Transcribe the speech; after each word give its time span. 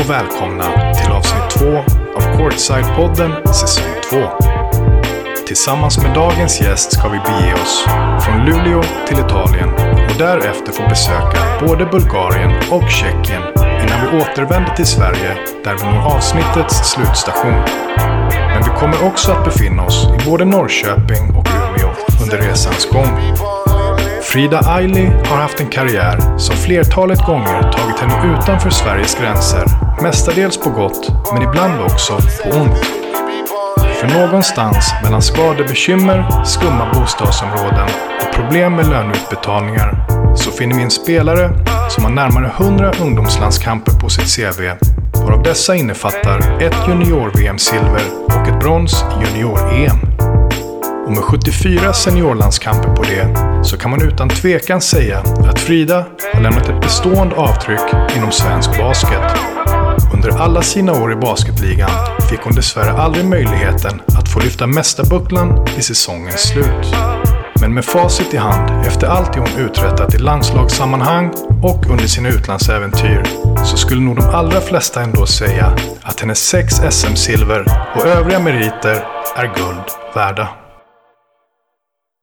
och 0.00 0.10
välkomna 0.10 0.92
till 0.94 1.12
avsnitt 1.12 1.50
2 1.50 1.66
av 2.16 2.22
Courtside-podden 2.36 3.52
säsong 3.52 3.92
2. 4.10 4.16
Tillsammans 5.46 5.98
med 5.98 6.14
dagens 6.14 6.60
gäst 6.60 6.92
ska 6.92 7.08
vi 7.08 7.18
bege 7.18 7.54
oss 7.54 7.84
från 8.24 8.44
Luleå 8.44 8.82
till 9.06 9.18
Italien 9.18 9.68
och 10.10 10.18
därefter 10.18 10.72
få 10.72 10.88
besöka 10.88 11.66
både 11.66 11.84
Bulgarien 11.84 12.52
och 12.70 12.90
Tjeckien 12.90 13.42
innan 13.56 14.00
vi 14.02 14.20
återvänder 14.22 14.74
till 14.74 14.86
Sverige 14.86 15.36
där 15.64 15.74
vi 15.74 15.84
når 15.84 16.16
avsnittets 16.16 16.90
slutstation. 16.90 17.64
Men 18.28 18.62
vi 18.62 18.80
kommer 18.80 19.06
också 19.06 19.32
att 19.32 19.44
befinna 19.44 19.84
oss 19.84 20.06
i 20.20 20.30
både 20.30 20.44
Norrköping 20.44 21.36
och 21.36 21.46
Umeå 21.48 21.90
under 22.22 22.38
resans 22.38 22.88
gång. 22.90 23.57
Frida 24.32 24.60
Aili 24.60 25.06
har 25.06 25.36
haft 25.36 25.60
en 25.60 25.68
karriär 25.68 26.38
som 26.38 26.56
flertalet 26.56 27.26
gånger 27.26 27.62
tagit 27.62 27.98
henne 27.98 28.36
utanför 28.36 28.70
Sveriges 28.70 29.14
gränser. 29.14 29.64
Mestadels 30.02 30.58
på 30.58 30.70
gott, 30.70 31.10
men 31.32 31.42
ibland 31.42 31.80
också 31.80 32.12
på 32.12 32.58
ont. 32.58 32.84
För 34.00 34.20
någonstans 34.20 34.92
mellan 35.04 35.22
skadebekymmer, 35.22 36.44
skumma 36.44 36.92
bostadsområden 36.94 37.88
och 38.20 38.34
problem 38.34 38.76
med 38.76 38.88
löneutbetalningar 38.88 40.06
så 40.36 40.50
finner 40.50 40.76
vi 40.76 40.82
en 40.82 40.90
spelare 40.90 41.50
som 41.90 42.04
har 42.04 42.10
närmare 42.10 42.52
100 42.58 42.92
ungdomslandskamper 43.02 43.92
på 43.92 44.08
sitt 44.08 44.36
CV. 44.36 44.62
Varav 45.14 45.42
dessa 45.42 45.74
innefattar 45.74 46.62
ett 46.62 46.76
junior-VM-silver 46.88 48.02
och 48.24 48.48
ett 48.48 48.60
brons 48.60 49.02
i 49.02 49.24
junior-EM. 49.24 50.07
Och 51.08 51.14
med 51.14 51.24
74 51.24 51.92
seniorlandskamper 51.92 52.94
på 52.94 53.02
det 53.02 53.34
så 53.64 53.78
kan 53.78 53.90
man 53.90 54.02
utan 54.02 54.28
tvekan 54.28 54.80
säga 54.80 55.18
att 55.18 55.58
Frida 55.58 56.04
har 56.34 56.40
lämnat 56.40 56.68
ett 56.68 56.80
bestående 56.80 57.36
avtryck 57.36 57.94
inom 58.16 58.32
svensk 58.32 58.78
basket. 58.78 59.38
Under 60.14 60.30
alla 60.30 60.62
sina 60.62 61.02
år 61.02 61.12
i 61.12 61.16
basketligan 61.16 61.90
fick 62.30 62.40
hon 62.40 62.54
dessvärre 62.54 62.90
aldrig 62.90 63.24
möjligheten 63.24 64.00
att 64.18 64.28
få 64.28 64.40
lyfta 64.40 64.66
mästarbucklan 64.66 65.66
vid 65.74 65.84
säsongens 65.84 66.40
slut. 66.40 66.94
Men 67.60 67.74
med 67.74 67.84
facit 67.84 68.34
i 68.34 68.36
hand 68.36 68.86
efter 68.86 69.06
allt 69.06 69.32
det 69.32 69.40
hon 69.40 69.66
uträttat 69.66 70.14
i 70.14 70.18
landslagssammanhang 70.18 71.32
och 71.62 71.86
under 71.90 72.06
sina 72.06 72.28
utlandsäventyr 72.28 73.22
så 73.64 73.76
skulle 73.76 74.00
nog 74.00 74.16
de 74.16 74.24
allra 74.24 74.60
flesta 74.60 75.02
ändå 75.02 75.26
säga 75.26 75.76
att 76.02 76.20
hennes 76.20 76.38
sex 76.38 76.74
SM-silver 76.74 77.64
och 77.96 78.06
övriga 78.06 78.40
meriter 78.40 79.04
är 79.36 79.54
guld 79.56 79.84
värda. 80.14 80.67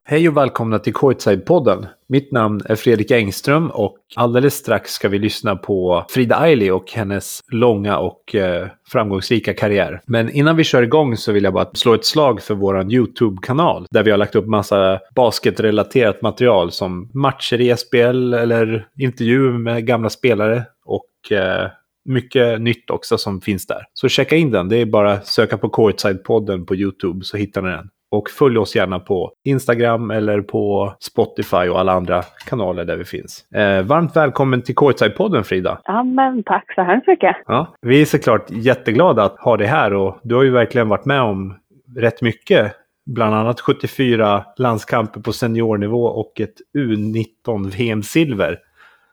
Hej 0.07 0.29
och 0.29 0.37
välkomna 0.37 0.79
till 0.79 0.93
Courtside-podden. 0.93 1.87
Mitt 2.09 2.31
namn 2.31 2.61
är 2.65 2.75
Fredrik 2.75 3.11
Engström 3.11 3.69
och 3.69 3.97
alldeles 4.15 4.53
strax 4.53 4.91
ska 4.91 5.09
vi 5.09 5.19
lyssna 5.19 5.55
på 5.55 6.05
Frida 6.09 6.35
Ailey 6.35 6.71
och 6.71 6.91
hennes 6.91 7.39
långa 7.51 7.97
och 7.97 8.35
eh, 8.35 8.67
framgångsrika 8.91 9.53
karriär. 9.53 10.01
Men 10.07 10.29
innan 10.29 10.55
vi 10.55 10.63
kör 10.63 10.81
igång 10.81 11.17
så 11.17 11.31
vill 11.31 11.43
jag 11.43 11.53
bara 11.53 11.69
slå 11.73 11.93
ett 11.93 12.05
slag 12.05 12.41
för 12.41 12.55
vår 12.55 12.93
YouTube-kanal 12.93 13.87
där 13.91 14.03
vi 14.03 14.11
har 14.11 14.17
lagt 14.17 14.35
upp 14.35 14.47
massa 14.47 14.99
basketrelaterat 15.15 16.21
material 16.21 16.71
som 16.71 17.11
matcher 17.13 17.61
i 17.61 17.77
SBL 17.77 18.33
eller 18.33 18.87
intervjuer 18.99 19.57
med 19.57 19.87
gamla 19.87 20.09
spelare 20.09 20.63
och 20.85 21.37
eh, 21.37 21.69
mycket 22.09 22.61
nytt 22.61 22.89
också 22.89 23.17
som 23.17 23.41
finns 23.41 23.67
där. 23.67 23.81
Så 23.93 24.09
checka 24.09 24.35
in 24.35 24.51
den. 24.51 24.69
Det 24.69 24.77
är 24.77 24.85
bara 24.85 25.13
att 25.13 25.27
söka 25.27 25.57
på 25.57 25.67
Courtside-podden 25.67 26.65
på 26.65 26.75
YouTube 26.75 27.25
så 27.25 27.37
hittar 27.37 27.61
ni 27.61 27.69
den. 27.69 27.89
Och 28.11 28.29
följ 28.29 28.57
oss 28.57 28.75
gärna 28.75 28.99
på 28.99 29.31
Instagram 29.43 30.11
eller 30.11 30.41
på 30.41 30.93
Spotify 30.99 31.69
och 31.69 31.79
alla 31.79 31.93
andra 31.93 32.23
kanaler 32.45 32.85
där 32.85 32.97
vi 32.97 33.05
finns. 33.05 33.51
Eh, 33.51 33.81
varmt 33.81 34.15
välkommen 34.15 34.61
till 34.61 34.75
Courtside-podden 34.75 35.43
Frida. 35.43 35.81
Ja, 35.83 36.03
men 36.03 36.43
tack 36.43 36.73
så 36.75 36.81
hemskt 36.81 37.07
mycket. 37.07 37.35
Ja, 37.45 37.75
vi 37.81 38.01
är 38.01 38.05
såklart 38.05 38.45
jätteglada 38.49 39.23
att 39.23 39.39
ha 39.39 39.57
dig 39.57 39.67
här 39.67 39.93
och 39.93 40.19
du 40.23 40.35
har 40.35 40.43
ju 40.43 40.51
verkligen 40.51 40.89
varit 40.89 41.05
med 41.05 41.21
om 41.21 41.55
rätt 41.97 42.21
mycket. 42.21 42.71
Bland 43.05 43.35
annat 43.35 43.59
74 43.59 44.45
landskamper 44.57 45.21
på 45.21 45.33
seniornivå 45.33 46.05
och 46.05 46.41
ett 46.41 46.55
U19 46.77 47.69
VM-silver. 47.77 48.59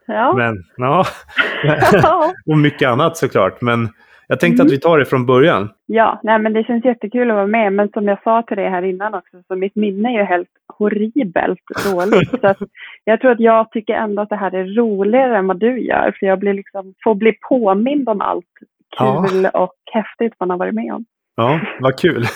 Ja. 0.06 0.34
Men, 0.36 0.64
ja. 1.92 2.32
och 2.47 2.58
mycket 2.58 2.88
annat 2.88 3.16
såklart. 3.16 3.60
Men 3.60 3.88
jag 4.32 4.41
tänkte 4.41 4.62
Mm. 4.62 4.66
att 4.66 4.72
vi 4.72 4.81
tar 4.81 4.98
det 4.98 5.04
från 5.04 5.26
början. 5.26 5.69
Ja, 5.87 6.20
nej 6.22 6.38
men 6.38 6.53
det 6.53 6.65
känns 6.65 6.84
jättekul 6.84 7.31
att 7.31 7.34
vara 7.34 7.47
med. 7.47 7.72
Men 7.72 7.88
som 7.88 8.09
jag 8.09 8.22
sa 8.22 8.43
till 8.43 8.56
dig 8.56 8.69
här 8.70 8.82
innan 8.82 9.15
också, 9.15 9.37
så 9.48 9.56
mitt 9.56 9.76
minne 9.76 10.09
är 10.09 10.12
ju 10.19 10.22
helt 10.25 10.48
horribelt 10.78 11.60
dåligt. 11.93 12.31
så 12.41 12.54
jag 13.04 13.20
tror 13.20 13.31
att 13.31 13.41
jag 13.41 13.70
tycker 13.70 13.94
ändå 13.94 14.22
att 14.22 14.28
det 14.28 14.37
här 14.37 14.54
är 14.54 14.65
roligare 14.65 15.37
än 15.38 15.47
vad 15.47 15.60
du 15.60 15.81
gör. 15.81 16.16
För 16.19 16.26
jag 16.26 16.38
blir 16.38 16.54
liksom, 16.54 16.94
får 17.04 17.15
bli 17.15 17.32
påmind 17.48 18.09
om 18.09 18.20
allt 18.20 18.44
Ja. 18.98 19.26
kul 19.31 19.47
och 19.54 19.75
häftigt 19.93 20.32
man 20.41 20.50
har 20.50 20.56
varit 20.59 20.75
med 20.75 20.93
om. 20.94 21.04
Ja, 21.37 21.60
vad 21.81 21.99
kul. 21.99 22.25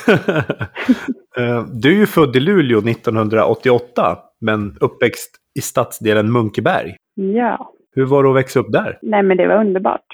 Eh, 1.39 1.65
du 1.83 1.93
är 1.93 1.97
ju 1.97 2.07
född 2.07 2.37
i 2.37 2.41
Luleå 2.41 2.78
1988, 2.78 4.19
men 4.41 4.77
uppväxt 4.81 5.31
i 5.59 5.61
stadsdelen 5.61 6.33
Munkeberg. 6.33 6.97
Ja, 7.15 7.71
Hur 7.97 8.07
var 8.07 8.23
det 8.23 8.31
att 8.31 8.37
växa 8.37 8.61
upp 8.61 8.73
där? 8.73 8.99
nej 9.03 9.23
men 9.23 9.37
det 9.37 9.47
var 9.47 9.57
underbart. 9.57 10.07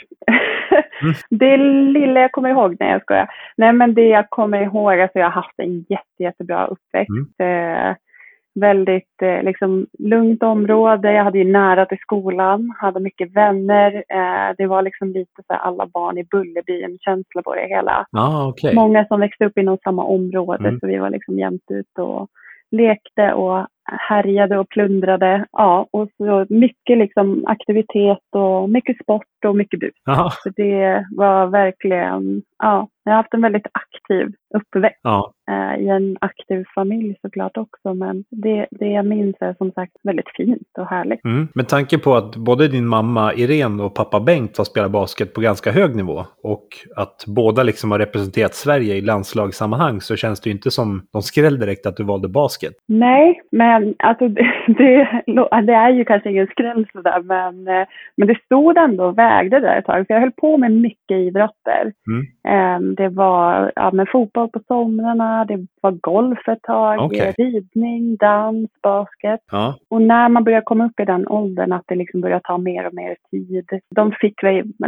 Mm. 1.03 1.15
Det 1.31 1.57
lilla 1.93 2.21
jag 2.21 2.33
kommer 2.33 2.51
ihåg, 2.51 2.77
nej 2.81 2.91
jag 2.91 3.03
skojar. 3.03 3.29
Nej 3.57 3.73
men 3.73 3.95
det 3.95 4.07
jag 4.09 4.31
kommer 4.31 4.63
ihåg, 4.63 5.01
alltså 5.01 5.19
jag 5.19 5.27
har 5.27 5.43
haft 5.43 5.59
en 5.59 5.79
jätte, 5.89 6.23
jättebra 6.23 6.67
uppväxt. 6.67 7.41
Eh, 7.41 7.95
väldigt 8.55 9.23
eh, 9.23 9.43
liksom, 9.43 9.87
lugnt 9.99 10.43
område. 10.43 11.13
Jag 11.13 11.25
hade 11.25 11.39
ju 11.39 11.45
nära 11.53 11.87
till 11.87 11.99
skolan, 12.01 12.75
hade 12.79 13.01
mycket 13.01 13.37
vänner. 13.37 13.95
Eh, 14.09 14.55
det 14.59 14.67
var 14.67 14.83
liksom 14.83 15.09
lite 15.13 15.43
så 15.47 15.53
här 15.53 15.61
alla 15.61 15.87
barn 15.87 16.19
i 16.19 16.25
Bullerbyn-känsla 16.25 17.43
på 17.43 17.55
det 17.55 17.67
hela. 17.69 18.07
Ah, 18.13 18.47
okej. 18.49 18.75
Många 18.75 19.05
som 19.07 19.21
växte 19.21 19.45
upp 19.45 19.59
inom 19.59 19.79
samma 19.85 20.05
område, 20.05 20.69
Mm. 20.69 20.81
så 20.81 20.87
vi 20.87 20.99
var 20.99 21.11
liksom 21.11 21.39
jämt 21.39 21.71
ute 21.71 22.03
och 22.03 22.29
lekte 22.73 23.33
och 23.33 23.67
härjade 24.09 24.59
och 24.59 24.69
plundrade. 24.69 25.47
Ja, 25.53 25.87
och 25.91 26.09
så 26.17 26.47
mycket 26.49 26.99
liksom 26.99 27.45
aktivitet 27.47 28.19
och 28.31 28.71
mycket 28.71 28.97
sport 29.03 29.45
och 29.47 29.57
mycket 29.57 29.81
bus. 29.81 29.95
Så 30.45 30.51
det 30.57 31.07
var 31.17 31.47
verkligen, 31.47 32.43
ja, 32.59 32.89
jag 33.05 33.13
har 33.13 33.17
haft 33.17 33.35
en 33.35 33.43
väldigt 33.43 33.67
aktiv 33.73 34.33
uppväxt 34.55 35.01
ja. 35.03 35.33
eh, 35.51 35.83
i 35.83 35.89
en 35.89 36.17
aktiv 36.21 36.65
familj 36.75 37.17
såklart 37.23 37.57
också. 37.57 37.95
Men 37.95 38.25
det, 38.31 38.67
det 38.71 38.87
jag 38.87 39.07
minns 39.07 39.37
är 39.41 39.55
som 39.59 39.73
sagt 39.73 39.93
väldigt 40.03 40.29
fint 40.37 40.69
och 40.79 40.87
härligt. 40.87 41.25
Mm. 41.25 41.49
Med 41.55 41.69
tanke 41.69 41.99
på 41.99 42.15
att 42.15 42.37
både 42.37 42.69
din 42.69 42.87
mamma 42.87 43.35
Irene 43.35 43.83
och 43.83 43.95
pappa 43.95 44.21
Bengt 44.21 44.59
har 44.59 44.65
spelat 44.65 44.91
basket 44.91 45.35
på 45.35 45.41
ganska 45.41 45.73
hög 45.73 45.97
nivå 45.97 46.25
och 46.43 46.69
att 46.97 47.25
båda 47.27 47.63
liksom 47.63 47.91
har 47.91 47.99
representerat 47.99 48.55
Sverige 48.55 48.95
i 48.95 49.01
landslagssammanhang 49.01 50.01
så 50.01 50.17
känns 50.17 50.41
det 50.41 50.51
ju 50.51 50.55
inte 50.55 50.71
som 50.71 51.03
de 51.13 51.23
skräll 51.23 51.59
direkt 51.59 51.87
att 51.87 51.97
du 51.97 52.05
valde 52.05 52.29
basket. 52.29 52.73
Nej, 52.89 53.41
men 53.53 53.95
alltså 53.99 54.29
det, 54.67 55.23
det, 55.67 55.73
är 55.73 55.91
ju 55.91 56.05
kanske 56.05 56.31
ingen 56.31 56.47
skräll 56.47 56.87
sådär, 56.93 57.23
men, 57.23 57.69
eh, 57.69 57.87
men 58.17 58.29
det 58.29 58.39
stod 58.45 58.77
ändå 58.77 59.05
och 59.05 59.19
vägde 59.19 59.61
där 59.61 59.79
ett 59.79 59.85
tag. 59.85 60.07
För 60.07 60.15
jag 60.15 60.21
höll 60.21 60.33
på 60.33 60.57
med 60.57 60.73
mycket 60.73 61.17
idrotter. 61.17 61.93
Mm. 62.11 62.27
Eh, 62.49 62.92
Det 62.95 63.09
var 63.09 63.73
ja, 63.77 63.91
men 63.93 64.07
fotboll 64.13 64.49
på 64.49 64.61
somrarna, 64.69 65.45
det 65.45 65.67
var 65.81 65.91
golf 65.91 66.49
ett 66.49 66.63
tag, 66.63 67.01
Okej. 67.01 67.35
ridning, 67.39 68.17
dans, 68.17 68.71
basket. 68.83 69.41
Ja, 69.51 69.75
Och 69.91 70.03
när 70.03 70.29
man 70.29 70.45
börjar 70.45 70.61
komma 70.61 70.87
upp 70.87 71.01
i 71.01 71.05
den 71.05 71.29
åldern 71.29 71.73
att 71.73 71.85
det 71.87 71.95
liksom 71.95 72.21
börjar 72.21 72.41
ta 72.45 72.59
mer 72.59 72.87
och 72.87 72.95
mer 72.95 73.17
tid. 73.31 73.67
De 73.95 74.13
fick 74.21 74.35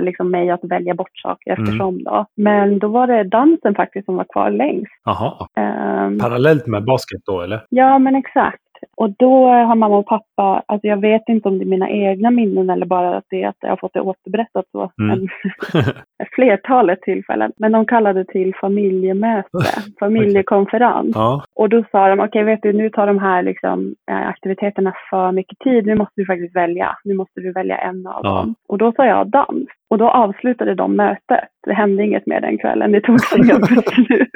liksom 0.00 0.30
mig 0.30 0.50
att 0.50 0.64
välja 0.64 0.94
bort 0.94 1.16
saker 1.22 1.50
Mm. 1.52 1.62
eftersom 1.64 2.04
då. 2.04 2.26
Men 2.36 2.78
då 2.78 2.88
var 2.88 3.06
det 3.06 3.24
dansen 3.24 3.74
faktiskt 3.74 4.04
som 4.04 4.16
var 4.16 4.24
kvar 4.24 4.50
längst. 4.50 4.92
jaha. 5.04 5.46
Ehm, 5.56 6.18
Parallellt 6.18 6.66
med 6.66 6.84
basket 6.84 7.20
då 7.26 7.40
eller? 7.40 7.64
Ja, 7.68 7.98
men 7.98 8.14
exakt. 8.14 8.60
Och 8.96 9.10
då 9.18 9.46
har 9.46 9.74
mamma 9.74 9.96
och 9.98 10.06
pappa, 10.06 10.62
alltså 10.66 10.86
jag 10.86 11.00
vet 11.00 11.22
inte 11.28 11.48
om 11.48 11.58
det 11.58 11.64
är 11.64 11.66
mina 11.66 11.90
egna 11.90 12.30
minnen 12.30 12.70
eller 12.70 12.86
bara 12.86 13.16
att 13.16 13.24
det 13.30 13.42
är 13.42 13.48
att 13.48 13.56
jag 13.60 13.68
har 13.68 13.76
fått 13.76 13.94
det 13.94 14.00
återberättat 14.00 14.64
så. 14.72 14.90
Mm. 15.00 15.26
Flertalet 16.34 17.00
tillfällen. 17.02 17.52
Men 17.56 17.72
de 17.72 17.86
kallade 17.86 18.24
till 18.24 18.54
familjemöte, 18.60 19.48
familjekonferens. 20.00 21.12
Ja, 21.14 21.44
Och 21.54 21.68
då 21.68 21.84
sa 21.90 22.08
de, 22.08 22.20
okej 22.20 22.44
vet 22.44 22.62
du, 22.62 22.72
nu 22.72 22.90
tar 22.90 23.06
de 23.06 23.18
här 23.18 23.42
liksom, 23.42 23.94
eh, 24.10 24.28
aktiviteterna 24.28 24.92
för 25.10 25.32
mycket 25.32 25.58
tid. 25.58 25.86
Nu 25.86 25.94
måste 25.94 26.12
du 26.20 26.26
faktiskt 26.26 26.56
välja. 26.56 26.96
Nu 27.04 27.14
måste 27.14 27.40
du 27.40 27.52
välja 27.52 27.76
en 27.78 28.06
av 28.06 28.20
Ja. 28.22 28.28
dem. 28.30 28.54
Och 28.68 28.78
då 28.78 28.92
sa 28.92 29.06
jag 29.06 29.26
dans. 29.30 29.68
Och 29.90 29.98
då 29.98 30.08
avslutade 30.08 30.74
de 30.74 30.96
mötet. 30.96 31.48
Det 31.66 31.74
hände 31.74 32.04
inget 32.04 32.26
mer 32.26 32.40
den 32.40 32.58
kvällen. 32.58 32.92
Det 32.92 33.00
tog 33.00 33.18
inga 33.36 33.58
beslut. 33.58 34.28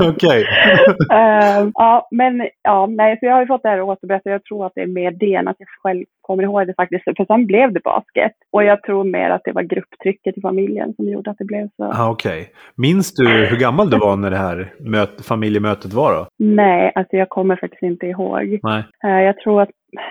okej. 0.00 0.44
Eh, 1.12 1.68
ja, 1.74 2.08
men 2.10 2.48
ja, 2.62 2.86
nej, 2.86 3.16
så 3.20 3.26
jag 3.26 3.32
har 3.32 3.40
ju 3.40 3.46
fått 3.46 3.62
det 3.62 3.68
här 3.68 3.78
att 3.78 3.84
återberätta. 3.88 4.30
Jag 4.30 4.44
tror 4.44 4.66
att 4.66 4.72
det 4.74 4.82
är 4.82 4.86
mer 4.86 5.10
det 5.10 5.34
än 5.34 5.48
att 5.48 5.56
jag 5.58 5.68
själv 5.82 6.04
kommer 6.20 6.42
ihåg 6.42 6.66
det 6.66 6.74
faktiskt. 6.74 7.04
För 7.04 7.24
sen 7.24 7.46
blev 7.46 7.72
det 7.72 7.80
basket. 7.84 8.32
Och 8.52 8.64
jag 8.64 8.82
tror 8.82 9.04
mer 9.04 9.30
att 9.30 9.40
det 9.44 9.52
var 9.52 9.62
grupptrycket 9.62 10.38
i 10.38 10.40
familjen 10.40 10.94
som 10.94 11.08
gjorde 11.08 11.30
att 11.30 11.38
det 11.38 11.44
blev 11.44 11.68
så. 11.76 11.84
Ah, 11.84 12.10
okej. 12.10 12.48
Minns 12.76 13.14
du 13.14 13.28
hur 13.46 13.56
gammal 13.56 13.90
du 13.90 13.98
var 13.98 14.16
när 14.16 14.30
det 14.30 14.36
här 14.36 14.72
möt, 14.80 15.26
familjemötet 15.26 15.92
var 15.92 16.14
då? 16.14 16.26
Nej, 16.38 16.92
alltså 16.94 17.16
jag 17.16 17.28
kommer 17.28 17.56
faktiskt 17.56 17.82
inte 17.82 18.06
ihåg. 18.06 18.58
Nej. 18.62 18.82
Eh, 19.04 19.20
jag 19.22 19.36
tror 19.38 19.62
att, 19.62 19.70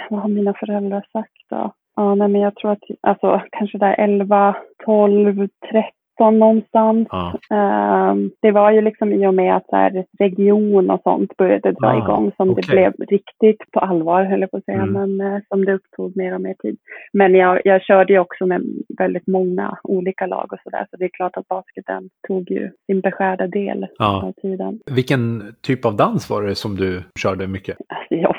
vad 0.10 0.22
har 0.22 0.30
mina 0.30 0.54
föräldrar 0.54 1.06
sagt 1.14 1.32
då? 1.50 1.74
Ja, 1.96 2.16
nej, 2.16 2.28
men 2.28 2.42
jag 2.42 2.56
tror 2.56 2.72
att, 2.72 2.84
alltså 3.02 3.42
kanske 3.52 3.78
där 3.78 3.96
11, 3.98 4.56
12, 4.86 5.48
13 5.72 5.92
13 6.18 6.40
någonstans. 6.40 7.08
Ja. 7.12 8.12
Um, 8.12 8.32
det 8.42 8.52
var 8.52 8.72
ju 8.72 8.82
liksom 8.82 9.14
i 9.14 9.28
och 9.28 9.34
med 9.34 9.56
att 9.56 9.66
så 9.70 9.76
här, 9.76 10.06
region 10.20 10.90
och 10.90 11.02
sånt 11.04 11.38
började 11.38 11.72
dra 11.72 11.88
ah, 11.88 11.98
igång 11.98 12.32
som 12.38 12.50
okay. 12.50 12.62
det 12.62 12.72
blev 12.72 12.94
riktigt 13.10 13.72
på 13.72 13.80
allvar, 13.80 14.24
höll 14.24 14.42
jag 14.42 14.52
på 14.52 14.58
att 14.58 14.66
säga, 14.66 14.82
mm. 14.82 14.94
men 15.18 15.34
uh, 15.34 15.42
som 15.48 15.66
det 15.66 15.74
upptog 15.74 16.18
mer 16.18 16.34
och 16.34 16.42
mer 16.42 16.54
tid. 16.54 16.78
Men 17.14 17.36
jag, 17.36 17.62
jag 17.64 17.82
körde 17.82 18.14
ju 18.14 18.20
också 18.20 18.46
med 18.46 18.62
väldigt 18.98 19.28
många 19.28 19.78
olika 19.84 20.26
lag 20.26 20.54
och 20.54 20.60
sådär, 20.64 20.88
så 20.92 20.98
det 20.98 21.06
är 21.06 21.10
klart 21.10 21.38
att 21.38 21.48
basketen 21.48 22.10
tog 22.28 22.52
ju 22.52 22.72
sin 22.86 23.02
beskärda 23.02 23.48
del 23.48 23.88
ja. 23.98 24.24
av 24.24 24.32
tiden. 24.42 24.80
Vilken 24.96 25.56
typ 25.62 25.86
av 25.86 25.96
dans 25.96 26.30
var 26.30 26.44
det 26.44 26.56
som 26.56 26.76
du 26.76 27.04
körde 27.20 27.48
mycket? 27.48 27.78
Alltså, 27.90 28.16
jag, 28.16 28.36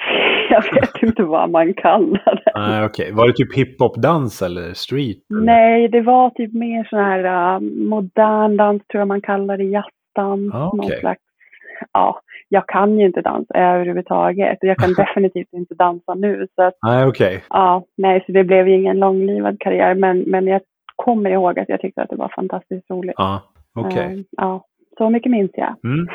jag 0.54 0.80
vet 0.80 1.02
inte 1.02 1.22
vad 1.22 1.50
man 1.50 1.74
kallar 1.74 2.42
det. 2.44 2.52
Ah, 2.54 2.84
okay. 2.84 3.12
Var 3.12 3.26
det 3.26 3.32
typ 3.32 3.56
hiphop-dans 3.56 4.42
eller 4.42 4.74
street? 4.74 5.16
Eller? 5.30 5.40
Nej, 5.40 5.88
det 5.88 6.00
var 6.00 6.30
typ 6.30 6.52
mer 6.52 6.86
sån 6.90 6.98
här 6.98 7.24
uh, 7.24 7.60
modern 7.60 8.56
dans 8.56 8.82
tror 8.86 9.00
jag 9.00 9.08
man 9.08 9.20
kallar 9.20 9.56
det, 9.56 9.64
jazzdans. 9.64 10.54
Ah, 10.54 10.70
okay. 10.72 11.00
slags, 11.00 11.20
ja, 11.92 12.20
jag 12.48 12.68
kan 12.68 12.98
ju 12.98 13.06
inte 13.06 13.20
dansa 13.20 13.54
överhuvudtaget. 13.54 14.58
Jag 14.60 14.76
kan 14.76 14.94
definitivt 14.96 15.52
inte 15.52 15.74
dansa 15.74 16.14
nu. 16.14 16.46
Så 16.54 16.62
att, 16.62 16.74
ah, 16.80 17.06
okay. 17.06 17.40
ja, 17.50 17.84
nej, 17.96 18.24
så 18.26 18.32
det 18.32 18.44
blev 18.44 18.68
ingen 18.68 18.98
långlivad 18.98 19.60
karriär. 19.60 19.94
Men, 19.94 20.18
men 20.18 20.46
jag 20.46 20.60
kommer 20.96 21.30
ihåg 21.30 21.58
att 21.58 21.68
jag 21.68 21.80
tyckte 21.80 22.02
att 22.02 22.10
det 22.10 22.16
var 22.16 22.32
fantastiskt 22.36 22.90
roligt. 22.90 23.14
Ah, 23.16 23.38
okay. 23.74 24.14
Uh, 24.14 24.22
ja. 24.30 24.64
Så 24.98 25.10
mycket 25.10 25.30
minns 25.30 25.50
jag. 25.54 25.76
Mm. 25.84 26.08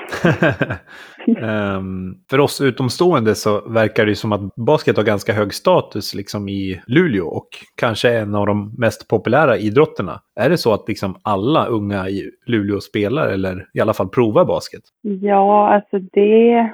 um, 1.78 2.16
för 2.30 2.40
oss 2.40 2.62
utomstående 2.62 3.36
så 3.36 3.70
verkar 3.70 4.06
det 4.06 4.16
som 4.16 4.32
att 4.32 4.56
basket 4.56 4.98
har 4.98 5.04
ganska 5.04 5.34
hög 5.34 5.54
status 5.54 6.16
liksom 6.16 6.50
i 6.50 6.82
Luleå 6.88 7.28
och 7.28 7.48
kanske 7.76 8.18
en 8.18 8.36
av 8.36 8.46
de 8.46 8.76
mest 8.78 9.08
populära 9.08 9.58
idrotterna. 9.58 10.22
Är 10.40 10.50
det 10.50 10.58
så 10.58 10.74
att 10.74 10.88
liksom 10.88 11.16
alla 11.24 11.66
unga 11.66 12.10
i 12.10 12.32
Luleå 12.46 12.80
spelar 12.80 13.28
eller 13.28 13.66
i 13.74 13.80
alla 13.82 13.94
fall 13.94 14.10
provar 14.10 14.46
basket? 14.46 14.82
Ja, 15.02 15.74
alltså 15.74 16.00
det... 16.00 16.70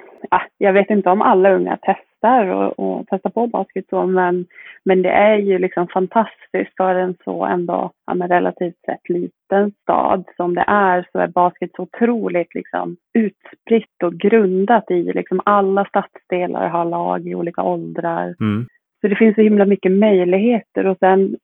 jag 0.58 0.74
vet 0.74 0.90
inte 0.90 1.10
om 1.10 1.22
alla 1.22 1.54
unga 1.56 1.78
testar 1.82 2.48
och, 2.48 2.80
och 2.80 3.06
testar 3.10 3.30
på 3.30 3.48
basket 3.48 3.86
så, 3.90 4.06
men, 4.06 4.46
men 4.86 5.02
det 5.02 5.10
är 5.10 5.38
ju 5.38 5.60
liksom 5.60 5.88
fantastiskt 5.88 6.76
för 6.78 6.96
en 6.96 7.16
så 7.24 7.46
ändå 7.46 7.92
ja, 8.08 8.14
relativt 8.14 8.80
sett 8.86 9.10
liten 9.10 9.72
stad 9.82 10.24
som 10.36 10.56
det 10.56 10.66
är 10.68 11.08
så 11.12 11.20
är 11.20 11.28
basket 11.28 11.72
så 11.76 11.82
otroligt 11.82 12.56
liksom 12.56 12.98
utspritt 13.14 14.04
och 14.04 14.14
grundat 14.14 14.92
i 14.92 15.04
liksom 15.04 15.42
alla 15.46 15.86
stadsdelar 15.86 16.68
har 16.68 16.86
lag 16.86 17.28
i 17.28 17.36
olika 17.36 17.64
åldrar. 17.64 18.36
Mm. 18.40 18.68
Så 19.02 19.08
det 19.08 19.16
finns 19.16 19.36
så 19.36 19.42
himla 19.42 19.66
mycket 19.66 19.92
möjligheter 19.92 20.88
och 20.88 20.98
sen 21.00 21.36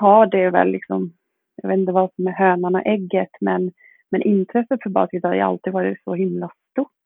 har 0.00 0.26
det 0.26 0.50
väl 0.50 0.68
liksom, 0.68 1.12
jag 1.62 1.68
vet 1.68 1.78
inte 1.78 1.92
vad 1.92 2.10
som 2.16 2.26
är 2.26 2.32
hönan 2.32 2.74
och 2.74 2.86
ägget, 2.86 3.30
men, 3.40 3.72
men 4.10 4.22
intresset 4.22 4.82
för 4.82 4.90
basket 4.90 5.24
har 5.24 5.34
ju 5.34 5.40
alltid 5.40 5.72
varit 5.72 6.02
så 6.04 6.14
himla 6.14 6.50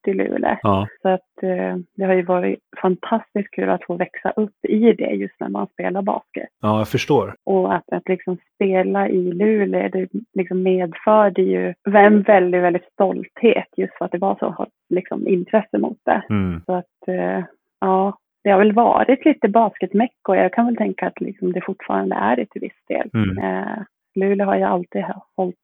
i 0.07 0.15
Luleå. 0.15 0.57
Ja. 0.63 0.89
Så 1.03 1.09
att 1.09 1.43
eh, 1.43 1.77
det 1.97 2.05
har 2.05 2.15
ju 2.15 2.23
varit 2.23 2.59
fantastiskt 2.83 3.51
kul 3.51 3.71
att 3.71 3.85
få 3.85 3.97
växa 3.97 4.31
upp 4.31 4.65
i 4.69 4.93
det 4.93 5.11
just 5.11 5.41
när 5.41 5.49
man 5.49 5.67
spelar 5.67 6.03
basket. 6.03 6.49
Ja, 6.61 6.79
jag 6.79 6.89
förstår. 6.89 7.35
Och 7.45 7.75
att, 7.75 7.93
att 7.93 8.09
liksom 8.09 8.39
spela 8.55 9.09
i 9.09 9.33
Luleå, 9.33 9.89
det 9.89 10.09
liksom 10.35 10.63
medförde 10.63 11.43
ju 11.43 11.75
en 11.85 12.23
väldigt, 12.23 12.63
väldigt 12.63 12.93
stolthet 12.93 13.69
just 13.77 13.99
för 13.99 14.05
att 14.05 14.13
det 14.13 14.19
var 14.19 14.37
så 14.39 14.67
liksom, 14.89 15.29
intresse 15.29 15.79
mot 15.79 15.99
det. 16.05 16.23
Mm. 16.31 16.61
Så 16.67 16.73
att 16.73 17.09
eh, 17.09 17.45
ja, 17.81 18.19
det 18.45 18.51
har 18.51 18.59
väl 18.59 18.73
varit 18.73 19.25
lite 19.25 19.49
basketmecka 19.49 20.29
och 20.29 20.37
jag 20.37 20.53
kan 20.53 20.67
väl 20.67 20.77
tänka 20.77 21.07
att 21.07 21.21
liksom 21.21 21.53
det 21.53 21.61
fortfarande 21.61 22.17
är 22.17 22.37
det 22.37 22.47
till 22.47 22.61
viss 22.61 22.85
del. 22.89 23.11
Mm. 23.15 23.39
Eh, 23.39 23.83
Luleå 24.15 24.47
har 24.47 24.57
ju 24.57 24.63
alltid 24.63 25.05
hållit 25.37 25.57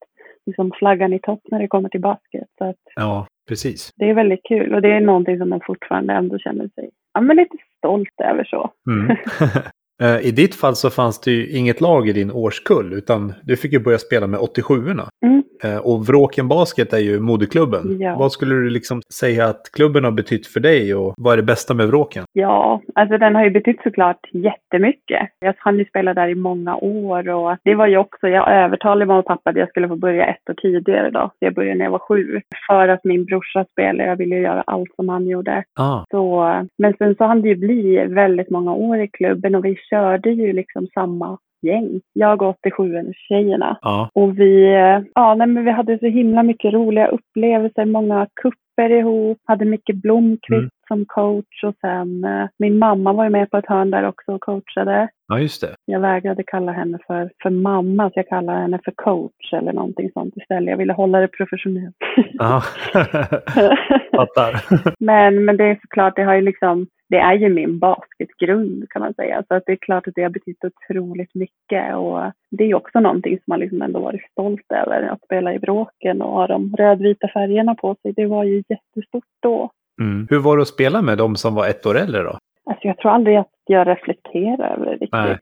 liksom 0.46 0.72
flaggan 0.78 1.12
i 1.12 1.18
topp 1.18 1.40
när 1.50 1.58
det 1.58 1.68
kommer 1.68 1.88
till 1.88 2.00
basket. 2.00 2.48
Så 2.58 2.64
att, 2.64 2.76
ja, 2.94 3.26
Precis. 3.48 3.92
Det 3.96 4.10
är 4.10 4.14
väldigt 4.14 4.44
kul 4.48 4.74
och 4.74 4.82
det 4.82 4.92
är 4.92 5.00
någonting 5.00 5.38
som 5.38 5.48
man 5.48 5.60
fortfarande 5.66 6.12
ändå 6.12 6.38
känner 6.38 6.68
sig 6.68 6.90
ja, 7.14 7.20
men 7.20 7.36
lite 7.36 7.56
stolt 7.76 8.20
över 8.24 8.44
så. 8.44 8.70
Mm. 8.90 9.06
Eh, 10.02 10.26
I 10.26 10.30
ditt 10.30 10.54
fall 10.54 10.74
så 10.74 10.90
fanns 10.90 11.20
det 11.20 11.30
ju 11.30 11.58
inget 11.58 11.80
lag 11.80 12.08
i 12.08 12.12
din 12.12 12.30
årskull 12.30 12.92
utan 12.92 13.32
du 13.42 13.56
fick 13.56 13.72
ju 13.72 13.78
börja 13.78 13.98
spela 13.98 14.26
med 14.26 14.40
87orna. 14.40 15.08
Mm. 15.22 15.42
Eh, 15.64 15.78
och 15.78 16.06
Vråken 16.06 16.48
Basket 16.48 16.92
är 16.92 16.98
ju 16.98 17.20
moderklubben. 17.20 18.00
Ja. 18.00 18.16
Vad 18.18 18.32
skulle 18.32 18.54
du 18.54 18.70
liksom 18.70 19.02
säga 19.20 19.46
att 19.46 19.62
klubben 19.72 20.04
har 20.04 20.10
betytt 20.10 20.46
för 20.46 20.60
dig 20.60 20.94
och 20.94 21.14
vad 21.16 21.32
är 21.32 21.36
det 21.36 21.42
bästa 21.42 21.74
med 21.74 21.86
Vråken? 21.86 22.24
Ja, 22.32 22.80
alltså 22.94 23.18
den 23.18 23.34
har 23.34 23.44
ju 23.44 23.50
betytt 23.50 23.82
såklart 23.82 24.20
jättemycket. 24.32 25.28
Jag 25.40 25.54
hann 25.58 25.78
ju 25.78 25.84
spela 25.84 26.14
där 26.14 26.28
i 26.28 26.34
många 26.34 26.76
år 26.76 27.28
och 27.28 27.56
det 27.64 27.74
var 27.74 27.86
ju 27.86 27.96
också, 27.96 28.28
jag 28.28 28.52
övertalade 28.52 29.06
mamma 29.06 29.18
och 29.18 29.26
pappa 29.26 29.50
att 29.50 29.56
jag 29.56 29.68
skulle 29.68 29.88
få 29.88 29.96
börja 29.96 30.26
ett 30.26 30.50
år 30.50 30.54
tidigare 30.54 31.10
då. 31.10 31.30
Jag 31.38 31.54
började 31.54 31.78
när 31.78 31.84
jag 31.84 31.92
var 31.92 31.98
sju. 31.98 32.40
För 32.66 32.88
att 32.88 33.04
min 33.04 33.24
brorsa 33.24 33.64
spelade, 33.72 34.08
jag 34.08 34.16
ville 34.16 34.36
göra 34.36 34.62
allt 34.66 34.94
som 34.96 35.08
han 35.08 35.26
gjorde. 35.26 35.64
Ah. 35.78 36.04
Så, 36.10 36.44
men 36.78 36.94
sen 36.98 37.14
så 37.14 37.24
hann 37.24 37.42
det 37.42 37.48
ju 37.48 37.56
bli 37.56 38.04
väldigt 38.08 38.50
många 38.50 38.72
år 38.72 39.00
i 39.00 39.08
klubben 39.08 39.54
och 39.54 39.64
vi 39.64 39.76
körde 39.90 40.30
ju 40.30 40.52
liksom 40.52 40.86
samma 40.94 41.38
gäng. 41.62 42.00
Jag 42.12 42.42
och 42.42 42.56
87-tjejerna. 42.64 43.76
Ja. 43.82 44.10
Och 44.14 44.38
vi, 44.38 44.74
ja, 45.14 45.34
nej, 45.34 45.46
men 45.46 45.64
vi 45.64 45.70
hade 45.70 45.98
så 45.98 46.06
himla 46.06 46.42
mycket 46.42 46.72
roliga 46.72 47.06
upplevelser, 47.08 47.84
många 47.84 48.26
kupper 48.42 48.90
ihop, 48.90 49.38
hade 49.44 49.64
mycket 49.64 49.96
Blomqvist 49.96 50.52
mm. 50.52 50.70
som 50.88 51.04
coach 51.06 51.64
och 51.64 51.74
sen 51.80 52.24
eh, 52.24 52.48
min 52.58 52.78
mamma 52.78 53.12
var 53.12 53.24
ju 53.24 53.30
med 53.30 53.50
på 53.50 53.56
ett 53.56 53.68
hörn 53.68 53.90
där 53.90 54.08
också 54.08 54.32
och 54.32 54.40
coachade. 54.40 55.08
Ja, 55.28 55.38
just 55.38 55.60
det. 55.60 55.74
Jag 55.84 56.00
vägrade 56.00 56.42
kalla 56.46 56.72
henne 56.72 56.98
för, 57.06 57.30
för 57.42 57.50
mamma, 57.50 58.10
så 58.10 58.12
jag 58.14 58.28
kallade 58.28 58.58
henne 58.58 58.80
för 58.84 58.92
coach 58.96 59.52
eller 59.52 59.72
någonting 59.72 60.10
sånt 60.12 60.36
istället. 60.36 60.70
Jag 60.70 60.78
ville 60.78 60.92
hålla 60.92 61.20
det 61.20 61.28
professionellt. 61.28 61.96
Ja, 62.32 62.62
fattar. 64.16 64.64
men, 65.04 65.44
men 65.44 65.56
det 65.56 65.64
är 65.64 65.78
såklart, 65.82 66.16
det 66.16 66.24
har 66.24 66.34
ju 66.34 66.40
liksom 66.40 66.86
det 67.08 67.16
är 67.16 67.34
ju 67.34 67.48
min 67.48 67.78
basketgrund 67.78 68.90
kan 68.90 69.02
man 69.02 69.14
säga. 69.14 69.44
Så 69.48 69.54
att 69.54 69.62
det 69.66 69.72
är 69.72 69.76
klart 69.76 70.08
att 70.08 70.14
det 70.14 70.22
har 70.22 70.30
betytt 70.30 70.64
otroligt 70.64 71.34
mycket 71.34 71.96
och 71.96 72.20
det 72.50 72.64
är 72.64 72.74
också 72.74 73.00
någonting 73.00 73.36
som 73.36 73.44
man 73.46 73.60
liksom 73.60 73.82
ändå 73.82 74.00
varit 74.00 74.30
stolt 74.30 74.72
över. 74.72 75.02
Att 75.02 75.24
spela 75.24 75.54
i 75.54 75.58
Bråken 75.58 76.22
och 76.22 76.32
ha 76.32 76.46
de 76.46 76.74
rödvita 76.78 77.28
färgerna 77.28 77.74
på 77.74 77.96
sig. 78.02 78.12
Det 78.12 78.26
var 78.26 78.44
ju 78.44 78.62
jättestort 78.68 79.24
då. 79.42 79.70
Mm. 80.00 80.26
Hur 80.30 80.38
var 80.38 80.56
det 80.56 80.62
att 80.62 80.68
spela 80.68 81.02
med 81.02 81.18
dem 81.18 81.36
som 81.36 81.54
var 81.54 81.68
ett 81.68 81.86
år 81.86 81.98
äldre 81.98 82.22
då? 82.22 82.38
Alltså 82.64 82.86
jag 82.86 82.98
tror 82.98 83.10
aldrig 83.10 83.36
att 83.36 83.52
jag 83.66 83.88
reflekterar 83.88 84.74
över 84.74 84.86
det 84.86 84.92
riktigt. 84.92 85.12
Nej 85.12 85.38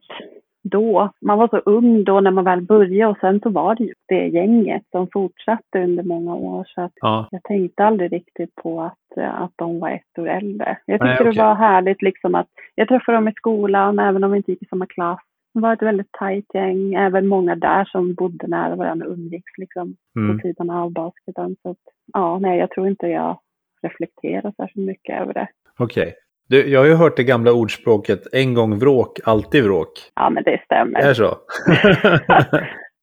då. 0.68 1.10
Man 1.20 1.38
var 1.38 1.48
så 1.48 1.56
ung 1.56 2.04
då 2.04 2.20
när 2.20 2.30
man 2.30 2.44
väl 2.44 2.60
började 2.60 3.10
och 3.10 3.18
sen 3.20 3.40
så 3.40 3.50
var 3.50 3.74
det 3.74 3.84
ju 3.84 3.94
det 4.08 4.26
gänget 4.26 4.82
som 4.90 5.08
fortsatte 5.12 5.82
under 5.82 6.02
många 6.02 6.34
år. 6.34 6.64
Så 6.66 6.80
att 6.80 6.92
ja. 6.94 7.28
jag 7.30 7.42
tänkte 7.42 7.84
aldrig 7.84 8.12
riktigt 8.12 8.54
på 8.54 8.80
att, 8.80 9.18
att 9.18 9.52
de 9.56 9.80
var 9.80 9.90
ett 9.90 10.18
år 10.18 10.28
äldre. 10.28 10.78
Jag 10.86 11.00
tyckte 11.00 11.22
okay. 11.22 11.32
det 11.32 11.42
var 11.42 11.54
härligt 11.54 12.02
liksom 12.02 12.34
att 12.34 12.48
jag 12.74 12.88
träffade 12.88 13.18
dem 13.18 13.28
i 13.28 13.32
skolan 13.32 13.98
även 13.98 14.24
om 14.24 14.30
vi 14.30 14.36
inte 14.36 14.50
gick 14.50 14.62
i 14.62 14.66
samma 14.66 14.86
klass. 14.86 15.20
Det 15.54 15.60
var 15.60 15.72
ett 15.72 15.82
väldigt 15.82 16.12
tajt 16.12 16.54
gäng, 16.54 16.94
även 16.94 17.26
många 17.26 17.56
där 17.56 17.84
som 17.84 18.14
bodde 18.14 18.46
nära 18.46 18.76
varandra 18.76 19.06
umgicks 19.06 19.58
liksom 19.58 19.96
mm. 20.16 20.38
på 20.38 20.42
sidan 20.42 20.70
av 20.70 20.92
basketen. 20.92 21.56
Så 21.62 21.70
att, 21.70 21.78
ja, 22.12 22.38
nej, 22.38 22.58
jag 22.58 22.70
tror 22.70 22.88
inte 22.88 23.06
jag 23.06 23.38
reflekterar 23.82 24.52
särskilt 24.56 24.86
mycket 24.86 25.20
över 25.20 25.34
det. 25.34 25.48
Okej. 25.78 26.02
Okay. 26.02 26.14
Du, 26.48 26.68
jag 26.68 26.80
har 26.80 26.86
ju 26.86 26.94
hört 26.94 27.16
det 27.16 27.24
gamla 27.24 27.52
ordspråket 27.52 28.20
en 28.32 28.54
gång 28.54 28.78
vråk, 28.78 29.18
alltid 29.24 29.64
vråk. 29.64 29.92
Ja, 30.14 30.30
men 30.30 30.42
det 30.42 30.60
stämmer. 30.64 31.00
Det 31.00 31.08
är 31.08 31.14
så? 31.14 31.36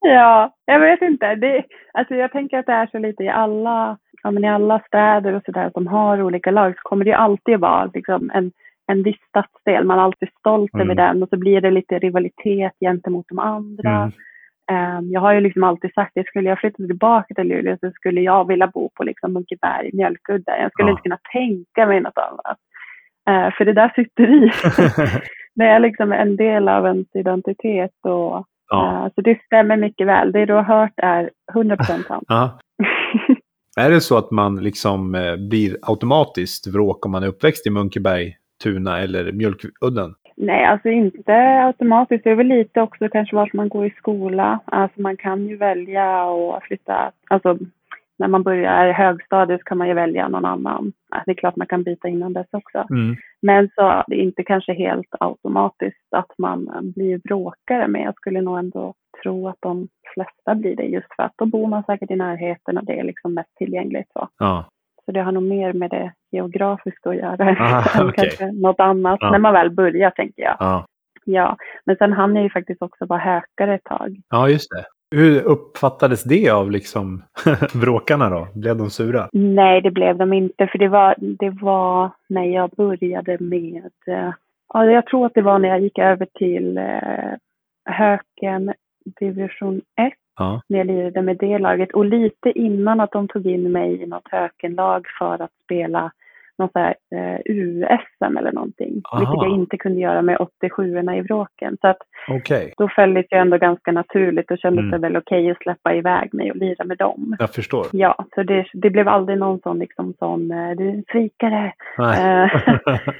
ja, 0.00 0.54
jag 0.64 0.80
vet 0.80 1.02
inte. 1.02 1.34
Det, 1.34 1.64
alltså 1.92 2.14
jag 2.14 2.32
tänker 2.32 2.58
att 2.58 2.66
det 2.66 2.72
är 2.72 2.86
så 2.86 2.98
lite 2.98 3.22
i 3.22 3.28
alla, 3.28 3.98
ja, 4.22 4.30
men 4.30 4.44
i 4.44 4.48
alla 4.48 4.80
städer 4.86 5.32
och 5.32 5.42
sådär 5.44 5.70
som 5.74 5.86
har 5.86 6.22
olika 6.22 6.50
lag 6.50 6.74
så 6.76 6.80
kommer 6.82 7.04
det 7.04 7.10
ju 7.10 7.16
alltid 7.16 7.60
vara 7.60 7.90
liksom, 7.94 8.30
en, 8.34 8.52
en 8.92 9.02
viss 9.02 9.20
stadsdel. 9.28 9.84
Man 9.84 9.98
är 9.98 10.02
alltid 10.02 10.28
stolt 10.38 10.74
mm. 10.74 10.86
över 10.86 10.94
den 10.94 11.22
och 11.22 11.28
så 11.28 11.36
blir 11.36 11.60
det 11.60 11.70
lite 11.70 11.98
rivalitet 11.98 12.72
gentemot 12.80 13.26
de 13.28 13.38
andra. 13.38 13.90
Mm. 13.90 14.12
Um, 14.72 15.12
jag 15.12 15.20
har 15.20 15.32
ju 15.32 15.40
liksom 15.40 15.64
alltid 15.64 15.92
sagt 15.94 16.18
att 16.18 16.26
skulle 16.26 16.48
jag 16.48 16.58
flytta 16.58 16.76
tillbaka 16.76 17.34
till 17.34 17.48
Luleå 17.48 17.76
så 17.80 17.90
skulle 17.90 18.20
jag 18.20 18.48
vilja 18.48 18.66
bo 18.66 18.90
på 18.94 19.04
liksom 19.04 19.32
Munkeberg, 19.32 19.90
Mjölkudde. 19.92 20.60
Jag 20.60 20.72
skulle 20.72 20.88
ja. 20.88 20.90
inte 20.90 21.02
kunna 21.02 21.18
tänka 21.32 21.86
mig 21.86 22.00
något 22.00 22.18
annat. 22.18 22.58
Eh, 23.28 23.50
för 23.56 23.64
det 23.64 23.72
där 23.72 23.92
sitter 23.94 24.44
i. 24.44 24.50
det 25.54 25.64
är 25.64 25.78
liksom 25.78 26.12
en 26.12 26.36
del 26.36 26.68
av 26.68 26.86
ens 26.86 27.06
identitet. 27.14 27.94
Och, 28.02 28.46
ja. 28.68 29.04
eh, 29.06 29.12
så 29.14 29.20
det 29.20 29.38
stämmer 29.46 29.76
mycket 29.76 30.06
väl. 30.06 30.32
Det 30.32 30.46
du 30.46 30.52
har 30.52 30.62
hört 30.62 30.92
är 30.96 31.30
100% 31.52 32.06
sant. 32.06 32.60
Är 33.76 33.90
det 33.90 34.00
så 34.00 34.18
att 34.18 34.30
man 34.30 34.56
liksom 34.56 35.14
eh, 35.14 35.36
blir 35.36 35.76
automatiskt 35.82 36.66
vråk 36.66 37.06
om 37.06 37.12
man 37.12 37.22
är 37.22 37.26
uppväxt 37.26 37.66
i 37.66 37.70
Munkeberg, 37.70 38.36
Tuna 38.62 39.00
eller 39.00 39.32
Mjölkudden? 39.32 40.14
Nej, 40.36 40.64
alltså 40.64 40.88
inte 40.88 41.32
automatiskt. 41.66 42.24
Det 42.24 42.30
är 42.30 42.34
väl 42.34 42.46
lite 42.46 42.80
också 42.80 43.08
kanske 43.08 43.36
vart 43.36 43.52
man 43.52 43.68
går 43.68 43.86
i 43.86 43.90
skola. 43.90 44.60
Alltså 44.64 45.00
man 45.00 45.16
kan 45.16 45.46
ju 45.46 45.56
välja 45.56 46.22
att 46.56 46.64
flytta. 46.64 47.12
Alltså 47.30 47.58
när 48.18 48.28
man 48.28 48.42
börjar 48.42 48.92
högstadiet 48.92 49.60
så 49.60 49.64
kan 49.64 49.78
man 49.78 49.88
ju 49.88 49.94
välja 49.94 50.28
någon 50.28 50.44
annan. 50.44 50.92
Det 51.26 51.30
är 51.30 51.34
klart 51.34 51.56
man 51.56 51.66
kan 51.66 51.82
byta 51.82 52.08
innan 52.08 52.32
dess 52.32 52.46
också. 52.52 52.86
Mm. 52.90 53.16
Men 53.42 53.68
så 53.74 54.02
det 54.06 54.14
är 54.16 54.20
inte 54.22 54.42
kanske 54.44 54.72
helt 54.74 55.08
automatiskt 55.20 56.14
att 56.16 56.30
man 56.38 56.68
blir 56.96 57.18
bråkare 57.18 57.88
men 57.88 58.02
jag 58.02 58.14
skulle 58.16 58.40
nog 58.40 58.58
ändå 58.58 58.94
tro 59.22 59.48
att 59.48 59.56
de 59.60 59.88
flesta 60.14 60.54
blir 60.54 60.76
det 60.76 60.82
just 60.84 61.14
för 61.16 61.22
att 61.22 61.32
då 61.36 61.46
bor 61.46 61.66
man 61.66 61.82
säkert 61.84 62.10
i 62.10 62.16
närheten 62.16 62.78
och 62.78 62.84
det 62.84 62.98
är 62.98 63.04
liksom 63.04 63.34
mest 63.34 63.54
tillgängligt. 63.56 64.12
Så, 64.12 64.28
Ja. 64.38 64.64
så 65.04 65.12
det 65.12 65.20
har 65.20 65.32
nog 65.32 65.42
mer 65.42 65.72
med 65.72 65.90
det 65.90 66.12
geografiska 66.30 67.10
att 67.10 67.16
göra 67.16 67.56
Ah, 67.60 67.84
än 68.00 68.08
okej. 68.08 68.14
kanske 68.30 68.52
något 68.52 68.80
annat. 68.80 69.18
Ja. 69.20 69.30
När 69.30 69.38
man 69.38 69.52
väl 69.52 69.70
börjar 69.70 70.10
tänker 70.10 70.42
jag. 70.42 70.56
Ja. 70.60 70.86
Ja, 71.26 71.56
men 71.84 71.96
sen 71.96 72.12
hann 72.12 72.34
jag 72.34 72.42
ju 72.44 72.50
faktiskt 72.50 72.82
också 72.82 73.06
vara 73.06 73.20
hökare 73.20 73.74
ett 73.74 73.84
tag. 73.84 74.16
ja, 74.30 74.48
just 74.48 74.70
det. 74.70 74.84
Hur 75.14 75.42
uppfattades 75.42 76.24
det 76.24 76.50
av 76.50 76.70
liksom 76.70 77.22
bråkarna 77.80 78.30
då? 78.30 78.48
Blev 78.54 78.76
de 78.76 78.90
sura? 78.90 79.28
Nej, 79.32 79.80
det 79.80 79.90
blev 79.90 80.16
de 80.16 80.32
inte, 80.32 80.66
för 80.66 80.78
det 80.78 80.88
var, 80.88 81.14
det 81.18 81.50
var 81.50 82.10
när 82.28 82.44
jag 82.44 82.70
började 82.70 83.38
med, 83.40 83.90
eh, 84.06 84.30
ja, 84.74 84.84
jag 84.84 85.06
tror 85.06 85.26
att 85.26 85.34
det 85.34 85.42
var 85.42 85.58
när 85.58 85.68
jag 85.68 85.80
gick 85.80 85.98
över 85.98 86.26
till 86.38 86.78
eh, 86.78 87.34
Höken 87.84 88.72
division 89.20 89.76
1, 90.00 90.12
Ja. 90.38 90.60
när 90.68 90.78
jag 90.78 90.86
lirade 90.86 91.22
med 91.22 91.36
det 91.36 91.58
laget. 91.58 91.92
Och 91.92 92.04
lite 92.04 92.50
innan 92.58 93.00
att 93.00 93.12
de 93.12 93.28
tog 93.28 93.46
in 93.46 93.72
mig 93.72 94.02
i 94.02 94.06
något 94.06 94.28
Hökenlag 94.30 95.06
för 95.18 95.42
att 95.42 95.50
spela 95.64 96.12
någon 96.58 96.68
så 96.72 96.78
här, 96.78 96.94
eh, 97.14 97.40
USM 97.44 98.36
eller 98.38 98.52
någonting. 98.52 99.00
Aha. 99.12 99.18
Vilket 99.20 99.42
jag 99.48 99.50
inte 99.60 99.76
kunde 99.76 100.00
göra 100.00 100.22
med 100.22 100.36
87orna 100.38 101.16
i 101.18 101.20
Vråken. 101.20 101.76
Så 101.80 101.88
att 101.88 101.98
Okej, 102.28 102.74
då 102.76 102.88
följdes 102.88 103.26
jag 103.30 103.40
ändå 103.40 103.58
ganska 103.58 103.92
naturligt 103.92 104.50
och 104.50 104.58
kändes 104.58 104.82
Mm. 104.84 104.90
det 104.90 104.98
väl 104.98 105.16
okej 105.16 105.50
att 105.50 105.58
släppa 105.62 105.94
iväg 105.94 106.34
mig 106.34 106.50
och 106.50 106.56
lira 106.56 106.84
med 106.84 106.98
dem. 106.98 107.36
jag 107.38 107.50
förstår. 107.54 107.86
Ja, 107.92 108.26
så 108.34 108.42
det, 108.42 108.66
det 108.72 108.90
blev 108.90 109.08
aldrig 109.08 109.38
någon 109.38 109.60
sån 109.60 109.78
liksom 109.78 110.14
sån, 110.18 110.50
eh, 110.50 110.70
du 110.76 110.88
är 110.88 110.92
en 110.92 111.04
svikare. 111.12 111.72
Eh, 111.98 112.60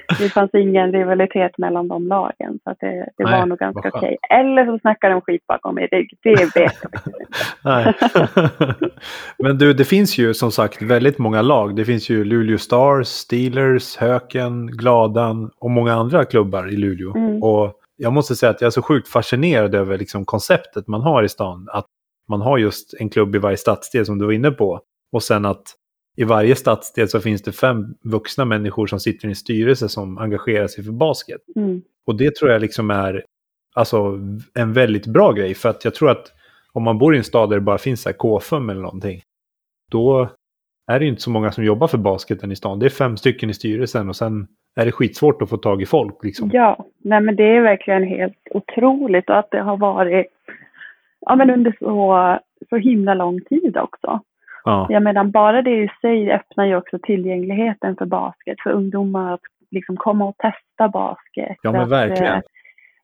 det 0.19 0.29
fanns 0.33 0.53
ingen 0.53 0.91
rivalitet 0.91 1.57
mellan 1.57 1.87
de 1.87 2.07
lagen, 2.07 2.59
så 2.63 2.69
att 2.69 2.77
det, 2.79 3.09
det 3.17 3.23
Nej, 3.23 3.39
var 3.39 3.45
nog 3.45 3.57
ganska 3.59 3.89
okej. 3.93 4.17
Eller 4.29 4.65
så 4.65 4.79
snackar 4.79 5.09
de 5.09 5.21
skit 5.21 5.47
bakom 5.47 5.75
min 5.75 5.87
rygg, 5.91 6.13
det 6.23 6.29
vet 6.29 6.55
jag 6.55 6.63
inte. 6.63 6.73
Men 9.37 9.57
du, 9.57 9.73
det 9.73 9.85
finns 9.85 10.17
ju 10.17 10.33
som 10.33 10.51
sagt 10.51 10.81
väldigt 10.81 11.17
många 11.17 11.41
lag. 11.41 11.75
Det 11.75 11.85
finns 11.85 12.09
ju 12.09 12.23
Luleå 12.23 12.57
Stars, 12.57 13.07
Steelers, 13.25 13.95
Höken, 13.95 14.67
Gladan 14.67 15.51
och 15.59 15.71
många 15.71 15.93
andra 15.93 16.25
klubbar 16.25 16.67
i 16.73 16.77
Luleå. 16.77 17.15
Mm. 17.15 17.43
Och 17.43 17.73
jag 17.97 18.13
måste 18.13 18.35
säga 18.35 18.49
att 18.49 18.61
jag 18.61 18.67
är 18.67 18.71
så 18.71 18.81
sjukt 18.81 19.07
fascinerad 19.07 19.75
över 19.75 19.97
liksom 19.97 20.25
konceptet 20.25 20.87
man 20.87 21.01
har 21.01 21.23
i 21.23 21.29
stan. 21.29 21.67
Att 21.71 21.85
man 22.29 22.41
har 22.41 22.57
just 22.57 22.93
en 22.99 23.09
klubb 23.09 23.35
i 23.35 23.37
varje 23.37 23.57
stadsdel 23.57 24.05
som 24.05 24.17
du 24.17 24.25
var 24.25 24.31
inne 24.31 24.51
på. 24.51 24.81
Och 25.11 25.23
sen 25.23 25.45
att 25.45 25.63
i 26.17 26.23
varje 26.23 26.55
stadsdel 26.55 27.09
så 27.09 27.19
finns 27.19 27.41
det 27.41 27.51
fem 27.51 27.85
vuxna 28.03 28.45
människor 28.45 28.87
som 28.87 28.99
sitter 28.99 29.27
i 29.27 29.29
en 29.29 29.35
styrelse 29.35 29.89
som 29.89 30.17
engagerar 30.17 30.67
sig 30.67 30.83
för 30.83 30.91
basket. 30.91 31.41
Mm. 31.55 31.81
Och 32.07 32.15
det 32.17 32.35
tror 32.35 32.51
jag 32.51 32.61
liksom 32.61 32.91
är 32.91 33.23
alltså, 33.75 34.19
en 34.53 34.73
väldigt 34.73 35.07
bra 35.07 35.31
grej. 35.31 35.53
För 35.53 35.69
att 35.69 35.85
jag 35.85 35.95
tror 35.95 36.09
att 36.09 36.31
om 36.73 36.83
man 36.83 36.97
bor 36.97 37.15
i 37.15 37.17
en 37.17 37.23
stad 37.23 37.49
där 37.49 37.55
det 37.55 37.61
bara 37.61 37.77
finns 37.77 38.01
så 38.01 38.09
här 38.09 38.17
KFUM 38.17 38.69
eller 38.69 38.81
någonting. 38.81 39.21
Då 39.91 40.29
är 40.87 40.99
det 40.99 41.05
inte 41.05 41.21
så 41.21 41.29
många 41.29 41.51
som 41.51 41.63
jobbar 41.63 41.87
för 41.87 41.97
basketen 41.97 42.51
i 42.51 42.55
stan. 42.55 42.79
Det 42.79 42.85
är 42.85 42.89
fem 42.89 43.17
stycken 43.17 43.49
i 43.49 43.53
styrelsen 43.53 44.09
och 44.09 44.15
sen 44.15 44.47
är 44.75 44.85
det 44.85 44.91
skitsvårt 44.91 45.41
att 45.41 45.49
få 45.49 45.57
tag 45.57 45.81
i 45.81 45.85
folk. 45.85 46.23
Liksom. 46.23 46.49
Ja, 46.53 46.85
nej 47.03 47.21
men 47.21 47.35
det 47.35 47.43
är 47.43 47.61
verkligen 47.61 48.03
helt 48.03 48.47
otroligt 48.51 49.29
och 49.29 49.39
att 49.39 49.51
det 49.51 49.61
har 49.61 49.77
varit 49.77 50.27
ja, 51.19 51.35
men 51.35 51.49
under 51.49 51.75
så, 51.79 52.39
så 52.69 52.75
himla 52.75 53.13
lång 53.13 53.41
tid 53.41 53.77
också. 53.77 54.19
Ja. 54.63 54.87
Jag 54.89 55.03
menar, 55.03 55.23
bara 55.23 55.61
det 55.61 55.83
i 55.83 55.89
sig 56.01 56.31
öppnar 56.31 56.65
ju 56.65 56.75
också 56.75 56.99
tillgängligheten 57.03 57.95
för 57.95 58.05
basket, 58.05 58.57
för 58.63 58.69
ungdomar 58.69 59.33
att 59.33 59.41
liksom 59.71 59.97
komma 59.97 60.25
och 60.25 60.37
testa 60.37 60.89
basket. 60.89 61.57
Ja, 61.61 61.71
men 61.71 61.81
Att, 61.81 61.89
verkligen. 61.91 62.33
eh, 62.33 62.41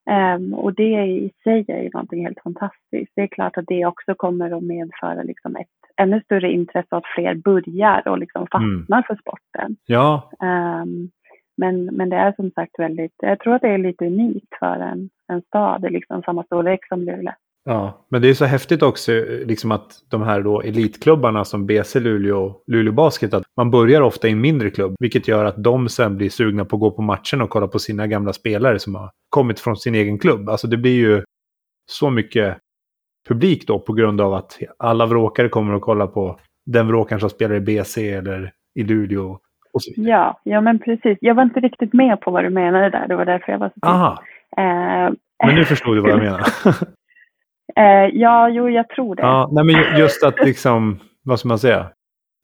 ehm, 0.09 0.53
och 0.53 0.73
det 0.73 1.05
i 1.05 1.31
sig 1.43 1.65
är 1.67 1.81
ju 1.83 1.89
någonting 1.93 2.25
helt 2.25 2.41
fantastiskt. 2.43 3.11
Det 3.15 3.21
är 3.21 3.27
klart 3.27 3.57
att 3.57 3.67
det 3.67 3.85
också 3.85 4.15
kommer 4.15 4.57
att 4.57 4.63
medföra 4.63 5.23
liksom 5.23 5.55
ett 5.55 5.67
ännu 5.97 6.21
större 6.21 6.51
intresse 6.51 6.95
att 6.95 7.07
fler 7.15 7.35
börjar 7.35 8.07
och 8.07 8.17
liksom 8.17 8.47
fastnar 8.51 9.01
för 9.07 9.15
sporten. 9.15 9.75
ja, 9.85 10.31
Ehm, 10.43 11.09
men, 11.57 11.85
men 11.85 12.09
det 12.09 12.15
är 12.15 12.33
som 12.33 12.51
sagt 12.51 12.79
väldigt, 12.79 13.15
jag 13.17 13.39
tror 13.39 13.55
att 13.55 13.61
det 13.61 13.69
är 13.69 13.77
lite 13.77 14.05
unikt 14.05 14.55
för 14.59 14.79
en, 14.79 15.09
en 15.27 15.41
stad 15.41 15.85
i 15.85 15.89
liksom 15.89 16.23
samma 16.23 16.43
storlek 16.43 16.87
som 16.87 16.99
Luleå. 16.99 17.33
Ja, 17.65 18.05
men 18.09 18.21
det 18.21 18.29
är 18.29 18.33
så 18.33 18.45
häftigt 18.45 18.83
också 18.83 19.11
liksom 19.45 19.71
att 19.71 19.91
de 20.09 20.21
här 20.21 20.41
då 20.41 20.61
elitklubbarna 20.61 21.45
som 21.45 21.65
BC 21.65 21.99
Luleå 21.99 22.37
och 22.37 22.63
Luleå 22.67 22.93
Basket, 22.93 23.33
att 23.33 23.43
man 23.57 23.71
börjar 23.71 24.01
ofta 24.01 24.27
i 24.27 24.31
en 24.31 24.41
mindre 24.41 24.69
klubb, 24.69 24.95
vilket 24.99 25.27
gör 25.27 25.45
att 25.45 25.63
de 25.63 25.89
sen 25.89 26.17
blir 26.17 26.29
sugna 26.29 26.65
på 26.65 26.75
att 26.75 26.79
gå 26.79 26.91
på 26.91 27.01
matchen 27.01 27.41
och 27.41 27.49
kolla 27.49 27.67
på 27.67 27.79
sina 27.79 28.07
gamla 28.07 28.33
spelare 28.33 28.79
som 28.79 28.95
har 28.95 29.11
kommit 29.29 29.59
från 29.59 29.77
sin 29.77 29.95
egen 29.95 30.19
klubb. 30.19 30.49
Alltså 30.49 30.67
det 30.67 30.77
blir 30.77 30.95
ju 30.95 31.23
så 31.91 32.09
mycket 32.09 32.57
publik 33.27 33.67
då 33.67 33.79
på 33.79 33.93
grund 33.93 34.21
av 34.21 34.33
att 34.33 34.59
alla 34.77 35.05
vråkare 35.05 35.49
kommer 35.49 35.73
att 35.73 35.81
kolla 35.81 36.07
på 36.07 36.39
den 36.65 36.87
vråkaren 36.87 37.19
som 37.19 37.29
spelar 37.29 37.55
i 37.55 37.59
BC 37.59 38.09
eller 38.09 38.51
i 38.75 38.83
Luleå. 38.83 39.39
Och 39.73 39.83
så 39.83 39.91
vidare. 39.95 40.11
Ja, 40.11 40.39
ja 40.43 40.61
men 40.61 40.79
precis. 40.79 41.17
Jag 41.21 41.35
var 41.35 41.43
inte 41.43 41.59
riktigt 41.59 41.93
med 41.93 42.21
på 42.21 42.31
vad 42.31 42.43
du 42.43 42.49
menade 42.49 42.89
där, 42.89 43.07
det 43.07 43.15
var 43.15 43.25
därför 43.25 43.51
jag 43.51 43.59
var 43.59 43.69
så. 43.69 43.87
Aha, 43.87 44.23
Eh, 44.57 45.13
men 45.45 45.55
nu 45.55 45.65
förstod 45.65 45.97
du 45.97 46.01
vad 46.01 46.11
jag 46.11 46.19
menar. 46.19 46.41
eh, 47.77 48.09
ja, 48.13 48.49
jo, 48.49 48.69
jag 48.69 48.89
tror 48.89 49.15
det. 49.15 49.21
Ja, 49.21 49.49
nej 49.51 49.63
men 49.63 49.75
ju- 49.75 49.99
just 50.01 50.23
att 50.23 50.45
liksom, 50.45 50.99
vad 51.23 51.39
ska 51.39 51.47
man 51.47 51.59
säga? 51.59 51.89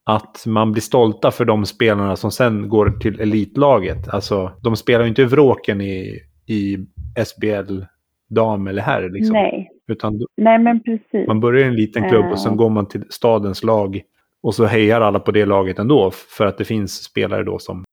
Att 0.10 0.43
man 0.48 0.72
blir 0.72 0.81
stolta 0.81 1.31
för 1.31 1.46
de 1.46 1.65
spelarna 1.65 2.15
som 2.15 2.31
sen 2.31 2.69
går 2.69 2.89
till 2.89 3.19
elitlaget. 3.22 4.07
Alltså, 4.10 4.51
de 4.63 4.75
spelar 4.75 5.03
ju 5.03 5.10
inte 5.10 5.25
vråken 5.25 5.81
i, 5.81 6.19
i 6.48 6.77
SBL 7.25 7.81
dam 8.29 8.67
eller 8.67 8.81
herr 8.81 9.10
liksom. 9.10 9.34
Nej, 9.34 9.69
Utan 9.91 10.19
nej 10.38 10.60
men 10.60 10.84
precis. 10.84 11.27
man 11.27 11.39
börjar 11.39 11.63
i 11.65 11.67
en 11.67 11.75
liten 11.75 12.10
klubb 12.10 12.25
och 12.31 12.39
sen 12.39 12.51
Eh. 12.51 12.57
går 12.57 12.69
man 12.69 12.88
till 12.88 13.03
stadens 13.10 13.63
lag. 13.63 14.01
Och 14.43 14.55
så 14.55 14.65
hejar 14.65 15.01
alla 15.01 15.19
på 15.19 15.31
det 15.31 15.46
laget 15.46 15.79
ändå. 15.79 16.12
För 16.38 16.46
att 16.46 16.57
det 16.57 16.65
finns 16.65 17.03
spelare 17.03 17.43
då 17.43 17.60
som 17.60 17.84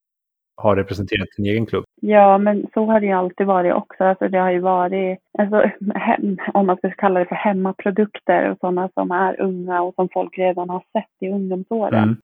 har 0.64 0.76
representerat 0.76 1.34
sin 1.34 1.46
egen 1.46 1.66
klubb. 1.66 1.84
Ja, 2.00 2.38
men 2.38 2.66
så 2.74 2.84
har 2.84 3.00
det 3.00 3.06
ju 3.06 3.12
alltid 3.12 3.46
varit 3.46 3.74
också. 3.74 4.04
Alltså 4.04 4.28
det 4.28 4.38
har 4.38 4.50
ju 4.50 4.60
varit, 4.60 5.18
alltså, 5.38 5.70
hem, 5.94 6.36
om 6.54 6.66
man 6.66 6.76
ska 6.76 6.90
kalla 6.90 7.20
det 7.20 7.26
för 7.26 7.34
hemmaprodukter 7.34 8.50
och 8.50 8.58
sådana 8.60 8.88
som 8.94 9.10
är 9.10 9.40
unga 9.40 9.82
och 9.82 9.94
som 9.94 10.08
folk 10.12 10.38
redan 10.38 10.70
har 10.70 10.82
sett 10.92 11.14
i 11.20 11.28
ungdomsåren. 11.28 12.04
Mm. 12.04 12.16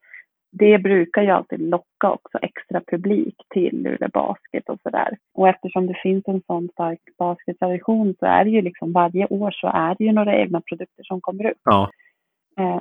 Det 0.53 0.79
brukar 0.79 1.23
ju 1.23 1.31
alltid 1.31 1.61
locka 1.61 2.11
också 2.11 2.39
extra 2.43 2.81
publik 2.91 3.37
till 3.55 3.83
Luleå 3.83 4.09
Basket 4.13 4.69
och 4.69 4.79
sådär. 4.83 5.17
Och 5.35 5.49
eftersom 5.49 5.87
det 5.87 5.99
finns 6.03 6.25
en 6.29 6.43
sån 6.47 6.69
stark 6.69 7.01
baskettradition 7.19 8.15
så 8.19 8.27
är 8.27 8.45
det 8.45 8.51
ju 8.51 8.63
liksom 8.63 8.93
varje 8.93 9.27
år 9.27 9.51
så 9.51 9.67
är 9.67 9.95
det 9.99 10.05
ju 10.05 10.13
några 10.13 10.35
egna 10.37 10.61
produkter 10.61 11.03
som 11.05 11.21
kommer 11.21 11.51
upp. 11.51 11.61
Ja, 11.65 11.91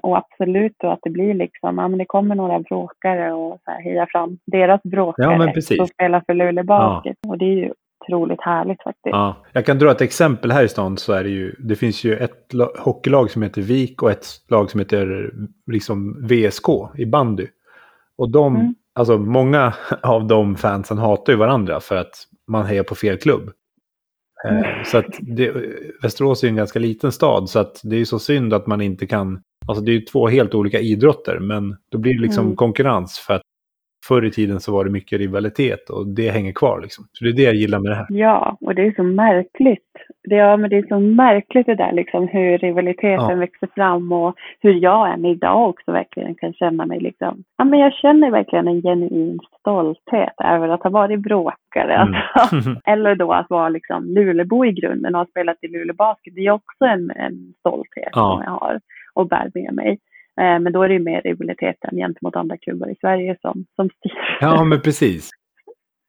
och 0.01 0.17
absolut 0.17 0.73
då 0.79 0.87
att 0.89 0.99
det 1.01 1.09
blir 1.09 1.33
liksom, 1.33 1.77
ja 1.77 1.87
men 1.87 1.97
det 1.97 2.05
kommer 2.05 2.35
några 2.35 2.59
bråkare 2.59 3.33
och 3.33 3.59
så 3.65 3.71
här 3.71 3.81
hejar 3.81 4.05
fram 4.11 4.37
deras 4.45 4.83
bråkare 4.83 5.31
Ja, 5.31 5.37
men 5.37 5.53
precis. 5.53 5.77
som 5.77 5.87
spelar 5.87 6.23
för 6.25 6.33
Luleå 6.33 6.63
Basket. 6.63 7.17
Och 7.27 7.37
det 7.37 7.45
är 7.45 7.55
ju 7.55 7.73
otroligt 8.05 8.41
härligt 8.41 8.83
faktiskt. 8.83 9.03
ja. 9.05 9.35
Jag 9.53 9.65
kan 9.65 9.79
dra 9.79 9.91
ett 9.91 10.01
exempel 10.01 10.51
här 10.51 10.63
i 10.63 10.67
stan 10.67 10.97
så 10.97 11.13
är 11.13 11.23
det 11.23 11.29
ju, 11.29 11.55
det 11.59 11.75
finns 11.75 12.03
ju 12.03 12.15
ett 12.17 12.53
la- 12.53 12.71
hockeylag 12.79 13.31
som 13.31 13.41
heter 13.43 13.61
Vik 13.61 14.03
och 14.03 14.11
ett 14.11 14.25
lag 14.49 14.69
som 14.71 14.79
heter 14.79 15.31
liksom 15.71 16.27
VSK 16.27 16.69
i 16.97 17.05
bandy. 17.05 17.47
Och 18.17 18.31
de, 18.31 18.55
Mm. 18.55 18.75
alltså 18.95 19.17
många 19.17 19.73
av 20.03 20.27
de 20.27 20.55
fansen 20.55 20.97
hatar 20.97 21.33
ju 21.33 21.39
varandra 21.39 21.79
för 21.79 21.95
att 21.95 22.13
man 22.47 22.65
hejar 22.65 22.83
på 22.83 22.95
fel 22.95 23.17
klubb. 23.17 23.51
Mm. 24.49 24.63
Eh, 24.63 24.83
Så 24.85 24.97
att 24.97 25.05
det, 25.19 25.53
Västerås 26.01 26.43
är 26.43 26.47
ju 26.47 26.49
en 26.49 26.55
ganska 26.55 26.79
liten 26.79 27.11
stad 27.11 27.49
så 27.49 27.59
att 27.59 27.81
det 27.83 27.95
är 27.95 27.99
ju 27.99 28.05
så 28.05 28.19
synd 28.19 28.53
att 28.53 28.67
man 28.67 28.81
inte 28.81 29.07
kan, 29.07 29.41
alltså 29.69 29.83
det 29.83 29.91
är 29.91 29.93
ju 29.93 30.01
två 30.01 30.27
helt 30.27 30.55
olika 30.55 30.79
idrotter 30.79 31.39
men 31.39 31.75
då 31.91 31.97
blir 31.97 32.13
det 32.13 32.21
liksom 32.21 32.45
Mm. 32.45 32.55
konkurrens 32.55 33.19
för 33.27 33.33
att 33.33 33.41
förr 34.07 34.25
i 34.25 34.31
tiden 34.31 34.59
så 34.59 34.71
var 34.71 34.85
det 34.85 34.91
mycket 34.91 35.19
rivalitet 35.19 35.89
och 35.89 36.07
det 36.07 36.29
hänger 36.29 36.51
kvar 36.51 36.81
liksom. 36.81 37.05
Så 37.13 37.23
det 37.25 37.29
är 37.29 37.33
det 37.35 37.41
jag 37.43 37.55
gillar 37.55 37.79
med 37.79 37.91
det 37.91 37.95
här. 37.95 38.05
Ja, 38.09 38.57
och 38.61 38.75
det 38.75 38.81
är 38.87 38.91
så 38.95 39.03
märkligt. 39.03 39.83
Det, 40.29 40.35
ja, 40.35 40.57
men 40.57 40.69
det 40.69 40.77
är 40.77 40.87
så 40.87 40.99
märkligt 40.99 41.65
det 41.65 41.75
där 41.75 41.91
liksom 41.91 42.27
hur 42.27 42.57
rivaliteten 42.57 43.29
Ja. 43.29 43.35
växer 43.35 43.67
fram 43.75 44.11
och 44.11 44.35
hur 44.59 44.73
jag 44.73 45.13
än 45.13 45.25
idag 45.25 45.69
också 45.69 45.91
verkligen 45.91 46.35
kan 46.35 46.53
känna 46.53 46.85
mig 46.85 46.99
liksom, 46.99 47.43
ja 47.57 47.63
men 47.63 47.79
jag 47.79 47.93
känner 47.93 48.31
verkligen 48.31 48.67
en 48.67 48.81
genuin 48.81 49.39
stolthet 49.59 50.33
över 50.43 50.69
att 50.69 50.83
ha 50.83 50.89
varit 50.89 51.19
bråkare. 51.19 51.93
Mm. 51.95 52.13
Alltså. 52.33 52.75
Eller 52.85 53.15
då 53.15 53.31
att 53.33 53.49
vara 53.49 53.69
liksom 53.69 54.05
Lulebo 54.05 54.65
i 54.65 54.71
grunden 54.71 55.15
och 55.15 55.19
ha 55.21 55.25
spelat 55.25 55.57
i 55.61 55.67
Luleå 55.67 55.95
Basket. 55.95 56.35
Det 56.35 56.41
är 56.45 56.51
också 56.51 56.85
en, 56.85 57.11
en 57.11 57.53
stolthet 57.59 58.09
Ja. 58.11 58.35
som 58.35 58.43
jag 58.43 58.51
har 58.51 58.79
och 59.13 59.27
bär 59.27 59.51
med 59.53 59.73
mig. 59.73 59.99
Eh, 60.41 60.59
Men 60.59 60.73
då 60.73 60.83
är 60.83 60.87
det 60.87 60.93
ju 60.93 60.99
mer 61.03 61.21
rivaliteten 61.21 61.95
gentemot 61.97 62.35
andra 62.35 62.57
klubbar 62.57 62.87
i 62.89 62.95
Sverige 63.01 63.37
som, 63.41 63.65
som 63.75 63.89
styr. 63.89 64.11
Ja, 64.41 64.63
men 64.63 64.81
precis. 64.81 65.29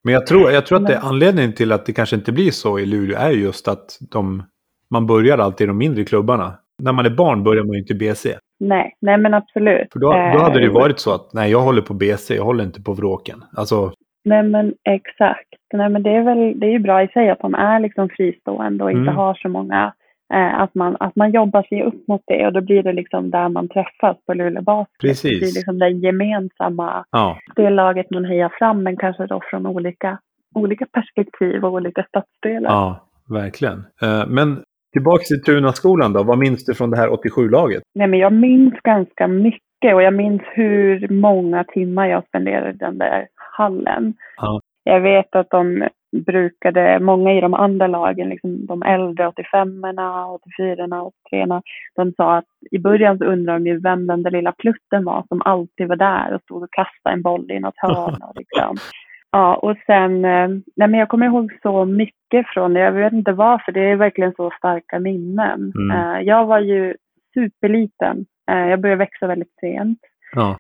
Men 0.05 0.15
jag 0.15 0.27
tror, 0.27 0.51
jag 0.51 0.67
tror 0.67 0.79
att 0.79 0.87
det 0.87 0.99
anledningen 0.99 1.53
till 1.53 1.73
att 1.73 1.87
det 1.87 1.93
kanske 1.93 2.17
inte 2.17 2.33
blir 2.33 2.51
så 2.51 2.79
i 2.79 2.87
Luleå 2.87 3.19
är 3.19 3.31
ju 3.31 3.43
just 3.43 3.69
att 3.69 3.99
de, 4.13 4.43
man 4.91 5.07
börjar 5.07 5.39
alltid 5.39 5.65
i 5.65 5.69
de 5.69 5.79
mindre 5.79 6.05
klubbarna. 6.05 6.53
När 6.83 6.93
man 6.93 7.07
är 7.07 7.11
barn 7.11 7.45
börjar 7.45 7.65
man 7.65 7.73
ju 7.73 7.79
inte 7.79 7.93
i 7.93 7.97
BC. 7.97 8.37
nej, 8.61 8.95
nej 9.01 9.19
men 9.19 9.35
absolut. 9.35 9.89
För 9.93 10.01
då, 10.01 10.11
då 10.13 10.39
hade 10.39 10.55
det 10.59 10.61
ju 10.65 10.67
Eh, 10.67 10.73
varit 10.75 10.99
så 11.01 11.15
att 11.15 11.33
nej, 11.33 11.51
jag 11.51 11.61
håller 11.61 11.83
på 11.83 11.95
BC, 11.95 12.35
jag 12.35 12.45
håller 12.45 12.65
inte 12.65 12.83
på 12.83 12.93
Vråken. 12.93 13.45
Alltså, 13.57 13.93
Nej 14.25 14.43
men 14.43 14.75
exakt. 14.89 15.49
Nej 15.75 15.89
men 15.89 16.03
det 16.03 16.11
är 16.11 16.23
väl, 16.23 16.61
det 16.61 16.67
är 16.67 16.71
ju 16.71 16.79
bra 16.79 17.03
i 17.03 17.09
sig 17.09 17.31
att 17.31 17.39
de 17.41 17.55
är 17.55 17.81
liksom 17.81 18.09
fristående 18.09 18.85
och 18.85 18.91
inte 18.91 19.01
Mm. 19.03 19.17
har 19.17 19.35
så 19.35 19.49
många, 19.49 19.85
eh, 19.85 19.93
att, 20.37 20.75
man, 20.75 20.97
att 21.01 21.17
man 21.17 21.31
jobbar 21.31 21.63
sig 21.63 21.83
upp 21.83 22.09
mot 22.09 22.23
det 22.27 22.47
och 22.47 22.53
då 22.53 22.61
blir 22.61 22.83
det 22.83 22.93
liksom 22.93 23.31
där 23.31 23.49
man 23.49 23.69
träffas 23.69 24.17
på 24.27 24.35
Luleå 24.35 24.63
Basket. 24.63 24.99
Precis. 25.01 25.31
Det 25.31 25.39
blir 25.39 25.55
liksom 25.55 25.79
det 25.79 25.91
gemensamma, 25.91 27.05
ja, 27.11 27.39
det 27.57 27.71
laget 27.71 28.11
man 28.11 28.25
hejar 28.25 28.53
fram 28.59 28.83
men 28.83 28.97
kanske 28.97 29.27
då 29.27 29.41
från 29.51 29.67
olika, 29.67 30.19
olika 30.55 30.87
perspektiv 30.87 31.65
och 31.65 31.73
olika 31.73 32.05
stadsdelar. 32.09 32.71
ja, 32.71 33.09
verkligen. 33.29 33.85
Eh, 34.03 34.27
men 34.27 34.63
tillbaks 34.93 35.29
till 35.29 35.43
Tunaskolan 35.43 36.13
då, 36.13 36.23
vad 36.23 36.39
minns 36.39 36.65
du 36.65 36.75
från 36.75 36.91
det 36.91 36.97
här 36.97 37.09
87-laget? 37.09 37.83
Nej 37.95 38.07
men 38.07 38.19
jag 38.19 38.33
minns 38.33 38.75
ganska 38.75 39.29
mycket 39.29 39.95
och 39.95 40.03
jag 40.03 40.15
minns 40.15 40.43
hur 40.55 41.09
många 41.09 41.65
timmar 41.65 42.07
jag 42.07 42.27
spenderade 42.27 42.71
i 42.71 42.77
den 42.77 42.99
där 42.99 43.29
hallen. 43.35 44.15
Ja. 44.37 44.61
Jag 44.91 45.01
vet 45.01 45.37
att 45.37 45.51
de 45.51 45.89
brukade, 46.27 46.99
många 47.01 47.33
i 47.33 47.41
de 47.41 47.55
andra 47.55 47.87
lagen, 47.87 48.29
liksom 48.29 48.67
de 48.67 48.83
äldre 48.83 49.29
85orna, 49.29 50.39
84orna, 50.59 51.11
83orna, 51.33 51.63
de 51.97 52.13
sa 52.13 52.37
att 52.37 52.45
i 52.71 52.79
början 52.79 53.19
så 53.19 53.25
undrade 53.25 53.59
de 53.59 53.67
ju 53.67 53.81
vem 53.81 54.07
den 54.07 54.23
där 54.23 54.31
lilla 54.31 54.53
plutten 54.53 55.05
var 55.05 55.25
som 55.29 55.43
alltid 55.45 55.89
var 55.89 55.97
där 55.97 56.35
och 56.35 56.43
stod 56.43 56.63
och 56.63 56.73
kastade 56.73 57.15
en 57.15 57.23
boll 57.23 57.51
i 57.51 57.61
något 57.61 57.75
hörn. 57.77 58.17
Och 58.23 58.35
liksom. 58.37 58.77
Ja, 59.33 59.55
och 59.57 59.77
sen, 59.87 60.25
eh, 60.25 60.49
nej 60.77 60.89
men 60.89 60.95
jag 60.95 61.09
kommer 61.09 61.27
ihåg 61.27 61.59
så 61.63 61.85
mycket 61.85 62.47
från 62.47 62.75
det. 62.75 62.81
Jag 62.81 62.93
vet 62.93 63.13
inte 63.13 63.33
varför, 63.33 63.73
det 63.73 63.81
är 63.81 63.97
verkligen 63.97 64.33
så 64.37 64.51
starka 64.59 64.99
minnen. 64.99 65.73
Mm. 65.77 65.91
Eh, 65.97 66.21
Jag 66.21 66.47
var 66.47 66.61
ju 66.61 66.97
superliten. 67.35 68.27
Eh, 68.51 68.67
Jag 68.69 68.81
började 68.81 68.99
växa 68.99 69.27
väldigt 69.27 69.55
sent. 69.61 69.99
Ja, 70.33 70.59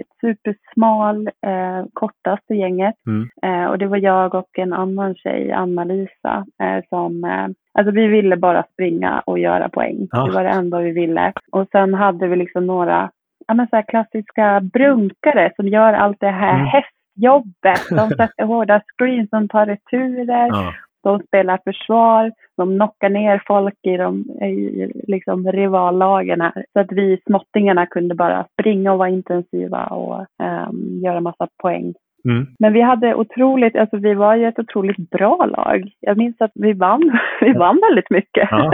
ett 0.00 0.07
supersmal, 0.20 1.26
eh, 1.46 1.84
kortaste 1.92 2.54
gänget. 2.54 2.94
Mm. 3.06 3.28
Eh, 3.42 3.70
och 3.70 3.78
det 3.78 3.86
var 3.86 3.96
jag 3.96 4.34
och 4.34 4.58
en 4.58 4.72
annan 4.72 5.14
tjej, 5.14 5.52
Anna-Lisa, 5.52 6.46
eh, 6.62 6.84
som, 6.88 7.24
eh, 7.24 7.46
alltså 7.78 7.90
vi 7.94 8.06
ville 8.06 8.36
bara 8.36 8.62
springa 8.72 9.22
och 9.26 9.38
göra 9.38 9.68
poäng. 9.68 10.08
Ja. 10.10 10.24
Det 10.26 10.32
var 10.32 10.44
det 10.44 10.50
enda 10.50 10.78
vi 10.80 10.90
ville. 10.90 11.32
Och 11.52 11.66
sen 11.72 11.94
hade 11.94 12.26
vi 12.28 12.36
liksom 12.36 12.66
några, 12.66 13.10
ja 13.46 13.54
men 13.54 13.68
så 13.68 13.76
här 13.76 13.82
klassiska 13.88 14.60
brunkare 14.72 15.52
som 15.56 15.68
gör 15.68 15.92
allt 15.92 16.20
det 16.20 16.30
här 16.30 16.54
Mm. 16.54 16.66
hästjobbet. 16.66 17.88
De 17.90 18.08
sätter 18.16 18.44
hårda 18.44 18.80
screens, 18.98 19.30
de 19.30 19.48
tar 19.48 19.66
returer, 19.66 20.46
ja, 20.46 20.72
de 21.08 21.22
spelar 21.26 21.60
försvar, 21.64 22.32
de 22.56 22.76
knockar 22.76 23.08
ner 23.08 23.42
folk 23.46 23.78
i 23.82 23.96
de 23.96 24.20
i, 24.42 24.92
liksom 25.06 25.52
rivallagen 25.52 26.40
här. 26.40 26.64
Så 26.72 26.80
att 26.80 26.92
vi 26.92 27.20
småttingarna 27.26 27.86
kunde 27.86 28.14
bara 28.14 28.46
springa 28.52 28.92
och 28.92 28.98
vara 28.98 29.08
intensiva 29.08 29.86
och 29.86 30.26
ehm, 30.42 31.00
göra 31.04 31.20
massa 31.20 31.48
poäng. 31.62 31.94
mm. 32.24 32.46
Men 32.58 32.72
vi 32.72 32.80
hade 32.80 33.14
otroligt, 33.14 33.76
alltså 33.76 33.96
vi 33.96 34.14
var 34.14 34.34
ju 34.34 34.48
ett 34.48 34.58
otroligt 34.58 35.10
bra 35.10 35.46
lag. 35.46 35.90
Jag 36.00 36.16
minns 36.16 36.36
att 36.40 36.52
vi 36.54 36.72
vann, 36.72 37.18
vi 37.40 37.52
vann 37.52 37.80
väldigt 37.88 38.10
mycket. 38.10 38.48
ja. 38.50 38.72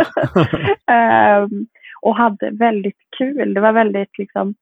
Ehm, 0.94 1.66
och 2.02 2.16
hade 2.16 2.50
väldigt 2.50 2.98
kul. 3.18 3.54
Det 3.54 3.60
var 3.60 3.72
väldigt 3.72 4.18
liksom 4.18 4.54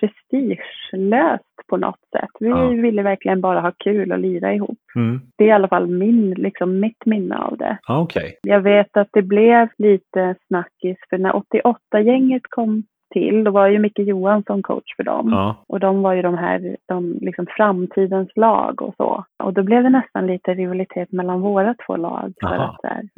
prestigelöst 0.00 1.42
på 1.68 1.76
något 1.76 2.00
sätt. 2.12 2.30
Vi 2.40 2.48
Ja. 2.48 2.68
ville 2.68 3.02
verkligen 3.02 3.40
bara 3.40 3.60
ha 3.60 3.72
kul 3.78 4.12
och 4.12 4.18
lira 4.18 4.54
ihop. 4.54 4.78
Mm. 4.96 5.20
Det 5.38 5.44
är 5.44 5.48
i 5.48 5.52
alla 5.52 5.68
fall 5.68 5.86
min, 5.86 6.30
liksom 6.30 6.80
mitt 6.80 7.06
minne 7.06 7.36
av 7.38 7.56
det. 7.58 7.78
okej. 7.88 8.38
Jag 8.42 8.60
vet 8.60 8.96
att 8.96 9.08
det 9.12 9.22
blev 9.22 9.68
lite 9.78 10.34
snackis 10.46 10.96
för 11.10 11.18
när 11.18 11.32
88-gänget 11.32 12.42
kom 12.48 12.82
till, 13.14 13.44
då 13.44 13.50
var 13.50 13.68
ju 13.68 13.78
Micke 13.78 13.98
Johansson 13.98 14.62
coach 14.62 14.96
för 14.96 15.02
dem. 15.04 15.28
Ja, 15.32 15.56
Och 15.68 15.80
de 15.80 16.02
var 16.02 16.12
ju 16.14 16.22
de 16.22 16.38
här, 16.38 16.76
de 16.88 17.18
liksom 17.20 17.46
framtidens 17.56 18.28
lag 18.36 18.82
och 18.82 18.94
så. 18.96 19.05
Och 19.44 19.52
då 19.52 19.62
blev 19.62 19.82
det 19.82 19.90
nästan 19.90 20.26
lite 20.26 20.54
rivalitet 20.54 21.12
mellan 21.12 21.40
våra 21.40 21.74
två 21.86 21.96
lag. 21.96 22.32
För 22.40 22.54
att 22.54 22.76
här, 22.82 23.08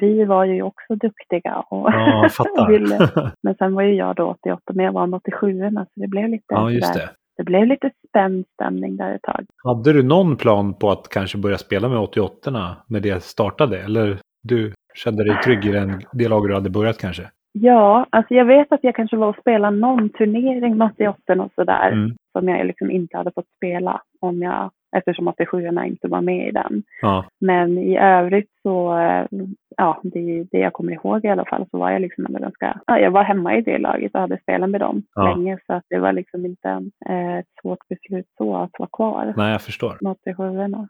vi 0.00 0.24
var 0.24 0.44
ju 0.44 0.62
också 0.62 0.94
duktiga. 0.94 1.64
Och 1.68 1.90
ja 1.92 2.28
ville. 2.68 3.08
Men 3.42 3.54
sen 3.54 3.74
var 3.74 3.82
ju 3.82 3.94
jag 3.94 4.16
då 4.16 4.26
88, 4.26 4.62
men 4.74 4.84
jag 4.84 4.92
var 4.92 5.14
87 5.14 5.60
så 5.70 5.86
det 5.94 6.08
blev 6.08 6.28
lite 6.28 6.44
ja, 6.48 6.70
just 6.70 6.94
det. 6.94 7.10
det 7.36 7.44
blev 7.44 7.66
lite 7.66 7.90
spänd 8.08 8.44
stämning 8.54 8.96
där 8.96 9.14
ett 9.14 9.22
tag. 9.22 9.46
Hade 9.64 9.92
du 9.92 10.02
någon 10.02 10.36
plan 10.36 10.74
på 10.74 10.90
att 10.90 11.08
kanske 11.08 11.38
börja 11.38 11.58
spela 11.58 11.88
med 11.88 11.98
88 11.98 12.76
när 12.86 13.00
det 13.00 13.22
startade? 13.22 13.78
Eller 13.78 14.18
du 14.42 14.72
kände 14.94 15.24
dig 15.24 15.36
trygg 15.44 15.64
i 15.64 15.72
den, 15.72 16.00
det 16.12 16.28
lag 16.28 16.48
du 16.48 16.54
hade 16.54 16.70
börjat 16.70 16.98
kanske? 16.98 17.30
Ja, 17.52 18.06
alltså 18.10 18.34
jag 18.34 18.44
vet 18.44 18.72
att 18.72 18.84
jag 18.84 18.94
kanske 18.94 19.16
var 19.16 19.28
och 19.28 19.40
spelade 19.40 19.76
någon 19.76 20.10
turnering 20.10 20.76
med 20.76 20.90
88 20.92 21.42
och 21.42 21.52
sådär. 21.54 21.92
Mm. 21.92 22.16
Som 22.32 22.48
jag 22.48 22.66
liksom 22.66 22.90
inte 22.90 23.16
hade 23.16 23.32
fått 23.34 23.56
spela 23.56 24.02
om 24.20 24.42
jag, 24.42 24.70
eftersom 24.96 25.28
87 25.28 25.68
inte 25.86 26.08
var 26.08 26.20
med 26.20 26.48
i 26.48 26.50
den. 26.50 26.82
Ja, 27.02 27.24
Men 27.40 27.78
i 27.78 27.98
övrigt 27.98 28.50
så, 28.62 28.98
eh, 28.98 29.26
ja, 29.76 30.00
det, 30.02 30.44
det 30.50 30.58
jag 30.58 30.72
kommer 30.72 30.92
ihåg 30.92 31.24
i 31.24 31.28
alla 31.28 31.44
fall 31.44 31.66
så 31.70 31.78
var 31.78 31.90
jag 31.90 32.00
liksom 32.02 32.26
ändå 32.26 32.38
ganska, 32.38 32.80
ja, 32.86 32.98
jag 32.98 33.10
var 33.10 33.22
hemma 33.22 33.56
i 33.56 33.60
det 33.62 33.78
laget 33.78 34.14
och 34.14 34.20
hade 34.20 34.38
spelat 34.42 34.70
med 34.70 34.80
dem 34.80 35.02
Ja. 35.14 35.34
länge 35.34 35.58
så 35.66 35.72
att 35.72 35.84
det 35.90 35.98
var 35.98 36.12
liksom 36.12 36.46
inte 36.46 36.68
eh, 37.08 37.36
ett 37.38 37.46
svårt 37.62 37.88
beslut 37.88 38.26
så 38.38 38.56
att 38.56 38.70
vara 38.78 38.88
kvar. 38.92 39.34
nej 39.36 39.52
jag 39.52 39.62
förstår. 39.62 39.98
med 40.00 40.12
87 40.12 40.42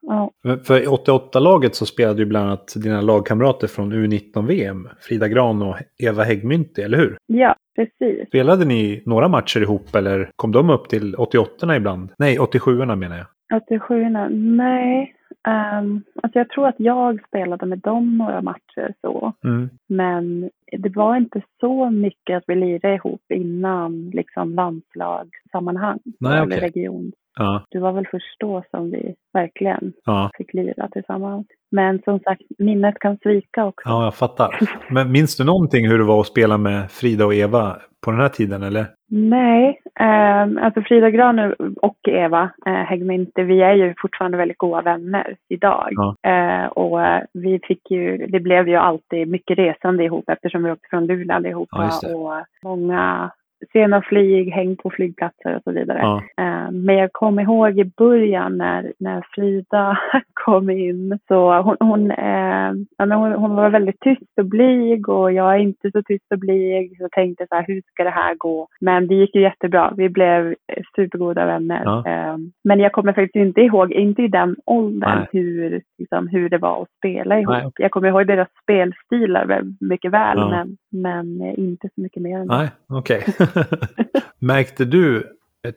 ja. 0.03 0.31
För 0.67 0.83
i 0.83 0.87
88-laget 0.87 1.75
så 1.75 1.87
spelade 1.87 2.19
ju 2.19 2.27
bland 2.27 2.47
annat 2.47 2.75
dina 2.83 3.01
lagkamrater 3.01 3.67
från 3.67 3.93
U19-VM, 3.93 4.89
Frida 5.01 5.29
Gran 5.29 5.63
och 5.63 5.77
Eva 6.03 6.23
Häggmynti, 6.23 6.83
eller 6.83 6.99
hur? 6.99 7.17
ja, 7.27 7.55
precis. 7.77 8.29
Spelade 8.29 8.65
ni 8.65 9.03
några 9.07 9.29
matcher 9.29 9.61
ihop 9.61 9.95
eller 9.95 10.31
kom 10.37 10.53
de 10.53 10.71
upp 10.71 10.89
till 10.89 11.15
88 11.15 11.77
ibland? 11.77 12.11
Nej, 12.19 12.39
87 12.39 12.77
menar 12.77 13.17
jag. 13.17 13.27
87 13.53 14.09
nej. 14.31 15.15
Um, 15.49 16.03
alltså 16.23 16.39
jag 16.39 16.49
tror 16.49 16.69
att 16.69 16.75
jag 16.79 17.21
spelade 17.29 17.67
med 17.67 17.79
dem 17.79 18.19
några 18.19 18.43
matcher 18.43 18.95
så. 19.01 19.33
Mm. 19.45 19.71
Men 19.89 20.51
det 20.79 20.97
var 20.97 21.17
inte 21.17 21.43
så 21.61 21.91
mycket 21.91 22.37
att 22.37 22.45
vi 22.47 22.55
lirade 22.55 22.95
ihop 22.95 23.23
innan 23.35 24.11
liksom 24.11 24.55
landslagssammanhang. 24.55 25.99
Nej, 26.21 26.33
eller 26.33 26.47
okej. 26.47 26.61
region. 26.61 27.13
Ja, 27.39 27.65
Det 27.71 27.79
var 27.79 27.93
väl 27.93 28.07
först 28.11 28.41
då 28.41 28.63
som 28.71 28.91
vi 28.91 29.15
verkligen 29.33 29.93
ja, 30.05 30.31
fick 30.35 30.55
lira 30.55 30.89
tillsammans. 30.89 31.47
Men 31.71 32.03
som 32.03 32.21
sagt, 32.21 32.43
minnet 32.59 32.99
kan 32.99 33.17
svika 33.17 33.65
också. 33.65 33.89
ja, 33.89 34.05
jag 34.05 34.15
fattar. 34.15 34.59
Men 34.95 35.13
minns 35.13 35.37
du 35.37 35.45
någonting 35.45 35.89
hur 35.89 35.99
det 35.99 36.05
var 36.05 36.21
att 36.21 36.27
spela 36.27 36.59
med 36.59 36.91
Frida 36.91 37.27
och 37.27 37.35
Eva 37.35 37.77
på 38.05 38.11
den 38.11 38.21
här 38.21 38.29
tiden 38.29 38.63
eller? 38.63 38.87
Nej, 39.11 39.81
um, 40.01 40.59
alltså 40.59 40.83
Frida 40.83 41.11
Gran 41.11 41.55
och 41.83 42.09
Eva 42.09 42.51
eh, 42.67 42.73
Häggmynte, 42.73 43.43
vi 43.43 43.63
är 43.63 43.75
ju 43.75 43.95
fortfarande 43.99 44.39
väldigt 44.39 44.59
goda 44.59 44.83
vänner 44.83 45.37
idag. 45.49 45.89
Ja. 45.91 46.31
Eh, 46.31 46.67
och 46.67 47.03
eh, 47.03 47.23
vi 47.33 47.61
fick 47.63 47.91
ju, 47.91 48.27
det 48.27 48.41
blev 48.41 48.69
ju 48.69 48.77
alltid 48.77 49.29
mycket 49.29 49.59
resande 49.59 50.05
ihop 50.05 50.29
eftersom 50.29 50.65
vi 50.65 50.71
åkte 50.71 50.89
från 50.91 51.07
Luleå 51.07 51.37
allihopa. 51.37 51.91
Ja, 52.03 52.15
och 52.17 52.47
många 52.63 53.31
sena 53.73 54.03
flyg, 54.03 54.51
häng 54.53 54.77
på 54.77 54.91
flygplatser 54.91 55.57
och 55.57 55.63
så 55.65 55.73
vidare. 55.73 55.99
Ja, 55.99 56.23
Eh, 56.45 56.71
Men 56.71 56.97
jag 56.97 57.13
kommer 57.13 57.43
ihåg 57.43 57.79
i 57.79 57.85
början 57.97 58.59
när, 58.59 58.93
när 58.99 59.25
Frida 59.35 59.99
kom 60.45 60.71
in. 60.71 61.19
Så 61.29 61.61
hon, 61.63 61.77
hon, 61.81 62.11
eh, 62.11 62.73
hon, 62.99 63.33
hon 63.33 63.55
var 63.55 63.71
väldigt 63.71 64.01
tyst 64.01 64.39
och 64.41 64.45
blyg 64.47 65.09
och 65.09 65.33
jag 65.33 65.55
är 65.55 65.59
inte 65.59 65.91
så 65.91 66.03
tyst 66.03 66.33
och 66.33 66.39
blyg. 66.39 66.97
Så 66.97 67.03
jag 67.05 67.11
tänkte 67.13 67.47
så 67.49 67.55
här, 67.55 67.65
hur 67.67 67.83
ska 67.93 68.05
det 68.05 68.11
här 68.11 68.35
gå? 68.35 68.69
Men 68.81 69.07
det 69.07 69.15
gick 69.15 69.35
ju 69.35 69.41
jättebra. 69.41 69.93
Vi 69.97 70.09
blev 70.09 70.55
supergoda 70.97 71.47
vänner. 71.47 71.83
Ja. 71.85 72.05
Eh, 72.07 72.37
Men 72.65 72.81
jag 72.81 72.93
kommer 72.93 73.13
faktiskt 73.13 73.37
inte 73.37 73.61
ihåg, 73.61 73.93
inte 73.93 74.23
i 74.23 74.29
den 74.29 74.57
åldern, 74.67 75.19
Nej. 75.19 75.29
hur, 75.33 75.83
liksom, 75.99 76.29
hur 76.29 76.49
det 76.49 76.59
var 76.59 76.83
att 76.83 76.89
spela 76.99 77.41
ihop. 77.41 77.55
Nej. 77.55 77.71
Jag 77.77 77.91
kommer 77.91 78.09
ihåg 78.09 78.27
deras 78.27 78.49
spelstilar 78.63 79.63
mycket 79.81 80.11
väl, 80.13 80.39
Ja. 80.39 80.49
men, 80.49 80.77
men 81.03 81.43
inte 81.57 81.89
så 81.95 82.01
mycket 82.01 82.23
mer 82.23 82.39
än 82.39 82.47
det. 82.49 82.57
nej, 82.57 82.69
okej. 82.89 83.23
Märkte 84.39 84.85
du 84.85 85.23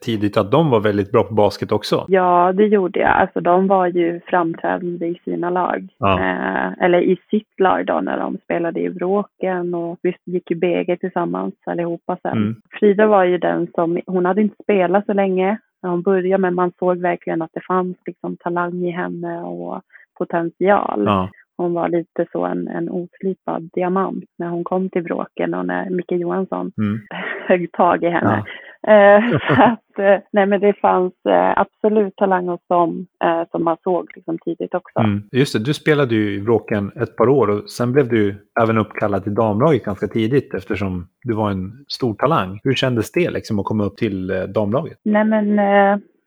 tidigt 0.00 0.36
att 0.36 0.50
de 0.50 0.70
var 0.70 0.80
väldigt 0.80 1.12
bra 1.12 1.24
på 1.24 1.34
basket 1.34 1.72
också? 1.72 2.04
Ja, 2.08 2.52
det 2.52 2.66
gjorde 2.66 3.00
jag. 3.00 3.10
Alltså 3.10 3.40
de 3.40 3.66
var 3.66 3.86
ju 3.86 4.20
framträdande 4.26 5.06
i 5.06 5.20
sina 5.24 5.50
lag. 5.50 5.88
Ja. 5.98 6.20
Eh, 6.20 6.84
eller 6.84 7.00
i 7.00 7.16
sitt 7.30 7.60
lag 7.60 7.86
då 7.86 8.00
när 8.00 8.18
de 8.18 8.38
spelade 8.44 8.80
i 8.80 8.88
Vråken 8.88 9.74
och 9.74 9.98
vi 10.02 10.16
gick 10.24 10.50
ju 10.50 10.56
BG 10.56 10.96
tillsammans 10.96 11.54
allihopa 11.66 12.18
sen. 12.22 12.36
Mm. 12.36 12.56
Frida 12.70 13.06
var 13.06 13.24
ju 13.24 13.38
den 13.38 13.66
som, 13.74 14.00
hon 14.06 14.26
hade 14.26 14.42
inte 14.42 14.62
spelat 14.62 15.06
så 15.06 15.12
länge 15.12 15.58
när 15.82 15.90
hon 15.90 16.02
började 16.02 16.40
men 16.40 16.54
man 16.54 16.72
såg 16.78 16.98
verkligen 16.98 17.42
att 17.42 17.52
det 17.52 17.64
fanns 17.68 17.96
liksom 18.06 18.36
talang 18.36 18.84
i 18.84 18.90
henne 18.90 19.42
och 19.42 19.82
potential. 20.18 21.04
Ja, 21.06 21.30
Hon 21.56 21.74
var 21.74 21.88
lite 21.88 22.26
så 22.32 22.44
en, 22.44 22.68
en 22.68 22.90
oslipad 22.90 23.70
diamant 23.74 24.24
när 24.38 24.48
hon 24.48 24.64
kom 24.64 24.88
till 24.90 25.02
Vråken 25.02 25.54
och 25.54 25.66
när 25.66 25.90
Micke 25.90 26.12
Johansson 26.12 26.72
mm. 26.78 27.00
högg 27.48 27.72
tag 27.72 28.02
i 28.02 28.08
henne. 28.08 28.44
ja. 28.46 28.52
Eh, 28.86 29.20
så 29.48 29.62
att, 29.62 29.98
eh, 29.98 30.18
nej 30.32 30.46
men 30.46 30.60
det 30.60 30.72
fanns 30.72 31.12
eh, 31.28 31.58
absolut 31.58 32.16
talang 32.16 32.48
hos 32.48 32.60
dem 32.68 33.06
som 33.50 33.64
man 33.64 33.76
såg 33.82 34.10
liksom 34.14 34.38
tidigt 34.38 34.74
också. 34.74 34.98
Mm. 34.98 35.22
Just 35.32 35.52
det, 35.52 35.64
du 35.64 35.74
spelade 35.74 36.14
ju 36.14 36.34
i 36.34 36.40
Bråken 36.40 36.92
ett 36.96 37.16
par 37.16 37.28
år 37.28 37.50
och 37.50 37.70
sen 37.70 37.92
blev 37.92 38.08
du 38.08 38.34
även 38.62 38.78
uppkallad 38.78 39.22
till 39.22 39.34
damlaget 39.34 39.84
ganska 39.84 40.06
tidigt 40.06 40.54
eftersom 40.54 41.08
du 41.22 41.34
var 41.34 41.50
en 41.50 41.84
stor 41.88 42.14
talang. 42.14 42.60
Hur 42.64 42.74
kändes 42.74 43.12
det 43.12 43.30
liksom 43.30 43.58
att 43.58 43.64
komma 43.64 43.84
upp 43.84 43.96
till 43.96 44.52
damlaget? 44.54 44.98
Nej 45.04 45.24
men, 45.24 45.56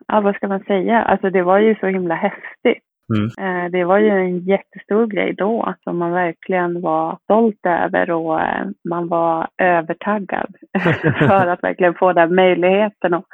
ja, 0.08 0.22
vad 0.22 0.36
ska 0.36 0.48
man 0.48 0.64
säga? 0.64 1.02
Alltså 1.02 1.30
det 1.30 1.44
var 1.44 1.60
ju 1.60 1.76
så 1.76 1.86
himla 1.86 2.16
häftigt. 2.16 2.84
Mm. 3.18 3.26
Eh, 3.66 3.72
Det 3.72 3.84
var 3.84 3.98
ju 3.98 4.10
en 4.10 4.40
jättestor 4.40 5.08
grej 5.08 5.34
då 5.34 5.74
som 5.84 5.98
man 5.98 6.12
verkligen 6.12 6.82
var 6.82 7.18
stolt 7.24 7.66
över 7.66 8.12
och 8.12 8.42
eh, 8.42 8.68
man 8.90 9.08
var 9.08 9.48
övertaggad 9.58 10.56
för 11.20 11.48
att 11.48 11.64
verkligen 11.64 11.94
få 11.94 12.14
den 12.14 12.36
möjligheten 12.36 13.14
och, 13.14 13.26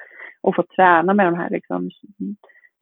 och 0.41 0.55
få 0.55 0.63
träna 0.75 1.13
med 1.13 1.25
de 1.25 1.35
här 1.35 1.49
liksom, 1.49 1.89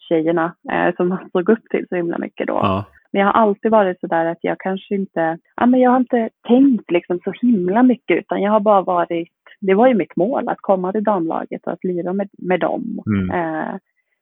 tjejerna 0.10 0.56
eh, 0.72 0.96
som 0.96 1.08
man 1.10 1.30
såg 1.32 1.50
upp 1.50 1.70
till 1.70 1.86
så 1.90 1.96
himla 1.96 2.18
mycket 2.18 2.48
då. 2.48 2.54
Ja. 2.54 2.86
Men 3.12 3.20
jag 3.22 3.28
har 3.28 3.42
alltid 3.42 3.72
varit 3.72 4.00
så 4.00 4.08
där 4.08 4.26
att 4.26 4.38
jag 4.42 4.60
kanske 4.60 4.96
inte, 4.96 5.38
ja 5.56 5.66
men 5.66 5.80
jag 5.80 5.92
har 5.92 5.98
inte 5.98 6.30
tänkt 6.48 6.92
liksom 6.92 7.20
så 7.24 7.34
himla 7.42 7.84
mycket 7.84 8.18
utan 8.18 8.42
jag 8.42 8.52
har 8.52 8.60
bara 8.60 8.82
varit, 8.82 9.30
det 9.62 9.74
var 9.74 9.88
ju 9.88 9.94
mitt 9.94 10.16
mål 10.16 10.50
att 10.50 10.62
komma 10.62 10.92
till 10.92 11.04
damlaget 11.04 11.62
och 11.66 11.74
att 11.74 11.84
lira 11.84 12.14
med, 12.14 12.30
med 12.38 12.60
dem. 12.60 13.00
Mm. 13.08 13.30
Eh, 13.30 13.76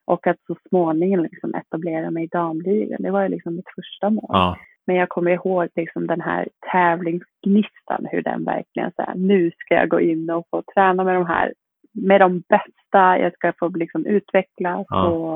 och 0.06 0.28
att 0.28 0.38
så 0.48 0.56
småningom 0.70 1.24
liksom 1.24 1.56
etablera 1.56 2.12
mig 2.12 2.24
i 2.24 2.28
damligan. 2.28 3.02
Det 3.02 3.12
var 3.12 3.24
ju 3.24 3.30
liksom 3.30 3.56
mitt 3.56 3.70
första 3.76 4.10
mål. 4.10 4.26
Ja. 4.30 4.58
Men 4.88 4.96
jag 4.96 5.10
kommer 5.10 5.32
ihåg 5.32 5.68
liksom 5.76 6.08
den 6.08 6.22
här 6.22 6.48
tävlingsgnistan, 6.72 8.08
hur 8.12 8.22
den 8.22 8.44
verkligen 8.44 8.92
så 8.96 9.02
här, 9.02 9.16
nu 9.16 9.52
ska 9.58 9.76
jag 9.76 9.90
gå 9.90 10.00
in 10.02 10.30
och 10.30 10.48
få 10.52 10.64
träna 10.74 11.04
med 11.04 11.16
de 11.16 11.26
här, 11.26 11.54
med 11.94 12.22
de 12.22 12.40
bästa, 12.50 13.20
jag 13.20 13.34
ska 13.34 13.54
få 13.60 13.68
liksom 13.68 14.06
utvecklas 14.06 14.86
Ja. 14.90 15.08
och 15.08 15.36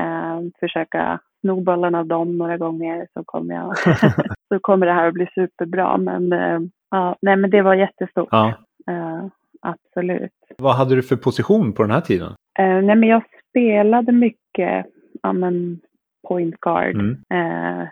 eh, 0.00 0.40
försöka 0.60 1.20
sno 1.40 1.60
bollen 1.60 1.94
av 1.94 2.06
dem 2.06 2.38
några 2.38 2.56
gånger 2.56 3.06
så 3.14 3.24
kommer 3.24 3.54
jag, 3.54 3.78
så 4.48 4.58
kommer 4.60 4.86
det 4.86 4.92
här 4.92 5.08
att 5.08 5.14
bli 5.14 5.26
superbra. 5.34 5.96
Men 5.96 6.32
eh, 6.32 6.60
ja, 6.90 7.16
nej 7.22 7.36
men 7.36 7.50
det 7.50 7.62
var 7.62 7.74
jättestort, 7.74 8.28
ja. 8.30 8.48
eh, 8.90 9.26
absolut. 9.60 10.32
Vad 10.58 10.74
hade 10.74 10.94
du 10.94 11.02
för 11.02 11.16
position 11.16 11.72
på 11.72 11.82
den 11.82 11.90
här 11.90 12.00
tiden? 12.00 12.32
Eh, 12.58 12.82
nej 12.82 12.96
men 12.96 13.08
jag 13.08 13.22
spelade 13.60 14.12
mycket, 14.12 14.86
ja 15.22 15.32
men 15.32 15.80
point 16.28 16.60
guard, 16.60 16.94
Mm. 16.94 17.16
eh, 17.30 17.88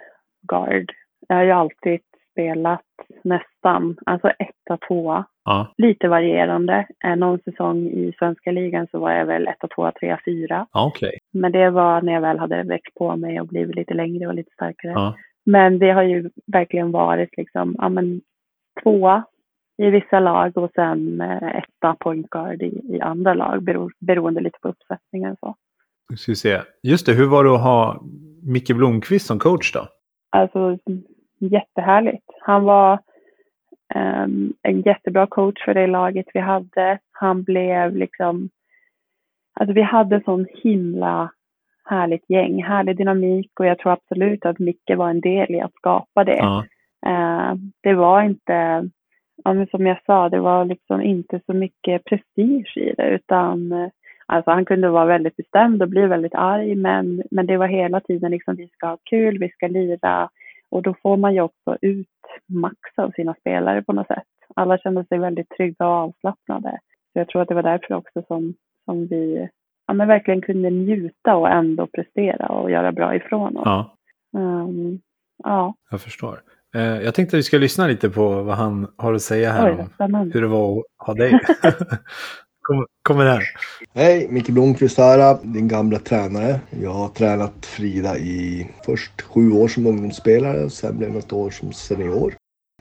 guard. 0.49 0.93
Jag 1.29 1.37
har 1.37 1.43
ju 1.45 1.51
alltid 1.51 2.01
spelat 2.33 2.81
nästan, 3.25 3.97
alltså 4.07 4.29
etta, 4.29 4.77
tvåa. 4.89 5.25
Ja. 5.45 5.75
Lite 5.79 6.09
varierande. 6.09 6.87
Eh, 7.05 7.17
någon 7.17 7.39
säsong 7.39 7.87
i 7.87 8.13
svenska 8.19 8.51
ligan 8.51 8.87
så 8.91 8.99
var 8.99 9.13
jag 9.13 9.27
väl 9.27 9.49
etta, 9.49 9.69
tvåa, 9.69 9.93
trea, 9.93 10.21
fyra. 10.25 10.67
Ja, 10.73 10.87
okej. 10.87 11.19
Men 11.33 11.53
det 11.53 11.71
var 11.71 12.03
när 12.03 12.13
jag 12.13 12.21
väl 12.21 12.39
hade 12.39 12.63
växt 12.63 12.95
på 12.95 13.17
mig 13.17 13.41
och 13.41 13.47
blivit 13.47 13.77
lite 13.77 13.95
längre 13.95 14.27
och 14.27 14.35
lite 14.35 14.51
starkare. 14.53 14.93
Ja. 14.93 15.15
Men 15.47 15.79
det 15.79 15.91
har 15.91 16.03
ju 16.03 16.31
verkligen 16.47 16.91
varit 16.93 17.37
liksom, 17.37 17.75
ja 17.79 17.89
men 17.89 18.21
tvåa 18.83 19.25
i 19.77 19.91
vissa 19.91 20.21
lag 20.21 20.59
och 20.59 20.71
sen 20.75 21.21
eh, 21.21 21.57
etta 21.57 21.97
point 22.01 22.31
guard 22.31 22.63
i, 22.63 22.97
i 22.97 23.01
andra 23.01 23.35
lag 23.35 23.63
bero, 23.63 23.91
beroende 24.01 24.41
lite 24.41 24.59
på 24.63 24.69
uppsättningen 24.69 25.33
och 25.33 25.39
så. 25.39 25.57
Ska 26.17 26.33
vi 26.33 26.37
se. 26.37 26.61
Just 26.83 27.07
det, 27.07 27.13
hur 27.13 27.27
var 27.27 27.45
det 27.45 27.55
att 27.55 27.63
ha 27.63 28.03
Micke 28.43 28.77
Blomqvist 28.77 29.27
som 29.27 29.39
coach 29.39 29.73
då? 29.73 29.89
Alltså 30.31 30.79
jättehärligt. 31.39 32.25
Han 32.41 32.65
var 32.65 32.99
ehm, 33.95 34.53
en 34.63 34.81
jättebra 34.81 35.27
coach 35.27 35.65
för 35.65 35.75
det 35.75 35.87
laget 35.87 36.27
vi 36.35 36.41
hade. 36.41 36.99
Han 37.11 37.43
blev 37.43 37.97
liksom, 37.97 38.51
alltså 39.55 39.75
vi 39.75 39.83
hade 39.83 40.23
sån 40.25 40.47
himla 40.63 41.31
härligt 41.85 42.31
gäng, 42.31 42.65
härlig 42.65 42.97
dynamik 42.97 43.51
och 43.61 43.67
jag 43.67 43.79
tror 43.79 43.93
absolut 43.93 44.47
att 44.47 44.59
Micke 44.59 44.91
var 44.97 45.11
en 45.11 45.21
del 45.21 45.55
i 45.55 45.61
att 45.61 45.75
skapa 45.75 46.25
det. 46.25 46.37
Ja. 46.37 46.65
Eh, 47.07 47.55
det 47.83 47.95
var 47.95 48.23
inte, 48.23 48.89
ja, 49.45 49.55
men 49.55 49.67
som 49.67 49.87
jag 49.87 49.99
sa, 50.07 50.29
det 50.29 50.41
var 50.41 50.65
liksom 50.65 51.03
inte 51.03 51.41
så 51.47 51.53
mycket 51.53 52.05
prestige 52.05 52.77
i 52.77 52.95
det 52.97 53.09
utan 53.09 53.73
eh, 53.73 53.89
alltså 54.27 54.51
han 54.51 54.65
kunde 54.65 54.89
vara 54.89 55.05
väldigt 55.05 55.37
bestämd 55.37 55.83
och 55.83 55.89
bli 55.89 56.07
väldigt 56.07 56.35
arg 56.35 56.75
men, 56.75 57.23
men 57.31 57.47
det 57.47 57.57
var 57.57 57.67
hela 57.67 58.01
tiden 58.01 58.31
liksom 58.31 58.57
vi 58.57 58.69
ska 58.69 58.87
ha 58.87 58.99
kul, 59.05 59.39
vi 59.39 59.49
ska 59.49 59.67
lira 59.67 60.31
och 60.71 60.83
då 60.83 60.95
får 61.03 61.17
man 61.17 61.35
ju 61.35 61.41
också 61.41 61.77
ut 61.81 62.09
max 62.47 62.79
av 62.97 63.11
sina 63.11 63.35
spelare 63.35 63.83
på 63.83 63.93
något 63.93 64.07
sätt. 64.07 64.29
Alla 64.55 64.79
kände 64.79 65.05
sig 65.05 65.19
väldigt 65.19 65.49
trygga 65.49 65.87
och 65.87 65.95
avslappnade. 65.95 66.79
Så 67.13 67.19
jag 67.19 67.29
tror 67.29 67.43
att 67.43 67.49
det 67.49 67.55
var 67.55 67.63
därför 67.63 67.95
också 67.95 68.23
som, 68.29 68.55
som 68.85 69.07
vi 69.07 69.49
ja, 69.87 69.95
men 69.95 70.09
verkligen 70.09 70.41
kunde 70.41 70.71
njuta 70.71 71.37
och 71.37 71.51
ändå 71.51 71.87
prestera 71.87 72.49
och 72.49 72.71
göra 72.71 72.93
bra 72.93 73.15
ifrån 73.15 73.57
oss. 73.57 73.63
ja, 73.65 73.95
Ehm, 74.35 75.01
ja. 75.45 75.75
jag 75.91 76.01
förstår. 76.01 76.39
Eh, 76.75 76.83
jag 76.83 77.15
tänkte 77.15 77.37
att 77.37 77.39
vi 77.39 77.43
ska 77.43 77.59
lyssna 77.59 77.87
lite 77.87 78.11
på 78.11 78.43
vad 78.43 78.57
han 78.57 78.87
har 78.97 79.15
att 79.15 79.23
säga 79.23 79.53
här 79.53 79.89
Oj, 79.99 80.05
om 80.15 80.31
hur 80.35 80.41
det 80.41 80.49
var 80.49 80.79
att 80.79 81.07
ha 81.07 81.15
dig. 81.15 81.41
Kom, 82.63 82.87
kommer 83.03 83.27
här. 83.27 83.43
Hej, 83.95 84.27
Micke 84.31 84.49
Blomqvist 84.49 84.99
här, 84.99 85.39
din 85.43 85.69
gamla 85.69 85.99
tränare. 85.99 86.61
Jag 86.83 86.91
har 86.91 87.09
tränat 87.09 87.67
Frida 87.67 88.19
i 88.19 88.71
först 88.87 89.23
sju 89.23 89.53
år 89.53 89.69
som 89.69 89.87
ungdomsspelare, 89.87 90.71
sen 90.71 90.99
blev 90.99 91.13
det 91.13 91.19
ett 91.19 91.33
år 91.33 91.51
som 91.51 91.73
senior. 91.73 92.35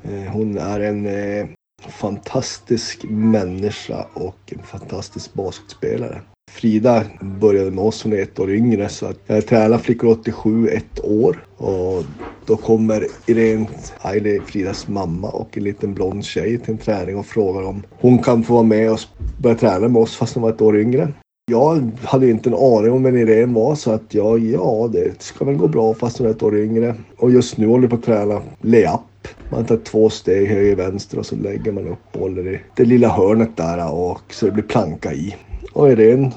Eh, 0.03 0.31
Hon 0.31 0.57
är 0.57 0.79
en 0.79 1.05
eh, 1.05 1.47
fantastisk 1.89 3.03
människa 3.09 4.07
och 4.13 4.37
en 4.45 4.63
fantastisk 4.63 5.33
basketspelare. 5.33 6.21
Frida 6.53 7.03
började 7.41 7.71
med 7.71 7.83
oss, 7.83 8.03
hon 8.03 8.13
är 8.13 8.21
ett 8.21 8.39
år 8.39 8.51
yngre, 8.51 8.89
så 8.89 9.05
att 9.05 9.19
jag 9.27 9.47
tränar 9.47 9.77
flickor 9.77 10.07
87 10.07 10.67
ett 10.67 10.99
år. 11.03 11.45
Och 11.57 12.03
då 12.45 12.57
kommer 12.57 13.07
Irene 13.25 13.67
Aili, 14.01 14.39
Fridas 14.45 14.87
mamma 14.87 15.29
och 15.29 15.57
en 15.57 15.63
liten 15.63 15.93
blond 15.93 16.25
tjej 16.25 16.57
till 16.57 16.71
en 16.71 16.77
träning 16.77 17.17
och 17.17 17.25
frågar 17.25 17.63
om 17.63 17.83
hon 17.89 18.19
kan 18.19 18.43
få 18.43 18.53
vara 18.53 18.63
med 18.63 18.91
och 18.91 18.99
börja 19.37 19.55
träna 19.55 19.87
med 19.87 20.01
oss 20.01 20.15
fast 20.15 20.33
hon 20.33 20.43
var 20.43 20.49
ett 20.49 20.61
år 20.61 20.79
yngre. 20.79 21.13
Jag 21.51 21.91
hade 22.03 22.29
inte 22.29 22.49
en 22.49 22.55
aning 22.55 22.91
om 22.91 23.03
vem 23.03 23.17
Irene 23.17 23.53
var 23.53 23.75
så 23.75 23.91
att 23.91 24.13
jag, 24.13 24.39
ja 24.39 24.89
det 24.93 25.21
ska 25.21 25.45
väl 25.45 25.55
gå 25.55 25.67
bra 25.67 25.93
fast 25.93 26.17
hon 26.17 26.27
är 26.27 26.31
ett 26.31 26.43
år 26.43 26.57
yngre. 26.57 26.95
Och 27.17 27.31
just 27.31 27.57
nu 27.57 27.67
håller 27.67 27.83
jag 27.83 27.89
på 27.89 27.95
att 27.95 28.03
träna 28.03 28.41
layup. 28.61 29.27
Man 29.49 29.65
tar 29.65 29.77
två 29.77 30.09
steg 30.09 30.47
höger 30.47 30.75
vänster 30.75 31.19
och 31.19 31.25
så 31.25 31.35
lägger 31.35 31.71
man 31.71 31.87
upp 31.87 32.11
bollen 32.13 32.47
i 32.47 32.59
det 32.75 32.85
lilla 32.85 33.09
hörnet 33.09 33.57
där 33.57 33.93
och 33.93 34.21
så 34.29 34.45
det 34.45 34.51
blir 34.51 34.63
planka 34.63 35.13
i. 35.13 35.35
Och 35.73 35.91
Irene, 35.91 36.31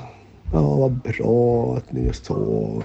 ja 0.52 0.76
vad 0.76 0.92
bra 0.92 1.76
att 1.76 1.92
ni 1.92 2.08
är 2.08 2.12
så. 2.12 2.82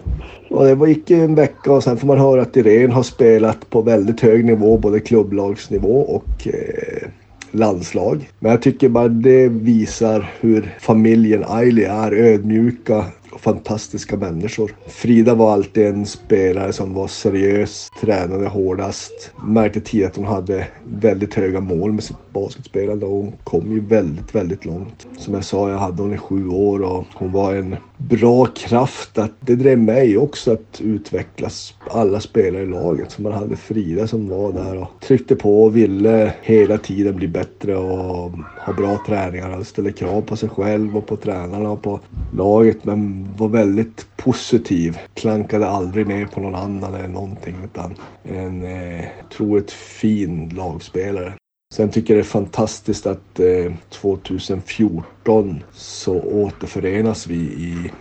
Och 0.50 0.66
det 0.66 0.90
gick 0.90 1.12
en 1.12 1.36
vecka 1.36 1.72
och 1.72 1.84
sen 1.84 1.98
får 1.98 2.08
man 2.08 2.20
höra 2.20 2.42
att 2.42 2.58
Irene 2.58 2.94
har 2.94 3.04
spelat 3.04 3.70
på 3.70 3.82
väldigt 3.82 4.22
hög 4.22 4.46
nivå, 4.46 4.78
både 4.78 5.00
klubblagsnivå 5.00 6.02
och 6.02 6.48
eh, 6.48 7.08
landslag. 7.52 8.30
Men 8.40 8.52
jag 8.52 8.62
tycker 8.62 8.90
bara 8.90 9.08
det 9.08 9.48
visar 9.48 10.32
hur 10.40 10.76
familjen 10.80 11.44
Ailey 11.48 11.86
är 11.86 12.12
ödmjuka 12.12 13.06
fantastiska 13.42 14.18
människor. 14.18 14.76
Frida 14.88 15.36
var 15.36 15.54
alltid 15.54 15.86
en 15.86 16.06
spelare 16.06 16.74
som 16.74 16.94
var 16.94 17.08
seriös, 17.08 17.92
tränade 18.02 18.48
hårdast. 18.48 19.32
Märkte 19.44 19.82
tidigt 19.82 20.08
att 20.08 20.16
hon 20.16 20.26
hade 20.26 20.68
väldigt 20.84 21.34
höga 21.34 21.60
mål 21.60 21.92
med 21.92 22.04
sitt 22.04 22.34
basketspelande 22.34 23.06
och 23.06 23.12
hon 23.12 23.34
kom 23.44 23.72
ju 23.72 23.80
väldigt, 23.80 24.36
väldigt 24.36 24.66
långt. 24.66 25.08
Som 25.18 25.34
jag 25.34 25.44
sa, 25.44 25.70
jag 25.70 25.78
hade 25.78 26.02
hon 26.02 26.14
i 26.14 26.18
sju 26.18 26.48
år 26.48 26.82
och 26.82 27.06
hon 27.14 27.32
var 27.32 27.56
en 27.56 27.76
bra 28.10 28.46
kraft. 28.46 29.18
Att 29.18 29.32
det 29.40 29.56
drev 29.56 29.78
mig 29.78 30.18
också 30.18 30.54
att 30.54 30.82
utvecklas 30.82 31.74
alla 31.90 32.20
spelare 32.20 32.64
i 32.64 32.66
laget. 32.66 33.12
Så 33.12 33.22
man 33.22 33.32
hade 33.32 33.56
Frida 33.56 34.08
som 34.08 34.30
var 34.30 34.52
där 34.52 34.78
och 34.78 34.88
tryckte 35.00 35.36
på 35.36 35.64
och 35.64 35.78
ville 35.78 36.34
hela 36.42 36.78
tiden 36.78 37.16
bli 37.16 37.28
bättre 37.28 37.76
och 37.76 38.32
ha 38.66 38.74
bra 38.78 39.04
träningar. 39.08 39.58
Och 39.58 39.68
ställde 39.68 39.92
krav 39.92 40.22
på 40.22 40.36
sig 40.36 40.50
själv 40.50 40.98
och 40.98 41.06
på 41.06 41.16
tränarna 41.16 41.72
och 41.72 41.82
på 41.82 42.00
laget. 42.34 42.86
Men 42.86 43.30
var 43.38 43.48
väldigt 43.48 44.08
positiv. 44.18 44.98
Klankade 45.14 45.68
aldrig 45.68 46.08
ner 46.08 46.26
på 46.26 46.40
någon 46.40 46.56
annan 46.56 46.94
eller 46.94 47.08
någonting. 47.08 47.56
Utan 47.64 47.96
en 48.24 48.64
eh, 48.64 49.06
otroligt 49.26 49.72
fin 49.72 50.50
lagspelare. 50.50 51.34
Sen 51.72 51.90
tycker 51.90 52.14
jag 52.14 52.24
det 52.24 52.28
är 52.28 52.30
fantastiskt 52.30 53.06
att 53.06 53.40
eh, 53.40 53.74
2014 53.90 55.64
så 55.74 56.22
återförenas 56.22 57.28
vi 57.28 57.36
i 57.36 57.92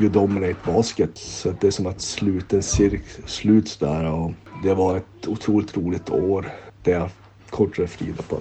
You 0.00 0.10
Dominate 0.10 0.56
Basket. 0.66 1.18
Så 1.18 1.50
att 1.50 1.60
det 1.60 1.66
är 1.66 1.70
som 1.70 1.86
att 1.86 2.00
sluten 2.00 2.62
cirk 2.62 3.02
sluts 3.26 3.76
där 3.76 4.12
och 4.12 4.32
det 4.62 4.74
var 4.74 4.96
ett 4.96 5.26
otroligt 5.26 5.76
roligt 5.76 6.10
år 6.10 6.48
där 6.82 6.92
jag 6.92 7.08
coachade 7.50 7.88
Frida 7.88 8.22
på 8.28 8.36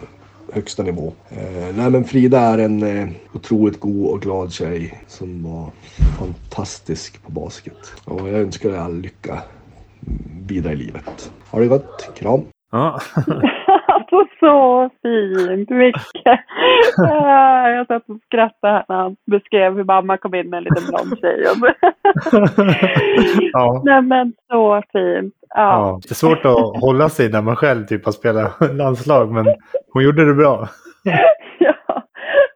högsta 0.54 0.84
nivå. 0.84 1.14
Eh, 1.30 1.76
nej 1.76 1.90
men 1.90 2.04
Frida 2.04 2.40
är 2.40 2.58
en 2.58 2.84
eh, 2.84 3.10
otroligt 3.34 3.80
god 3.80 4.08
och 4.08 4.22
glad 4.22 4.52
tjej 4.54 5.04
som 5.08 5.44
var 5.44 5.72
fantastisk 6.20 7.24
på 7.24 7.32
basket. 7.32 7.94
Och 8.06 8.30
jag 8.30 8.40
önskar 8.40 8.70
dig 8.70 8.80
all 8.80 9.02
lycka 9.02 9.42
vidare 10.48 10.74
i 10.74 10.78
livet. 10.78 11.32
Ha 11.50 11.60
det 11.60 11.68
gott, 11.68 12.10
kram! 12.16 12.42
Ja, 12.72 13.02
Alltså 14.12 14.36
så 14.40 14.90
fint, 15.02 15.70
mycket. 15.70 16.40
Jag 16.96 17.88
satt 17.88 18.10
och 18.10 18.20
skrattade 18.26 18.86
när 18.90 18.96
han 18.96 19.16
beskrev 19.32 19.76
hur 19.76 19.84
mamma 19.84 20.18
kom 20.18 20.36
in 20.36 20.50
med 20.50 20.58
en 20.58 20.64
liten 20.64 20.84
blond 20.88 21.20
tjej. 21.22 21.46
ja. 23.54 23.82
Nej 23.86 24.02
men 24.02 24.34
så 24.52 24.84
fint. 24.92 25.34
Ja. 25.50 25.56
ja. 25.56 26.00
det 26.04 26.12
är 26.12 26.16
svårt 26.16 26.46
att 26.46 26.82
hålla 26.82 27.10
sig 27.10 27.30
när 27.30 27.42
man 27.42 27.56
själv 27.56 27.86
typ 27.86 28.06
har 28.06 28.12
spelat 28.12 28.76
landslag 28.76 29.32
men 29.32 29.46
hon 29.94 30.04
gjorde 30.04 30.26
det 30.26 30.34
bra. 30.34 30.68
ja, 31.60 32.04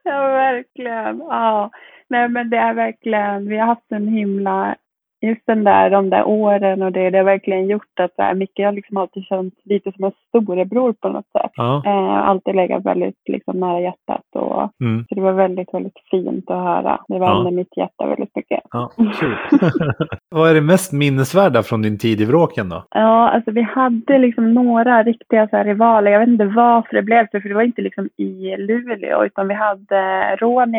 ja, 0.04 0.28
verkligen. 0.28 1.20
Ja. 1.20 1.72
Nej 2.08 2.30
men 2.30 2.50
det 2.50 2.58
är 2.58 2.74
verkligen, 2.74 3.50
vi 3.50 3.58
har 3.58 3.68
haft 3.68 3.92
en 3.92 4.08
himla 4.08 4.76
just 5.23 5.41
den 5.45 5.63
där, 5.63 5.89
de 5.89 6.09
där 6.09 6.27
åren 6.27 6.81
och 6.81 6.91
det, 6.91 7.09
det 7.09 7.17
har 7.17 7.25
verkligen 7.25 7.67
gjort 7.67 7.99
att 7.99 8.15
så 8.15 8.21
här, 8.21 8.33
Micke 8.33 8.59
har 8.59 8.71
liksom 8.71 8.97
alltid 8.97 9.23
känt 9.23 9.53
lite 9.65 9.91
som 9.91 10.03
en 10.03 10.12
storebror 10.27 10.93
på 10.93 11.09
något 11.09 11.31
sätt. 11.31 11.51
Ja. 11.55 11.83
Eh, 11.86 12.29
alltid 12.29 12.55
legat 12.55 12.86
väldigt 12.86 13.21
liksom, 13.25 13.59
nära 13.59 13.79
hjärtat. 13.79 14.25
Och, 14.36 14.69
mm. 14.81 15.05
Så 15.09 15.15
det 15.15 15.21
var 15.21 15.31
väldigt, 15.31 15.73
väldigt 15.73 15.99
fint 16.12 16.51
att 16.51 16.63
höra. 16.63 16.99
Det 17.07 17.19
värmde 17.19 17.49
ja. 17.49 17.51
mitt 17.51 17.77
hjärta 17.77 18.07
väldigt 18.07 18.36
mycket. 18.36 18.59
Ja, 18.71 18.91
Vad 20.29 20.49
är 20.49 20.53
det 20.53 20.62
mest 20.62 20.93
minnesvärda 20.93 21.63
från 21.63 21.81
din 21.81 21.97
tid 21.97 22.21
i 22.21 22.25
Vråken 22.25 22.69
då? 22.69 22.83
Ja, 22.89 23.29
alltså 23.29 23.51
vi 23.51 23.62
hade 23.62 24.17
liksom 24.17 24.53
några 24.53 25.03
riktiga 25.03 25.47
så 25.47 25.57
här, 25.57 25.65
rivaler. 25.65 26.12
Jag 26.12 26.19
vet 26.19 26.29
inte 26.29 26.45
varför 26.45 26.95
det 26.95 27.01
blev 27.01 27.27
så, 27.31 27.41
för 27.41 27.49
det 27.49 27.55
var 27.55 27.62
inte 27.62 27.81
liksom 27.81 28.09
i 28.17 28.55
Luleå, 28.57 29.25
utan 29.25 29.47
vi 29.47 29.53
hade 29.53 30.38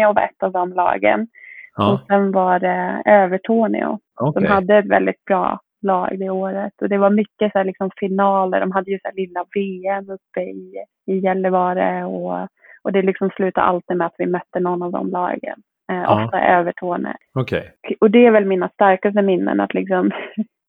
och 0.08 0.14
var 0.14 0.22
ett 0.22 0.42
av 0.42 0.52
de 0.52 0.72
lagen. 0.72 1.26
Ja. 1.76 1.92
Och 1.92 2.00
sen 2.06 2.32
var 2.32 2.58
det 2.58 3.02
Övertorneå. 3.06 3.98
Okay. 4.20 4.42
De 4.42 4.48
hade 4.48 4.78
ett 4.78 4.88
väldigt 4.88 5.24
bra 5.24 5.60
lag 5.82 6.18
det 6.18 6.30
året. 6.30 6.72
Och 6.82 6.88
det 6.88 6.98
var 6.98 7.10
mycket 7.10 7.52
så 7.52 7.58
här, 7.58 7.64
liksom, 7.64 7.90
finaler. 7.96 8.60
De 8.60 8.72
hade 8.72 8.90
ju 8.90 8.98
så 8.98 9.08
här, 9.08 9.14
lilla 9.14 9.44
VM 9.54 10.10
uppe 10.10 10.40
i, 10.40 10.74
i 11.06 11.18
Gällivare. 11.18 12.04
Och, 12.04 12.48
och 12.82 12.92
det 12.92 13.02
liksom 13.02 13.30
slutade 13.30 13.66
alltid 13.66 13.96
med 13.96 14.06
att 14.06 14.14
vi 14.18 14.26
mötte 14.26 14.60
någon 14.60 14.82
av 14.82 14.92
de 14.92 15.10
lagen. 15.10 15.62
Eh, 15.92 15.96
ja. 15.96 16.24
Ofta 16.24 16.40
Övertorneå. 16.40 17.14
Okay. 17.34 17.62
Och 18.00 18.10
det 18.10 18.26
är 18.26 18.30
väl 18.30 18.44
mina 18.44 18.68
starkaste 18.68 19.22
minnen. 19.22 19.60
att 19.60 19.74
liksom 19.74 20.10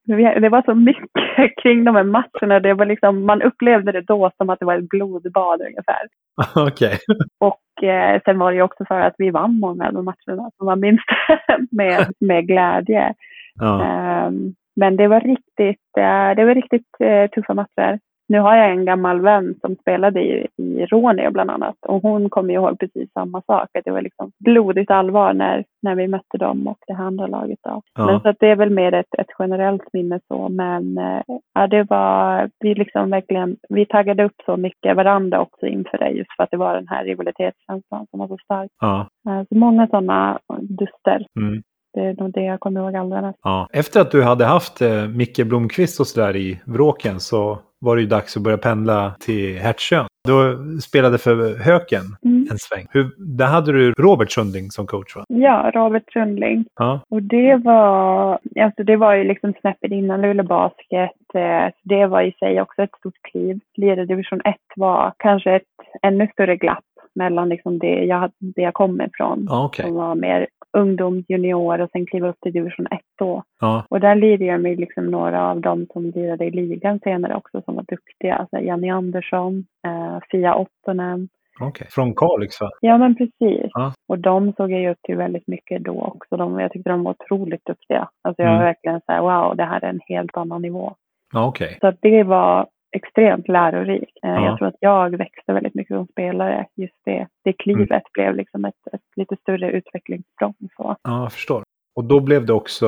det 0.08 0.50
var 0.50 0.62
så 0.62 0.76
mycket 0.76 1.56
kring 1.62 1.84
de 1.84 1.96
här 1.96 2.04
matcherna. 2.04 2.60
Det 2.60 2.74
var 2.74 2.86
liksom, 2.86 3.26
man 3.26 3.42
upplevde 3.42 3.92
det 3.92 4.02
då 4.02 4.32
som 4.38 4.50
att 4.50 4.60
det 4.60 4.66
var 4.66 4.78
ett 4.78 4.90
blodbad 4.90 5.62
ungefär. 5.62 6.08
Okay. 6.68 6.98
Och 7.40 7.84
eh, 7.84 8.22
sen 8.26 8.40
var 8.40 8.52
det 8.52 8.56
ju 8.56 8.62
också 8.62 8.86
för 8.86 9.00
att 9.00 9.16
vi 9.18 9.30
vann 9.32 9.60
många 9.60 9.88
av 9.88 9.94
de 9.94 10.06
matcherna, 10.06 10.52
som 10.58 10.66
man 10.66 10.80
minns 10.80 11.02
med, 11.72 12.08
med 12.20 12.48
glädje. 12.48 13.14
Ja. 13.60 14.28
Um, 14.28 14.56
men 14.76 14.96
det 14.98 15.08
var 15.08 15.20
riktigt, 15.20 15.88
uh, 15.98 16.36
det 16.36 16.46
var 16.46 16.56
riktigt 16.56 16.88
uh, 17.04 17.28
tuffa 17.28 17.54
matcher. 17.54 18.00
Nu 18.28 18.40
har 18.40 18.56
jag 18.56 18.72
en 18.72 18.86
gammal 18.86 19.22
vän 19.22 19.56
som 19.62 19.76
spelade 19.76 20.22
i, 20.22 20.48
i 20.58 20.86
Råneå 20.86 21.32
bland 21.32 21.52
annat 21.52 21.76
och 21.88 22.02
hon 22.02 22.30
kommer 22.30 22.54
ihåg 22.54 22.80
precis 22.80 23.12
samma 23.14 23.42
sak. 23.42 23.70
Att 23.78 23.86
det 23.86 23.92
var 23.92 24.02
liksom 24.02 24.32
blodigt 24.40 24.92
allvar 24.92 25.34
när, 25.34 25.66
när 25.82 25.96
vi 25.96 26.08
mötte 26.08 26.38
dem 26.38 26.68
och 26.68 26.78
det 26.88 26.94
andra 26.94 27.28
laget. 27.28 27.60
Då. 27.64 27.82
Ja. 27.96 28.06
Men 28.06 28.22
så 28.22 28.30
att 28.30 28.38
det 28.40 28.48
är 28.48 28.56
väl 28.56 28.70
mer 28.70 28.94
ett, 28.94 29.16
ett 29.18 29.30
generellt 29.40 29.94
minne 29.94 30.20
så. 30.28 30.50
Men 30.50 30.98
eh, 30.98 31.22
ja, 31.54 31.68
det 31.68 31.84
var, 31.84 32.50
vi 32.60 32.76
liksom 32.76 33.10
verkligen, 33.10 33.58
vi 33.70 33.86
taggade 33.86 34.24
upp 34.24 34.42
så 34.46 34.58
mycket 34.58 34.96
varandra 34.96 35.42
också 35.42 35.66
inför 35.66 35.98
det 35.98 36.10
just 36.10 36.36
för 36.38 36.44
att 36.44 36.52
det 36.52 36.58
var 36.58 36.76
den 36.76 36.88
här 36.88 37.04
rivalitetskänslan 37.04 38.08
som 38.10 38.20
var 38.20 38.28
så 38.28 38.38
stark. 38.44 38.72
Ja. 38.82 39.08
Eh, 39.30 39.44
så 39.50 39.56
många 39.56 39.88
sådana 39.88 40.40
duster. 40.62 41.26
Mm. 41.40 41.64
Det 41.94 42.02
är 42.02 42.14
nog 42.14 42.34
det 42.34 42.44
jag 42.44 42.60
kommer 42.60 42.82
ihåg 42.82 42.96
allra 42.96 43.22
mest. 43.22 43.40
Ja. 43.44 43.68
Efter 43.74 44.02
att 44.02 44.12
du 44.12 44.24
hade 44.24 44.46
haft 44.46 44.82
eh, 44.82 45.08
Micke 45.08 45.46
Blomqvist 45.46 46.00
och 46.00 46.08
sådär 46.08 46.36
i 46.36 46.62
Vråken 46.66 47.20
så 47.20 47.60
var 47.86 47.96
det 47.96 48.02
ju 48.02 48.08
dags 48.08 48.38
att 48.38 48.44
börja 48.44 48.58
pendla 48.58 49.16
till 49.20 49.58
Hertsön. 49.58 50.06
Du 50.28 50.58
spelade 50.82 51.18
för 51.18 51.64
Höken 51.64 52.06
mm. 52.26 52.48
en 52.52 52.58
sväng. 52.58 52.86
Hur, 52.92 53.10
där 53.18 53.46
hade 53.46 53.72
du 53.72 53.92
Robert 53.92 54.32
Sundling 54.32 54.72
som 54.72 54.88
coach 54.88 55.16
va? 55.16 55.24
Ja, 55.28 55.72
Robert 55.74 56.14
Sundling. 56.14 56.66
Ja. 56.76 57.00
Och 57.10 57.24
det 57.24 57.56
var, 57.56 58.40
alltså 58.60 58.84
det 58.84 58.96
var 58.96 59.14
ju 59.16 59.24
liksom 59.24 59.54
snäppet 59.62 59.92
innan 59.92 60.22
Luleå 60.22 60.46
Basket. 60.46 61.12
Eh, 61.34 61.68
det 61.84 62.06
var 62.08 62.22
i 62.22 62.32
sig 62.32 62.62
också 62.62 62.82
ett 62.82 62.96
stort 63.00 63.22
kliv. 63.22 63.60
Lira 63.76 64.06
division 64.06 64.42
1 64.46 64.56
var 64.76 65.14
kanske 65.18 65.56
ett 65.56 65.64
ännu 66.02 66.28
större 66.28 66.56
glapp 66.56 66.84
mellan 67.16 67.50
liksom 67.50 67.80
det, 67.80 68.06
jag, 68.06 68.32
det 68.40 68.62
jag 68.62 68.74
kom 68.74 69.02
ifrån. 69.02 69.48
okay. 69.66 69.86
Som 69.86 69.96
var 69.96 70.16
mer 70.16 70.48
ungdom, 70.78 71.24
junior 71.28 71.82
och 71.82 71.90
sen 71.92 72.06
kliva 72.06 72.30
upp 72.30 72.40
till 72.42 72.54
division 72.54 72.88
1 72.92 73.00
då. 73.20 73.44
Ja. 73.62 73.86
Och 73.90 74.00
där 74.00 74.16
lirade 74.16 74.46
jag 74.46 74.62
med 74.62 74.80
liksom 74.80 75.06
några 75.06 75.50
av 75.52 75.62
dem 75.62 75.88
som 75.94 76.06
lirade 76.06 76.46
i 76.46 76.52
ligan 76.52 77.00
senare 77.00 77.36
också 77.36 77.62
som 77.62 77.76
var 77.76 77.86
duktiga. 77.88 78.36
Alltså 78.36 78.60
Jenny 78.60 78.90
Andersson, 78.90 79.66
eh, 79.88 80.20
Fia 80.32 80.56
Ottonen. 80.56 81.28
Okay. 81.62 81.88
från 81.90 82.16
Kalix 82.16 82.62
va? 82.62 82.70
Ja 82.82 82.98
men 82.98 83.16
precis. 83.16 83.72
Ja. 83.74 83.94
Och 84.08 84.20
de 84.20 84.54
såg 84.54 84.72
jag 84.72 84.92
upp 84.92 85.02
till 85.04 85.18
väldigt 85.18 85.48
mycket 85.48 85.84
då 85.84 86.02
också. 86.02 86.38
De, 86.38 86.60
jag 86.60 86.72
tyckte 86.72 86.90
de 86.90 87.04
var 87.04 87.12
otroligt 87.12 87.66
duktiga. 87.66 88.10
Alltså 88.22 88.42
jag 88.42 88.50
mm. 88.50 88.58
var 88.58 88.66
verkligen 88.66 89.02
så 89.06 89.12
här, 89.12 89.22
wow, 89.22 89.56
det 89.56 89.64
här 89.64 89.84
är 89.84 89.90
en 89.90 90.00
helt 90.08 90.38
annan 90.38 90.62
nivå. 90.62 90.96
Okay. 91.34 91.76
Så 91.82 91.94
det 92.02 92.24
var 92.24 92.68
extremt 92.96 93.48
lärorik. 93.48 94.10
Eh, 94.24 94.30
ja. 94.30 94.46
Jag 94.46 94.58
tror 94.58 94.68
att 94.68 94.78
jag 94.80 95.18
växte 95.18 95.54
väldigt 95.54 95.76
mycket 95.76 95.96
som 95.96 96.08
spelare. 96.08 96.66
Just 96.76 97.02
det, 97.06 97.28
det 97.44 97.54
klivet 97.54 97.92
mm. 97.92 98.02
blev 98.14 98.36
liksom 98.36 98.66
ett, 98.66 98.94
ett 98.94 99.02
lite 99.16 99.36
större 99.36 99.72
utvecklingssprång. 99.72 100.54
Ja, 100.78 100.98
jag 101.04 101.32
förstår. 101.32 101.64
Och 101.96 102.04
då 102.04 102.20
blev 102.20 102.46
det 102.46 102.54
också 102.54 102.88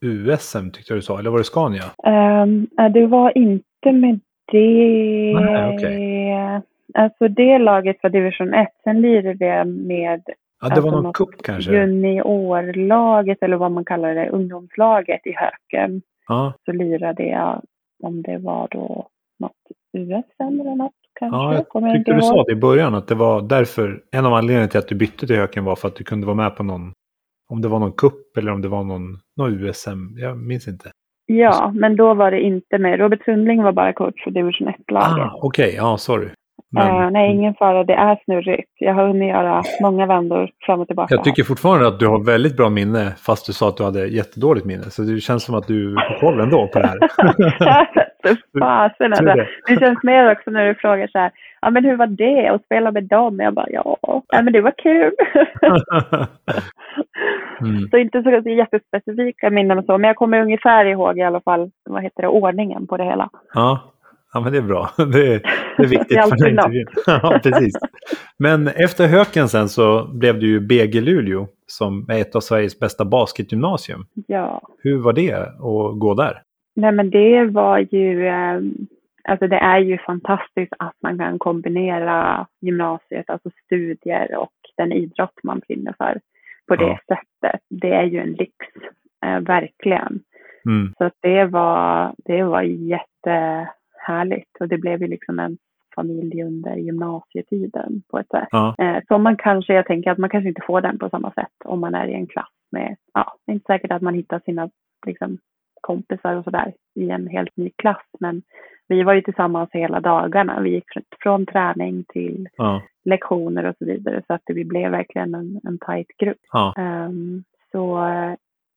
USM 0.00 0.70
tyckte 0.70 0.94
du 0.94 1.02
sa, 1.02 1.18
eller 1.18 1.30
var 1.30 1.38
det 1.38 1.44
Scania? 1.44 1.82
Um, 2.42 2.68
det 2.92 3.06
var 3.06 3.38
inte 3.38 3.92
med 3.92 4.20
det. 4.52 5.34
Nej, 5.40 5.74
okay. 5.74 6.60
Alltså 6.94 7.28
det 7.28 7.58
laget 7.58 7.96
var 8.02 8.10
division 8.10 8.54
1. 8.54 8.68
Sen 8.84 9.00
lirade 9.00 9.34
det 9.34 9.64
med 9.64 10.22
Ja, 10.62 10.68
det 10.68 10.80
var 10.80 10.88
alltså 10.88 11.00
någon 11.00 11.12
cup 11.12 11.42
kanske? 11.42 11.72
Juniorlaget 11.72 13.42
eller 13.42 13.56
vad 13.56 13.72
man 13.72 13.84
kallar 13.84 14.14
det, 14.14 14.28
ungdomslaget 14.28 15.26
i 15.26 15.32
Höken. 15.32 16.02
Ja. 16.28 16.52
Så 16.64 16.72
lirade 16.72 17.22
jag, 17.22 17.62
om 18.02 18.22
det 18.22 18.38
var 18.38 18.68
då 18.70 19.08
något 19.42 19.62
USM 19.92 20.60
eller 20.60 20.74
något 20.74 20.92
kanske. 21.18 21.36
Ja, 21.36 21.64
jag 21.80 21.94
tyckte 21.94 22.12
du 22.12 22.22
sa 22.22 22.44
det 22.44 22.52
i 22.52 22.56
början 22.56 22.94
att 22.94 23.08
det 23.08 23.14
var 23.14 23.42
därför, 23.42 24.02
en 24.12 24.26
av 24.26 24.34
anledningarna 24.34 24.68
till 24.68 24.78
att 24.78 24.88
du 24.88 24.94
bytte 24.94 25.26
till 25.26 25.36
Höken 25.36 25.64
var 25.64 25.76
för 25.76 25.88
att 25.88 25.96
du 25.96 26.04
kunde 26.04 26.26
vara 26.26 26.36
med 26.36 26.56
på 26.56 26.62
någon, 26.62 26.92
om 27.48 27.62
det 27.62 27.68
var 27.68 27.78
någon 27.78 27.92
kupp 27.92 28.36
eller 28.36 28.52
om 28.52 28.62
det 28.62 28.68
var 28.68 28.84
någon, 28.84 29.18
någon 29.36 29.52
USM, 29.52 30.16
jag 30.16 30.38
minns 30.38 30.68
inte. 30.68 30.90
Ja, 31.26 31.72
men 31.74 31.96
då 31.96 32.14
var 32.14 32.30
det 32.30 32.40
inte 32.40 32.78
med. 32.78 32.98
Robert 32.98 33.24
Sundling 33.24 33.62
var 33.62 33.72
bara 33.72 33.92
coach 33.92 34.24
för 34.24 34.30
division 34.30 34.68
1-laget. 34.68 35.18
Ah, 35.18 35.38
Okej, 35.42 35.66
okay. 35.66 35.76
ja 35.76 35.98
sorry. 35.98 36.28
Men... 36.72 37.04
Uh, 37.04 37.10
nej, 37.10 37.30
ingen 37.30 37.54
fara. 37.54 37.84
Det 37.84 37.94
är 37.94 38.18
snurrigt. 38.24 38.70
Jag 38.78 38.94
har 38.94 39.06
hunnit 39.06 39.28
göra 39.28 39.62
många 39.80 40.06
vändor 40.06 40.50
fram 40.66 40.80
och 40.80 40.86
tillbaka. 40.86 41.14
Jag 41.14 41.24
tycker 41.24 41.42
fortfarande 41.42 41.88
att 41.88 41.98
du 41.98 42.06
har 42.06 42.24
väldigt 42.24 42.56
bra 42.56 42.68
minne, 42.68 43.12
fast 43.26 43.46
du 43.46 43.52
sa 43.52 43.68
att 43.68 43.76
du 43.76 43.84
hade 43.84 44.06
jättedåligt 44.06 44.66
minne. 44.66 44.82
Så 44.82 45.02
det 45.02 45.20
känns 45.20 45.44
som 45.44 45.54
att 45.54 45.66
du 45.66 45.94
har 45.94 46.20
koll 46.20 46.40
ändå 46.40 46.68
på 46.72 46.78
det 46.78 46.86
här. 46.86 46.98
fasen 48.60 49.12
alltså. 49.12 49.46
Det 49.66 49.78
känns 49.80 50.02
mer 50.02 50.32
också 50.32 50.50
när 50.50 50.66
du 50.66 50.74
frågar 50.74 51.06
så 51.06 51.18
här, 51.18 51.30
ja 51.60 51.70
men 51.70 51.84
hur 51.84 51.96
var 51.96 52.06
det 52.06 52.48
att 52.48 52.64
spela 52.64 52.90
med 52.90 53.04
dem? 53.04 53.40
Jag 53.40 53.54
bara, 53.54 53.70
ja, 53.70 53.96
ja 54.28 54.42
men 54.42 54.52
det 54.52 54.60
var 54.60 54.74
kul. 54.82 55.12
mm. 57.60 57.88
Så 57.90 57.96
inte 57.96 58.22
så 58.22 58.48
jättespecifika 58.48 59.50
minnen 59.50 59.78
och 59.78 59.84
så, 59.84 59.98
men 59.98 60.08
jag 60.08 60.16
kommer 60.16 60.40
ungefär 60.40 60.84
ihåg 60.84 61.18
i 61.18 61.22
alla 61.22 61.40
fall, 61.40 61.70
vad 61.84 62.02
heter 62.02 62.22
det, 62.22 62.28
ordningen 62.28 62.86
på 62.86 62.96
det 62.96 63.04
hela. 63.04 63.30
Ja. 63.54 63.91
Ja, 64.32 64.40
men 64.40 64.52
det 64.52 64.58
är 64.58 64.62
bra. 64.62 64.90
Det 64.96 65.34
är, 65.34 65.42
det 65.76 65.84
är 65.84 65.88
viktigt 65.98 66.18
för 66.28 66.36
den 66.36 66.50
intervjun. 66.50 66.86
ja, 67.06 67.40
precis. 67.42 67.74
Men 68.38 68.68
efter 68.68 69.06
Höken 69.06 69.48
sen 69.48 69.68
så 69.68 70.08
blev 70.12 70.38
du 70.38 70.46
ju 70.46 70.60
BG 70.60 71.00
Luleå 71.00 71.48
som 71.66 72.06
är 72.10 72.20
ett 72.20 72.36
av 72.36 72.40
Sveriges 72.40 72.78
bästa 72.78 73.04
basketgymnasium. 73.04 74.04
Ja. 74.26 74.62
Hur 74.78 74.98
var 74.98 75.12
det 75.12 75.32
att 75.32 75.98
gå 75.98 76.14
där? 76.14 76.42
Nej, 76.76 76.92
men 76.92 77.10
det 77.10 77.44
var 77.44 77.78
ju... 77.78 78.26
Eh, 78.26 78.60
alltså 79.28 79.46
det 79.48 79.56
är 79.56 79.78
ju 79.78 79.98
fantastiskt 79.98 80.72
att 80.78 80.96
man 81.02 81.18
kan 81.18 81.38
kombinera 81.38 82.46
gymnasiet, 82.60 83.30
alltså 83.30 83.50
studier 83.64 84.36
och 84.36 84.52
den 84.76 84.92
idrott 84.92 85.38
man 85.42 85.60
brinner 85.68 85.94
för 85.98 86.20
på 86.68 86.76
det 86.76 86.84
ja. 86.84 86.98
sättet. 87.08 87.60
Det 87.70 87.94
är 87.94 88.04
ju 88.04 88.18
en 88.18 88.32
lyx, 88.32 88.52
eh, 89.26 89.40
verkligen. 89.40 90.20
Mm. 90.66 90.92
Så 90.98 91.10
det 91.20 91.44
var, 91.44 92.14
det 92.24 92.42
var 92.42 92.62
jätte 92.62 93.68
härligt 94.02 94.60
och 94.60 94.68
det 94.68 94.78
blev 94.78 95.02
ju 95.02 95.08
liksom 95.08 95.38
en 95.38 95.58
familj 95.94 96.42
under 96.42 96.76
gymnasietiden 96.76 98.02
på 98.10 98.18
ett 98.18 98.28
sätt. 98.28 98.48
Ja. 98.50 98.74
Eh, 98.78 99.02
så 99.08 99.18
man 99.18 99.36
kanske, 99.36 99.74
jag 99.74 99.86
tänker 99.86 100.10
att 100.10 100.18
man 100.18 100.30
kanske 100.30 100.48
inte 100.48 100.66
får 100.66 100.80
den 100.80 100.98
på 100.98 101.08
samma 101.10 101.30
sätt 101.30 101.52
om 101.64 101.80
man 101.80 101.94
är 101.94 102.06
i 102.06 102.14
en 102.14 102.26
klass 102.26 102.52
med, 102.72 102.96
ja, 103.14 103.34
det 103.46 103.52
är 103.52 103.54
inte 103.54 103.72
säkert 103.72 103.92
att 103.92 104.02
man 104.02 104.14
hittar 104.14 104.40
sina 104.44 104.70
liksom, 105.06 105.38
kompisar 105.80 106.34
och 106.34 106.44
sådär 106.44 106.72
i 106.94 107.10
en 107.10 107.26
helt 107.26 107.56
ny 107.56 107.70
klass, 107.76 108.06
men 108.20 108.42
vi 108.88 109.02
var 109.02 109.14
ju 109.14 109.22
tillsammans 109.22 109.70
hela 109.72 110.00
dagarna. 110.00 110.60
Vi 110.60 110.70
gick 110.70 110.84
från 111.22 111.46
träning 111.46 112.04
till 112.08 112.48
ja. 112.56 112.82
lektioner 113.04 113.64
och 113.64 113.74
så 113.78 113.84
vidare, 113.84 114.22
så 114.26 114.34
att 114.34 114.42
det 114.44 114.64
blev 114.64 114.90
verkligen 114.90 115.34
en, 115.34 115.60
en 115.64 115.78
tajt 115.78 116.16
grupp. 116.18 116.38
Ja. 116.52 116.74
Um, 116.78 117.44
så 117.72 117.98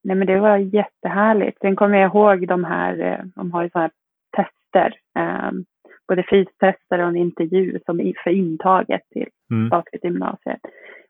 nej 0.04 0.16
men 0.16 0.28
det 0.28 0.40
var 0.40 0.58
jättehärligt. 0.58 1.60
Sen 1.60 1.76
kommer 1.76 1.98
jag 1.98 2.12
ihåg 2.12 2.48
de 2.48 2.64
här, 2.64 3.00
eh, 3.00 3.26
de 3.36 3.52
har 3.52 3.64
ju 3.64 3.70
sådana 3.70 3.90
här 4.34 4.44
tester. 4.44 5.00
Um, 5.20 5.66
både 6.08 6.24
fystester 6.24 7.00
och 7.02 7.08
en 7.08 7.16
intervju 7.16 7.80
som 7.86 8.14
för 8.24 8.30
intaget 8.32 9.02
till 9.14 9.28
Mm. 9.52 9.70
basketgymnasiet. 9.70 10.60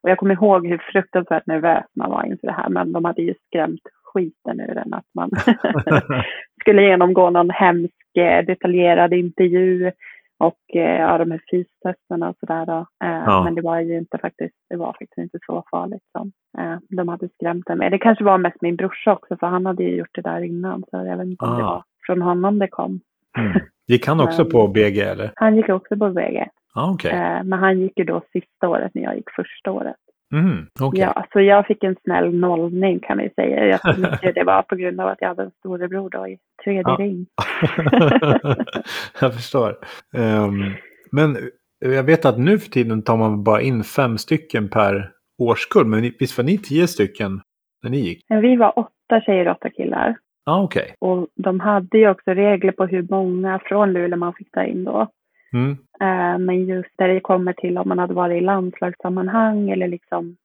Och 0.03 0.09
jag 0.09 0.17
kommer 0.17 0.33
ihåg 0.33 0.67
hur 0.67 0.77
fruktansvärt 0.91 1.47
nervös 1.47 1.85
man 1.95 2.09
var 2.09 2.23
inför 2.25 2.47
det 2.47 2.53
här, 2.53 2.69
men 2.69 2.91
de 2.91 3.05
hade 3.05 3.21
ju 3.21 3.33
skrämt 3.47 3.81
skiten 4.03 4.59
ur 4.59 4.77
en 4.77 4.93
att 4.93 5.05
man 5.15 5.29
skulle 6.61 6.81
genomgå 6.81 7.29
någon 7.29 7.49
hemsk 7.49 8.17
eh, 8.17 8.45
detaljerad 8.45 9.13
intervju 9.13 9.91
och 10.37 10.75
eh, 10.75 10.99
ja, 11.01 11.17
de 11.17 11.31
här 11.31 11.41
fystesterna 11.51 12.29
och 12.29 12.35
sådär 12.39 12.65
då. 12.65 12.77
Eh, 13.03 13.23
Ja. 13.25 13.43
Men 13.43 13.55
det 13.55 13.61
var 13.61 13.79
ju 13.79 13.97
inte 13.97 14.17
faktiskt, 14.17 14.55
det 14.69 14.75
var 14.75 14.87
faktiskt 14.93 15.17
inte 15.17 15.37
så 15.45 15.63
farligt 15.71 16.03
som 16.17 16.31
eh, 16.57 16.77
de 16.89 17.07
hade 17.07 17.29
skrämt 17.29 17.69
en 17.69 17.77
med. 17.77 17.91
Det 17.91 17.97
kanske 17.99 18.23
var 18.23 18.37
mest 18.37 18.61
min 18.61 18.75
brorsa 18.75 19.13
också, 19.13 19.37
för 19.37 19.47
han 19.47 19.65
hade 19.65 19.83
ju 19.83 19.95
gjort 19.95 20.15
det 20.15 20.21
där 20.21 20.41
innan, 20.41 20.83
så 20.91 20.97
jag 20.97 21.17
vet 21.17 21.27
inte 21.27 21.45
om 21.45 21.57
det 21.57 21.63
Ah. 21.63 21.67
var 21.73 21.83
från 22.05 22.21
honom 22.21 22.59
det 22.59 22.67
kom. 22.67 22.99
Mm. 23.37 23.51
Gick 23.87 24.07
han 24.07 24.19
också 24.19 24.41
Men- 24.41 24.51
på 24.51 24.67
BG 24.67 24.99
eller? 25.01 25.31
Han 25.35 25.55
gick 25.57 25.69
också 25.69 25.97
på 25.97 26.07
VG, 26.09 26.47
Ja, 26.75 26.91
okej. 26.93 27.11
eh, 27.11 27.43
men 27.43 27.59
han 27.59 27.79
gick 27.79 27.99
ju 27.99 28.03
då 28.05 28.21
sista 28.33 28.69
året 28.69 28.91
när 28.95 29.01
jag 29.03 29.15
gick 29.15 29.29
första 29.35 29.71
året. 29.71 29.95
Mm, 30.33 30.65
okej. 30.81 31.01
Ja, 31.01 31.25
så 31.33 31.41
jag 31.41 31.65
fick 31.67 31.83
en 31.83 31.95
snäll 32.03 32.35
nollning 32.35 32.99
kan 32.99 33.17
vi 33.17 33.29
säga. 33.29 33.65
Jag 33.65 33.81
tror 33.81 33.97
mycket 34.11 34.35
det 34.35 34.43
var 34.43 34.61
på 34.61 34.75
grund 34.75 35.01
av 35.01 35.07
att 35.07 35.17
jag 35.21 35.27
hade 35.27 35.43
en 35.43 35.51
storebror 35.51 36.09
då 36.09 36.27
i 36.27 36.37
tredje 36.63 36.81
Ja. 36.85 36.95
ring. 36.99 37.25
jag 39.21 39.33
förstår. 39.33 39.75
Ehm, 40.17 40.63
men 41.11 41.37
jag 41.79 42.03
vet 42.03 42.25
att 42.25 42.39
nu 42.39 42.59
för 42.59 42.69
tiden 42.69 43.01
tar 43.03 43.17
man 43.17 43.43
bara 43.43 43.61
in 43.61 43.83
fem 43.83 44.17
stycken 44.17 44.69
per 44.69 45.11
årskull. 45.41 45.85
Men 45.85 46.01
visst 46.19 46.37
var 46.37 46.45
ni 46.45 46.57
tio 46.57 46.87
stycken 46.87 47.41
när 47.83 47.89
ni 47.91 47.97
gick? 47.99 48.25
Vi 48.29 48.55
var 48.55 48.79
åtta 48.79 49.21
tjejer 49.25 49.47
och 49.47 49.55
åtta 49.57 49.69
killar. 49.69 50.17
Ja, 50.45 50.63
okej. 50.63 50.95
Och 50.99 51.27
de 51.35 51.59
hade 51.59 51.97
ju 51.97 52.09
också 52.09 52.31
regler 52.31 52.71
på 52.71 52.85
hur 52.85 53.07
många 53.09 53.59
från 53.59 53.93
Luleå 53.93 54.17
man 54.17 54.33
fick 54.33 54.51
ta 54.51 54.63
in 54.63 54.83
då. 54.83 55.07
Mm. 55.53 55.71
Eh, 56.01 56.37
men 56.39 56.65
just 56.65 56.89
där 56.97 57.07
det 57.07 57.19
kommer 57.19 57.53
till 57.53 57.77
om 57.77 57.89
man 57.89 57.99
hade 57.99 58.13
varit 58.13 58.41
i 58.41 58.45
landslagssammanhang 58.45 59.69
eller 59.69 59.87
liksom 59.87 60.35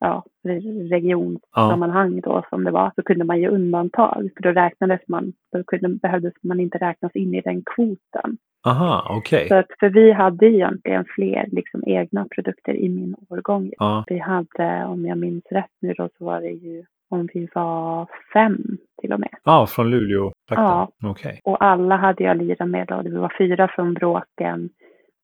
ja, 0.00 0.24
re- 0.48 0.88
regionsammanhang 0.88 2.20
då 2.20 2.44
som 2.50 2.64
det 2.64 2.70
var, 2.70 2.92
så 2.94 3.02
kunde 3.02 3.24
man 3.24 3.40
ge 3.40 3.48
undantag. 3.48 4.30
För 4.36 4.42
då 4.42 4.50
räknades 4.50 5.00
man, 5.08 5.32
då 5.52 5.64
kunde, 5.64 5.88
behövdes 5.88 6.34
man 6.42 6.60
inte 6.60 6.78
räknas 6.78 7.16
in 7.16 7.34
i 7.34 7.40
den 7.40 7.62
kvoten. 7.62 8.38
Aha, 8.66 9.06
okej. 9.18 9.48
Så 9.48 9.54
att, 9.54 9.66
för 9.80 9.88
vi 9.88 10.12
hade 10.12 10.46
egentligen 10.46 11.04
fler 11.14 11.48
liksom, 11.52 11.82
egna 11.86 12.26
produkter 12.30 12.74
i 12.74 12.88
min 12.88 13.16
årgång. 13.28 13.72
Ja, 13.78 14.04
Vi 14.06 14.18
hade, 14.18 14.84
om 14.84 15.06
jag 15.06 15.18
minns 15.18 15.44
rätt 15.50 15.72
nu 15.80 15.92
då, 15.92 16.08
så 16.18 16.24
var 16.24 16.40
det 16.40 16.50
ju 16.50 16.84
om 17.10 17.28
vi 17.34 17.48
var 17.54 18.06
fem 18.32 18.78
till 18.98 19.12
och 19.12 19.20
med. 19.20 19.30
ja 19.44 19.66
från 19.66 19.90
Luleå. 19.90 20.32
Ja. 20.50 20.88
Okej. 21.04 21.40
Och 21.44 21.64
alla 21.64 21.96
hade 21.96 22.24
jag 22.24 22.36
lirat 22.36 22.68
med 22.68 22.86
då. 22.86 23.02
Det 23.02 23.18
var 23.18 23.32
fyra 23.38 23.68
från 23.68 23.94
Bråken 23.94 24.70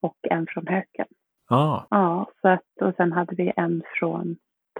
och 0.03 0.17
en 0.31 0.47
från 0.47 0.67
Höken. 0.67 1.07
Ja, 1.49 1.87
Ja, 1.91 2.27
så 2.41 2.49
att, 2.49 2.63
och 2.81 2.95
sen 2.97 3.13
hade 3.13 3.35
vi 3.35 3.53
en 3.57 3.83
från 3.99 4.37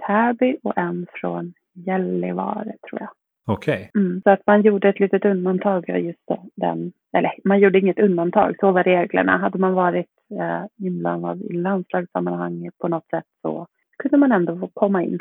Täby 0.07 0.57
och 0.63 0.77
en 0.77 1.07
från 1.13 1.53
Gällivare 1.73 2.73
tror 2.89 3.01
jag. 3.01 3.09
okej. 3.47 3.91
Mm. 3.95 4.21
Så 4.21 4.29
att 4.29 4.41
man 4.47 4.61
gjorde 4.61 4.89
ett 4.89 4.99
litet 4.99 5.25
undantag 5.25 5.89
just 5.89 6.19
den, 6.55 6.91
eller 7.17 7.31
man 7.43 7.59
gjorde 7.59 7.79
inget 7.79 7.99
undantag, 7.99 8.55
så 8.59 8.71
var 8.71 8.83
reglerna. 8.83 9.37
Hade 9.37 9.57
man 9.57 9.73
varit 9.73 10.09
eh, 10.39 10.85
inblandad 10.87 11.41
i 11.41 11.53
landslagssammanhang 11.53 12.69
på 12.81 12.87
något 12.87 13.09
sätt 13.09 13.25
så 13.41 13.67
kunde 13.97 14.17
man 14.17 14.31
ändå 14.31 14.59
få 14.59 14.67
komma 14.73 15.03
in. 15.03 15.19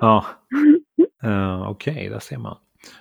Ja, 0.00 0.24
uh, 1.24 1.70
okej, 1.70 2.08
där 2.08 2.18
ser 2.18 2.38
man. 2.38 2.56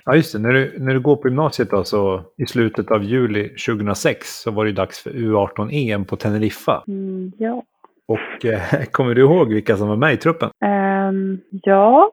Ja, 0.05 0.15
just 0.15 0.33
det. 0.33 0.39
När 0.39 0.53
du, 0.53 0.75
när 0.79 0.93
du 0.93 0.99
går 0.99 1.15
på 1.15 1.27
gymnasiet 1.27 1.69
då, 1.69 1.83
så 1.83 2.21
i 2.37 2.45
slutet 2.45 2.91
av 2.91 3.03
juli 3.03 3.49
2006 3.49 4.27
så 4.27 4.51
var 4.51 4.63
det 4.63 4.69
ju 4.69 4.75
dags 4.75 5.03
för 5.03 5.09
U18-EM 5.09 6.05
på 6.05 6.15
Teneriffa. 6.15 6.83
Mm, 6.87 7.31
ja. 7.37 7.63
Och 8.07 8.45
eh, 8.45 8.83
kommer 8.91 9.15
du 9.15 9.21
ihåg 9.21 9.53
vilka 9.53 9.77
som 9.77 9.87
var 9.87 9.95
med 9.95 10.13
i 10.13 10.17
truppen? 10.17 10.49
Ehm, 10.65 11.39
ja. 11.51 12.11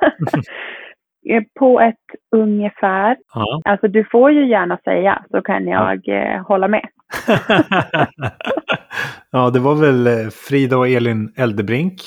Eh, 1.28 1.42
på 1.58 1.80
ett 1.80 1.96
ungefär. 2.36 3.16
Ja. 3.34 3.60
Alltså 3.64 3.88
du 3.88 4.04
får 4.04 4.32
ju 4.32 4.48
gärna 4.48 4.78
säga 4.84 5.24
så 5.30 5.42
kan 5.42 5.66
jag 5.66 6.08
eh, 6.08 6.46
hålla 6.46 6.68
med. 6.68 6.88
ja, 9.30 9.50
det 9.50 9.58
var 9.58 9.74
väl 9.74 10.06
eh, 10.06 10.28
Frida 10.48 10.76
och 10.78 10.88
Elin 10.88 11.32
Eldebrink 11.36 12.02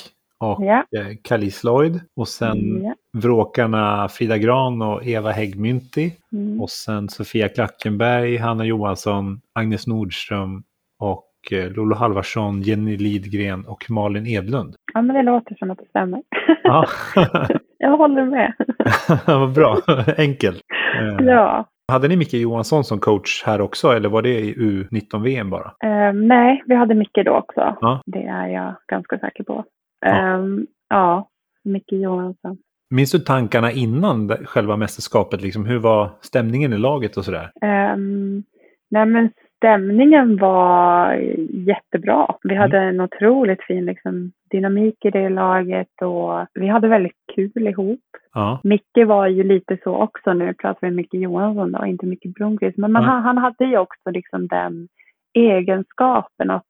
och 0.52 0.64
Ja. 0.64 0.84
eh, 0.96 1.06
Kalis 1.24 1.64
Lloyd. 1.64 2.00
Och 2.16 2.28
sen 2.28 2.82
Ja. 2.84 2.94
vråkarna 3.12 4.08
Frida 4.08 4.38
Gran 4.38 4.82
och 4.82 5.06
Eva 5.06 5.30
Häggmynti. 5.30 6.12
Mm. 6.32 6.60
Och 6.60 6.70
sen 6.70 7.08
Sofia 7.08 7.48
Klackenberg, 7.48 8.36
Hanna 8.36 8.64
Johansson, 8.64 9.40
Agnes 9.54 9.86
Nordström 9.86 10.62
och 10.98 11.30
eh, 11.52 11.70
Lolo 11.72 11.94
Halvarsson, 11.96 12.62
Jenny 12.62 12.96
Lidgren 12.96 13.64
och 13.66 13.90
Malin 13.90 14.26
Edlund. 14.26 14.74
ja, 14.94 15.02
men 15.02 15.16
det 15.16 15.22
låter 15.22 15.54
som 15.54 15.70
att 15.70 15.78
det 15.78 15.88
stämmer. 15.88 16.22
Ja, 16.62 16.86
jag 17.78 17.96
håller 17.96 18.24
med. 18.24 18.52
vad 19.26 19.52
bra. 19.52 19.78
Enkelt. 20.18 20.60
Eh, 21.00 21.26
ja. 21.26 21.68
Hade 21.92 22.08
ni 22.08 22.16
Micke 22.16 22.34
Johansson 22.34 22.84
som 22.84 22.98
coach 22.98 23.42
här 23.46 23.60
också 23.60 23.88
eller 23.92 24.08
var 24.08 24.22
det 24.22 24.40
i 24.40 24.54
U19-VM 24.54 25.50
bara? 25.50 25.72
Ehm, 25.84 26.28
nej, 26.28 26.62
vi 26.66 26.74
hade 26.74 26.94
Micke 26.94 27.18
då 27.24 27.30
också. 27.32 27.76
Ja. 27.80 28.02
Det 28.06 28.22
är 28.22 28.46
jag 28.46 28.74
ganska 28.88 29.18
säker 29.18 29.44
på. 29.44 29.64
Ja. 30.04 30.10
Ehm, 30.10 30.66
ja, 30.88 31.28
Micke 31.64 31.92
Johansson. 31.92 32.58
Minns 32.90 33.12
du 33.12 33.18
tankarna 33.18 33.72
innan 33.72 34.28
själva 34.28 34.76
mästerskapet? 34.76 35.42
Liksom, 35.42 35.66
hur 35.66 35.78
var 35.78 36.10
stämningen 36.20 36.72
i 36.72 36.78
laget 36.78 37.16
och 37.16 37.24
sådär? 37.24 37.50
Um, 37.94 38.42
nej 38.90 39.06
men 39.06 39.30
stämningen 39.56 40.36
var 40.36 41.14
jättebra. 41.50 42.34
Vi 42.42 42.54
hade 42.54 42.78
en 42.78 43.00
otroligt 43.00 43.62
fin 43.62 43.84
liksom, 43.84 44.32
dynamik 44.50 45.04
i 45.04 45.10
det 45.10 45.28
laget 45.28 46.02
och 46.02 46.46
vi 46.54 46.68
hade 46.68 46.88
väldigt 46.88 47.16
kul 47.34 47.66
ihop. 47.68 48.00
Ja, 48.34 48.60
Micke 48.62 49.06
var 49.06 49.26
ju 49.26 49.42
lite 49.42 49.78
så 49.84 49.94
också, 49.94 50.32
nu 50.32 50.54
pratar 50.54 50.88
vi 50.88 50.94
Micke 50.94 51.14
Johansson 51.14 51.72
då, 51.72 51.86
inte 51.86 52.06
Micke 52.06 52.34
Blomqvist. 52.34 52.78
Men 52.78 52.92
man, 52.92 53.04
han, 53.04 53.22
han 53.22 53.38
hade 53.38 53.64
ju 53.64 53.78
också 53.78 54.10
liksom 54.10 54.46
den 54.46 54.88
egenskapen 55.34 56.50
att 56.50 56.68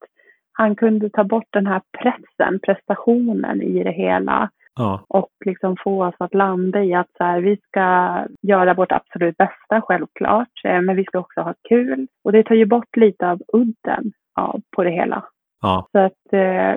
han 0.54 0.76
kunde 0.76 1.10
ta 1.10 1.24
bort 1.24 1.48
den 1.50 1.66
här 1.66 1.82
pressen, 1.98 2.60
prestationen 2.62 3.62
i 3.62 3.84
det 3.84 3.92
hela 3.92 4.50
ja, 4.74 5.04
och 5.08 5.32
liksom 5.44 5.76
få 5.84 6.04
oss 6.04 6.14
att 6.18 6.34
landa 6.34 6.84
i 6.84 6.94
att 6.94 7.10
så 7.18 7.24
här, 7.24 7.40
vi 7.40 7.56
ska 7.56 8.18
göra 8.42 8.74
vårt 8.74 8.92
absolut 8.92 9.36
bästa, 9.36 9.82
självklart, 9.82 10.64
eh, 10.64 10.80
men 10.80 10.96
vi 10.96 11.04
ska 11.04 11.18
också 11.18 11.40
ha 11.40 11.54
kul. 11.68 12.06
Och 12.24 12.32
det 12.32 12.42
tar 12.42 12.54
ju 12.54 12.66
bort 12.66 12.96
lite 12.96 13.30
av 13.30 13.42
udden 13.52 14.12
ja, 14.34 14.58
på 14.76 14.84
det 14.84 14.90
hela. 14.90 15.24
ja, 15.62 15.88
Så 15.92 15.98
att 15.98 16.32
eh, 16.32 16.76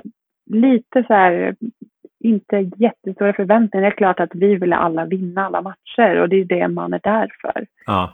lite 0.50 1.04
så 1.08 1.14
här, 1.14 1.56
inte 2.20 2.70
jättestora 2.78 3.34
förväntningar. 3.34 3.82
Det 3.86 3.94
är 3.94 3.98
klart 3.98 4.20
att 4.20 4.36
vi 4.36 4.56
ville 4.56 4.76
alla 4.76 5.06
vinna 5.06 5.46
alla 5.46 5.62
matcher 5.62 6.22
och 6.22 6.30
det 6.30 6.36
är 6.36 6.46
det 6.46 6.68
man 6.68 6.94
är 6.94 7.02
där 7.04 7.32
för. 7.42 7.66
ja, 7.86 8.14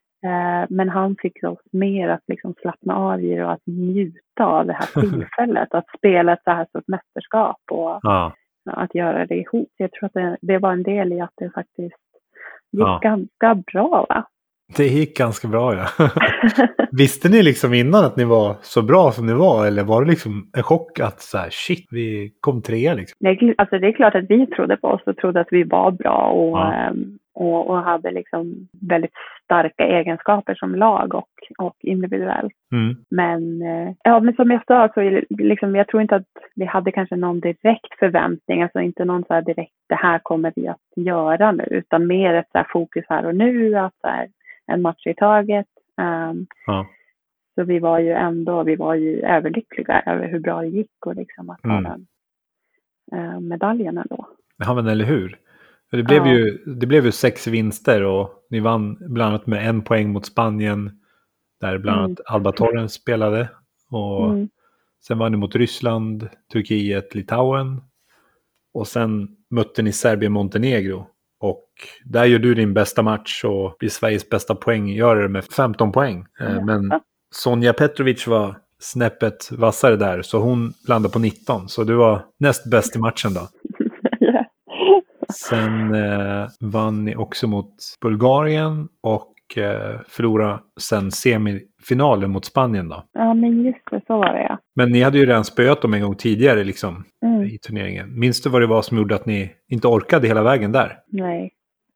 men 0.70 0.90
han 0.90 1.16
fick 1.22 1.44
oss 1.44 1.60
mer 1.72 2.10
att 2.10 2.24
liksom 2.28 2.54
slappna 2.62 2.96
av 2.96 3.22
i 3.22 3.36
det 3.36 3.44
och 3.46 3.52
att 3.52 3.62
njuta 3.68 4.46
av 4.46 4.66
det 4.66 4.74
här 4.74 5.02
tillfället. 5.02 5.74
att 5.74 5.86
spela 5.98 6.34
ett 6.34 6.44
så 6.44 6.52
här 6.52 6.66
stort 6.66 6.88
mästerskap 6.88 7.58
och 7.72 8.00
ja. 8.02 8.34
att 8.72 8.96
göra 8.96 9.26
det 9.26 9.36
ihop. 9.36 9.70
Jag 9.78 9.92
tror 9.92 10.06
att 10.08 10.14
det, 10.14 10.38
det 10.42 10.58
var 10.58 10.72
en 10.74 10.84
del 10.84 11.14
i 11.14 11.22
att 11.22 11.34
det 11.38 11.50
faktiskt 11.50 11.80
gick 12.72 12.82
Ja. 12.82 13.00
ganska 13.04 13.56
bra. 13.56 14.06
Va? 14.10 14.28
Det 14.78 14.88
gick 14.88 15.18
ganska 15.18 15.48
bra 15.48 15.76
ja. 15.76 15.86
Visste 16.92 17.30
ni 17.30 17.44
liksom 17.44 17.74
innan 17.74 18.06
att 18.06 18.18
ni 18.18 18.24
var 18.24 18.56
så 18.62 18.82
bra 18.82 19.12
som 19.12 19.26
ni 19.26 19.34
var? 19.34 19.68
Eller 19.68 19.84
var 19.84 20.04
det 20.04 20.10
liksom 20.10 20.50
en 20.58 20.64
chock 20.64 21.00
att 21.00 21.22
så 21.22 21.38
här, 21.38 21.50
shit, 21.52 21.88
vi 21.92 22.34
kom 22.40 22.62
trea 22.62 22.94
liksom? 22.94 23.28
Är- 23.28 23.56
alltså 23.58 23.80
det 23.80 23.88
är 23.88 23.92
klart 23.92 24.16
att 24.16 24.26
vi 24.30 24.48
trodde 24.48 24.78
på 24.78 24.88
oss 24.88 25.02
och 25.06 25.18
trodde 25.18 25.40
att 25.42 25.48
vi 25.52 25.64
var 25.64 25.92
bra 25.92 26.18
och, 26.32 26.58
Ja. 26.58 26.74
ehm, 26.74 27.18
och, 27.36 27.70
och 27.70 27.78
hade 27.78 28.12
liksom 28.12 28.68
väldigt 28.82 29.14
starka 29.44 29.84
egenskaper 29.84 30.56
som 30.56 30.76
lag 30.76 31.16
och, 31.16 31.30
och 31.58 31.76
individuellt. 31.80 32.54
Mm. 32.72 32.96
Men, 33.10 33.62
eh, 33.62 33.94
ja, 34.04 34.20
men 34.20 34.36
som 34.36 34.52
jag 34.52 34.66
sa, 34.68 34.90
så 34.94 35.22
liksom, 35.30 35.76
jag 35.76 35.88
tror 35.88 36.02
inte 36.02 36.16
att 36.16 36.28
vi 36.56 36.66
hade 36.66 36.92
kanske 36.92 37.16
någon 37.16 37.40
direkt 37.40 38.00
förväntning, 38.00 38.64
alltså 38.64 38.80
inte 38.80 39.06
någon 39.06 39.24
så 39.24 39.34
här 39.34 39.42
direkt, 39.42 39.74
det 39.90 39.96
här 39.96 40.20
kommer 40.20 40.54
vi 40.56 40.68
att 40.68 40.80
göra 40.96 41.52
nu, 41.52 41.64
utan 41.72 42.08
mer 42.08 42.34
ett 42.34 42.52
så 42.52 42.58
här 42.58 42.68
fokus 42.70 43.06
här 43.10 43.26
och 43.26 43.36
nu, 43.36 43.76
att 43.76 43.96
så 44.02 44.08
här, 44.08 44.28
en 44.68 44.82
match 44.82 45.08
i 45.08 45.14
taget. 45.14 45.68
Ehm, 46.02 46.46
Ja. 46.66 46.88
Så 47.56 47.64
vi 47.64 47.80
var 47.80 48.00
ju 48.00 48.12
ändå, 48.12 48.64
vi 48.64 48.76
var 48.76 48.96
ju 48.96 49.22
överlyckliga 49.22 50.04
över 50.06 50.28
hur 50.28 50.40
bra 50.40 50.62
det 50.62 50.68
gick 50.68 51.06
och 51.06 51.16
liksom 51.16 51.50
att 51.50 51.64
ha 51.64 51.78
Mm. 51.78 51.84
den 51.84 52.06
eh, 53.20 53.40
medaljen 53.40 53.98
ändå. 53.98 54.28
Ja, 54.58 54.74
men 54.74 54.88
eller 54.88 55.06
hur? 55.06 55.38
Det 55.98 56.04
blev, 56.04 56.28
Ja. 56.28 56.34
ju, 56.34 56.58
det 56.66 56.86
blev 56.88 57.06
ju 57.06 57.12
sex 57.12 57.48
vinster 57.48 58.04
och 58.04 58.30
ni 58.50 58.60
vann 58.60 58.98
bland 59.00 59.30
annat 59.34 59.48
med 59.48 59.70
en 59.70 59.82
poäng 59.82 60.10
mot 60.14 60.26
Spanien. 60.26 60.92
Där 61.62 61.78
bland 61.78 61.98
Mm. 62.00 62.06
annat 62.06 62.20
Alba 62.26 62.52
Torrens 62.52 62.94
spelade. 62.94 63.50
Och 63.92 64.30
Mm. 64.30 64.50
sen 65.08 65.18
vann 65.18 65.32
ni 65.32 65.38
mot 65.38 65.56
Ryssland, 65.56 66.28
Turkiet, 66.54 67.16
Litauen. 67.16 67.82
Och 68.74 68.88
sen 68.88 69.28
mötte 69.52 69.82
ni 69.82 69.92
Serbien-Montenegro. 69.92 71.08
Och 71.40 71.66
där 72.06 72.26
gör 72.26 72.40
du 72.40 72.54
din 72.56 72.74
bästa 72.74 73.02
match 73.02 73.44
och 73.44 73.76
blir 73.80 73.90
Sveriges 73.90 74.30
bästa 74.30 74.56
poänggörare 74.56 75.28
med 75.28 75.46
15 75.46 75.92
poäng. 75.92 76.26
Ja. 76.40 76.66
Men 76.66 76.92
Sonja 77.32 77.74
Petrovic 77.74 78.28
var 78.28 78.58
snäppet 78.80 79.52
vassare 79.52 79.96
där. 79.96 80.22
Så 80.22 80.40
hon 80.40 80.74
landade 80.88 81.14
på 81.14 81.20
19. 81.20 81.70
Så 81.70 81.84
du 81.84 81.94
var 81.96 82.26
näst 82.40 82.70
bäst 82.72 82.96
i 82.96 83.00
matchen 83.00 83.34
då. 83.34 83.48
Sen 85.34 85.96
eh, 85.96 86.48
vann 86.60 87.06
ni 87.06 87.16
också 87.16 87.48
mot 87.48 87.74
Bulgarien 88.02 88.88
och 89.04 89.34
eh, 89.58 90.00
förlorade 90.08 90.60
sen 90.80 91.12
semifinalen 91.12 92.32
mot 92.32 92.46
Spanien 92.46 92.90
då. 92.90 93.04
ja, 93.14 93.34
men 93.34 93.64
just 93.66 93.80
det, 93.92 94.02
så 94.08 94.18
var 94.18 94.34
det 94.34 94.42
ja. 94.44 94.58
Men 94.76 94.92
ni 94.92 95.02
hade 95.02 95.18
ju 95.18 95.26
redan 95.26 95.44
spöat 95.46 95.82
dem 95.82 95.94
en 95.94 96.02
gång 96.02 96.16
tidigare 96.16 96.64
liksom 96.64 97.04
Mm. 97.26 97.44
i 97.44 97.58
turneringen. 97.58 98.20
Minns 98.20 98.42
du 98.42 98.50
vad 98.50 98.62
det 98.62 98.68
var 98.68 98.82
som 98.82 98.98
gjorde 98.98 99.16
att 99.16 99.26
ni 99.26 99.52
inte 99.70 99.88
orkade 99.88 100.28
hela 100.28 100.44
vägen 100.44 100.72
där? 100.72 100.98
Nej, 101.08 101.52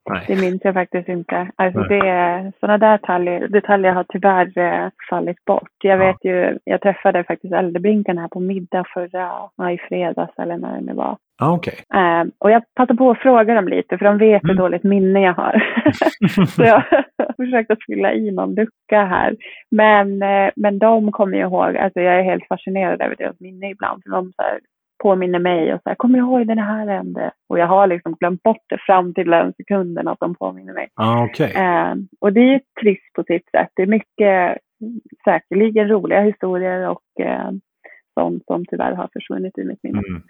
Nej. 0.10 0.24
det 0.28 0.42
minns 0.42 0.62
jag 0.64 0.74
faktiskt 0.74 1.10
inte. 1.10 1.48
Alltså 1.56 1.80
Nej. 1.80 2.00
det, 2.00 2.52
sådana 2.60 2.78
där 2.78 2.92
detaljer, 2.98 3.48
detaljer 3.48 3.92
har 3.92 4.06
tyvärr 4.10 4.58
eh, 4.58 4.90
fallit 5.10 5.46
bort. 5.46 5.72
Jag 5.84 6.00
Ja. 6.02 6.06
vet 6.06 6.26
ju, 6.26 6.58
jag 6.64 6.82
träffade 6.82 7.24
faktiskt 7.24 7.54
Äldrebrinken 7.54 8.18
här 8.18 8.28
på 8.28 8.40
middag 8.40 8.84
förra, 8.94 9.32
ja, 9.58 9.72
i 9.72 9.78
fredags 9.78 10.34
eller 10.40 10.58
när 10.58 10.76
det 10.76 10.82
nu 10.86 10.94
var. 10.94 11.18
Ja, 11.40 11.56
okej. 11.56 11.74
Eh, 11.94 12.24
och 12.40 12.52
jag 12.52 12.64
passade 12.76 12.98
på 12.98 13.12
att 13.12 13.18
fråga 13.20 13.54
dem 13.54 13.68
lite 13.68 13.98
för 13.98 14.06
de 14.06 14.18
vet 14.18 14.44
hur 14.44 14.50
Mm. 14.50 14.58
dåligt 14.64 14.84
minne 14.84 15.22
jag 15.22 15.34
har. 15.34 15.64
Så 16.48 16.64
jag 16.64 16.84
har 17.18 17.34
försökt 17.46 17.72
att 17.72 17.86
fylla 17.88 18.14
i 18.14 18.32
någon 18.32 18.56
lucka 18.56 19.06
här. 19.06 19.36
Men, 19.72 20.22
eh, 20.22 20.50
men 20.56 20.80
de 20.80 21.12
kommer 21.12 21.38
ju 21.38 21.44
ihåg, 21.44 21.78
alltså 21.78 22.00
jag 22.02 22.20
är 22.20 22.24
helt 22.24 22.48
fascinerad 22.48 23.02
över 23.02 23.16
deras 23.16 23.40
minne 23.40 23.70
ibland. 23.70 24.04
För 24.04 24.10
de 24.12 24.26
så 24.36 24.42
här, 24.42 24.60
påminner 25.04 25.40
mig 25.40 25.74
och 25.74 25.80
så 25.84 25.90
här, 25.90 25.96
kommer 25.96 26.20
du 26.20 26.26
ihåg 26.26 26.48
den 26.48 26.58
här 26.58 26.88
hände? 26.88 27.32
Och 27.50 27.60
jag 27.60 27.68
har 27.68 27.88
liksom 27.88 28.14
glömt 28.20 28.44
bort 28.44 28.66
det 28.70 28.78
fram 28.86 29.14
till 29.14 29.30
den 29.30 29.54
sekunden 29.54 30.08
att 30.08 30.20
de 30.20 30.36
påminner 30.36 30.74
mig. 30.74 30.90
Ja, 30.96 31.24
okej. 31.32 31.52
Eh, 31.56 31.96
och 32.20 32.34
det 32.34 32.40
är 32.40 32.54
ju 32.54 32.60
trist 32.82 33.14
på 33.16 33.24
sitt 33.24 33.50
sätt. 33.50 33.70
Det 33.76 33.82
är 33.82 33.88
mycket 33.88 34.58
säkerligen 35.24 35.88
roliga 35.88 36.22
historier 36.22 36.90
och 36.90 37.26
eh, 37.26 37.52
sånt 38.20 38.46
som 38.46 38.66
tyvärr 38.66 38.92
har 38.92 39.10
försvunnit 39.14 39.58
ur 39.58 39.66
mitt 39.66 39.84
minne. 39.84 40.02
Mm. 40.10 40.22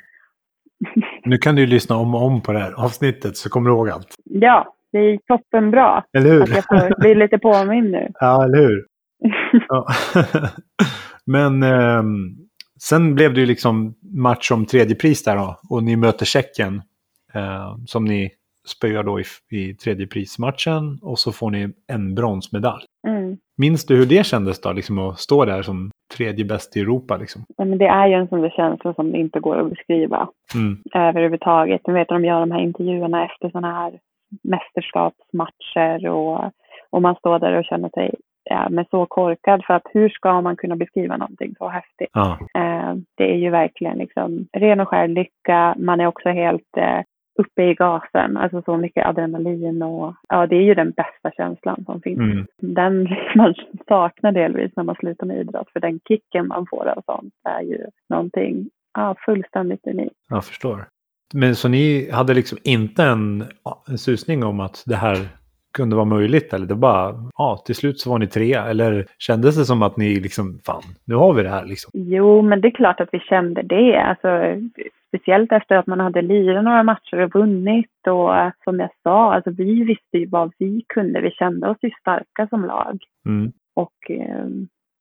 Nu 1.26 1.38
kan 1.38 1.55
du 1.55 1.61
ju 1.61 1.68
lyssna 1.68 1.95
om 1.97 2.15
och 2.15 2.22
om 2.22 2.41
på 2.41 2.51
det 2.53 2.59
här 2.59 2.84
avsnittet 2.86 3.38
så 3.38 3.49
kommer 3.49 3.70
du 3.70 3.76
ihåg 3.76 3.89
allt. 3.89 4.15
Ja, 4.24 4.74
det 4.91 4.99
är 4.99 5.18
toppenbra 5.28 6.03
Eller 6.18 6.30
hur? 6.30 6.41
att 6.43 6.49
jag 6.49 6.63
får 6.63 7.01
bli 7.01 7.15
lite 7.15 7.38
påmind 7.38 7.91
nu. 7.91 8.11
Ja, 8.20 8.43
eller 8.43 8.57
hur? 8.57 8.86
Ja. 9.68 9.88
Men 11.26 11.63
ehm, 11.63 12.47
sen 12.80 13.15
blev 13.15 13.34
det 13.34 13.39
ju 13.39 13.45
liksom 13.45 13.93
match 14.01 14.51
om 14.51 14.65
tredje 14.65 14.95
pris 14.95 15.23
där 15.23 15.36
då. 15.36 15.59
Och 15.69 15.84
ni 15.84 15.95
möter 15.95 16.25
Tjeckien. 16.25 16.82
Eh, 17.34 17.75
som 17.86 18.05
ni 18.05 18.32
spöar 18.67 19.03
då 19.03 19.19
i, 19.19 19.23
i 19.51 19.73
tredje 19.73 20.07
prismatchen. 20.07 20.99
Och 21.01 21.19
så 21.19 21.32
får 21.32 21.51
ni 21.51 21.69
en 21.88 22.15
bronsmedalj. 22.15 22.84
Mm. 23.07 23.38
Minns 23.57 23.86
du 23.86 23.95
hur 23.97 24.05
det 24.05 24.25
kändes 24.25 24.61
då? 24.61 24.71
Liksom 24.71 24.99
att 24.99 25.19
stå 25.19 25.45
där 25.45 25.61
som 25.61 25.91
tredje 26.17 26.45
bäst 26.45 26.78
i 26.78 26.80
Europa 26.80 27.17
liksom. 27.17 27.45
Ja, 27.57 27.65
men 27.65 27.78
det 27.78 27.88
är 27.88 28.07
ju 28.07 28.13
en 28.13 28.28
sån 28.28 28.41
där 28.41 28.49
känsla 28.49 28.93
som 28.93 29.11
det 29.11 29.17
inte 29.17 29.39
går 29.39 29.59
att 29.59 29.69
beskriva 29.69 30.30
Mm. 30.55 30.78
överhuvudtaget. 30.95 31.82
Du 31.84 31.93
vet 31.93 32.07
de 32.07 32.25
gör 32.25 32.39
de 32.39 32.51
här 32.51 32.59
intervjuerna 32.59 33.25
efter 33.25 33.49
sådana 33.49 33.73
här 33.73 33.99
mästerskapsmatcher 34.43 36.07
och, 36.07 36.51
och 36.89 37.01
man 37.01 37.15
står 37.15 37.39
där 37.39 37.57
och 37.57 37.65
känner 37.65 37.89
sig 37.89 38.15
ja, 38.43 38.67
men 38.69 38.86
så 38.91 39.05
korkad 39.05 39.65
för 39.65 39.73
att 39.73 39.88
hur 39.93 40.09
ska 40.09 40.41
man 40.41 40.55
kunna 40.55 40.75
beskriva 40.75 41.17
någonting 41.17 41.55
så 41.57 41.69
häftigt? 41.69 42.09
Ja. 42.13 42.38
Eh, 42.88 42.95
det 43.17 43.31
är 43.31 43.38
ju 43.38 43.49
verkligen 43.49 43.97
liksom 43.97 44.47
ren 44.53 44.79
och 44.79 44.88
skär 44.88 45.07
lycka. 45.07 45.75
Man 45.77 45.99
är 45.99 46.07
också 46.07 46.29
helt 46.29 46.77
eh, 46.77 47.01
uppe 47.39 47.63
i 47.63 47.73
gasen, 47.73 48.38
alltså 48.38 48.61
så 48.61 48.77
mycket 48.77 49.05
adrenalin 49.05 49.81
och 49.81 50.15
ja, 50.29 50.47
det 50.47 50.55
är 50.55 50.61
ju 50.61 50.73
den 50.73 50.91
bästa 50.91 51.31
känslan 51.38 51.83
som 51.85 52.01
finns. 52.01 52.19
Mm. 52.19 52.47
Den 52.57 53.07
man 53.35 53.53
saknar 53.88 54.31
delvis 54.31 54.71
när 54.75 54.83
man 54.83 54.95
slutar 54.95 55.27
med 55.27 55.38
idrott, 55.38 55.71
för 55.73 55.79
den 55.79 55.99
kicken 56.07 56.47
man 56.47 56.65
får 56.69 56.88
av 56.88 57.01
sånt 57.05 57.33
är 57.43 57.61
ju 57.61 57.85
någonting 58.09 58.69
ja, 58.93 59.15
fullständigt 59.25 59.88
unikt. 59.88 60.15
Jag 60.29 60.45
förstår. 60.45 60.85
Men 61.33 61.55
så 61.55 61.67
ni 61.67 62.11
hade 62.11 62.33
liksom 62.33 62.57
inte 62.63 63.03
en, 63.03 63.43
en 63.88 63.97
susning 63.97 64.43
om 64.43 64.59
att 64.59 64.83
det 64.85 64.95
här 64.95 65.17
kunde 65.78 65.95
vara 65.95 66.05
möjligt? 66.05 66.53
Eller 66.53 66.67
det 66.67 66.75
bara, 66.75 67.05
ja, 67.38 67.57
till 67.65 67.75
slut 67.75 67.99
så 67.99 68.09
var 68.09 68.19
ni 68.19 68.28
trea? 68.28 68.61
Eller 68.69 69.05
kändes 69.17 69.57
det 69.57 69.65
som 69.65 69.82
att 69.84 69.97
ni 69.97 70.19
liksom, 70.19 70.59
fan, 70.65 70.84
nu 71.05 71.15
har 71.15 71.34
vi 71.34 71.43
det 71.43 71.49
här 71.49 71.65
liksom? 71.65 71.91
Jo, 71.93 72.41
men 72.41 72.61
det 72.61 72.67
är 72.67 72.71
klart 72.82 72.99
att 72.99 73.09
vi 73.11 73.19
kände 73.19 73.61
det. 73.61 74.01
Alltså, 74.01 74.30
speciellt 75.07 75.51
efter 75.51 75.75
att 75.75 75.88
man 75.88 75.99
hade 75.99 76.21
lirat 76.21 76.63
några 76.63 76.84
matcher 76.84 77.19
och 77.23 77.34
vunnit. 77.34 78.07
Och 78.07 78.32
som 78.63 78.80
jag 78.80 78.89
sa, 79.03 79.34
alltså, 79.34 79.51
vi 79.51 79.84
visste 79.84 80.17
ju 80.17 80.25
vad 80.25 80.51
vi 80.57 80.84
kunde. 80.88 81.21
Vi 81.21 81.32
kände 81.32 81.69
oss 81.69 81.78
ju 81.82 81.91
starka 82.01 82.47
som 82.47 82.65
lag. 82.65 82.97
Mm. 83.25 83.51
Och 83.75 84.11
eh, 84.11 84.47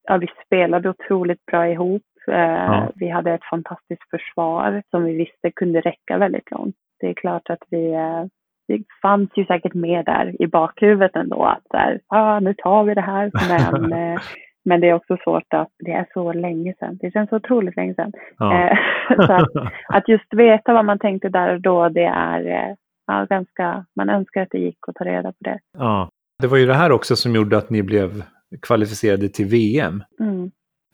ja, 0.08 0.16
vi 0.16 0.26
spelade 0.46 0.88
otroligt 0.90 1.46
bra 1.46 1.68
ihop. 1.68 2.02
Eh, 2.28 2.34
Ja. 2.36 2.88
Vi 2.94 3.08
hade 3.08 3.32
ett 3.32 3.44
fantastiskt 3.50 4.10
försvar 4.10 4.82
som 4.90 5.04
vi 5.04 5.14
visste 5.14 5.50
kunde 5.50 5.80
räcka 5.80 6.18
väldigt 6.18 6.50
långt. 6.50 6.76
Det 7.00 7.06
är 7.08 7.14
klart 7.14 7.50
att 7.50 7.62
vi, 7.70 7.92
eh, 7.92 8.24
det 8.68 8.82
fanns 9.02 9.30
ju 9.34 9.44
säkert 9.44 9.74
med 9.74 10.04
där 10.04 10.42
i 10.42 10.46
bakhuvudet 10.46 11.16
ändå 11.16 11.44
att 11.44 11.62
så 11.70 11.76
här, 11.76 12.00
ah, 12.06 12.40
nu 12.40 12.54
tar 12.54 12.84
vi 12.84 12.94
det 12.94 13.00
här. 13.00 13.30
Men, 13.48 13.92
eh, 14.12 14.20
men 14.64 14.80
det 14.80 14.88
är 14.88 14.94
också 14.94 15.16
svårt 15.24 15.54
att, 15.54 15.72
det 15.78 15.92
är 15.92 16.06
så 16.12 16.32
länge 16.32 16.74
sedan. 16.78 16.98
Det 17.00 17.10
känns 17.10 17.30
så 17.30 17.36
otroligt 17.36 17.76
länge 17.76 17.94
sedan. 17.94 18.12
Ja. 18.38 18.68
Eh, 18.68 18.78
så 19.26 19.32
att, 19.32 19.50
att 19.88 20.08
just 20.08 20.34
veta 20.34 20.72
vad 20.72 20.84
man 20.84 20.98
tänkte 20.98 21.28
där 21.28 21.54
och 21.54 21.60
då, 21.60 21.88
det 21.88 22.04
är 22.04 22.46
eh, 22.46 22.74
ja, 23.06 23.26
ganska, 23.30 23.84
man 23.96 24.10
önskar 24.10 24.42
att 24.42 24.50
det 24.50 24.58
gick 24.58 24.78
att 24.88 24.94
ta 24.94 25.04
reda 25.04 25.32
på 25.32 25.38
det. 25.40 25.58
ja. 25.78 26.10
Det 26.38 26.46
var 26.46 26.56
ju 26.56 26.66
det 26.66 26.74
här 26.74 26.92
också 26.92 27.16
som 27.16 27.34
gjorde 27.34 27.58
att 27.58 27.70
ni 27.70 27.82
blev 27.82 28.22
kvalificerade 28.62 29.28
till 29.28 29.46
VM. 29.46 30.02
Mm. 30.20 30.50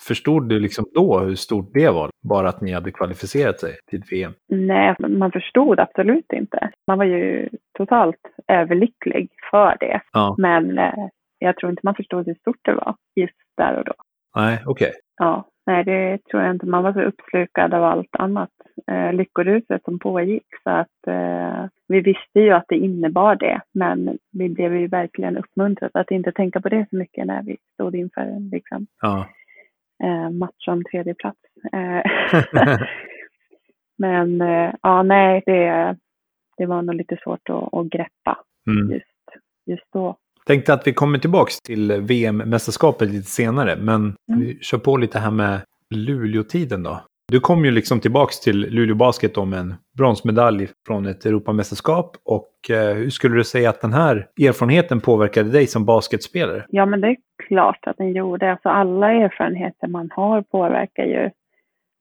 Förstod 0.09 0.49
du 0.49 0.61
liksom 0.61 0.85
då 0.95 1.19
hur 1.19 1.35
stort 1.35 1.71
det 1.75 1.91
var? 1.91 2.11
Bara 2.29 2.49
att 2.49 2.61
ni 2.61 2.73
hade 2.73 2.93
kvalificerat 2.93 3.61
sig 3.61 3.71
till 3.91 4.03
VM? 4.11 4.33
Nej, 4.49 4.95
man 4.99 5.33
förstod 5.33 5.81
absolut 5.81 6.33
inte. 6.33 6.71
Man 6.87 6.99
var 6.99 7.05
ju 7.05 7.49
totalt 7.79 8.21
överlycklig 8.49 9.29
för 9.51 9.77
det. 9.81 10.01
Ja. 10.13 10.35
Men 10.39 10.79
eh, 10.79 11.09
jag 11.39 11.57
tror 11.57 11.71
inte 11.71 11.81
man 11.85 11.95
förstod 11.95 12.27
hur 12.27 12.35
stort 12.35 12.61
det 12.63 12.75
var 12.75 12.95
just 13.17 13.35
där 13.57 13.79
och 13.79 13.85
då. 13.85 13.93
Nej, 14.37 14.63
okej. 14.67 14.93
Ja, 15.17 15.49
nej 15.67 15.85
det 15.85 16.19
tror 16.31 16.43
jag 16.43 16.55
inte. 16.55 16.67
Man 16.67 16.83
var 16.83 16.93
så 16.93 17.03
uppslukad 17.03 17.75
av 17.75 17.85
allt 17.85 18.17
annat 18.19 18.51
eh, 18.91 19.13
lyckoruset 19.13 19.85
som 19.85 19.99
pågick. 19.99 20.47
Så 20.63 20.71
att 20.71 21.07
eh, 21.07 21.65
vi 21.89 22.01
visste 22.01 22.41
ju 22.41 22.51
att 22.51 22.65
det 22.69 22.77
innebar 22.77 23.37
det. 23.37 23.61
Men 23.75 24.19
vi 24.33 24.49
blev 24.49 24.77
ju 24.77 24.87
verkligen 24.87 25.37
uppmuntrade 25.37 26.01
att 26.01 26.11
inte 26.11 26.33
tänka 26.33 26.61
på 26.61 26.69
det 26.69 26.87
så 26.91 26.97
mycket 26.97 27.27
när 27.27 27.43
vi 27.43 27.57
stod 27.75 27.95
inför 27.95 28.21
en 28.21 28.49
liksom, 28.49 28.87
Ja. 29.01 29.27
Eh, 30.03 30.31
match 30.31 30.69
om 30.69 30.85
tredje 30.85 31.15
plats. 31.15 31.39
Eh, 31.73 32.03
men 33.99 34.41
eh, 34.41 34.75
ja, 34.83 35.03
nej, 35.03 35.43
det, 35.47 35.97
det 36.57 36.67
var 36.67 36.83
nog 36.83 36.95
lite 36.95 37.17
svårt 37.23 37.51
att, 37.51 37.75
att 37.75 37.87
greppa 37.87 38.39
Mm. 38.67 38.91
just, 38.93 39.05
just 39.67 39.93
då. 39.93 40.17
Tänkte 40.47 40.75
att 40.75 40.87
vi 40.87 40.93
kommer 40.93 41.19
tillbaks 41.19 41.61
till 41.61 41.93
VM-mästerskapet 41.93 43.09
lite 43.11 43.31
senare, 43.31 43.77
men 43.77 44.17
vi 44.27 44.59
kör 44.61 44.79
på 44.79 44.97
lite 44.97 45.19
här 45.19 45.31
med 45.31 45.61
Luleå-tiden 45.91 46.83
då. 46.83 47.01
Du 47.33 47.41
kom 47.41 47.65
ju 47.65 47.71
liksom 47.71 48.01
tillbaks 48.01 48.41
till 48.41 48.61
Luleå 48.61 48.95
Basket 48.95 49.39
om 49.39 49.53
en 49.53 49.75
bronsmedalj 49.97 50.69
från 50.87 51.07
ett 51.07 51.27
Europamästerskap. 51.27 52.17
Och 52.25 52.71
eh, 52.71 52.95
hur 52.95 53.11
skulle 53.11 53.37
du 53.37 53.45
säga 53.45 53.71
att 53.71 53.81
den 53.81 53.93
här 53.93 54.29
erfarenheten 54.41 55.01
påverkade 55.01 55.51
dig 55.51 55.67
som 55.67 55.85
basketspelare? 55.85 56.65
Ja, 56.69 56.87
men 56.87 57.01
det 57.01 57.09
är 57.09 57.17
klart 57.49 57.87
att 57.87 57.97
den 57.97 58.13
gjorde. 58.13 58.51
Alltså 58.51 58.69
alla 58.69 59.13
erfarenheter 59.13 59.89
man 59.89 60.11
har 60.13 60.43
påverkar 60.43 61.05
ju 61.05 61.31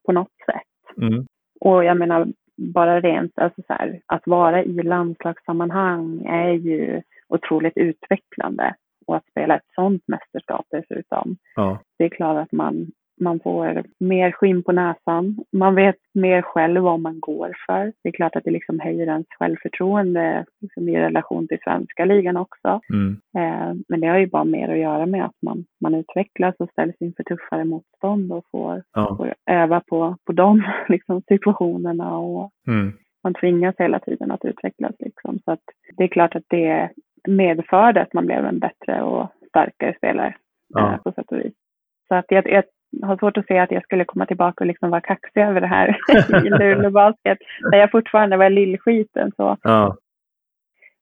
på 0.06 0.12
något 0.12 0.36
sätt. 0.46 1.02
Mm. 1.02 1.26
Och 1.60 1.84
jag 1.84 1.98
menar, 1.98 2.28
bara 2.58 3.02
rent 3.02 3.40
alltså 3.40 3.62
så 3.68 3.74
här, 3.74 4.00
att 4.06 4.28
vara 4.28 4.64
i 4.64 4.84
landslagssammanhang 4.84 6.26
är 6.26 6.52
ju 6.52 7.02
otroligt 7.30 7.78
utvecklande. 7.78 8.76
Och 9.08 9.16
att 9.16 9.26
spela 9.32 9.56
ett 9.56 9.70
sådant 9.76 10.04
mästerskap 10.08 10.66
dessutom. 10.72 11.38
Ja. 11.56 11.80
Det 11.98 12.04
är 12.04 12.10
klart 12.10 12.44
att 12.44 12.52
man, 12.52 12.92
man 13.22 13.40
får 13.40 13.84
mer 14.00 14.32
skinn 14.32 14.64
på 14.64 14.72
näsan. 14.72 15.38
Man 15.52 15.76
vet 15.76 15.96
mer 16.14 16.42
själv 16.42 16.82
vad 16.82 17.00
man 17.00 17.20
går 17.20 17.54
för. 17.68 17.94
Det 18.04 18.10
är 18.10 18.14
klart 18.14 18.36
att 18.36 18.44
det 18.44 18.52
liksom 18.52 18.80
höjer 18.80 19.08
ens 19.08 19.28
självförtroende 19.40 20.46
liksom 20.62 20.90
i 20.90 20.98
relation 20.98 21.48
till 21.48 21.58
svenska 21.64 22.06
ligan 22.06 22.38
också. 22.38 22.80
Mm. 22.94 23.18
Eh, 23.38 23.74
men 23.90 24.00
det 24.00 24.08
har 24.08 24.18
ju 24.18 24.28
bara 24.28 24.44
mer 24.44 24.70
att 24.70 24.78
göra 24.80 25.06
med 25.06 25.26
att 25.26 25.42
man, 25.42 25.66
man 25.82 25.96
utvecklas 25.96 26.56
och 26.60 26.70
ställs 26.70 26.96
inför 27.00 27.24
tuffare 27.24 27.66
motstånd 27.66 28.32
och 28.32 28.46
får, 28.52 28.84
Ja. 28.94 29.16
får 29.18 29.34
öva 29.52 29.80
på, 29.80 30.16
på 30.26 30.32
de 30.34 30.64
liksom, 30.90 31.22
situationerna. 31.28 32.18
Och 32.18 32.52
Mm. 32.68 32.94
man 33.24 33.34
tvingas 33.34 33.76
hela 33.80 34.00
tiden 34.00 34.32
att 34.32 34.46
utvecklas. 34.46 34.96
Liksom. 35.00 35.40
Så 35.46 35.52
att 35.52 35.64
det 35.98 36.04
är 36.04 36.08
klart 36.08 36.36
att 36.36 36.46
det 36.50 36.90
medförde 37.28 38.02
att 38.02 38.14
man 38.14 38.26
blev 38.26 38.46
en 38.46 38.60
bättre 38.60 39.02
och 39.02 39.28
starkare 39.50 39.94
spelare 39.98 40.36
Ja. 40.74 40.94
eh, 40.94 40.98
på 41.02 41.12
sätt 41.12 41.32
och 41.32 41.38
vis. 41.40 41.54
Så 42.08 42.16
att 42.16 42.26
jag, 42.30 42.48
jag 42.52 42.64
har 43.04 43.18
svårt 43.18 43.38
att 43.38 43.48
se 43.48 43.60
att 43.60 43.72
jag 43.72 43.84
skulle 43.84 44.06
komma 44.06 44.26
tillbaka 44.26 44.64
och 44.64 44.68
liksom 44.68 44.90
vara 44.90 45.02
kaxig 45.02 45.42
över 45.42 45.62
det 45.62 45.68
här 45.68 45.98
i 46.46 46.50
Luleå 46.50 46.92
Basket. 46.92 47.38
Där 47.72 47.78
jag 47.78 47.92
fortfarande 47.92 48.38
var 48.38 48.50
lillskiten. 48.50 49.32
Så. 49.38 49.58
Ja. 49.62 49.98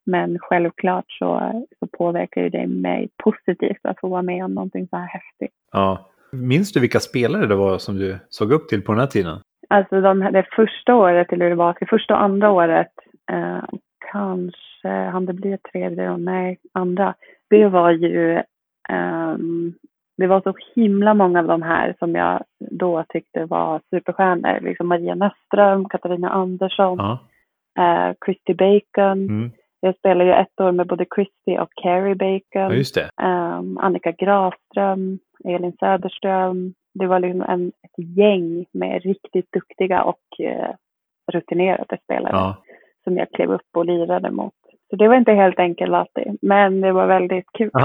Men 0.06 0.40
självklart 0.40 1.06
så, 1.08 1.64
så 1.80 1.88
påverkar 1.98 2.42
ju 2.42 2.50
det 2.50 2.68
mig 2.68 3.10
positivt 3.24 3.80
att 3.84 4.00
få 4.00 4.08
vara 4.08 4.22
med 4.22 4.46
om 4.46 4.54
någonting 4.54 4.88
så 4.88 4.98
här 4.98 5.08
häftigt. 5.08 5.56
Ja. 5.72 6.10
Minns 6.32 6.72
du 6.72 6.80
vilka 6.80 7.00
spelare 7.00 7.46
det 7.46 7.56
var 7.56 7.78
som 7.78 7.96
du 7.96 8.20
såg 8.30 8.52
upp 8.52 8.70
till 8.70 8.82
på 8.82 8.92
den 8.92 9.00
här 9.00 9.08
tiden? 9.08 9.40
Alltså 9.68 10.02
de, 10.02 10.20
det 10.20 10.46
första 10.56 10.96
året 10.96 11.34
i 11.34 11.36
Luleå 11.36 11.56
Basket, 11.56 11.90
första 11.90 12.14
och 12.14 12.24
andra 12.24 12.52
året, 12.52 12.92
eh, 13.32 13.64
kanske, 14.12 14.90
han 14.90 15.26
det 15.26 15.34
blir 15.34 15.58
tredje 15.58 16.08
då? 16.08 16.18
Nej, 16.18 16.58
andra. 16.74 17.16
Det 17.50 17.68
var 17.68 17.92
ju, 17.92 18.42
um, 18.90 19.74
det 20.20 20.28
var 20.28 20.42
så 20.42 20.54
himla 20.76 21.14
många 21.14 21.40
av 21.40 21.48
de 21.48 21.62
här 21.62 21.96
som 22.00 22.16
jag 22.16 22.44
då 22.60 23.04
tyckte 23.10 23.46
var 23.46 23.82
superstjärnor. 23.90 24.60
Liksom 24.62 24.88
Maria 24.88 25.16
Näsström, 25.16 25.90
Katarina 25.90 26.30
Andersson, 26.30 26.98
Ja. 26.98 27.20
eh, 27.84 28.14
Christy 28.26 28.54
Bacon. 28.54 29.20
Mm. 29.30 29.52
Jag 29.82 29.96
spelade 29.96 30.26
ju 30.30 30.34
ett 30.36 30.62
år 30.62 30.72
med 30.72 30.88
både 30.88 31.06
Christy 31.16 31.58
och 31.62 31.70
Carrie 31.82 32.16
Bacon. 32.16 32.84
ja. 32.96 33.26
Ehm, 33.26 33.78
Annika 33.78 34.12
Grafström, 34.12 35.20
Elin 35.46 35.74
Söderström. 35.80 36.74
Det 36.94 37.08
var 37.08 37.20
liksom 37.20 37.42
en, 37.42 37.68
ett 37.68 38.18
gäng 38.18 38.66
med 38.72 39.04
riktigt 39.04 39.52
duktiga 39.52 40.04
och 40.04 40.40
eh, 40.40 40.70
rutinerade 41.32 41.98
spelare 42.04 42.34
Ja. 42.34 42.56
som 43.04 43.18
jag 43.18 43.32
klev 43.32 43.52
upp 43.52 43.68
och 43.78 43.86
lirade 43.86 44.32
mot. 44.32 44.54
Så 44.90 44.96
det 44.96 45.08
var 45.08 45.16
inte 45.16 45.32
helt 45.32 45.60
enkelt 45.60 45.94
alltid, 45.94 46.38
men 46.42 46.82
det 46.82 46.92
var 46.92 47.08
väldigt 47.08 47.46
kul. 47.58 47.72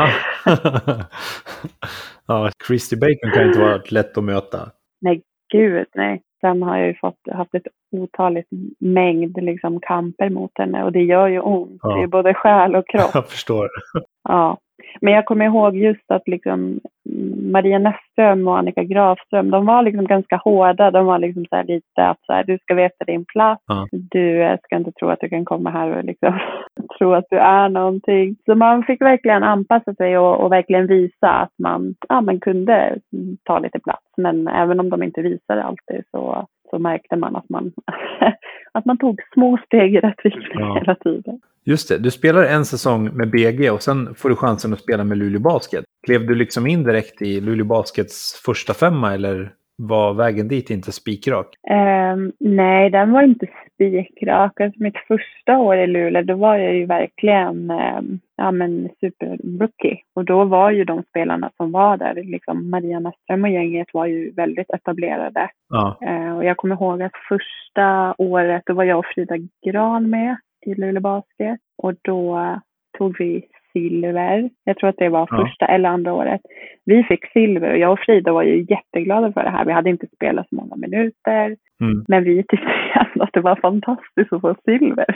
Ja, 2.27 2.51
Christy 2.67 2.97
Bacon 2.97 3.31
kan 3.35 3.47
inte 3.47 3.61
vara 3.61 3.81
lätt 3.91 4.19
att 4.19 4.25
möta. 4.25 4.71
Nej, 5.01 5.23
gud 5.53 5.87
nej. 5.95 6.23
Sen 6.41 6.63
har 6.63 6.79
jag 6.79 6.87
ju 6.87 6.95
fått, 6.95 7.19
haft 7.33 7.55
ett 7.55 7.67
otaligt 7.93 8.49
mängd 8.79 9.43
liksom, 9.43 9.81
kamper 9.81 10.31
mot 10.31 10.51
henne 10.55 10.85
och 10.85 10.93
det 10.93 11.03
gör 11.03 11.29
ju 11.29 11.41
ont. 11.41 11.81
Ja. 11.83 11.97
Det 11.97 12.03
är 12.03 12.07
både 12.07 12.35
själ 12.35 12.77
och 12.77 12.89
kropp. 12.89 13.11
Jag 13.15 13.29
förstår. 13.29 13.69
Ja. 14.29 14.59
Men 15.01 15.13
jag 15.13 15.25
kommer 15.25 15.45
ihåg 15.45 15.77
just 15.77 16.11
att 16.11 16.29
liksom 16.29 16.81
Maria 17.53 17.79
Näsström 17.79 18.49
och 18.49 18.59
Annika 18.59 18.85
Grafström, 18.85 19.51
de 19.51 19.67
var 19.67 19.83
liksom 19.83 20.07
ganska 20.07 20.37
hårda. 20.37 20.91
De 20.91 21.07
var 21.07 21.19
liksom 21.19 21.45
så 21.51 21.63
lite 21.63 22.07
att 22.07 22.19
så 22.27 22.33
här, 22.33 22.45
du 22.45 22.59
ska 22.59 22.75
veta 22.75 23.05
din 23.05 23.25
plats. 23.25 23.63
Ja. 23.67 23.89
Du 23.91 24.43
eh, 24.43 24.59
ska 24.63 24.77
inte 24.77 24.93
tro 24.93 25.09
att 25.09 25.21
du 25.21 25.29
kan 25.29 25.45
komma 25.45 25.71
här 25.71 25.97
och 25.97 26.05
liksom 26.05 26.39
tro 26.99 27.13
att 27.13 27.27
du 27.31 27.39
är 27.39 27.69
någonting. 27.69 28.37
Så 28.45 28.55
man 28.55 28.83
fick 28.83 29.03
verkligen 29.03 29.43
anpassa 29.43 29.95
sig 29.95 30.19
och, 30.19 30.41
och 30.41 30.53
verkligen 30.53 30.87
visa 30.87 31.29
att 31.29 31.53
man, 31.59 31.95
ja, 32.09 32.21
man 32.21 32.41
kunde 32.41 32.99
ta 33.45 33.59
lite 33.59 33.81
plats. 33.81 34.07
Men 34.17 34.49
även 34.49 34.81
om 34.81 34.91
de 34.91 35.03
inte 35.03 35.23
visade 35.23 35.65
alltid 35.65 36.05
så, 36.11 36.47
så 36.75 36.79
märkte 36.79 37.17
man 37.17 37.37
att 37.37 37.49
man, 37.49 37.73
att 38.73 38.85
man 38.85 38.99
tog 38.99 39.21
små 39.35 39.59
steg 39.67 39.95
i 39.95 40.01
rätt 40.01 40.21
riktning 40.25 40.59
Ja. 40.59 40.75
hela 40.79 40.95
tiden. 40.95 41.41
Just 41.65 41.89
det, 41.89 41.99
du 41.99 42.11
spelar 42.11 42.45
en 42.45 42.65
säsong 42.65 43.11
med 43.17 43.31
BG 43.31 43.71
och 43.71 43.83
sen 43.83 44.15
får 44.15 44.29
du 44.29 44.37
chansen 44.37 44.73
att 44.73 44.79
spela 44.81 45.05
med 45.05 45.19
Luleå 45.19 45.41
Basket. 45.41 45.85
Klev 46.07 46.27
du 46.27 46.35
liksom 46.35 46.67
in 46.67 46.83
direkt 46.85 47.23
i 47.23 47.41
Luleå 47.41 47.67
Baskets 47.67 48.43
första 48.47 48.75
femma 48.75 49.15
eller 49.15 49.53
var 49.77 50.15
vägen 50.15 50.49
dit 50.49 50.71
inte 50.71 50.93
spikrak? 50.93 51.47
Ehm, 51.71 52.33
nej, 52.41 52.91
den 52.91 53.13
var 53.13 53.23
inte 53.23 53.47
spikrak. 53.75 54.61
Alltså 54.61 54.83
mitt 54.83 54.99
första 55.09 55.59
år 55.59 55.77
i 55.77 55.87
Luleå, 55.87 56.23
då 56.23 56.35
var 56.37 56.57
jag 56.57 56.75
ju 56.75 56.87
verkligen 56.87 57.71
um, 57.71 58.21
ja, 58.37 58.51
men 58.51 58.89
super-rookie. 59.01 59.99
Och 60.15 60.25
då 60.25 60.45
var 60.45 60.71
ju 60.71 60.85
de 60.85 61.03
spelarna 61.03 61.51
som 61.57 61.73
var 61.73 61.97
där, 61.97 62.15
liksom 62.15 62.71
Maria 62.71 63.01
Näsström 63.01 63.45
och 63.45 63.51
gänget 63.51 63.89
var 63.93 64.07
ju 64.07 64.31
väldigt 64.31 64.71
etablerade. 64.71 65.51
Ja, 65.69 65.99
Eh, 66.01 66.37
och 66.37 66.45
jag 66.45 66.57
kommer 66.57 66.75
ihåg 66.75 67.03
att 67.03 67.13
första 67.29 68.15
året, 68.19 68.63
då 68.67 68.75
var 68.75 68.85
jag 68.85 68.99
och 68.99 69.07
Frida 69.15 69.37
Gran 69.67 70.11
med 70.11 70.37
i 70.67 70.75
Luleå 70.75 71.01
Basket. 71.01 71.61
Och 71.83 71.95
då 72.03 72.39
tog 72.99 73.19
vi 73.19 73.47
silver. 73.79 74.51
Jag 74.65 74.77
tror 74.77 74.89
att 74.91 74.97
det 74.99 75.09
var 75.09 75.29
Ja. 75.31 75.37
första 75.45 75.67
eller 75.67 75.89
andra 75.89 76.13
året. 76.13 76.41
Vi 76.85 77.03
fick 77.05 77.27
silver 77.33 77.71
och 77.71 77.79
jag 77.79 77.93
och 77.93 77.99
Frida 77.99 78.33
var 78.33 78.43
ju 78.43 78.67
jätteglada 78.69 79.33
för 79.33 79.43
det 79.45 79.51
här. 79.51 79.65
Vi 79.65 79.73
hade 79.73 79.91
inte 79.91 80.07
spelat 80.17 80.49
så 80.49 80.55
många 80.57 80.77
minuter. 80.77 81.57
Mm. 81.81 82.05
Men 82.09 82.25
vi 82.25 82.37
tyckte 82.49 82.73
ändå 83.13 83.25
att 83.25 83.33
det 83.33 83.41
var 83.41 83.57
fantastiskt 83.57 84.33
att 84.33 84.41
få 84.41 84.55
silver. 84.65 85.07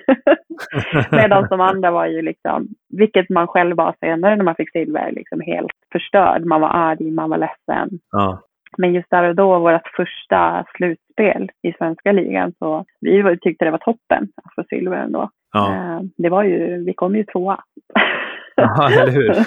Medan 1.11 1.47
de 1.51 1.61
andra 1.61 1.91
var 1.91 2.07
ju 2.07 2.23
liksom, 2.23 2.69
vilket 2.99 3.29
man 3.29 3.47
själv 3.47 3.77
var 3.77 3.95
senare 4.01 4.37
när 4.37 4.45
man 4.45 4.55
fick 4.55 4.71
silver, 4.73 5.13
liksom 5.13 5.41
helt 5.41 5.73
förstörd. 5.93 6.45
Man 6.45 6.61
var 6.61 6.69
arg, 6.69 7.11
man 7.11 7.31
var 7.31 7.39
ledsen. 7.39 7.89
ja, 8.13 8.43
Men 8.79 8.95
just 8.95 9.11
där 9.11 9.29
och 9.29 9.35
då, 9.35 9.59
vårt 9.59 9.89
första 9.97 10.65
slutspel 10.77 11.51
i 11.63 11.73
svenska 11.73 12.13
ligan, 12.13 12.53
så 12.59 12.85
vi 13.01 13.39
tyckte 13.41 13.65
det 13.65 13.71
var 13.71 13.79
toppen 13.79 14.29
att 14.45 14.55
få 14.55 14.63
silver 14.69 14.97
ändå. 14.97 15.31
ja. 15.53 15.75
Eh, 15.75 16.01
Det 16.17 16.29
var 16.29 16.43
ju, 16.45 16.85
vi 16.85 16.93
kom 16.95 17.17
ju 17.17 17.25
tvåa. 17.25 17.61
ja 18.59 18.91
eller 18.91 19.13
hur? 19.13 19.31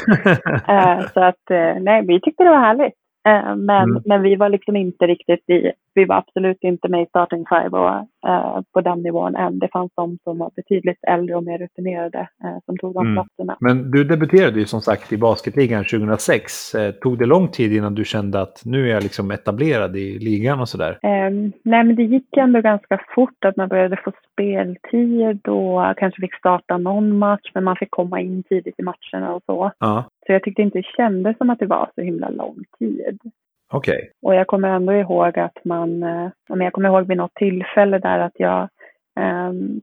Eh, 0.68 1.08
så 1.14 1.20
att, 1.24 1.52
eh, 1.52 1.76
nej, 1.82 2.06
vi 2.08 2.22
tyckte 2.22 2.44
det 2.44 2.50
var 2.50 2.60
härligt. 2.60 2.94
Eh, 3.28 3.56
Men, 3.56 3.90
Mm. 3.90 4.02
men 4.06 4.22
vi 4.22 4.36
var 4.36 4.50
liksom 4.50 4.76
inte 4.76 5.08
riktigt 5.08 5.50
i, 5.50 5.72
vi 5.94 6.06
var 6.06 6.16
absolut 6.16 6.58
inte 6.62 6.88
med 6.88 7.02
i 7.02 7.06
starting 7.06 7.46
five 7.50 7.78
och, 7.78 7.90
eh, 8.30 8.62
på 8.74 8.82
den 8.82 9.02
nivån 9.02 9.36
än. 9.36 9.60
Det 9.60 9.68
fanns 9.74 9.92
de 9.96 10.18
som 10.24 10.38
var 10.38 10.52
betydligt 10.56 11.04
äldre 11.08 11.36
och 11.36 11.44
mer 11.44 11.58
rutinerade 11.58 12.20
eh, 12.44 12.58
som 12.66 12.78
tog 12.78 12.94
de 12.94 13.06
Mm. 13.06 13.16
platserna. 13.16 13.56
Men 13.60 13.92
du 13.92 14.04
debuterade 14.04 14.60
ju 14.60 14.66
som 14.66 14.82
sagt 14.82 15.14
i 15.14 15.18
basketligan 15.18 15.84
2006. 15.84 16.76
Eh, 16.76 16.92
Tog 16.92 17.20
det 17.20 17.26
lång 17.26 17.48
tid 17.48 17.74
innan 17.74 17.96
du 17.96 18.06
kände 18.06 18.42
att 18.42 18.62
nu 18.66 18.88
är 18.90 18.94
jag 18.94 19.04
liksom 19.04 19.32
etablerad 19.32 19.96
i 19.98 20.20
ligan 20.20 20.60
och 20.60 20.70
sådär? 20.70 21.00
Ehm, 21.04 21.52
nej, 21.64 21.84
men 21.84 21.96
det 21.96 22.04
gick 22.04 22.38
ändå 22.38 22.62
ganska 22.62 23.02
fort 23.16 23.46
att 23.46 23.56
man 23.58 23.68
började 23.70 23.98
få 24.04 24.12
speltid 24.32 25.48
och 25.48 25.98
kanske 25.98 26.22
fick 26.22 26.36
starta 26.36 26.78
någon 26.78 27.18
match, 27.18 27.52
men 27.54 27.64
man 27.64 27.76
fick 27.76 27.92
komma 27.92 28.22
in 28.22 28.44
tidigt 28.44 28.80
i 28.80 28.84
matcherna 28.84 29.34
och 29.34 29.44
så. 29.46 29.72
Ja, 29.80 30.04
Så 30.32 30.34
jag 30.34 30.44
tyckte 30.44 30.62
inte 30.62 30.78
det 30.78 30.86
kändes 30.98 31.38
som 31.38 31.50
att 31.50 31.60
det 31.60 31.66
var 31.66 31.90
så 31.96 32.02
himla 32.02 32.30
lång 32.30 32.64
tid. 32.80 33.20
okej. 33.74 34.12
Och 34.22 34.36
jag 34.36 34.48
kommer 34.48 34.68
ändå 34.70 34.94
ihåg 34.94 35.40
att 35.40 35.58
man, 35.66 36.04
eh, 36.04 36.30
men 36.50 36.62
jag 36.62 36.74
kommer 36.74 36.90
ihåg 36.90 37.08
vid 37.08 37.18
något 37.18 37.34
tillfälle 37.34 38.00
där 38.00 38.20
att 38.20 38.40
jag, 38.40 38.70
ehm, 39.20 39.82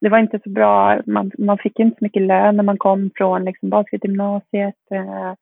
det 0.00 0.08
var 0.08 0.18
inte 0.18 0.38
så 0.44 0.50
bra, 0.50 1.00
man, 1.06 1.30
man 1.38 1.58
fick 1.58 1.78
inte 1.78 1.98
så 1.98 2.04
mycket 2.04 2.22
lön 2.22 2.56
när 2.56 2.64
man 2.64 2.78
kom 2.78 3.10
från 3.14 3.44
liksom 3.44 3.70
basketgymnasiet. 3.70 4.74
Eh, 4.90 5.32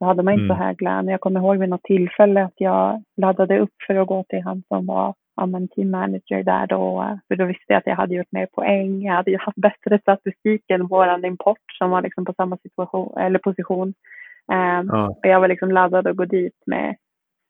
då 0.00 0.06
hade 0.06 0.22
man 0.22 0.34
inte 0.34 0.44
Mm. 0.44 0.56
så 0.56 0.62
hög 0.62 0.82
lön. 0.82 1.08
Jag 1.08 1.20
kommer 1.20 1.40
ihåg 1.40 1.56
vid 1.58 1.68
något 1.68 1.82
tillfälle 1.82 2.44
att 2.44 2.54
jag 2.56 3.02
laddade 3.16 3.58
upp 3.58 3.74
för 3.86 3.94
att 3.94 4.06
gå 4.06 4.24
till 4.28 4.42
han 4.42 4.62
som 4.68 4.86
var 4.86 5.14
ja, 5.36 5.46
men 5.46 5.68
team 5.68 5.90
manager 5.90 6.42
där 6.42 6.66
då. 6.66 7.18
För 7.28 7.36
då 7.36 7.44
visste 7.44 7.64
jag 7.66 7.78
att 7.78 7.86
jag 7.86 7.96
hade 7.96 8.14
gjort 8.14 8.32
mer 8.32 8.46
poäng. 8.46 9.02
Jag 9.02 9.14
hade 9.14 9.30
ju 9.30 9.38
haft 9.38 9.56
bättre 9.56 9.98
statistik 9.98 10.70
än 10.70 10.86
våran 10.86 11.24
import 11.24 11.72
som 11.78 11.90
var 11.90 12.02
liksom 12.02 12.24
på 12.24 12.34
samma 12.36 12.56
situation, 12.56 13.18
eller 13.18 13.38
position. 13.38 13.94
Ehm, 14.52 14.88
Ja, 14.92 15.08
och 15.08 15.26
jag 15.26 15.40
var 15.40 15.48
liksom 15.48 15.70
laddad 15.72 16.06
att 16.06 16.16
gå 16.16 16.24
dit 16.24 16.62
med, 16.66 16.96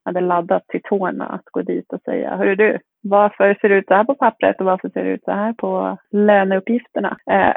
hade 0.05 0.20
laddat 0.20 0.68
till 0.68 0.82
tårna 0.82 1.26
att 1.26 1.45
gå 1.45 1.62
dit 1.62 1.93
och 1.93 2.01
säga, 2.01 2.37
hörru 2.37 2.55
du, 2.57 2.78
varför 3.03 3.55
ser 3.61 3.68
det 3.68 3.74
ut 3.74 3.87
så 3.87 3.95
här 3.95 4.05
på 4.05 4.14
pappret 4.14 4.61
och 4.61 4.66
varför 4.66 4.89
ser 4.89 5.05
det 5.05 5.11
ut 5.11 5.24
så 5.24 5.32
här 5.32 5.53
på 5.53 5.99
löneuppgifterna? 6.11 7.18
Eh, 7.30 7.55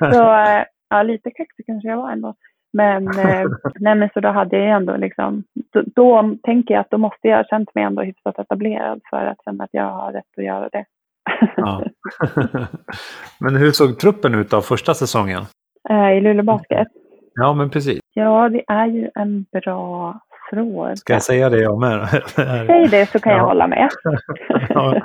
så 0.12 0.32
eh, 0.34 0.64
ja, 0.90 1.02
lite 1.02 1.30
kaxig 1.30 1.66
kanske 1.66 1.88
jag 1.88 1.96
var 1.96 2.12
ändå. 2.12 2.34
Men, 2.72 3.08
eh, 3.18 3.44
nej, 3.80 3.94
men 3.94 4.08
så 4.14 4.20
då 4.20 4.28
hade 4.28 4.58
jag 4.58 4.68
ändå 4.76 4.96
liksom, 4.96 5.44
då, 5.72 5.82
då 5.96 6.36
tänker 6.42 6.74
jag 6.74 6.80
att 6.80 6.90
då 6.90 6.98
måste 6.98 7.28
jag 7.28 7.36
ha 7.36 7.44
känt 7.44 7.74
mig 7.74 7.84
ändå 7.84 8.02
hyfsat 8.02 8.38
etablerad 8.38 9.00
för 9.10 9.26
att 9.26 9.44
känna 9.44 9.64
att 9.64 9.70
jag 9.72 9.90
har 9.90 10.12
rätt 10.12 10.24
att 10.36 10.44
göra 10.44 10.68
det. 10.68 10.84
ja. 11.56 11.82
Men 13.40 13.56
hur 13.56 13.70
såg 13.70 13.98
truppen 13.98 14.34
ut 14.34 14.52
av 14.52 14.60
första 14.60 14.94
säsongen? 14.94 15.42
Eh, 15.90 16.10
I 16.12 16.20
Luleå 16.20 16.42
Basket? 16.44 16.88
Ja, 17.34 17.54
men 17.54 17.70
precis. 17.70 18.00
Ja, 18.14 18.48
det 18.48 18.62
är 18.68 18.86
ju 18.86 19.10
en 19.14 19.44
bra 19.52 20.18
fråga. 20.50 20.96
Ska 20.96 21.12
jag 21.12 21.22
säga 21.22 21.50
det 21.50 21.60
jag 21.62 21.80
med? 21.80 22.08
Säg 22.26 22.88
det 22.90 23.06
så 23.10 23.18
kan 23.18 23.32
jag 23.32 23.40
Ja. 23.40 23.44
hålla 23.46 23.66
med. 23.66 23.88
Ja. 24.68 25.00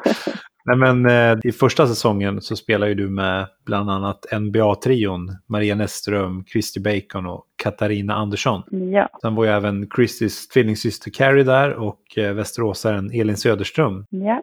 Nej, 0.68 0.78
men 0.78 1.06
eh, 1.06 1.38
i 1.44 1.52
första 1.52 1.88
säsongen 1.88 2.42
så 2.42 2.56
spelar 2.56 2.88
ju 2.88 2.94
du 2.94 3.10
med 3.10 3.48
bland 3.66 3.90
annat 3.92 4.26
NBA-trion 4.32 5.30
Maria 5.48 5.76
Näsström, 5.76 6.44
Christy 6.46 6.80
Bacon 6.80 7.26
och 7.26 7.46
Katarina 7.64 8.14
Andersson. 8.14 8.64
ja. 8.94 9.10
Sen 9.22 9.36
var 9.36 9.44
ju 9.46 9.50
även 9.52 9.90
Christys 9.96 10.48
tvillingsyster 10.48 11.12
Carrie 11.12 11.44
där 11.44 11.74
och 11.74 12.02
eh, 12.18 12.34
västeråsaren 12.34 13.12
Elin 13.14 13.38
Söderström. 13.38 14.06
ja. 14.10 14.42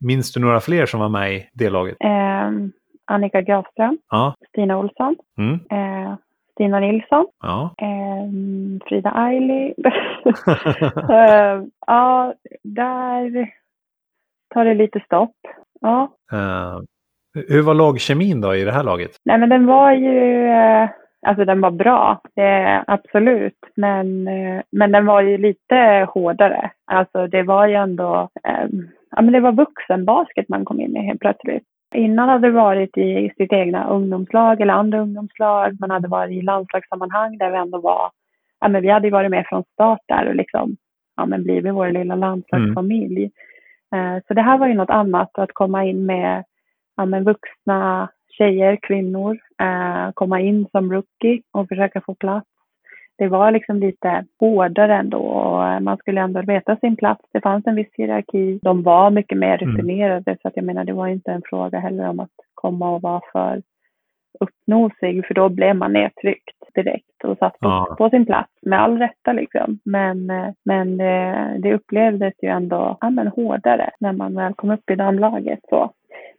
Minns 0.00 0.32
du 0.32 0.40
några 0.40 0.60
fler 0.60 0.86
som 0.86 1.00
var 1.00 1.08
med 1.08 1.34
i 1.34 1.46
det 1.52 1.70
laget? 1.70 1.96
Ehm, 2.00 2.72
Annika 3.04 3.42
Grafström, 3.42 3.98
Ja. 4.10 4.34
Stina 4.48 4.78
Olsson, 4.78 5.16
Mm. 5.38 5.52
eh, 5.54 6.14
Stina 6.52 6.80
Nilsson, 6.80 7.26
Ja. 7.42 7.74
ehm, 7.78 8.80
Frida 8.88 9.10
Ailey. 9.10 9.74
Ehm, 11.10 11.70
ja, 11.86 12.34
där 12.62 13.50
tar 14.54 14.64
det 14.64 14.74
lite 14.74 15.00
stopp. 15.00 15.36
Ja, 15.80 16.10
Eh, 16.32 16.78
hur 17.48 17.62
var 17.62 17.74
lagkemin 17.74 18.40
då 18.40 18.54
i 18.54 18.64
det 18.64 18.72
här 18.72 18.82
laget? 18.84 19.10
nej 19.24 19.38
men 19.38 19.48
den 19.48 19.66
var 19.66 19.92
ju, 19.92 20.46
eh, 20.48 20.88
alltså 21.26 21.44
den 21.44 21.60
var 21.60 21.70
bra, 21.70 22.20
absolut. 22.86 23.58
Men, 23.76 24.28
eh, 24.28 24.62
men 24.72 24.92
den 24.92 25.06
var 25.06 25.20
ju 25.22 25.38
lite 25.38 26.06
hårdare. 26.08 26.70
Alltså 26.86 27.26
det 27.26 27.42
var 27.42 27.66
ju 27.66 27.74
ändå, 27.74 28.28
ja 29.16 29.22
men 29.22 29.32
det 29.32 29.40
var 29.40 29.52
vuxenbasket 29.52 30.48
man 30.48 30.64
kom 30.64 30.80
in 30.80 30.96
i 30.96 31.06
helt 31.06 31.20
plötsligt. 31.20 31.62
Innan 31.94 32.28
hade 32.28 32.48
det 32.48 32.52
varit 32.52 32.96
i 32.96 33.30
sitt 33.36 33.52
egna 33.52 33.88
ungdomslag 33.88 34.60
eller 34.60 34.74
andra 34.74 35.00
ungdomslag. 35.00 35.76
Man 35.80 35.90
hade 35.90 36.08
varit 36.08 36.32
i 36.32 36.42
landslagssammanhang 36.42 37.38
där 37.38 37.50
vi 37.50 37.56
ändå 37.56 37.78
var, 37.80 38.10
ja 38.60 38.68
men 38.68 38.82
vi 38.82 38.88
hade 38.88 39.06
ju 39.06 39.12
varit 39.12 39.30
med 39.30 39.46
från 39.48 39.64
start 39.72 40.00
där 40.08 40.28
och 40.28 40.34
liksom 40.34 40.76
ja, 41.16 41.26
men 41.26 41.42
blivit 41.42 41.74
vår 41.74 41.90
lilla 41.90 42.14
landslagsfamilj. 42.14 43.18
Mm. 43.18 43.30
Så 44.28 44.34
det 44.34 44.42
här 44.42 44.58
var 44.58 44.66
ju 44.66 44.74
något 44.74 44.90
annat, 44.90 45.38
att 45.38 45.52
komma 45.52 45.84
in 45.84 46.06
med 46.06 46.44
ja, 46.96 47.04
men 47.04 47.24
vuxna 47.24 48.08
tjejer, 48.38 48.78
kvinnor, 48.82 49.38
komma 50.14 50.40
in 50.40 50.66
som 50.72 50.92
rookie 50.92 51.42
och 51.52 51.68
försöka 51.68 52.00
få 52.00 52.14
plats 52.14 52.46
det 53.18 53.28
var 53.28 53.50
liksom 53.50 53.80
lite 53.80 54.24
hårdare 54.40 54.94
ändå 54.94 55.18
och 55.18 55.82
man 55.82 55.96
skulle 55.96 56.20
ändå 56.20 56.42
veta 56.42 56.76
sin 56.76 56.96
plats. 56.96 57.20
Det 57.32 57.40
fanns 57.40 57.66
en 57.66 57.74
viss 57.74 57.92
hierarki. 57.92 58.58
De 58.62 58.82
var 58.82 59.10
mycket 59.10 59.38
mer 59.38 59.62
mm. 59.62 59.76
rutinerade 59.76 60.30
mm. 60.30 60.38
så 60.42 60.48
att 60.48 60.56
jag 60.56 60.64
menar 60.64 60.84
det 60.84 60.92
var 60.92 61.08
inte 61.08 61.32
en 61.32 61.42
fråga 61.44 61.78
heller 61.78 62.08
om 62.08 62.20
att 62.20 62.30
komma 62.54 62.90
och 62.90 63.02
vara 63.02 63.20
för 63.32 63.62
uppnosig 64.40 65.26
för 65.26 65.34
då 65.34 65.48
blev 65.48 65.76
man 65.76 65.92
nedtryckt 65.92 66.74
direkt 66.74 67.24
och 67.24 67.38
satt 67.38 67.58
på, 67.58 67.68
ja. 67.68 67.94
på 67.98 68.10
sin 68.10 68.26
plats 68.26 68.52
med 68.62 68.82
all 68.82 68.98
rätta 68.98 69.32
liksom. 69.32 69.78
Men, 69.84 70.32
men 70.64 70.96
det, 70.96 71.56
det 71.58 71.74
upplevdes 71.74 72.34
ju 72.42 72.48
ändå 72.48 72.98
ja, 73.00 73.10
men 73.10 73.28
hårdare 73.28 73.90
när 74.00 74.12
man 74.12 74.34
väl 74.34 74.54
kom 74.54 74.70
upp 74.70 74.90
i 74.90 74.94
damlaget. 74.94 75.60
Så. 75.68 75.90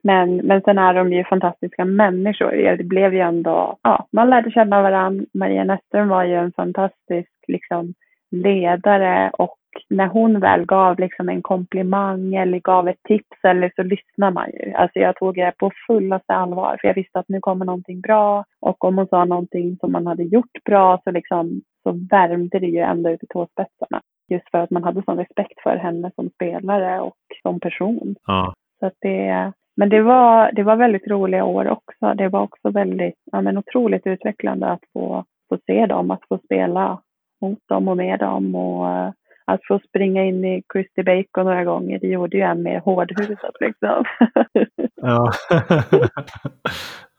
Men, 0.04 0.36
men 0.36 0.62
sen 0.62 0.78
är 0.78 0.93
de 0.93 1.14
ju 1.14 1.24
fantastiska 1.24 1.86
människor. 1.86 2.78
Det 2.78 2.84
blev 2.84 3.14
ju 3.14 3.20
ändå, 3.20 3.78
ja, 3.82 4.08
man 4.12 4.30
lärde 4.30 4.52
känna 4.52 4.82
varandra. 4.82 5.26
Maria 5.34 5.64
Näsström 5.64 6.08
var 6.08 6.24
ju 6.24 6.36
en 6.36 6.52
fantastisk 6.52 7.32
liksom, 7.48 7.93
ledare 8.36 9.32
och 9.34 9.58
när 9.90 10.08
hon 10.08 10.40
väl 10.40 10.66
gav 10.66 11.00
liksom 11.00 11.30
en 11.30 11.42
komplimang 11.42 12.36
eller 12.36 12.60
gav 12.60 12.88
ett 12.88 13.04
tips 13.04 13.38
eller 13.44 13.72
så 13.76 13.84
lyssnar 13.84 14.32
man 14.32 14.50
ju. 14.54 14.74
Alltså 14.74 15.00
jag 15.00 15.16
tog 15.16 15.36
det 15.36 15.54
på 15.58 15.72
fullaste 15.88 16.34
allvar 16.34 16.78
för 16.82 16.88
jag 16.88 16.96
visste 16.96 17.20
att 17.20 17.30
nu 17.30 17.40
kommer 17.40 17.66
någonting 17.66 18.02
bra 18.02 18.46
och 18.62 18.84
om 18.84 18.98
hon 18.98 19.08
sa 19.08 19.26
någonting 19.26 19.78
som 19.80 19.92
man 19.92 20.08
hade 20.08 20.24
gjort 20.24 20.64
bra 20.66 21.02
så 21.04 21.12
liksom 21.12 21.62
så 21.84 21.92
värmde 22.12 22.60
det 22.60 22.68
ju 22.68 22.80
ända 22.80 23.12
ut 23.12 23.24
i 23.24 23.28
tåspetsarna. 23.28 24.02
Just 24.30 24.50
för 24.52 24.58
att 24.58 24.72
man 24.72 24.84
hade 24.84 25.04
sån 25.04 25.18
respekt 25.18 25.62
för 25.64 25.76
henne 25.76 26.12
som 26.16 26.30
spelare 26.30 27.02
och 27.02 27.18
som 27.42 27.60
person. 27.60 28.16
Ja. 28.26 28.54
Så 28.80 28.86
att 28.86 28.98
det, 29.02 29.52
men 29.76 29.90
det 29.90 30.02
var, 30.02 30.52
det 30.52 30.64
var 30.64 30.76
väldigt 30.76 31.08
roliga 31.08 31.46
år 31.46 31.68
också. 31.68 32.14
Det 32.14 32.30
var 32.30 32.42
också 32.42 32.70
väldigt, 32.70 33.20
ja, 33.32 33.42
men 33.42 33.58
otroligt 33.58 34.08
utvecklande 34.08 34.68
att 34.68 34.84
få, 34.94 35.24
få 35.50 35.58
se 35.66 35.86
dem, 35.86 36.12
att 36.12 36.28
få 36.30 36.38
spela 36.38 37.02
mot 37.42 37.60
dem 37.68 37.88
och 37.88 37.98
med 37.98 38.20
dem 38.20 38.56
och 38.56 38.86
uh, 38.86 39.12
att 39.46 39.66
få 39.68 39.80
springa 39.80 40.24
in 40.24 40.46
i 40.46 40.64
Christy 40.74 41.04
Bacon 41.04 41.46
några 41.46 41.64
gånger, 41.64 42.00
det 42.00 42.08
gjorde 42.08 42.38
ju 42.38 42.44
en 42.44 42.64
mer 42.64 42.80
hårdhudat 42.80 43.56
liksom. 43.60 44.06
ja. 45.02 45.32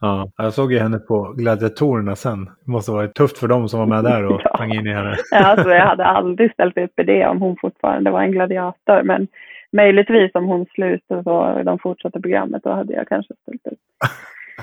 ja, 0.00 0.30
jag 0.36 0.52
såg 0.52 0.72
ju 0.72 0.78
henne 0.78 0.98
på 0.98 1.34
gladiatorerna 1.36 2.16
sen. 2.16 2.44
Det 2.44 2.72
måste 2.72 2.92
varit 2.92 3.14
tufft 3.14 3.38
för 3.38 3.48
dem 3.48 3.68
som 3.68 3.80
var 3.80 3.86
med 3.86 4.04
där 4.04 4.24
och 4.24 4.40
ja. 4.44 4.64
in 4.64 4.86
i 4.86 4.92
henne. 4.92 5.16
ja, 5.30 5.44
alltså 5.44 5.70
jag 5.70 5.86
hade 5.86 6.04
aldrig 6.04 6.52
ställt 6.52 6.78
upp 6.78 7.00
i 7.00 7.02
det 7.02 7.26
om 7.26 7.40
hon 7.40 7.56
fortfarande 7.60 8.10
var 8.10 8.22
en 8.22 8.32
gladiator, 8.32 9.02
men 9.02 9.28
möjligtvis 9.72 10.34
om 10.34 10.44
hon 10.44 10.66
slutade 10.66 11.30
och 11.30 11.64
de 11.64 11.78
fortsatte 11.78 12.20
programmet, 12.20 12.62
då 12.62 12.70
hade 12.70 12.92
jag 12.92 13.08
kanske 13.08 13.34
ställt 13.42 13.66
upp. 13.66 13.78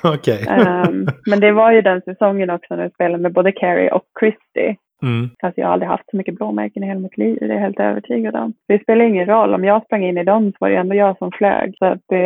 Okej. 0.03 0.41
Okay. 0.41 0.59
um, 0.59 0.67
ehm, 0.67 1.07
men 1.25 1.39
det 1.39 1.51
var 1.51 1.71
ju 1.71 1.81
den 1.81 2.01
säsongen 2.01 2.49
också 2.49 2.75
när 2.75 2.83
jag 2.83 2.93
spelade 2.93 3.23
med 3.23 3.33
både 3.33 3.51
Carrie 3.51 3.91
och 3.91 4.05
Christy. 4.19 4.75
Mm. 5.03 5.29
Fast 5.41 5.57
jag 5.57 5.65
har 5.65 5.73
aldrig 5.73 5.89
haft 5.89 6.09
så 6.09 6.17
mycket 6.17 6.35
blåmärken 6.35 6.83
i 6.83 6.87
hela 6.87 6.99
mitt 6.99 7.17
liv, 7.17 7.37
det 7.39 7.45
är 7.45 7.49
jag 7.49 7.59
helt 7.59 7.79
övertygad 7.79 8.35
om. 8.35 8.53
Det 8.67 8.83
spelar 8.83 9.05
ingen 9.05 9.25
roll, 9.25 9.53
om 9.53 9.63
jag 9.63 9.83
sprang 9.85 10.03
in 10.03 10.17
i 10.17 10.23
dem 10.23 10.51
så 10.51 10.57
var 10.59 10.69
det 10.69 10.77
ändå 10.77 10.95
jag 10.95 11.17
som 11.17 11.31
flög. 11.31 11.75
Så 11.77 11.85
att 11.85 12.01
det, 12.07 12.23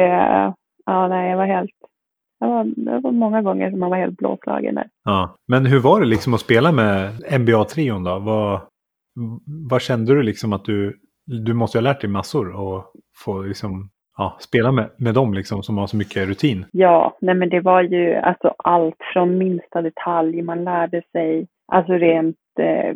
ja 0.86 1.08
nej, 1.08 1.30
jag 1.30 1.38
var 1.38 1.46
helt, 1.46 1.72
det 2.40 2.46
var, 2.46 2.64
det 2.64 3.00
var 3.00 3.12
många 3.12 3.42
gånger 3.42 3.70
som 3.72 3.80
man 3.80 3.90
var 3.90 3.98
helt 3.98 4.18
blåslagen 4.18 4.76
där. 4.76 4.88
Ja. 5.06 5.36
Men 5.48 5.66
hur 5.66 5.80
var 5.80 6.00
det 6.00 6.08
liksom 6.08 6.34
att 6.34 6.40
spela 6.40 6.72
med 6.72 7.10
NBA-trion 7.40 8.04
då? 8.04 8.20
Vad, 8.20 8.62
vad 9.70 9.82
kände 9.82 10.16
du 10.16 10.24
liksom 10.24 10.54
att 10.54 10.66
du 10.66 11.00
du 11.28 11.54
måste 11.54 11.78
ha 11.78 11.84
lärt 11.84 12.02
dig 12.02 12.10
massor 12.10 12.56
och 12.56 12.92
få 13.26 13.42
liksom, 13.42 13.90
ja, 14.18 14.38
spela 14.40 14.72
med, 14.72 14.90
med 14.98 15.14
dem 15.14 15.34
liksom, 15.34 15.64
som 15.64 15.78
har 15.78 15.88
så 15.88 15.98
mycket 15.98 16.28
rutin. 16.28 16.66
Ja, 16.72 17.18
nej 17.22 17.36
men 17.36 17.50
det 17.50 17.60
var 17.60 17.82
ju 17.82 18.16
alltså 18.16 18.54
allt 18.58 18.98
från 19.14 19.38
minsta 19.38 19.82
detalj. 19.82 20.42
Man 20.42 20.64
lärde 20.64 21.02
sig, 21.12 21.48
alltså 21.72 21.94
rent 21.94 22.36
eh, 22.60 22.93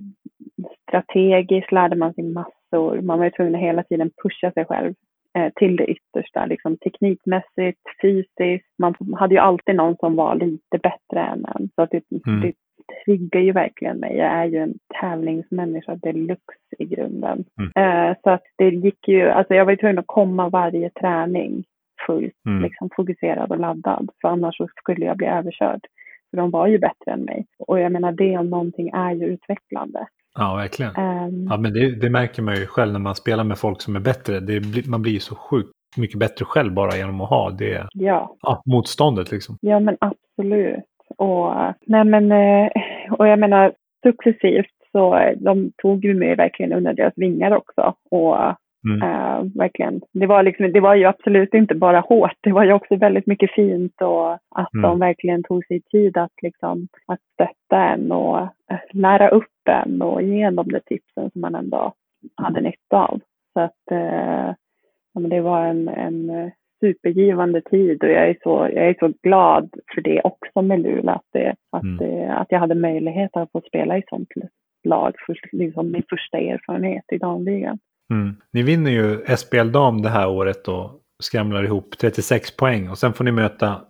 strategiskt 0.87 1.71
lärde 1.71 1.95
man 1.95 2.13
sig 2.13 2.23
massor. 2.23 3.01
Man 3.01 3.17
var 3.17 3.25
ju 3.25 3.31
tvungen 3.31 3.55
att 3.55 3.61
hela 3.61 3.83
tiden 3.83 4.11
pusha 4.23 4.51
sig 4.51 4.65
själv 4.65 4.93
eh, 5.37 5.51
till 5.55 5.75
det 5.75 5.85
yttersta, 5.85 6.45
liksom 6.45 6.77
teknikmässigt, 6.77 7.81
fysiskt. 8.01 8.67
Man 8.79 8.95
hade 9.19 9.35
ju 9.35 9.39
alltid 9.39 9.75
någon 9.75 9.97
som 9.97 10.15
var 10.15 10.35
lite 10.35 10.77
bättre 10.77 11.19
än 11.19 11.45
en. 11.55 11.69
Så 11.75 11.85
det, 11.85 12.03
mm. 12.27 12.41
det 12.41 12.53
triggar 13.05 13.41
ju 13.41 13.51
verkligen 13.51 13.97
mig. 13.97 14.17
Jag 14.17 14.27
är 14.27 14.45
ju 14.45 14.57
en 14.57 14.73
tävlingsmänniska 15.01 15.95
deluxe 15.95 16.75
i 16.79 16.85
grunden. 16.85 17.45
Mm. 17.59 18.09
Uh, 18.09 18.15
så 18.23 18.29
att 18.29 18.43
det 18.57 18.69
gick 18.69 19.07
ju, 19.07 19.29
alltså 19.29 19.53
jag 19.53 19.65
var 19.65 19.71
ju 19.71 19.77
tvungen 19.77 19.99
att 19.99 20.07
komma 20.07 20.49
varje 20.49 20.89
träning 20.89 21.63
fullt 22.05 22.45
mm. 22.47 22.63
liksom 22.63 22.89
fokuserad 22.95 23.51
och 23.51 23.59
laddad. 23.59 24.09
För 24.21 24.27
annars 24.27 24.57
så 24.57 24.67
skulle 24.67 25.05
jag 25.05 25.17
bli 25.17 25.27
överkörd. 25.27 25.81
För 26.31 26.37
de 26.37 26.51
var 26.51 26.67
ju 26.67 26.79
bättre 26.79 27.11
än 27.11 27.23
mig. 27.23 27.45
Och 27.59 27.79
jag 27.79 27.91
menar 27.91 28.11
det 28.11 28.37
om 28.37 28.49
någonting 28.49 28.89
är 28.89 29.11
ju 29.11 29.25
utvecklande. 29.25 30.07
Ja, 30.35 30.55
verkligen. 30.55 30.91
Um, 30.95 31.47
ja, 31.49 31.57
men 31.57 31.73
det, 31.73 31.95
det, 32.01 32.09
märker 32.09 32.41
man 32.41 32.55
ju 32.55 32.65
själv 32.65 32.93
när 32.93 32.99
man 32.99 33.15
spelar 33.15 33.43
med 33.43 33.57
folk 33.57 33.81
som 33.81 33.95
är 33.95 33.99
bättre. 33.99 34.39
Det, 34.39 34.87
man 34.87 35.01
blir 35.01 35.11
ju 35.11 35.19
så 35.19 35.35
sjukt 35.35 35.69
mycket 35.97 36.19
bättre 36.19 36.45
själv 36.45 36.73
bara 36.73 36.97
genom 36.97 37.21
att 37.21 37.29
ha 37.29 37.49
det 37.49 37.87
ja. 37.93 38.35
Ja, 38.41 38.61
motståndet. 38.65 39.31
Liksom. 39.31 39.57
Ja, 39.61 39.79
men 39.79 39.97
absolut. 39.99 40.83
Och, 41.17 41.53
nej 41.85 42.05
men, 42.05 42.31
eh, 42.31 42.71
och 43.11 43.27
jag 43.27 43.39
menar 43.39 43.73
successivt 44.03 44.71
så 44.91 45.33
de 45.37 45.71
tog 45.77 46.05
ju 46.05 46.13
mig 46.13 46.35
verkligen 46.35 46.73
under 46.73 46.93
deras 46.93 47.13
vingar 47.15 47.51
också. 47.51 47.93
Och 48.11 48.37
mm. 48.89 49.01
äh, 49.01 49.43
verkligen, 49.55 50.01
det 50.13 50.27
var, 50.27 50.43
liksom, 50.43 50.71
det 50.71 50.79
var 50.79 50.95
ju 50.95 51.05
absolut 51.05 51.53
inte 51.53 51.75
bara 51.75 51.99
hårt, 51.99 52.37
det 52.41 52.51
var 52.51 52.63
ju 52.63 52.73
också 52.73 52.95
väldigt 52.95 53.27
mycket 53.27 53.51
fint 53.51 54.01
och 54.01 54.33
att 54.33 54.73
mm. 54.73 54.81
de 54.81 54.99
verkligen 54.99 55.43
tog 55.43 55.65
sig 55.65 55.81
tid 55.81 56.17
att, 56.17 56.41
liksom, 56.41 56.87
att 57.07 57.19
stötta 57.33 57.83
en 57.83 58.11
och 58.11 58.39
äh, 58.39 58.79
lära 58.91 59.29
upp 59.29 59.67
en 59.69 60.01
och 60.01 60.21
ge 60.21 60.41
en 60.41 60.55
de 60.55 60.67
där 60.67 60.81
tipsen 60.85 61.31
som 61.31 61.41
man 61.41 61.55
ändå 61.55 61.93
hade 62.35 62.61
nytta 62.61 62.97
av. 62.97 63.19
Så 63.53 63.59
att 63.59 63.81
ja, 65.13 65.19
men 65.19 65.29
det 65.29 65.41
var 65.41 65.65
en, 65.65 65.87
en 65.87 66.51
supergivande 66.81 67.61
tid 67.61 68.03
och 68.03 68.09
jag 68.09 68.29
är 68.29 68.37
så, 68.43 68.69
jag 68.73 68.87
är 68.87 68.95
så 68.99 69.13
glad 69.23 69.69
för 69.93 70.01
det 70.01 70.21
också 70.23 70.61
med 70.61 70.81
Luleå, 70.81 71.09
att, 71.09 71.27
det, 71.33 71.55
att, 71.71 71.83
mm. 71.83 71.97
det, 71.97 72.33
att 72.33 72.47
jag 72.49 72.59
hade 72.59 72.75
möjlighet 72.75 73.37
att 73.37 73.51
få 73.51 73.61
spela 73.61 73.97
i 73.97 74.03
sånt 74.09 74.29
lag, 74.83 75.13
för 75.25 75.37
liksom 75.51 75.91
min 75.91 76.03
första 76.09 76.37
erfarenhet 76.37 77.05
i 77.11 77.17
damligan. 77.17 77.79
Mm. 78.11 78.35
Ni 78.53 78.63
vinner 78.63 78.91
ju 78.91 79.35
SPL 79.37 79.71
dam 79.71 80.01
det 80.01 80.09
här 80.09 80.29
året 80.29 80.67
och 80.67 81.01
skramlar 81.23 81.63
ihop 81.63 81.97
36 82.01 82.57
poäng 82.57 82.89
och 82.89 82.97
sen 82.97 83.13
får 83.13 83.23
ni 83.23 83.31
möta 83.31 83.81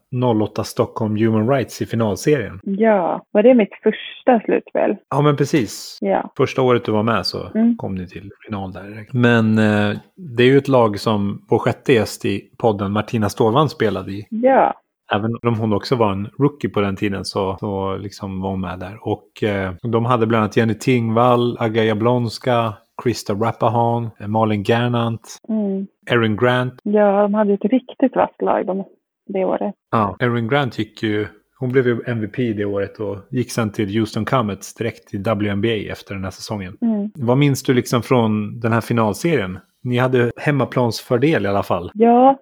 08 0.42 0.64
Stockholm 0.64 1.18
Human 1.18 1.50
Rights 1.50 1.82
i 1.82 1.86
finalserien. 1.86 2.60
Ja, 2.64 3.26
var 3.32 3.44
det 3.44 3.54
mitt 3.54 3.74
första 3.84 4.40
slutspel? 4.46 4.96
Ja, 5.10 5.22
men 5.22 5.38
precis. 5.38 5.98
Ja. 6.02 6.32
Första 6.38 6.62
året 6.62 6.86
du 6.86 6.92
var 6.92 7.04
med 7.04 7.26
så 7.26 7.48
mm. 7.56 7.78
kom 7.78 7.96
ni 7.96 8.08
till 8.08 8.32
final 8.46 8.74
där. 8.74 9.08
Men 9.12 9.58
eh, 9.58 9.98
det 10.16 10.44
är 10.44 10.48
ju 10.48 10.58
ett 10.58 10.68
lag 10.68 11.00
som 11.00 11.46
vår 11.50 11.60
sjätte 11.60 11.94
gäst 11.94 12.26
i 12.26 12.50
podden, 12.58 12.92
Martina 12.92 13.30
Stålvand, 13.30 13.72
spelade 13.72 14.12
i. 14.12 14.28
Ja. 14.30 14.74
Även 15.14 15.32
om 15.48 15.60
hon 15.60 15.74
också 15.74 15.96
var 15.96 16.12
en 16.12 16.30
rookie 16.40 16.70
på 16.70 16.82
den 16.82 16.96
tiden 16.96 17.26
så, 17.26 17.58
så 17.60 17.98
liksom 17.98 18.42
var 18.42 18.50
hon 18.50 18.62
med 18.62 18.80
där. 18.80 18.98
Och 19.02 19.44
eh, 19.44 19.74
de 19.82 20.06
hade 20.06 20.28
bland 20.28 20.44
annat 20.44 20.58
Jenny 20.58 20.74
Tingvall, 20.74 21.58
Aga 21.60 21.84
Jablonska, 21.84 22.74
Krista 23.04 23.34
Rappahan, 23.34 24.10
Malin 24.28 24.64
Gernandt, 24.64 25.38
mm. 25.50 25.88
Erin 26.10 26.38
Grant. 26.38 26.74
Ja, 26.84 27.22
de 27.22 27.34
hade 27.34 27.54
ett 27.54 27.66
riktigt 27.66 28.16
vasst 28.16 28.42
lag 28.42 28.66
de, 28.66 28.84
det 29.28 29.46
året. 29.46 29.76
Ja, 29.92 30.16
Erin 30.20 30.48
Grant 30.48 30.80
gick 30.80 31.04
ju 31.04 31.28
hon 31.62 31.72
blev 31.72 31.88
ju 31.88 32.02
MVP 32.08 32.36
det 32.36 32.66
året 32.66 33.00
och 33.00 33.18
gick 33.30 33.52
sen 33.52 33.72
till 33.72 34.00
Houston 34.00 34.26
Comets 34.26 34.74
direkt 34.76 35.08
till 35.08 35.20
WNBA 35.20 35.92
efter 35.92 36.14
den 36.16 36.24
här 36.24 36.32
säsongen. 36.32 36.78
Mm. 36.82 37.12
Vad 37.16 37.38
minns 37.38 37.64
du 37.64 37.74
liksom 37.74 38.02
från 38.02 38.60
den 38.60 38.72
här 38.72 38.82
finalserien? 38.82 39.60
Ni 39.84 39.98
hade 39.98 40.32
hemmaplansfördel 40.38 41.46
i 41.46 41.48
alla 41.48 41.64
fall. 41.64 41.92
Ja, 41.94 42.38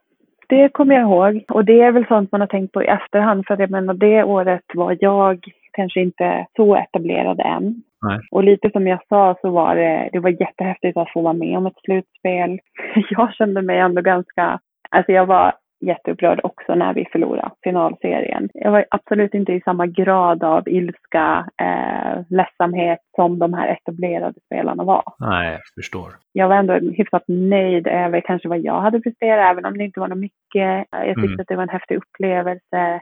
det 0.49 0.69
kommer 0.69 0.95
jag 0.95 1.01
ihåg. 1.01 1.43
Och 1.49 1.65
det 1.65 1.81
är 1.81 1.91
väl 1.91 2.05
sånt 2.07 2.31
man 2.31 2.41
har 2.41 2.47
tänkt 2.47 2.73
på 2.73 2.83
i 2.83 2.85
efterhand. 2.85 3.43
För 3.47 3.57
jag 3.57 3.69
menar, 3.69 3.93
det 3.93 4.23
året 4.23 4.63
var 4.73 4.97
jag 4.99 5.45
kanske 5.79 6.01
inte 6.01 6.45
så 6.55 6.75
etablerad 6.75 7.39
än. 7.39 7.83
Nej. 8.01 8.19
Och 8.31 8.43
lite 8.43 8.69
som 8.69 8.87
jag 8.87 8.99
sa 9.09 9.35
så 9.41 9.49
var 9.49 9.75
det, 9.75 10.09
det 10.13 10.19
var 10.19 10.29
jättehäftigt 10.29 10.97
att 10.97 11.13
få 11.13 11.21
vara 11.21 11.33
med 11.33 11.57
om 11.57 11.65
ett 11.65 11.81
slutspel. 11.85 12.59
Jag 13.09 13.33
kände 13.33 13.61
mig 13.61 13.79
ändå 13.79 14.01
ganska, 14.01 14.59
alltså 14.89 15.11
jag 15.11 15.25
var 15.25 15.53
jätteupprörd 15.81 16.39
också 16.43 16.75
när 16.75 16.93
vi 16.93 17.05
förlorade 17.11 17.51
finalserien. 17.63 18.49
Jag 18.53 18.71
var 18.71 18.85
absolut 18.89 19.33
inte 19.33 19.53
i 19.53 19.61
samma 19.61 19.87
grad 19.87 20.43
av 20.43 20.69
ilska, 20.69 21.45
eh, 21.61 22.21
ledsamhet 22.29 22.99
som 23.15 23.39
de 23.39 23.53
här 23.53 23.67
etablerade 23.67 24.39
spelarna 24.45 24.83
var. 24.83 25.03
Nej, 25.19 25.51
jag 25.51 25.61
förstår. 25.75 26.09
Jag 26.33 26.47
var 26.47 26.55
ändå 26.55 26.73
hyfsat 26.73 27.23
nöjd 27.27 27.87
över 27.87 28.21
kanske 28.21 28.47
vad 28.47 28.59
jag 28.59 28.81
hade 28.81 28.99
presterat, 28.99 29.51
även 29.51 29.65
om 29.65 29.77
det 29.77 29.83
inte 29.83 29.99
var 29.99 30.07
något 30.07 30.17
mycket. 30.17 30.87
Jag 30.91 31.15
tyckte 31.15 31.27
mm. 31.27 31.39
att 31.39 31.47
det 31.47 31.55
var 31.55 31.63
en 31.63 31.69
häftig 31.69 31.95
upplevelse. 31.95 33.01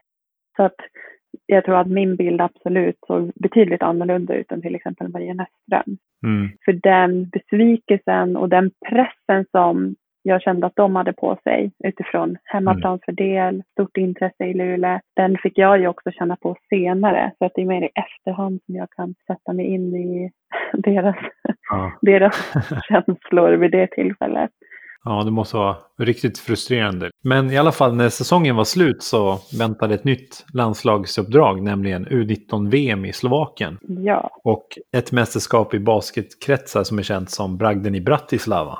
Så 0.55 0.63
att 0.63 0.79
jag 1.45 1.65
tror 1.65 1.77
att 1.77 1.87
min 1.87 2.15
bild 2.15 2.41
absolut 2.41 2.97
såg 3.07 3.31
betydligt 3.35 3.83
annorlunda 3.83 4.33
ut 4.35 4.51
än 4.51 4.61
till 4.61 4.75
exempel 4.75 5.07
Maria 5.07 5.33
Näsström. 5.33 5.97
Mm. 6.23 6.49
För 6.65 6.73
den 6.73 7.29
besvikelsen 7.29 8.37
och 8.37 8.49
den 8.49 8.71
pressen 8.89 9.45
som 9.51 9.95
jag 10.23 10.41
kände 10.41 10.67
att 10.67 10.75
de 10.75 10.95
hade 10.95 11.13
på 11.13 11.37
sig 11.43 11.71
utifrån 11.83 12.37
hemmaplansfördel, 12.43 13.63
stort 13.71 13.97
intresse 13.97 14.45
i 14.45 14.53
Luleå. 14.53 14.99
Den 15.15 15.37
fick 15.37 15.57
jag 15.57 15.79
ju 15.79 15.87
också 15.87 16.11
känna 16.11 16.35
på 16.35 16.55
senare. 16.69 17.31
Så 17.37 17.45
att 17.45 17.51
det 17.55 17.61
är 17.61 17.65
mer 17.65 17.81
i 17.81 17.89
efterhand 17.95 18.59
som 18.65 18.75
jag 18.75 18.89
kan 18.89 19.15
sätta 19.27 19.53
mig 19.53 19.65
in 19.65 19.95
i 19.95 20.31
deras, 20.73 21.15
Ja. 21.69 21.91
deras 22.01 22.53
känslor 22.87 23.51
vid 23.51 23.71
det 23.71 23.87
tillfället. 23.87 24.51
Ja, 25.03 25.23
det 25.23 25.31
måste 25.31 25.57
vara 25.57 25.77
riktigt 25.99 26.39
frustrerande. 26.39 27.09
Men 27.23 27.51
i 27.51 27.57
alla 27.57 27.71
fall 27.71 27.95
när 27.95 28.09
säsongen 28.09 28.55
var 28.55 28.63
slut 28.63 29.03
så 29.03 29.39
väntade 29.59 29.95
ett 29.95 30.03
nytt 30.03 30.45
landslagsuppdrag, 30.53 31.63
nämligen 31.63 32.07
U19-VM 32.07 33.05
i 33.05 33.13
Slovakien. 33.13 33.77
Ja. 33.81 34.29
Och 34.43 34.67
ett 34.97 35.11
mästerskap 35.11 35.73
i 35.73 35.79
basketkretsar 35.79 36.83
som 36.83 36.99
är 36.99 37.03
känt 37.03 37.29
som 37.29 37.57
bragden 37.57 37.95
i 37.95 38.01
Bratislava. 38.01 38.79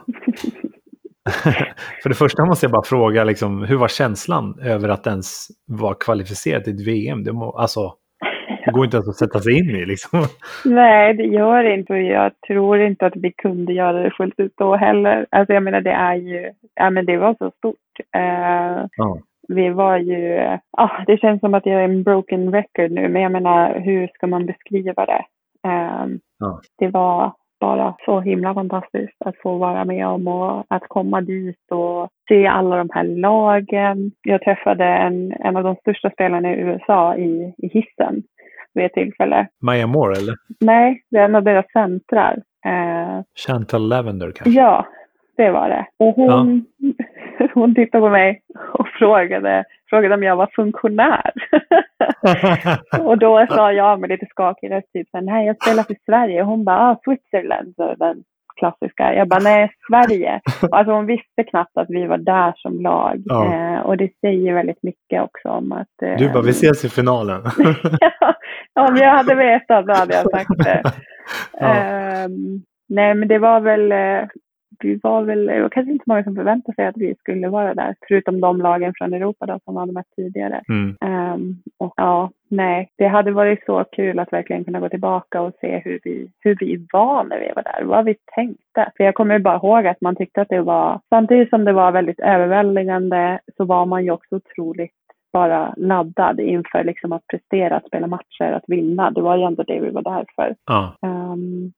För 2.04 2.10
det 2.10 2.16
första 2.16 2.46
måste 2.46 2.66
jag 2.66 2.72
bara 2.72 2.84
fråga, 2.84 3.24
liksom, 3.24 3.64
hur 3.64 3.76
var 3.76 3.88
känslan 3.88 4.60
över 4.60 4.90
att 4.90 5.08
ens 5.08 5.48
vara 5.68 5.96
kvalificerad 5.96 6.64
till 6.64 6.74
ett 6.74 6.88
VM? 6.88 7.24
Det, 7.24 7.34
må, 7.34 7.58
alltså, 7.58 7.94
det 8.68 8.74
går 8.74 8.86
inte 8.86 8.98
ens 8.98 9.08
att 9.10 9.16
sätta 9.16 9.40
sig 9.40 9.60
in 9.60 9.70
i. 9.76 9.86
Liksom. 9.86 10.20
Nej, 10.66 11.14
det 11.14 11.24
gör 11.24 11.64
det 11.64 11.74
inte 11.74 11.94
jag 11.94 12.32
tror 12.48 12.80
inte 12.80 13.06
att 13.06 13.16
vi 13.16 13.32
kunde 13.32 13.74
göra 13.74 14.04
det 14.04 14.12
fullt 14.18 14.40
ut 14.40 14.54
då 14.58 14.76
heller. 14.76 15.26
Alltså 15.32 15.54
jag 15.54 15.64
menar 15.64 15.82
det 15.82 15.92
är 15.92 16.16
ju, 16.16 16.52
ja 16.76 16.90
men 16.90 17.06
det 17.06 17.18
var 17.18 17.36
så 17.40 17.52
stort. 17.58 17.76
Eh, 18.16 18.86
Ja. 18.98 19.18
vi 19.48 19.70
var 19.70 19.98
ju, 19.98 20.58
ja 20.78 21.04
det 21.08 21.18
känns 21.18 21.40
som 21.40 21.54
att 21.54 21.66
jag 21.66 21.76
är 21.82 21.84
en 21.86 22.04
broken 22.04 22.52
record 22.54 22.92
nu 22.92 23.08
men 23.10 23.22
jag 23.22 23.32
menar 23.32 23.80
hur 23.80 24.08
ska 24.08 24.28
man 24.28 24.46
beskriva 24.46 25.06
det? 25.06 25.24
Eh, 25.70 26.06
Ja. 26.40 26.60
Det 26.78 26.88
var 26.88 27.32
bara 27.60 27.96
så 28.06 28.20
himla 28.20 28.54
fantastiskt 28.54 29.22
att 29.26 29.38
få 29.38 29.58
vara 29.58 29.86
med 29.86 30.08
om 30.08 30.28
och 30.28 30.66
att 30.68 30.88
komma 30.88 31.22
dit 31.22 31.72
och 31.72 32.08
se 32.30 32.48
alla 32.48 32.78
de 32.78 32.90
här 32.94 33.04
lagen. 33.04 34.12
Jag 34.22 34.42
träffade 34.42 34.86
en, 34.86 35.34
en 35.40 35.58
av 35.58 35.64
de 35.64 35.76
största 35.76 36.10
spelarna 36.10 36.54
i 36.54 36.60
USA 36.60 37.16
i, 37.16 37.54
i 37.58 37.68
hissen 37.68 38.24
vid 38.78 38.86
ett 38.86 38.94
tillfälle. 38.94 39.48
Maja 39.62 39.88
Moore 39.88 40.18
eller? 40.18 40.36
Nej, 40.60 41.04
det 41.12 41.18
är 41.18 41.26
en 41.26 41.36
av 41.36 41.44
deras 41.44 41.72
centrar. 41.72 42.38
Eh, 42.66 43.24
Chantal 43.48 43.88
Lavender 43.88 44.32
kanske? 44.32 44.62
ja, 44.62 44.88
det 45.38 45.52
var 45.52 45.70
det. 45.70 45.86
Och 45.98 46.14
hon, 46.14 46.66
hon 47.54 47.76
tittade 47.76 48.02
på 48.02 48.10
mig 48.10 48.42
och 48.74 48.88
frågade, 48.88 49.64
frågade 49.90 50.16
om 50.16 50.24
jag 50.24 50.36
var 50.36 50.50
funktionär. 50.56 51.32
och 53.08 53.18
då 53.18 53.46
sa 53.50 53.72
jag 53.72 54.00
med 54.00 54.10
lite 54.10 54.26
skakig 54.26 54.72
röst 54.72 54.94
typ 54.94 55.08
nej 55.14 55.48
jag 55.48 55.64
spelar 55.64 55.84
för 55.84 55.96
Sverige. 56.06 56.42
Och 56.42 56.48
hon 56.48 56.66
bara, 56.66 56.78
ah, 56.78 57.00
Switzerland, 57.04 57.74
så 57.76 57.96
den 57.96 58.24
klassiska. 58.58 59.14
Jag 59.14 59.28
bara, 59.28 59.40
nej 59.40 59.72
Sverige. 59.90 60.42
Alltså 60.72 60.92
hon 60.94 61.06
visste 61.06 61.44
knappt 61.50 61.78
att 61.78 61.90
vi 61.90 62.08
var 62.08 62.18
där 62.18 62.54
som 62.56 62.82
lag. 62.82 63.22
Ja. 63.26 63.54
Eh, 63.54 63.80
och 63.80 63.98
det 63.98 64.10
säger 64.22 64.54
väldigt 64.54 64.84
mycket 64.84 65.22
också 65.22 65.50
om 65.50 65.72
att... 65.72 66.02
Eh, 66.02 66.18
Du 66.18 66.30
bara, 66.30 66.44
vi 66.44 66.50
ses 66.50 66.86
i 66.86 66.90
finalen. 66.90 67.42
ja, 68.00 68.34
om 68.90 68.96
jag 68.96 69.12
hade 69.12 69.36
vetat 69.36 69.88
då 69.88 69.94
hade 69.94 70.14
jag 70.16 70.32
sagt 70.32 70.58
det. 70.58 70.84
Ja. 71.60 71.68
Ehm, 71.68 72.62
nej, 72.90 73.14
men 73.16 73.28
det 73.28 73.40
var 73.40 73.60
väl, 73.60 73.92
eh, 73.92 74.28
vi 74.80 75.00
var 75.04 75.22
väl, 75.24 75.46
det 75.46 75.62
var 75.62 75.70
kanske 75.70 75.92
inte 75.92 76.04
många 76.08 76.24
som 76.24 76.36
förväntade 76.36 76.76
sig 76.76 76.86
att 76.86 76.98
vi 76.98 77.16
skulle 77.16 77.50
vara 77.50 77.74
där, 77.74 77.96
förutom 78.08 78.42
de 78.42 78.62
lagen 78.62 78.94
från 78.98 79.14
Europa 79.14 79.46
då, 79.46 79.60
som 79.66 79.76
hade 79.76 79.92
mött 79.92 80.16
tidigare. 80.16 80.62
Mm. 80.70 80.98
Ehm, 81.02 81.56
och 81.78 81.94
ja, 81.98 82.32
nej, 82.50 82.90
det 82.98 83.08
hade 83.08 83.32
varit 83.32 83.66
så 83.66 83.84
kul 83.84 84.20
att 84.20 84.34
verkligen 84.34 84.64
kunna 84.64 84.80
gå 84.80 84.90
tillbaka 84.90 85.42
och 85.42 85.54
se 85.62 85.82
hur 85.86 86.00
vi, 86.04 86.32
hur 86.40 86.58
vi 86.60 86.88
var 86.94 87.24
när 87.24 87.40
vi 87.40 87.52
var 87.56 87.64
där, 87.64 87.84
vad 87.84 88.06
vi 88.06 88.16
tänkte. 88.36 88.92
För 88.98 89.04
jag 89.04 89.16
kommer 89.16 89.38
ju 89.38 89.44
bara 89.44 89.56
ihåg 89.56 89.88
att 89.88 90.02
man 90.02 90.16
tyckte 90.16 90.42
att 90.42 90.50
det 90.50 90.62
var, 90.62 91.00
samtidigt 91.10 91.50
som 91.50 91.66
det 91.66 91.74
var 91.74 91.92
väldigt 91.92 92.20
överväldigande 92.20 93.40
så 93.58 93.66
var 93.66 93.86
man 93.86 94.06
ju 94.06 94.12
också 94.12 94.36
otroligt 94.36 94.92
bara 95.34 95.74
laddad 95.78 96.40
inför 96.40 96.84
liksom 96.84 97.12
att 97.12 97.28
prestera, 97.28 97.78
att 97.78 97.88
spela 97.88 98.08
matcher, 98.08 98.52
att 98.52 98.64
vinna. 98.68 99.12
Det 99.12 99.22
var 99.22 99.38
ju 99.38 99.44
ändå 99.44 99.64
det 99.64 99.80
vi 99.80 99.90
var 99.90 100.02
där 100.02 100.26
för. 100.36 100.56
Ja. 100.66 100.98
Ehm, 101.02 101.72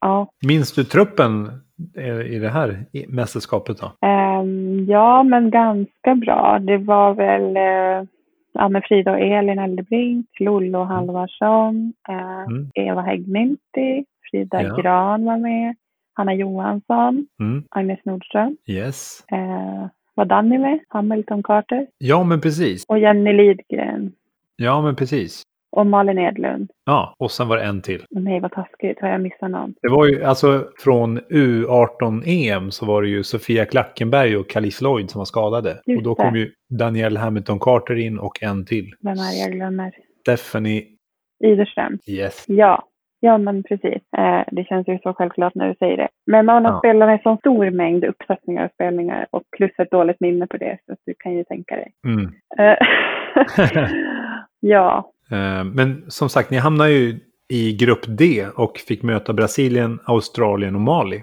ja, 0.00 0.28
Minns 0.46 0.72
du 0.74 0.84
truppen 0.84 1.50
eh, 1.96 2.20
i 2.20 2.38
det 2.38 2.48
här 2.48 2.84
mästerskapet 3.08 3.78
då? 3.80 3.92
Ehm, 4.08 4.84
ja, 4.88 5.22
men 5.22 5.50
ganska 5.50 6.14
bra. 6.14 6.58
Det 6.58 6.78
var 6.78 7.14
väl 7.14 7.56
eh, 7.56 8.08
ja, 8.52 8.68
med 8.68 8.82
Frida 8.88 9.10
och 9.12 9.20
Elin 9.20 9.58
Eldebrink, 9.58 10.26
Lollo 10.40 10.82
Halvarsson, 10.84 11.92
eh, 12.08 12.36
Mm. 12.50 12.70
Eva 12.74 13.00
Häggminti, 13.02 14.04
Frida 14.30 14.62
Ja. 14.62 14.76
Gran 14.76 15.24
var 15.24 15.36
med, 15.36 15.74
Hanna 16.14 16.34
Johansson, 16.34 17.26
Mm. 17.40 17.64
Agnes 17.70 17.98
Nordström. 18.04 18.56
Yes. 18.66 19.24
Eh, 19.32 19.86
var 20.14 20.24
Danny 20.24 20.58
med? 20.58 20.78
Hamilton 20.88 21.42
Carter. 21.42 21.86
Ja, 21.98 22.24
men 22.24 22.40
precis. 22.40 22.84
Och 22.88 22.98
Jenny 22.98 23.32
Lidgren. 23.32 24.12
Ja, 24.56 24.82
men 24.82 24.96
precis. 24.96 25.42
Och 25.76 25.86
Malin 25.86 26.18
Edlund. 26.18 26.70
Ja, 26.86 27.14
och 27.18 27.30
sen 27.30 27.48
var 27.48 27.56
det 27.56 27.62
en 27.64 27.82
till. 27.82 28.04
Nej, 28.10 28.40
vad 28.40 28.52
taskigt. 28.52 29.00
Har 29.00 29.08
jag 29.08 29.20
missat 29.20 29.50
någon? 29.50 29.74
Det 29.82 29.88
var 29.88 30.06
ju 30.06 30.24
alltså 30.24 30.64
från 30.84 31.18
U18-EM 31.20 32.70
så 32.70 32.86
var 32.86 33.02
det 33.02 33.08
ju 33.08 33.22
Sofia 33.24 33.64
Klackenberg 33.64 34.36
och 34.36 34.50
Kalis 34.50 34.80
Lloyd 34.80 35.10
som 35.10 35.18
var 35.18 35.24
skadade. 35.24 35.80
Just 35.86 35.98
och 35.98 36.02
då 36.02 36.14
det. 36.14 36.22
kom 36.22 36.36
ju 36.36 36.50
Daniel 36.78 37.16
Hamilton 37.16 37.58
Carter 37.58 37.94
in 37.94 38.18
och 38.18 38.42
en 38.42 38.64
till. 38.66 38.90
Vem 39.00 39.12
är 39.12 39.32
det 39.32 39.42
jag 39.42 39.52
glömmer? 39.52 39.92
Stephanie. 40.20 40.82
Iderström. 41.44 41.98
Yes. 42.08 42.44
Ja, 42.48 42.84
ja 43.20 43.38
men 43.38 43.62
precis. 43.62 44.02
Eh, 44.18 44.42
det 44.52 44.64
känns 44.64 44.88
ju 44.88 44.98
så 44.98 45.14
självklart 45.14 45.54
när 45.54 45.68
du 45.68 45.74
säger 45.74 45.96
det. 45.96 46.08
Men 46.26 46.46
man 46.46 46.64
har 46.64 46.72
Ja. 46.72 46.78
spelat 46.78 47.08
med 47.08 47.20
så 47.22 47.36
stor 47.36 47.70
mängd 47.70 48.04
uppsättningar 48.04 48.64
och 48.64 48.70
spelningar 48.72 49.26
och 49.30 49.42
plus 49.56 49.72
ett 49.78 49.90
dåligt 49.90 50.20
minne 50.20 50.46
på 50.46 50.56
det 50.56 50.78
så 50.86 50.96
du 51.06 51.14
kan 51.18 51.32
ju 51.36 51.44
tänka 51.44 51.76
dig. 51.76 51.92
Mm. 52.06 52.32
Eh, 52.58 52.76
ja, 54.60 55.12
Men 55.74 56.04
som 56.08 56.28
sagt, 56.28 56.50
ni 56.50 56.56
hamnar 56.56 56.86
ju 56.86 57.20
i 57.48 57.72
grupp 57.72 58.04
D 58.18 58.46
och 58.56 58.78
fick 58.78 59.02
möta 59.02 59.32
Brasilien, 59.32 59.98
Australien 60.04 60.74
och 60.74 60.80
Mali. 60.80 61.22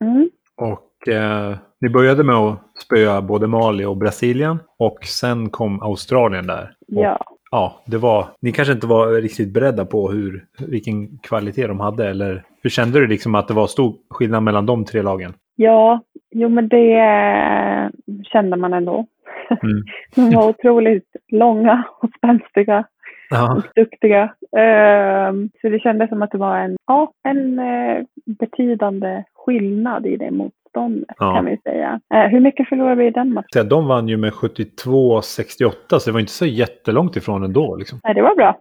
mm, 0.00 0.30
Och 0.56 1.08
eh, 1.08 1.56
ni 1.80 1.88
började 1.88 2.24
med 2.24 2.34
att 2.36 2.58
spöa 2.84 3.22
både 3.22 3.46
Mali 3.46 3.84
och 3.84 3.96
Brasilien. 3.96 4.58
Och 4.78 5.04
sen 5.04 5.50
kom 5.50 5.82
Australien 5.82 6.46
där. 6.46 6.74
Och, 6.96 7.02
ja. 7.02 7.24
ja, 7.50 7.82
det 7.86 7.98
var, 7.98 8.26
ni 8.40 8.52
kanske 8.52 8.74
inte 8.74 8.86
var 8.86 9.12
riktigt 9.12 9.54
beredda 9.54 9.84
på 9.84 10.10
hur, 10.10 10.44
vilken 10.68 11.18
kvalitet 11.18 11.66
de 11.66 11.80
hade. 11.80 12.10
Eller 12.10 12.44
hur 12.62 12.70
kände 12.70 13.00
du 13.00 13.06
liksom 13.06 13.34
att 13.34 13.48
det 13.48 13.54
var 13.54 13.66
stor 13.66 13.94
skillnad 14.10 14.42
mellan 14.42 14.66
de 14.66 14.84
tre 14.84 15.02
lagen? 15.02 15.34
Ja, 15.56 16.00
jo 16.30 16.48
men 16.48 16.68
det 16.68 16.92
eh, 16.92 17.90
kände 18.22 18.56
man 18.56 18.72
ändå. 18.72 19.06
Mm. 19.50 19.82
De 20.30 20.36
var 20.36 20.48
otroligt 20.48 21.16
långa 21.28 21.84
och 22.02 22.10
spänstiga 22.18 22.84
Ja, 23.32 23.62
duktiga. 23.74 24.22
Eh, 24.56 25.32
så 25.60 25.68
det 25.68 25.78
kändes 25.82 26.08
som 26.08 26.22
att 26.22 26.30
det 26.30 26.38
var 26.38 26.56
en, 26.58 26.76
ja, 26.86 27.12
en 27.28 27.58
eh, 27.58 28.02
betydande 28.38 29.24
skillnad 29.34 30.06
i 30.06 30.16
det 30.16 30.30
motståndet 30.30 31.16
Ja. 31.18 31.34
kan 31.34 31.44
vi 31.44 31.56
säga. 31.56 32.00
Eh, 32.14 32.26
hur 32.30 32.40
mycket 32.40 32.68
förlorade 32.68 32.94
vi 32.96 33.06
i 33.06 33.10
den 33.10 33.32
matchen? 33.32 33.68
de 33.68 33.86
vann 33.88 34.08
ju 34.08 34.16
med 34.16 34.32
72-68 34.32 35.72
så 35.98 36.10
det 36.10 36.12
var 36.12 36.20
inte 36.20 36.32
så 36.32 36.46
jättelångt 36.46 37.16
ifrån 37.16 37.42
ändå. 37.44 37.76
Liksom. 37.76 37.98
Nej, 38.04 38.14
det 38.14 38.22
var 38.22 38.36
bra. 38.36 38.58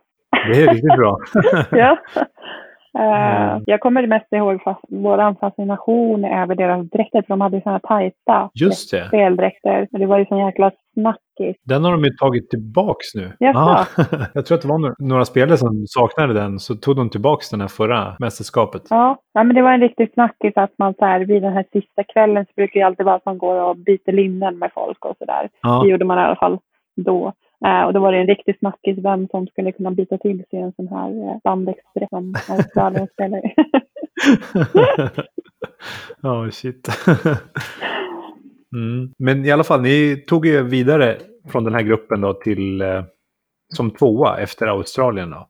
Det 0.54 0.64
är 0.64 0.68
riktigt 0.74 0.98
bra. 0.98 1.18
ja. 1.72 1.98
Eh, 3.00 3.42
Mm. 3.52 3.64
Jag 3.66 3.80
kommer 3.80 4.08
mest 4.08 4.26
ihåg 4.32 4.64
fast, 4.64 4.80
våran 4.90 5.36
fascination 5.36 6.26
över 6.26 6.56
deras 6.56 6.90
dräkter, 6.90 7.22
för 7.22 7.28
de 7.28 7.42
hade 7.42 7.56
ju 7.58 7.62
sådana 7.62 7.80
tajta 7.80 8.50
Just 8.54 8.92
det. 8.92 9.08
speldräkter. 9.08 9.88
Det 9.92 10.06
var 10.06 10.18
ju 10.18 10.26
sån 10.26 10.38
jäkla 10.46 10.72
snackis. 10.94 11.56
Den 11.64 11.84
har 11.84 11.92
de 11.92 12.04
ju 12.04 12.10
tagit 12.10 12.50
tillbaks 12.50 13.16
nu. 13.16 13.32
Jaså? 13.40 13.86
Jag 14.34 14.46
tror 14.46 14.56
att 14.56 14.62
det 14.62 14.68
var 14.68 14.78
några, 14.78 14.96
några 15.00 15.26
spelare 15.26 15.58
som 15.58 15.84
saknade 15.88 16.34
den, 16.34 16.60
så 16.60 16.76
tog 16.76 16.96
de 16.96 17.10
tillbaks 17.10 17.50
den 17.50 17.62
här 17.62 17.68
förra 17.68 18.16
mästerskapet. 18.20 18.82
Ja, 18.90 19.18
ja, 19.34 19.44
men 19.44 19.56
det 19.56 19.62
var 19.62 19.74
en 19.74 19.82
riktig 19.82 20.14
snackis 20.14 20.54
att 20.56 20.74
man 20.78 20.94
så 21.00 21.06
här, 21.06 21.20
vid 21.20 21.42
den 21.42 21.54
här 21.54 21.66
sista 21.74 22.04
kvällen 22.04 22.46
så 22.46 22.52
brukar 22.56 22.80
det 22.80 22.86
alltid 22.86 23.06
vara 23.06 23.16
att 23.16 23.26
man 23.26 23.38
går 23.38 23.56
och 23.64 23.78
byter 23.78 24.12
linnen 24.12 24.60
med 24.60 24.72
folk 24.74 25.06
och 25.06 25.16
sådär. 25.20 25.50
Ja. 25.62 25.82
Det 25.84 25.90
gjorde 25.90 26.06
man 26.06 26.18
i 26.18 26.22
alla 26.22 26.36
fall 26.36 26.58
då. 26.96 27.34
Eh, 27.66 27.84
och 27.84 27.94
då 27.94 28.00
var 28.00 28.12
det 28.12 28.18
en 28.18 28.28
riktig 28.28 28.58
snackis 28.60 28.98
vem 28.98 29.28
som 29.28 29.48
skulle 29.48 29.72
kunna 29.72 29.92
byta 29.92 30.18
till 30.18 30.44
sig 30.50 30.60
en 30.60 30.74
sån 30.74 30.88
här 30.88 31.10
eh, 31.10 31.38
bandexdräkt 31.44 32.10
som 32.10 32.36
Australien 32.50 33.08
spelar 33.08 33.46
i. 33.46 33.54
Ja, 36.22 36.52
shit. 36.52 36.88
mm. 38.76 39.14
Men 39.18 39.46
i 39.46 39.52
alla 39.52 39.64
fall, 39.64 39.82
ni 39.82 40.24
tog 40.28 40.46
ju 40.46 40.64
vidare 40.64 41.18
från 41.52 41.64
den 41.64 41.74
här 41.74 41.82
gruppen 41.82 42.22
då 42.22 42.34
till 42.34 42.82
eh, 42.82 43.04
som 43.74 43.92
tvåa 43.92 44.38
efter 44.40 44.68
Australien 44.68 45.30
då. 45.30 45.48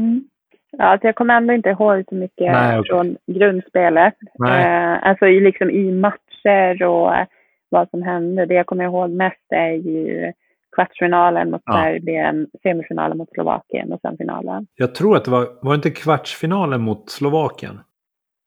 Mm. 0.00 0.24
Ja, 0.70 0.84
alltså 0.84 1.06
jag 1.06 1.14
kommer 1.14 1.34
ändå 1.34 1.54
inte 1.54 1.68
ihåg 1.68 2.04
så 2.08 2.14
mycket 2.14 2.52
Nej, 2.52 2.78
okej. 2.78 2.90
från 2.90 3.16
grundspelet. 3.26 4.14
Eh, 4.48 5.08
alltså 5.08 5.26
i, 5.26 5.40
liksom 5.40 5.70
i 5.70 5.92
matcher 5.92 6.82
och 6.82 7.16
eh, 7.16 7.26
vad 7.68 7.90
som 7.90 8.02
hände. 8.02 8.46
Det 8.46 8.54
jag 8.54 8.66
kommer 8.66 8.84
ihåg 8.84 9.10
mest 9.10 9.52
är 9.52 9.72
ju 9.72 10.32
kvartsfinalen 10.74 11.50
mot 11.50 11.62
Ja. 11.64 11.72
Serbien, 11.72 12.46
semifinalen 12.62 13.18
mot 13.18 13.30
Slovakien 13.34 13.92
och 13.92 14.00
sen 14.00 14.16
finalen. 14.16 14.66
Jag 14.74 14.94
tror 14.94 15.16
att 15.16 15.24
det 15.24 15.30
var, 15.30 15.46
var 15.62 15.72
det 15.72 15.76
inte 15.76 15.90
kvartsfinalen 15.90 16.80
mot 16.80 17.10
Slovakien? 17.10 17.80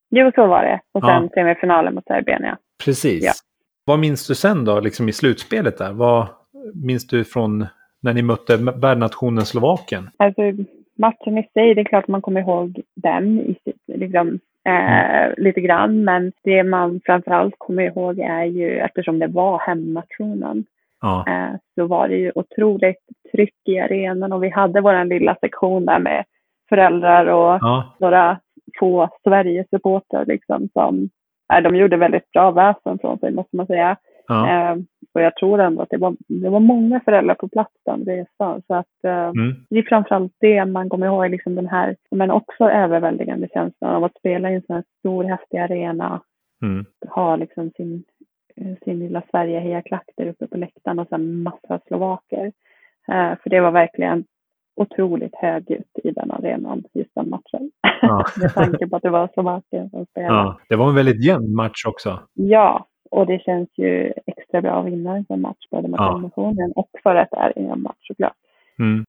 Jo, 0.09 0.31
så 0.35 0.47
var 0.47 0.63
det. 0.63 0.79
Och 0.91 1.01
sen 1.03 1.23
Ja. 1.23 1.29
semifinalen 1.33 1.95
mot 1.95 2.05
Serbien, 2.05 2.43
ja. 2.43 2.57
Precis. 2.85 3.23
Ja. 3.23 3.31
Vad 3.85 3.99
minns 3.99 4.27
du 4.27 4.35
sen 4.35 4.65
då, 4.65 4.79
liksom 4.79 5.09
i 5.09 5.13
slutspelet 5.13 5.77
där? 5.77 5.93
Vad 5.93 6.27
minns 6.73 7.07
du 7.07 7.23
från 7.23 7.65
när 8.01 8.13
ni 8.13 8.21
mötte 8.21 8.57
värdnationen 8.57 9.45
Slovakien? 9.45 10.09
Alltså 10.17 10.41
matchen 10.97 11.37
i 11.37 11.43
sig, 11.53 11.75
det 11.75 11.81
är 11.81 11.85
klart 11.85 12.07
man 12.07 12.21
kommer 12.21 12.41
ihåg 12.41 12.81
den 12.95 13.39
i 13.39 13.55
liksom, 13.87 14.39
eh, 14.65 15.33
lite 15.37 15.61
grann. 15.61 16.03
Men 16.03 16.31
det 16.43 16.63
man 16.63 17.01
framförallt 17.05 17.55
kommer 17.57 17.83
ihåg 17.83 18.19
är 18.19 18.43
ju, 18.43 18.77
eftersom 18.79 19.19
det 19.19 19.27
var 19.27 19.59
hemnationen, 19.59 20.65
Ja, 21.01 21.25
eh, 21.27 21.55
så 21.75 21.87
var 21.87 22.07
det 22.07 22.15
ju 22.15 22.31
otroligt 22.35 23.03
tryck 23.31 23.55
i 23.69 23.79
arenan 23.79 24.33
och 24.33 24.43
vi 24.43 24.49
hade 24.49 24.81
vår 24.81 25.05
lilla 25.05 25.35
sektion 25.35 25.85
där 25.85 25.99
med 25.99 26.23
föräldrar 26.69 27.25
och 27.25 27.57
ja, 27.61 27.95
några 27.99 28.39
få 28.79 29.09
Sverigesupportrar 29.23 30.25
liksom 30.25 30.69
som, 30.73 31.09
eh, 31.53 31.61
de 31.61 31.75
gjorde 31.75 31.97
väldigt 31.97 32.31
bra 32.31 32.51
väsen 32.51 32.99
från 32.99 33.19
sig 33.19 33.31
måste 33.31 33.55
man 33.57 33.67
säga. 33.67 33.97
ja. 34.27 34.49
Eh, 34.71 34.77
och 35.13 35.21
jag 35.21 35.35
tror 35.35 35.59
ändå 35.59 35.81
att 35.81 35.89
det 35.89 35.97
var, 35.97 36.15
det 36.27 36.49
var 36.49 36.59
många 36.59 36.99
föräldrar 36.99 37.35
på 37.35 37.47
plats 37.47 37.73
den 37.85 38.05
resan. 38.05 38.61
Så 38.67 38.73
att 38.75 39.03
eh, 39.03 39.11
Mm. 39.27 39.55
det 39.69 39.77
är 39.79 39.83
framförallt 39.83 40.33
det 40.39 40.65
man 40.65 40.89
kommer 40.89 41.05
ihåg, 41.07 41.29
liksom 41.31 41.55
den 41.55 41.67
här, 41.67 41.95
men 42.11 42.31
också 42.31 42.69
överväldigande 42.69 43.47
känslan 43.53 43.95
av 43.95 44.03
att 44.03 44.17
spela 44.17 44.51
i 44.51 44.55
en 44.55 44.61
sån 44.61 44.75
här 44.75 44.83
stor 44.99 45.23
häftig 45.23 45.57
arena, 45.57 46.21
Mm. 46.63 46.85
ha 47.09 47.35
liksom 47.35 47.69
sin, 47.71 48.03
sin 48.83 48.99
lilla 48.99 49.21
Sverige-hejaklack 49.31 50.09
där 50.17 50.27
uppe 50.27 50.47
på 50.47 50.57
läktaren 50.57 50.99
och 50.99 51.07
sen 51.07 51.43
massa 51.43 51.79
slovaker. 51.87 52.45
Eh, 53.07 53.33
för 53.43 53.49
det 53.49 53.59
var 53.61 53.71
verkligen 53.71 54.23
otroligt 54.75 55.35
högljutt 55.35 55.99
i 56.03 56.11
den 56.11 56.31
arenan 56.31 56.83
just 56.93 57.11
den 57.15 57.29
matchen. 57.29 57.71
Ja. 58.01 58.25
Med 58.41 58.53
tanke 58.53 58.87
på 58.87 58.95
att 58.95 59.01
det 59.03 59.09
var 59.09 59.29
Slovakien 59.33 59.89
som 59.89 60.05
spelade. 60.05 60.33
ja. 60.33 60.59
Det 60.69 60.75
var 60.75 60.89
en 60.89 60.95
väldigt 60.95 61.25
jämn 61.25 61.55
match 61.55 61.85
också. 61.85 62.19
Ja, 62.33 62.87
och 63.11 63.25
det 63.25 63.39
känns 63.39 63.69
ju 63.77 64.13
extra 64.25 64.61
bra 64.61 64.79
att 64.79 64.85
vinna 64.85 65.15
en 65.17 65.25
sån 65.25 65.41
match 65.41 65.65
både 65.71 65.87
mot 65.87 65.99
Ja. 65.99 66.17
emotionen 66.17 66.71
och 66.75 66.89
för 67.03 67.15
att 67.15 67.29
det 67.31 67.37
är 67.37 67.57
en 67.73 67.81
match 67.81 67.97
såklart. 68.07 68.33
Mm. 68.79 69.05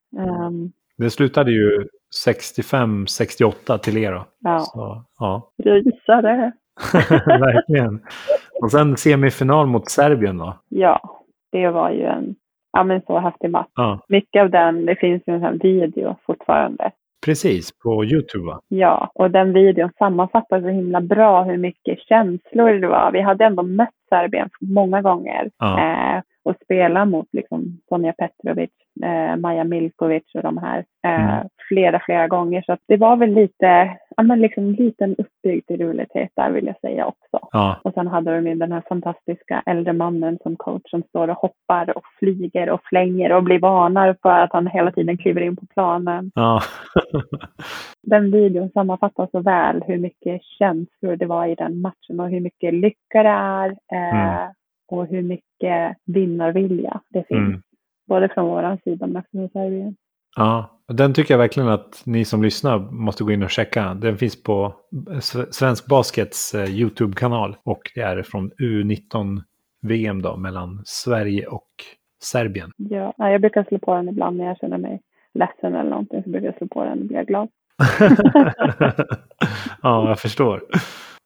Um, 0.47 0.73
Det 0.97 1.11
slutade 1.11 1.51
ju 1.53 1.87
65-68 2.27 3.79
till 3.79 3.97
er 3.99 4.13
då. 4.13 4.25
ja, 4.41 4.59
Så, 4.61 5.05
ja, 5.19 5.51
rysare. 5.65 6.53
verkligen. 7.27 8.01
Och 8.63 8.71
sen 8.71 8.97
semifinal 8.97 9.67
mot 9.67 9.91
Serbien 9.91 10.39
då. 10.39 10.55
Ja, 10.69 11.01
det 11.53 11.69
var 11.69 11.91
ju 11.91 12.05
en 12.05 12.35
ja, 12.73 12.85
men 12.85 13.03
så 13.07 13.19
häftig 13.19 13.51
match. 13.51 13.69
Ja, 13.75 13.99
Mycket 14.09 14.43
av 14.43 14.51
den, 14.51 14.87
det 14.87 14.97
finns 14.97 15.23
ju 15.27 15.35
en 15.35 15.41
sån 15.41 15.59
video 15.59 16.17
fortfarande. 16.27 16.91
precis. 17.25 17.79
På 17.79 18.05
YouTube 18.05 18.47
va? 18.47 18.61
Ja, 18.69 19.11
och 19.15 19.31
den 19.31 19.53
videon 19.53 19.91
sammanfattar 19.99 20.61
så 20.61 20.69
himla 20.69 21.01
bra 21.01 21.43
hur 21.43 21.57
mycket 21.57 21.99
känslor 21.99 22.71
det 22.73 22.89
var. 22.89 23.13
Vi 23.13 23.21
hade 23.21 23.45
ändå 23.45 23.63
mött 23.63 23.95
Serbien 24.09 24.49
många 24.61 25.03
gånger 25.03 25.51
Ja. 25.59 25.79
eh, 26.17 26.23
och 26.45 26.55
spelat 26.65 27.09
mot 27.09 27.27
liksom 27.33 27.79
Sonja 27.89 28.13
Petrovic, 28.13 28.71
eh, 29.05 29.37
Maja 29.37 29.65
Milkovic 29.65 30.23
och 30.35 30.43
de 30.43 30.59
här 30.59 30.85
eh, 31.07 31.35
Mm. 31.35 31.49
flera, 31.69 32.01
flera 32.05 32.29
gånger. 32.29 32.63
Så 32.67 32.77
det 32.89 32.97
var 32.97 33.17
väl 33.17 33.35
lite, 33.35 33.97
ja 34.17 34.23
men 34.23 34.41
liksom 34.41 34.71
liten 34.73 35.17
uppbyggd 35.19 35.71
rolitet 35.71 36.31
där 36.35 36.51
vill 36.51 36.67
jag 36.67 36.81
säga 36.81 37.07
också. 37.07 37.49
Ja, 37.53 37.81
Och 37.85 37.95
sen 37.95 38.07
hade 38.07 38.35
de 38.37 38.47
ju 38.47 38.55
den 38.55 38.73
här 38.73 38.83
fantastiska 38.89 39.63
äldre 39.67 39.93
mannen 39.93 40.39
som 40.43 40.57
coach 40.57 40.91
som 40.91 41.03
står 41.03 41.29
och 41.29 41.37
hoppar 41.37 41.97
och 41.97 42.05
flyger 42.19 42.71
och 42.71 42.81
flänger 42.85 43.33
och 43.33 43.43
blir 43.43 43.59
varnar 43.59 44.17
för 44.23 44.31
att 44.41 44.53
han 44.53 44.67
hela 44.67 44.93
tiden 44.93 45.19
kliver 45.19 45.41
in 45.41 45.57
på 45.57 45.67
planen. 45.67 46.31
ja. 46.35 46.61
Den 48.03 48.31
videon 48.31 48.71
sammanfattar 48.71 49.29
så 49.33 49.41
väl 49.41 49.83
hur 49.87 49.99
mycket 49.99 50.43
känslor 50.43 51.17
det 51.17 51.27
var 51.27 51.47
i 51.47 51.55
den 51.55 51.81
matchen 51.81 52.21
och 52.21 52.29
hur 52.29 52.41
mycket 52.41 52.75
lycka 52.75 53.23
det 53.23 53.29
är 53.29 53.71
eh, 53.71 54.43
Mm. 54.43 54.53
och 54.91 55.07
hur 55.07 55.23
mycket 55.23 55.97
vinnarvilja 56.05 57.01
det 57.09 57.25
finns. 57.29 57.49
Mm. 57.49 57.63
Både 58.09 58.29
från 58.29 58.47
våran 58.47 58.79
sida 58.85 59.07
men 59.07 59.23
från 59.31 59.49
Serbien. 59.49 59.97
Ja, 60.37 60.71
den 60.93 61.15
tycker 61.15 61.35
jag 61.35 61.39
verkligen 61.39 61.69
att 61.69 62.03
ni 62.05 62.25
som 62.25 62.43
lyssnar 62.43 62.79
måste 62.79 63.25
gå 63.25 63.33
in 63.33 63.43
och 63.43 63.51
checka. 63.51 63.95
Den 63.95 64.19
finns 64.19 64.43
på 64.43 64.75
Svensk 65.51 65.87
Baskets 65.87 66.55
eh, 66.55 66.71
YouTube-kanal 66.71 67.57
och 67.65 67.83
det 67.95 68.01
är 68.01 68.23
från 68.23 68.53
U19-VM 68.53 70.23
då 70.23 70.37
mellan 70.37 70.83
Sverige 70.85 71.47
och 71.47 71.69
Serbien. 72.23 72.71
Ja, 72.77 73.15
ja, 73.19 73.31
jag 73.31 73.41
brukar 73.41 73.65
slå 73.65 73.79
på 73.79 73.95
den 73.95 74.09
ibland 74.09 74.37
när 74.37 74.47
jag 74.47 74.59
känner 74.59 74.79
mig 74.79 75.01
ledsen 75.35 75.75
eller 75.75 75.91
någonting 75.91 76.23
så 76.23 76.31
brukar 76.31 76.47
jag 76.47 76.57
slå 76.57 76.67
på 76.69 76.85
den 76.85 77.01
och 77.01 77.07
bli 77.07 77.25
glad. 77.25 77.49
ja, 79.83 80.09
jag 80.09 80.19
förstår. 80.19 80.63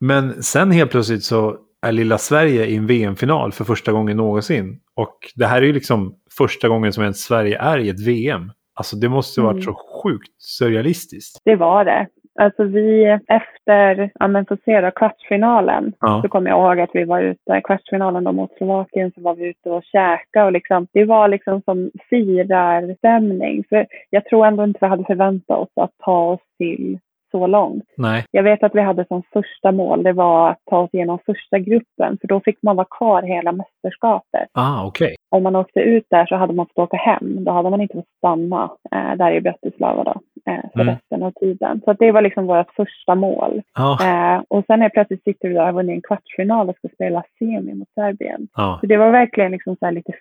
Men 0.00 0.42
sen 0.42 0.70
helt 0.70 0.90
plötsligt 0.90 1.24
så 1.24 1.56
är 1.82 1.92
lilla 1.92 2.18
Sverige 2.18 2.66
i 2.66 2.76
en 2.76 2.86
VM-final 2.86 3.52
för 3.52 3.64
första 3.64 3.92
gången 3.92 4.16
någonsin. 4.16 4.80
Och 4.94 5.18
det 5.34 5.46
här 5.46 5.62
är 5.62 5.66
ju 5.66 5.72
liksom 5.72 6.14
första 6.38 6.68
gången 6.68 6.92
som 6.92 7.02
ens 7.02 7.22
Sverige 7.22 7.58
är 7.58 7.78
i 7.78 7.88
ett 7.88 8.06
VM. 8.06 8.50
Alltså 8.76 8.96
det 8.96 9.08
måste 9.08 9.40
ha 9.40 9.46
varit 9.46 9.54
Mm. 9.54 9.74
så 9.74 9.74
sjukt 10.02 10.32
surrealistiskt. 10.42 11.40
Det 11.44 11.56
var 11.56 11.84
det. 11.84 12.06
Alltså 12.38 12.64
vi 12.64 13.04
efter, 13.28 14.10
ja 14.14 14.28
men 14.28 14.46
får 14.46 14.58
se 14.64 14.80
då, 14.80 14.90
kvartsfinalen 14.90 15.92
Ja, 16.00 16.20
så 16.22 16.28
kommer 16.28 16.50
jag 16.50 16.58
ihåg 16.58 16.80
att 16.80 16.90
vi 16.94 17.04
var 17.04 17.20
ute, 17.20 17.60
kvartsfinalen 17.64 18.24
då 18.24 18.32
mot 18.32 18.56
Slovakien 18.56 19.12
så 19.14 19.20
var 19.20 19.34
vi 19.34 19.48
ute 19.48 19.70
och 19.70 19.82
käkade 19.84 20.46
och 20.46 20.52
liksom, 20.52 20.86
det 20.92 21.04
var 21.04 21.28
liksom 21.28 21.62
som 21.64 21.90
firarstämning. 22.10 23.64
För 23.68 23.86
jag 24.10 24.24
tror 24.24 24.46
ändå 24.46 24.64
inte 24.64 24.78
vi 24.80 24.86
hade 24.86 25.04
förväntat 25.04 25.58
oss 25.58 25.68
att 25.80 25.90
ta 26.04 26.18
oss 26.32 26.40
till 26.58 26.98
så 27.30 27.46
långt. 27.46 27.84
nej. 27.96 28.24
Jag 28.30 28.42
vet 28.42 28.62
att 28.62 28.74
vi 28.74 28.80
hade 28.80 29.04
som 29.08 29.22
första 29.32 29.72
mål, 29.72 30.02
det 30.02 30.12
var 30.12 30.50
att 30.50 30.58
ta 30.70 30.78
oss 30.78 30.94
igenom 30.94 31.18
första 31.26 31.58
gruppen, 31.58 32.18
för 32.20 32.28
då 32.28 32.40
fick 32.40 32.58
man 32.62 32.76
vara 32.76 32.86
kvar 32.90 33.22
hela 33.22 33.52
mästerskapet. 33.52 34.48
Ah, 34.52 34.86
okej. 34.86 35.15
Om 35.28 35.42
man 35.42 35.56
åkte 35.56 35.80
ut 35.80 36.06
där 36.10 36.26
så 36.26 36.36
hade 36.36 36.52
man 36.54 36.66
fått 36.66 36.78
åka 36.84 36.96
hem. 36.96 37.44
Då 37.44 37.50
hade 37.52 37.70
man 37.70 37.80
inte 37.80 37.94
fått 37.94 38.16
stanna 38.18 38.70
eh, 38.92 39.14
där 39.16 39.30
i 39.32 39.40
Bratislava 39.40 40.04
då, 40.04 40.14
eh, 40.52 40.60
för 40.72 40.80
Mm. 40.80 40.94
resten 40.94 41.22
av 41.22 41.30
tiden. 41.30 41.80
Så 41.84 41.92
det 41.92 42.12
var 42.12 42.22
liksom 42.22 42.46
vårt 42.46 42.70
första 42.76 43.14
mål. 43.14 43.62
Ja, 43.74 43.98
Eh, 44.06 44.42
och 44.48 44.64
sen 44.66 44.82
är 44.82 44.88
plötsligt 44.88 45.22
sitter 45.24 45.48
vi 45.48 45.54
där 45.54 45.60
och 45.60 45.66
har 45.66 45.72
vunnit 45.72 45.94
en 45.94 46.02
kvartsfinal 46.02 46.68
och 46.68 46.76
ska 46.76 46.88
spela 46.88 47.22
semi 47.38 47.74
mot 47.74 47.88
Serbien. 47.94 48.48
ja, 48.56 48.78
Så 48.80 48.86
det 48.86 48.96
var 48.96 49.10
verkligen 49.10 49.52
liksom 49.52 49.76
så 49.76 49.84
här 49.84 49.92
lite 49.92 50.12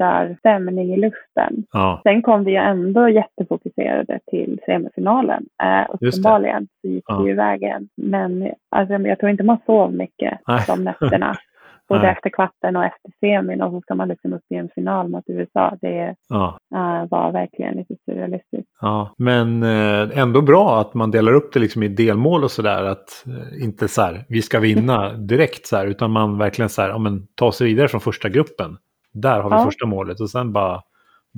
firarstämning 0.00 0.92
i 0.94 0.96
luften. 0.96 1.64
ja. 1.72 2.00
Sen 2.02 2.22
kom 2.22 2.44
vi 2.44 2.50
ju 2.50 2.56
ändå 2.56 3.08
jättefokuserade 3.08 4.18
till 4.30 4.60
semifinalen. 4.66 5.46
Eh, 5.62 5.86
uppenbarligen 5.90 6.68
så 6.80 6.88
gick 6.88 7.04
det 7.08 7.28
ju 7.28 7.34
vägen. 7.34 7.88
Men 7.96 8.52
alltså, 8.70 8.94
jag 8.94 9.18
tror 9.18 9.30
inte 9.30 9.42
man 9.44 9.58
sov 9.66 9.94
mycket 9.94 10.38
de 10.66 10.84
nätterna. 10.84 11.34
Både 11.88 12.02
Nej. 12.02 12.10
efter 12.12 12.30
kvarten 12.30 12.76
och 12.76 12.84
efter 12.84 13.10
semin 13.20 13.62
och 13.62 13.70
så 13.70 13.80
ska 13.80 13.94
man 13.94 14.08
liksom 14.08 14.32
upp 14.32 14.42
i 14.50 14.54
en 14.54 14.68
final 14.74 15.08
mot 15.08 15.24
USA. 15.26 15.76
Det 15.80 16.14
ja. 16.28 16.58
eh, 16.74 17.08
var 17.10 17.32
verkligen 17.32 17.74
lite 17.74 17.94
surrealistiskt. 18.04 18.70
Ja, 18.80 19.14
men 19.18 19.62
eh, 19.62 20.18
ändå 20.18 20.42
bra 20.42 20.80
att 20.80 20.94
man 20.94 21.10
delar 21.10 21.32
upp 21.32 21.52
det 21.52 21.60
liksom 21.60 21.82
i 21.82 21.88
delmål 21.88 22.44
och 22.44 22.50
sådär. 22.50 22.84
Att 22.84 23.24
eh, 23.26 23.64
inte 23.64 23.88
så 23.88 24.02
här, 24.02 24.24
vi 24.28 24.42
ska 24.42 24.60
vinna 24.60 25.12
direkt 25.12 25.66
så 25.66 25.76
här, 25.76 25.86
utan 25.86 26.10
man 26.10 26.38
verkligen 26.38 26.68
så 26.68 26.82
här, 26.82 26.88
ja 26.88 26.98
men 26.98 27.26
ta 27.34 27.52
sig 27.52 27.66
vidare 27.66 27.88
från 27.88 28.00
första 28.00 28.28
gruppen. 28.28 28.76
Där 29.12 29.40
har 29.40 29.50
vi 29.50 29.56
Ja. 29.56 29.64
första 29.64 29.86
målet 29.86 30.20
och 30.20 30.30
sen 30.30 30.52
bara 30.52 30.82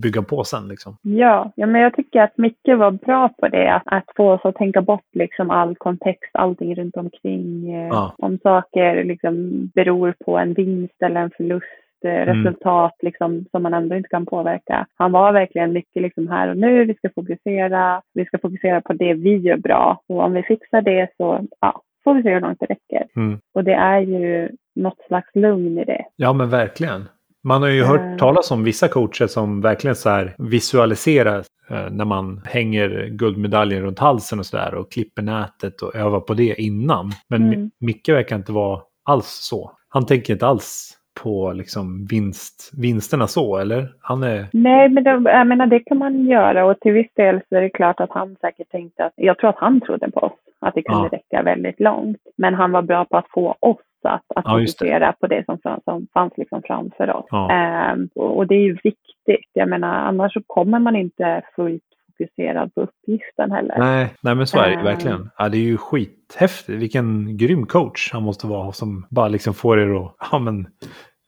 bygga 0.03 0.23
på 0.23 0.45
sen 0.45 0.69
liksom. 0.69 0.97
Ja, 1.03 1.53
ja, 1.57 1.67
men 1.67 1.81
jag 1.81 1.95
tycker 1.95 2.21
att 2.23 2.39
Micke 2.39 2.69
var 2.79 2.91
bra 2.91 3.29
på 3.29 3.49
det. 3.49 3.73
Att, 3.75 3.83
att 3.87 4.05
få 4.17 4.31
oss 4.33 4.41
att 4.45 4.55
tänka 4.57 4.83
bort 4.83 5.07
liksom 5.13 5.51
all 5.51 5.77
kontext, 5.77 6.31
allting 6.33 6.75
runt 6.75 6.97
omkring. 6.97 7.75
Eh, 7.75 7.89
Ja. 7.89 8.15
Om 8.19 8.39
saker 8.43 9.05
liksom 9.05 9.51
beror 9.75 10.15
på 10.25 10.39
en 10.39 10.53
vinst 10.55 11.03
eller 11.03 11.21
en 11.21 11.31
förlust, 11.37 11.65
eh, 12.05 12.11
Mm. 12.13 12.27
resultat 12.45 12.95
liksom, 13.03 13.45
som 13.51 13.63
man 13.63 13.75
ändå 13.75 13.97
inte 13.97 14.09
kan 14.09 14.27
påverka. 14.27 14.87
Han 14.95 15.13
var 15.13 15.33
verkligen 15.33 15.73
mycket 15.73 16.03
liksom 16.03 16.29
här 16.29 16.49
och 16.49 16.57
nu, 16.57 16.85
vi 16.85 16.95
ska 16.95 17.09
fokusera, 17.15 18.03
vi 18.15 18.25
ska 18.25 18.39
fokusera 18.39 18.81
på 18.81 18.93
det 18.93 19.15
vi 19.15 19.37
gör 19.37 19.57
bra. 19.57 20.01
Och 20.09 20.21
om 20.21 20.33
vi 20.33 20.43
fixar 20.43 20.83
det 20.83 21.09
så 21.17 21.41
ja, 21.61 21.83
får 22.05 22.15
vi 22.15 22.23
se 22.23 22.35
hur 22.35 22.41
långt 22.41 22.61
det 22.61 22.67
räcker. 22.67 23.07
Mm. 23.17 23.39
Och 23.55 23.65
det 23.65 23.75
är 23.75 24.01
ju 24.01 24.49
något 24.75 25.01
slags 25.07 25.35
lugn 25.35 25.79
i 25.79 25.85
det. 25.85 26.05
Ja, 26.17 26.33
men 26.33 26.51
verkligen. 26.51 27.05
Man 27.45 27.63
har 27.63 27.69
ju 27.69 27.81
Eh. 27.81 27.87
hört 27.89 28.19
talas 28.19 28.51
om 28.51 28.65
vissa 28.65 28.89
coacher 28.89 29.27
som 29.27 29.61
verkligen 29.61 29.95
så 29.97 30.11
här 30.11 30.35
visualiserar 30.39 31.39
eh, 31.71 31.91
när 31.91 32.05
man 32.05 32.41
hänger 32.45 33.07
guldmedaljen 33.11 33.83
runt 33.83 33.99
halsen 33.99 34.39
och 34.39 34.47
så 34.47 34.57
där 34.57 34.75
och 34.75 34.93
klipper 34.93 35.23
nätet 35.23 35.83
och 35.83 35.97
övar 35.97 36.21
på 36.21 36.35
det 36.35 36.55
innan. 36.63 37.11
Men 37.29 37.43
Mm. 37.43 37.61
Mi- 37.61 37.71
Micke 37.81 38.09
verkar 38.09 38.37
inte 38.37 38.53
vara 38.53 38.81
alls 39.05 39.27
så. 39.43 39.73
Han 39.89 40.07
tänker 40.07 40.33
inte 40.33 40.47
alls 40.47 40.95
på 41.23 41.53
liksom 41.53 42.07
vinst, 42.11 42.71
vinsterna 42.77 43.27
så, 43.27 43.57
eller? 43.57 43.89
Han 44.01 44.23
är... 44.23 44.47
Nej, 44.53 44.89
men 44.89 45.05
det, 45.05 45.11
jag 45.11 45.47
menar, 45.47 45.67
det 45.67 45.81
kan 45.81 45.99
man 45.99 46.27
göra 46.27 46.65
och 46.67 46.81
till 46.81 46.93
viss 46.93 47.15
del 47.17 47.41
så 47.49 47.57
är 47.57 47.61
det 47.61 47.71
klart 47.71 48.01
att 48.01 48.11
han 48.13 48.37
säkert 48.41 48.71
tänkte 48.71 49.05
att, 49.05 49.13
jag 49.17 49.39
tror 49.39 49.51
att 49.51 49.59
han 49.59 49.81
trodde 49.81 50.11
på 50.11 50.21
oss, 50.21 50.33
att 50.61 50.75
det 50.75 50.83
kunde 50.83 51.09
Ja. 51.13 51.19
räcka 51.19 51.43
väldigt 51.43 51.81
långt. 51.81 52.17
Men 52.37 52.55
han 52.55 52.73
var 52.73 52.83
bra 52.83 53.05
på 53.05 53.17
att 53.17 53.29
få 53.31 53.57
oss 53.61 53.77
Så 54.03 54.09
att, 54.09 54.23
att 54.37 54.45
Ja, 54.45 54.51
fokusera 54.51 55.13
på 55.21 55.27
det 55.27 55.45
som, 55.45 55.59
som 55.85 56.07
fanns 56.15 56.33
liksom 56.37 56.63
framför 56.67 57.11
oss. 57.17 57.27
Ja. 57.31 57.51
Ehm, 57.53 58.09
och, 58.15 58.47
det 58.47 58.55
är 58.55 58.61
ju 58.63 58.73
viktigt. 58.85 59.51
Jag 59.53 59.69
menar, 59.69 59.89
annars 59.95 60.33
så 60.33 60.41
kommer 60.47 60.79
man 60.79 60.97
inte 60.97 61.43
fullt 61.57 61.83
fokuserad 62.19 62.75
på 62.75 62.81
uppgiften 62.81 63.51
heller. 63.53 63.79
Nej, 63.79 64.15
nej, 64.23 64.35
men 64.35 64.47
så 64.47 64.59
är 64.59 64.63
det 64.69 64.73
ju 64.73 64.79
Eh. 64.79 64.85
verkligen. 64.85 65.31
Ja, 65.39 65.49
det 65.49 65.59
är 65.59 65.63
ju 65.63 65.77
skithäftigt. 65.77 66.79
Vilken 66.79 67.37
grym 67.37 67.67
coach 67.67 68.11
han 68.13 68.23
måste 68.23 68.47
vara 68.47 68.73
som 68.73 69.07
bara 69.11 69.29
liksom 69.29 69.55
får 69.55 69.81
er 69.81 70.05
att, 70.05 70.15
ja 70.33 70.39
men, 70.39 70.67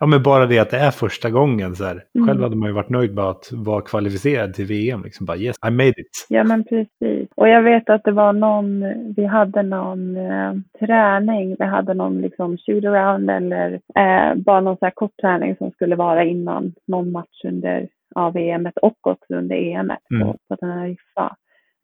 ja 0.00 0.06
men 0.06 0.22
bara 0.22 0.46
det 0.46 0.58
att 0.58 0.70
det 0.70 0.76
är 0.78 0.90
första 0.90 1.30
gången 1.30 1.74
så 1.76 1.84
här. 1.84 2.02
Mm. 2.14 2.28
Själv 2.28 2.42
hade 2.42 2.56
man 2.56 2.68
ju 2.68 2.74
varit 2.74 2.88
nöjd 2.88 3.14
med 3.14 3.24
att 3.24 3.48
vara 3.52 3.80
kvalificerad 3.80 4.54
till 4.54 4.66
VM. 4.66 5.02
Liksom 5.04 5.26
bara 5.26 5.36
yes, 5.36 5.56
I 5.68 5.70
made 5.70 5.88
it. 6.00 6.26
Ja 6.28 6.44
men 6.44 6.64
precis. 6.64 7.28
Och 7.36 7.48
jag 7.48 7.62
vet 7.62 7.90
att 7.90 8.04
det 8.04 8.12
var 8.12 8.32
någon, 8.32 8.84
vi 9.16 9.24
hade 9.24 9.62
någon 9.62 10.16
eh, 10.16 10.52
träning, 10.80 11.56
vi 11.58 11.64
hade 11.64 11.94
någon 11.94 12.20
liksom 12.20 12.56
shoot-around 12.56 13.30
eller 13.36 13.72
eh, 13.96 14.34
bara 14.34 14.60
någon 14.60 14.76
så 14.76 14.84
här 14.84 14.92
kort 14.94 15.16
träning 15.20 15.56
som 15.56 15.70
skulle 15.70 15.96
vara 15.96 16.24
innan 16.24 16.72
någon 16.86 17.12
match 17.12 17.44
under 17.44 17.88
ja, 18.14 18.30
VM 18.30 18.68
och 18.82 18.96
också 19.06 19.34
under 19.34 19.56
EM 19.56 19.90
Mm. 20.14 20.26
på, 20.26 20.32
på 20.48 20.56
den 20.60 20.70
här 20.70 20.86
riffa. 20.86 21.36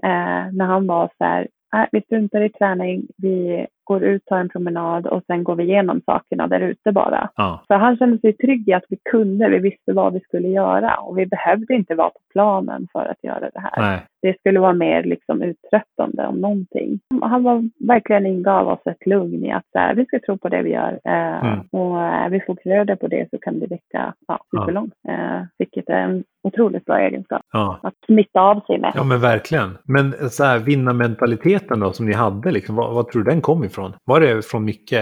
Eh, 0.04 0.52
när 0.52 0.64
han 0.64 0.86
var 0.86 1.06
så 1.18 1.24
här, 1.24 1.48
"Nej, 1.72 1.88
vi 1.92 2.00
struntar 2.00 2.40
i 2.40 2.48
träning, 2.48 3.06
vi 3.16 3.66
går 3.86 4.04
ut, 4.04 4.24
tar 4.26 4.38
en 4.38 4.48
promenad 4.48 5.06
och 5.06 5.22
sen 5.26 5.44
går 5.44 5.54
vi 5.56 5.64
igenom 5.64 6.00
sakerna 6.06 6.46
där 6.46 6.60
ute 6.60 6.92
bara. 6.92 7.30
Ja, 7.36 7.60
Så 7.66 7.74
han 7.74 7.96
kände 7.96 8.18
sig 8.18 8.32
trygg 8.32 8.68
i 8.68 8.72
att 8.72 8.84
vi 8.88 8.98
kunde, 9.10 9.48
vi 9.48 9.58
visste 9.58 9.92
vad 9.92 10.12
vi 10.12 10.20
skulle 10.20 10.48
göra 10.48 10.94
och 10.94 11.18
vi 11.18 11.26
behövde 11.26 11.74
inte 11.74 11.94
vara 11.94 12.10
på 12.10 12.20
planen 12.32 12.88
för 12.92 13.04
att 13.04 13.24
göra 13.24 13.50
det 13.54 13.60
här 13.60 13.72
nej, 13.76 14.00
det 14.22 14.38
skulle 14.38 14.60
vara 14.60 14.72
mer 14.72 15.02
liksom 15.02 15.42
uttröttande 15.42 16.26
om 16.26 16.40
någonting. 16.40 17.00
Han 17.22 17.42
var 17.42 17.70
verkligen 17.88 18.26
ingav 18.26 18.68
oss 18.68 18.80
ett 18.84 19.06
lugn 19.06 19.44
i 19.44 19.52
att 19.52 19.64
här, 19.74 19.94
vi 19.94 20.06
ska 20.06 20.18
tro 20.26 20.38
på 20.38 20.48
det 20.48 20.62
vi 20.62 20.70
gör 20.70 21.00
eh, 21.04 21.26
Mm. 21.36 21.60
och 21.72 22.02
eh, 22.02 22.28
vi 22.28 22.40
fokuserar 22.40 22.96
på 22.96 23.06
det 23.08 23.28
så 23.30 23.38
kan 23.38 23.60
det 23.60 23.66
räcka 23.66 24.14
ja, 24.28 24.38
superlångt. 24.50 24.94
Eh, 25.08 25.42
vilket 25.58 25.88
är 25.88 26.00
en 26.00 26.24
otroligt 26.42 26.84
bra 26.84 26.98
egenskap 26.98 27.42
ja. 27.52 27.80
att 27.82 27.94
smitta 28.06 28.40
av 28.40 28.60
sig 28.60 28.78
med. 28.78 28.92
Ja 28.94 29.04
men 29.04 29.20
verkligen. 29.20 29.78
Men 29.84 30.12
så 30.30 30.44
här 30.44 30.58
vinnarmentaliteten 30.58 31.80
då 31.80 31.92
som 31.92 32.06
ni 32.06 32.12
hade, 32.12 32.50
liksom, 32.50 32.76
vad, 32.76 32.94
vad 32.94 33.08
tror 33.08 33.22
du 33.22 33.30
den 33.30 33.40
kom 33.40 33.64
ifrån? 33.64 33.75
Var 34.04 34.20
det 34.20 34.44
från 34.46 34.64
Micke 34.64 34.94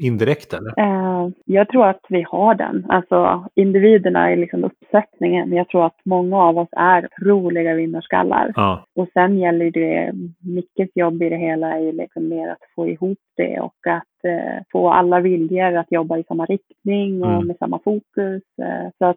indirekt 0.00 0.52
eller? 0.54 0.72
Eh, 0.78 1.28
jag 1.44 1.68
tror 1.68 1.86
att 1.86 2.00
vi 2.08 2.22
har 2.28 2.54
den. 2.54 2.86
Alltså 2.88 3.44
individerna 3.54 4.30
är 4.30 4.36
liksom 4.36 4.64
uppsättningen. 4.64 5.52
Jag 5.52 5.68
tror 5.68 5.86
att 5.86 5.96
många 6.04 6.36
av 6.42 6.58
oss 6.58 6.68
är 6.72 7.08
roliga 7.22 7.74
vinnarskallar. 7.74 8.52
Ja, 8.56 8.84
Och 8.94 9.08
sen 9.12 9.38
gäller 9.38 9.70
det, 9.70 10.12
Mickes 10.40 10.90
jobb 10.94 11.22
i 11.22 11.28
det 11.28 11.36
hela 11.36 11.78
är 11.78 11.92
liksom 11.92 12.28
mer 12.28 12.48
att 12.48 12.62
få 12.74 12.88
ihop 12.88 13.18
det 13.36 13.60
och 13.60 13.86
att 13.88 14.24
eh, 14.24 14.62
få 14.72 14.90
alla 14.90 15.20
viljor 15.20 15.76
att 15.76 15.92
jobba 15.92 16.18
i 16.18 16.24
samma 16.28 16.44
riktning 16.46 17.22
och 17.22 17.32
Mm. 17.32 17.46
med 17.46 17.56
samma 17.58 17.78
fokus. 17.84 18.42
Eh, 18.62 18.88
så 18.98 19.04
att 19.04 19.16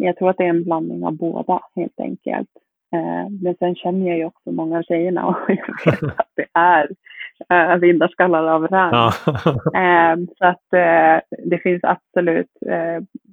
jag 0.00 0.16
tror 0.16 0.30
att 0.30 0.36
det 0.38 0.44
är 0.44 0.48
en 0.48 0.64
blandning 0.64 1.04
av 1.04 1.12
båda 1.16 1.60
helt 1.76 2.00
enkelt. 2.00 2.48
Men 3.42 3.54
sen 3.58 3.74
känner 3.74 4.08
jag 4.08 4.18
ju 4.18 4.24
också 4.24 4.52
många 4.52 4.78
av 4.78 4.82
tjejerna 4.82 5.26
och 5.26 5.36
jag 5.48 5.56
vet 5.92 6.02
att 6.18 6.28
det 6.36 6.46
är 6.54 6.88
eh, 7.48 7.76
vinnarskallar 7.76 8.44
av 8.44 8.68
rang. 8.68 8.92
ja. 8.92 9.12
Eh, 9.80 10.16
så 10.38 10.44
att 10.46 10.72
eh, 10.72 11.38
det 11.44 11.58
finns 11.62 11.84
absolut, 11.84 12.50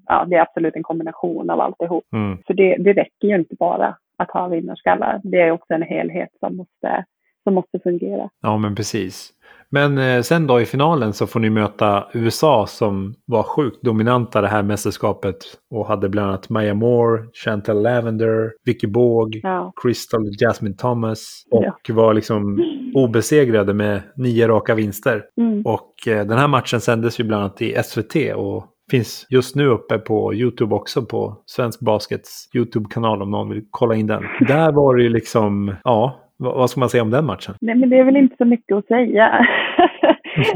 ja 0.07 0.25
det 0.25 0.35
är 0.35 0.41
absolut 0.41 0.75
en 0.75 0.83
kombination 0.83 1.49
av 1.49 1.61
alltihop. 1.61 2.03
Mm. 2.13 2.37
För 2.47 2.53
det, 2.53 2.77
det 2.79 2.93
räcker 2.93 3.27
ju 3.27 3.35
inte 3.35 3.55
bara 3.55 3.97
att 4.17 4.31
ha 4.31 4.47
vinnarskallar. 4.47 5.21
Det 5.23 5.41
är 5.41 5.51
också 5.51 5.73
en 5.73 5.81
helhet 5.81 6.29
som 6.39 6.57
måste, 6.57 7.05
som 7.43 7.53
måste 7.53 7.79
fungera. 7.79 8.29
ja 8.41 8.57
men 8.57 8.75
precis. 8.75 9.33
Men 9.71 9.97
eh, 9.97 10.21
sen 10.21 10.47
då 10.47 10.61
i 10.61 10.65
finalen 10.65 11.13
så 11.13 11.27
får 11.27 11.39
ni 11.39 11.49
möta 11.49 12.07
USA 12.13 12.67
som 12.67 13.13
var 13.25 13.43
sjukt 13.43 13.81
dominanta 13.81 14.41
det 14.41 14.47
här 14.47 14.63
mästerskapet 14.63 15.37
och 15.71 15.87
hade 15.87 16.09
bland 16.09 16.27
annat 16.29 16.49
Maya 16.49 16.73
Moore, 16.73 17.23
Chantal 17.43 17.81
Lavender, 17.81 18.51
Vicky 18.65 18.87
Båg, 18.87 19.39
Ja. 19.43 19.73
Crystal 19.81 20.21
Jasmine 20.39 20.75
Thomas 20.75 21.43
och 21.51 21.63
Ja. 21.87 21.95
var 21.95 22.13
liksom 22.13 22.63
obesegrade 22.95 23.73
med 23.73 24.01
nio 24.15 24.47
raka 24.47 24.75
vinster. 24.75 25.23
Mm. 25.41 25.61
Och 25.65 26.07
eh, 26.07 26.25
den 26.27 26.37
här 26.37 26.47
matchen 26.47 26.81
sändes 26.81 27.19
ju 27.19 27.23
bland 27.23 27.43
annat 27.43 27.61
i 27.61 27.75
SVT 27.83 28.15
och 28.35 28.65
finns 28.91 29.25
just 29.29 29.55
nu 29.55 29.67
uppe 29.67 29.97
på 29.97 30.33
YouTube 30.33 30.75
också 30.75 31.05
på 31.05 31.41
Svensk 31.45 31.79
Baskets 31.79 32.49
YouTube-kanal 32.55 33.21
om 33.21 33.31
någon 33.31 33.49
vill 33.49 33.63
kolla 33.71 33.95
in 33.95 34.07
den. 34.07 34.23
Där 34.47 34.71
var 34.71 34.95
det 34.95 35.03
ju 35.03 35.09
liksom, 35.09 35.75
ja, 35.83 36.19
vad, 36.37 36.69
ska 36.69 36.79
man 36.79 36.89
säga 36.89 37.03
om 37.03 37.09
den 37.11 37.25
matchen? 37.25 37.55
Nej, 37.61 37.75
men 37.75 37.89
det 37.89 37.97
är 37.99 38.03
väl 38.03 38.17
inte 38.17 38.35
så 38.37 38.45
mycket 38.45 38.77
att 38.77 38.85
säga. 38.87 39.47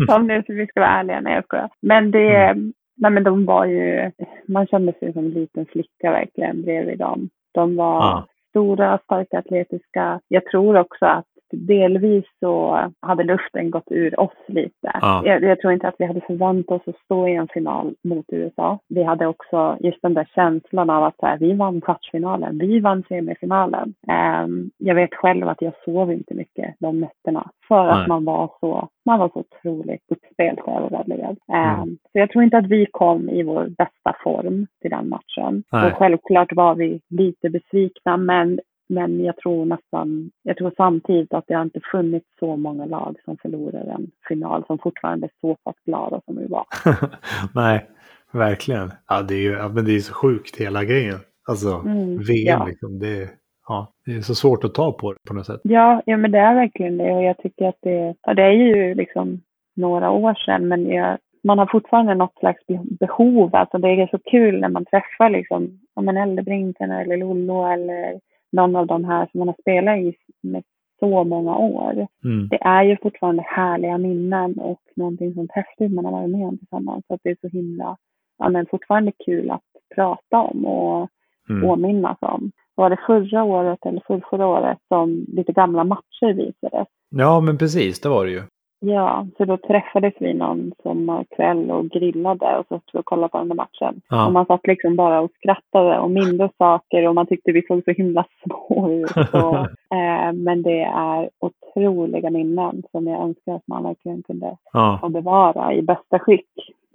Om 0.15 0.27
nu 0.27 0.43
vi 0.47 0.67
ska 0.67 0.79
vara 0.79 0.89
ärliga. 0.89 1.21
Nej, 1.21 1.34
jag 1.36 1.43
skojar. 1.43 1.69
Men 1.82 2.11
det, 2.11 2.53
nej, 2.97 3.11
men 3.11 3.23
de 3.23 3.45
var 3.45 3.65
ju, 3.65 4.11
man 4.47 4.67
kände 4.67 4.93
sig 4.99 5.13
som 5.13 5.25
en 5.25 5.32
liten 5.32 5.65
flicka 5.65 6.11
verkligen 6.11 6.61
bredvid 6.61 6.99
dem. 6.99 7.29
De 7.53 7.75
var 7.75 7.95
Ja. 8.01 8.25
stora, 8.49 8.97
starka, 9.03 9.39
atletiska. 9.39 10.19
Jag 10.27 10.45
tror 10.45 10.77
också 10.77 11.05
att 11.05 11.25
delvis 11.51 12.25
så 12.39 12.79
hade 12.99 13.23
luften 13.23 13.71
gått 13.71 13.91
ur 13.91 14.19
oss 14.19 14.37
lite. 14.47 14.91
Ja. 15.01 15.21
Jag, 15.25 15.43
jag 15.43 15.59
tror 15.59 15.73
inte 15.73 15.87
att 15.87 15.95
vi 15.97 16.05
hade 16.05 16.21
förväntat 16.21 16.81
oss 16.81 16.87
att 16.87 17.01
stå 17.05 17.27
i 17.27 17.35
en 17.35 17.47
final 17.47 17.95
mot 18.03 18.25
USA. 18.27 18.79
Vi 18.87 19.03
hade 19.03 19.27
också 19.27 19.77
just 19.79 20.01
den 20.01 20.13
där 20.13 20.29
känslan 20.35 20.89
av 20.89 21.03
att 21.03 21.15
här, 21.21 21.37
vi 21.37 21.53
vann 21.53 21.81
kvartsfinalen, 21.81 22.57
vi 22.57 22.79
vann 22.79 23.03
semifinalen. 23.09 23.93
Ehm, 24.07 24.69
jag 24.77 24.95
vet 24.95 25.13
själv 25.13 25.47
att 25.47 25.61
jag 25.61 25.73
sov 25.85 26.11
inte 26.11 26.33
mycket 26.33 26.75
de 26.79 26.99
nätterna 26.99 27.49
för 27.67 27.83
Nej. 27.83 28.01
att 28.01 28.07
man 28.07 28.25
var 28.25 28.51
så, 28.59 28.87
man 29.05 29.19
var 29.19 29.29
så 29.29 29.39
otroligt 29.39 30.03
uppspelt 30.09 30.59
och 30.59 30.77
överväldigad. 30.77 31.37
Ehm, 31.53 31.81
Mm. 31.81 31.97
Så 32.11 32.19
jag 32.19 32.29
tror 32.29 32.43
inte 32.43 32.57
att 32.57 32.67
vi 32.67 32.85
kom 32.91 33.29
i 33.29 33.43
vår 33.43 33.65
bästa 33.65 34.15
form 34.23 34.67
till 34.81 34.89
den 34.91 35.09
matchen. 35.09 35.63
Nej. 35.71 35.91
Och 35.91 35.97
självklart 35.97 36.53
var 36.55 36.75
vi 36.75 37.01
lite 37.09 37.49
besvikna 37.49 38.17
men 38.17 38.59
men 38.91 39.23
jag 39.23 39.37
tror 39.37 39.65
nästan, 39.65 40.31
jag 40.43 40.57
tror 40.57 40.71
samtidigt 40.77 41.33
att 41.33 41.47
det 41.47 41.53
har 41.53 41.61
inte 41.63 41.79
funnits 41.91 42.25
så 42.39 42.55
många 42.55 42.85
lag 42.85 43.15
som 43.25 43.37
förlorar 43.37 43.85
en 43.85 44.11
final 44.27 44.63
som 44.67 44.77
fortfarande 44.79 45.25
är 45.27 45.31
så 45.41 45.55
pass 45.55 45.75
glada 45.85 46.21
som 46.25 46.37
vi 46.37 46.47
var. 46.47 46.65
Nej, 47.55 47.85
verkligen. 48.31 48.91
Ja, 49.07 49.21
det 49.21 49.35
är 49.35 49.39
ju 49.41 49.69
men 49.69 49.85
det 49.85 49.95
är 49.95 49.99
så 49.99 50.13
sjukt 50.13 50.57
hela 50.61 50.83
grejen. 50.83 51.19
Alltså, 51.49 51.67
Mm, 51.85 52.17
VM 52.17 52.59
ja. 52.59 52.65
liksom, 52.65 52.99
det 52.99 53.21
är, 53.21 53.29
ja, 53.67 53.87
det 54.05 54.11
är 54.15 54.21
så 54.21 54.35
svårt 54.35 54.63
att 54.63 54.73
ta 54.73 54.91
på 54.91 55.11
det 55.13 55.19
på 55.27 55.33
något 55.33 55.45
sätt. 55.45 55.59
Ja, 55.63 56.01
ja 56.05 56.17
men 56.17 56.31
det 56.31 56.39
är 56.39 56.55
verkligen 56.55 56.97
det 56.97 57.11
och 57.13 57.23
jag 57.23 57.37
tycker 57.37 57.67
att 57.67 57.79
det, 57.81 58.15
ja, 58.21 58.33
det 58.33 58.43
är 58.43 58.51
ju 58.51 58.95
liksom 58.95 59.41
några 59.75 60.11
år 60.11 60.33
sedan 60.33 60.67
men 60.67 60.85
jag, 60.89 61.17
man 61.43 61.59
har 61.59 61.65
fortfarande 61.71 62.15
något 62.15 62.39
slags 62.39 62.67
be- 62.67 62.79
behov. 62.99 63.55
Alltså 63.55 63.77
det 63.77 63.87
är 63.89 64.07
så 64.07 64.19
kul 64.19 64.59
när 64.61 64.69
man 64.69 64.85
träffar 64.85 65.29
liksom, 65.29 65.79
ja 65.95 66.01
men 66.01 66.17
Eldebrinken 66.17 66.91
eller 66.91 67.17
Lollo 67.17 67.65
eller 67.73 68.19
någon 68.51 68.75
av 68.75 68.87
de 68.87 69.05
här 69.05 69.27
som 69.31 69.39
man 69.39 69.47
har 69.47 69.55
spelat 69.61 69.97
i 69.97 70.15
med 70.41 70.63
så 70.99 71.23
många 71.23 71.57
år. 71.57 72.07
Mm. 72.23 72.47
det 72.47 72.61
är 72.61 72.83
ju 72.83 72.97
fortfarande 73.01 73.43
härliga 73.47 73.97
minnen 73.97 74.59
och 74.59 74.81
någonting 74.95 75.33
sånt 75.33 75.51
häftigt 75.51 75.91
man 75.93 76.05
har 76.05 76.11
varit 76.11 76.29
med 76.29 76.47
om 76.47 76.57
tillsammans. 76.57 77.03
Så 77.07 77.13
att 77.13 77.19
det 77.23 77.29
är 77.29 77.37
så 77.41 77.47
himla, 77.47 77.97
ja 78.37 78.49
men 78.49 78.65
fortfarande 78.65 79.11
kul 79.25 79.51
att 79.51 79.95
prata 79.95 80.37
om 80.41 80.65
och 80.65 81.09
Mm. 81.49 81.61
påminnas 81.61 82.17
om. 82.21 82.51
Var 82.75 82.89
det 82.89 82.99
förra 83.07 83.43
året 83.43 83.85
eller 83.85 84.03
förrförra 84.07 84.47
året 84.47 84.77
som 84.87 85.25
lite 85.27 85.51
gamla 85.51 85.83
matcher 85.83 86.33
visades? 86.33 86.87
Ja, 87.09 87.39
men 87.39 87.57
precis, 87.57 88.01
det 88.01 88.09
var 88.09 88.25
det 88.25 88.31
ju. 88.31 88.41
Ja, 88.84 89.27
så 89.38 89.45
då 89.45 89.57
träffades 89.57 90.13
vi 90.19 90.34
någon 90.34 90.71
sommarkväll 90.84 91.71
och 91.71 91.89
grillade 91.89 92.57
och 92.57 92.65
så 92.67 92.79
stod 92.79 92.89
vi 92.93 92.99
och 92.99 93.05
kollade 93.05 93.29
på 93.32 93.38
den 93.38 93.47
där 93.47 93.55
matchen. 93.55 94.01
Ja. 94.09 94.25
Och 94.25 94.34
man 94.34 94.45
satt 94.45 94.67
liksom 94.67 94.95
bara 94.95 95.21
och 95.21 95.32
skrattade 95.38 95.99
och 95.99 96.11
mindes 96.11 96.51
saker 96.57 97.07
och 97.07 97.15
man 97.15 97.25
tyckte 97.27 97.51
vi 97.51 97.61
såg 97.67 97.84
så 97.86 97.91
himla 97.91 98.25
små 98.43 98.89
ut. 98.91 99.17
Och, 99.34 99.57
eh, 99.97 100.34
men 100.34 100.61
det 100.63 100.82
är 100.82 101.29
otroliga 101.39 102.29
minnen 102.29 102.84
som 102.91 103.07
jag 103.07 103.21
önskar 103.21 103.55
att 103.55 103.67
man 103.67 103.84
verkligen 103.84 104.23
kunde 104.23 104.57
Ja, 104.73 104.97
få 105.01 105.09
bevara 105.09 105.73
i 105.73 105.82
bästa 105.82 106.19
skick. 106.19 106.49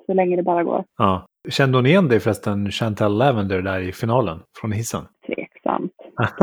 Så 0.06 0.14
länge 0.14 0.36
det 0.36 0.42
bara 0.42 0.64
går. 0.64 0.84
ja. 0.98 1.26
Kände 1.48 1.78
hon 1.78 1.86
igen 1.86 2.08
dig 2.08 2.20
förresten, 2.20 2.70
Chantal 2.70 3.18
Lavender, 3.18 3.62
där 3.62 3.80
i 3.80 3.92
finalen 3.92 4.38
från 4.60 4.72
hissen? 4.72 5.02
Tveksamt. 5.26 5.92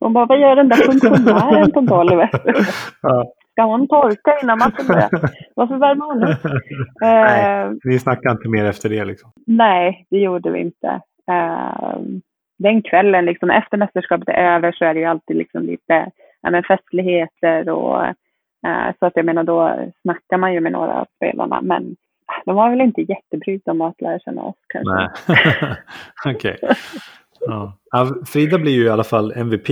Hon 0.00 0.12
bara, 0.12 0.26
vad 0.26 0.40
gör 0.40 0.56
den 0.56 0.68
där 0.68 0.76
funktionären 0.76 1.72
på 1.72 1.80
golvet? 1.80 2.30
ja. 3.02 3.32
Ska 3.52 3.62
hon 3.62 3.88
torka 3.88 4.38
innan 4.42 4.58
matchen 4.58 4.86
börjar? 4.88 5.10
Varför 5.56 5.76
värmer 5.76 6.04
hon 6.04 6.22
upp? 6.24 6.62
Nej. 7.00 7.62
Eh, 7.64 7.72
Ni 7.84 7.98
snackade 7.98 8.32
inte 8.32 8.48
mer 8.48 8.64
efter 8.64 8.88
det 8.88 9.04
liksom? 9.04 9.30
Nej, 9.46 10.06
det 10.10 10.18
gjorde 10.18 10.50
vi 10.50 10.60
inte. 10.60 11.00
Eh, 11.30 11.98
den 12.58 12.82
kvällen, 12.82 13.24
liksom, 13.24 13.50
efter 13.50 13.76
mästerskapet 13.76 14.28
är 14.28 14.54
över, 14.54 14.72
så 14.72 14.84
är 14.84 14.94
det 14.94 15.00
ju 15.00 15.06
alltid 15.06 15.36
liksom 15.36 15.62
lite 15.62 16.10
ja, 16.42 16.50
men 16.50 16.62
festligheter. 16.62 17.68
Och, 17.68 18.04
eh, 18.06 18.94
så 18.98 19.06
att 19.06 19.16
jag 19.16 19.24
menar, 19.24 19.44
då 19.44 19.76
snackar 20.02 20.36
man 20.36 20.52
ju 20.54 20.60
med 20.60 20.72
några 20.72 20.92
av 20.92 21.06
spelarna. 21.16 21.60
Men 21.62 21.96
de 22.44 22.56
var 22.56 22.70
väl 22.70 22.80
inte 22.80 23.00
jättebrydda 23.02 23.70
om 23.70 23.80
att 23.80 24.00
lära 24.00 24.18
känna 24.18 24.42
oss 24.42 24.56
kanske. 24.68 25.10
Nej. 25.28 25.76
Okej. 26.34 26.58
Ja. 27.46 27.78
Frida 28.26 28.58
blir 28.58 28.72
ju 28.72 28.84
i 28.84 28.88
alla 28.88 29.04
fall 29.04 29.32
MVP 29.36 29.68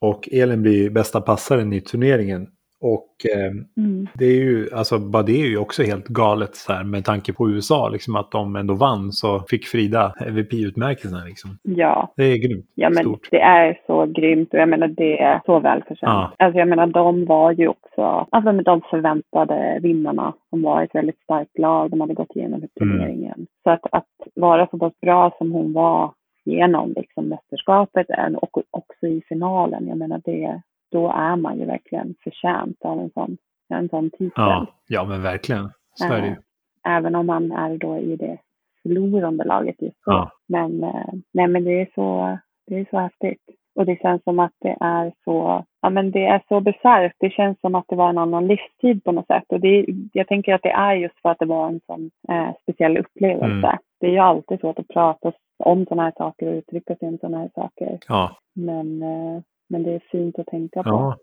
och 0.00 0.28
Elin 0.32 0.62
blir 0.62 0.82
ju 0.82 0.90
bästa 0.90 1.20
passaren 1.20 1.72
i 1.72 1.80
turneringen. 1.80 2.46
Och 2.80 3.14
eh, 3.36 3.50
Mm. 3.84 4.06
det 4.14 4.24
är 4.24 4.34
ju, 4.40 4.68
alltså 4.74 4.98
bara 4.98 5.22
det 5.22 5.32
är 5.42 5.46
ju 5.46 5.58
också 5.58 5.82
helt 5.82 6.08
galet 6.08 6.54
så 6.56 6.72
här 6.72 6.84
med 6.84 7.04
tanke 7.04 7.32
på 7.32 7.50
USA, 7.50 7.88
liksom 7.88 8.16
att 8.16 8.30
de 8.30 8.56
ändå 8.56 8.74
vann 8.74 9.12
så 9.12 9.40
fick 9.50 9.66
Frida 9.66 10.14
MVP-utmärkelsen 10.26 11.24
liksom. 11.26 11.50
Ja, 11.62 12.12
Det 12.16 12.24
är 12.24 12.36
grymt. 12.48 12.66
ja 12.74 12.90
men 12.90 13.04
Stort. 13.04 13.28
det 13.30 13.40
är 13.40 13.80
så 13.86 14.06
grymt 14.06 14.52
och 14.54 14.58
jag 14.60 14.68
menar 14.68 14.88
det 14.88 15.20
är 15.20 15.40
så 15.46 15.60
välförtjänt. 15.60 16.00
Ja. 16.02 16.32
Alltså 16.38 16.58
jag 16.58 16.68
menar 16.68 16.86
de 16.86 17.24
var 17.24 17.52
ju 17.52 17.68
också, 17.68 18.26
alltså 18.30 18.52
med 18.52 18.64
de 18.64 18.80
förväntade 18.90 19.78
vinnarna. 19.82 20.34
De 20.50 20.62
var 20.62 20.82
ett 20.82 20.94
väldigt 20.94 21.18
starkt 21.22 21.58
lag, 21.58 21.90
de 21.90 22.00
hade 22.00 22.14
gått 22.14 22.36
igenom 22.36 22.58
Mm. 22.58 22.68
turneringen. 22.98 23.46
Så 23.62 23.70
att, 23.70 23.80
att 23.92 24.06
vara 24.34 24.66
så 24.70 24.78
pass 24.78 24.92
bra 25.02 25.34
som 25.38 25.52
hon 25.52 25.72
var 25.72 26.12
genom 26.48 26.92
liksom 26.96 27.28
mästerskapet 27.28 28.06
och 28.36 28.62
också 28.70 29.06
i 29.06 29.22
finalen, 29.28 29.88
jag 29.88 29.98
menar 29.98 30.22
det, 30.24 30.62
då 30.90 31.12
är 31.12 31.36
man 31.36 31.58
ju 31.58 31.64
verkligen 31.64 32.14
förtjänt 32.24 32.76
av 32.84 33.00
en 33.00 33.10
sån, 33.10 33.36
en 33.68 33.88
sån 33.88 34.10
titel. 34.10 34.30
Ja, 34.36 34.66
ja 34.88 35.04
men 35.04 35.22
verkligen. 35.22 35.70
Så 35.94 36.12
är 36.12 36.20
det 36.20 36.28
ju. 36.28 36.36
Även 36.86 37.14
om 37.14 37.26
man 37.26 37.52
är 37.52 37.78
då 37.78 37.98
i 37.98 38.16
det 38.16 38.38
förlorande 38.82 39.44
laget 39.44 39.82
just 39.82 40.04
då. 40.06 40.12
Ja. 40.12 40.30
Men, 40.46 40.84
eh, 40.84 41.12
nej, 41.32 41.46
men 41.46 41.64
det, 41.64 41.80
är 41.80 41.88
så, 41.94 42.38
det 42.66 42.78
är 42.78 42.86
så 42.90 42.98
häftigt. 42.98 43.42
Och 43.74 43.86
det 43.86 44.00
känns 44.02 44.22
som 44.24 44.38
att 44.38 44.52
det 44.60 44.76
är 44.80 45.12
så, 45.24 45.64
ja 45.82 45.90
men 45.90 46.10
det 46.10 46.26
är 46.26 46.42
så 46.48 46.60
bisarrt. 46.60 47.12
Det 47.18 47.30
känns 47.30 47.60
som 47.60 47.74
att 47.74 47.84
det 47.88 47.96
var 47.96 48.08
en 48.08 48.18
annan 48.18 48.46
livstid 48.46 49.04
på 49.04 49.12
något 49.12 49.26
sätt. 49.26 49.44
Och 49.48 49.60
det, 49.60 49.86
jag 50.12 50.28
tänker 50.28 50.54
att 50.54 50.62
det 50.62 50.70
är 50.70 50.94
just 50.94 51.22
för 51.22 51.28
att 51.28 51.38
det 51.38 51.46
var 51.46 51.68
en 51.68 51.80
sån 51.86 52.10
eh, 52.28 52.50
speciell 52.62 52.98
upplevelse. 52.98 53.66
Mm. 53.66 53.78
Det 54.00 54.06
är 54.06 54.10
ju 54.10 54.18
alltid 54.18 54.60
svårt 54.60 54.78
att 54.78 54.88
prata 54.88 55.32
om 55.58 55.86
sådana 55.86 56.02
här 56.02 56.12
saker 56.16 56.48
och 56.48 56.54
uttrycka 56.54 56.96
sig 56.96 57.08
om 57.08 57.18
sådana 57.18 57.38
här 57.38 57.50
saker. 57.54 57.98
Ja. 58.08 58.38
Men, 58.54 59.02
eh, 59.02 59.42
men 59.68 59.82
det 59.82 59.94
är 59.94 60.02
fint 60.10 60.38
att 60.38 60.46
tänka 60.46 60.82
på. 60.82 60.90
Ja. 60.90 61.18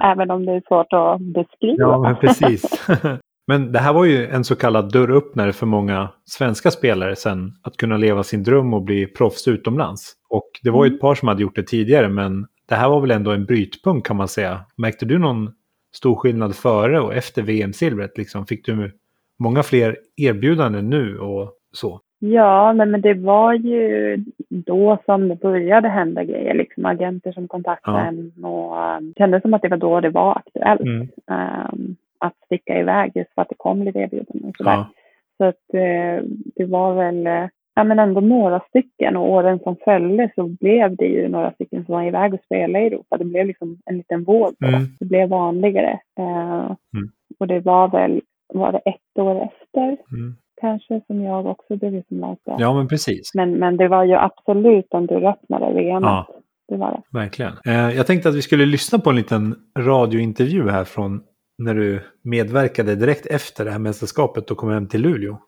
Även 0.12 0.30
om 0.30 0.46
det 0.46 0.52
är 0.52 0.62
svårt 0.68 0.92
att 0.92 1.20
beskriva. 1.20 1.76
ja, 1.78 1.98
men 1.98 2.16
precis. 2.16 2.88
men 3.46 3.72
det 3.72 3.78
här 3.78 3.92
var 3.92 4.04
ju 4.04 4.26
en 4.26 4.44
så 4.44 4.56
kallad 4.56 4.92
dörröppnare 4.92 5.52
för 5.52 5.66
många 5.66 6.08
svenska 6.24 6.70
spelare 6.70 7.16
sen 7.16 7.52
att 7.62 7.76
kunna 7.76 7.96
leva 7.96 8.22
sin 8.22 8.42
dröm 8.42 8.74
och 8.74 8.82
bli 8.82 9.06
proffs 9.06 9.48
utomlands. 9.48 10.14
Och 10.30 10.50
det 10.62 10.70
var 10.70 10.84
ju 10.84 10.94
ett 10.94 11.00
par 11.00 11.14
som 11.14 11.28
hade 11.28 11.42
gjort 11.42 11.56
det 11.56 11.66
tidigare, 11.66 12.08
men 12.08 12.46
det 12.68 12.74
här 12.74 12.88
var 12.88 13.00
väl 13.00 13.10
ändå 13.10 13.30
en 13.30 13.44
brytpunkt 13.44 14.06
kan 14.06 14.16
man 14.16 14.28
säga. 14.28 14.60
Märkte 14.76 15.06
du 15.06 15.18
någon 15.18 15.52
stor 15.96 16.14
skillnad 16.14 16.54
före 16.54 17.00
och 17.00 17.14
efter 17.14 17.42
VM-silvret? 17.42 18.18
Liksom? 18.18 18.46
Fick 18.46 18.66
du 18.66 18.92
många 19.38 19.62
fler 19.62 19.96
erbjudanden 20.16 20.90
nu 20.90 21.18
och 21.18 21.52
så? 21.72 22.00
Ja, 22.18 22.72
men, 22.72 22.90
men 22.90 23.00
det 23.00 23.14
var 23.14 23.52
ju 23.52 24.16
då 24.48 24.98
som 25.04 25.28
det 25.28 25.40
började 25.40 25.88
hända 25.88 26.24
grejer. 26.24 26.54
Liksom 26.54 26.86
agenter 26.86 27.32
som 27.32 27.48
kontaktade 27.48 27.98
Ja. 27.98 28.04
en 28.06 28.44
och 28.44 28.96
um, 28.98 29.14
kändes 29.18 29.42
som 29.42 29.54
att 29.54 29.62
det 29.62 29.68
var 29.68 29.76
då 29.76 30.00
det 30.00 30.10
var 30.10 30.36
aktuellt 30.36 30.80
Mm. 30.80 31.00
um, 31.30 31.96
att 32.20 32.34
sticka 32.46 32.78
iväg 32.80 33.12
just 33.14 33.34
för 33.34 33.42
att 33.42 33.48
det 33.48 33.54
kom 33.58 33.82
lite 33.82 33.98
erbjudanden 33.98 34.48
och 34.50 34.56
sådär. 34.56 34.70
Ja. 34.72 34.88
Så 35.36 35.44
att 35.44 35.74
eh, 35.74 36.24
det 36.56 36.64
var 36.64 36.94
väl 36.94 37.26
eh, 37.26 37.48
ja, 37.74 37.84
men 37.84 37.98
ändå 37.98 38.20
några 38.20 38.60
stycken 38.60 39.16
och 39.16 39.30
åren 39.30 39.58
som 39.58 39.76
följde 39.84 40.30
så 40.34 40.42
blev 40.60 40.96
det 40.96 41.06
ju 41.06 41.28
några 41.28 41.50
stycken 41.52 41.84
som 41.84 41.94
var 41.94 42.02
iväg 42.04 42.34
och 42.34 42.40
spelade 42.44 42.84
i 42.84 42.86
Europa. 42.86 43.16
Det 43.18 43.24
blev 43.24 43.46
liksom 43.46 43.78
en 43.84 43.96
liten 43.96 44.24
våg 44.24 44.52
då. 44.58 44.66
Mm. 44.68 44.80
Det 45.00 45.04
blev 45.04 45.28
vanligare. 45.28 45.98
Eh, 46.18 46.70
Mm. 46.94 47.08
Och 47.40 47.46
det 47.46 47.60
var 47.60 47.88
väl, 47.88 48.20
var 48.54 48.72
det 48.72 48.78
ett 48.78 49.18
år 49.18 49.42
efter 49.42 49.82
Mm. 49.82 50.34
Kanske 50.60 51.00
som 51.06 51.22
jag 51.22 51.46
också 51.46 51.76
blev 51.76 51.94
utomlands. 51.94 52.40
ja, 52.44 52.74
men 52.74 52.88
precis. 52.88 53.34
Men, 53.34 53.58
men 53.58 53.76
det 53.76 53.88
var 53.88 54.04
ju 54.04 54.14
absolut 54.14 54.86
en 54.90 55.06
dörröppnare, 55.06 55.72
VM. 55.72 56.02
Ja. 56.02 56.26
Det 56.68 56.76
var 56.76 56.90
det. 56.90 57.18
Verkligen. 57.18 57.52
Eh, 57.66 57.96
jag 57.96 58.06
tänkte 58.06 58.28
att 58.28 58.34
vi 58.34 58.42
skulle 58.42 58.66
lyssna 58.66 58.98
på 58.98 59.10
en 59.10 59.16
liten 59.16 59.54
radiointervju 59.78 60.70
här 60.70 60.84
från 60.84 61.20
när 61.58 61.74
du 61.74 62.00
medverkade 62.24 62.94
direkt 62.94 63.26
efter 63.26 63.64
det 63.64 63.70
här 63.70 63.78
mästerskapet 63.78 64.50
och 64.50 64.56
kom 64.56 64.70
hem 64.70 64.88
till 64.88 65.00
Luleå. 65.00 65.38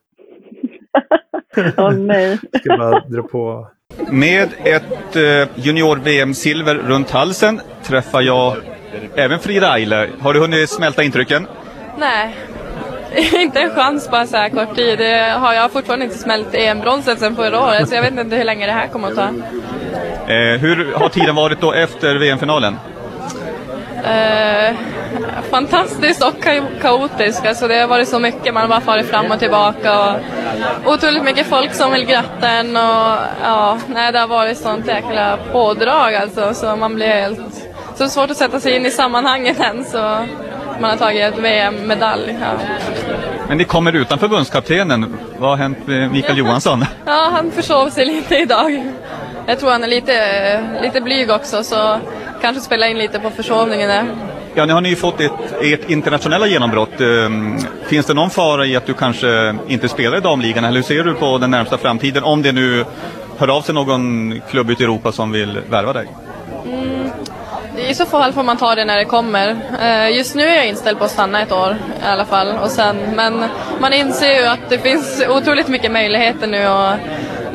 Åh 1.79 1.93
nej. 1.93 2.39
Jag 2.53 2.61
ska 2.61 2.77
bara 2.77 3.01
dra 3.01 3.23
på. 3.23 3.69
Med 4.13 4.49
ett 4.65 5.17
eh, 5.17 5.49
junior-VM-silver 5.65 6.75
runt 6.75 7.11
halsen 7.11 7.61
träffar 7.83 8.21
jag 8.21 8.57
även 9.15 9.39
Frida 9.39 9.77
Eile. 9.79 10.09
Har 10.21 10.35
du 10.35 10.41
hunnit 10.41 10.71
smälta 10.71 11.03
intrycken? 11.03 11.47
Nej, 11.99 12.35
inte 13.35 13.61
en 13.61 13.71
chans 13.75 14.11
bara 14.11 14.27
så 14.27 14.37
här 14.37 14.49
kort 14.49 14.77
tid. 14.77 14.99
Det 14.99 15.35
har 15.39 15.53
jag 15.53 15.71
fortfarande 15.71 16.05
inte 16.05 16.19
smält 16.19 16.55
EM-bronset 16.55 17.19
sedan 17.19 17.37
förra 17.37 17.61
året 17.65 17.89
så 17.89 17.95
jag 17.95 18.03
vet 18.03 18.19
inte 18.19 18.37
hur 18.37 18.45
länge 18.45 18.67
det 18.67 18.73
här 18.73 18.87
kommer 18.87 19.09
att 19.09 19.15
ta. 19.17 19.29
Eh, 20.33 20.61
hur 20.61 20.95
har 20.95 21.09
tiden 21.09 21.35
varit 21.35 21.61
då 21.61 21.73
efter 21.73 22.15
VM-finalen? 22.15 22.77
Eh, 24.05 24.75
fantastiskt 25.51 26.25
och 26.25 26.35
ka- 26.45 26.81
kaotiskt. 26.81 27.47
Alltså 27.47 27.69
det 27.69 27.81
har 27.81 27.89
varit 27.89 28.09
så 28.09 28.19
mycket. 28.19 28.55
Man 28.55 28.61
har 28.63 28.69
bara 28.69 28.81
farit 28.81 29.07
fram 29.07 29.31
och 29.31 29.39
tillbaka. 29.39 30.01
Och 30.85 30.93
otroligt 30.93 31.23
mycket 31.25 31.47
folk 31.47 31.75
som 31.75 31.93
vill 31.93 32.07
gratta 32.07 32.49
en. 32.49 32.77
Och, 32.77 33.17
ja, 33.45 33.79
nej, 33.87 34.13
det 34.13 34.19
har 34.19 34.29
varit 34.29 34.59
sånt 34.59 34.87
jäkla 34.87 35.39
pådrag 35.53 36.15
alltså. 36.15 36.55
Så 36.55 36.77
man 36.77 36.95
blir 36.95 37.07
helt... 37.07 37.67
Så 37.95 38.09
svårt 38.09 38.31
att 38.31 38.37
sätta 38.37 38.61
sig 38.61 38.77
in 38.77 38.87
i 38.87 38.91
sammanhanget 38.91 39.61
än. 39.61 39.85
Så 39.85 40.17
man 40.81 40.91
har 40.91 40.97
tagit 40.97 41.39
VM-medalj. 41.39 42.37
Ja. 42.41 42.47
Men 43.49 43.59
ni 43.59 43.65
kommer 43.65 43.93
utan 43.97 44.19
förbundskaptenen. 44.19 45.15
Vad 45.39 45.51
har 45.51 45.57
hänt 45.57 45.79
med 45.87 46.11
Mikael 46.13 46.39
Johansson? 46.39 46.85
Ja, 47.07 47.29
han 47.33 47.51
försov 47.51 47.91
sig 47.91 48.07
lite 48.07 48.37
idag. 48.37 48.93
Jag 49.47 49.59
tror 49.59 49.71
han 49.71 49.85
är 49.85 49.89
lite, 49.89 50.15
lite 50.83 51.01
blyg 51.01 51.31
också, 51.31 51.63
så 51.63 51.99
kanske 52.41 52.63
spelar 52.63 52.87
in 52.87 52.99
lite 52.99 53.19
på 53.19 53.31
försovningen 53.31 53.89
där. 53.89 54.05
Ja, 54.55 54.67
nu 54.67 54.73
har 54.73 54.81
ni 54.81 54.89
ju 54.89 54.97
fått 54.97 55.21
ett, 55.21 55.33
ert 55.63 55.91
internationella 55.91 56.47
genombrott. 56.47 57.01
Ehm, 57.01 57.59
Finns 57.87 58.07
det 58.07 58.15
någon 58.15 58.31
fara 58.31 58.67
i 58.67 58.77
att 58.77 58.87
du 58.87 58.95
kanske 58.95 59.57
inte 59.69 59.89
spelar 59.89 60.17
i 60.19 60.21
damligan? 60.21 60.65
Eller 60.65 60.77
hur 60.77 60.83
ser 60.83 61.05
du 61.05 61.15
på 61.15 61.39
den 61.39 61.51
närmsta 61.51 61.79
framtiden? 61.79 62.25
Om 62.25 62.43
det 62.43 62.53
nu 62.53 62.85
hör 63.39 63.49
av 63.57 63.63
sig 63.63 63.75
någon 63.75 64.41
klubb 64.51 64.71
ute 64.71 64.83
i 64.83 64.85
Europa 64.85 65.13
som 65.13 65.33
vill 65.33 65.59
värva 65.71 65.93
dig? 65.93 66.07
I 67.89 67.95
så 67.95 68.07
fall 68.07 68.33
får 68.33 68.43
man 68.43 68.57
ta 68.57 68.75
det 68.75 68.85
när 68.85 68.99
det 68.99 69.05
kommer. 69.05 69.57
Eh, 69.83 70.17
Just 70.17 70.35
nu 70.35 70.43
är 70.43 70.57
jag 70.57 70.67
inställd 70.69 70.99
på 70.99 71.05
att 71.05 71.11
stanna 71.11 71.41
ett 71.43 71.53
år 71.53 71.77
i 72.03 72.07
alla 72.07 72.25
fall. 72.25 72.59
Och 72.59 72.71
sen, 72.71 72.97
men 73.17 73.45
man 73.81 73.93
inser 73.93 74.41
ju 74.41 74.47
att 74.47 74.69
det 74.69 74.79
finns 74.79 75.25
otroligt 75.29 75.69
mycket 75.69 75.93
möjligheter 75.93 76.47
nu 76.47 76.69
och 76.69 76.93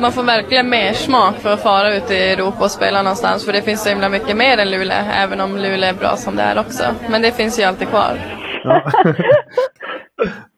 man 0.00 0.12
får 0.12 0.22
verkligen 0.22 0.68
mer 0.70 0.92
smak 0.92 1.34
för 1.36 1.52
att 1.52 1.62
fara 1.62 1.94
ut 1.94 2.10
i 2.10 2.16
Europa 2.30 2.64
och 2.64 2.70
spela 2.70 3.02
någonstans. 3.02 3.44
För 3.44 3.52
det 3.52 3.62
finns 3.62 3.82
så 3.82 3.88
himla 3.88 4.08
mycket 4.08 4.36
mer 4.36 4.58
än 4.58 4.70
Luleå, 4.70 5.04
även 5.14 5.40
om 5.40 5.56
Luleå 5.56 5.88
är 5.88 5.92
bra 5.94 6.16
som 6.16 6.36
det 6.36 6.42
är 6.42 6.58
också. 6.58 6.84
Men 7.10 7.22
det 7.22 7.32
finns 7.32 7.58
ju 7.58 7.62
alltid 7.62 7.88
kvar. 7.88 8.18
Ja. 8.64 8.82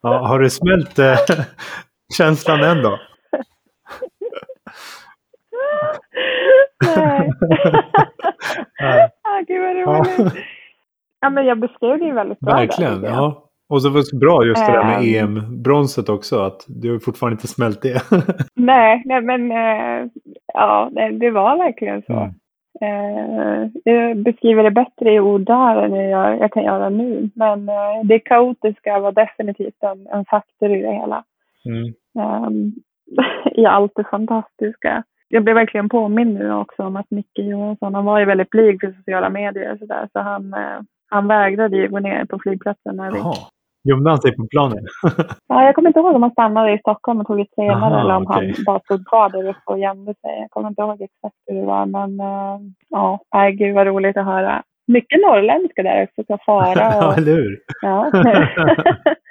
ja, 0.02 0.26
har 0.28 0.38
du 0.38 0.50
smält 0.50 0.98
eh, 0.98 1.18
känslan 2.18 2.62
än 2.62 2.82
då? 2.82 2.98
Nej. 6.84 7.30
Ja, 9.38 9.42
ah, 9.42 9.44
gud 9.46 9.86
vad 9.86 9.96
roligt. 9.96 10.34
Ja, 11.20 11.30
men 11.30 11.46
jag 11.46 11.58
beskrev 11.58 11.98
det 11.98 12.04
ju 12.04 12.12
väldigt 12.12 12.40
bra. 12.40 12.52
där, 12.54 12.60
verkligen. 12.60 13.02
jag. 13.02 13.12
Ja. 13.12 13.44
Och 13.68 13.82
så 13.82 13.90
var 13.90 13.96
det 13.96 14.04
så 14.04 14.16
bra 14.16 14.44
just 14.44 14.66
det 14.66 14.72
där 14.72 14.84
med 14.84 14.98
Ehm. 14.98 15.36
EM-bronset 15.36 16.08
också. 16.08 16.40
Att 16.40 16.64
du 16.68 16.92
har 16.92 16.98
fortfarande 16.98 17.34
inte 17.34 17.48
smält 17.48 17.82
det. 17.82 18.02
Nej, 18.54 19.02
nej 19.04 19.20
men 19.20 19.52
eh, 19.52 20.10
ja, 20.54 20.90
det, 21.20 21.30
var 21.30 21.58
verkligen 21.58 22.02
så. 22.02 22.12
Mm. 22.12 22.34
Eh, 22.80 23.70
jag 23.84 24.16
beskriver 24.16 24.62
det 24.62 24.70
bättre 24.70 25.12
i 25.12 25.20
ord 25.20 25.40
där 25.40 25.82
än 25.82 25.94
jag, 25.94 26.40
jag 26.40 26.52
kan 26.52 26.64
göra 26.64 26.88
nu. 26.88 27.30
Men 27.34 27.68
eh, 27.68 28.04
det 28.04 28.18
kaotiska 28.18 28.98
var 28.98 29.12
definitivt 29.12 29.82
en, 29.82 30.06
en 30.06 30.24
faktor 30.24 30.76
i 30.76 30.82
det 30.82 30.92
hela. 30.92 31.24
Mm. 31.64 31.94
Ehm, 32.18 32.72
I 33.52 33.66
allt 33.66 33.92
det 33.96 34.04
fantastiska. 34.10 35.04
Jag 35.28 35.44
blev 35.44 35.54
verkligen 35.54 35.88
påmind 35.88 36.34
nu 36.34 36.54
också 36.54 36.82
om 36.82 36.96
att 36.96 37.10
Micke 37.10 37.38
Johansson, 37.38 37.94
han 37.94 38.04
var 38.04 38.18
ju 38.18 38.24
väldigt 38.24 38.50
blyg 38.50 38.80
för 38.80 38.92
sociala 38.92 39.30
medier 39.30 39.72
och 39.72 39.78
sådär. 39.78 40.08
Så 40.12 40.18
han, 40.18 40.54
eh, 40.54 40.80
han 41.10 41.28
vägrade 41.28 41.76
ju 41.76 41.88
gå 41.88 41.98
ner 41.98 42.24
på 42.24 42.38
flygplatsen 42.42 42.96
när 42.96 43.12
vi. 43.12 43.18
Gömde 43.88 44.10
han 44.10 44.20
sig 44.20 44.36
på 44.36 44.46
planen? 44.50 44.86
Ja, 45.48 45.64
jag 45.64 45.74
kommer 45.74 45.88
inte 45.88 46.00
ihåg 46.00 46.14
om 46.14 46.22
han 46.22 46.32
stannade 46.32 46.72
i 46.72 46.78
Stockholm 46.78 47.20
och 47.20 47.26
tog 47.26 47.40
ett 47.40 47.54
senare 47.54 47.94
Aha, 47.94 48.00
eller 48.00 48.16
om 48.16 48.26
okej. 48.26 48.54
han 48.56 48.64
bara 48.64 48.80
stod 48.80 49.06
kvar 49.08 49.28
där 49.28 49.48
uppe 49.48 49.60
och 49.64 49.78
gömde 49.78 50.14
sig. 50.14 50.40
Jag 50.40 50.50
kommer 50.50 50.68
inte 50.68 50.82
ihåg 50.82 51.02
exakt 51.02 51.36
hur 51.46 51.54
det 51.54 51.66
var, 51.66 51.86
men 51.86 52.20
äh, 52.20 52.58
ja, 52.88 53.20
nej, 53.34 53.52
gud 53.52 53.74
vad 53.74 53.86
roligt 53.86 54.16
att 54.16 54.24
höra. 54.24 54.62
Mycket 54.86 55.20
norrländska 55.20 55.82
där 55.82 56.02
också, 56.02 56.24
så 56.26 56.38
fara 56.46 56.74
ja, 56.74 57.08
och 57.08 57.18
eller 57.18 57.32
hur? 57.32 57.58
ja. 57.82 58.10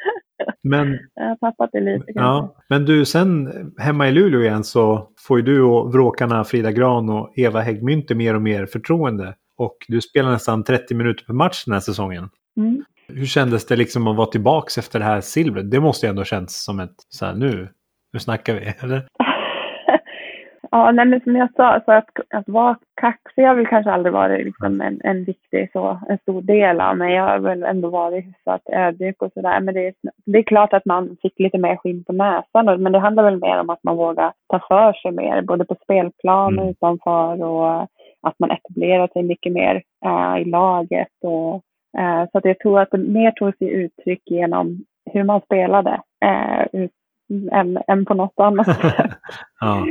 Men, 0.64 1.00
jag 1.16 1.24
har 1.24 1.36
tappat 1.36 1.70
det 1.74 1.80
lite 1.80 2.06
kanske. 2.06 2.22
ja. 2.22 2.56
Men 2.70 2.86
du, 2.86 3.06
sen 3.06 3.50
hemma 3.78 4.08
i 4.08 4.12
Luleå 4.12 4.42
igen 4.42 4.64
så 4.64 5.10
får 5.20 5.40
ju 5.40 5.46
du 5.46 5.62
och 5.62 5.94
vråkarna 5.94 6.44
Frida 6.44 6.72
Gran 6.72 7.10
och 7.10 7.34
Eva 7.36 7.62
Häggmynte 7.62 8.16
mer 8.16 8.36
och 8.36 8.42
mer 8.42 8.66
förtroende. 8.66 9.36
Och 9.58 9.78
du 9.88 10.02
spelar 10.02 10.32
nästan 10.32 10.64
30 10.64 10.96
minuter 10.96 11.26
per 11.26 11.34
match 11.34 11.66
den 11.66 11.74
här 11.74 11.82
säsongen. 11.82 12.30
Mm. 12.58 12.84
Hur 13.08 13.26
kändes 13.26 13.66
det 13.66 13.76
liksom 13.76 14.08
att 14.08 14.16
vara 14.16 14.28
tillbaks 14.28 14.78
efter 14.78 15.00
det 15.00 15.06
här 15.06 15.22
silvret? 15.22 15.72
Det 15.72 15.80
måste 15.80 16.06
ju 16.06 16.10
ändå 16.10 16.24
känns 16.24 16.64
som 16.64 16.80
ett 16.80 16.96
så 17.10 17.26
här 17.26 17.36
nu, 17.36 17.70
nu 18.14 18.20
snackar 18.20 18.54
vi, 18.54 18.74
eller? 18.80 19.08
Ja, 20.72 20.92
nej, 20.92 21.06
men 21.06 21.22
som 21.22 21.36
jag 21.36 21.54
sa, 21.56 21.82
så 21.86 21.92
att, 21.92 22.10
att 22.30 22.50
vara 22.50 22.78
kaxig 23.02 23.44
har 23.44 23.56
väl 23.56 23.68
kanske 23.68 23.92
aldrig 23.92 24.14
varit 24.14 24.46
liksom 24.46 24.82
en, 24.82 25.02
en 25.04 25.24
viktig, 25.24 25.70
så, 25.74 26.00
en 26.10 26.18
stor 26.18 26.42
del 26.42 26.82
av 26.82 26.98
mig. 26.98 27.14
Jag 27.14 27.24
har 27.24 27.40
väl 27.40 27.64
ändå 27.64 27.90
varit 27.90 28.26
hyfsat 28.26 28.62
ödmjuk 28.72 29.22
och 29.22 29.32
sådär. 29.34 29.60
Men 29.60 29.74
det 29.74 29.88
är, 29.88 29.94
det 30.26 30.38
är 30.38 30.44
klart 30.44 30.74
att 30.74 30.86
man 30.86 31.18
fick 31.22 31.40
lite 31.40 31.58
mer 31.58 31.76
skinn 31.76 32.04
på 32.04 32.14
näsan. 32.14 32.84
Men 32.84 32.92
det 32.92 33.00
handlar 33.00 33.24
väl 33.24 33.40
mer 33.40 33.60
om 33.60 33.70
att 33.70 33.84
man 33.84 33.98
vågar 33.98 34.34
ta 34.48 34.60
för 34.68 34.94
sig 34.94 35.12
mer, 35.12 35.42
både 35.42 35.66
på 35.66 35.76
spelplan 35.84 36.60
och 36.60 36.64
mm. 36.64 36.70
utanför. 36.70 37.44
Och 37.44 37.88
att 38.22 38.40
man 38.40 38.52
etablerar 38.52 39.08
sig 39.08 39.24
mycket 39.24 39.54
mer 39.54 39.84
äh, 40.06 40.42
i 40.42 40.46
laget. 40.46 41.14
Och, 41.24 41.56
äh, 42.02 42.30
så 42.32 42.38
att 42.38 42.46
jag 42.46 42.60
tror 42.60 42.80
att 42.80 42.92
det 42.92 42.98
mer 42.98 43.32
tog 43.32 43.58
sig 43.58 43.70
uttryck 43.70 44.22
genom 44.26 44.86
hur 45.14 45.24
man 45.24 45.42
spelade 45.42 46.02
äh, 46.26 46.88
än, 47.52 47.80
än 47.88 48.06
på 48.06 48.14
något 48.14 48.40
annat 48.40 48.66
sätt. 48.82 49.12
ja. 49.60 49.86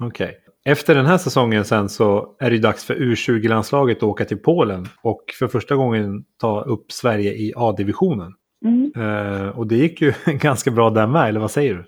Okej. 0.00 0.26
Okay. 0.26 0.72
Efter 0.72 0.94
den 0.94 1.06
här 1.06 1.16
säsongen 1.18 1.64
sen 1.64 1.88
så 1.88 2.36
är 2.40 2.50
det 2.50 2.58
dags 2.58 2.86
för 2.86 2.94
U20-landslaget 2.94 3.96
att 3.96 4.02
åka 4.02 4.24
till 4.24 4.42
Polen 4.42 4.84
och 5.02 5.24
för 5.38 5.48
första 5.48 5.74
gången 5.74 6.24
ta 6.40 6.60
upp 6.60 6.92
Sverige 6.92 7.30
i 7.30 7.52
A-divisionen. 7.56 8.32
Mm. 8.64 8.92
Uh, 8.96 9.58
och 9.58 9.66
det 9.66 9.74
gick 9.74 10.02
ju 10.02 10.12
ganska 10.26 10.70
bra 10.70 10.90
där 10.90 11.06
med, 11.06 11.28
eller 11.28 11.40
vad 11.40 11.50
säger 11.50 11.74
du? 11.74 11.84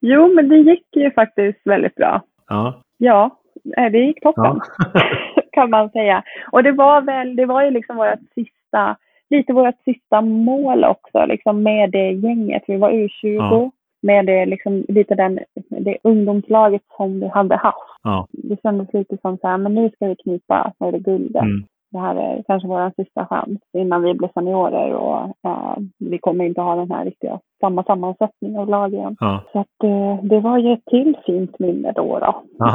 jo, 0.00 0.34
men 0.34 0.48
det 0.48 0.56
gick 0.56 0.86
ju 0.96 1.10
faktiskt 1.10 1.60
väldigt 1.64 1.94
bra. 1.94 2.22
Ja. 2.48 2.82
Ja, 2.98 3.38
det 3.64 3.98
gick 3.98 4.22
toppen. 4.22 4.60
Ja. 4.78 5.02
kan 5.52 5.70
man 5.70 5.90
säga. 5.90 6.22
Och 6.52 6.62
det 6.62 6.72
var 6.72 7.00
väl, 7.00 7.36
det 7.36 7.46
var 7.46 7.64
ju 7.64 7.70
liksom 7.70 7.96
vårt 7.96 8.32
sista, 8.34 8.96
lite 9.30 9.52
vårt 9.52 9.82
sista 9.84 10.20
mål 10.20 10.84
också, 10.84 11.26
liksom 11.26 11.62
med 11.62 11.90
det 11.90 12.12
gänget. 12.12 12.62
Vi 12.66 12.76
var 12.76 12.90
U20. 12.90 13.08
Ja 13.22 13.70
med 14.02 14.26
det, 14.26 14.46
liksom, 14.46 14.84
lite 14.88 15.14
den, 15.14 15.38
det 15.68 15.96
ungdomslaget 16.02 16.82
som 16.96 17.20
vi 17.20 17.28
hade 17.28 17.56
haft. 17.56 17.76
Ja. 18.02 18.26
Det 18.32 18.62
kändes 18.62 18.92
lite 18.92 19.18
som 19.22 19.38
så 19.38 19.48
här, 19.48 19.58
men 19.58 19.74
nu 19.74 19.90
ska 19.90 20.06
vi 20.06 20.16
knipa 20.16 20.72
med 20.78 20.92
det 20.92 20.98
guldet. 20.98 21.42
Mm. 21.42 21.64
Det 21.92 21.98
här 21.98 22.16
är 22.16 22.42
kanske 22.46 22.68
vår 22.68 22.92
sista 22.96 23.26
chans 23.26 23.60
innan 23.72 24.02
vi 24.02 24.14
blir 24.14 24.30
seniorer 24.34 24.92
och 24.92 25.24
uh, 25.46 25.76
vi 25.98 26.18
kommer 26.18 26.44
inte 26.44 26.60
ha 26.60 26.76
den 26.76 26.90
här 26.90 27.04
riktiga 27.04 27.40
samma 27.60 27.84
sammansättning 27.84 28.58
av 28.58 28.68
lag 28.68 28.92
igen. 28.92 29.16
Ja. 29.20 29.44
Så 29.52 29.60
att, 29.60 29.84
uh, 29.84 30.24
det 30.24 30.40
var 30.40 30.58
ju 30.58 30.72
ett 30.72 30.84
till 30.90 31.16
fint 31.26 31.58
minne 31.58 31.92
då. 31.92 32.18
då. 32.18 32.42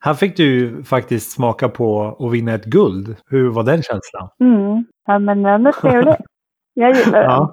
här 0.00 0.14
fick 0.14 0.36
du 0.36 0.82
faktiskt 0.84 1.30
smaka 1.30 1.68
på 1.68 2.16
att 2.18 2.32
vinna 2.32 2.54
ett 2.54 2.64
guld. 2.64 3.16
Hur 3.30 3.50
var 3.50 3.62
den 3.62 3.82
känslan? 3.82 4.28
Mm. 4.40 4.84
Ja, 5.06 5.18
men 5.18 5.42
den 5.42 5.66
är 5.66 5.72
trevlig. 5.72 6.14
Jag 6.74 6.96
gillar 6.96 7.22
den. 7.22 7.48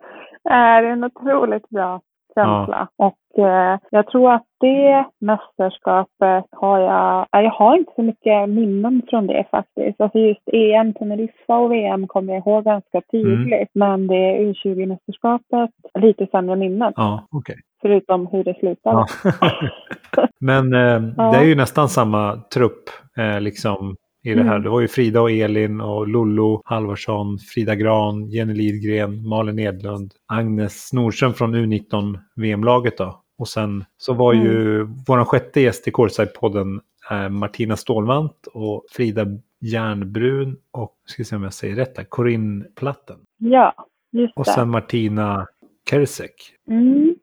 är 0.44 0.82
en 0.82 1.04
otroligt 1.04 1.68
bra 1.68 2.00
känsla. 2.34 2.88
Ja. 2.96 3.06
Och 3.06 3.44
eh, 3.44 3.78
jag 3.90 4.06
tror 4.06 4.32
att 4.32 4.44
det 4.60 5.04
mästerskapet 5.20 6.44
har 6.50 6.78
jag, 6.78 7.26
jag 7.30 7.50
har 7.50 7.76
inte 7.76 7.92
så 7.96 8.02
mycket 8.02 8.48
minnen 8.48 9.02
från 9.10 9.26
det 9.26 9.44
faktiskt. 9.50 10.00
Alltså 10.00 10.18
just 10.18 10.48
EM, 10.52 10.94
Teneriffa 10.94 11.56
och 11.56 11.72
VM 11.72 12.06
kommer 12.06 12.32
jag 12.32 12.46
ihåg 12.46 12.64
ganska 12.64 13.00
tydligt. 13.12 13.74
Mm. 13.74 13.88
Men 13.88 14.06
det 14.06 14.14
är 14.14 14.40
U20-mästerskapet, 14.40 15.70
lite 15.94 16.26
sämre 16.26 16.56
minnen. 16.56 16.92
Ja, 16.96 17.28
okay. 17.30 17.56
Förutom 17.82 18.26
hur 18.26 18.44
det 18.44 18.54
slutade. 18.54 19.06
Ja. 19.24 19.48
men 20.40 20.74
eh, 20.74 21.00
det 21.32 21.38
är 21.38 21.44
ju 21.44 21.54
nästan 21.54 21.88
samma 21.88 22.36
trupp, 22.36 22.84
eh, 23.18 23.40
liksom 23.40 23.96
i 24.22 24.34
det 24.34 24.42
här. 24.42 24.50
Mm. 24.50 24.62
Det 24.62 24.68
var 24.68 24.80
ju 24.80 24.88
Frida 24.88 25.20
och 25.20 25.30
Elin 25.30 25.80
och 25.80 26.08
Lollo 26.08 26.62
Halvarsson, 26.64 27.38
Frida 27.38 27.74
Gran, 27.74 28.30
Jenny 28.30 28.54
Lidgren, 28.54 29.28
Malin 29.28 29.58
Edlund, 29.58 30.14
Agnes 30.26 30.92
Nordström 30.92 31.34
från 31.34 31.54
U19 31.54 32.18
VM-laget 32.36 32.98
då. 32.98 33.22
Och 33.38 33.48
sen 33.48 33.84
så 33.98 34.14
var 34.14 34.32
mm. 34.32 34.46
ju 34.46 34.82
vår 35.06 35.24
sjätte 35.24 35.60
gäst 35.60 35.88
i 35.88 35.90
Courtside-podden 35.90 36.80
eh, 37.10 37.28
Martina 37.28 37.76
Stålvant 37.76 38.46
och 38.52 38.84
Frida 38.90 39.26
Järnbrun 39.60 40.56
och, 40.70 40.94
ska 41.06 41.24
se 41.24 41.36
om 41.36 41.42
jag 41.42 41.54
säger 41.54 41.76
rätt 41.76 41.96
här, 41.96 42.04
Corinne 42.04 42.64
Platten. 42.74 43.18
Ja, 43.38 43.74
just 44.12 44.34
det. 44.34 44.40
Och 44.40 44.46
sen 44.46 44.70
Martina 44.70 45.46
Kersek. 45.90 46.34
Mm. 46.70 47.14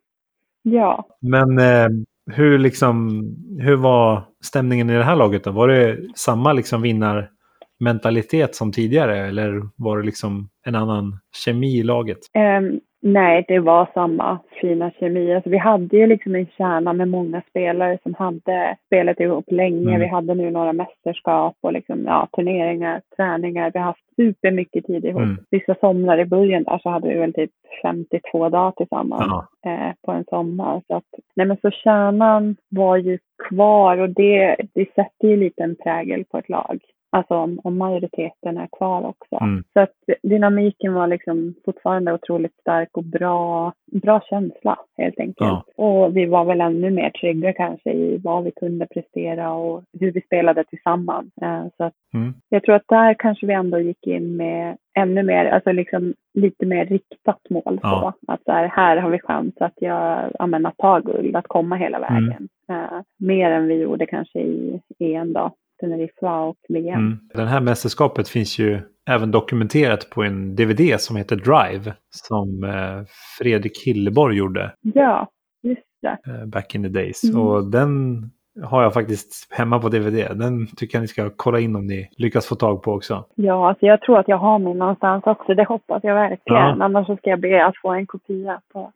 Ja. 0.62 1.08
Men 1.20 1.58
eh, 1.58 1.88
hur, 2.28 2.58
liksom, 2.58 3.24
hur 3.58 3.76
var 3.76 4.24
stämningen 4.44 4.90
i 4.90 4.94
det 4.96 5.04
här 5.04 5.16
laget 5.16 5.44
då? 5.44 5.50
Var 5.50 5.68
det 5.68 5.98
samma 6.16 6.52
liksom 6.52 6.82
vinnarmentalitet 6.82 8.54
som 8.54 8.72
tidigare 8.72 9.28
eller 9.28 9.62
var 9.76 9.98
det 9.98 10.06
liksom 10.06 10.48
en 10.66 10.74
annan 10.74 11.18
kemi 11.44 11.78
i 11.78 11.82
laget? 11.82 12.18
Um, 12.58 12.80
nej, 13.00 13.44
det 13.48 13.58
var 13.58 13.90
samma 13.94 14.38
fina 14.60 14.90
kemi. 14.90 15.34
Alltså, 15.34 15.50
vi 15.50 15.58
hade 15.58 15.96
ju 15.96 16.06
liksom 16.06 16.34
en 16.34 16.46
kärna 16.46 16.92
med 16.92 17.08
många 17.08 17.42
spelare 17.50 17.98
som 18.02 18.14
hade 18.14 18.76
spelat 18.86 19.20
ihop 19.20 19.44
länge. 19.50 19.88
Mm. 19.88 20.00
Vi 20.00 20.06
hade 20.06 20.34
nu 20.34 20.50
några 20.50 20.72
mästerskap 20.72 21.56
och 21.60 21.72
liksom, 21.72 22.04
ja, 22.06 22.28
turneringar, 22.36 23.02
träningar. 23.16 23.70
Vi 23.74 23.78
har 23.78 23.86
haft 23.86 24.16
supermycket 24.16 24.86
tid 24.86 25.04
ihop. 25.04 25.22
Mm. 25.22 25.38
Vissa 25.50 25.74
somrar 25.74 26.18
i 26.18 26.24
början 26.24 26.62
där 26.62 26.78
så 26.78 26.90
hade 26.90 27.08
vi 27.08 27.14
väl 27.14 27.32
typ 27.32 27.50
52 27.82 28.48
dagar 28.48 28.72
tillsammans 28.72 29.44
eh, 29.66 29.92
på 30.06 30.12
en 30.12 30.24
sommar. 30.24 30.82
Så, 30.86 30.96
att, 30.96 31.04
nej 31.36 31.46
men 31.46 31.56
så 31.62 31.70
kärnan 31.70 32.56
var 32.68 32.96
ju 32.96 33.18
kvar 33.48 33.98
och 33.98 34.10
det, 34.10 34.56
det 34.74 34.94
sätter 34.94 35.28
ju 35.28 35.36
lite 35.36 35.62
en 35.62 35.76
prägel 35.76 36.24
på 36.24 36.38
ett 36.38 36.48
lag. 36.48 36.80
Alltså 37.10 37.34
om, 37.34 37.60
om 37.64 37.78
majoriteten 37.78 38.58
är 38.58 38.68
kvar 38.78 39.06
också. 39.06 39.36
Mm. 39.40 39.64
Så 39.72 39.80
att 39.80 39.94
dynamiken 40.22 40.94
var 40.94 41.06
liksom 41.06 41.54
fortfarande 41.64 42.12
otroligt 42.12 42.54
stark 42.60 42.96
och 42.96 43.04
bra, 43.04 43.72
bra 43.92 44.20
känsla 44.30 44.78
helt 44.96 45.20
enkelt. 45.20 45.36
Ja. 45.76 45.84
Och 45.84 46.16
vi 46.16 46.26
var 46.26 46.44
väl 46.44 46.60
ännu 46.60 46.90
mer 46.90 47.10
trygga 47.10 47.52
kanske 47.52 47.92
i 47.92 48.20
vad 48.24 48.44
vi 48.44 48.50
kunde 48.50 48.86
prestera 48.86 49.52
och 49.52 49.82
hur 50.00 50.12
vi 50.12 50.20
spelade 50.20 50.64
tillsammans. 50.64 51.32
Uh, 51.42 51.66
så 51.76 51.84
att 51.84 51.94
mm. 52.14 52.34
jag 52.48 52.62
tror 52.62 52.74
att 52.74 52.88
där 52.88 53.14
kanske 53.18 53.46
vi 53.46 53.52
ändå 53.52 53.78
gick 53.78 54.06
in 54.06 54.36
med 54.36 54.76
ännu 54.98 55.22
mer, 55.22 55.44
alltså 55.44 55.72
liksom 55.72 56.14
lite 56.34 56.66
mer 56.66 56.86
riktat 56.86 57.50
mål 57.50 57.80
ja. 57.82 58.14
på. 58.22 58.32
Att 58.32 58.44
där, 58.44 58.66
här 58.66 58.96
har 58.96 59.10
vi 59.10 59.18
chans 59.18 59.54
att, 59.60 59.74
jag, 59.76 60.30
ja, 60.38 60.68
att 60.68 60.78
ta 60.78 60.98
guld, 60.98 61.36
att 61.36 61.48
komma 61.48 61.76
hela 61.76 61.98
mm. 61.98 62.24
vägen. 62.24 62.48
Mm. 62.68 62.82
Uh, 62.82 63.02
mer 63.18 63.50
än 63.50 63.66
vi 63.66 63.74
gjorde 63.74 64.06
kanske 64.06 64.40
i 64.40 64.80
EM 64.98 65.32
då. 65.32 65.52
Teneriffa 65.80 66.40
och 66.40 66.56
VM. 66.68 66.98
Mm. 66.98 67.18
Det 67.34 67.44
här 67.44 67.60
mästerskapet 67.60 68.28
finns 68.28 68.58
ju 68.58 68.80
även 69.10 69.30
dokumenterat 69.30 70.10
på 70.10 70.22
en 70.22 70.56
DVD 70.56 71.00
som 71.00 71.16
heter 71.16 71.36
Drive. 71.36 71.94
Som 72.10 72.64
eh, 72.64 73.04
Fredrik 73.38 73.86
Hilleborg 73.86 74.36
gjorde. 74.36 74.74
Ja, 74.80 75.28
just 75.62 75.82
det. 76.02 76.18
Eh, 76.26 76.46
back 76.46 76.74
in 76.74 76.82
the 76.82 76.88
days. 76.88 77.24
Mm. 77.24 77.40
Och 77.40 77.70
den 77.70 78.22
har 78.64 78.82
jag 78.82 78.94
faktiskt 78.94 79.52
hemma 79.52 79.78
på 79.78 79.88
DVD. 79.88 80.38
Den 80.38 80.66
tycker 80.76 80.98
jag 80.98 81.02
ni 81.02 81.08
ska 81.08 81.30
kolla 81.36 81.60
in 81.60 81.76
om 81.76 81.86
ni 81.86 82.08
lyckas 82.16 82.46
få 82.46 82.54
tag 82.54 82.82
på 82.82 82.92
också. 82.92 83.24
Ja, 83.34 83.68
alltså 83.68 83.86
jag 83.86 84.00
tror 84.00 84.18
att 84.18 84.28
jag 84.28 84.38
har 84.38 84.58
min 84.58 84.78
någonstans 84.78 85.26
också. 85.26 85.54
Det 85.54 85.64
hoppas 85.64 86.04
jag 86.04 86.14
verkligen. 86.14 86.62
Ja. 86.62 86.76
Annars 86.80 87.06
så 87.06 87.16
ska 87.16 87.30
jag 87.30 87.40
be 87.40 87.66
att 87.66 87.76
få 87.82 87.88
en 87.88 88.06
kopia 88.06 88.60
på 88.72 88.92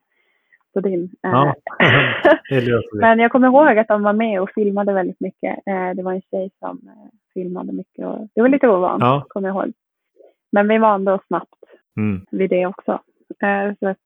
på 0.73 0.81
din. 0.81 1.11
Ja, 1.21 1.55
Men 2.93 3.19
jag 3.19 3.33
kommer 3.33 3.49
ihåg 3.49 3.79
att 3.79 3.89
de 3.89 4.03
var 4.03 4.13
med 4.13 4.43
och 4.43 4.51
filmade 4.55 4.93
väldigt 4.93 5.21
mycket. 5.21 5.59
Eh, 5.67 5.91
det 5.97 6.03
var 6.03 6.13
en 6.13 6.23
tjej 6.31 6.51
som 6.59 6.81
eh, 6.87 7.11
filmade 7.35 7.73
mycket 7.73 8.07
och 8.07 8.29
det 8.35 8.41
var 8.41 8.49
lite 8.49 8.69
ovant, 8.69 9.01
ja. 9.01 9.27
kommer 9.29 9.49
jag 9.49 9.57
ihåg. 9.57 9.73
Men 10.53 10.69
vi 10.69 10.79
var 10.79 10.95
ändå 10.95 11.19
snabbt 11.27 11.65
mm. 11.97 12.27
vid 12.31 12.51
det 12.51 12.67
också. 12.67 13.01
Eh, 13.43 13.75
så 13.81 13.89
att 13.89 13.99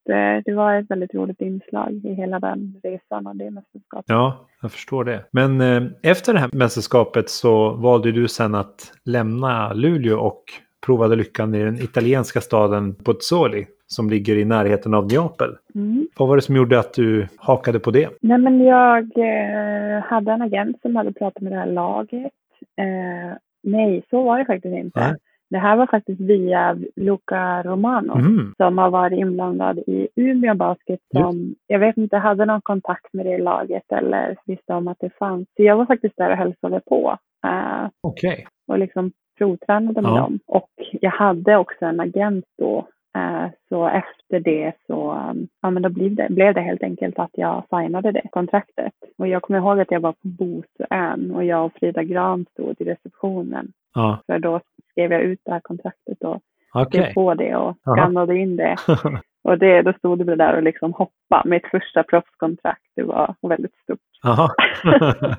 det 0.45 0.55
var 0.55 0.75
ett 0.75 0.91
väldigt 0.91 1.15
roligt 1.15 1.41
inslag 1.41 1.93
i 2.05 2.15
hela 2.15 2.41
den 2.41 2.81
resan 2.83 3.27
och 3.27 3.37
det 3.37 3.51
mästerskapet. 3.51 4.05
Ja, 4.09 4.47
jag 4.63 4.73
förstår 4.73 5.05
det. 5.05 5.25
Men 5.31 5.61
efter 6.03 6.33
det 6.33 6.39
här 6.39 6.51
mästerskapet 6.53 7.31
så 7.31 7.71
valde 7.71 8.13
du 8.13 8.29
sen 8.29 8.55
att 8.55 8.93
lämna 9.05 9.73
Luleå 9.73 10.19
och 10.19 10.45
provade 10.87 11.17
lyckan 11.17 11.55
i 11.55 11.65
den 11.65 11.75
italienska 11.75 12.41
staden 12.41 12.95
Pozzuoli 12.95 13.67
som 13.87 14.11
ligger 14.11 14.37
i 14.39 14.45
närheten 14.45 14.95
av 14.95 15.07
Neapel. 15.07 15.57
Mm. 15.75 16.07
Vad 16.19 16.29
var 16.29 16.37
det 16.37 16.43
som 16.43 16.57
gjorde 16.57 16.79
att 16.79 16.95
du 16.95 17.29
hakade 17.37 17.79
på 17.79 17.91
det? 17.91 18.09
Nej, 18.21 18.39
men 18.39 18.65
jag 18.65 19.03
eh, 19.03 20.03
hade 20.03 20.33
en 20.33 20.43
agent 20.43 20.81
som 20.83 20.97
hade 20.97 21.13
pratat 21.13 21.43
med 21.43 21.53
det 21.53 21.59
här 21.59 21.67
laget. 21.67 22.33
Eh, 22.77 23.37
nej, 23.63 24.03
så 24.11 24.23
var 24.23 24.39
det 24.39 24.45
faktiskt 24.45 24.75
inte. 24.75 25.01
Nej. 25.01 25.15
Det 25.51 25.59
här 25.59 25.77
var 25.77 25.87
faktiskt 25.87 26.21
via 26.21 26.79
Luca 26.97 27.63
Romano 27.63 28.19
mm. 28.19 28.55
som 28.57 28.79
har 28.79 28.91
varit 28.91 29.19
inblandad 29.19 29.79
i 29.79 30.09
Umeå 30.17 30.55
Basket 30.55 31.01
som, 31.17 31.55
jag 31.67 31.79
vet 31.79 31.97
inte, 31.97 32.17
hade 32.17 32.45
någon 32.45 32.61
kontakt 32.61 33.13
med 33.13 33.27
det 33.27 33.39
laget 33.39 33.93
eller 33.93 34.37
visste 34.47 34.73
om 34.73 34.89
att 34.89 34.99
det 35.01 35.11
fanns. 35.19 35.49
Så 35.57 35.63
jag 35.63 35.77
var 35.77 35.87
faktiskt 35.87 36.17
där 36.17 36.31
och 36.31 36.37
hälsade 36.37 36.81
på. 36.81 37.19
Uh, 37.47 37.89
Okej. 38.01 38.33
Okay. 38.33 38.45
Och 38.69 38.79
liksom 38.79 39.13
provtränade 39.39 40.03
med 40.03 40.11
ja. 40.11 40.17
dem. 40.17 40.39
Och 40.47 40.71
jag 41.01 41.11
hade 41.11 41.57
också 41.57 41.85
en 41.85 42.01
agent 42.01 42.45
då 42.59 42.87
Eh, 43.17 43.49
så 43.69 43.89
efter 43.89 44.41
det 44.41 44.73
så 44.87 45.13
um, 45.13 45.49
ja, 45.63 45.71
men 45.71 45.83
då 45.83 45.89
blev, 45.89 46.15
det, 46.15 46.27
blev 46.31 46.55
det 46.55 46.61
helt 46.61 46.83
enkelt 46.83 47.19
att 47.19 47.31
jag 47.33 47.63
signade 47.71 48.13
det 48.13 48.29
kontraktet. 48.31 48.93
Och 49.19 49.29
jag 49.29 49.43
kommer 49.43 49.59
ihåg 49.59 49.81
att 49.81 49.91
jag 49.91 50.01
var 50.01 50.13
på 50.13 50.19
Bosön 50.23 51.31
och 51.35 51.45
jag 51.45 51.65
och 51.65 51.73
Frida 51.73 52.03
Gran 52.03 52.47
stod 52.53 52.75
i 52.79 52.85
receptionen. 52.85 53.73
Ja. 53.95 54.19
För 54.27 54.39
då 54.39 54.61
skrev 54.91 55.13
jag 55.13 55.23
ut 55.23 55.41
det 55.45 55.53
här 55.53 55.61
kontraktet 55.61 56.25
och 56.25 56.41
okay. 56.75 57.15
på 57.15 57.35
det 57.35 57.57
och 57.57 57.77
skannade 57.81 58.37
in 58.37 58.57
det. 58.57 58.77
Och 59.47 59.59
det, 59.59 59.83
då 59.83 59.93
stod 59.93 60.27
det 60.27 60.37
där 60.37 60.57
och 60.57 60.63
liksom 60.63 60.93
hoppa. 60.93 61.43
Mitt 61.45 61.67
första 61.67 62.03
proffskontrakt, 62.03 62.83
det 62.97 63.03
var 63.03 63.35
väldigt 63.43 63.75
stort. 63.75 63.99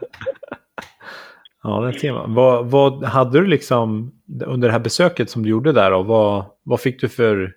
Ja, 1.67 1.81
det 1.81 1.93
ser 1.93 2.13
man. 2.13 2.33
Vad, 2.33 2.71
vad 2.71 3.03
hade 3.03 3.39
du 3.39 3.47
liksom 3.47 4.11
under 4.45 4.67
det 4.67 4.71
här 4.71 4.79
besöket 4.79 5.29
som 5.29 5.43
du 5.43 5.49
gjorde 5.49 5.71
där 5.71 5.93
och 5.93 6.05
vad, 6.05 6.45
vad 6.63 6.81
fick 6.81 7.01
du 7.01 7.09
för 7.09 7.51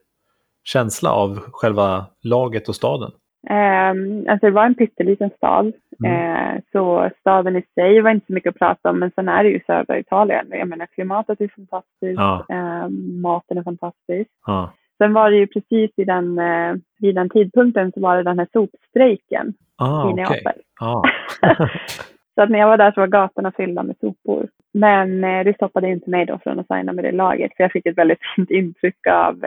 känsla 0.65 1.13
av 1.13 1.39
själva 1.53 2.07
laget 2.23 2.69
och 2.69 2.75
staden? 2.75 3.11
Um, 3.51 4.27
alltså 4.29 4.47
det 4.47 4.51
var 4.51 4.67
en 4.67 4.75
pytteliten 4.75 5.31
stad, 5.37 5.73
mm. 6.05 6.55
uh, 6.57 6.61
så 6.73 7.11
staden 7.21 7.57
i 7.57 7.63
sig 7.75 8.01
var 8.01 8.11
inte 8.11 8.27
så 8.27 8.33
mycket 8.33 8.51
att 8.51 8.59
prata 8.59 8.91
om, 8.91 8.99
men 8.99 9.11
sen 9.15 9.29
är 9.29 9.45
det 9.45 9.51
ju 9.51 9.61
södra 9.67 9.99
Italien. 9.99 10.47
Jag 10.51 10.69
menar 10.69 10.87
klimatet 10.87 11.41
är 11.41 11.49
fantastiskt, 11.57 12.21
ja. 12.21 12.47
uh, 12.53 12.89
maten 13.23 13.59
är 13.59 13.63
fantastisk. 13.63 14.31
Ja. 14.47 14.73
Sen 14.99 15.13
var 15.13 15.31
det 15.31 15.37
ju 15.37 15.47
precis 15.47 15.91
i 15.97 16.05
den, 16.05 16.39
uh, 16.39 16.77
vid 16.99 17.15
den 17.15 17.31
tidpunkten 17.31 17.93
så 17.93 18.01
var 18.01 18.17
det 18.17 18.23
den 18.23 18.39
här 18.39 18.49
sopstrejken 18.53 19.55
ah, 19.77 20.11
i 20.11 20.15
Neapel. 20.15 20.41
Okay. 20.41 20.63
Ah. 20.81 21.03
så 22.41 22.45
att 22.45 22.51
när 22.51 22.59
jag 22.59 22.67
var 22.67 22.77
där 22.77 22.93
så 22.93 23.01
var 23.01 23.07
gatorna 23.07 23.53
fyllda 23.53 23.83
med 23.83 23.97
sopor. 24.01 24.49
Men 24.73 25.25
eh, 25.25 25.45
det 25.45 25.55
stoppade 25.55 25.89
inte 25.89 26.11
mig 26.11 26.27
då 26.27 26.39
från 26.39 26.59
att 26.59 26.67
signa 26.67 26.93
med 26.93 27.05
det 27.05 27.13
laget, 27.13 27.53
för 27.57 27.65
jag 27.65 27.73
fick 27.73 27.87
ett 27.87 27.99
väldigt 27.99 28.19
fint 28.37 28.51
intryck 28.51 29.07
av, 29.07 29.45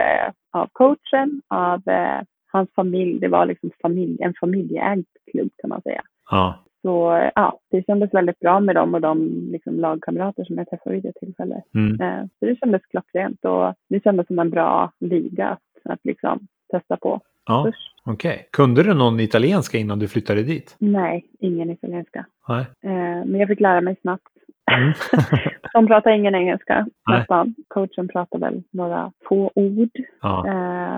av 0.52 0.70
coachen, 0.72 1.42
av 1.48 1.82
hans 2.52 2.70
familj, 2.76 3.20
det 3.20 3.28
var 3.28 3.46
liksom 3.46 3.72
familj, 3.82 4.18
en 4.22 4.34
familjeägd 4.40 5.06
klubb 5.32 5.50
kan 5.58 5.70
man 5.70 5.82
säga. 5.82 6.02
Ja. 6.32 6.56
Så 6.82 7.30
ja, 7.36 7.60
det 7.72 7.86
kändes 7.86 8.14
väldigt 8.14 8.40
bra 8.40 8.60
med 8.60 8.76
dem 8.76 8.94
och 8.94 9.02
de 9.02 9.30
liksom, 9.52 9.80
lagkamrater 9.80 10.44
som 10.44 10.58
jag 10.58 10.70
träffade 10.70 10.96
vid 10.96 11.04
det 11.04 11.14
tillfället. 11.20 11.64
Mm. 11.76 12.02
Eh, 12.02 12.26
så 12.40 12.46
det 12.46 12.60
kändes 12.60 12.82
klockrent 12.86 13.46
och 13.46 13.74
det 13.90 14.04
kändes 14.04 14.28
som 14.28 14.40
en 14.40 14.50
bra 14.50 14.92
liga 15.00 15.48
att, 15.48 15.92
att 15.92 16.00
liksom 16.04 16.48
testa 16.72 16.98
på. 16.98 17.22
Ja, 17.46 17.72
Okej. 18.06 18.32
Okay. 18.34 18.44
Kunde 18.52 18.84
du 18.84 18.94
någon 18.94 19.20
italienska 19.20 19.78
innan 19.78 20.00
du 20.00 20.08
flyttade 20.08 20.44
dit? 20.44 20.76
Nej, 20.80 21.26
ingen 21.40 21.70
italienska. 21.70 22.26
Nej. 22.48 22.66
Eh, 22.84 23.26
men 23.26 23.36
jag 23.36 23.48
fick 23.48 23.60
lära 23.60 23.82
mig 23.82 23.96
snabbt. 24.02 24.28
Mm. 24.72 24.94
De 25.74 25.88
pratar 25.88 26.12
ingen 26.12 26.36
engelska 26.36 26.88
nästan. 27.10 27.56
Coachen 27.68 28.08
pratar 28.08 28.40
väl 28.40 28.64
några 28.72 29.12
få 29.30 29.52
ord. 29.56 29.90
Ja. 30.22 30.46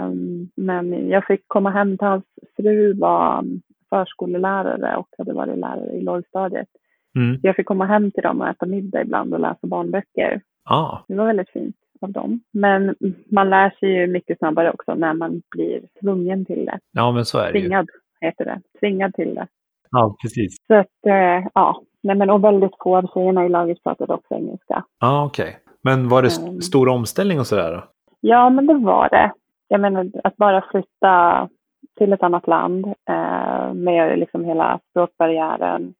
Um, 0.05 0.49
men 0.55 1.09
jag 1.09 1.25
fick 1.25 1.41
komma 1.47 1.69
hem 1.69 1.97
till 1.97 2.07
hans 2.07 2.23
fru 2.57 2.93
var 2.93 3.45
förskolelärare 3.89 4.95
och 4.95 5.07
hade 5.17 5.33
varit 5.33 5.59
lärare 5.59 5.91
i 5.91 6.01
lågstadiet. 6.01 6.67
Mm. 7.15 7.39
Jag 7.43 7.55
fick 7.55 7.65
komma 7.65 7.85
hem 7.85 8.11
till 8.11 8.23
dem 8.23 8.41
och 8.41 8.47
äta 8.47 8.65
middag 8.65 9.01
ibland 9.01 9.33
och 9.33 9.39
läsa 9.39 9.67
barnböcker. 9.67 10.41
Ah. 10.63 10.97
Det 11.07 11.15
var 11.15 11.25
väldigt 11.25 11.49
fint 11.49 11.75
av 12.05 12.11
dem. 12.11 12.41
Men 12.53 12.95
man 13.31 13.49
lär 13.49 13.69
sig 13.69 13.89
ju 13.89 14.07
mycket 14.07 14.37
snabbare 14.37 14.71
också 14.71 14.95
när 14.95 15.13
man 15.13 15.41
blir 15.51 15.81
tvungen 16.01 16.45
till 16.45 16.65
det. 16.65 16.79
Ja, 16.91 17.11
men 17.11 17.25
så 17.25 17.37
är 17.37 17.53
det 17.53 17.59
Tvingad 17.59 17.87
ju. 18.21 18.27
heter 18.27 18.45
det. 18.45 18.61
Tvingad 18.79 19.13
till 19.13 19.35
det. 19.35 19.47
Ja, 19.91 20.15
precis. 20.21 20.57
Så 20.67 20.73
att, 20.73 21.05
eh, 21.07 21.47
ja, 21.53 21.81
Nej, 22.05 22.15
men 22.15 22.29
och 22.29 22.43
väldigt 22.43 22.71
få 22.83 22.97
av 22.97 23.07
tjejerna 23.13 23.45
i 23.45 23.49
laget 23.49 23.83
pratade 23.83 24.13
också 24.13 24.33
engelska. 24.33 24.83
Ja, 24.99 25.07
ah, 25.07 25.25
okej. 25.25 25.47
Okay. 25.47 25.55
Men 25.83 26.09
var 26.09 26.21
det 26.21 26.49
um, 26.49 26.61
stor 26.61 26.89
omställning 26.89 27.39
och 27.39 27.47
sådär 27.47 27.71
då? 27.71 27.83
Ja, 28.21 28.49
men 28.49 28.67
det 28.67 28.73
var 28.73 29.09
det. 29.09 29.31
Jag 29.67 29.81
menar 29.81 30.11
att 30.23 30.37
bara 30.37 30.65
flytta 30.71 31.49
till 31.97 32.13
ett 32.13 32.23
annat 32.23 32.47
land 32.47 32.85
eh, 32.85 33.73
med 33.73 34.19
liksom 34.19 34.45
hela 34.45 34.79
språkbarriären, 34.89 35.93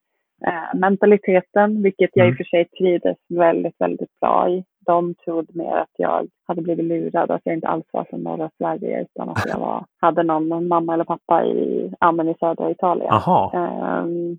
eh, 0.48 0.80
mentaliteten, 0.80 1.84
vilket 1.84 2.10
jag 2.14 2.26
mm. 2.26 2.32
i 2.32 2.34
och 2.34 2.38
för 2.38 2.44
sig 2.44 2.66
trivdes 2.66 3.18
väldigt, 3.30 3.76
väldigt 3.80 4.20
bra 4.20 4.50
i. 4.50 4.64
De 4.86 5.16
trodde 5.16 5.54
mer 5.54 5.76
att 5.76 5.94
jag 5.98 6.28
hade 6.48 6.62
blivit 6.62 6.86
lurad, 6.86 7.32
att 7.32 7.42
jag 7.44 7.56
inte 7.56 7.68
alls 7.68 7.86
var 7.92 8.04
från 8.04 8.24
norra 8.24 8.50
Sverige 8.58 9.02
utan 9.02 9.30
att 9.30 9.46
jag 9.46 9.60
var, 9.60 9.86
hade 10.02 10.24
någon 10.24 10.68
mamma 10.68 10.94
eller 10.94 11.04
pappa 11.04 11.46
i, 11.46 11.92
ja, 12.00 12.24
i 12.24 12.36
södra 12.40 12.72
Italien. 12.72 13.12
Aha. 13.12 13.52
Um, 14.04 14.38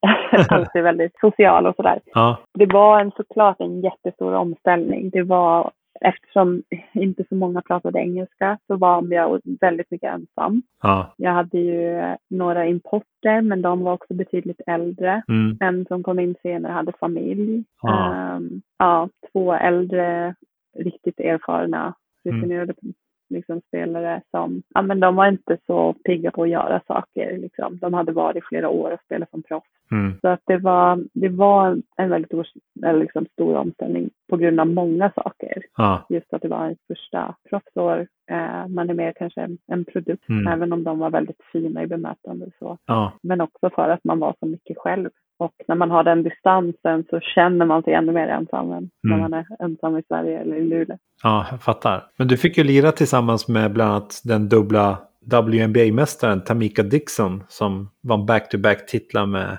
alltid 0.48 0.82
väldigt 0.82 1.12
social 1.20 1.66
och 1.66 1.76
sådär. 1.76 2.00
Ja. 2.04 2.36
Det 2.54 2.72
var 2.72 3.00
en, 3.00 3.10
såklart 3.10 3.60
en 3.60 3.80
jättestor 3.80 4.34
omställning. 4.34 5.10
Det 5.10 5.22
var, 5.22 5.70
eftersom 6.00 6.62
inte 6.92 7.24
så 7.28 7.34
många 7.34 7.62
pratade 7.62 7.98
engelska 7.98 8.58
så 8.66 8.76
var 8.76 9.06
jag 9.10 9.40
väldigt 9.60 9.90
mycket 9.90 10.14
ensam. 10.14 10.62
Ja. 10.82 11.14
Jag 11.16 11.32
hade 11.32 11.58
ju 11.58 12.00
några 12.28 12.66
importer 12.66 13.40
men 13.40 13.62
de 13.62 13.80
var 13.80 13.92
också 13.92 14.14
betydligt 14.14 14.60
äldre. 14.66 15.22
Mm. 15.28 15.56
En 15.60 15.86
som 15.86 16.02
kom 16.02 16.18
in 16.18 16.34
senare 16.42 16.72
hade 16.72 16.92
familj. 17.00 17.64
Ja, 17.82 18.36
um, 18.36 18.62
ja 18.78 19.08
två 19.32 19.52
äldre 19.52 20.34
riktigt 20.78 21.20
erfarna 21.20 21.94
rutinerade 22.24 22.74
mm 22.82 22.94
liksom, 23.28 23.60
spelare 23.68 24.22
som, 24.30 24.62
ja 24.74 24.82
men 24.82 25.00
de 25.00 25.16
var 25.16 25.28
inte 25.28 25.58
så 25.66 25.92
pigga 25.92 26.30
på 26.30 26.42
att 26.42 26.48
göra 26.48 26.80
saker. 26.86 27.38
Liksom. 27.38 27.78
De 27.78 27.94
hade 27.94 28.12
varit 28.12 28.44
flera 28.44 28.68
år 28.68 28.90
och 28.90 29.00
spelat 29.04 29.30
som 29.30 29.42
proffs. 29.42 29.70
Mm. 29.90 30.12
Så 30.20 30.28
att 30.28 30.40
det 30.46 30.56
var, 30.56 31.04
det 31.12 31.28
var 31.28 31.82
en 31.96 32.10
väldigt 32.10 32.28
stor, 32.28 32.46
liksom, 32.92 33.26
stor 33.32 33.56
omställning 33.56 34.10
på 34.28 34.36
grund 34.36 34.60
av 34.60 34.66
många 34.66 35.12
saker. 35.14 35.62
Ah. 35.74 35.98
Just 36.08 36.34
att 36.34 36.42
det 36.42 36.48
var 36.48 36.66
en 36.66 36.76
första 36.88 37.34
proffsår. 37.50 38.06
Eh, 38.30 38.68
man 38.68 38.90
är 38.90 38.94
mer 38.94 39.12
kanske 39.16 39.40
en, 39.40 39.58
en 39.72 39.84
produkt, 39.84 40.28
mm. 40.28 40.46
även 40.46 40.72
om 40.72 40.84
de 40.84 40.98
var 40.98 41.10
väldigt 41.10 41.40
fina 41.52 41.82
i 41.82 41.86
bemötande. 41.86 42.50
Så. 42.58 42.78
Ah. 42.86 43.10
Men 43.22 43.40
också 43.40 43.70
för 43.74 43.88
att 43.88 44.04
man 44.04 44.18
var 44.18 44.34
så 44.40 44.46
mycket 44.46 44.78
själv. 44.78 45.10
Och 45.38 45.52
när 45.68 45.74
man 45.74 45.90
har 45.90 46.04
den 46.04 46.22
distansen 46.22 47.04
så 47.10 47.20
känner 47.20 47.66
man 47.66 47.82
sig 47.82 47.92
ännu 47.92 48.12
mer 48.12 48.28
ensam 48.28 48.72
än 48.72 48.76
mm. 48.78 48.90
när 49.02 49.16
man 49.18 49.32
är 49.32 49.46
ensam 49.60 49.98
i 49.98 50.02
Sverige 50.08 50.40
eller 50.40 50.56
i 50.56 50.64
Luleå. 50.64 50.98
Ja, 51.22 51.46
jag 51.50 51.62
fattar. 51.62 52.04
Men 52.16 52.28
du 52.28 52.36
fick 52.36 52.58
ju 52.58 52.64
lira 52.64 52.92
tillsammans 52.92 53.48
med 53.48 53.72
bland 53.72 53.90
annat 53.90 54.22
den 54.24 54.48
dubbla 54.48 54.98
WNBA-mästaren 55.20 56.40
Tamika 56.44 56.82
Dixon 56.82 57.42
som 57.48 57.88
vann 58.02 58.26
back-to-back 58.26 58.86
titlar 58.86 59.26
med 59.26 59.58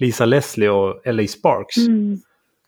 Lisa 0.00 0.24
Leslie 0.24 0.70
och 0.70 1.00
LA 1.04 1.26
Sparks. 1.26 1.88
Mm. 1.88 2.16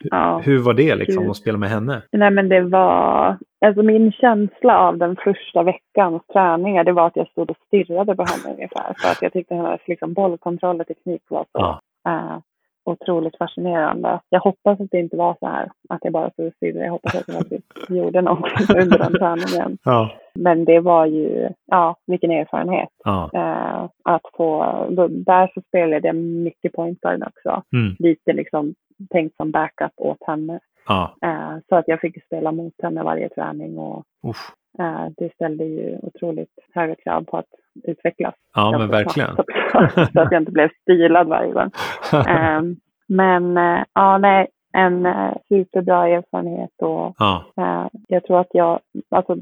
Ja. 0.05 0.39
Hur 0.45 0.59
var 0.59 0.75
det 0.75 0.95
liksom 0.95 1.31
att 1.31 1.37
spela 1.37 1.59
med 1.59 1.69
henne? 1.69 2.03
Nej 2.13 2.31
men 2.31 2.49
det 2.49 2.61
var, 2.61 3.37
alltså 3.67 3.83
min 3.83 4.13
känsla 4.13 4.79
av 4.79 4.99
den 4.99 5.17
första 5.17 5.63
veckans 5.63 6.23
träningar 6.33 6.85
det 6.85 6.93
var 6.93 7.07
att 7.07 7.17
jag 7.17 7.29
stod 7.29 7.51
och 7.51 7.57
stirrade 7.67 8.17
på 8.17 8.25
henne 8.25 8.55
ungefär. 8.55 8.95
För 8.99 9.09
att 9.11 9.23
jag 9.23 9.33
tyckte 9.33 9.55
hennes 9.55 9.81
liksom, 9.87 10.13
bollkontroll 10.13 10.81
och 10.81 10.87
teknik 10.87 11.23
var 11.29 11.43
så 11.43 11.49
ja. 11.53 11.81
uh, 12.09 12.39
otroligt 12.91 13.37
fascinerande. 13.39 14.21
Jag 14.29 14.41
hoppas 14.41 14.81
att 14.81 14.91
det 14.91 14.99
inte 14.99 15.17
var 15.17 15.37
så 15.41 15.47
här, 15.47 15.71
att 15.89 16.01
jag 16.03 16.13
bara 16.13 16.31
stirrade. 16.31 16.85
Jag 16.85 16.91
hoppas 16.91 17.15
att 17.15 17.29
jag 17.29 17.37
faktiskt 17.37 17.67
gjorde 17.89 18.21
någonting 18.21 18.77
under 18.77 18.99
den 18.99 19.13
träningen. 19.13 19.79
Ja. 19.85 20.11
Men 20.35 20.65
det 20.65 20.81
var 20.81 21.07
ju, 21.07 21.49
ja, 21.67 21.97
vilken 22.07 22.31
erfarenhet. 22.31 22.89
Ja. 23.05 23.31
Uh, 23.35 23.91
att 24.05 24.23
få, 24.37 24.87
då, 24.91 25.09
där 25.09 25.51
så 25.55 25.61
spelade 25.69 26.09
jag 26.09 26.17
mycket 26.17 26.73
point 26.73 27.01
guard 27.01 27.23
också. 27.23 27.63
Mm. 27.73 27.97
Lite 27.99 28.33
liksom 28.33 28.75
tänkt 29.11 29.37
som 29.37 29.51
backup 29.51 29.93
åt 29.97 30.23
henne. 30.27 30.61
Ja. 30.89 31.17
Uh, 31.27 31.59
så 31.69 31.77
att 31.77 31.89
jag 31.89 32.01
fick 32.01 32.25
spela 32.25 32.53
mot 32.53 32.75
henne 32.83 33.03
varje 33.03 33.29
träning 33.29 33.79
och 33.79 34.05
uh, 34.27 34.33
det 35.17 35.35
ställde 35.35 35.65
ju 35.65 35.99
otroligt 36.03 36.59
höga 36.75 36.95
krav 36.95 37.25
på 37.25 37.37
att 37.37 37.55
utvecklas. 37.85 38.35
Ja, 38.55 38.79
men 38.79 38.89
verkligen. 38.89 39.37
Så 40.13 40.21
att 40.21 40.33
jag 40.33 40.43
inte 40.43 40.53
blev 40.53 40.71
stilad 40.83 41.29
varje 41.29 41.53
gång. 41.53 41.71
um, 42.13 42.77
men 43.09 43.57
uh, 43.59 43.85
ja, 43.95 44.19
nej, 44.19 44.47
en 44.73 45.07
uh, 45.07 45.33
superbra 45.49 46.09
erfarenhet 46.09 46.71
och 46.83 47.15
ja. 47.19 47.45
jag 48.09 48.25
tror 48.25 48.41
att 48.41 48.51
jag, 48.53 48.81
alltså 49.09 49.37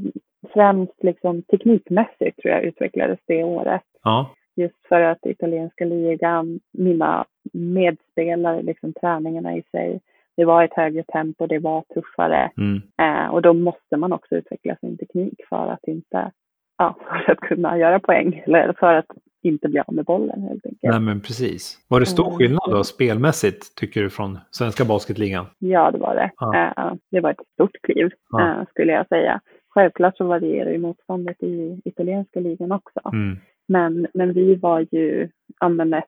främst 0.53 1.03
liksom 1.03 1.43
teknikmässigt 1.43 2.43
tror 2.43 2.55
jag 2.55 2.63
utvecklades 2.63 3.19
det 3.27 3.45
året. 3.45 3.83
Ja. 4.03 4.31
Just 4.57 4.87
för 4.89 5.01
att 5.01 5.27
italienska 5.27 5.85
ligan, 5.85 6.61
mina 6.73 7.25
medspelare, 7.53 8.63
liksom 8.63 8.93
träningarna 8.93 9.57
i 9.57 9.63
sig, 9.71 10.01
det 10.37 10.45
var 10.45 10.65
ett 10.65 10.75
högre 10.75 11.03
tempo, 11.03 11.47
det 11.47 11.59
var 11.59 11.85
tuffare. 11.95 12.51
Mm. 12.57 12.83
Eh, 13.03 13.29
och 13.31 13.43
då 13.43 13.53
måste 13.53 13.97
man 13.97 14.13
också 14.13 14.35
utveckla 14.35 14.77
sin 14.77 14.99
teknik 14.99 15.41
för 15.49 15.73
att 15.73 15.85
inte, 15.85 16.33
ja, 16.79 16.97
för 17.27 17.33
att 17.33 17.41
kunna 17.41 17.79
göra 17.79 18.01
poäng 18.01 18.43
eller 18.47 18.73
för 18.73 18.95
att 18.95 19.07
inte 19.43 19.69
bli 19.69 19.81
av 19.81 19.95
med 19.95 20.05
bollen 20.05 20.43
helt 20.43 20.67
enkelt. 20.67 20.83
Nej 20.83 21.01
men 21.01 21.21
precis. 21.21 21.79
Var 21.89 22.01
det 22.01 22.07
stor 22.07 22.27
mm. 22.27 22.39
skillnad 22.39 22.71
då 22.71 22.85
spelmässigt 22.85 23.77
tycker 23.77 24.03
du 24.03 24.11
från 24.11 24.39
svenska 24.51 24.85
basketligan? 24.85 25.47
Ja 25.59 25.91
det 25.91 25.99
var 25.99 26.15
det. 26.15 26.31
Ja. 26.37 26.57
Eh, 26.57 26.95
det 27.11 27.21
var 27.21 27.31
ett 27.31 27.47
stort 27.53 27.77
kliv 27.83 28.11
ja. 28.31 28.61
eh, 28.61 28.67
skulle 28.71 28.93
jag 28.93 29.09
säga. 29.09 29.41
Självklart 29.69 30.17
så 30.17 30.25
varierar 30.25 30.71
ju 30.71 30.79
motståndet 30.79 31.43
i 31.43 31.81
italienska 31.85 32.41
ligan 32.41 32.73
också. 32.73 33.01
Mm. 33.13 33.39
Men, 33.69 34.07
men 34.15 34.33
vi 34.33 34.55
var 34.55 34.87
ju 34.91 35.29
men 35.71 35.95
ett, 35.95 36.05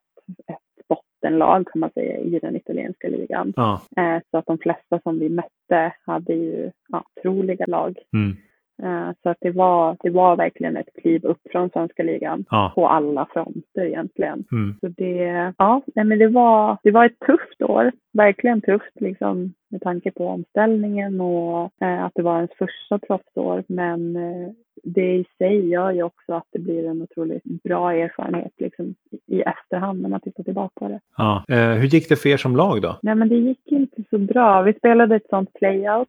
ett 0.46 0.67
bottenlag 1.20 1.66
kan 1.72 1.80
man 1.80 1.90
säga 1.90 2.18
i 2.18 2.38
den 2.38 2.56
italienska 2.56 3.08
ligan. 3.08 3.52
Ja. 3.56 3.80
Eh, 3.96 4.22
så 4.30 4.38
att 4.38 4.46
de 4.46 4.58
flesta 4.58 5.00
som 5.02 5.18
vi 5.18 5.28
mötte 5.28 5.92
hade 6.06 6.32
ju 6.32 6.70
ja, 6.88 7.04
otroliga 7.16 7.64
lag. 7.68 7.98
Mm. 8.12 8.36
Eh, 8.82 9.10
så 9.22 9.28
att 9.30 9.36
det 9.40 9.50
var, 9.50 9.96
det 10.00 10.10
var 10.10 10.36
verkligen 10.36 10.76
ett 10.76 10.88
kliv 11.02 11.24
upp 11.24 11.40
från 11.52 11.70
svenska 11.70 12.02
ligan 12.02 12.44
Ja. 12.50 12.72
på 12.74 12.88
alla 12.88 13.26
fronter 13.32 13.82
egentligen. 13.84 14.44
Mm. 14.52 14.76
Så 14.80 14.88
det, 14.88 15.52
ja, 15.58 15.82
nej, 15.94 16.04
men 16.04 16.18
det 16.18 16.28
var, 16.28 16.76
det 16.82 16.90
var 16.90 17.06
ett 17.06 17.18
tufft 17.26 17.62
år, 17.62 17.92
verkligen 18.12 18.60
tufft 18.60 19.00
liksom 19.00 19.52
med 19.70 19.80
tanke 19.82 20.10
på 20.10 20.26
omställningen 20.26 21.20
och 21.20 21.70
eh, 21.82 22.04
att 22.04 22.12
det 22.14 22.22
var 22.22 22.36
ens 22.36 22.50
första 22.58 22.98
proffsår. 22.98 23.64
Men 23.68 24.16
eh, 24.16 24.48
det 24.82 25.14
i 25.16 25.24
sig 25.38 25.68
gör 25.68 25.90
ju 25.90 26.02
också 26.02 26.32
att 26.34 26.46
det 26.52 26.58
blir 26.58 26.88
en 26.88 27.02
otroligt 27.02 27.44
bra 27.44 27.92
erfarenhet 27.92 28.52
liksom, 28.58 28.94
i, 29.10 29.36
i 29.38 29.42
efterhand 29.42 30.02
när 30.02 30.08
man 30.08 30.20
tittar 30.20 30.42
tillbaka 30.44 30.72
på 30.80 30.88
det. 30.88 31.00
Ja. 31.16 31.44
Eh, 31.48 31.70
hur 31.70 31.86
gick 31.86 32.08
det 32.08 32.16
för 32.16 32.28
er 32.28 32.36
som 32.36 32.56
lag 32.56 32.82
då? 32.82 32.98
Nej, 33.02 33.14
men 33.14 33.28
det 33.28 33.36
gick 33.36 33.72
inte 33.72 34.02
så 34.10 34.18
bra. 34.18 34.62
Vi 34.62 34.72
spelade 34.72 35.16
ett 35.16 35.28
sånt 35.30 35.52
playout. 35.54 36.08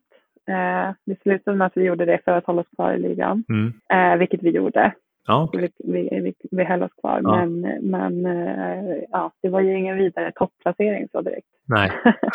Eh, 0.50 0.94
det 1.06 1.22
slutade 1.22 1.58
med 1.58 1.68
att 1.68 1.78
vi 1.78 1.84
gjorde 1.84 2.06
det 2.06 2.20
för 2.26 2.32
att 2.32 2.46
hålla 2.46 2.62
oss 2.62 2.68
kvar 2.76 2.94
i 2.94 3.00
ligan, 3.00 3.44
Mm. 3.50 3.74
eh, 4.14 4.18
vilket 4.20 4.44
vi 4.44 4.50
gjorde. 4.50 4.94
Ja, 5.28 5.44
okej. 5.44 5.72
Vi, 5.78 6.02
vi, 6.12 6.20
vi, 6.20 6.34
vi 6.52 6.64
höll 6.64 6.84
oss 6.84 6.94
kvar, 7.02 7.20
Ja. 7.24 7.46
men, 7.46 7.62
men 7.82 8.26
eh, 8.26 8.96
ja, 9.12 9.32
det 9.42 9.50
var 9.50 9.60
ju 9.62 9.78
ingen 9.78 9.98
vidare 9.98 10.32
topplacering 10.36 11.08
så 11.12 11.22
direkt. 11.22 11.48
Nej. 11.68 11.92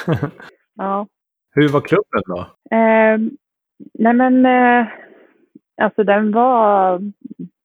ja. 0.76 1.06
Hur 1.54 1.68
var 1.68 1.80
klubben 1.80 2.22
då? 2.26 2.38
Eh, 2.76 3.18
nej 3.98 4.14
men, 4.14 4.46
eh, 4.46 4.86
alltså 5.82 6.04
den 6.04 6.32
var 6.32 7.00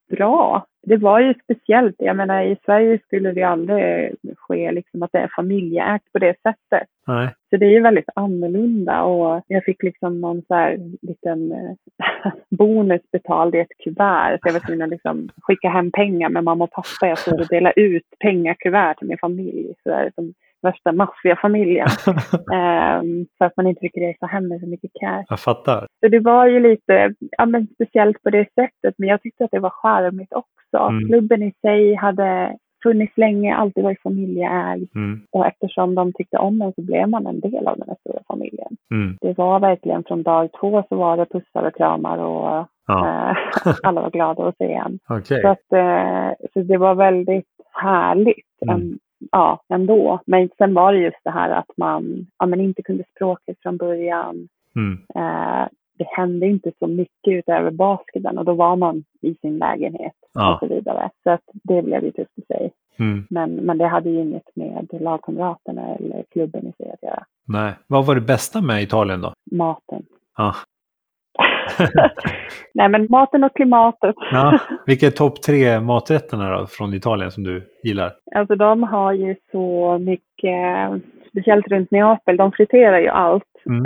bra. 0.10 0.65
Det 0.81 0.98
var 0.98 1.19
ju 1.19 1.34
speciellt. 1.44 1.95
Jag 1.98 2.15
menar 2.15 2.44
i 2.44 2.57
Sverige 2.65 2.99
skulle 3.06 3.31
det 3.31 3.44
aldrig 3.44 4.15
ske 4.38 4.72
liksom 4.72 5.03
att 5.03 5.11
det 5.11 5.19
är 5.19 5.31
familjeägt 5.36 6.11
på 6.14 6.19
det 6.19 6.36
sättet. 6.41 6.88
Nej. 7.07 7.30
Så 7.49 7.57
det 7.57 7.65
är 7.65 7.69
ju 7.69 7.81
väldigt 7.81 8.10
annorlunda 8.15 9.03
och 9.03 9.44
jag 9.48 9.64
fick 9.64 9.84
liksom 9.84 10.22
någon 10.22 10.41
så 10.48 10.53
här 10.53 10.77
liten 11.02 11.52
eh, 11.52 12.31
bonus 12.49 13.02
betald 13.11 13.56
i 13.56 13.60
ett 13.60 13.77
kuvert. 13.84 14.40
Så 14.41 14.48
jag 14.48 14.53
var 14.53 14.60
tvungen 14.60 14.81
att 14.81 14.90
liksom 14.90 15.30
skicka 15.41 15.69
hem 15.69 15.91
pengar 15.91 16.30
med 16.30 16.44
mamma 16.44 16.64
och 16.64 16.72
pappa. 16.72 17.07
Jag 17.07 17.18
stod 17.18 17.40
och 17.40 17.48
delade 17.48 17.81
ut 17.81 18.06
pengakuvert 18.19 18.94
till 18.98 19.07
min 19.07 19.18
familj. 19.18 19.73
Så 19.84 19.90
där, 19.90 20.11
som 20.15 20.34
värsta 20.61 20.91
maffiafamiljen. 20.91 21.88
Ehm, 22.53 23.26
för 23.38 23.45
att 23.45 23.57
man 23.57 23.68
inte 23.68 23.80
fick 23.80 23.98
resa 23.98 24.26
hem 24.26 24.48
med 24.48 24.60
så 24.60 24.68
mycket 24.68 24.91
cash. 25.02 25.23
Jag 25.30 25.40
fattar. 25.40 25.88
Så 25.99 26.07
det 26.07 26.19
var 26.19 26.48
ju 26.48 26.60
lite 26.60 27.14
ja, 27.38 27.45
men 27.45 27.68
speciellt 27.73 28.23
på 28.23 28.30
det 28.30 28.45
sättet. 28.56 28.94
Men 28.98 29.10
jag 29.10 29.22
tyckte 29.22 29.44
att 29.45 29.52
det 29.52 29.60
var 29.60 29.69
charmigt 29.69 30.34
också. 30.34 30.88
Mm. 30.90 31.07
Klubben 31.07 31.44
i 31.44 31.53
sig 31.61 31.94
hade 31.95 32.57
funnits 32.84 33.18
länge, 33.18 33.56
alltid 33.56 33.84
varit 33.84 34.02
familjeägd. 34.02 34.90
Mm. 34.95 35.22
Och 35.31 35.45
eftersom 35.48 35.95
de 35.95 36.14
tyckte 36.14 36.38
om 36.38 36.61
en 36.61 36.73
så 36.73 36.81
blev 36.81 37.10
man 37.10 37.27
en 37.27 37.40
del 37.40 37.68
av 37.68 37.77
den 37.77 37.88
här 37.88 37.98
stora 37.99 38.19
familjen. 38.27 38.77
Mm. 38.91 39.18
Det 39.22 39.38
var 39.38 39.60
verkligen 39.60 40.03
från 40.03 40.23
dag 40.23 40.49
två 40.60 40.84
så 40.90 40.95
var 40.95 41.18
det 41.18 41.26
pussar 41.26 41.64
och 41.64 41.76
kramar 41.76 42.18
och 42.18 42.65
Ja. 42.88 43.30
eh, 43.31 43.38
alla 43.84 44.02
var 44.02 44.10
glada 44.10 44.48
att 44.48 44.57
se 44.57 44.73
en. 44.73 44.99
Okej. 45.10 45.41
Så, 45.41 45.48
att, 45.48 45.73
eh, 45.73 46.30
så 46.53 46.60
det 46.61 46.77
var 46.77 46.95
väldigt 46.95 47.45
härligt 47.73 48.45
Mm. 48.61 48.76
en, 48.76 48.99
ja, 49.32 49.62
ändå. 49.70 50.20
Men 50.26 50.50
sen 50.58 50.74
var 50.74 50.94
det 50.94 51.00
just 51.00 51.24
det 51.24 51.32
här 51.32 51.50
att 51.50 51.72
man, 51.78 52.28
ja, 52.40 52.46
man 52.46 52.62
inte 52.62 52.82
kunde 52.82 53.04
språket 53.16 53.58
från 53.62 53.78
början. 53.78 54.48
Mm. 54.76 55.00
Eh, 55.16 55.68
det 55.98 56.08
hände 56.08 56.46
inte 56.48 56.72
så 56.80 56.88
mycket 56.88 57.32
utöver 57.34 57.72
basketen 57.72 58.38
och 58.38 58.46
då 58.46 58.54
var 58.54 58.76
man 58.76 59.04
i 59.22 59.36
sin 59.41 59.58
lägenhet 59.58 60.14
Ja. 60.34 60.54
och 60.54 60.60
så 60.60 60.76
vidare. 60.76 61.10
Så 61.24 61.30
att 61.30 61.41
det 61.54 61.82
blev 61.82 62.04
ju 62.04 62.12
tufft 62.12 62.38
i 62.38 62.41
sig. 62.41 62.72
Mm. 63.00 63.26
Men, 63.30 63.52
men 63.56 63.78
det 63.78 63.88
hade 63.88 64.10
ju 64.10 64.22
inget 64.22 64.56
med 64.56 64.88
lagkamraterna 65.02 65.96
eller 65.96 66.24
klubben 66.32 66.68
i 66.68 66.74
sig 66.78 66.91
att 66.91 67.04
göra. 67.04 67.24
Nej. 67.48 67.74
Vad 67.88 68.06
var 68.06 68.16
det 68.16 68.22
bästa 68.22 68.62
med 68.62 68.84
Italien 68.84 69.22
då? 69.22 69.34
Maten. 69.52 70.04
Ja. 70.38 70.56
Nej 72.74 72.90
men 72.90 73.08
maten 73.10 73.44
och 73.44 73.56
klimatet. 73.56 74.16
ja. 74.32 74.60
Vilka 74.86 75.08
är 75.08 75.12
topp 75.12 75.42
tre 75.42 75.80
maträtterna 75.80 76.58
då 76.58 76.68
från 76.68 76.94
Italien 76.94 77.32
som 77.32 77.44
du 77.44 77.64
gillar? 77.84 78.12
Alltså 78.36 78.56
de 78.56 78.84
har 78.84 79.14
ju 79.14 79.36
så 79.52 79.98
mycket, 79.98 81.02
speciellt 81.30 81.68
runt 81.68 81.92
Neapel, 81.92 82.38
de 82.38 82.52
friterar 82.52 83.00
ju 83.00 83.08
allt. 83.08 83.44
Mm. 83.66 83.84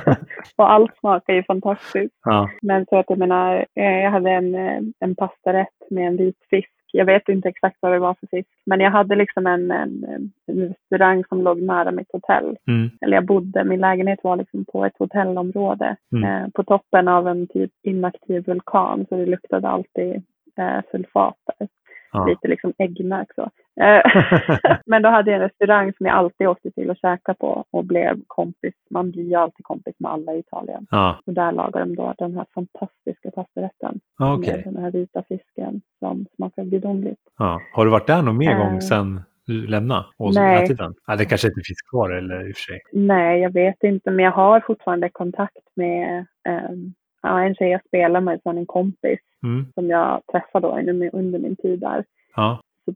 och 0.56 0.72
allt 0.72 0.98
smakar 0.98 1.34
ju 1.34 1.42
fantastiskt. 1.44 2.14
Ja. 2.24 2.50
Men 2.62 2.86
så 2.86 2.96
att 2.96 3.06
jag 3.08 3.18
menar, 3.18 3.66
eh, 3.80 3.98
jag 3.98 4.10
hade 4.10 4.30
en, 4.30 4.54
eh, 4.54 4.80
en 5.00 5.14
pastarätt 5.14 5.90
med 5.90 6.06
en 6.06 6.16
vit 6.16 6.36
fisk. 6.50 6.70
Jag 6.96 7.04
vet 7.04 7.28
inte 7.28 7.48
exakt 7.48 7.76
vad 7.80 7.92
det 7.92 7.98
var 7.98 8.14
för 8.14 8.26
fisk. 8.26 8.48
Men 8.66 8.80
jag 8.80 8.90
hade 8.90 9.14
liksom 9.14 9.46
en, 9.46 9.70
en, 9.70 10.04
en 10.46 10.68
restaurang 10.68 11.24
som 11.28 11.42
låg 11.42 11.62
nära 11.62 11.90
mitt 11.90 12.12
hotell. 12.12 12.56
Mm. 12.68 12.90
Eller 13.00 13.16
jag 13.16 13.26
bodde, 13.26 13.64
min 13.64 13.80
lägenhet 13.80 14.18
var 14.22 14.36
liksom 14.36 14.64
på 14.64 14.84
ett 14.84 14.98
hotellområde. 14.98 15.96
Mm. 16.12 16.24
Eh, 16.24 16.48
på 16.54 16.64
toppen 16.64 17.08
av 17.08 17.28
en 17.28 17.46
typ 17.46 17.70
inaktiv 17.82 18.44
vulkan. 18.46 19.06
Så 19.08 19.16
det 19.16 19.26
luktade 19.26 19.68
alltid 19.68 20.22
eh, 20.58 20.80
sulfat 20.90 21.36
där. 21.58 21.68
Ja. 22.12 22.26
Lite 22.26 22.48
liksom 22.48 22.72
äggmärk 22.78 23.34
så. 23.34 23.50
Eh, 23.80 24.02
Men 24.86 25.02
då 25.02 25.08
hade 25.08 25.30
jag 25.30 25.36
en 25.42 25.48
restaurang 25.48 25.92
som 25.96 26.06
jag 26.06 26.14
alltid 26.14 26.46
åkte 26.48 26.70
till 26.70 26.90
och 26.90 26.96
käkade 26.96 27.38
på 27.38 27.64
och 27.70 27.84
blev 27.84 28.20
kompis. 28.26 28.74
Man 28.90 29.10
blir 29.10 29.24
ju 29.24 29.34
alltid 29.34 29.64
kompis 29.64 29.94
med 29.98 30.12
alla 30.12 30.34
i 30.34 30.38
Italien. 30.38 30.86
Ja. 30.90 31.18
Och 31.26 31.32
där 31.32 31.52
lagar 31.52 31.80
de 31.80 31.96
då 31.96 32.14
den 32.18 32.36
här 32.36 32.46
fantastiska 32.54 33.30
pastarätten. 33.30 34.00
Ja, 34.18 34.34
Okej. 34.34 34.62
Med 34.64 34.74
den 34.74 34.82
här 34.82 34.90
vita 34.90 35.22
fisken 35.28 35.80
som 35.98 36.26
smakar 36.36 36.64
gudomligt. 36.64 37.20
Ja. 37.38 37.60
Har 37.74 37.84
du 37.84 37.90
varit 37.90 38.06
där 38.06 38.22
någon 38.22 38.38
mer 38.38 38.50
Eh. 38.50 38.58
gång 38.58 38.80
sen 38.80 39.20
du 39.46 39.66
lämnade 39.66 40.04
och 40.16 40.34
Nej. 40.34 40.64
ätit 40.64 40.78
den? 40.78 40.94
Ja, 41.06 41.16
det 41.16 41.24
kanske 41.24 41.48
inte 41.48 41.60
finns 41.64 41.82
kvar 41.90 42.10
eller 42.10 42.48
i 42.48 42.52
och 42.52 42.56
för 42.56 42.62
sig. 42.62 42.80
Nej, 42.92 43.40
jag 43.40 43.52
vet 43.52 43.82
inte. 43.82 44.10
Men 44.10 44.24
jag 44.24 44.32
har 44.32 44.60
fortfarande 44.60 45.08
kontakt 45.08 45.56
med 45.76 46.26
ehm, 46.48 46.92
ja, 47.22 47.40
en 47.42 47.54
tjej 47.54 47.68
jag 47.70 47.84
spelar 47.86 48.20
med, 48.20 48.40
som 48.42 48.58
en 48.58 48.66
kompis 48.66 49.18
Mm. 49.42 49.66
som 49.74 49.88
jag 49.90 50.22
träffade 50.32 50.66
då 50.66 50.72
under 51.12 51.38
min 51.38 51.56
tid 51.56 51.80
där. 51.80 52.04
Ja. 52.36 52.60
Så 52.84 52.92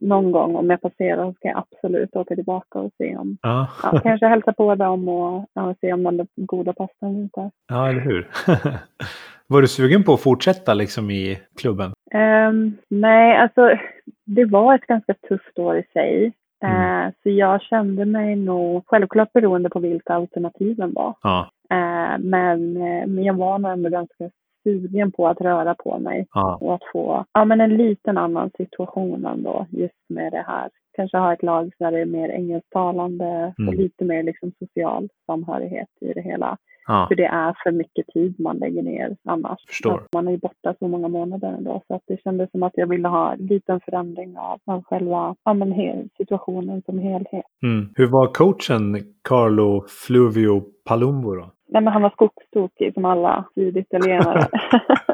någon 0.00 0.32
gång 0.32 0.56
om 0.56 0.70
jag 0.70 0.80
passerar 0.80 1.32
ska 1.32 1.48
jag 1.48 1.58
absolut 1.72 2.16
åka 2.16 2.34
tillbaka 2.34 2.78
och 2.78 2.90
se 2.98 3.16
om, 3.16 3.38
Ja. 3.42 3.68
ja, 3.82 4.00
kanske 4.02 4.26
hälsa 4.26 4.52
på 4.52 4.74
dem 4.74 5.08
och 5.08 5.44
ja, 5.52 5.74
se 5.80 5.92
om 5.92 6.02
den 6.02 6.16
där 6.16 6.26
goda 6.36 6.72
pastan 6.72 7.30
där. 7.34 7.50
ja, 7.68 7.88
eller 7.88 8.00
hur? 8.00 8.28
Var 9.46 9.60
du 9.62 9.68
sugen 9.68 10.04
på 10.04 10.12
att 10.12 10.22
fortsätta 10.22 10.74
liksom 10.74 11.10
i 11.10 11.38
klubben? 11.60 11.92
Ehm, 12.14 12.76
nej, 12.88 13.36
alltså 13.36 13.70
det 14.26 14.44
var 14.44 14.74
ett 14.74 14.86
ganska 14.86 15.14
tufft 15.28 15.58
år 15.58 15.78
i 15.78 15.82
sig. 15.92 16.32
Mm. 16.64 17.06
Eh, 17.06 17.12
så 17.22 17.30
jag 17.30 17.62
kände 17.62 18.04
mig 18.04 18.36
nog, 18.36 18.82
självklart 18.86 19.32
beroende 19.32 19.70
på 19.70 19.78
vilka 19.80 20.14
alternativen 20.14 20.92
var. 20.94 21.14
Ja. 21.22 21.50
Eh, 21.70 22.18
men, 22.18 22.76
eh, 22.76 23.06
men 23.06 23.24
jag 23.24 23.34
var 23.34 23.58
nog 23.58 23.72
ändå 23.72 23.88
ganska 23.90 24.30
sugen 24.68 25.12
på 25.12 25.28
att 25.28 25.40
röra 25.40 25.74
på 25.74 25.98
mig 25.98 26.26
Ja. 26.34 26.58
och 26.60 26.74
att 26.74 26.82
få 26.92 27.24
ja, 27.32 27.44
men 27.44 27.60
en 27.60 27.76
liten 27.76 28.18
annan 28.18 28.50
situation 28.56 29.26
ändå 29.26 29.66
just 29.70 30.04
med 30.08 30.32
det 30.32 30.44
här. 30.46 30.70
Kanske 30.96 31.18
ha 31.18 31.32
ett 31.32 31.42
lag 31.42 31.72
där 31.78 31.90
det 31.92 32.00
är 32.00 32.06
mer 32.06 32.28
engelsktalande 32.28 33.54
Mm. 33.58 33.68
och 33.68 33.74
lite 33.74 34.04
mer 34.04 34.22
liksom 34.22 34.52
social 34.58 35.08
samhörighet 35.26 35.88
i 36.00 36.12
det 36.12 36.20
hela. 36.22 36.56
Ja. 36.88 37.06
För 37.08 37.14
det 37.14 37.24
är 37.26 37.54
för 37.62 37.70
mycket 37.70 38.06
tid 38.06 38.40
man 38.40 38.56
lägger 38.56 38.82
ner 38.82 39.16
annars. 39.24 39.58
Förstår. 39.66 40.02
Man 40.14 40.28
är 40.28 40.32
ju 40.32 40.38
borta 40.38 40.74
så 40.78 40.88
många 40.88 41.08
månader 41.08 41.48
ändå. 41.48 41.82
Så 41.86 41.94
att 41.94 42.02
det 42.06 42.22
kändes 42.22 42.50
som 42.50 42.62
att 42.62 42.72
jag 42.74 42.86
ville 42.86 43.08
ha 43.08 43.32
en 43.32 43.46
liten 43.46 43.80
förändring 43.80 44.38
av, 44.38 44.60
av 44.64 44.84
själva 44.84 45.34
ja, 45.44 45.54
men 45.54 45.72
hel, 45.72 46.08
situationen 46.16 46.82
som 46.82 46.98
helhet. 46.98 47.44
Mm. 47.62 47.88
Hur 47.94 48.06
var 48.06 48.26
coachen 48.26 48.96
Carlo 49.28 49.84
Fluvio 50.06 50.62
Palumbo 50.88 51.34
då? 51.34 51.50
Nej, 51.68 51.82
men 51.82 51.92
han 51.92 52.02
var 52.02 52.10
skogstokig 52.10 52.94
som 52.94 53.04
alla 53.04 53.44
syditalienare. 53.54 54.48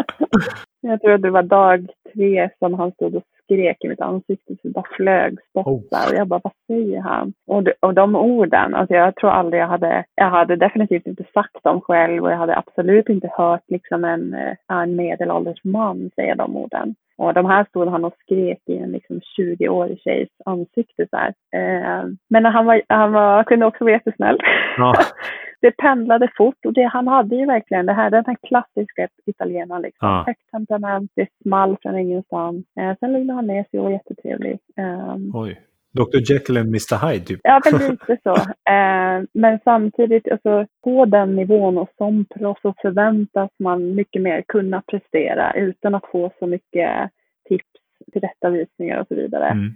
jag 0.81 1.01
tror 1.01 1.13
att 1.13 1.23
det 1.23 1.31
var 1.31 1.43
dag 1.43 1.87
tre 2.15 2.51
som 2.59 2.75
han 2.75 2.93
stod 2.93 3.15
och 3.15 3.23
skrek 3.45 3.85
i 3.85 3.89
mitt 3.89 4.01
ansikte 4.01 4.55
så 4.55 4.61
det 4.63 4.71
bara 4.71 4.85
flög 4.97 5.39
spottar. 5.51 6.11
Och 6.11 6.19
jag 6.19 6.29
bara, 6.29 6.41
vad 6.45 6.53
säger 6.67 7.01
han? 7.01 7.33
Och, 7.47 7.63
de, 7.63 7.73
och 7.81 7.95
de 7.95 8.17
orden, 8.17 8.75
alltså 8.75 8.95
jag 8.95 9.17
tror 9.17 9.31
aldrig 9.31 9.63
jag 9.63 9.69
hade, 9.69 10.05
jag 10.15 10.31
hade 10.31 10.57
definitivt 10.57 11.07
inte 11.07 11.25
sagt 11.35 11.65
dem 11.65 11.81
själv 11.81 12.25
och 12.25 12.31
jag 12.31 12.37
hade 12.37 12.57
absolut 12.57 13.09
inte 13.09 13.29
hört 13.33 13.63
liksom 13.69 14.05
en, 14.05 14.35
eh, 14.35 14.57
en 14.69 14.97
medelålders 14.97 15.65
man 15.65 16.11
säga 16.17 16.35
de 16.35 16.57
orden. 16.57 16.95
Och 17.19 17.35
de 17.35 17.47
här 17.47 17.65
stod 17.65 17.89
han 17.89 18.05
och 18.05 18.15
skrek 18.21 18.59
i 18.67 18.77
en 18.77 18.93
liksom 18.93 19.21
20-årig 19.39 20.01
tjejs 20.01 20.29
ansikte 20.45 21.07
så. 21.11 21.17
Eh, 21.59 22.05
men 22.29 22.45
han, 22.45 22.67
var, 22.67 22.83
han 22.89 23.13
var, 23.13 23.45
kunde 23.45 23.67
också 23.67 23.85
vara 23.85 23.95
jättesnäll. 23.95 24.39
Ja. 24.77 24.95
det 25.61 25.71
pendlade 25.71 26.29
fort 26.37 26.67
och 26.67 26.73
det, 26.73 26.85
han 26.85 27.09
hade 27.09 27.37
ju 27.37 27.47
verkligen 27.47 27.87
det 27.87 27.93
här, 27.93 28.11
den 28.11 28.25
här 28.27 28.37
klassiska 28.49 29.09
italienaren 29.27 29.83
liksom. 29.83 30.09
Ja. 30.09 30.25
Högt 30.27 30.51
temperament, 30.51 31.11
det 31.15 31.29
small 31.43 31.77
från 31.83 31.99
ingenstans. 31.99 32.65
Eh, 32.81 32.97
sen 33.01 33.13
lugnade 33.13 33.37
han 33.37 33.47
ner 33.47 33.65
sig 33.71 33.81
och 33.81 33.85
var 33.85 33.93
jättetrevlig. 33.93 34.59
Um, 34.77 35.33
Oj. 35.35 35.61
Dr 35.95 36.33
Jekyll 36.33 36.57
and 36.57 36.69
Mr 36.69 37.09
Hyde 37.09 37.25
typ. 37.25 37.41
Ja, 37.43 37.61
men 37.65 37.91
lite 37.91 38.19
så. 38.23 38.37
Eh, 38.71 39.23
men 39.33 39.59
samtidigt, 39.65 40.29
alltså, 40.33 40.67
på 40.85 41.05
den 41.05 41.37
nivån 41.37 41.79
och 41.79 41.91
som 41.97 42.25
proffs 42.25 42.63
så 42.63 42.75
förväntas 42.83 43.51
man 43.59 43.95
mycket 43.95 44.23
mer 44.23 44.43
kunna 44.49 44.83
prestera 44.87 45.53
utan 45.53 45.95
att 45.95 46.07
få 46.13 46.33
så 46.39 46.47
mycket 46.47 47.11
tips, 47.49 47.67
tillrättavisningar 48.13 49.01
och 49.01 49.09
så 49.09 49.15
vidare. 49.15 49.47
Mm. 49.49 49.75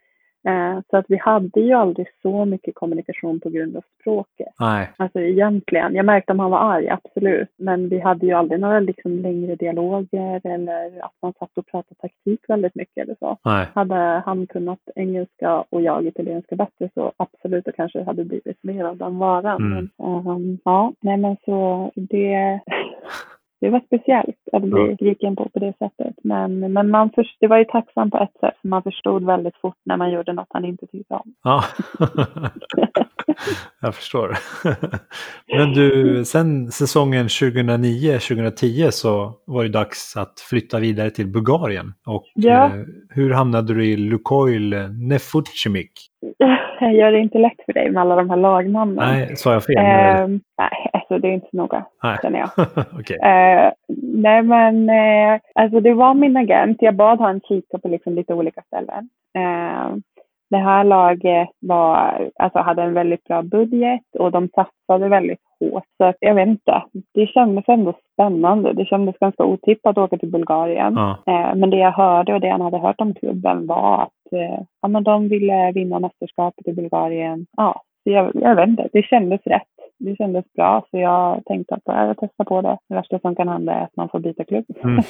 Eh, 0.48 0.80
så 0.90 0.96
att 0.96 1.04
vi 1.08 1.16
hade 1.16 1.60
ju 1.60 1.72
aldrig 1.72 2.06
så 2.22 2.44
mycket 2.44 2.74
kommunikation 2.74 3.40
på 3.40 3.50
grund 3.50 3.76
av 3.76 3.82
språket. 4.00 4.54
Nej. 4.60 4.90
Alltså 4.96 5.20
egentligen. 5.20 5.94
Jag 5.94 6.06
märkte 6.06 6.32
om 6.32 6.38
han 6.38 6.50
var 6.50 6.74
arg, 6.74 6.88
absolut. 6.88 7.48
Men 7.56 7.88
vi 7.88 8.00
hade 8.00 8.26
ju 8.26 8.32
aldrig 8.32 8.60
några 8.60 8.80
liksom 8.80 9.18
längre 9.18 9.54
dialoger 9.54 10.40
eller 10.44 11.04
att 11.04 11.14
man 11.22 11.32
satt 11.38 11.58
och 11.58 11.66
pratade 11.66 12.00
taktik 12.00 12.40
väldigt 12.48 12.74
mycket 12.74 13.04
eller 13.04 13.16
så. 13.18 13.36
Nej. 13.44 13.66
Hade 13.74 14.22
han 14.26 14.46
kunnat 14.46 14.80
engelska 14.94 15.64
och 15.70 15.82
jag 15.82 16.06
italienska 16.06 16.56
bättre 16.56 16.90
så 16.94 17.12
absolut, 17.16 17.64
det 17.64 17.72
kanske 17.72 18.02
hade 18.02 18.24
blivit 18.24 18.62
mer 18.62 18.84
av 18.84 18.96
den 18.96 19.18
varan. 19.18 19.62
Mm. 19.62 19.88
Men, 19.98 20.26
ehm, 20.26 20.58
ja, 20.64 20.92
nej 21.00 21.16
men 21.16 21.36
så 21.44 21.90
det, 21.94 22.60
det 23.60 23.70
var 23.70 23.80
speciellt 23.86 24.36
att 24.52 24.62
bli 24.62 24.70
Ja. 24.88 24.96
gripen 25.00 25.36
på 25.36 25.48
på 25.48 25.58
det 25.58 25.72
sättet. 25.78 26.14
Men, 26.24 26.72
men 26.72 26.90
man 26.90 27.10
först, 27.14 27.36
det 27.40 27.46
var 27.46 27.58
ju 27.58 27.64
tacksamt 27.64 28.12
på 28.12 28.18
ett 28.18 28.32
sätt, 28.40 28.54
för 28.62 28.68
man 28.68 28.82
förstod 28.82 29.24
väldigt 29.26 29.56
fort 29.56 29.76
när 29.84 29.96
man 29.96 30.10
gjorde 30.10 30.32
något 30.32 30.46
han 30.50 30.64
inte 30.64 30.86
tyckte 30.86 31.14
om. 31.14 31.34
Ja. 31.44 31.64
Jag 33.80 33.94
förstår. 33.94 34.38
Men 35.56 35.72
du, 35.72 36.24
sen 36.24 36.70
säsongen 36.72 37.26
2009-2010 37.28 38.90
så 38.90 39.34
var 39.46 39.62
det 39.62 39.68
dags 39.70 40.16
att 40.16 40.40
flytta 40.40 40.78
vidare 40.78 41.10
till 41.10 41.26
Bulgarien. 41.26 41.92
Och 42.06 42.24
Ja. 42.34 42.64
eh, 42.66 42.72
hur 43.08 43.30
hamnade 43.32 43.74
du 43.74 43.86
i 43.86 43.96
Lukoil 43.96 44.74
Nefuchimik? 45.08 45.92
Jag 46.80 46.94
gör 46.94 47.12
det 47.12 47.18
inte 47.18 47.38
lätt 47.38 47.64
för 47.66 47.72
dig 47.72 47.90
med 47.90 48.02
alla 48.02 48.16
de 48.16 48.30
här 48.30 48.36
lagnamnen. 48.36 49.08
Nej, 49.08 49.36
sa 49.36 49.52
jag 49.52 49.64
fel? 49.64 49.76
Ehm, 49.78 50.40
nej, 50.58 50.90
alltså 50.92 51.18
det 51.18 51.28
är 51.28 51.32
inte 51.32 51.48
så 51.50 51.56
noga, 51.56 51.84
Nej. 52.02 52.18
känner 52.22 52.38
jag. 52.38 52.50
Okej. 53.00 53.18
Eh, 53.22 53.72
nej 54.12 54.42
men 54.42 54.90
eh, 54.90 55.40
alltså 55.54 55.80
det 55.80 55.94
var 55.94 56.14
min 56.14 56.36
agent. 56.36 56.76
Jag 56.80 56.94
bad 56.94 57.20
han 57.20 57.40
kika 57.40 57.78
på 57.78 57.88
liksom 57.88 58.14
lite 58.14 58.34
olika 58.34 58.62
ställen. 58.62 59.08
Eh, 59.38 59.96
det 60.50 60.56
här 60.56 60.84
laget 60.84 61.48
var, 61.60 62.30
alltså 62.38 62.58
hade 62.58 62.82
en 62.82 62.94
väldigt 62.94 63.24
bra 63.24 63.42
budget 63.42 64.02
och 64.18 64.32
de 64.32 64.48
satsade 64.48 65.08
väldigt 65.08 65.40
hårt. 65.60 65.84
Så 65.96 66.12
jag 66.20 66.34
vet 66.34 66.48
inte, 66.48 66.82
det 67.14 67.26
kändes 67.26 67.64
ändå 67.68 67.94
spännande. 68.12 68.72
Det 68.72 68.84
kändes 68.84 69.18
ganska 69.18 69.44
otippat 69.44 69.90
att 69.90 70.04
åka 70.04 70.18
till 70.18 70.30
Bulgarien. 70.30 70.94
Ja. 70.96 71.10
Eh, 71.26 71.54
men 71.54 71.70
det 71.70 71.76
jag 71.76 71.92
hörde 71.92 72.34
och 72.34 72.40
det 72.40 72.48
han 72.48 72.60
hade 72.60 72.78
hört 72.78 73.00
om 73.00 73.14
klubben 73.14 73.66
var 73.66 74.02
att 74.02 74.08
eh, 74.08 74.17
ja, 74.80 74.88
men 74.88 75.04
de 75.04 75.28
ville 75.28 75.72
vinna 75.72 75.98
mästerskapet 75.98 76.68
i 76.68 76.72
Bulgarien. 76.72 77.46
Ja, 77.56 77.82
så 78.04 78.10
jag, 78.10 78.30
jag 78.34 78.56
vet 78.56 78.68
inte, 78.68 78.88
det 78.92 79.02
kändes 79.02 79.40
rätt. 79.44 79.62
Det 79.98 80.16
kändes 80.16 80.44
bra 80.56 80.86
så 80.90 80.98
jag 80.98 81.42
tänkte 81.44 81.74
att 81.74 81.82
jag 81.84 82.16
testar 82.20 82.44
på 82.44 82.62
det. 82.62 82.78
Det 82.88 82.94
värsta 82.94 83.18
som 83.18 83.36
kan 83.36 83.48
hända 83.48 83.72
är 83.72 83.84
att 83.84 83.96
man 83.96 84.08
får 84.08 84.20
byta 84.20 84.44
klubb. 84.44 84.64
Mm. 84.84 84.96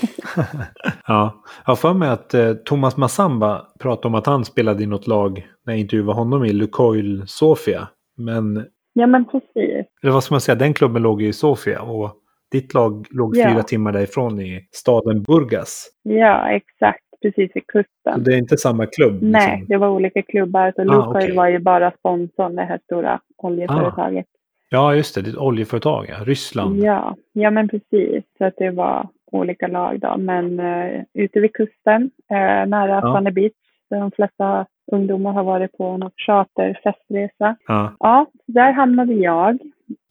ja, 1.07 1.35
jag 1.65 1.70
har 1.73 1.77
för 1.77 1.95
mig 1.95 2.09
att 2.09 2.35
eh, 2.35 2.53
Thomas 2.53 2.97
Massamba 2.97 3.66
pratade 3.81 4.09
om 4.09 4.15
att 4.15 4.27
han 4.27 4.45
spelade 4.45 4.82
i 4.82 4.86
något 4.86 5.07
lag 5.07 5.47
när 5.66 5.73
jag 5.73 5.81
intervjuade 5.81 6.12
honom 6.12 6.45
i 6.45 6.53
Lukoil 6.53 7.23
Sofia. 7.27 7.89
Men, 8.16 8.66
ja 8.93 9.07
men 9.07 9.24
precis. 9.24 9.86
eller 10.03 10.12
vad 10.12 10.24
ska 10.24 10.35
man 10.35 10.40
säga, 10.40 10.57
den 10.57 10.74
klubben 10.74 11.03
låg 11.03 11.23
i 11.23 11.32
Sofia 11.32 11.82
och 11.82 12.11
ditt 12.53 12.74
lag 12.74 13.07
låg 13.11 13.36
Ja. 13.36 13.51
fyra 13.51 13.62
timmar 13.62 13.93
därifrån 13.93 14.40
i 14.40 14.69
staden 14.70 15.23
Burgas. 15.23 15.90
Ja, 16.03 16.49
exakt. 16.51 17.05
Precis 17.23 17.51
vid 17.57 17.62
Så 17.62 17.66
kusten. 17.73 18.24
det 18.24 18.35
är 18.35 18.39
inte 18.39 18.57
samma 18.57 18.86
klubb? 18.86 19.19
Nej, 19.23 19.51
liksom. 19.51 19.66
det 19.69 19.77
var 19.77 19.89
olika 19.89 20.23
klubbar. 20.23 20.73
Så 20.77 20.81
Ah, 20.82 20.85
Lukoil 20.85 21.24
okej. 21.24 21.36
var 21.36 21.49
ju 21.49 21.59
bara 21.59 21.90
sponsorn, 21.90 22.55
det 22.57 22.62
här 22.62 22.78
stora 22.85 23.20
oljeföretaget. 23.36 24.27
Ja, 24.70 24.95
just 24.95 25.15
det. 25.15 25.23
Det 25.23 25.28
är 25.28 25.32
ett 25.32 25.39
oljeföretag, 25.39 26.07
ja. 26.09 26.16
Ryssland. 26.24 26.78
Ja, 26.78 27.16
ja 27.32 27.51
men 27.51 27.69
precis. 27.69 28.24
Så 28.39 28.45
att 28.45 28.55
det 28.57 28.70
var 28.70 29.09
olika 29.32 29.66
lag 29.66 30.01
då. 30.01 30.16
Men 30.19 30.61
uh, 30.61 31.03
ute 31.15 31.40
vid 31.40 31.53
kusten, 31.53 32.11
eh, 32.31 32.66
nära 32.66 33.01
Ja. 33.03 33.15
Sunny 33.16 33.31
Beach, 33.31 33.53
där 33.90 34.01
de 34.01 34.11
flesta 34.11 34.66
ungdomar 34.93 35.32
har 35.32 35.45
varit 35.45 35.73
på 35.78 35.97
någon 35.97 36.11
charterfestresa. 36.27 37.57
Ja. 37.66 37.93
Ja, 37.99 38.27
där 38.47 38.73
hamnade 38.73 39.12
jag. 39.12 39.59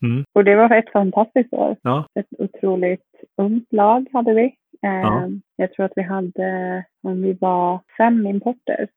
Mm. 0.04 0.26
Och 0.34 0.44
det 0.44 0.56
var 0.56 0.72
ett 0.76 0.92
fantastiskt 0.92 1.54
år. 1.54 1.76
Ja. 1.82 2.06
Ett 2.20 2.28
otroligt 2.40 3.02
ungt 3.42 3.74
lag 3.74 4.06
hade 4.14 4.34
vi. 4.34 4.54
Ja. 4.82 5.30
Jag 5.56 5.74
tror 5.74 5.86
att 5.86 5.94
vi 5.96 6.02
hade, 6.02 6.84
om 7.04 7.22
vi 7.22 7.34
var 7.34 7.80
fem 7.98 8.28
importer. 8.28 8.88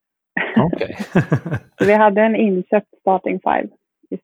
Okej. 0.56 0.96
Så 1.78 1.84
vi 1.84 1.94
hade 1.94 2.22
en 2.22 2.36
inköpt 2.36 2.98
starting 3.00 3.40
five 3.40 3.68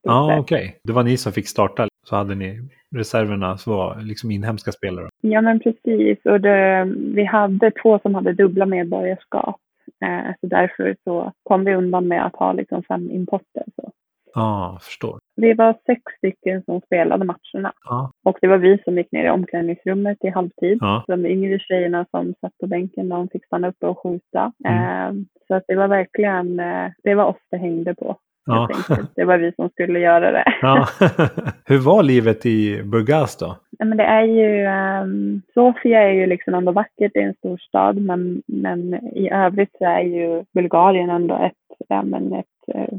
ja, 0.03 0.39
okej. 0.39 0.79
Det 0.83 0.93
var 0.93 1.03
ni 1.03 1.17
som 1.17 1.31
fick 1.31 1.47
starta. 1.47 1.87
Så 2.03 2.15
hade 2.15 2.35
ni 2.35 2.61
reserverna 2.95 3.57
som 3.57 3.73
var 3.73 4.01
liksom 4.01 4.31
inhemska 4.31 4.71
spelare. 4.71 5.09
Ja, 5.21 5.41
men 5.41 5.59
precis. 5.59 6.25
Och 6.25 6.41
det, 6.41 6.85
vi 7.13 7.23
hade 7.23 7.71
två 7.71 7.99
som 7.99 8.15
hade 8.15 8.33
dubbla 8.33 8.65
medborgarskap. 8.65 9.59
Eh, 10.05 10.33
så 10.41 10.47
därför 10.47 10.95
så 11.03 11.31
kom 11.43 11.63
vi 11.63 11.75
undan 11.75 12.07
med 12.07 12.25
att 12.25 12.35
ha 12.35 12.53
liksom 12.53 12.83
fem 12.83 13.11
importer. 13.11 13.63
Så. 13.75 13.91
Ja, 14.33 14.77
förstår. 14.81 15.19
Vi 15.35 15.53
var 15.53 15.75
sex 15.85 16.01
stycken 16.17 16.63
som 16.63 16.81
spelade 16.81 17.25
matcherna. 17.25 17.73
Ja. 17.83 18.11
Och 18.25 18.37
det 18.41 18.47
var 18.47 18.57
vi 18.57 18.77
som 18.83 18.97
gick 18.97 19.11
ner 19.11 19.25
i 19.25 19.29
omklädningsrummet 19.29 20.17
i 20.21 20.29
halvtid. 20.29 20.77
Ja. 20.81 21.03
De 21.07 21.25
yngre 21.25 21.59
tjejerna 21.59 22.05
som 22.11 22.33
satt 22.41 22.57
på 22.57 22.67
bänken, 22.67 23.09
de 23.09 23.29
fick 23.29 23.45
stanna 23.45 23.67
uppe 23.67 23.85
och 23.87 23.99
skjuta. 24.03 24.51
Mm. 24.65 24.83
Eh, 24.83 25.23
så 25.47 25.55
att 25.55 25.63
det 25.67 25.75
var 25.75 25.87
verkligen, 25.87 26.59
eh, 26.59 26.91
det 27.03 27.15
var 27.15 27.25
oss 27.25 27.41
det 27.51 27.57
hängde 27.57 27.95
på. 27.95 28.17
Ja. 28.45 28.69
Det 29.15 29.25
var 29.25 29.37
vi 29.37 29.51
som 29.51 29.69
skulle 29.69 29.99
göra 29.99 30.31
det. 30.31 30.43
ja. 30.61 30.87
Hur 31.65 31.77
var 31.77 32.03
livet 32.03 32.45
i 32.45 32.83
Burgas 32.83 33.37
då? 33.37 33.55
Ja, 33.79 33.85
men 33.85 33.97
det 33.97 34.03
är 34.03 34.23
ju, 34.23 34.65
um, 35.03 35.41
Sofia 35.53 36.01
är 36.01 36.13
ju 36.13 36.25
liksom 36.25 36.53
ändå 36.53 36.71
vackert, 36.71 37.11
det 37.13 37.19
är 37.19 37.27
en 37.27 37.33
stor 37.33 37.57
stad, 37.57 37.97
men, 37.97 38.41
men 38.47 38.93
i 38.93 39.29
övrigt 39.29 39.75
så 39.77 39.85
är 39.85 40.01
ju 40.01 40.43
Bulgarien 40.53 41.09
ändå 41.09 41.35
ett, 41.35 41.87
ja, 41.87 42.03
men 42.03 42.33
ett 42.33 42.75
eh, 42.75 42.97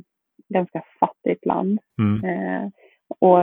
ganska 0.49 0.83
fattigt 1.01 1.47
land. 1.47 1.79
Mm. 1.99 2.25
Eh, 2.25 2.69
och 3.21 3.39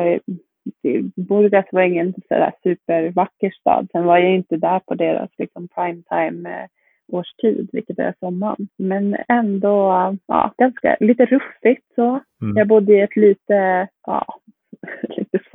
det- 0.83 1.01
Burgas 1.15 1.65
var 1.71 1.81
ingen 1.81 2.13
sådär 2.13 2.51
supervacker 2.63 3.49
stad. 3.49 3.87
Sen 3.91 4.05
var 4.05 4.17
jag 4.17 4.35
inte 4.35 4.57
där 4.57 4.79
på 4.79 4.95
deras 4.95 5.29
liksom 5.37 5.67
prime 5.67 6.01
time 6.09 6.49
eh, 6.49 6.67
årstid, 7.07 7.69
vilket 7.73 7.99
är 7.99 8.13
sommaren. 8.19 8.67
Men 8.77 9.17
ändå 9.27 9.91
ja, 10.27 10.53
ganska 10.57 10.97
lite 10.99 11.25
ruffigt 11.25 11.85
så. 11.95 12.19
Mm. 12.41 12.57
Jag 12.57 12.67
bodde 12.67 12.93
i 12.93 13.01
ett 13.01 13.15
lite, 13.15 13.87
ja, 14.07 14.25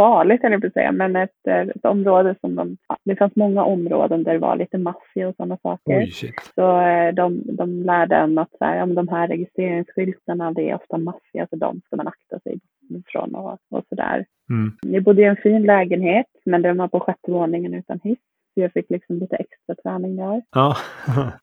farligt 0.01 0.45
eller 0.45 0.59
jag 0.63 0.73
säga, 0.73 0.93
men 0.93 1.17
ett, 1.17 1.47
eh, 1.49 1.61
ett 1.61 1.85
område 1.85 2.35
som 2.41 2.55
de, 2.55 2.77
det 3.05 3.17
fanns 3.17 3.37
många 3.37 3.65
områden 3.65 4.23
där 4.25 4.33
det 4.33 4.39
var 4.39 4.57
lite 4.57 4.79
maffia 4.79 5.29
och 5.29 5.37
sådana 5.37 5.57
saker. 5.63 5.99
Oj. 5.99 6.13
Så 6.55 6.81
eh, 6.81 7.15
de, 7.15 7.43
de 7.57 7.83
lärde 7.83 8.17
en 8.17 8.39
att 8.39 8.51
så 8.59 8.65
här, 8.65 8.87
men 8.87 8.95
de 8.95 9.09
här 9.09 9.29
registreringsskyltarna, 9.29 10.53
det 10.53 10.71
är 10.71 10.75
ofta 10.75 10.99
maffia, 10.99 11.47
så 11.51 11.57
de 11.57 11.81
ska 11.87 11.97
man 11.97 12.09
akta 12.09 12.39
sig 12.39 12.61
från 13.07 13.35
och, 13.35 13.59
och 13.71 13.85
sådär. 13.89 14.25
Mm. 14.51 14.73
Vi 14.83 15.01
bodde 15.01 15.23
i 15.23 15.25
en 15.25 15.37
fin 15.37 15.63
lägenhet, 15.63 16.27
men 16.45 16.63
den 16.63 16.77
var 16.77 16.89
på 16.89 17.01
sjätte 17.01 17.31
våningen 17.31 17.75
utan 17.75 18.01
hiss. 18.05 18.19
Så 18.55 18.61
jag 18.61 18.73
fick 18.73 18.91
liksom 18.91 19.19
lite 19.19 19.37
extra 19.37 19.75
träning 19.83 20.17
där. 20.17 20.43
Ja. 20.55 20.77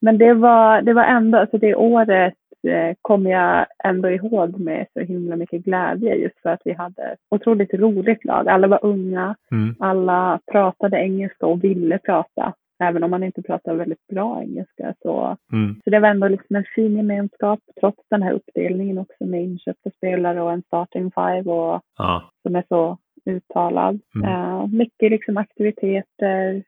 Men 0.00 0.18
det 0.18 0.34
var, 0.34 0.82
det 0.82 0.92
var 0.92 1.04
ändå, 1.04 1.38
alltså 1.38 1.58
det 1.58 1.74
året 1.74 2.34
eh, 2.64 2.94
kommer 3.02 3.30
jag 3.30 3.66
ändå 3.84 4.10
ihåg 4.10 4.58
med 4.60 4.86
så 4.92 5.00
himla 5.00 5.36
mycket 5.36 5.64
glädje 5.64 6.14
just 6.14 6.38
för 6.42 6.50
att 6.50 6.60
vi 6.64 6.72
hade 6.72 7.16
otroligt 7.30 7.74
roligt 7.74 8.24
lag. 8.24 8.48
Alla 8.48 8.66
var 8.68 8.78
unga, 8.84 9.34
Mm. 9.52 9.74
alla 9.78 10.40
pratade 10.52 10.96
engelska 10.96 11.46
och 11.46 11.64
ville 11.64 11.98
prata. 11.98 12.52
Även 12.84 13.04
om 13.04 13.10
man 13.10 13.22
inte 13.22 13.42
pratade 13.42 13.76
väldigt 13.76 14.06
bra 14.06 14.42
engelska. 14.42 14.94
Så, 15.02 15.36
Mm. 15.52 15.80
så 15.84 15.90
det 15.90 15.98
var 16.00 16.08
ändå 16.08 16.28
liksom 16.28 16.56
en 16.56 16.64
fin 16.74 16.96
gemenskap 16.96 17.60
trots 17.80 17.98
den 18.10 18.22
här 18.22 18.32
uppdelningen 18.32 18.98
också 18.98 19.24
med 19.26 19.42
inköpta 19.42 19.90
spelare 19.90 20.42
och 20.42 20.52
en 20.52 20.62
starting 20.62 21.10
five 21.10 21.50
och, 21.52 21.80
Ja. 21.98 22.22
som 22.42 22.56
är 22.56 22.64
så 22.68 22.98
uttalad. 23.28 24.00
Mm. 24.14 24.28
Eh, 24.28 24.66
mycket 24.66 25.10
liksom 25.10 25.36
aktiviteter 25.36 26.62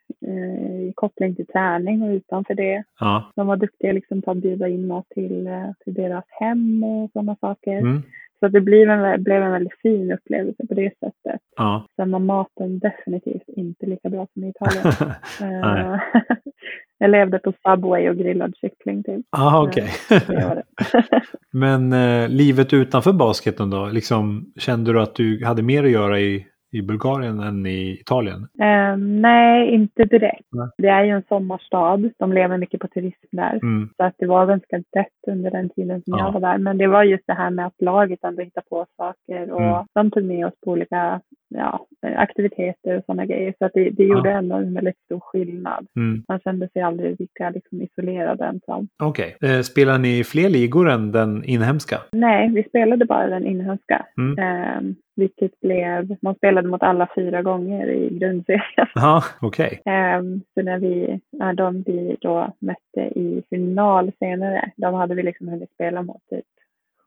i 0.80 0.92
koppling 0.96 1.34
till 1.34 1.46
träning 1.46 2.02
och 2.02 2.10
utanför 2.10 2.54
det. 2.54 2.84
Ja. 3.00 3.32
De 3.36 3.46
var 3.46 3.56
duktiga 3.56 3.92
liksom 3.92 4.22
på 4.22 4.30
att 4.30 4.36
bjuda 4.36 4.68
in 4.68 4.86
mat 4.86 5.06
till, 5.14 5.46
eh, 5.46 5.72
till 5.84 5.94
deras 5.94 6.24
hem 6.28 6.84
och 6.84 7.10
sådana 7.12 7.36
saker. 7.40 7.78
Mm. 7.78 8.02
Så 8.40 8.48
det 8.48 8.60
blev 8.60 8.90
en, 8.90 9.22
blev 9.22 9.42
en 9.42 9.52
väldigt 9.52 9.80
fin 9.82 10.12
upplevelse 10.12 10.66
på 10.66 10.74
det 10.74 10.90
sättet. 11.00 11.40
Ja. 11.56 11.86
Sen 11.96 12.10
var 12.10 12.18
maten 12.18 12.78
definitivt 12.78 13.48
inte 13.48 13.86
lika 13.86 14.08
bra 14.08 14.26
som 14.32 14.44
i 14.44 14.48
Italien. 14.48 14.94
Eh, 15.42 16.00
jag 16.98 17.10
levde 17.10 17.38
på 17.38 17.52
Subway 17.62 18.08
och 18.08 18.16
grillad 18.16 18.56
kyckling 18.56 19.02
till. 19.02 19.22
Ah, 19.30 19.66
det. 19.66 19.88
Men 21.52 21.92
eh, 21.92 22.28
livet 22.28 22.72
utanför 22.72 23.12
basketen 23.12 23.70
då? 23.70 23.86
Liksom, 23.86 24.52
kände 24.56 24.92
du 24.92 25.00
att 25.00 25.14
du 25.14 25.44
hade 25.44 25.62
mer 25.62 25.84
att 25.84 25.90
göra 25.90 26.20
i, 26.20 26.46
i 26.72 26.82
Bulgarien 26.82 27.40
än 27.40 27.66
i 27.66 27.98
Italien? 28.00 28.46
Eh, 28.60 28.96
nej, 28.96 29.70
inte 29.74 30.04
direkt. 30.04 30.48
Nej. 30.52 30.68
Det 30.78 30.88
är 30.88 31.04
ju 31.04 31.10
en 31.10 31.22
sommarstad. 31.28 32.10
De 32.18 32.32
lever 32.32 32.58
mycket 32.58 32.80
på 32.80 32.88
turism 32.88 33.26
där. 33.32 33.58
Mm. 33.62 33.88
Så 33.96 34.04
att 34.04 34.14
det 34.18 34.26
var 34.26 34.46
ganska 34.46 34.76
dött 34.76 35.06
under 35.26 35.50
den 35.50 35.68
tiden 35.68 36.02
som 36.02 36.14
Ja. 36.18 36.24
jag 36.24 36.32
var 36.32 36.40
där. 36.40 36.58
Men 36.58 36.78
det 36.78 36.86
var 36.86 37.02
just 37.04 37.26
det 37.26 37.34
här 37.34 37.50
med 37.50 37.66
att 37.66 37.80
laget 37.82 38.24
ändå 38.24 38.42
hittade 38.42 38.66
på 38.70 38.86
saker 38.96 39.50
och 39.52 39.60
Mm. 39.62 39.84
de 39.94 40.10
tog 40.10 40.24
med 40.24 40.46
oss 40.46 40.54
på 40.64 40.70
olika 40.70 41.20
ja, 41.50 41.86
aktiviteter 42.16 42.96
och 42.96 43.04
sådana 43.06 43.26
grejer. 43.26 43.54
Så 43.58 43.64
att 43.64 43.72
det, 43.74 43.90
det 43.90 44.04
gjorde 44.04 44.30
ändå 44.30 44.56
en 44.56 44.74
väldigt 44.74 44.98
stor 45.04 45.20
skillnad. 45.20 45.86
Mm. 45.96 46.22
Man 46.28 46.40
kände 46.40 46.68
sig 46.68 46.82
aldrig 46.82 47.20
lika 47.20 47.50
liksom, 47.50 47.82
isolerad 47.82 48.40
ensam. 48.40 48.88
Okej. 49.02 49.36
Eh, 49.42 49.60
spelar 49.60 49.98
ni 49.98 50.24
fler 50.24 50.48
ligor 50.48 50.90
än 50.90 51.12
den 51.12 51.44
inhemska? 51.44 52.00
Nej, 52.12 52.50
vi 52.54 52.62
spelade 52.62 53.04
bara 53.04 53.26
den 53.26 53.46
inhemska. 53.46 54.06
Mm. 54.16 54.38
Eh, 54.38 54.94
vilket 55.16 55.60
blev, 55.60 56.16
man 56.22 56.34
spelade 56.34 56.68
mot 56.68 56.82
alla 56.82 57.08
fyra 57.14 57.42
gånger 57.42 57.86
i 57.86 58.18
grundserien. 58.18 58.62
Ja, 58.94 59.22
okej. 59.40 59.82
Eh, 59.86 60.22
så 60.54 60.62
när 60.62 60.78
vi, 60.78 61.20
när 61.30 61.52
de 61.52 61.82
vi 61.82 62.16
då 62.20 62.52
mötte 62.58 63.00
i 63.18 63.42
final 63.50 64.12
senare, 64.18 64.70
de 64.76 64.94
hade 64.94 65.14
vi 65.14 65.22
liksom 65.22 65.48
hunnit 65.48 65.72
spela 65.74 66.02
mot 66.02 66.22
typ 66.30 66.44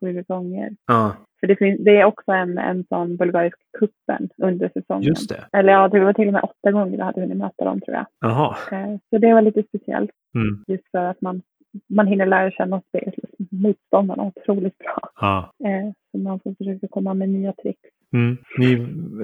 sju 0.00 0.24
gånger. 0.28 0.70
Ja, 0.86 1.12
För 1.44 1.48
det, 1.48 1.56
finns, 1.56 1.80
det 1.84 1.96
är 2.00 2.04
också 2.04 2.32
en, 2.32 2.58
en 2.58 2.84
sån 2.88 3.16
bulgarisk 3.16 3.56
kuppen 3.78 4.28
under 4.38 4.68
säsongen. 4.68 5.02
just 5.02 5.28
det. 5.28 5.44
Eller 5.58 5.72
ja, 5.72 5.88
det 5.88 6.00
var 6.00 6.12
till 6.12 6.26
och 6.26 6.32
med 6.32 6.42
åtta 6.44 6.72
gånger 6.72 6.96
vi 6.96 7.02
hade 7.02 7.20
hunnit 7.20 7.36
möta 7.38 7.64
dem 7.64 7.80
tror 7.80 7.96
jag. 7.96 8.06
Jaha. 8.20 8.56
Eh, 8.72 8.96
så 9.10 9.18
det 9.18 9.34
var 9.34 9.42
lite 9.42 9.62
speciellt. 9.68 10.10
Mm. 10.34 10.64
Just 10.66 10.90
för 10.90 10.98
att 11.04 11.20
man, 11.20 11.42
man 11.88 12.06
hinner 12.06 12.26
lära 12.26 12.50
känna 12.50 12.80
spel, 12.88 13.12
motståndarna 13.50 14.22
otroligt 14.22 14.78
bra. 14.78 14.98
Ja. 15.20 15.52
Eh, 15.64 15.92
så 16.12 16.18
man 16.18 16.40
får 16.40 16.54
försöka 16.54 16.88
komma 16.88 17.14
med 17.14 17.28
nya 17.28 17.52
tricks. 17.52 17.88
Mm. 18.12 18.36
Ni, 18.58 18.76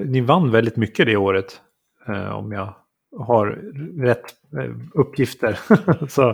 ni 0.05 0.21
vann 0.21 0.51
väldigt 0.51 0.77
mycket 0.77 1.05
det 1.05 1.17
året. 1.17 1.61
Eh, 2.07 2.35
om 2.37 2.51
jag 2.51 2.73
har 3.17 3.47
rätt 4.05 4.25
uppgifter. 4.93 5.53
så 6.07 6.33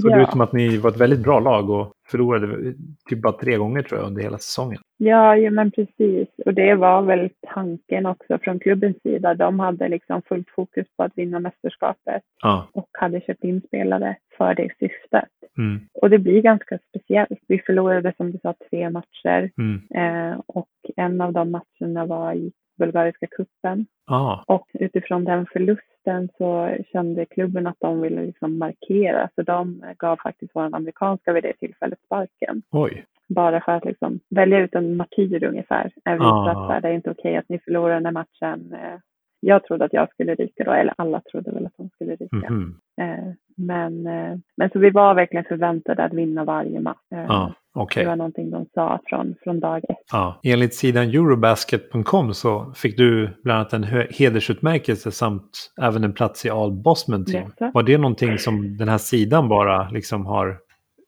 såg 0.00 0.10
det 0.10 0.16
Ja. 0.16 0.22
ut 0.22 0.30
som 0.30 0.40
att 0.40 0.52
ni 0.52 0.76
var 0.76 0.90
ett 0.90 1.00
väldigt 1.00 1.22
bra 1.22 1.40
lag 1.40 1.70
och 1.70 1.92
förlorade 2.10 2.74
typ 3.08 3.22
bara 3.22 3.32
tre 3.32 3.56
gånger 3.56 3.82
tror 3.82 4.00
jag 4.00 4.06
under 4.06 4.22
hela 4.22 4.38
säsongen. 4.38 4.78
Ja, 4.98 5.36
ja, 5.36 5.50
men 5.50 5.70
precis. 5.70 6.28
Och 6.46 6.54
det 6.54 6.74
var 6.74 7.02
väl 7.02 7.30
tanken 7.46 8.06
också 8.06 8.38
från 8.38 8.58
klubbens 8.58 9.02
sida. 9.02 9.34
De 9.34 9.60
hade 9.60 9.88
liksom 9.88 10.22
fullt 10.22 10.50
fokus 10.50 10.86
på 10.96 11.02
att 11.02 11.12
vinna 11.18 11.40
mästerskapet 11.40 12.22
Ja. 12.42 12.68
och 12.72 12.88
hade 12.92 13.20
köpt 13.20 13.44
in 13.44 13.60
spelare 13.60 14.16
för 14.38 14.54
det 14.54 14.70
syftet. 14.78 15.28
Mm. 15.58 15.80
Och 15.94 16.10
det 16.10 16.18
blir 16.18 16.42
ganska 16.42 16.78
speciellt. 16.88 17.38
Vi 17.48 17.58
förlorade 17.58 18.12
som 18.16 18.32
du 18.32 18.38
sa 18.38 18.54
tre 18.70 18.90
matcher 18.90 19.50
Mm. 19.58 19.82
eh, 19.94 20.40
och 20.46 20.68
en 20.96 21.20
av 21.20 21.32
de 21.32 21.50
matcherna 21.50 22.06
var 22.06 22.32
i 22.34 22.52
bulgariska 22.78 23.26
kuppen. 23.26 23.86
Ah. 24.06 24.42
Och 24.46 24.66
utifrån 24.72 25.24
den 25.24 25.46
förlusten 25.52 26.28
så 26.38 26.76
kände 26.92 27.24
klubben 27.24 27.66
att 27.66 27.76
de 27.80 28.00
ville 28.00 28.22
liksom 28.22 28.58
markera. 28.58 29.28
Så 29.34 29.42
de 29.42 29.84
gav 29.98 30.16
faktiskt 30.22 30.52
vår 30.54 30.62
amerikanska 30.76 31.32
vid 31.32 31.42
det 31.42 31.52
tillfället 31.52 31.98
sparken. 32.06 32.62
Oj. 32.70 33.04
Bara 33.28 33.60
för 33.60 33.72
att 33.72 33.84
liksom 33.84 34.20
välja 34.30 34.58
ut 34.58 34.74
en 34.74 34.96
martyr 34.96 35.44
ungefär. 35.44 35.84
Visa 35.84 36.24
Ah. 36.24 36.50
att 36.50 36.56
så 36.56 36.72
här, 36.72 36.80
det 36.80 36.88
är 36.88 36.92
inte 36.92 37.10
okej 37.10 37.36
att 37.36 37.48
ni 37.48 37.58
förlorar 37.58 37.94
den 37.94 38.04
här 38.06 38.12
matchen. 38.12 38.72
Eh, 38.72 38.98
Jag 39.40 39.64
trodde 39.64 39.84
att 39.84 39.92
jag 39.92 40.10
skulle 40.10 40.34
ryka 40.34 40.64
då, 40.64 40.72
eller 40.72 40.94
alla 40.98 41.20
trodde 41.20 41.50
väl 41.50 41.66
att 41.66 41.72
de 41.76 41.88
skulle 41.88 42.14
ryka. 42.16 42.50
Mhm. 42.50 42.74
Eh, 43.00 43.32
Men, 43.58 44.06
eh, 44.06 44.36
men 44.56 44.70
så 44.70 44.78
vi 44.78 44.90
var 44.90 45.14
verkligen 45.14 45.44
förväntade 45.44 46.04
att 46.04 46.12
vinna 46.12 46.44
varje 46.44 46.80
match. 46.80 46.98
Ja, 47.08 47.52
okej. 47.74 48.02
Det 48.04 48.08
var 48.10 48.16
någonting 48.16 48.50
de 48.50 48.66
sa 48.74 49.00
från, 49.06 49.34
från 49.44 49.60
dag 49.60 49.84
ett. 49.88 49.96
Ja. 50.12 50.40
Enligt 50.44 50.74
sidan 50.74 51.04
Eurobasket.com 51.04 52.34
så 52.34 52.72
fick 52.74 52.96
du 52.96 53.30
bland 53.44 53.58
annat 53.58 53.72
en 53.72 53.84
hedersutmärkelse 54.10 55.10
samt 55.10 55.72
även 55.82 56.04
en 56.04 56.12
plats 56.12 56.46
i 56.46 56.50
All 56.50 56.72
Bosman 56.72 57.24
Team. 57.24 57.42
Jaså? 57.58 57.70
Var 57.74 57.82
det 57.82 57.98
någonting 57.98 58.38
som 58.38 58.76
den 58.76 58.88
här 58.88 58.98
sidan 58.98 59.48
bara 59.48 59.88
liksom 59.88 60.26
har 60.26 60.58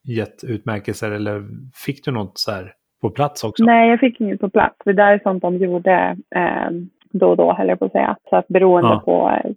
gett 0.09 0.44
utmärkelser 0.44 1.10
eller 1.10 1.43
fick 1.86 2.05
du 2.05 2.10
något 2.10 2.39
så 2.39 2.51
här 2.52 2.72
på 3.02 3.10
plats 3.10 3.44
också? 3.44 3.64
Nej, 3.64 3.90
jag 3.90 4.01
fick 4.01 4.20
inget 4.20 4.40
på 4.40 4.51
plats. 4.51 4.76
Det 4.85 4.93
där 4.93 5.12
är 5.12 5.18
sånt 5.18 5.43
de 5.43 5.56
gjorde 5.56 6.16
eh, 6.36 6.70
då 7.12 7.28
och 7.30 7.36
då, 7.36 7.52
höll 7.52 7.68
jag 7.68 7.78
på 7.78 7.85
att 7.85 7.93
säga. 7.93 8.16
Så 8.30 8.36
att 8.36 8.48
beroende 8.48 8.89
Ja. 8.89 9.01
på 9.05 9.30
eh, 9.30 9.52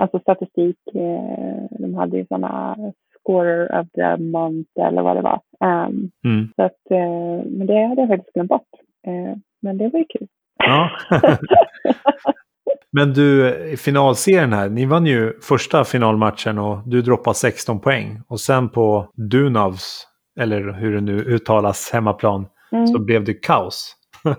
alltså 0.00 0.18
statistik, 0.18 0.78
eh, 0.94 1.78
de 1.78 1.94
hade 1.94 2.16
ju 2.16 2.26
sådana 2.26 2.76
scorer 3.20 3.80
of 3.80 3.86
the 3.90 4.16
month 4.22 4.70
eller 4.80 5.02
vad 5.02 5.16
det 5.16 5.22
var. 5.22 5.40
Ehm, 5.64 6.10
Mm. 6.24 6.48
så 6.56 6.62
att, 6.62 6.90
eh, 6.90 7.44
men 7.46 7.66
det 7.66 7.86
hade 7.86 8.00
jag 8.00 8.08
faktiskt 8.08 8.34
glömt 8.34 8.48
bort. 8.48 8.68
Eh, 9.06 9.36
men 9.62 9.78
det 9.78 9.88
var 9.88 9.98
ju 9.98 10.04
kul. 10.08 10.28
Ja. 10.58 10.90
Men 12.96 13.12
du, 13.12 13.54
i 13.72 13.76
finalserien 13.76 14.52
här, 14.52 14.68
ni 14.68 14.86
vann 14.86 15.06
ju 15.06 15.32
första 15.42 15.84
finalmatchen 15.84 16.58
och 16.58 16.78
du 16.86 17.02
droppade 17.02 17.34
16 17.34 17.80
poäng. 17.80 18.20
Och 18.28 18.40
sen 18.40 18.68
på 18.68 19.08
Dunavs, 19.30 20.06
eller 20.40 20.72
hur 20.72 20.94
det 20.94 21.00
nu 21.00 21.16
uttalas, 21.18 21.90
hemmaplan, 21.92 22.46
Mm. 22.72 22.86
så 22.86 22.98
blev 22.98 23.24
det 23.24 23.34
kaos. 23.34 23.96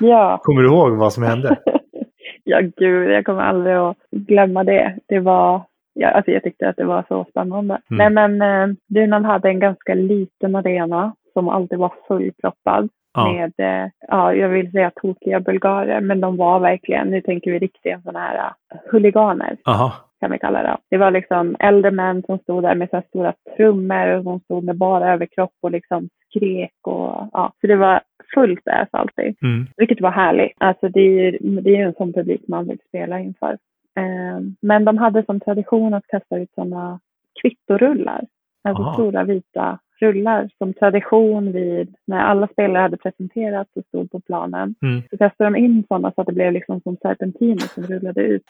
Ja. 0.00 0.38
Kommer 0.42 0.62
du 0.62 0.68
ihåg 0.68 0.92
vad 0.96 1.12
som 1.12 1.22
hände? 1.22 1.56
ja, 2.44 2.60
gud, 2.76 3.10
jag 3.10 3.24
kommer 3.24 3.42
aldrig 3.42 3.74
att 3.76 3.96
glömma 4.10 4.64
det. 4.64 4.98
Det 5.08 5.18
var, 5.20 5.62
ja, 5.94 6.08
alltså 6.08 6.30
jag 6.30 6.42
tyckte 6.42 6.68
att 6.68 6.76
det 6.76 6.84
var 6.84 7.04
så 7.08 7.26
spännande. 7.30 7.80
Nej, 7.88 8.10
men 8.10 8.42
eh, 8.42 8.74
Dunan 8.88 9.24
hade 9.24 9.48
en 9.48 9.60
ganska 9.60 9.94
liten 9.94 10.56
arena 10.56 11.14
som 11.32 11.48
alltid 11.48 11.78
var 11.78 11.92
fullproppad 12.08 12.88
Ja. 13.14 13.32
med, 13.32 13.52
eh, 13.56 13.90
ja, 14.08 14.34
jag 14.34 14.48
vill 14.48 14.72
säga 14.72 14.90
tokiga 14.90 15.40
bulgarer, 15.40 16.00
men 16.00 16.20
de 16.20 16.36
var 16.36 16.60
verkligen, 16.60 17.08
nu 17.08 17.20
tänker 17.20 17.50
vi 17.50 17.58
riktiga 17.58 18.00
sådana 18.00 18.20
här 18.20 18.36
uh, 18.36 18.80
huliganer 18.90 19.56
Aha. 19.64 19.92
kan 20.20 20.30
vi 20.30 20.38
kalla 20.38 20.62
det. 20.62 20.76
Det 20.90 20.96
var 20.96 21.10
liksom 21.10 21.56
äldre 21.58 21.90
män 21.90 22.22
som 22.22 22.38
stod 22.38 22.62
där 22.62 22.74
med 22.74 22.90
så 22.90 23.02
stora 23.08 23.34
trummor 23.56 24.06
och 24.06 24.24
de 24.24 24.40
stod 24.40 24.64
med 24.64 24.76
bara 24.76 25.12
överkropp 25.12 25.54
och 25.62 25.70
liksom 25.70 26.08
skrek 26.28 26.74
och 26.82 27.28
ja, 27.32 27.52
så 27.60 27.66
det 27.66 27.76
var 27.76 28.00
fullt 28.34 28.68
ös 28.68 28.88
alltid. 28.90 29.36
Mm. 29.42 29.66
Vilket 29.76 30.00
var 30.00 30.10
härligt. 30.10 30.52
Alltså 30.58 30.88
det 30.88 31.00
är 31.00 31.10
ju 31.10 31.38
det 31.38 31.76
är 31.76 31.86
en 31.86 31.94
sån 31.94 32.12
publik 32.12 32.42
man 32.48 32.68
vill 32.68 32.78
spela 32.88 33.20
inför. 33.20 33.52
Eh, 33.96 34.40
men 34.60 34.84
de 34.84 34.98
hade 34.98 35.24
som 35.24 35.40
tradition 35.40 35.94
att 35.94 36.06
kasta 36.06 36.38
ut 36.38 36.50
sådana 36.54 37.00
kvittorullar. 37.42 38.24
Alltså 38.64 38.82
Aha. 38.82 38.94
stora 38.94 39.24
vita 39.24 39.78
rullar 40.02 40.48
som 40.58 40.74
tradition 40.74 41.52
vid 41.52 41.94
när 42.06 42.18
alla 42.20 42.46
spelare 42.46 42.82
hade 42.82 42.96
presenterats 42.96 43.70
och 43.76 43.84
stod 43.84 44.10
på 44.10 44.20
planen. 44.20 44.74
Mm. 44.82 45.02
Så 45.10 45.18
kastade 45.18 45.50
de 45.50 45.56
in 45.56 45.84
sådana 45.88 46.12
så 46.14 46.20
att 46.20 46.26
det 46.26 46.32
blev 46.32 46.52
liksom 46.52 46.80
som 46.80 46.96
serpentiner 46.96 47.56
som 47.74 47.82
rullade 47.82 48.20
ut 48.22 48.42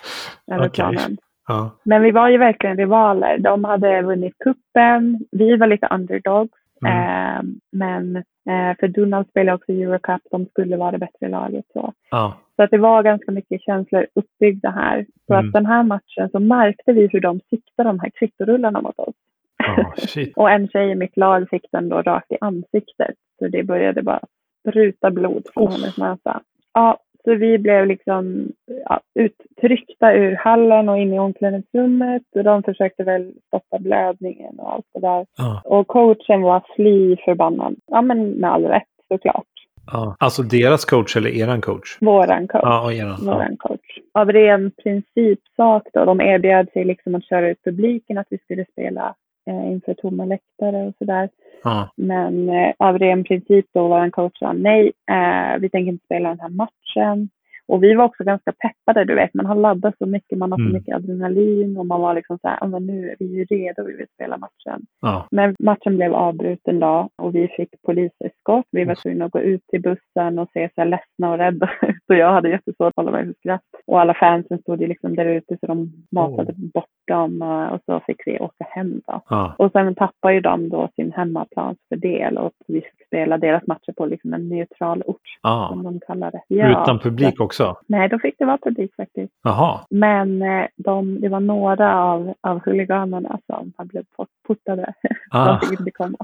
över 0.53 0.67
Okej. 0.67 0.71
planen. 0.75 1.17
Ja. 1.49 1.71
Men 1.85 2.03
vi 2.03 2.11
var 2.11 2.29
ju 2.29 2.39
verkligen 2.39 2.77
rivaler. 2.77 3.39
De 3.39 3.65
hade 3.65 4.03
vunnit 4.03 4.35
kuppen. 4.39 5.19
Vi 5.31 5.57
var 5.57 5.67
lite 5.67 5.89
underdogs. 5.91 6.53
Mm. 6.87 6.97
Eh, 6.99 7.43
men 7.73 8.17
eh, 8.17 8.77
för 8.81 8.89
Dunham 8.89 9.25
spelade 9.25 9.57
också 9.57 9.73
Eurocup. 9.73 10.23
De 10.31 10.47
skulle 10.47 10.77
vara 10.77 10.91
det 10.91 10.99
bättre 10.99 11.29
laget. 11.29 11.65
Så. 11.73 11.93
Ja. 12.11 12.35
så 12.57 12.63
att 12.63 12.71
det 12.71 12.79
var 12.79 13.03
ganska 13.03 13.33
mycket 13.33 13.63
känslor 13.63 14.07
uppbyggda 14.15 14.71
här. 14.71 15.07
Så 15.27 15.35
Mm. 15.35 15.47
att 15.47 15.53
den 15.53 15.67
här 15.67 15.83
matchen 15.83 16.29
så 16.33 16.39
märkte 16.41 16.93
vi 16.93 17.09
hur 17.13 17.21
de 17.21 17.41
siktade 17.51 17.89
de 17.89 18.01
här 18.01 18.11
kvittorullarna 18.15 18.81
mot 18.81 18.99
oss. 18.99 19.15
Shit. 19.97 20.37
Och 20.37 20.51
en 20.51 20.69
tjej 20.69 20.91
i 20.91 20.95
mitt 20.95 21.17
lag 21.17 21.49
fick 21.51 21.67
den 21.73 21.89
då 21.89 22.03
rakt 22.03 22.33
i 22.33 22.39
ansiktet. 22.41 23.15
Så 23.39 23.49
det 23.49 23.63
började 23.63 24.03
bara 24.03 24.21
spruta 24.61 25.11
blod 25.11 25.47
från 25.55 25.69
Uff. 25.69 25.73
hennes 25.73 25.99
näsa. 25.99 26.41
Ja, 26.75 26.99
så 27.25 27.35
vi 27.35 27.59
blev 27.59 27.87
liksom 27.87 28.49
ja, 28.85 29.01
uttryckta 29.15 30.13
ur 30.15 30.37
hallen 30.37 30.89
och 30.89 30.99
in 30.99 31.13
i 31.13 31.19
omklädningsrummet. 31.19 32.23
Och 32.35 32.45
de 32.45 32.63
försökte 32.63 33.05
väl 33.05 33.33
stoppa 33.47 33.79
blödningen 33.79 34.59
och 34.59 34.73
allt 34.73 34.87
det 34.95 35.01
där. 35.01 35.27
Ja. 35.39 35.63
Och 35.65 35.87
coachen 35.87 36.43
var 36.43 36.63
fly 36.77 37.17
förbannad. 37.17 37.77
Ja, 37.87 38.03
men 38.03 38.31
med 38.31 38.53
all 38.53 38.65
rätt 38.65 38.89
såklart. 39.09 39.47
Ja. 39.93 40.17
Alltså 40.19 40.43
deras 40.43 40.85
coach 40.85 41.17
eller 41.17 41.31
eran 41.31 41.61
coach? 41.61 41.99
Våran 42.01 42.49
coach. 42.49 42.63
Ja, 42.65 42.85
och 42.85 42.93
eran. 42.93 43.27
Våran 43.27 43.57
coach. 43.57 43.99
Av 44.15 44.33
ren 44.33 44.71
principsak 44.71 45.83
då, 45.93 46.05
de 46.05 46.21
erbjöd 46.21 46.71
sig 46.73 46.85
liksom 46.85 47.15
att 47.15 47.25
köra 47.25 47.51
ut 47.51 47.65
publiken, 47.65 48.19
att 48.19 48.27
vi 48.31 48.39
skulle 48.39 48.65
spela 48.65 49.15
eh, 49.51 49.73
inför 49.73 49.95
tomma 49.95 50.25
läktare 50.25 50.87
och 50.87 50.95
sådär. 50.99 51.29
Ja. 51.65 51.91
Men 51.97 52.49
eh, 52.49 52.73
av 52.79 52.99
ren 52.99 53.25
princip 53.25 53.67
då 53.75 53.89
var 53.89 54.01
en 54.05 54.11
coach 54.11 54.39
sa 54.39 54.53
nej, 54.53 54.93
eh, 55.11 55.59
vi 55.61 55.69
tänker 55.71 55.93
inte 55.93 56.05
spela 56.05 56.29
den 56.29 56.41
här 56.41 56.49
matchen. 56.49 57.29
Och 57.67 57.83
vi 57.83 57.95
var 57.95 58.05
också 58.05 58.25
ganska 58.25 58.53
peppade, 58.53 59.05
du 59.05 59.15
vet, 59.15 59.35
man 59.35 59.47
har 59.47 59.55
laddat 59.55 59.95
så 59.99 60.07
mycket, 60.07 60.39
man 60.39 60.53
har 60.53 60.59
så 60.59 60.63
Mm. 60.63 60.73
mycket 60.73 60.97
adrenalin 60.97 61.77
och 61.77 61.87
man 61.87 62.01
var 62.01 62.15
liksom 62.15 62.39
så 62.39 62.49
här, 62.49 62.59
"Ja, 62.61 62.67
men 62.67 62.87
nu 62.87 63.11
är 63.11 63.17
vi 63.19 63.27
ju 63.27 63.45
redo, 63.45 63.85
vi 63.85 63.97
vill 63.97 64.07
spela 64.15 64.37
matchen. 64.37 64.87
Ja. 65.01 65.27
Men 65.31 65.57
matchen 65.59 65.97
blev 65.97 66.15
avbruten 66.15 66.81
då 66.81 67.09
och 67.17 67.35
vi 67.35 67.49
fick 67.49 67.83
poliseskort. 67.83 68.65
Vi 68.71 68.85
var 68.85 68.95
tvungna 68.95 69.25
att 69.25 69.33
gå 69.33 69.41
ut 69.41 69.67
till 69.67 69.83
bussen 69.83 70.39
och 70.39 70.49
se 70.53 70.69
så 70.75 70.81
här 70.81 70.89
ledsna 70.89 71.33
och 71.33 71.39
rädda 71.39 71.71
Och 72.09 72.15
jag 72.15 72.33
hade 72.33 72.49
jättesvårt 72.49 72.89
att 72.89 72.97
hålla 72.97 73.11
mig 73.11 73.25
för 73.27 73.33
skratt. 73.39 73.63
Och 73.87 74.01
alla 74.01 74.15
fansen 74.15 74.59
stod 74.59 74.81
ju 74.81 74.87
liksom 74.87 75.17
där 75.17 75.25
ute 75.27 75.57
så 75.61 75.67
de 75.67 75.93
matade 76.11 76.53
bort 76.57 76.85
dem 77.09 77.43
eh, 77.43 77.67
och 77.67 77.81
så 77.87 78.01
fick 78.07 78.27
vi 78.27 78.39
åka 78.41 78.65
hem 78.71 79.01
då. 79.07 79.21
Ja. 79.29 79.55
Och 79.59 79.73
sen 79.73 79.95
tappade 79.95 80.35
ju 80.35 80.41
de 80.41 80.69
då 80.69 80.89
sin 80.97 81.13
hemmaplansfördel 81.13 82.39
och 82.39 82.53
vi 82.69 82.81
fick 82.81 83.07
spela 83.07 83.39
deras 83.39 83.67
matcher 83.67 83.93
på 83.97 84.07
liksom 84.07 84.35
en 84.35 84.49
neutral 84.49 85.03
ort 85.07 85.21
Ja. 85.43 85.69
som 85.73 85.83
de 85.83 86.01
kallar 86.01 86.31
det. 86.31 86.71
Utan 86.71 86.99
publik 86.99 87.41
också? 87.41 87.77
Nej, 87.87 88.09
då 88.09 88.19
fick 88.19 88.39
det 88.39 88.45
vara 88.45 88.59
publik 88.63 88.95
faktiskt. 88.97 89.33
Jaha. 89.43 89.81
Men 89.91 90.43
eh, 90.43 90.67
de, 90.77 91.21
det 91.21 91.29
var 91.29 91.41
några 91.41 92.03
av, 92.03 92.35
av 92.41 92.61
huliganerna 92.65 93.39
som 93.47 93.73
blev 93.79 94.05
port- 94.17 94.29
portade. 94.47 94.93
Ah. 95.31 95.47
De 95.61 95.61
fick 95.67 95.79
inte 95.81 95.91
komma. 95.91 96.19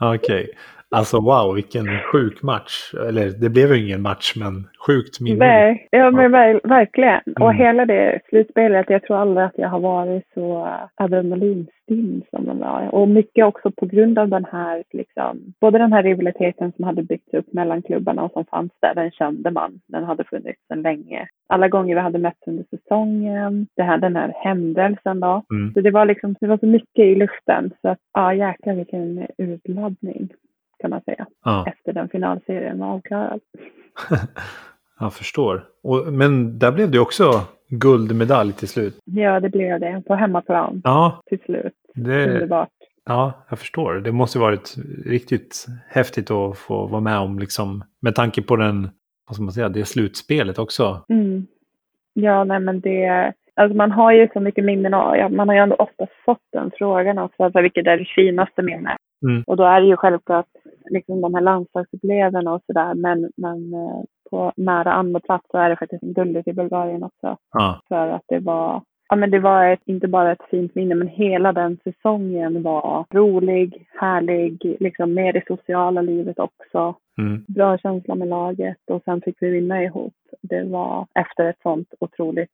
Okej. 0.00 0.50
Alltså 0.96 1.20
wow, 1.20 1.54
vilken 1.54 1.86
sjuk 2.12 2.42
match. 2.42 2.94
Eller 3.08 3.30
det 3.40 3.50
blev 3.50 3.74
ju 3.74 3.86
ingen 3.86 4.02
match, 4.02 4.32
men 4.36 4.68
sjukt 4.86 5.20
minne. 5.20 5.38
Nej, 5.38 5.88
ja, 5.90 6.10
men 6.10 6.32
ver 6.32 6.60
verkligen. 6.64 7.20
Mm. 7.26 7.42
Och 7.42 7.54
hela 7.54 7.86
det 7.86 8.20
slutspelet, 8.28 8.90
jag 8.90 9.02
tror 9.02 9.16
aldrig 9.16 9.46
att 9.46 9.58
jag 9.58 9.68
har 9.68 9.80
varit 9.80 10.24
så 10.34 10.68
adrenalinstinn 10.94 12.22
som 12.30 12.44
de 12.46 12.58
var. 12.58 12.94
Och 12.94 13.08
mycket 13.08 13.44
också 13.44 13.70
på 13.70 13.86
grund 13.86 14.18
av 14.18 14.28
den 14.28 14.44
här, 14.52 14.84
liksom, 14.92 15.38
både 15.60 15.78
den 15.78 15.92
här 15.92 16.02
rivaliteten 16.02 16.72
som 16.76 16.84
hade 16.84 17.02
byggts 17.02 17.34
upp 17.34 17.52
mellan 17.52 17.82
klubbarna 17.82 18.22
och 18.22 18.32
som 18.32 18.44
fanns 18.44 18.72
där, 18.80 18.94
den 18.94 19.10
kände 19.10 19.50
man. 19.50 19.80
Den 19.86 20.04
hade 20.04 20.24
funnits 20.24 20.60
sedan 20.68 20.82
länge. 20.82 21.28
Alla 21.48 21.68
gånger 21.68 21.94
vi 21.94 22.00
hade 22.00 22.18
mötts 22.18 22.46
under 22.46 22.64
säsongen, 22.70 23.66
det 23.76 23.82
här, 23.82 23.98
den 23.98 24.16
här 24.16 24.32
händelsen 24.36 25.20
då. 25.20 25.42
Mm. 25.50 25.72
Så 25.74 25.80
det 25.80 25.90
var 25.90 26.06
liksom, 26.06 26.34
det 26.40 26.46
var 26.46 26.58
så 26.58 26.66
mycket 26.66 27.04
i 27.04 27.14
luften. 27.14 27.70
Så 27.82 27.88
att, 27.88 27.98
ja 28.14 28.34
jäklar 28.34 28.74
vilken 28.74 29.26
urladdning 29.38 30.28
kan 30.80 30.90
man 30.90 31.00
säga. 31.00 31.26
Ja, 31.44 31.66
Efter 31.66 31.92
den 31.92 32.08
finalserien 32.08 32.78
var 32.78 32.86
avklarad. 32.86 33.40
jag 35.00 35.12
förstår. 35.14 35.64
Och, 35.82 36.12
men 36.12 36.58
där 36.58 36.72
blev 36.72 36.90
det 36.90 36.98
också 36.98 37.40
guldmedalj 37.68 38.52
till 38.52 38.68
slut. 38.68 38.98
Ja, 39.04 39.40
det 39.40 39.48
blev 39.48 39.80
det. 39.80 40.02
På 40.06 40.14
hemmaplan 40.14 40.80
Ja, 40.84 41.22
till 41.26 41.38
slut. 41.40 41.72
det, 41.94 42.24
Underbart. 42.34 42.68
ja, 43.04 43.32
jag 43.48 43.58
förstår. 43.58 43.94
Det 43.94 44.12
måste 44.12 44.38
varit 44.38 44.74
riktigt 45.06 45.66
häftigt 45.88 46.30
att 46.30 46.58
få 46.58 46.86
vara 46.86 47.00
med 47.00 47.18
om, 47.18 47.38
liksom, 47.38 47.84
med 48.00 48.14
tanke 48.14 48.42
på 48.42 48.56
den, 48.56 48.90
vad 49.28 49.34
ska 49.34 49.42
man 49.44 49.52
säga, 49.52 49.68
det 49.68 49.84
slutspelet 49.84 50.58
också. 50.58 51.04
Mm. 51.08 51.46
Ja, 52.12 52.44
nej 52.44 52.60
men 52.60 52.80
det... 52.80 53.32
Alltså 53.54 53.76
man 53.76 53.90
har 53.92 54.12
ju 54.12 54.28
så 54.32 54.40
mycket 54.40 54.64
minnen 54.64 54.94
och 54.94 55.16
ja, 55.16 55.28
man 55.28 55.48
har 55.48 55.54
ju 55.54 55.60
ändå 55.60 55.76
ofta 55.76 56.06
fått 56.24 56.46
den 56.52 56.70
frågan 56.78 57.18
också. 57.18 57.42
Alltså, 57.42 57.60
vilket 57.60 57.86
är 57.86 57.96
det 57.98 58.04
finaste 58.04 58.62
minnet? 58.62 58.96
Mm. 59.22 59.42
Och 59.46 59.56
då 59.56 59.64
är 59.64 59.80
det 59.80 59.86
ju 59.86 59.96
självklart 59.96 60.46
liksom 60.90 61.20
de 61.20 61.34
här 61.34 61.40
landslagsupplevelserna 61.42 62.52
och 62.54 62.62
sådär. 62.66 62.94
Men, 62.94 63.30
men 63.36 63.74
eh, 63.74 64.02
på 64.30 64.52
nära 64.56 64.92
andra 64.92 65.20
plats 65.20 65.46
så 65.50 65.58
är 65.58 65.70
det 65.70 65.76
faktiskt 65.76 66.02
guldet 66.02 66.48
i 66.48 66.52
Bulgarien 66.52 67.02
också. 67.02 67.36
Ja, 67.52 67.80
För 67.88 68.08
att 68.08 68.24
det 68.28 68.38
var, 68.38 68.82
ja 69.08 69.16
men 69.16 69.30
det 69.30 69.38
var 69.38 69.64
ett, 69.66 69.80
inte 69.84 70.08
bara 70.08 70.32
ett 70.32 70.50
fint 70.50 70.74
minne, 70.74 70.94
men 70.94 71.08
hela 71.08 71.52
den 71.52 71.78
säsongen 71.84 72.62
var 72.62 73.06
rolig, 73.14 73.86
härlig, 74.00 74.76
liksom 74.80 75.14
med 75.14 75.34
det 75.34 75.42
sociala 75.46 76.02
livet 76.02 76.38
också. 76.38 76.94
mm. 77.18 77.44
Bra 77.48 77.78
känsla 77.78 78.14
med 78.14 78.28
laget 78.28 78.90
och 78.90 79.02
sen 79.04 79.20
fick 79.20 79.36
vi 79.40 79.50
vinna 79.50 79.82
ihop. 79.82 80.14
Det 80.42 80.62
var 80.62 81.06
efter 81.14 81.44
ett 81.50 81.62
sånt 81.62 81.94
otroligt 82.00 82.50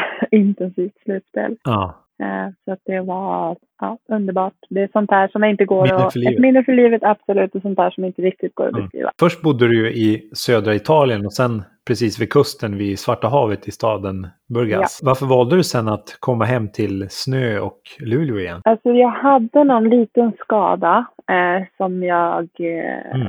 intensivt 0.30 0.94
slutspel. 1.04 1.56
ja. 1.64 1.94
Eh, 2.22 2.52
Så 2.64 2.72
att 2.72 2.78
det 2.86 3.00
var 3.00 3.56
ja, 3.80 3.98
underbart. 4.08 4.52
Det 4.70 4.82
är 4.82 4.88
sånt 4.92 5.10
här 5.10 5.28
som 5.28 5.44
inte 5.44 5.64
går 5.64 5.82
Minne 5.82 5.96
att... 5.96 6.16
Ett 6.16 6.38
minne 6.38 6.64
för 6.64 6.72
livet, 6.72 7.02
absolut. 7.04 7.54
Och 7.54 7.62
sånt 7.62 7.78
här 7.78 7.90
som 7.90 8.04
inte 8.04 8.22
riktigt 8.22 8.54
går 8.54 8.64
att 8.66 8.72
Mm. 8.72 8.82
beskriva. 8.84 9.10
Först 9.20 9.42
bodde 9.42 9.68
du 9.68 9.76
ju 9.76 9.90
i 9.92 10.30
södra 10.32 10.74
Italien 10.74 11.26
och 11.26 11.32
sen 11.32 11.62
precis 11.86 12.20
vid 12.20 12.32
kusten 12.32 12.76
vid 12.78 12.98
Svarta 12.98 13.28
havet 13.28 13.68
i 13.68 13.70
staden 13.70 14.28
Burgas. 14.48 15.00
Varför 15.02 15.26
valde 15.26 15.56
du 15.56 15.62
sen 15.64 15.88
att 15.88 16.16
komma 16.20 16.44
hem 16.44 16.68
till 16.68 17.06
Snö 17.10 17.58
och 17.58 17.80
Luleå 18.00 18.38
igen? 18.38 18.60
Alltså 18.64 18.88
jag 18.90 19.08
hade 19.10 19.64
någon 19.64 19.88
liten 19.88 20.32
skada 20.38 21.06
eh, 21.30 21.64
som 21.76 22.02
jag 22.02 22.48
eh, 22.58 23.14
Mm. 23.20 23.28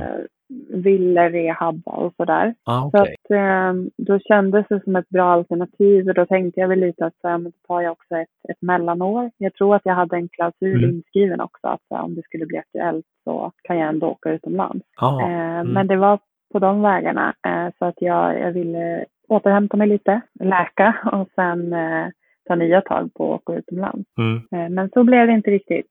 Ville 0.68 1.28
rehabba 1.30 1.92
och 1.92 2.12
sådär. 2.16 2.54
Ah, 2.64 2.80
Så 2.80 2.88
okej. 3.02 3.14
att, 3.24 3.30
eh, 3.30 3.72
då 3.96 4.18
kändes 4.18 4.66
det 4.68 4.84
som 4.84 4.96
ett 4.96 5.08
bra 5.08 5.24
alternativ 5.32 6.08
och 6.08 6.14
då 6.14 6.26
tänkte 6.26 6.60
jag 6.60 6.68
väl 6.68 6.80
lite 6.80 7.06
att 7.06 7.14
så 7.20 7.28
men 7.28 7.44
då 7.44 7.50
tar 7.66 7.80
jag 7.80 7.92
också 7.92 8.16
ett, 8.16 8.28
ett 8.50 8.62
mellanår. 8.62 9.30
Jag 9.38 9.54
tror 9.54 9.76
att 9.76 9.82
jag 9.84 9.94
hade 9.94 10.16
en 10.16 10.28
klausul 10.28 10.84
Mm. 10.84 10.90
inskriven 10.90 11.40
också 11.40 11.66
att 11.68 11.80
så 11.88 11.96
om 11.96 12.14
det 12.14 12.22
skulle 12.22 12.46
bli 12.46 12.58
aktuellt 12.58 13.06
så 13.24 13.52
kan 13.62 13.78
jag 13.78 13.88
ändå 13.88 14.06
åka 14.06 14.30
utomlands. 14.30 14.86
Ah, 15.00 15.20
Eh, 15.20 15.58
mm. 15.60 15.68
Men 15.72 15.86
det 15.86 15.96
var 15.96 16.18
på 16.52 16.58
de 16.58 16.82
vägarna 16.82 17.34
eh, 17.46 17.68
så 17.78 17.84
att 17.84 17.96
jag, 18.02 18.40
jag 18.40 18.52
ville 18.52 19.04
återhämta 19.28 19.76
mig 19.76 19.88
lite, 19.88 20.20
läka 20.40 20.96
och 21.12 21.28
sen 21.34 21.72
eh, 21.72 22.06
ta 22.48 22.54
nya 22.54 22.80
tag 22.80 23.14
på 23.14 23.34
att 23.34 23.40
åka 23.40 23.58
utomlands. 23.58 24.08
Mm. 24.18 24.36
Eh, 24.52 24.70
men 24.70 24.90
så 24.90 25.04
blev 25.04 25.26
det 25.26 25.32
inte 25.32 25.50
riktigt. 25.50 25.86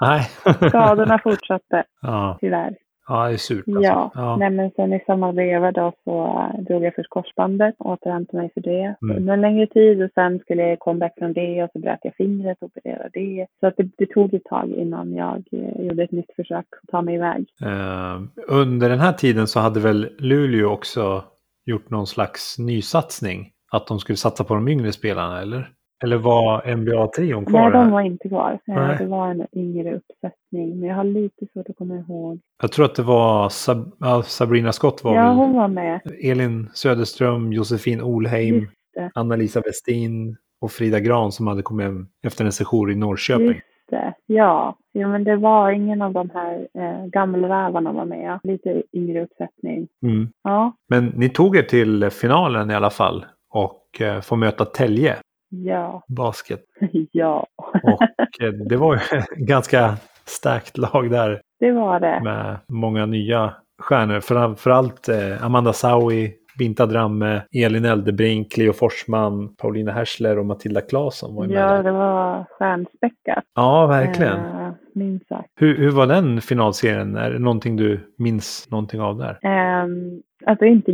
Nej. 0.00 0.20
Skadorna 0.68 1.18
fortsatte 1.18 1.84
ja. 2.02 2.38
tyvärr. 2.40 2.74
Ja, 3.10 3.26
det 3.28 3.32
är 3.32 3.36
surt 3.36 3.64
alltså. 3.68 3.82
Ja, 3.82 4.10
Ja. 4.14 4.36
Nej, 4.36 4.50
men 4.50 4.70
sen 4.70 4.92
i 4.92 5.00
samma 5.06 5.32
veva 5.32 5.72
då 5.72 5.92
så 6.04 6.24
äh, 6.54 6.60
drog 6.60 6.84
jag 6.84 6.94
först 6.94 7.10
korsbandet 7.10 7.74
och 7.78 7.86
återhämtade 7.90 8.38
mig 8.42 8.50
för 8.54 8.60
det 8.60 8.94
Mm. 9.02 9.16
under 9.16 9.32
en 9.32 9.40
längre 9.40 9.66
tid 9.66 10.02
och 10.02 10.10
sen 10.14 10.38
skulle 10.38 10.62
jag 10.68 10.78
comeback 10.78 11.12
från 11.18 11.32
det 11.32 11.62
och 11.64 11.70
så 11.72 11.78
bröt 11.78 11.98
jag 12.02 12.14
fingret 12.14 12.58
och 12.60 12.66
opererade 12.66 13.10
det. 13.14 13.46
Så 13.60 13.66
att 13.66 13.74
det, 13.76 13.88
det 13.98 14.06
tog 14.06 14.34
ett 14.34 14.44
tag 14.44 14.70
innan 14.70 15.14
jag 15.14 15.44
eh, 15.52 15.86
gjorde 15.86 16.02
ett 16.02 16.12
nytt 16.12 16.34
försök 16.36 16.66
att 16.82 16.88
ta 16.90 17.02
mig 17.02 17.14
iväg. 17.14 17.46
Eh, 17.62 18.20
under 18.48 18.88
den 18.88 18.98
här 19.00 19.12
tiden 19.12 19.46
så 19.46 19.60
hade 19.60 19.80
väl 19.80 20.08
Luleå 20.18 20.68
också 20.70 21.24
gjort 21.66 21.90
någon 21.90 22.06
slags 22.06 22.58
nysatsning? 22.58 23.50
Att 23.72 23.86
de 23.86 23.98
skulle 23.98 24.16
satsa 24.16 24.44
på 24.44 24.54
de 24.54 24.68
yngre 24.68 24.92
spelarna, 24.92 25.40
eller? 25.42 25.68
Eller 26.04 26.16
var 26.16 26.62
NBA-trion 26.76 27.46
kvar? 27.46 27.60
Nej, 27.60 27.72
de 27.72 27.90
var 27.90 28.00
inte 28.00 28.28
kvar. 28.28 28.52
Eh, 28.52 28.74
Nej. 28.74 28.96
Det 28.98 29.06
var 29.06 29.28
en 29.28 29.46
yngre 29.52 29.94
uppsättning, 29.94 30.80
men 30.80 30.88
jag 30.88 30.96
har 30.96 31.04
lite 31.04 31.46
svårt 31.52 31.68
att 31.68 31.76
komma 31.76 31.96
ihåg. 31.96 32.40
Jag 32.62 32.72
tror 32.72 32.84
att 32.84 32.94
det 32.94 33.02
var 33.02 33.48
Sab 33.48 33.92
Sabrina 34.24 34.72
Scott 34.72 35.04
var 35.04 35.14
Ja, 35.14 35.22
väl 35.28 35.36
hon 35.36 35.52
var 35.56 35.68
med. 35.68 36.00
Elin 36.22 36.68
Söderström, 36.74 37.52
Josefin 37.52 38.02
Olheim. 38.02 38.66
Anna-Lisa 39.14 39.60
Westin 39.60 40.36
och 40.60 40.72
Frida 40.72 41.00
Gran 41.00 41.32
som 41.32 41.46
hade 41.46 41.62
kommit 41.62 41.86
hem 41.86 42.06
efter 42.26 42.44
en 42.44 42.52
session 42.52 42.90
i 42.90 42.94
Norrköping. 42.94 43.46
Just 43.46 43.60
det. 43.90 44.14
Ja, 44.26 44.76
ja, 44.92 45.08
men 45.08 45.24
det 45.24 45.36
var 45.36 45.70
ingen 45.70 46.02
av 46.02 46.12
de 46.12 46.30
här 46.34 46.68
eh, 46.74 47.06
gammelrävarna 47.06 47.92
var 47.92 48.04
med. 48.04 48.38
Lite 48.42 48.82
yngre 48.92 49.22
uppsättning. 49.22 49.88
Mm. 50.02 50.28
Ja, 50.44 50.72
Men 50.88 51.06
ni 51.06 51.28
tog 51.28 51.56
er 51.56 51.62
till 51.62 52.10
finalen 52.10 52.70
i 52.70 52.74
alla 52.74 52.90
fall 52.90 53.24
och 53.50 54.00
eh, 54.00 54.20
får 54.20 54.36
möta 54.36 54.64
Telge 54.64 55.16
ja, 55.50 56.02
Basket. 56.08 56.60
ja. 57.12 57.46
Och 57.82 58.42
eh, 58.42 58.52
det 58.68 58.76
var 58.76 58.94
ju 58.94 59.00
ganska 59.44 59.96
starkt 60.24 60.78
lag 60.78 61.10
där 61.10 61.40
det 61.60 61.72
var 61.72 62.00
det. 62.00 62.20
med 62.24 62.56
många 62.68 63.06
nya 63.06 63.54
stjärnor. 63.78 64.20
Framförallt 64.20 65.08
eh, 65.08 65.44
Amanda 65.44 65.72
Saui, 65.72 66.32
Binta 66.58 66.86
Dramme, 66.86 67.42
Elin 67.52 67.84
Eldebrink, 67.84 68.52
Cleo 68.52 68.72
Forsman, 68.72 69.54
Paulina 69.56 69.92
Hersler 69.92 70.38
och 70.38 70.46
Matilda 70.46 70.80
Claesson 70.80 71.34
var 71.34 71.44
ju 71.44 71.48
med 71.50 71.62
Ja, 71.62 71.72
där. 71.72 71.82
det 71.82 71.92
var 71.92 72.44
stjärnspäckat. 72.58 73.44
Ja, 73.54 73.86
verkligen. 73.86 74.36
Eh, 74.38 74.70
minst 74.94 75.28
sagt. 75.28 75.48
Hur, 75.56 75.76
hur 75.78 75.90
var 75.90 76.06
den 76.06 76.40
finalserien? 76.40 77.16
Är 77.16 77.30
det 77.30 77.38
någonting 77.38 77.76
du 77.76 78.00
minns 78.18 78.66
någonting 78.70 79.00
av 79.00 79.16
där? 79.18 79.38
Um, 79.84 80.22
alltså 80.46 80.64
inte 80.64 80.92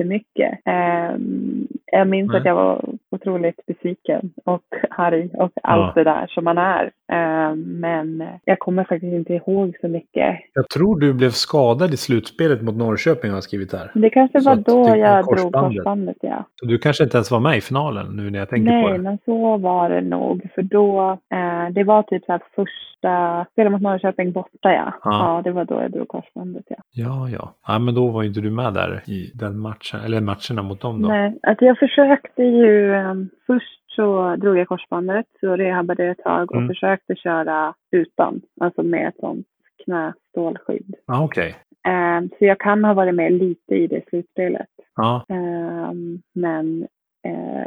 jättemycket. 0.00 0.58
Ehm, 0.64 1.66
jag 1.92 2.08
minns 2.08 2.28
Nej. 2.28 2.38
att 2.38 2.44
jag 2.44 2.54
var 2.54 2.84
otroligt 3.10 3.66
besviken 3.66 4.30
och 4.44 4.62
arg 4.90 5.30
och 5.34 5.50
allt 5.62 5.92
Ja. 5.96 6.02
det 6.02 6.04
där 6.04 6.26
som 6.26 6.44
man 6.44 6.58
är. 6.58 6.90
Ehm, 7.12 7.60
men 7.80 8.24
jag 8.44 8.58
kommer 8.58 8.84
faktiskt 8.84 9.12
inte 9.12 9.34
ihåg 9.34 9.76
så 9.80 9.88
mycket. 9.88 10.38
Jag 10.54 10.68
tror 10.68 11.00
du 11.00 11.12
blev 11.12 11.30
skadad 11.30 11.94
i 11.94 11.96
slutspelet 11.96 12.62
mot 12.62 12.76
Norrköping 12.76 13.30
har 13.30 13.36
jag 13.36 13.44
skrivit 13.44 13.72
här. 13.72 13.90
Det 13.94 14.10
kanske 14.10 14.40
Så 14.40 14.50
var 14.50 14.56
då 14.56 14.96
jag 14.96 15.24
drog 15.24 15.52
korsbandet. 15.52 16.16
ja. 16.20 16.44
Så 16.60 16.66
du 16.66 16.78
kanske 16.78 17.04
inte 17.04 17.16
ens 17.16 17.30
var 17.30 17.40
med 17.40 17.56
i 17.56 17.60
finalen 17.60 18.06
nu 18.16 18.30
när 18.30 18.38
jag 18.38 18.48
tänker 18.48 18.82
på 18.82 18.88
Nej, 18.88 18.92
det. 18.98 19.02
men 19.02 19.18
så 19.24 19.56
var 19.56 19.90
det 19.90 20.00
nog. 20.00 20.48
För 20.54 20.62
då, 20.62 21.10
eh, 21.10 21.72
det 21.72 21.84
var 21.84 22.02
typ 22.02 22.24
så 22.24 22.32
här 22.32 22.40
första, 22.54 23.46
spela 23.52 23.70
mot 23.70 23.82
Norrköping 23.82 24.32
borta 24.32 24.48
ja. 24.72 24.92
Ja. 25.04 25.10
Ja, 25.36 25.40
det 25.44 25.50
var 25.52 25.64
då 25.64 25.74
jag 25.74 25.90
drog 25.90 26.08
korsbandet 26.08 26.64
ja. 26.68 26.76
Ja, 26.90 27.28
ja. 27.28 27.54
Ja, 27.66 27.78
men 27.78 27.94
då 27.94 28.08
var 28.08 28.22
ju 28.22 28.28
inte 28.28 28.40
du 28.40 28.50
med 28.50 28.74
där 28.74 29.02
i 29.06 29.30
den 29.34 29.58
matchen, 29.58 29.89
eller 29.98 30.20
matcherna 30.20 30.62
mot 30.62 30.80
dem 30.80 31.02
då. 31.02 31.08
Nej, 31.08 31.38
alltså 31.42 31.64
jag 31.64 31.78
försökte 31.78 32.42
ju, 32.42 32.90
um, 32.94 33.30
först 33.46 33.80
så 33.96 34.36
drog 34.36 34.58
jag 34.58 34.68
korsbandet, 34.68 35.26
så 35.40 35.56
rehabbade 35.56 36.02
jag 36.04 36.10
ett 36.12 36.24
tag 36.24 36.50
och 36.50 36.56
Mm. 36.56 36.68
försökte 36.68 37.14
köra 37.16 37.74
utan, 37.90 38.40
alltså 38.60 38.82
med 38.82 39.08
ett 39.08 39.16
sånt 39.20 39.46
knästålskydd. 39.84 40.94
Ja, 41.06 41.24
okej. 41.24 41.56
Um, 41.88 42.28
så 42.28 42.44
jag 42.44 42.58
kan 42.60 42.84
ha 42.84 42.94
varit 42.94 43.14
med 43.14 43.32
lite 43.32 43.74
i 43.74 43.86
det 43.86 44.08
slutspelet. 44.08 44.68
Ja, 44.96 45.24
Um, 45.28 46.22
men 46.34 46.86
eh, 47.24 47.66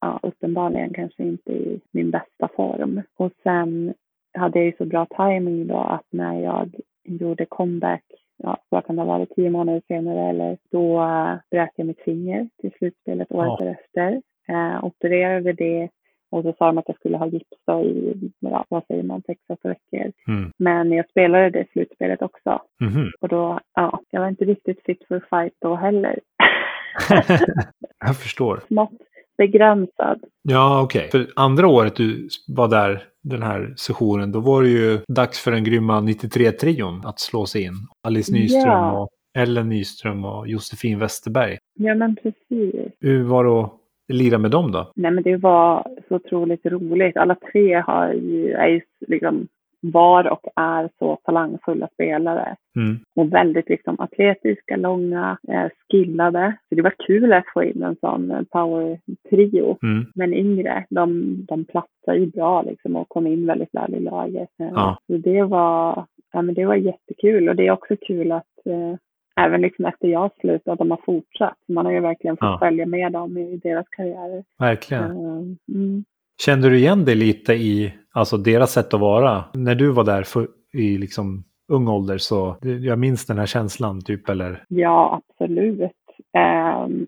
ja, 0.00 0.20
uppenbarligen 0.22 0.92
kanske 0.94 1.22
inte 1.22 1.52
i 1.52 1.80
min 1.90 2.10
bästa 2.10 2.48
form. 2.56 3.02
Och 3.16 3.32
sen 3.42 3.94
hade 4.38 4.58
jag 4.58 4.66
ju 4.66 4.72
så 4.78 4.84
bra 4.84 5.06
timing 5.06 5.66
då 5.66 5.76
att 5.76 6.06
när 6.10 6.40
jag 6.40 6.74
gjorde 7.04 7.44
comeback, 7.46 8.02
ja, 8.44 8.56
vad 8.68 8.86
kan 8.86 8.96
det 8.96 9.02
ha 9.02 9.06
varit, 9.18 9.34
tio 9.34 9.50
månader 9.50 9.82
senare 9.88 10.28
eller 10.28 10.58
då 10.70 11.00
uh, 11.00 11.36
bröt 11.50 11.70
jag 11.76 11.86
mitt 11.86 12.00
finger 12.00 12.48
till 12.60 12.72
slutspelet 12.78 13.32
året 13.32 13.56
Ja. 13.60 13.66
efter. 13.66 14.22
Uh, 14.50 14.84
opererade 14.84 15.52
det 15.52 15.88
och 16.30 16.42
så 16.42 16.54
sa 16.58 16.66
de 16.66 16.78
att 16.78 16.88
jag 16.88 16.96
skulle 16.96 17.16
ha 17.16 17.26
gips 17.26 17.58
då 17.66 17.80
i, 17.82 18.14
ja, 18.40 18.64
vad 18.68 18.86
säger 18.86 19.02
man, 19.02 19.22
sex, 19.26 19.40
åtta 19.48 19.68
veckor. 19.68 20.12
Mm. 20.28 20.52
Men 20.58 20.92
jag 20.92 21.08
spelade 21.10 21.50
det 21.50 21.66
slutspelet 21.72 22.22
också. 22.22 22.62
Mhm. 22.80 23.10
Och 23.20 23.28
då, 23.28 23.60
ja, 23.74 24.00
jag 24.10 24.20
var 24.20 24.28
inte 24.28 24.44
riktigt 24.44 24.82
fit 24.84 25.04
for 25.08 25.20
fight 25.30 25.54
då 25.60 25.74
heller. 25.74 26.20
jag 28.06 28.16
förstår. 28.16 28.60
Smått 28.66 29.00
begränsad. 29.38 30.20
Ja, 30.42 30.82
okej. 30.82 31.08
För 31.10 31.26
andra 31.36 31.68
året 31.68 31.96
du 31.96 32.28
var 32.48 32.68
där 32.68 33.02
den 33.22 33.42
här 33.42 33.74
sessionen, 33.76 34.32
då 34.32 34.40
var 34.40 34.62
det 34.62 34.68
ju 34.68 34.98
dags 35.08 35.40
för 35.44 35.50
den 35.50 35.64
grymma 35.64 36.00
93-trion 36.00 37.02
att 37.06 37.20
slå 37.20 37.46
sig 37.46 37.62
in. 37.62 37.72
Alice 38.06 38.32
Nyström 38.32 38.62
Ja. 38.66 38.98
och 39.00 39.08
Ellen 39.38 39.68
Nyström 39.68 40.24
och 40.24 40.48
Josefin 40.48 40.98
Westerberg. 40.98 41.58
Ja, 41.74 41.94
men 41.94 42.16
precis. 42.16 42.74
Hur 43.00 43.22
var 43.22 43.44
det 43.44 43.60
att 43.64 43.72
lira 44.08 44.38
med 44.38 44.50
dem 44.50 44.72
då? 44.72 44.92
Nej, 44.96 45.10
men 45.10 45.22
det 45.24 45.36
var 45.36 45.86
så 46.08 46.14
otroligt 46.14 46.66
roligt. 46.66 47.16
Alla 47.16 47.36
tre 47.52 47.74
har 47.86 48.12
ju, 48.12 48.52
är 48.52 48.68
ju 48.68 48.80
liksom 49.08 49.46
var 49.92 50.30
och 50.32 50.46
är 50.56 50.90
så 50.98 51.16
talangfulla 51.24 51.88
spelare. 51.94 52.56
Mm. 52.76 52.98
Och 53.16 53.32
väldigt 53.32 53.68
liksom 53.68 54.00
atletiska, 54.00 54.76
långa, 54.76 55.38
eh, 55.48 55.66
skillade. 55.90 56.56
Så 56.68 56.74
det 56.74 56.82
var 56.82 56.94
kul 57.06 57.32
att 57.32 57.44
få 57.54 57.64
in 57.64 57.82
en 57.82 57.96
sån 58.00 58.30
eh, 58.30 58.42
power-trio. 58.50 59.78
Mm. 59.82 60.06
Men 60.14 60.34
yngre, 60.34 60.84
de, 60.90 61.36
de 61.48 61.64
platsar 61.64 62.14
ju 62.14 62.26
bra 62.26 62.62
liksom 62.62 62.96
och 62.96 63.08
kom 63.08 63.26
in 63.26 63.46
väldigt 63.46 63.74
väl 63.74 63.94
i 63.94 64.00
laget. 64.00 64.48
Eh, 64.60 64.68
Ja. 64.74 64.98
Så 65.06 65.16
det 65.16 65.42
var, 65.42 66.06
ja, 66.32 66.42
men 66.42 66.54
det 66.54 66.66
var 66.66 66.74
jättekul. 66.74 67.48
Och 67.48 67.56
det 67.56 67.66
är 67.66 67.70
också 67.70 67.96
kul 68.06 68.32
att 68.32 68.66
eh, 68.66 68.94
även 69.44 69.60
liksom 69.60 69.84
efter 69.84 70.08
jag 70.08 70.30
slutade, 70.40 70.72
att 70.72 70.78
de 70.78 70.90
har 70.90 71.00
fortsatt. 71.04 71.58
Man 71.68 71.86
har 71.86 71.92
ju 71.92 72.00
verkligen 72.00 72.36
fått 72.36 72.42
Ja. 72.46 72.58
följa 72.62 72.86
med 72.86 73.12
dem 73.12 73.38
i 73.38 73.56
deras 73.62 73.86
karriärer. 73.88 74.44
Verkligen. 74.58 75.04
Eh, 75.04 75.42
Mm. 75.74 76.04
Kände 76.44 76.68
du 76.70 76.76
igen 76.78 77.04
dig 77.04 77.14
lite 77.14 77.52
i 77.54 77.94
alltså, 78.14 78.36
deras 78.36 78.72
sätt 78.72 78.94
att 78.94 79.00
vara? 79.00 79.44
När 79.52 79.74
du 79.74 79.90
var 79.90 80.04
där 80.04 80.22
för, 80.22 80.48
i 80.72 80.98
liksom, 80.98 81.44
ung 81.68 81.88
ålder 81.88 82.18
så 82.18 82.56
jag 82.60 82.98
minns 82.98 83.26
den 83.26 83.38
här 83.38 83.46
känslan 83.46 84.00
typ 84.04 84.28
eller? 84.28 84.64
Ja, 84.68 85.22
absolut. 85.28 85.92
Ehm, 86.32 87.06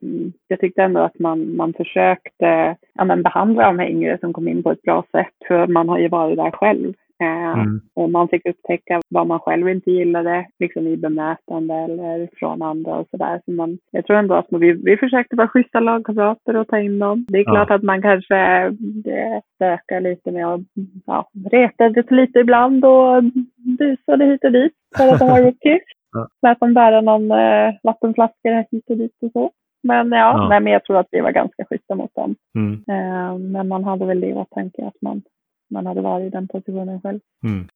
jag 0.48 0.60
tyckte 0.60 0.82
ändå 0.82 1.00
att 1.00 1.18
man, 1.18 1.56
man 1.56 1.72
försökte 1.72 2.76
ja, 2.94 3.04
men 3.04 3.22
behandla 3.22 3.66
de 3.66 3.78
här 3.78 3.88
yngre 3.88 4.18
som 4.20 4.32
kom 4.32 4.48
in 4.48 4.62
på 4.62 4.70
ett 4.70 4.82
bra 4.82 5.04
sätt. 5.12 5.34
För 5.48 5.66
man 5.66 5.88
har 5.88 5.98
ju 5.98 6.08
varit 6.08 6.36
där 6.36 6.50
själv. 6.50 6.94
Ehm, 7.24 7.60
Mm. 7.60 7.80
Och 7.94 8.10
man 8.10 8.28
fick 8.28 8.46
upptäcka 8.46 9.00
vad 9.08 9.26
man 9.26 9.38
själv 9.40 9.68
inte 9.68 9.90
gillade, 9.90 10.46
liksom 10.58 10.86
i 10.86 10.96
bemötande 10.96 11.74
eller 11.74 12.28
från 12.36 12.62
andra 12.62 12.94
och 12.94 13.06
sådär. 13.10 13.40
Så 13.44 13.50
man, 13.52 13.78
jag 13.90 14.06
tror 14.06 14.16
ändå 14.16 14.34
att 14.34 14.46
vi, 14.50 14.72
vi 14.72 14.96
försökte 14.96 15.36
vara 15.36 15.48
schyssta 15.48 15.80
lagkamrater 15.80 16.56
och 16.56 16.68
ta 16.68 16.78
in 16.78 16.98
dem. 16.98 17.26
Det 17.28 17.38
är 17.38 17.44
Ja. 17.46 17.50
klart 17.52 17.70
att 17.70 17.82
man 17.82 18.02
kanske 18.02 18.36
eh, 18.36 19.40
stökar 19.54 20.00
lite 20.00 20.30
med 20.30 20.46
att 20.46 20.60
ja, 21.06 21.28
retade 21.50 22.04
lite 22.10 22.38
ibland 22.38 22.84
och 22.84 23.22
busade 23.78 24.24
hit 24.24 24.44
och 24.44 24.52
dit 24.52 24.72
för 24.96 25.08
att 25.08 25.18
de 25.18 25.28
var 25.28 25.40
rookies. 25.42 25.82
Ja. 26.12 26.28
Lät 26.48 26.60
dem 26.60 26.74
bära 26.74 27.00
någon 27.00 27.30
eh, 27.30 27.74
vattenflaska 27.82 28.64
hit 28.70 28.90
och 28.90 28.96
dit 28.96 29.12
och 29.22 29.30
så. 29.32 29.50
Men 29.82 30.12
ja, 30.12 30.18
Ja. 30.18 30.48
Nej, 30.48 30.60
men 30.60 30.72
jag 30.72 30.84
tror 30.84 30.96
att 30.98 31.08
vi 31.10 31.20
var 31.20 31.30
ganska 31.32 31.64
schyssta 31.64 31.94
mot 31.94 32.14
dem. 32.14 32.34
Mm. 32.58 32.72
Eh, 32.88 33.38
men 33.38 33.68
man 33.68 33.84
hade 33.84 34.04
väl 34.06 34.20
det 34.20 34.26
i 34.26 34.32
åtanke 34.34 34.86
att 34.86 35.02
man, 35.02 35.22
man 35.70 35.86
hade 35.86 36.00
varit 36.00 36.26
i 36.26 36.30
den 36.30 36.48
positionen 36.48 37.00
själv. 37.00 37.20
Mm. 37.44 37.68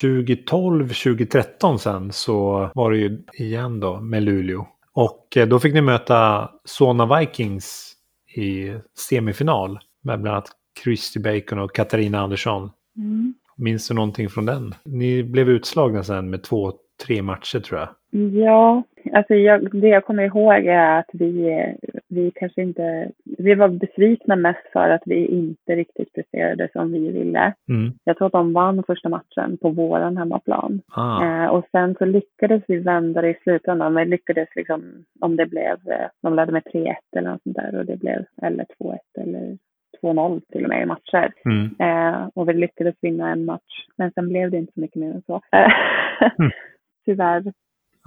2012, 0.00 0.88
2013 0.88 1.78
sen 1.78 2.12
så 2.12 2.70
var 2.74 2.90
det 2.90 2.98
ju 2.98 3.22
igen 3.34 3.80
då 3.80 4.00
med 4.00 4.22
Luleå. 4.22 4.66
Och 4.92 5.36
eh, 5.36 5.48
då 5.48 5.58
fick 5.58 5.74
ni 5.74 5.80
möta 5.80 6.50
Solna 6.64 7.18
Vikings 7.18 7.92
i 8.36 8.72
semifinal 9.08 9.78
med 10.02 10.20
bland 10.20 10.34
annat 10.36 10.50
Christy 10.84 11.20
Bacon 11.20 11.58
och 11.58 11.74
Katarina 11.74 12.20
Andersson. 12.20 12.70
Minns 13.56 13.88
du 13.88 13.94
någonting 13.94 14.30
från 14.30 14.46
den? 14.46 14.74
Ni 14.84 15.22
blev 15.22 15.48
utslagna 15.48 16.04
sen 16.04 16.30
med 16.30 16.42
två, 16.42 16.72
tre 17.06 17.22
matcher 17.22 17.60
tror 17.60 17.80
jag. 17.80 17.88
Ja, 18.16 18.82
alltså 19.12 19.34
jag, 19.34 19.80
det 19.80 19.88
jag 19.88 20.04
kommer 20.04 20.22
ihåg 20.22 20.66
är 20.66 20.98
att 20.98 21.10
vi, 21.12 21.64
vi 22.08 22.30
kanske 22.34 22.62
inte, 22.62 23.10
vi 23.38 23.54
var 23.54 23.68
besvikna 23.68 24.36
mest 24.36 24.72
för 24.72 24.90
att 24.90 25.02
vi 25.06 25.26
inte 25.26 25.76
riktigt 25.76 26.12
presterade 26.12 26.68
som 26.72 26.92
vi 26.92 27.12
ville. 27.12 27.54
Mm. 27.68 27.92
Jag 28.04 28.16
tror 28.16 28.26
att 28.26 28.32
de 28.32 28.52
vann 28.52 28.82
första 28.86 29.08
matchen 29.08 29.56
på 29.62 29.70
våran 29.70 30.16
hemmaplan. 30.16 30.80
Ah. 30.88 31.24
Eh, 31.24 31.46
och 31.46 31.64
sen 31.72 31.94
så 31.98 32.04
lyckades 32.04 32.62
vi 32.68 32.76
vända 32.76 33.22
det 33.22 33.30
i 33.30 33.38
slutändan. 33.42 33.94
Vi 33.94 34.04
lyckades 34.04 34.48
liksom, 34.56 35.04
om 35.20 35.36
det 35.36 35.46
blev, 35.46 35.72
eh, 35.72 36.08
de 36.22 36.34
ledde 36.34 36.52
med 36.52 36.64
3-1 36.64 36.94
eller 37.16 37.30
något 37.30 37.42
sånt 37.42 37.56
där 37.56 37.78
och 37.78 37.86
det 37.86 37.96
blev 37.96 38.24
eller 38.42 38.66
2-1 38.78 38.98
eller 39.18 39.58
2-0 40.02 40.40
till 40.52 40.62
och 40.64 40.68
med 40.68 40.82
i 40.82 40.86
matcher. 40.86 41.32
Mm. 41.44 41.74
Eh, 41.78 42.28
och 42.34 42.48
vi 42.48 42.52
lyckades 42.52 42.94
vinna 43.00 43.32
en 43.32 43.44
match. 43.44 43.86
Men 43.96 44.12
sen 44.12 44.28
blev 44.28 44.50
det 44.50 44.56
inte 44.56 44.72
så 44.72 44.80
mycket 44.80 45.00
mer 45.00 45.10
än 45.10 45.22
så. 45.26 45.40
Mm. 46.38 46.50
Tyvärr. 47.04 47.52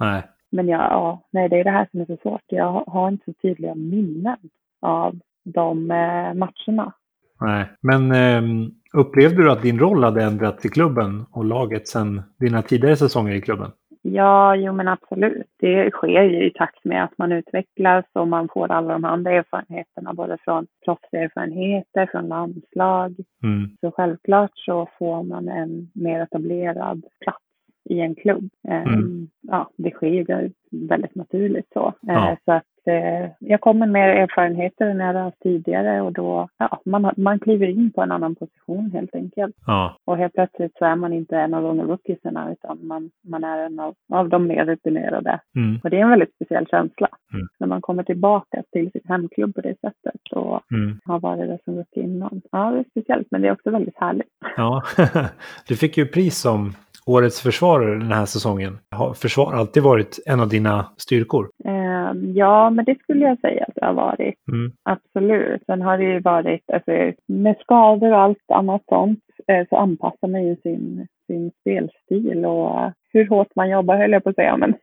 Nej. 0.00 0.22
Men 0.50 0.68
ja, 0.68 0.78
ja, 0.90 1.22
nej, 1.30 1.48
det 1.48 1.60
är 1.60 1.64
det 1.64 1.70
här 1.70 1.88
som 1.90 2.00
är 2.00 2.04
så 2.04 2.16
svårt. 2.16 2.42
Jag 2.46 2.84
har- 2.86 3.08
inte 3.08 3.24
så 3.24 3.32
tydliga 3.32 3.74
minnen 3.74 4.36
av 4.80 5.14
de 5.44 5.90
eh, 5.90 6.34
matcherna. 6.34 6.92
Nej. 7.40 7.64
Men 7.80 8.12
ehm, 8.12 8.70
upplevde 8.92 9.42
du 9.42 9.50
att 9.52 9.62
din 9.62 9.78
roll 9.78 10.04
hade 10.04 10.22
ändrats 10.24 10.64
i 10.66 10.68
klubben 10.68 11.26
och 11.32 11.44
laget 11.44 11.88
sen 11.88 12.22
dina 12.38 12.62
tidigare 12.62 12.96
säsonger 12.96 13.34
i 13.34 13.40
klubben? 13.40 13.70
Ja, 14.02 14.56
jo 14.56 14.72
men 14.72 14.88
absolut. 14.88 15.46
Det 15.60 15.90
sker 15.90 16.22
ju 16.22 16.46
i 16.46 16.50
takt 16.50 16.84
med 16.84 17.04
att 17.04 17.18
man 17.18 17.32
utvecklas 17.32 18.04
och 18.12 18.28
man 18.28 18.48
får 18.48 18.70
alla 18.72 18.92
de 18.92 19.04
andra 19.04 19.30
erfarenheterna, 19.32 20.14
både 20.14 20.38
från 20.40 20.66
proffserfarenheter, 20.84 22.06
från 22.06 22.28
landslag. 22.28 23.14
Mm. 23.42 23.70
Så 23.80 23.90
självklart 23.90 24.50
så 24.54 24.88
får 24.98 25.22
man 25.22 25.48
en 25.48 25.90
mer 25.94 26.20
etablerad 26.20 27.02
plats 27.20 27.44
i 27.90 28.00
en 28.00 28.14
klubb. 28.14 28.48
Eh, 28.68 28.82
Mm. 28.86 29.28
Ja, 29.42 29.70
det 29.76 29.90
sker 29.90 30.06
ju 30.06 30.50
väldigt 30.70 31.14
naturligt 31.14 31.68
så. 31.72 31.86
Eh, 31.88 31.92
Ja. 32.14 32.36
Så 32.44 32.52
att 32.52 32.64
eh, 32.86 33.30
jag 33.40 33.60
kommer 33.60 33.86
med 33.86 34.22
erfarenheter 34.22 34.86
än 34.86 34.98
jag 34.98 35.06
hade 35.06 35.18
haft 35.18 35.40
tidigare 35.40 36.00
och 36.02 36.12
då, 36.12 36.48
ja, 36.58 36.80
man, 36.84 37.04
har- 37.04 37.14
man 37.16 37.38
kliver 37.38 37.66
in 37.66 37.92
på 37.92 38.02
en 38.02 38.12
annan 38.12 38.34
position 38.34 38.90
helt 38.90 39.14
enkelt. 39.14 39.54
Ja. 39.66 39.96
Och 40.04 40.16
helt 40.16 40.32
plötsligt 40.34 40.76
så 40.78 40.84
är 40.84 40.96
man 40.96 41.12
inte 41.12 41.36
en 41.36 41.54
av 41.54 41.62
de 41.62 41.80
rookiesarna 41.82 42.52
utan 42.52 42.78
man, 42.86 43.10
man 43.28 43.44
är 43.44 43.58
en 43.66 43.80
av, 43.80 43.94
av 44.12 44.28
de 44.28 44.46
mer 44.46 44.64
rutinerade. 44.64 45.40
Mm. 45.56 45.80
Och 45.84 45.90
det 45.90 45.96
är 45.98 46.02
en 46.02 46.10
väldigt 46.10 46.34
speciell 46.34 46.66
känsla. 46.66 47.08
Mm. 47.34 47.46
När 47.60 47.66
man 47.66 47.80
kommer 47.80 48.02
tillbaka 48.02 48.62
till 48.72 48.90
sin 48.90 49.02
hemklubb 49.04 49.54
på 49.54 49.60
det 49.60 49.74
sättet 49.80 50.20
och 50.32 50.60
Mm. 50.72 50.98
har 51.04 51.20
varit 51.20 51.48
där 51.48 51.58
som 51.64 51.76
rookie 51.76 52.02
innan. 52.02 52.40
Ja, 52.52 52.70
det 52.70 52.78
är 52.78 52.84
speciellt 52.90 53.28
men 53.30 53.42
det 53.42 53.48
är 53.48 53.52
också 53.52 53.70
väldigt 53.70 53.98
härligt. 53.98 54.28
Ja, 54.56 54.82
du 55.68 55.76
fick 55.76 55.96
ju 55.98 56.06
pris 56.06 56.38
som 56.38 56.72
årets 57.08 57.40
försvarare 57.42 57.98
den 57.98 58.12
här 58.12 58.26
säsongen. 58.26 58.78
Har 58.90 59.14
försvar 59.14 59.52
alltid 59.52 59.82
varit 59.82 60.18
en 60.26 60.40
av 60.40 60.48
dina 60.48 60.86
styrkor? 60.96 61.48
Eh, 61.64 62.12
ja, 62.34 62.70
men 62.70 62.84
det 62.84 62.98
skulle 62.98 63.24
jag 63.24 63.40
säga 63.40 63.64
att 63.68 63.74
det 63.74 63.86
har 63.86 63.92
varit. 63.94 64.34
Mm. 64.52 64.72
Absolut. 64.82 65.62
Sen 65.66 65.82
har 65.82 65.98
det 65.98 66.04
ju 66.04 66.20
varit, 66.20 66.70
alltså, 66.72 66.90
med 67.26 67.56
skador 67.60 68.12
och 68.12 68.20
allt 68.20 68.50
annat 68.52 68.82
sånt 68.88 69.20
eh, 69.48 69.66
så 69.68 69.76
anpassar 69.76 70.28
man 70.28 70.44
ju 70.44 70.56
sin, 70.56 71.06
sin 71.26 71.50
spelstil 71.60 72.44
och 72.44 72.80
eh, 72.80 72.90
hur 73.12 73.28
hårt 73.28 73.54
man 73.54 73.70
jobbar 73.70 73.96
höll 73.96 74.12
jag 74.12 74.24
på 74.24 74.30
att 74.30 74.36
säga. 74.36 74.56
Men, 74.56 74.74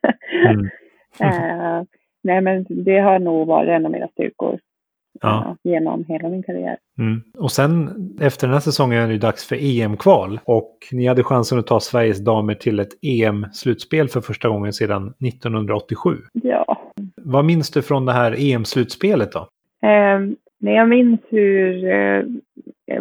Mm. 0.45 0.69
nej, 2.23 2.41
men 2.41 2.65
det 2.69 2.99
har 2.99 3.19
nog 3.19 3.47
varit 3.47 3.69
en 3.69 3.85
av 3.85 3.91
mina 3.91 4.07
styrkor 4.07 4.59
Ja. 5.21 5.45
eh, 5.63 5.71
genom 5.71 6.05
hela 6.07 6.29
min 6.29 6.43
karriär. 6.43 6.77
Mm. 6.99 7.21
Och 7.37 7.51
sen 7.51 7.89
efter 8.21 8.47
den 8.47 8.53
här 8.53 8.59
säsongen 8.61 9.03
är 9.03 9.07
det 9.07 9.13
ju 9.13 9.19
dags 9.19 9.47
för 9.47 9.55
EM-kval. 9.61 10.39
Och 10.45 10.77
ni 10.91 11.07
hade 11.07 11.23
chansen 11.23 11.59
att 11.59 11.67
ta 11.67 11.79
Sveriges 11.79 12.23
damer 12.25 12.53
till 12.53 12.79
ett 12.79 12.93
EM-slutspel 13.01 14.07
för 14.07 14.21
första 14.21 14.49
gången 14.49 14.73
sedan 14.73 15.13
1987. 15.27 16.17
Ja. 16.33 16.77
Vad 17.15 17.45
minns 17.45 17.71
du 17.71 17.81
från 17.81 18.05
det 18.05 18.13
här 18.13 18.35
EM-slutspelet 18.37 19.31
då? 19.31 19.39
Eh, 19.87 20.19
nej, 20.59 20.75
jag 20.75 20.89
minns 20.89 21.19
hur, 21.29 21.85
eh, 21.85 22.23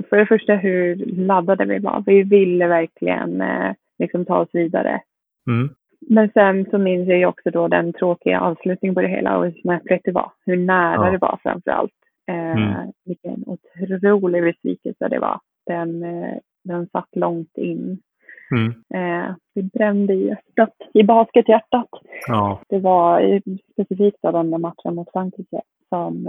för 0.09 0.17
det 0.17 0.27
första 0.27 0.55
hur 0.55 0.97
laddade 1.07 1.65
vi 1.65 1.79
var. 1.79 2.03
Vi 2.07 2.23
ville 2.23 2.67
verkligen 2.67 3.41
eh, 3.41 3.73
liksom 3.99 4.25
ta 4.25 4.39
oss 4.39 4.49
vidare. 4.53 5.01
Mm. 5.47 5.69
Men 6.09 6.31
sen 6.35 6.67
så 6.71 6.79
minns 6.79 7.09
jag 7.09 7.19
ju 7.19 7.27
också 7.27 7.51
då 7.51 7.69
den 7.69 7.93
tråkiga 7.93 8.41
avslutningen 8.41 8.95
på 8.95 9.01
det 9.03 9.09
hela 9.09 9.37
och 9.39 9.45
hur 9.45 9.53
snöpligt 9.63 10.05
det 10.05 10.13
var. 10.13 10.33
Hur 10.47 10.57
nära 10.57 11.07
Ja. 11.07 11.11
det 11.11 11.19
var 11.19 11.39
framför 11.43 11.71
allt. 11.71 11.93
Eh, 12.29 12.57
Mm. 12.57 12.93
Vilken 13.05 13.45
otrolig 13.47 14.43
besvikelse 14.43 15.09
det 15.09 15.19
var. 15.19 15.41
Den, 15.67 16.03
eh, 16.05 16.35
den 16.65 16.89
satt 16.89 17.09
långt 17.17 17.57
in. 17.59 17.99
Mm. 18.51 18.69
Eh, 18.95 19.35
det 19.55 19.63
brände 19.63 20.15
i 20.15 20.27
hjärtat, 20.27 20.75
i 20.95 21.03
baskethjärtat. 21.03 21.89
Ja, 22.29 22.61
Det 22.69 22.79
var 22.79 23.41
specifikt 23.73 24.19
då 24.23 24.31
den 24.31 24.51
där 24.51 24.59
matchen 24.59 24.95
mot 24.95 25.13
Frankrike 25.13 25.61
som, 25.89 26.25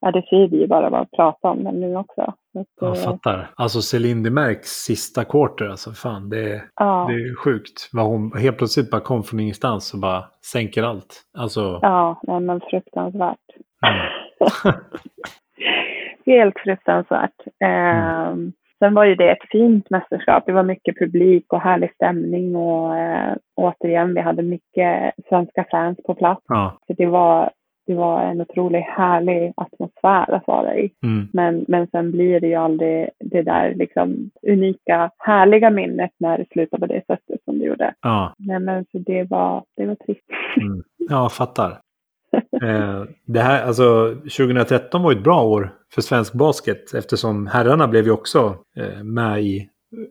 ja 0.00 0.10
det 0.10 0.22
ser 0.22 0.48
vi 0.48 0.60
ju 0.60 0.66
bara 0.66 0.90
vad 0.90 1.10
prata 1.10 1.48
om 1.50 1.64
den 1.64 1.80
nu 1.80 1.96
också. 1.96 2.34
Så 2.52 2.64
jag 2.86 3.02
fattar. 3.02 3.50
Alltså 3.56 3.80
Céline 3.80 4.22
Demercks 4.22 4.68
sista 4.68 5.24
quarter, 5.24 5.68
alltså 5.68 5.90
fan 5.90 6.28
det 6.28 6.52
är, 6.52 6.62
ja, 6.76 7.06
det 7.08 7.14
är 7.14 7.34
sjukt. 7.36 7.88
Vad 7.92 8.06
hon 8.06 8.32
helt 8.36 8.58
plötsligt 8.58 8.90
bara 8.90 9.00
kom 9.00 9.22
från 9.22 9.40
ingenstans 9.40 9.94
och 9.94 10.00
bara 10.00 10.24
sänker 10.52 10.82
allt. 10.82 11.22
Alltså, 11.38 11.78
ja, 11.82 12.20
nej, 12.22 12.40
men 12.40 12.60
fruktansvärt. 12.70 13.38
mm. 13.86 14.27
Helt 16.26 16.58
fruktansvärt. 16.58 17.40
Eh, 17.64 18.34
Sen 18.78 18.94
var 18.94 19.04
ju 19.04 19.14
det 19.14 19.30
ett 19.30 19.48
fint 19.50 19.90
mästerskap. 19.90 20.42
Det 20.46 20.52
var 20.52 20.62
mycket 20.62 20.98
publik 20.98 21.52
och 21.52 21.60
härlig 21.60 21.94
stämning 21.94 22.56
och 22.56 22.96
eh, 22.96 23.36
återigen, 23.54 24.14
vi 24.14 24.20
hade 24.20 24.42
mycket 24.42 25.12
svenska 25.28 25.64
fans 25.70 25.98
på 26.06 26.14
plats. 26.14 26.42
ja. 26.48 26.78
Så 26.86 26.92
det 26.92 27.06
var, 27.06 27.50
det 27.86 27.94
var 27.94 28.22
en 28.22 28.40
otroligt 28.40 28.84
härlig 28.84 29.52
atmosfär 29.56 30.34
att 30.34 30.46
vara 30.46 30.76
i. 30.76 30.90
Mm. 31.04 31.28
Men, 31.32 31.64
men 31.68 31.86
sen 31.86 32.10
blir 32.10 32.40
det 32.40 32.46
ju 32.46 32.54
aldrig 32.54 33.08
det 33.20 33.42
där 33.42 33.74
liksom 33.74 34.30
unika, 34.48 35.10
härliga 35.18 35.70
minnet 35.70 36.10
när 36.18 36.38
det 36.38 36.46
slutar 36.52 36.78
på 36.78 36.86
det 36.86 37.02
sättet 37.06 37.44
som 37.44 37.58
det 37.58 37.64
gjorde. 37.64 37.94
Ja. 38.02 38.34
Nej, 38.38 38.58
men 38.58 38.84
så 38.92 38.98
det 38.98 39.24
var, 39.30 39.64
det 39.76 39.86
var 39.86 39.94
trist. 39.94 40.24
Mm. 40.60 40.82
Ja, 40.98 41.28
fattar. 41.28 41.78
Eh, 42.62 43.04
det 43.26 43.40
här, 43.40 43.62
alltså 43.66 44.14
2013 44.14 45.02
var 45.02 45.12
ju 45.12 45.18
ett 45.18 45.24
bra 45.24 45.42
år 45.42 45.74
för 45.94 46.02
svensk 46.02 46.32
basket 46.34 46.94
eftersom 46.94 47.46
herrarna 47.46 47.88
blev 47.88 48.04
ju 48.04 48.10
också 48.10 48.56
eh, 48.76 49.02
med 49.04 49.42
i 49.42 49.68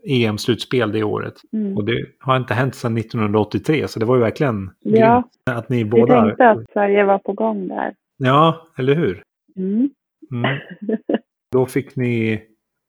EM-slutspel 0.07 0.91
det 0.91 1.03
året. 1.03 1.33
Mm. 1.53 1.77
Och 1.77 1.85
det 1.85 2.05
har 2.19 2.37
inte 2.37 2.53
hänt 2.53 2.75
sedan 2.75 2.97
1983 2.97 3.87
så 3.87 3.99
det 3.99 4.05
var 4.05 4.15
ju 4.15 4.21
verkligen 4.21 4.69
Ja. 4.79 5.23
att 5.51 5.69
ni 5.69 5.77
Vi 5.83 5.89
båda... 5.89 6.21
tänkte 6.21 6.49
att 6.49 6.71
Sverige 6.73 7.03
var 7.05 7.17
på 7.19 7.33
gång 7.33 7.67
där. 7.67 7.93
Ja, 8.17 8.67
eller 8.77 8.95
hur? 8.95 9.23
Mm. 9.55 9.89
Mm. 10.31 10.57
Då 11.51 11.65
fick 11.65 11.95
ni 11.95 12.41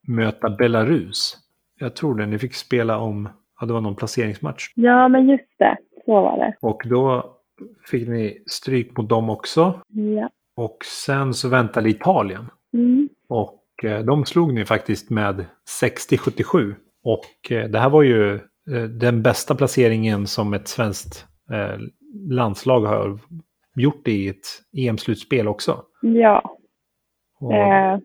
möta 0.09 0.51
Belarus. 0.51 1.37
Jag 1.81 1.97
tror 1.97 2.15
det, 2.15 2.27
ni 2.27 2.39
fick 2.39 2.55
spela 2.55 2.99
om, 2.99 3.29
ja 3.61 3.67
det 3.67 3.73
var 3.73 3.81
någon 3.81 3.97
placeringsmatch. 3.97 4.73
Ja, 4.75 5.09
men 5.09 5.29
just 5.29 5.59
det. 5.59 5.77
Så 6.05 6.13
var 6.23 6.39
det. 6.39 6.55
Och 6.61 6.83
då 6.85 7.35
fick 7.90 8.09
ni 8.09 8.43
stryk 8.47 8.97
mot 8.97 9.09
dem 9.09 9.30
också. 9.30 9.80
Ja. 9.89 10.30
Och 10.56 10.78
sen 10.85 11.35
så 11.35 11.48
väntade 11.48 11.90
Italien. 11.90 12.51
Mm. 12.72 13.09
Och 13.28 13.85
eh, 13.85 14.05
de 14.05 14.24
slog 14.24 14.55
ni 14.55 14.64
faktiskt 14.64 15.10
med 15.10 15.44
60-77. 15.82 16.74
Och 17.05 17.52
eh, 17.52 17.68
det 17.68 17.78
här 17.78 17.90
var 17.90 18.02
ju 18.02 18.35
eh, 18.35 18.82
den 18.82 19.22
bästa 19.22 19.55
placeringen 19.55 20.26
som 20.26 20.55
ett 20.55 20.68
svenskt 20.68 21.26
landslag 22.28 22.80
har 22.80 23.18
gjort 23.74 24.09
i 24.09 24.28
ett 24.28 24.47
EM-slutspel 24.76 25.48
också. 25.48 25.82
Ja. 26.01 26.56
Och 27.40 27.55
Eh, 27.55 27.98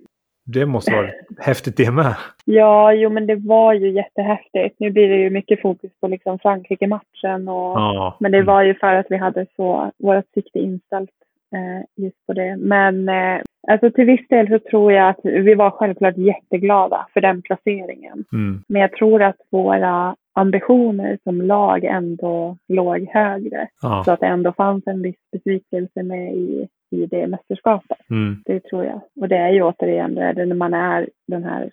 det 0.45 0.65
måste 0.65 0.91
vara 0.91 1.09
häftigt 1.39 1.77
det 1.77 1.91
med. 1.91 2.15
ja, 2.45 2.93
jo 2.93 3.09
men 3.09 3.27
det 3.27 3.35
var 3.35 3.73
ju 3.73 3.91
jättehäftigt. 3.91 4.75
Nu 4.79 4.91
blir 4.91 5.09
det 5.09 5.15
ju 5.15 5.29
mycket 5.29 5.61
fokus 5.61 5.91
på 6.01 6.07
liksom 6.07 6.39
Frankrike-matchen 6.39 7.47
och 7.47 7.79
Ja. 7.79 8.17
Men 8.19 8.31
det 8.31 8.41
var 8.41 8.63
ju 8.63 8.75
för 8.75 8.93
att 8.93 9.05
vi 9.09 9.17
hade 9.17 9.45
så, 9.55 9.91
vårt 9.97 10.25
sikte 10.33 10.59
inställt 10.59 11.09
eh, 11.53 12.03
just 12.03 12.25
på 12.27 12.33
det. 12.33 12.55
Men 12.57 13.09
eh, 13.09 13.41
alltså 13.67 13.91
till 13.91 14.05
viss 14.05 14.27
del 14.27 14.47
så 14.47 14.59
tror 14.59 14.91
jag 14.91 15.09
att 15.09 15.19
vi 15.23 15.55
var 15.55 15.71
självklart 15.71 16.17
jätteglada 16.17 17.07
för 17.13 17.21
den 17.21 17.41
placeringen. 17.41 18.25
Mm. 18.33 18.63
Men 18.67 18.81
jag 18.81 18.91
tror 18.91 19.23
att 19.23 19.37
våra 19.51 20.15
ambitioner 20.35 21.17
som 21.23 21.41
lag 21.41 21.83
ändå 21.83 22.57
låg 22.67 23.07
högre. 23.11 23.67
Ja. 23.81 24.03
Så 24.05 24.11
att 24.11 24.19
det 24.19 24.25
ändå 24.25 24.53
fanns 24.53 24.87
en 24.87 25.01
viss 25.01 25.15
besvikelse 25.31 26.03
med 26.03 26.33
i, 26.33 26.67
i 26.93 27.05
det 27.05 27.27
mästerskapet. 27.27 27.97
Mm. 28.09 28.43
Det 28.45 28.59
tror 28.59 28.85
jag. 28.85 29.01
Och 29.21 29.27
det 29.29 29.37
är 29.37 29.49
ju 29.49 29.63
återigen 29.63 30.15
det, 30.15 30.33
det 30.33 30.45
när 30.45 30.55
man 30.55 30.73
är 30.73 31.09
den 31.27 31.43
här 31.43 31.69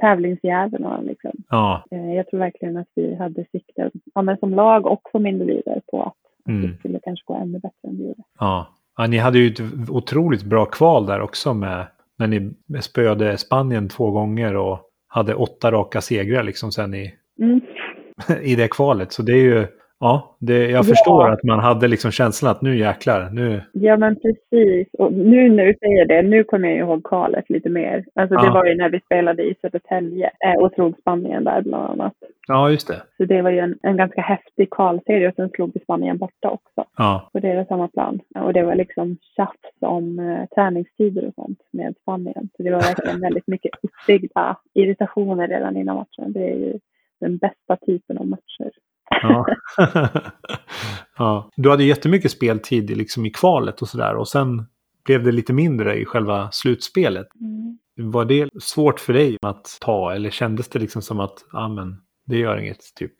tävlingsdjävulen. 0.00 1.04
Liksom. 1.04 1.30
Ja. 1.50 1.84
Eh, 1.90 2.14
Jag 2.14 2.26
tror 2.28 2.40
verkligen 2.40 2.76
att 2.76 2.88
vi 2.94 3.14
hade 3.14 3.44
sikte, 3.52 3.90
ja, 4.14 4.22
men 4.22 4.36
som 4.36 4.54
lag 4.54 4.86
och 4.86 5.08
som 5.12 5.26
individer, 5.26 5.80
på 5.90 6.02
att 6.02 6.14
Mm. 6.48 6.62
det 6.62 6.78
skulle 6.78 6.98
kanske 7.02 7.24
gå 7.26 7.34
ännu 7.34 7.58
bättre 7.58 7.88
än 7.88 7.96
det 7.98 8.02
gjorde. 8.02 8.22
Ja. 8.38 8.68
ja, 8.96 9.06
ni 9.06 9.18
hade 9.18 9.38
ju 9.38 9.48
ett 9.48 9.90
otroligt 9.90 10.42
bra 10.44 10.64
kval 10.64 11.06
där 11.06 11.20
också 11.20 11.54
med 11.54 11.86
när 12.18 12.26
ni 12.26 12.50
spöade 12.82 13.36
Spanien 13.38 13.88
två 13.88 14.10
gånger 14.10 14.56
och 14.56 14.78
hade 15.06 15.34
åtta 15.34 15.70
raka 15.72 16.00
segrar 16.00 16.42
liksom 16.42 16.72
sen 16.72 16.94
i, 16.94 17.14
Mm. 17.40 17.60
i 18.42 18.54
det 18.54 18.68
kvalet. 18.68 19.12
Så 19.12 19.22
det 19.22 19.32
är 19.32 19.42
ju, 19.42 19.66
ja, 20.00 20.36
det, 20.40 20.58
jag 20.70 20.70
Ja. 20.78 20.82
förstår 20.82 21.30
att 21.30 21.42
man 21.42 21.58
hade 21.58 21.88
liksom 21.88 22.10
känslan 22.10 22.50
att 22.50 22.62
nu 22.62 22.76
jäklar, 22.78 23.30
nu, 23.30 23.60
Ja, 23.72 23.96
men 23.96 24.16
precis. 24.16 24.88
Och 24.98 25.12
nu 25.12 25.48
när 25.50 25.66
du 25.66 25.74
säger 25.80 26.06
det, 26.06 26.22
nu 26.22 26.44
kommer 26.44 26.68
jag 26.68 26.78
ihåg 26.78 27.04
kvalet 27.04 27.50
lite 27.50 27.68
mer. 27.68 28.04
Alltså 28.14 28.36
det 28.36 28.46
Ja. 28.46 28.52
var 28.52 28.64
ju 28.66 28.74
när 28.74 28.88
vi 28.90 29.00
spelade 29.00 29.42
i 29.42 29.54
Södertälje 29.60 30.30
eh, 30.46 30.62
och 30.62 30.72
slog 30.72 30.98
Spanien 30.98 31.44
där 31.44 31.62
bland 31.62 31.90
annat. 31.90 32.12
ja 32.48 32.70
just 32.70 32.88
det. 32.88 33.02
Så 33.16 33.24
det 33.24 33.42
var 33.42 33.50
ju 33.50 33.58
en, 33.58 33.78
en 33.82 33.96
ganska 33.96 34.20
häftig 34.20 34.70
kvalserie 34.70 35.28
och 35.28 35.34
sen 35.34 35.48
slog 35.50 35.70
vi 35.74 35.80
Spanien 35.80 36.18
borta 36.18 36.50
också 36.50 36.84
Ja, 36.96 37.30
på 37.32 37.38
deras 37.40 37.68
hemmaplan. 37.70 38.20
Och 38.34 38.52
det 38.52 38.62
var 38.62 38.74
liksom 38.74 39.16
tjafs 39.36 39.76
om 39.80 40.18
eh, 40.18 40.46
träningstider 40.54 41.26
och 41.28 41.34
sånt 41.34 41.58
med 41.72 41.94
Spanien. 42.02 42.48
Så 42.56 42.62
det 42.62 42.70
var 42.70 42.80
verkligen 42.80 43.20
väldigt 43.26 43.46
mycket 43.46 43.70
uppbyggda 43.82 44.56
irritationer 44.74 45.48
redan 45.48 45.76
innan 45.76 45.96
matchen. 45.96 46.32
Det 46.32 46.50
är 46.50 46.56
ju 46.56 46.78
den 47.20 47.36
bästa 47.36 47.76
typen 47.86 48.18
av 48.18 48.26
matcher. 48.26 48.70
Ja. 49.10 49.46
ja. 51.18 51.50
Du 51.56 51.70
hade 51.70 51.84
jättemycket 51.84 52.30
speltid 52.30 52.96
liksom 52.96 53.26
i 53.26 53.30
kvalet 53.30 53.82
och 53.82 53.88
sådär 53.88 54.14
och 54.14 54.28
sen 54.28 54.66
blev 55.04 55.24
det 55.24 55.32
lite 55.32 55.52
mindre 55.52 55.96
i 55.96 56.04
själva 56.04 56.50
slutspelet. 56.52 57.26
Mm. 57.40 57.78
Var 58.10 58.24
det 58.24 58.48
svårt 58.62 59.00
för 59.00 59.12
dig 59.12 59.36
att 59.42 59.78
ta 59.80 60.14
eller 60.14 60.30
kändes 60.30 60.68
det 60.68 60.78
liksom 60.78 61.02
som 61.02 61.20
att, 61.20 61.44
ja 61.52 61.68
men, 61.68 61.96
det 62.26 62.38
gör 62.38 62.56
inget 62.56 62.94
typ? 62.94 63.14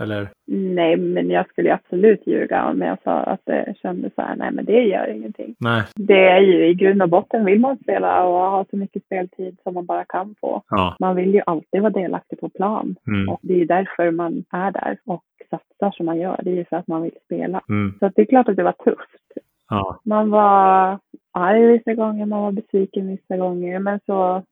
Eller? 0.00 0.28
Nej, 0.46 0.96
men 0.96 1.30
jag 1.30 1.48
skulle 1.48 1.74
absolut 1.74 2.26
ljuga 2.26 2.64
om 2.70 2.80
jag 2.80 2.98
sa 3.04 3.12
att 3.12 3.40
det 3.44 3.74
kändes 3.82 4.14
så 4.14 4.22
här, 4.22 4.36
nej 4.36 4.50
men 4.52 4.64
det 4.64 4.82
gör 4.82 5.06
ingenting. 5.16 5.54
Nej. 5.58 5.82
Det 5.94 6.28
är 6.28 6.40
ju 6.40 6.66
i 6.66 6.74
grund 6.74 7.02
och 7.02 7.08
botten 7.08 7.44
vill 7.44 7.60
man 7.60 7.76
spela 7.76 8.24
och 8.24 8.50
ha 8.50 8.64
så 8.70 8.76
mycket 8.76 9.04
speltid 9.04 9.56
som 9.62 9.74
man 9.74 9.86
bara 9.86 10.04
kan 10.04 10.34
få. 10.40 10.62
Ja. 10.68 10.96
Man 11.00 11.16
vill 11.16 11.34
ju 11.34 11.42
alltid 11.46 11.80
vara 11.82 11.92
delaktig 11.92 12.40
på 12.40 12.48
plan 12.48 12.96
Mm. 13.06 13.28
och 13.28 13.38
det 13.42 13.60
är 13.60 13.66
därför 13.66 14.10
man 14.10 14.44
är 14.50 14.70
där 14.70 14.98
och 15.06 15.24
satsar 15.50 15.90
som 15.90 16.06
man 16.06 16.18
gör. 16.18 16.40
Det 16.42 16.50
är 16.50 16.54
ju 16.54 16.64
för 16.64 16.76
att 16.76 16.88
man 16.88 17.02
vill 17.02 17.18
spela. 17.24 17.60
Mm. 17.68 17.94
Så 17.98 18.10
det 18.14 18.22
är 18.22 18.26
klart 18.26 18.48
att 18.48 18.56
det 18.56 18.62
var 18.62 18.72
tufft. 18.72 19.32
Ja. 19.70 20.00
Man 20.04 20.30
var 20.30 20.98
arg 21.32 21.66
vissa 21.66 21.94
gånger, 21.94 22.26
man 22.26 22.42
var 22.42 22.52
besviken 22.52 23.08
vissa 23.08 23.36
gånger, 23.36 23.78
men 23.78 24.00
så 24.06 24.42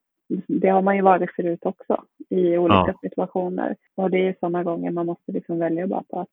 det 0.46 0.68
har 0.68 0.82
man 0.82 0.96
ju 0.96 1.02
varit 1.02 1.30
förut 1.36 1.60
också 1.66 2.02
i 2.28 2.58
olika 2.58 2.74
Ja. 2.86 2.94
situationer. 3.02 3.76
Och 3.94 4.10
det 4.10 4.28
är 4.28 4.34
sådana 4.40 4.62
gånger 4.62 4.90
man 4.90 5.06
måste 5.06 5.32
liksom 5.32 5.58
välja 5.58 5.86
bara 5.86 6.02
på 6.10 6.20
att 6.20 6.28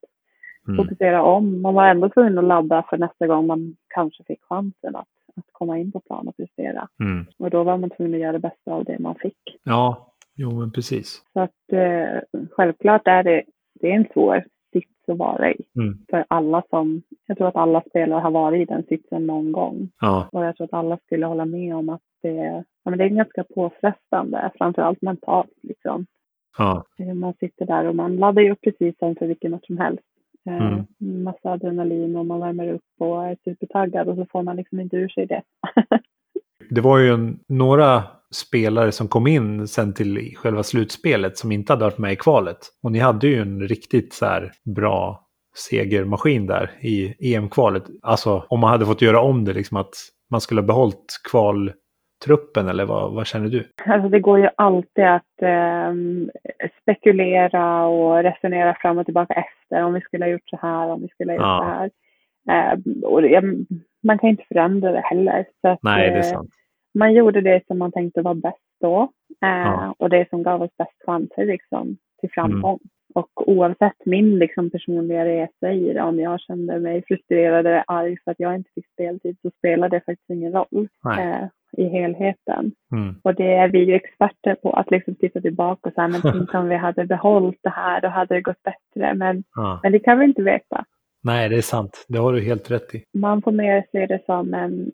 Mm. 0.68 0.78
fokusera 0.86 1.24
om. 1.24 1.62
Man 1.62 1.74
var 1.74 1.88
ändå 1.88 2.10
tvungen 2.10 2.38
att 2.38 2.44
ladda 2.44 2.84
för 2.90 2.98
nästa 2.98 3.28
gång 3.28 3.48
man 3.48 3.76
kanske 3.88 4.24
fick 4.24 4.44
chansen 4.44 4.96
att, 4.96 5.08
att 5.36 5.46
komma 5.52 5.78
in 5.78 5.92
på 5.92 6.00
plan 6.00 6.28
och 6.28 6.38
prestera. 6.38 6.88
Mm. 7.00 7.26
Och 7.40 7.50
då 7.50 7.64
var 7.64 7.78
man 7.78 7.90
tvungen 7.90 8.14
att 8.14 8.20
göra 8.20 8.32
det 8.32 8.40
bästa 8.40 8.72
av 8.74 8.84
det 8.84 9.00
man 9.00 9.16
fick. 9.16 9.38
Ja, 9.64 10.14
jo 10.36 10.52
men 10.60 10.72
precis. 10.72 11.22
Så 11.34 11.40
att 11.40 11.72
eh, 11.72 12.22
självklart 12.52 13.08
är 13.08 13.24
det, 13.24 13.44
det 13.74 13.92
är 13.92 13.96
en 13.96 14.06
svår 14.14 14.44
att 15.10 15.18
vara 15.18 15.52
i. 15.52 15.62
Mm. 15.76 15.98
För 16.10 16.26
alla 16.28 16.64
som, 16.70 17.02
jag 17.26 17.38
tror 17.38 17.48
att 17.48 17.56
alla 17.56 17.82
spelare 17.90 18.20
har 18.20 18.32
varit 18.32 18.62
i 18.62 18.66
den 18.74 18.84
sitsen 18.84 19.28
någon 19.28 19.52
gång. 19.52 19.90
Ja. 20.02 20.30
Och 20.32 20.46
jag 20.46 20.56
tror 20.58 20.66
att 20.66 20.74
alla 20.74 20.98
skulle 20.98 21.26
hålla 21.26 21.46
med 21.46 21.76
om 21.76 21.90
att 21.90 22.02
det, 22.22 22.64
ja, 22.84 22.90
men 22.90 22.98
det 22.98 23.04
är 23.04 23.10
ganska 23.10 23.44
påfrestande, 23.44 24.52
framförallt 24.58 25.02
mentalt. 25.02 25.54
Liksom. 25.64 26.06
Ja. 26.58 26.84
Eh, 27.00 27.14
Man 27.14 27.34
sitter 27.40 27.66
där 27.66 27.86
och 27.86 27.96
man 27.96 28.16
laddar 28.18 28.42
ju 28.42 28.52
upp 28.52 28.62
precis 28.62 28.98
som 29.00 29.16
för 29.16 29.28
vilken 29.28 29.52
match 29.52 29.68
som 29.68 29.78
helst. 29.78 30.04
Eh, 30.50 30.68
Mm. 31.00 31.24
Massa 31.24 31.52
adrenalin 31.52 32.16
och 32.16 32.26
man 32.26 32.40
värmer 32.40 32.74
upp 32.74 32.82
och 33.00 33.26
är 33.26 33.38
supertaggad 33.44 34.08
och 34.10 34.16
så 34.16 34.26
får 34.32 34.44
man 34.44 34.56
liksom 34.56 34.80
inte 34.80 34.98
ur 34.98 35.10
sig 35.10 35.26
det. 35.26 35.42
Det 36.70 36.82
var 36.82 36.98
ju 37.00 37.10
en, 37.14 37.40
några 37.48 38.04
spelare 38.36 38.92
som 38.92 39.08
kom 39.08 39.28
in 39.28 39.68
sen 39.68 39.94
till 39.94 40.36
själva 40.38 40.64
slutspelet 40.64 41.38
som 41.38 41.52
inte 41.52 41.74
hade 41.74 41.86
varit 41.86 41.98
med 41.98 42.14
i 42.14 42.16
kvalet. 42.16 42.58
Och 42.84 42.92
ni 42.92 43.00
hade 43.00 43.28
ju 43.28 43.42
en 43.42 43.62
riktigt 43.62 44.14
så 44.14 44.26
här 44.26 44.52
bra 44.76 45.26
segermaskin 45.56 46.48
där 46.48 46.72
i 46.82 47.16
EM-kvalet. 47.36 47.84
Alltså 48.02 48.46
om 48.50 48.60
man 48.60 48.70
hade 48.70 48.86
fått 48.86 49.02
göra 49.02 49.22
om 49.22 49.46
det, 49.46 49.54
liksom 49.54 49.78
att 49.78 49.94
man 50.32 50.42
skulle 50.42 50.62
ha 50.62 50.68
behållit 50.68 51.22
kvaltruppen 51.32 52.68
eller 52.70 52.86
vad, 52.86 53.14
vad 53.14 53.28
känner 53.28 53.50
du? 53.50 53.68
Alltså 53.86 54.10
det 54.10 54.20
går 54.20 54.40
ju 54.40 54.50
alltid 54.56 55.06
att 55.06 55.42
eh, 55.42 55.94
spekulera 56.82 57.86
och 57.86 58.24
resonera 58.24 58.76
fram 58.82 58.98
och 58.98 59.06
tillbaka 59.06 59.34
efter 59.34 59.84
om 59.84 59.94
vi 59.94 60.02
skulle 60.02 60.26
ha 60.26 60.30
gjort 60.30 60.50
så 60.50 60.60
här, 60.62 60.88
om 60.88 61.02
vi 61.02 61.08
skulle 61.08 61.32
ha 61.32 61.36
gjort 61.36 61.44
Ja. 61.44 61.60
så 61.60 62.52
här. 62.52 62.74
Eh, 62.74 63.04
och 63.04 63.22
det, 63.22 63.44
man 64.04 64.20
kan 64.20 64.30
inte 64.30 64.44
förändra 64.48 64.92
det 64.92 65.02
heller. 65.02 65.46
Att, 65.64 65.80
Nej, 65.82 66.10
det 66.10 66.16
är 66.16 66.18
eh, 66.18 66.24
sant. 66.24 66.50
Man 66.94 67.14
gjorde 67.14 67.42
det 67.42 67.62
som 67.68 67.78
man 67.78 67.92
tänkte 67.92 68.22
var 68.22 68.34
bäst 68.34 68.58
då. 68.82 69.02
Eh, 69.46 69.50
Ja. 69.50 69.96
Och 70.00 70.10
det 70.10 70.30
som 70.30 70.44
gav 70.44 70.62
oss 70.62 70.78
bäst 70.78 71.04
chanser 71.06 71.46
liksom, 71.46 71.98
till 72.20 72.30
framgång. 72.32 72.80
Mm. 72.82 72.90
Och 73.14 73.50
oavsett 73.50 74.06
min 74.06 74.40
liksom, 74.40 74.70
personliga 74.70 75.26
resa 75.26 75.72
i 75.72 75.94
det, 75.94 76.02
om 76.02 76.20
jag 76.20 76.40
kände 76.40 76.80
mig 76.80 77.04
frustrerad 77.08 77.68
eller 77.68 77.84
arg 77.88 78.18
för 78.24 78.32
att 78.32 78.40
jag 78.40 78.56
inte 78.56 78.70
fick 78.76 78.88
speltid, 78.94 79.38
så 79.42 79.52
spelade 79.58 79.96
det 79.98 80.06
faktiskt 80.06 80.30
ingen 80.30 80.52
roll 80.52 80.88
eh, 81.20 81.48
i 81.78 81.88
helheten. 81.90 82.72
Mm. 82.92 83.16
Och 83.24 83.36
det 83.36 83.54
är 83.54 83.68
vi 83.68 83.80
ju 83.84 83.94
experter 83.96 84.56
på, 84.56 84.72
att 84.74 84.92
liksom 84.92 85.16
titta 85.16 85.42
tillbaka 85.42 85.90
och 85.90 85.94
säga, 85.96 86.08
men 86.08 86.22
tänk 86.32 86.54
om 86.54 86.70
vi 86.70 86.76
hade 86.76 87.06
behållit 87.06 87.60
det 87.64 87.70
här, 87.70 88.02
då 88.02 88.08
hade 88.08 88.36
det 88.36 88.42
gått 88.42 88.64
bättre. 88.64 89.14
Men, 89.14 89.44
Ja. 89.56 89.80
men 89.84 89.92
det 89.92 90.00
kan 90.00 90.20
vi 90.20 90.26
inte 90.26 90.42
veta. 90.44 90.86
Nej, 91.24 91.50
det 91.50 91.56
är 91.58 91.62
sant. 91.62 92.06
Det 92.08 92.18
har 92.18 92.34
du 92.34 92.42
helt 92.42 92.72
rätt 92.72 92.96
i. 92.96 93.04
Man 93.14 93.42
får 93.42 93.52
mer 93.52 93.86
se 93.92 94.06
det 94.06 94.26
som 94.26 94.54
en, 94.54 94.92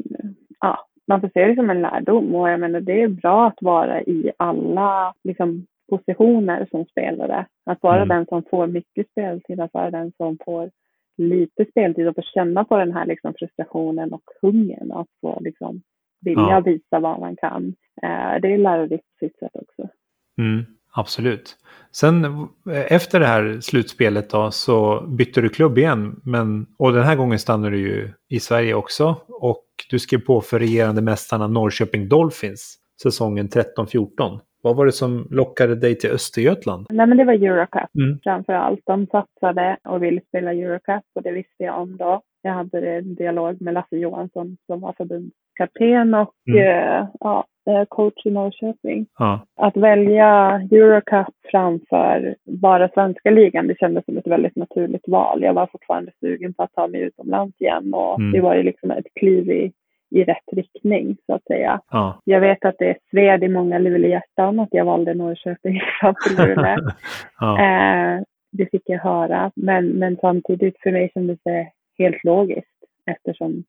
ja, 0.59 0.77
man 1.07 1.22
får 1.22 1.30
se 1.34 1.45
det 1.48 1.56
som 1.56 1.69
en 1.69 1.82
lärdom. 1.82 2.36
Och 2.36 2.49
jag 2.49 2.60
menar, 2.60 2.80
det 2.82 3.02
är 3.02 3.07
bra 3.07 3.48
att 3.48 3.61
vara 3.61 4.02
i 4.02 4.32
alla 4.38 5.14
liksom, 5.23 5.65
positioner 5.90 6.68
som 6.72 6.86
spelare. 6.86 7.45
Att 7.65 7.84
vara 7.84 7.95
Mm. 8.02 8.07
den 8.07 8.26
som 8.26 8.44
får 8.49 8.68
mycket 8.68 9.10
speltid, 9.11 9.60
att 9.60 9.73
vara 9.73 9.91
den 9.91 10.11
som 10.18 10.38
får 10.45 10.69
lite 11.18 11.65
speltid 11.65 12.07
och 12.07 12.15
få 12.15 12.22
känna 12.22 12.64
på 12.64 12.77
den 12.77 12.91
här 12.91 13.06
liksom, 13.06 13.34
frustrationen 13.40 14.14
och 14.14 14.23
hungern 14.41 14.91
att 14.91 15.07
få 15.22 15.40
liksom, 15.41 15.82
vilja 16.22 16.41
Ja. 16.49 16.60
visa 16.60 16.99
vad 16.99 17.19
man 17.19 17.36
kan. 17.36 17.76
Eh, 18.03 18.41
det 18.41 18.53
är 18.53 18.57
lärorikt 18.57 19.03
på 19.19 19.26
sitt 19.26 19.40
sätt 19.40 19.52
också. 19.53 19.90
Mm, 20.38 20.65
absolut. 20.94 21.57
Sen 21.91 22.26
eh, 22.26 22.91
efter 22.94 23.19
det 23.19 23.26
här 23.26 23.57
slutspelet 23.61 24.30
då 24.30 24.52
så 24.52 25.02
bytte 25.07 25.41
du 25.41 25.49
klubb 25.49 25.77
igen. 25.77 26.22
Men, 26.23 26.65
och 26.77 26.94
den 26.94 27.03
här 27.03 27.15
gången 27.15 27.40
stannade 27.40 27.76
du 27.76 27.80
ju 27.80 28.10
i 28.30 28.40
Sverige 28.40 28.73
också. 28.73 29.15
Och 29.27 29.64
du 29.89 29.99
skrev 29.99 30.19
på 30.19 30.41
för 30.41 30.59
regerande 30.59 31.01
mästarna 31.01 31.47
Norrköping 31.47 32.09
Dolphins 32.09 32.75
säsongen 33.03 33.47
13-14. 33.49 34.39
Vad 34.61 34.75
var 34.75 34.85
det 34.85 34.91
som 34.91 35.27
lockade 35.31 35.75
dig 35.75 35.97
till 35.97 36.09
Östergötland? 36.11 36.85
Nej, 36.89 37.07
men 37.07 37.17
det 37.17 37.23
var 37.25 37.33
Eurocup 37.33 37.89
Mm. 37.95 38.19
framför 38.23 38.53
allt. 38.53 38.79
De 38.85 39.07
satsade 39.07 39.77
och 39.89 40.03
ville 40.03 40.21
spela 40.27 40.53
Eurocup 40.53 41.03
och 41.15 41.23
det 41.23 41.31
visste 41.31 41.63
jag 41.63 41.81
om 41.81 41.97
då. 41.97 42.21
Jag 42.41 42.51
hade 42.53 42.95
en 42.95 43.15
dialog 43.15 43.61
med 43.61 43.73
Lasse 43.73 43.95
Johansson 43.97 44.57
som 44.65 44.81
var 44.81 44.93
förbundskapten 44.93 46.13
och 46.13 46.33
Mm. 46.49 46.61
eh, 46.61 47.07
ja, 47.19 47.45
coach 47.89 48.25
i 48.25 48.31
Norrköping. 48.31 49.05
Ja, 49.19 49.39
Att 49.55 49.77
välja 49.77 50.27
Eurocup 50.71 51.33
framför 51.51 52.35
bara 52.43 52.89
svenska 52.89 53.29
ligan, 53.31 53.67
det 53.67 53.77
kändes 53.79 54.05
som 54.05 54.17
ett 54.17 54.27
väldigt 54.27 54.55
naturligt 54.55 55.07
val. 55.07 55.43
Jag 55.43 55.53
var 55.53 55.67
fortfarande 55.67 56.11
sugen 56.19 56.53
på 56.53 56.63
att 56.63 56.73
ta 56.73 56.87
mig 56.87 57.01
utomlands 57.01 57.61
igen 57.61 57.93
och 57.93 58.19
Mm. 58.19 58.31
det 58.31 58.41
var 58.41 58.55
ju 58.55 58.63
liksom 58.63 58.91
ett 58.91 59.13
kliv 59.15 59.49
i, 59.51 59.71
i 60.09 60.23
rätt 60.23 60.47
riktning 60.51 61.17
så 61.25 61.33
att 61.33 61.43
säga. 61.43 61.81
ja. 61.91 62.21
Jag 62.23 62.39
vet 62.41 62.65
att 62.65 62.75
det 62.79 62.97
sved 63.11 63.43
i 63.43 63.47
många 63.47 63.77
Luleå-hjärtan 63.79 64.59
att 64.59 64.69
jag 64.71 64.85
valde 64.85 65.13
Norrköping 65.13 65.81
framför 66.01 66.47
Luleå. 66.47 66.77
ja. 67.39 67.59
Eh, 67.61 68.21
det 68.51 68.65
fick 68.71 68.83
jag 68.85 68.99
höra, 68.99 69.51
men, 69.55 69.87
men 69.87 70.17
samtidigt 70.21 70.79
för 70.81 70.91
mig 70.91 71.11
kändes 71.13 71.39
det 71.43 71.67
helt 71.97 72.23
logiskt 72.23 72.69
eftersom 73.05 73.63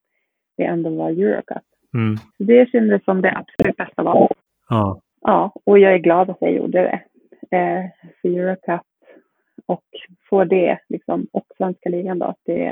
det 0.56 0.64
ändå 0.64 0.90
var 0.90 1.10
Eurocup. 1.10 1.62
Mm. 1.96 2.16
Det 2.38 2.70
kändes 2.70 3.04
som 3.04 3.22
det 3.22 3.36
absolut 3.36 3.76
bästa 3.76 4.02
valet. 4.02 4.30
ja. 4.68 5.00
Ja, 5.20 5.52
och 5.64 5.78
jag 5.78 5.94
är 5.94 5.98
glad 5.98 6.30
att 6.30 6.36
jag 6.40 6.52
gjorde 6.52 6.82
det. 6.82 7.00
Eh, 7.56 7.84
för 8.22 8.28
Eurocup 8.28 8.82
och 9.66 9.84
få 10.30 10.44
det, 10.44 10.78
liksom, 10.88 11.26
och 11.32 11.46
svenska 11.56 11.88
ligan 11.88 12.18
då, 12.18 12.34
det, 12.44 12.66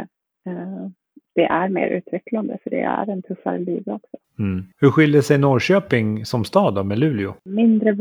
eh, 0.47 0.89
det 1.35 1.45
är 1.45 1.69
mer 1.69 1.87
utvecklande 1.87 2.59
för 2.63 2.71
det 2.71 2.81
är 2.81 3.11
en 3.11 3.23
tuffare 3.23 3.59
liga 3.59 3.95
också. 3.95 4.17
Mm. 4.39 4.65
Hur 4.81 4.91
skiljer 4.91 5.21
sig 5.21 5.39
Norrköping 5.39 6.25
som 6.25 6.45
stad 6.45 6.75
då 6.75 6.85
med 6.85 6.99
Luleå? 6.99 7.35
Mindre 7.45 7.93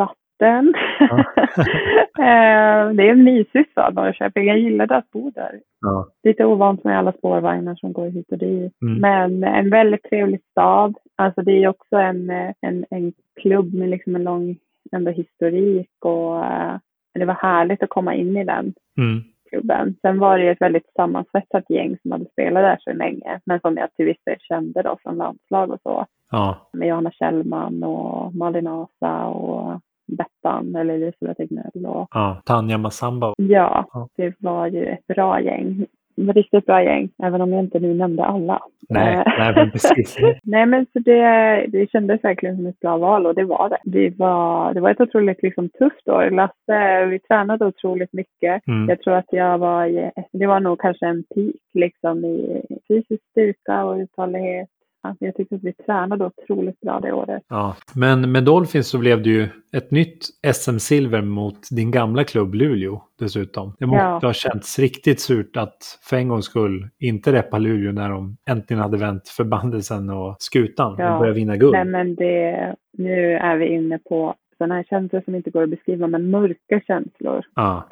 vatten. 0.44 0.74
Ja. 1.00 1.20
eh, 2.24 2.94
det 2.94 3.04
är 3.08 3.12
en 3.12 3.24
mysig 3.24 3.72
stad, 3.72 3.96
Norrköping. 3.96 4.48
Jag 4.48 4.60
gillade 4.60 4.96
att 4.96 5.12
bo 5.12 5.30
där. 5.30 5.60
Ja. 5.82 6.08
Lite 6.24 6.46
ovant 6.46 6.84
med 6.84 6.98
alla 7.00 7.12
spårvagnar 7.12 7.76
som 7.76 7.94
går 7.94 8.10
hit 8.10 8.32
och 8.32 8.38
dit. 8.38 8.74
Mm. 8.82 9.00
Men 9.02 9.44
en 9.44 9.70
väldigt 9.70 10.04
trevlig 10.04 10.42
stad. 10.52 10.96
Alltså 11.16 11.42
det 11.42 11.64
är 11.64 11.68
också 11.68 11.96
en, 11.96 12.30
en, 12.62 12.86
en 12.90 13.14
klubb 13.42 13.74
med 13.74 13.90
liksom 13.90 14.16
en 14.16 14.24
lång 14.24 14.58
ändå 14.92 15.12
historik 15.12 15.90
och 16.06 16.46
eh, 16.46 16.76
det 17.20 17.26
var 17.26 17.34
härligt 17.34 17.84
att 17.84 17.90
komma 17.90 18.14
in 18.16 18.38
i 18.38 18.44
den 18.44 18.74
Mm. 18.98 19.24
klubben. 19.50 19.96
Sen 20.02 20.20
var 20.20 20.38
det 20.38 20.50
ett 20.50 20.62
väldigt 20.62 20.94
sammansvetsat 20.96 21.70
gäng 21.70 21.98
som 22.02 22.12
hade 22.12 22.26
spelat 22.26 22.64
där 22.64 22.78
så 22.80 22.94
länge, 22.94 23.40
men 23.46 23.60
som 23.60 23.78
jag 23.78 23.94
till 23.94 24.06
viss 24.06 24.24
del 24.26 24.40
kände 24.40 24.82
då 24.82 24.98
från 25.04 25.18
landslag 25.18 25.72
och 25.72 25.80
så. 25.84 26.06
Ja. 26.32 26.70
Med 26.74 26.88
Johanna 26.88 27.12
Kjellman 27.12 27.84
och 27.84 28.36
Malin 28.36 28.68
Asa 28.68 29.26
och 29.26 29.82
Bettan 30.16 30.76
eller 30.76 30.94
Elisabeth 30.94 31.42
Egnell 31.42 31.86
och 31.86 32.08
ja. 32.12 32.42
Tanja 32.46 32.78
Massamba. 32.78 33.34
ja, 33.38 33.86
Ja. 33.94 34.08
det 34.18 34.34
var 34.40 34.68
ju 34.68 34.86
ett 34.86 35.08
bra 35.08 35.42
gäng. 35.42 35.86
Ett 36.30 36.36
riktigt 36.36 36.66
bra 36.66 36.84
gäng, 36.84 37.10
även 37.24 37.42
om 37.42 37.54
jag 37.54 37.64
inte 37.64 37.80
nu 37.80 37.94
nämnde 37.94 38.24
alla. 38.24 38.60
Nej, 38.90 39.16
Eh, 39.16 39.24
nej 39.40 39.54
men 39.56 39.72
precis. 39.72 40.18
Nej 40.44 40.66
men 40.66 40.86
så 40.94 41.00
det, 41.00 41.22
det 41.68 41.92
kändes 41.92 42.24
verkligen 42.24 42.56
som 42.56 42.66
ett 42.68 42.80
bra 42.80 42.98
val 42.98 43.26
och 43.26 43.36
det 43.36 43.44
var 43.44 43.70
det. 43.70 43.78
Vi 43.84 44.10
var, 44.10 44.74
det 44.74 44.80
var 44.82 44.90
ett 44.90 45.02
otroligt 45.02 45.44
liksom, 45.44 45.70
tufft 45.70 46.08
år. 46.08 46.30
Lasse, 46.30 47.06
vi 47.06 47.20
tränade 47.20 47.66
otroligt 47.66 48.14
mycket. 48.14 48.68
Mm. 48.68 48.90
Jag 48.90 49.02
tror 49.02 49.14
att 49.14 49.26
jag 49.34 49.58
var 49.58 49.86
i, 49.86 50.12
det 50.34 50.48
var 50.48 50.60
nog 50.60 50.80
kanske 50.82 51.06
en 51.06 51.24
peak 51.36 51.56
liksom 51.74 52.26
i 52.26 52.62
fysisk 52.88 53.24
styrka 53.32 53.84
och 53.86 53.98
uthållighet. 53.98 54.70
Alltså, 55.06 55.26
jag 55.26 55.36
tyckte 55.36 55.56
att 55.56 55.64
vi 55.64 55.74
tränade 55.74 56.26
otroligt 56.26 56.80
bra 56.82 57.00
det 57.00 57.14
året. 57.14 57.44
Ja. 57.50 57.76
Men 57.96 58.32
med 58.32 58.44
Dolphins 58.44 58.88
så 58.88 58.98
blev 58.98 59.24
det 59.24 59.30
ju 59.30 59.48
ett 59.76 59.92
nytt 59.92 60.26
SM-silver 60.54 61.22
mot 61.22 61.60
din 61.72 61.92
gamla 61.92 62.24
klubb 62.24 62.56
Luleå 62.56 63.02
dessutom. 63.20 63.76
Det 63.80 63.86
måste 63.86 64.02
Ja. 64.04 64.20
ha 64.24 64.34
känts 64.34 64.80
riktigt 64.80 65.20
surt 65.20 65.58
att 65.58 66.00
för 66.02 66.18
en 66.18 66.28
gångs 66.28 66.46
skull 66.46 66.88
inte 67.00 67.32
reppa 67.32 67.58
Luleå 67.58 67.92
när 67.92 68.10
de 68.10 68.38
äntligen 68.50 68.82
hade 68.84 68.98
vänt 68.98 69.28
förbannelsen 69.30 70.10
och 70.10 70.36
skutan 70.40 70.96
Ja. 70.98 71.14
och 71.14 71.20
börjat 71.20 71.38
vinna 71.38 71.58
guld. 71.58 71.74
Nej 71.74 71.86
men 71.86 72.16
det, 72.16 72.76
nu 72.98 73.34
är 73.34 73.58
vi 73.58 73.68
inne 73.68 74.00
på 74.10 74.36
sådana 74.64 74.76
här 74.76 74.84
känslor 74.84 75.22
som 75.22 75.36
inte 75.36 75.50
går 75.50 75.64
att 75.64 75.70
beskriva 75.70 76.08
men 76.08 76.30
mörka 76.32 76.80
känslor. 76.88 77.42
Ja. 77.56 77.84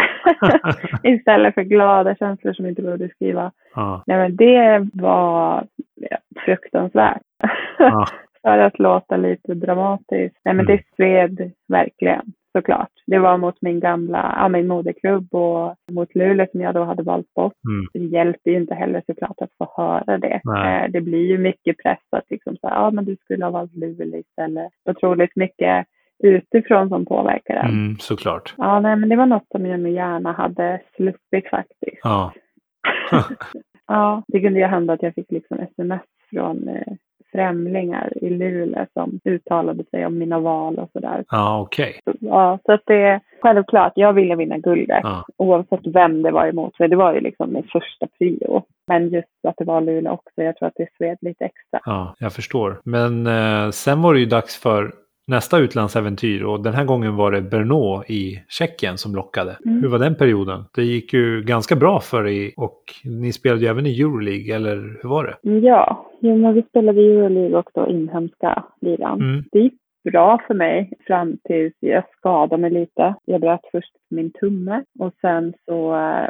Istället 1.03 1.53
för 1.53 1.61
glada 1.64 2.15
känslor 2.15 2.53
som 2.53 2.65
inte 2.65 2.81
går 2.81 2.91
att 2.93 2.99
beskriva. 2.99 3.52
Ja. 3.76 4.03
Nej 4.07 4.18
men 4.18 4.35
det 4.35 4.88
var 4.93 5.64
fruktansvärt. 6.45 7.22
Ja. 7.77 8.06
För 8.41 8.57
att 8.57 8.80
låta 8.80 9.18
lite 9.18 9.53
dramatiskt. 9.53 10.38
Nej 10.45 10.53
men 10.56 10.65
Mm. 10.65 10.65
det 10.77 10.84
sved 10.95 11.52
verkligen 11.68 12.22
såklart. 12.57 12.89
Det 13.07 13.19
var 13.19 13.38
mot 13.38 13.61
min 13.61 13.80
gamla, 13.80 14.35
ja 14.38 14.48
min 14.49 14.68
moderklubb 14.68 15.34
och 15.35 15.76
mot 15.91 16.15
Luleå 16.15 16.48
som 16.52 16.61
jag 16.61 16.73
då 16.73 16.84
hade 16.84 17.03
valt 17.03 17.34
bort. 17.34 17.53
Mm. 17.69 17.88
Det 17.93 18.18
hjälper 18.18 18.52
ju 18.52 18.57
inte 18.57 18.76
heller 18.76 19.02
såklart 19.06 19.41
att 19.41 19.52
få 19.57 19.73
höra 19.77 20.18
det. 20.18 20.41
Nej. 20.43 20.84
Eh, 20.85 20.91
Det 20.91 21.02
blir 21.02 21.27
ju 21.27 21.38
mycket 21.38 21.77
press 21.84 21.99
att 22.11 22.30
liksom 22.30 22.56
säga, 22.57 22.73
ja 22.73 22.91
men 22.91 23.06
du 23.06 23.15
skulle 23.15 23.45
ha 23.45 23.52
valt 23.52 23.73
Luleå 23.76 24.19
istället. 24.19 24.72
Otroligt 24.89 25.35
mycket 25.35 25.85
utifrån 26.23 26.89
som 26.89 27.06
påverkar 27.06 27.56
en. 27.56 27.69
Mm, 27.69 27.98
såklart. 27.99 28.53
Ja, 28.57 28.80
nej, 28.80 28.95
men 28.95 29.10
det 29.10 29.15
var 29.15 29.26
något 29.26 29.48
som 29.52 29.65
jag 29.65 29.89
gärna 29.91 30.31
hade 30.31 30.81
sluppit 30.95 31.49
faktiskt. 31.49 31.99
Ja. 32.03 32.31
Ja, 33.88 34.23
det 34.27 34.39
kunde 34.39 34.60
ju 34.60 34.65
hända 34.65 34.93
att 34.93 35.03
jag 35.03 35.14
fick 35.15 35.31
liksom 35.31 35.60
sms 35.60 36.02
från 36.30 36.68
eh, 36.68 36.93
främlingar 37.31 38.14
i 38.23 38.30
Luleå 38.30 38.85
som 38.93 39.19
uttalade 39.26 39.84
sig 39.91 40.06
om 40.06 40.18
mina 40.18 40.39
val 40.39 40.80
och 40.80 40.89
sådär. 40.93 41.23
Ja, 41.30 41.61
okej. 41.61 41.99
Så, 42.03 42.14
Ja, 42.19 42.60
så 42.65 42.72
att 42.73 42.81
det 42.85 43.19
självklart, 43.41 43.93
jag 43.95 44.14
ville 44.14 44.35
vinna 44.35 44.57
guldet 44.57 44.99
Ja. 45.03 45.26
oavsett 45.38 45.80
vem 45.93 46.22
det 46.22 46.31
var 46.31 46.48
emot. 46.48 46.77
För 46.77 46.88
det 46.88 46.95
var 46.95 47.14
ju 47.14 47.19
liksom 47.19 47.53
min 47.53 47.64
första 47.64 48.07
prio. 48.18 48.64
Men 48.88 49.10
just 49.10 49.27
att 49.48 49.56
det 49.57 49.64
var 49.65 49.81
Luleå 49.81 50.11
också, 50.14 50.43
jag 50.43 50.57
tror 50.57 50.68
att 50.68 50.76
det 50.77 50.88
sved 50.98 51.18
lite 51.22 51.45
extra. 51.45 51.80
Ja, 51.85 52.15
jag 52.19 52.34
förstår. 52.34 52.80
Men 52.84 53.27
eh, 53.27 53.69
sen 53.69 54.02
var 54.02 54.14
det 54.14 54.19
ju 54.19 54.26
dags 54.26 54.61
för 54.61 54.91
nästa 55.31 55.59
utlandsäventyr 55.59 56.43
och 56.43 56.63
den 56.63 56.73
här 56.73 56.85
gången 56.85 57.15
var 57.15 57.31
det 57.31 57.41
Brno 57.41 58.03
i 58.07 58.43
Tjeckien 58.47 58.97
som 58.97 59.15
lockade. 59.15 59.57
Mm. 59.65 59.81
Hur 59.81 59.89
var 59.89 59.99
den 59.99 60.15
perioden? 60.15 60.63
Det 60.75 60.83
gick 60.83 61.13
ju 61.13 61.41
ganska 61.41 61.75
bra 61.75 61.99
för 61.99 62.27
er 62.27 62.51
och 62.57 62.81
ni 63.05 63.31
spelade 63.33 63.61
ju 63.61 63.67
även 63.67 63.85
i 63.85 64.01
Euroleague, 64.01 64.55
eller 64.55 64.75
hur 65.01 65.09
var 65.09 65.23
det? 65.23 65.49
Ja, 65.67 66.05
jo, 66.19 66.35
men 66.35 66.53
vi 66.53 66.61
spelade 66.61 67.01
i 67.01 67.05
Euroleague 67.05 67.57
och 67.57 67.69
då 67.73 67.87
inhemska 67.87 68.63
ligan. 68.81 69.21
Mm. 69.21 69.43
Det 69.51 69.59
gick 69.59 69.73
bra 70.03 70.41
för 70.47 70.53
mig 70.53 70.93
fram 71.07 71.37
tills 71.43 71.73
jag 71.79 72.03
skadade 72.17 72.61
mig 72.61 72.71
lite. 72.71 73.15
Jag 73.25 73.41
bröt 73.41 73.65
först 73.71 73.95
min 74.09 74.31
tumme 74.31 74.83
och 74.99 75.13
sen 75.21 75.53
så 75.65 75.95
eh, 75.95 76.27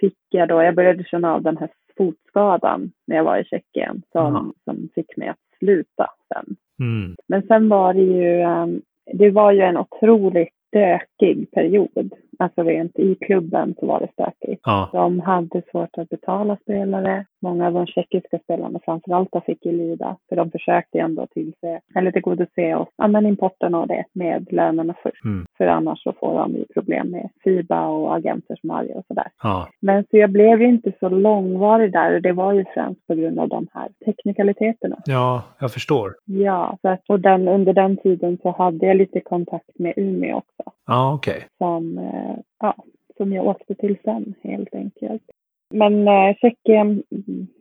fick 0.00 0.18
jag 0.30 0.48
då, 0.48 0.62
jag 0.62 0.74
började 0.74 1.04
känna 1.04 1.34
av 1.34 1.42
den 1.42 1.56
här 1.56 1.68
fotskadan 1.96 2.92
när 3.06 3.16
jag 3.16 3.24
var 3.24 3.38
i 3.38 3.44
Tjeckien 3.44 4.02
som, 4.12 4.36
Aha. 4.36 4.52
som 4.64 4.88
fick 4.94 5.16
mig 5.16 5.28
att 5.28 5.58
sluta 5.58 6.06
sen. 6.34 6.56
Mm. 6.80 7.16
Men 7.28 7.42
sen 7.42 7.68
var 7.68 7.94
det 7.94 8.02
ju, 8.02 8.40
ehm, 8.40 8.82
det 9.12 9.30
var 9.30 9.52
ju 9.52 9.60
en 9.60 9.76
otroligt 9.76 10.48
stökig 10.68 11.50
period. 11.50 12.12
Alltså 12.38 12.62
rent 12.62 12.98
i 12.98 13.14
klubben 13.14 13.74
så 13.80 13.86
var 13.86 14.00
det 14.00 14.08
stökigt. 14.12 14.62
Ja, 14.64 14.88
De 14.92 15.20
hade 15.20 15.62
svårt 15.70 15.98
att 15.98 16.08
betala 16.08 16.56
spelare. 16.56 17.26
Många 17.42 17.66
av 17.66 17.72
de 17.72 17.86
tjeckiska 17.86 18.38
spelarna 18.38 18.80
framförallt 18.84 19.30
fick 19.46 19.66
ju 19.66 19.72
lida. 19.72 20.16
För 20.28 20.36
de 20.36 20.50
försökte 20.50 20.98
ju 20.98 21.04
ändå 21.04 21.26
tillse, 21.26 21.80
eller 21.94 22.12
tillgodose 22.12 22.74
oss, 22.74 22.88
ja 22.96 23.08
men 23.08 23.26
importen 23.26 23.74
av 23.74 23.86
det 23.86 24.04
med 24.12 24.52
lönerna 24.52 24.94
först. 25.02 25.24
Mm. 25.24 25.46
För 25.58 25.66
annars 25.66 26.02
så 26.02 26.12
får 26.12 26.38
de 26.38 26.52
ju 26.52 26.64
problem 26.64 27.10
med 27.10 27.28
FIBA 27.44 27.86
och 27.86 28.14
agenter 28.16 28.56
som 28.60 28.70
arga 28.70 28.94
och 28.94 29.04
sådär. 29.08 29.26
ja, 29.42 29.68
Men 29.80 30.04
så 30.10 30.16
jag 30.16 30.30
blev 30.30 30.62
ju 30.62 30.68
inte 30.68 30.92
så 31.00 31.08
långvarig 31.08 31.92
där 31.92 32.14
och 32.14 32.22
det 32.22 32.32
var 32.32 32.52
ju 32.52 32.64
främst 32.74 33.06
på 33.06 33.14
grund 33.14 33.38
av 33.38 33.48
de 33.48 33.66
här 33.72 33.88
teknikaliteterna. 34.04 34.96
ja, 35.04 35.42
jag 35.60 35.72
förstår. 35.72 36.14
Ja, 36.24 36.78
så 36.82 36.88
att, 36.88 37.00
och 37.08 37.20
den, 37.20 37.48
under 37.48 37.72
den 37.72 37.96
tiden 37.96 38.38
så 38.42 38.50
hade 38.50 38.86
jag 38.86 38.96
lite 38.96 39.20
kontakt 39.20 39.78
med 39.78 39.92
Umeå 39.96 40.36
också. 40.36 40.72
Ja, 40.86 41.14
okej. 41.14 41.46
Som, 41.58 41.98
eh, 41.98 42.36
ja, 42.60 42.74
som 43.16 43.32
jag 43.32 43.46
åkte 43.46 43.74
till 43.74 43.96
sen 44.04 44.34
helt 44.42 44.74
enkelt. 44.74 45.22
Men 45.70 46.08
eh, 46.08 46.34
Tjeckien, 46.40 47.02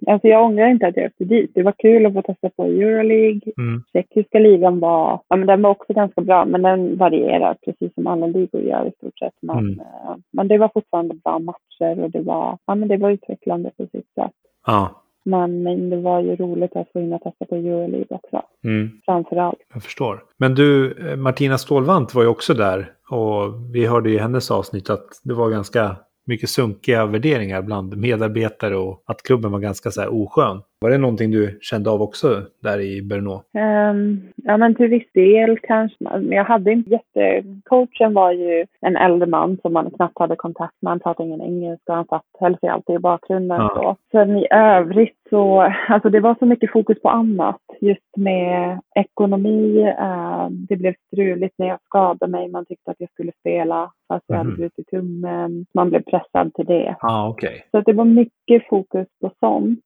alltså 0.07 0.27
jag 0.27 0.45
ångrar 0.45 0.67
inte 0.67 0.87
att 0.87 0.97
jag 0.97 1.05
åkte 1.05 1.23
dit. 1.23 1.51
Det 1.53 1.63
var 1.63 1.71
kul 1.77 2.05
att 2.05 2.13
få 2.13 2.21
testa 2.21 2.49
på 2.49 2.63
Euroleague. 2.63 3.41
Mm. 3.57 3.83
Tjeckiska 3.93 4.39
ligan 4.39 4.79
var, 4.79 5.19
ja 5.27 5.35
men 5.35 5.47
den 5.47 5.61
var 5.61 5.69
också 5.69 5.93
ganska 5.93 6.21
bra, 6.21 6.45
men 6.45 6.61
den 6.61 6.97
varierar 6.97 7.57
precis 7.65 7.93
som 7.93 8.07
alla 8.07 8.27
ligor 8.27 8.61
gör 8.61 8.85
i 8.87 8.91
stort 8.91 9.19
sett. 9.19 9.33
Men, 9.41 9.57
Mm. 9.57 9.79
eh, 9.79 10.15
men 10.31 10.47
det 10.47 10.57
var 10.57 10.69
fortfarande 10.73 11.15
bra 11.23 11.39
matcher 11.39 12.03
och 12.03 12.11
det 12.11 12.21
var, 12.21 12.57
ja 12.65 12.75
men 12.75 12.87
det 12.87 12.97
var 12.97 13.09
utvecklande 13.09 13.71
på 13.77 13.83
sitt 13.83 14.13
sätt. 14.15 14.31
Ja, 14.67 15.01
Men, 15.25 15.63
men 15.63 15.89
det 15.89 15.97
var 15.97 16.19
ju 16.21 16.35
roligt 16.35 16.75
att 16.75 16.91
få 16.93 16.99
in 16.99 17.13
och 17.13 17.21
testa 17.21 17.45
på 17.45 17.55
Euroleague 17.55 18.05
också. 18.09 18.41
Mm. 18.63 18.89
Framför 19.05 19.35
allt. 19.35 19.59
Jag 19.73 19.83
förstår. 19.83 20.23
Men 20.37 20.55
du, 20.55 20.91
eh, 21.09 21.15
Martina 21.15 21.57
Stålvant 21.57 22.15
var 22.15 22.21
ju 22.23 22.27
också 22.29 22.53
där. 22.53 22.91
Och 23.09 23.53
vi 23.75 23.85
hörde 23.85 24.09
i 24.09 24.17
hennes 24.17 24.51
avsnitt 24.51 24.89
att 24.89 25.07
det 25.23 25.33
var 25.33 25.49
ganska 25.49 25.95
mycket 26.29 26.49
sunkiga 26.49 27.05
värderingar 27.05 27.61
bland 27.61 27.97
medarbetare 27.97 28.77
och 28.77 29.03
att 29.05 29.23
klubben 29.23 29.51
var 29.51 29.59
ganska 29.59 29.91
så 29.91 30.01
här 30.01 30.23
oskön. 30.23 30.61
Var 30.81 30.89
det 30.89 30.97
någonting 30.97 31.31
du 31.31 31.57
kände 31.61 31.89
av 31.89 32.01
också 32.01 32.41
där 32.63 32.79
i 32.79 33.01
Brno? 33.01 33.33
Um, 33.33 34.21
ja, 34.35 34.57
men 34.57 34.75
till 34.75 34.87
viss 34.87 35.11
del 35.13 35.59
kanske. 35.59 35.97
Jag 36.29 36.43
hade 36.43 36.71
inte 36.71 36.89
jätte... 36.89 37.43
Coachen 37.63 38.13
var 38.13 38.31
ju 38.31 38.65
en 38.81 38.95
äldre 38.95 39.27
man 39.27 39.57
som 39.61 39.73
man 39.73 39.91
knappt 39.91 40.19
hade 40.19 40.35
kontakt 40.35 40.75
med. 40.81 40.91
Han 40.91 40.99
pratade 40.99 41.27
ingen 41.29 41.41
engelska. 41.41 41.93
Han 41.93 42.05
satt, 42.05 42.23
höll 42.39 42.57
sig 42.59 42.69
alltid 42.69 42.95
i 42.95 42.99
bakgrunden. 42.99 43.57
Ja. 43.57 43.69
Så. 43.75 44.17
Sen 44.17 44.37
i 44.37 44.47
övrigt 44.51 45.17
så... 45.29 45.73
Alltså 45.87 46.09
det 46.09 46.19
var 46.19 46.35
så 46.39 46.45
mycket 46.45 46.71
fokus 46.71 47.01
på 47.01 47.09
annat. 47.09 47.61
Just 47.81 48.17
med 48.17 48.79
ekonomi. 48.95 49.79
Uh, 49.99 50.47
det 50.49 50.75
blev 50.75 50.93
struligt 51.13 51.55
när 51.57 51.67
jag 51.67 51.79
skadade 51.85 52.31
mig. 52.31 52.47
Man 52.49 52.65
tyckte 52.65 52.91
att 52.91 52.99
jag 52.99 53.09
skulle 53.11 53.31
spela 53.39 53.91
fast 54.07 54.25
jag 54.27 54.37
hade 54.37 54.49
Mhm. 54.49 54.57
brutit 54.57 54.87
tummen. 54.87 55.65
Man 55.73 55.89
blev 55.89 56.03
pressad 56.03 56.53
till 56.53 56.65
det. 56.65 56.95
Ah, 56.99 57.27
okej. 57.29 57.65
Så 57.71 57.77
att 57.77 57.85
det 57.85 57.93
var 57.93 58.05
mycket 58.05 58.67
fokus 58.69 59.07
på 59.21 59.31
sånt. 59.39 59.79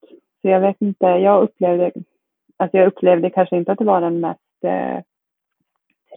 Så 0.44 0.50
jag 0.50 0.60
vet 0.60 0.82
inte, 0.82 1.06
jag 1.06 1.44
upplevde, 1.44 1.92
alltså 2.58 2.78
jag 2.78 2.88
upplevde 2.88 3.30
kanske 3.30 3.58
inte 3.58 3.72
att 3.72 3.80
det 3.80 3.86
var 3.86 4.02
den 4.02 4.20
mest 4.20 4.64
eh, 4.64 5.00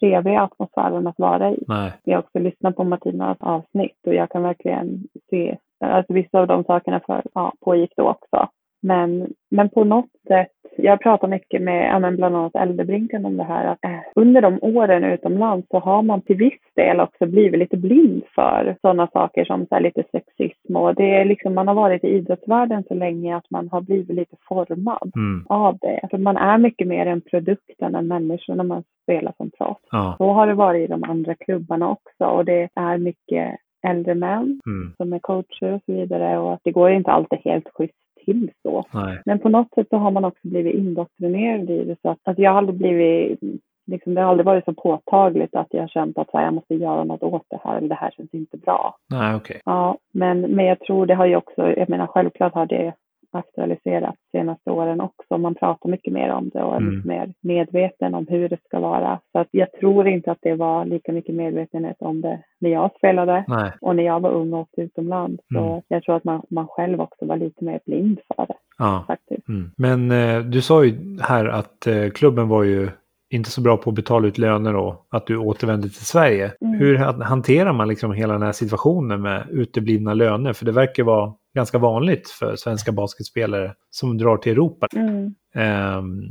trevliga 0.00 0.40
atmosfären 0.40 1.06
att 1.06 1.18
vara 1.18 1.50
i. 1.50 1.64
Nej. 1.68 1.92
Jag 2.04 2.16
har 2.16 2.22
också 2.22 2.38
lyssnat 2.38 2.76
på 2.76 2.84
Martinas 2.84 3.36
avsnitt 3.40 3.98
och 4.06 4.14
jag 4.14 4.30
kan 4.30 4.42
verkligen 4.42 5.08
se, 5.30 5.56
alltså 5.80 6.12
vissa 6.12 6.38
av 6.40 6.46
de 6.46 6.64
sakerna 6.64 7.00
för, 7.00 7.22
ja, 7.34 7.52
pågick 7.60 7.92
då 7.96 8.08
också. 8.08 8.48
Men, 8.86 9.32
men 9.50 9.68
på 9.68 9.84
något 9.84 10.10
sätt, 10.28 10.52
jag 10.76 11.00
pratar 11.00 11.28
mycket 11.28 11.62
med 11.62 11.86
ja, 11.88 11.98
men 11.98 12.16
bland 12.16 12.36
annat 12.36 12.54
Äldrebrinken 12.54 13.26
om 13.26 13.36
det 13.36 13.44
här, 13.44 13.66
att 13.66 13.84
eh, 13.84 14.00
under 14.14 14.40
de 14.42 14.58
åren 14.62 15.04
utomlands 15.04 15.68
så 15.70 15.78
har 15.78 16.02
man 16.02 16.20
till 16.22 16.36
viss 16.36 16.60
del 16.74 17.00
också 17.00 17.26
blivit 17.26 17.58
lite 17.58 17.76
blind 17.76 18.22
för 18.34 18.76
sådana 18.80 19.06
saker 19.06 19.44
som 19.44 19.66
så 19.66 19.74
här, 19.74 19.82
lite 19.82 20.02
sexism 20.12 20.76
och 20.76 20.94
det 20.94 21.14
är 21.14 21.24
liksom, 21.24 21.54
man 21.54 21.68
har 21.68 21.74
varit 21.74 22.04
i 22.04 22.08
idrottsvärlden 22.08 22.84
så 22.88 22.94
länge 22.94 23.36
att 23.36 23.50
man 23.50 23.68
har 23.68 23.80
blivit 23.80 24.16
lite 24.16 24.36
formad 24.48 25.12
Mm. 25.16 25.46
av 25.48 25.78
det. 25.78 26.00
Alltså 26.02 26.18
man 26.18 26.36
är 26.36 26.58
mycket 26.58 26.88
mer 26.88 27.06
en 27.06 27.20
produkt 27.20 27.82
än 27.82 27.94
en 27.94 28.08
människa 28.08 28.54
när 28.54 28.64
man 28.64 28.82
spelar 29.02 29.32
som 29.36 29.50
proffs. 29.58 29.82
Ja. 29.90 30.14
Så 30.18 30.32
har 30.32 30.46
det 30.46 30.54
varit 30.54 30.84
i 30.84 30.92
de 30.92 31.04
andra 31.04 31.34
klubbarna 31.34 31.90
också 31.90 32.24
och 32.24 32.44
det 32.44 32.68
är 32.74 32.98
mycket 32.98 33.56
äldre 33.86 34.14
män 34.14 34.60
Mm. 34.66 34.92
som 34.96 35.12
är 35.12 35.18
coacher 35.18 35.72
och 35.72 35.80
så 35.86 35.92
vidare 35.92 36.38
och 36.38 36.58
det 36.64 36.72
går 36.72 36.90
inte 36.90 37.10
alltid 37.10 37.38
helt 37.44 37.68
schysst 37.74 37.94
till 38.26 38.50
så. 38.62 38.84
Nej. 38.92 39.22
Men 39.24 39.38
på 39.38 39.48
något 39.48 39.74
sätt 39.74 39.86
så 39.90 39.96
har 39.96 40.10
man 40.10 40.24
också 40.24 40.48
blivit 40.48 40.74
indoktrinerad 40.74 41.70
i 41.70 41.84
det 41.84 41.96
så 42.02 42.10
att, 42.10 42.18
att 42.24 42.38
jag 42.38 42.50
har 42.50 42.58
aldrig 42.58 42.78
blivit 42.78 43.40
Liksom, 43.88 44.14
det 44.14 44.20
har 44.20 44.30
aldrig 44.30 44.46
varit 44.46 44.64
så 44.64 44.74
påtagligt 44.74 45.54
att 45.54 45.66
jag 45.70 45.80
har 45.80 45.88
känt 45.88 46.18
att 46.18 46.30
här, 46.32 46.44
jag 46.44 46.54
måste 46.54 46.74
göra 46.74 47.04
något 47.04 47.22
åt 47.22 47.46
det 47.48 47.60
här 47.64 47.76
eller 47.76 47.88
det 47.88 47.94
här 47.94 48.10
känns 48.10 48.34
inte 48.34 48.56
bra. 48.56 48.96
Nej, 49.10 49.34
okej. 49.34 49.60
Ja, 49.64 49.96
men, 50.12 50.40
men 50.40 50.64
jag 50.64 50.80
tror 50.80 51.06
det 51.06 51.14
har 51.14 51.26
ju 51.26 51.36
också, 51.36 51.68
jag 51.70 51.88
menar 51.88 52.06
självklart 52.06 52.54
har 52.54 52.66
det 52.66 52.92
aktualiserats 53.32 54.18
de 54.32 54.38
senaste 54.38 54.70
åren 54.70 55.00
också. 55.00 55.38
Man 55.38 55.54
pratar 55.54 55.88
mycket 55.88 56.12
mer 56.12 56.30
om 56.30 56.48
det 56.48 56.62
och 56.62 56.72
är 56.74 56.76
Mm. 56.80 56.94
mycket 56.94 57.06
mer 57.08 57.32
medveten 57.42 58.14
om 58.14 58.26
hur 58.28 58.48
det 58.48 58.58
ska 58.64 58.80
vara. 58.80 59.20
Så 59.32 59.38
att 59.38 59.48
jag 59.50 59.72
tror 59.72 60.08
inte 60.08 60.30
att 60.32 60.38
det 60.42 60.54
var 60.54 60.84
lika 60.84 61.12
mycket 61.12 61.34
medvetenhet 61.34 61.96
om 62.00 62.20
det 62.20 62.38
när 62.60 62.70
jag 62.70 62.90
spelade 62.98 63.44
Nej. 63.48 63.72
och 63.80 63.96
när 63.96 64.02
jag 64.02 64.20
var 64.20 64.30
ung 64.30 64.52
och 64.52 64.60
åkte 64.60 64.80
utomlands. 64.80 65.42
Så 65.54 65.58
Mm. 65.60 65.82
jag 65.88 66.02
tror 66.02 66.16
att 66.16 66.24
man, 66.24 66.42
man 66.50 66.66
själv 66.68 67.00
också 67.00 67.26
var 67.26 67.36
lite 67.36 67.64
mer 67.64 67.80
blind 67.86 68.18
för 68.36 68.46
det 68.46 68.54
Ja. 68.78 69.04
faktiskt. 69.06 69.48
Mm. 69.48 69.70
Men 69.76 70.10
eh, 70.10 70.40
du 70.42 70.62
sa 70.62 70.84
ju 70.84 71.18
här 71.22 71.44
att 71.44 71.86
eh, 71.86 72.08
klubben 72.14 72.48
var 72.48 72.62
ju 72.62 72.88
inte 73.30 73.50
så 73.50 73.60
bra 73.60 73.76
på 73.76 73.90
att 73.90 73.96
betala 73.96 74.28
ut 74.28 74.38
löner 74.38 74.76
och 74.76 75.06
att 75.10 75.26
du 75.26 75.36
återvände 75.36 75.82
till 75.88 76.06
Sverige. 76.06 76.52
Mm. 76.60 76.78
Hur 76.78 76.98
ha- 76.98 77.24
hanterar 77.24 77.72
man 77.72 77.88
liksom 77.88 78.12
hela 78.12 78.32
den 78.32 78.42
här 78.42 78.52
situationen 78.52 79.22
med 79.22 79.46
uteblivna 79.50 80.14
löner? 80.14 80.52
För 80.52 80.64
det 80.64 80.72
verkar 80.72 81.02
vara 81.04 81.32
ganska 81.56 81.78
vanligt 81.78 82.28
för 82.28 82.56
svenska 82.56 82.92
basketspelare 82.92 83.72
som 83.90 84.18
drar 84.18 84.36
till 84.36 84.52
Europa. 84.52 84.86
Mm. 84.96 85.34
Ehm, 85.54 86.22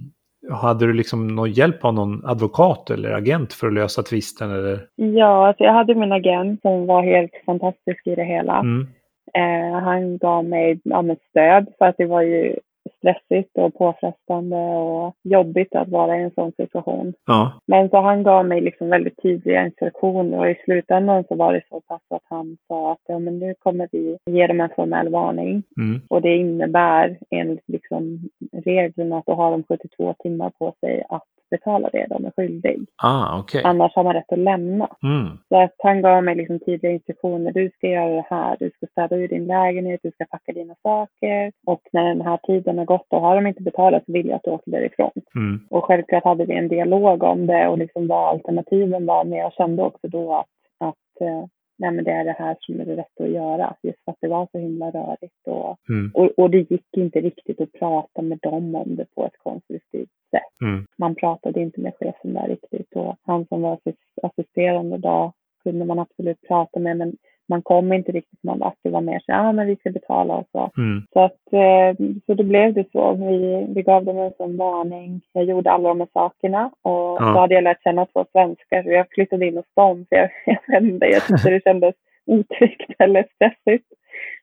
hade 0.52 0.88
du 0.88 0.94
liksom 0.94 1.28
någon 1.28 1.52
hjälp 1.52 1.86
av 1.86 1.94
någon 1.94 2.26
advokat 2.26 2.90
eller 2.90 3.12
agent 3.12 3.54
för 3.54 3.68
att 3.68 3.74
lösa 3.74 4.04
tvisten? 4.04 4.52
Eller? 4.52 4.88
Ja, 4.96 5.48
alltså 5.48 5.64
jag 5.64 5.74
hade 5.74 5.96
min 5.96 6.12
agent 6.12 6.62
som 6.62 6.86
var 6.86 7.04
helt 7.04 7.32
fantastisk 7.46 8.08
i 8.08 8.16
det 8.16 8.24
hela. 8.24 8.60
Mm. 8.60 8.88
Eh, 9.34 9.80
han 9.80 10.18
gav 10.18 10.46
mig 10.46 10.80
ja, 10.84 11.16
stöd 11.30 11.68
för 11.78 11.86
att 11.86 11.98
det 11.98 12.06
var 12.06 12.22
ju 12.22 12.56
stressigt 12.98 13.58
och 13.58 13.74
påfrestande 13.74 14.58
och 14.58 15.16
jobbigt 15.24 15.76
att 15.76 15.90
vara 15.90 16.18
i 16.18 16.24
en 16.24 16.32
sån 16.32 16.52
situation. 16.52 17.14
Ja. 17.26 17.52
Men 17.66 17.90
så 17.90 17.98
han 18.02 18.24
gav 18.24 18.46
mig 18.46 18.62
liksom 18.62 18.90
väldigt 18.90 19.22
tydliga 19.22 19.66
instruktioner 19.66 20.40
och 20.40 20.50
i 20.50 20.56
slutändan 20.66 21.24
så 21.28 21.36
var 21.36 21.54
det 21.54 21.62
så 21.70 21.82
pass 21.82 22.02
att 22.10 22.24
han 22.30 22.58
sa 22.68 22.92
att 22.92 23.02
ja, 23.08 23.20
men 23.20 23.40
nu 23.40 23.54
kommer 23.60 23.90
vi 23.92 24.18
ge 24.26 24.48
dem 24.48 24.62
en 24.62 24.70
formell 24.76 25.10
varning 25.10 25.64
Mm. 25.78 26.02
och 26.10 26.22
det 26.22 26.36
innebär 26.36 27.18
enligt 27.30 27.64
liksom 27.68 28.30
reglerna 28.52 29.18
att 29.18 29.26
då 29.26 29.34
har 29.34 29.52
de 29.52 29.64
72 29.64 30.14
timmar 30.20 30.50
på 30.50 30.74
sig 30.80 31.04
att 31.10 31.24
betala 31.58 31.90
det 31.94 32.06
de 32.10 32.26
är 32.26 32.32
skyldig. 32.36 32.86
Ah, 33.04 33.40
okej. 33.40 33.62
Annars 33.64 33.96
har 33.96 34.04
man 34.04 34.14
rätt 34.14 34.32
att 34.32 34.40
lämna. 34.40 34.88
Mm. 35.04 35.28
Så 35.50 35.62
att 35.62 35.76
han 35.78 36.02
gav 36.02 36.24
mig 36.24 36.36
liksom 36.36 36.60
tydliga 36.60 36.92
instruktioner. 36.92 37.52
Du 37.52 37.70
ska 37.70 37.88
göra 37.88 38.16
det 38.16 38.26
här. 38.30 38.56
Du 38.60 38.70
ska 38.70 38.86
städa 38.88 39.16
ur 39.16 39.28
din 39.28 39.46
lägenhet. 39.46 40.00
Du 40.04 40.12
ska 40.12 40.26
packa 40.26 40.52
dina 40.52 40.76
saker. 40.84 41.52
Och 41.66 41.82
när 41.92 42.06
den 42.08 42.22
här 42.22 42.40
tiden 42.48 42.78
har 42.78 42.86
gått 42.86 43.08
och 43.10 43.22
har 43.22 43.36
de 43.36 43.48
inte 43.48 43.64
betalat 43.64 44.06
så 44.06 44.12
vill 44.12 44.28
jag 44.28 44.36
att 44.36 44.44
du 44.44 44.52
åker 44.52 44.72
därifrån. 44.72 45.12
Mm. 45.36 45.60
Och 45.70 45.86
självklart 45.86 46.24
hade 46.24 46.46
vi 46.46 46.54
en 46.54 46.68
dialog 46.68 47.24
om 47.24 47.48
det 47.48 47.68
och 47.68 47.78
liksom 47.78 48.08
vad 48.08 48.30
alternativen 48.30 49.06
var. 49.06 49.24
Men 49.26 49.38
jag 49.38 49.54
kände 49.54 49.84
också 49.84 50.08
då 50.08 50.34
att, 50.34 50.46
att 50.90 51.22
eh, 51.22 51.46
nej 51.78 51.92
men 51.92 52.04
det 52.04 52.12
är 52.12 52.26
det 52.26 52.36
här 52.40 52.56
som 52.60 52.80
är 52.80 52.86
det 52.86 52.96
rätta 52.96 53.24
att 53.24 53.30
göra. 53.30 53.76
Just 53.84 54.04
för 54.06 54.12
att 54.12 54.18
det 54.22 54.28
var 54.28 54.48
så 54.52 54.58
himla 54.58 54.92
rörigt. 54.92 55.48
Och, 55.48 55.78
Mm. 55.90 56.12
och, 56.14 56.30
och 56.40 56.50
det 56.50 56.72
gick 56.72 56.98
inte 56.98 57.22
riktigt 57.22 57.62
att 57.62 57.72
prata 57.72 58.22
med 58.22 58.40
dem 58.42 58.76
om 58.76 58.96
det 58.96 59.06
på 59.16 59.26
ett 59.26 59.38
konstruktivt 59.44 60.10
sätt 60.32 60.62
Mm. 60.62 60.88
man 60.98 61.16
pratade 61.16 61.62
inte 61.62 61.82
med 61.82 61.94
chefen 62.00 62.34
där 62.34 62.48
riktigt 62.48 62.96
och 62.96 63.16
han 63.24 63.46
som 63.48 63.62
var 63.62 63.74
assist- 63.74 64.20
assisterande 64.24 64.98
då 64.98 65.34
kunde 65.64 65.86
man 65.86 66.00
absolut 66.00 66.42
prata 66.48 66.80
med 66.80 66.98
men 66.98 67.18
man 67.50 67.62
kom 67.62 67.94
inte 67.94 68.12
riktigt 68.12 68.44
någon 68.44 68.60
vart. 68.60 68.78
Det 68.84 68.90
var 68.90 69.02
mer 69.02 69.20
så 69.20 69.26
ja 69.32 69.52
men 69.52 69.68
vi 69.68 69.76
ska 69.76 69.90
betala 69.90 70.34
och 70.36 70.48
så. 70.52 70.72
Mm. 70.78 71.04
Så 71.14 71.20
att 71.20 71.54
eh, 71.54 72.06
så 72.26 72.34
då 72.34 72.44
blev 72.44 72.74
det 72.74 72.92
så. 72.92 73.14
Vi, 73.14 73.66
vi 73.76 73.82
gav 73.82 74.06
dem 74.06 74.18
en 74.18 74.34
sån 74.38 74.58
varning. 74.58 75.22
Jag 75.34 75.44
gjorde 75.44 75.72
alla 75.72 75.90
de 75.90 76.00
här 76.00 76.08
sakerna 76.14 76.66
och 76.82 76.92
Ja. 76.92 77.18
så 77.34 77.40
hade 77.40 77.54
jag 77.56 77.64
lärt 77.64 77.84
känna 77.84 78.06
två 78.06 78.26
svenskar 78.32 78.84
så 78.84 78.90
jag 78.90 79.06
flyttade 79.10 79.48
in 79.48 79.58
hos 79.58 79.74
dem. 79.76 80.06
Så 80.10 80.16
jag, 80.16 80.30
jag 80.68 80.84
inte, 80.84 81.06
jag 81.06 81.28
tyckte 81.28 81.50
det 81.50 81.64
kändes 81.64 81.96
otryggt 82.26 82.92
eller 83.00 83.26
stressigt 83.36 83.86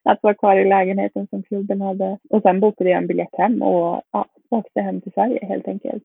att 0.04 0.22
vara 0.22 0.34
kvar 0.34 0.56
i 0.56 0.68
lägenheten 0.68 1.26
som 1.26 1.42
klubben 1.42 1.80
hade. 1.80 2.18
Och 2.30 2.42
sen 2.42 2.60
bokade 2.60 2.90
jag 2.90 2.98
en 2.98 3.06
biljett 3.06 3.34
hem 3.38 3.62
och 3.62 4.02
ja, 4.12 4.26
åkte 4.50 4.80
hem 4.80 5.00
till 5.00 5.12
Sverige 5.12 5.46
helt 5.46 5.68
enkelt. 5.68 6.02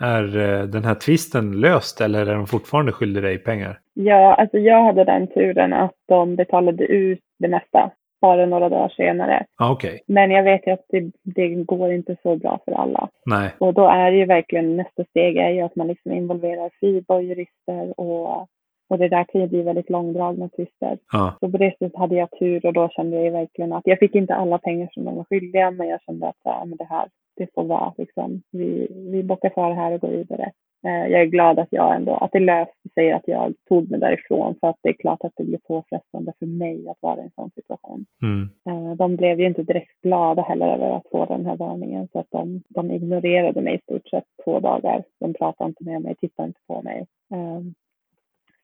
Är 0.00 0.36
eh, 0.36 0.62
den 0.62 0.84
här 0.84 0.94
tvisten 0.94 1.60
löst 1.60 2.00
eller 2.00 2.26
är 2.26 2.34
de 2.34 2.46
fortfarande 2.46 2.92
skyldiga 2.92 3.22
dig 3.22 3.38
pengar? 3.38 3.78
Ja, 3.94 4.34
alltså 4.34 4.58
jag 4.58 4.84
hade 4.84 5.04
den 5.04 5.26
turen 5.26 5.72
att 5.72 5.94
de 6.08 6.36
betalade 6.36 6.84
ut 6.84 7.20
det 7.38 7.48
mesta 7.48 7.90
bara 8.20 8.46
några 8.46 8.68
dagar 8.68 8.88
senare. 8.88 9.46
Ah, 9.56 9.72
okej. 9.72 10.02
Men 10.06 10.30
jag 10.30 10.42
vet 10.42 10.66
ju 10.66 10.72
att 10.72 10.86
det, 10.88 11.10
det 11.22 11.48
går 11.48 11.92
inte 11.92 12.16
så 12.22 12.36
bra 12.36 12.60
för 12.64 12.72
alla. 12.72 13.08
Nej. 13.26 13.50
Och 13.58 13.74
då 13.74 13.88
är 13.88 14.10
det 14.10 14.16
ju 14.16 14.24
verkligen 14.24 14.76
nästa 14.76 15.04
steg 15.04 15.36
är 15.36 15.50
ju 15.50 15.60
att 15.60 15.76
man 15.76 15.86
liksom 15.86 16.12
involverar 16.12 16.70
FIBA 16.80 17.14
och 17.14 17.22
jurister 17.22 18.00
och, 18.00 18.48
och 18.94 19.00
det 19.00 19.08
där 19.08 19.24
kan 19.24 19.40
ju 19.40 19.46
bli 19.46 19.62
väldigt 19.62 19.90
långdragna 19.90 20.48
tvister. 20.48 20.98
Ja. 21.12 21.34
Så 21.40 21.50
på 21.50 21.58
det 21.58 21.70
sättet 21.70 21.96
hade 21.96 22.14
jag 22.14 22.30
tur 22.38 22.66
och 22.66 22.72
då 22.72 22.88
kände 22.88 23.22
jag 23.22 23.32
verkligen 23.32 23.72
att 23.72 23.86
jag 23.86 23.98
fick 23.98 24.14
inte 24.14 24.34
alla 24.34 24.58
pengar 24.58 24.88
som 24.92 25.04
de 25.04 25.16
var 25.16 25.24
skyldiga 25.24 25.70
men 25.70 25.88
jag 25.88 26.02
kände 26.02 26.28
att 26.28 26.40
ja, 26.44 26.64
men 26.64 26.76
det 26.78 26.84
här, 26.84 27.08
det 27.36 27.54
får 27.54 27.64
vara 27.64 27.92
liksom. 27.98 28.42
Vi, 28.52 28.88
vi 29.12 29.22
bockar 29.22 29.50
för 29.50 29.68
det 29.68 29.74
här 29.74 29.92
och 29.92 30.00
går 30.00 30.08
vidare. 30.08 30.52
Eh, 30.86 31.06
Jag 31.12 31.20
är 31.20 31.26
glad 31.26 31.58
att 31.58 31.68
jag 31.70 31.96
ändå, 31.96 32.12
att 32.14 32.32
det 32.32 32.40
löste 32.40 32.88
sig 32.94 33.12
att 33.12 33.28
jag 33.28 33.54
tog 33.68 33.90
mig 33.90 34.00
därifrån 34.00 34.54
för 34.60 34.68
att 34.68 34.76
det 34.82 34.88
är 34.88 34.92
klart 34.92 35.24
att 35.24 35.32
det 35.36 35.44
blir 35.44 35.58
påfrestande 35.58 36.32
för 36.38 36.46
mig 36.46 36.88
att 36.88 37.02
vara 37.02 37.20
i 37.20 37.22
en 37.22 37.30
sån 37.34 37.50
situation. 37.50 38.04
Mm. 38.22 38.48
Eh, 38.68 38.96
De 38.96 39.16
blev 39.16 39.40
ju 39.40 39.46
inte 39.46 39.62
direkt 39.62 40.00
glada 40.02 40.42
heller 40.42 40.66
över 40.66 40.90
att 40.96 41.10
få 41.10 41.24
den 41.24 41.46
här 41.46 41.56
varningen 41.56 42.08
så 42.12 42.18
att 42.18 42.30
de, 42.30 42.62
de 42.68 42.90
ignorerade 42.90 43.60
mig 43.60 43.74
i 43.74 43.78
stort 43.78 44.08
sett 44.08 44.24
två 44.44 44.60
dagar. 44.60 45.04
De 45.20 45.34
pratade 45.34 45.68
inte 45.68 45.84
med 45.84 46.02
mig, 46.02 46.14
tittade 46.14 46.46
inte 46.48 46.60
på 46.66 46.82
mig. 46.82 47.06
Eh, 47.34 47.60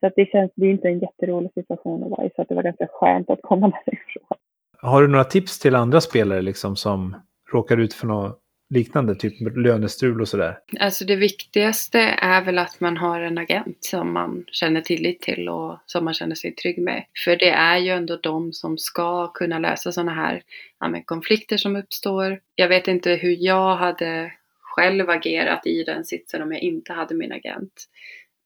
Så 0.00 0.06
att 0.06 0.12
det 0.16 0.30
känns, 0.30 0.52
det 0.54 0.66
är 0.66 0.70
inte 0.70 0.88
en 0.88 0.98
jätterolig 0.98 1.52
situation 1.52 2.04
att 2.04 2.10
vara 2.10 2.26
i 2.26 2.30
så 2.36 2.42
att 2.42 2.48
det 2.48 2.54
var 2.54 2.62
ganska 2.62 2.86
skönt 2.92 3.30
att 3.30 3.42
komma 3.42 3.66
därifrån. 3.86 4.38
Har 4.82 5.02
du 5.02 5.08
några 5.08 5.24
tips 5.24 5.58
till 5.58 5.74
andra 5.74 6.00
spelare 6.00 6.42
liksom 6.42 6.76
som 6.76 7.16
råkar 7.52 7.76
ut 7.76 7.94
för 7.94 8.06
något 8.06 8.40
liknande, 8.70 9.14
typ 9.14 9.56
lönestrul 9.56 10.20
och 10.20 10.28
sådär? 10.28 10.58
Alltså 10.80 11.04
det 11.04 11.16
viktigaste 11.16 11.98
är 12.18 12.44
väl 12.44 12.58
att 12.58 12.80
man 12.80 12.96
har 12.96 13.20
en 13.20 13.38
agent 13.38 13.76
som 13.80 14.12
man 14.12 14.44
känner 14.52 14.80
tillit 14.80 15.20
till 15.20 15.48
och 15.48 15.78
som 15.86 16.04
man 16.04 16.14
känner 16.14 16.34
sig 16.34 16.54
trygg 16.54 16.78
med. 16.78 17.04
För 17.24 17.36
det 17.36 17.50
är 17.50 17.78
ju 17.78 17.90
ändå 17.90 18.16
de 18.16 18.52
som 18.52 18.78
ska 18.78 19.32
kunna 19.32 19.58
lösa 19.58 19.92
sådana 19.92 20.14
här 20.14 20.42
ja, 20.80 21.02
konflikter 21.04 21.56
som 21.56 21.76
uppstår. 21.76 22.40
Jag 22.54 22.68
vet 22.68 22.88
inte 22.88 23.10
hur 23.10 23.36
jag 23.40 23.76
hade 23.76 24.32
själv 24.60 25.10
agerat 25.10 25.66
i 25.66 25.84
den 25.84 26.04
sitsen 26.04 26.42
om 26.42 26.52
jag 26.52 26.60
inte 26.60 26.92
hade 26.92 27.14
min 27.14 27.32
agent. 27.32 27.86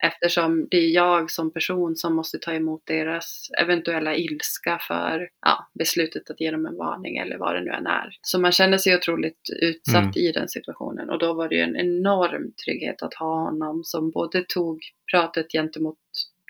Eftersom 0.04 0.68
det 0.70 0.76
är 0.76 0.90
jag 0.90 1.30
som 1.30 1.52
person 1.52 1.96
som 1.96 2.16
måste 2.16 2.38
ta 2.38 2.52
emot 2.52 2.82
deras 2.86 3.48
eventuella 3.62 4.16
ilska 4.16 4.78
för 4.88 5.28
ja, 5.46 5.70
beslutet 5.78 6.30
att 6.30 6.40
ge 6.40 6.50
dem 6.50 6.66
en 6.66 6.76
varning 6.76 7.16
eller 7.16 7.38
vad 7.38 7.54
det 7.54 7.60
nu 7.60 7.70
än 7.70 7.86
är. 7.86 8.08
Så 8.22 8.40
man 8.40 8.52
känner 8.52 8.78
sig 8.78 8.96
otroligt 8.96 9.40
utsatt 9.62 10.16
mm. 10.16 10.16
i 10.16 10.32
den 10.32 10.48
situationen 10.48 11.10
och 11.10 11.18
då 11.18 11.34
var 11.34 11.48
det 11.48 11.54
ju 11.54 11.60
en 11.60 11.76
enorm 11.76 12.52
trygghet 12.64 13.02
att 13.02 13.14
ha 13.14 13.44
honom 13.44 13.80
som 13.84 14.10
både 14.10 14.44
tog 14.48 14.78
pratet 15.12 15.52
gentemot 15.52 15.98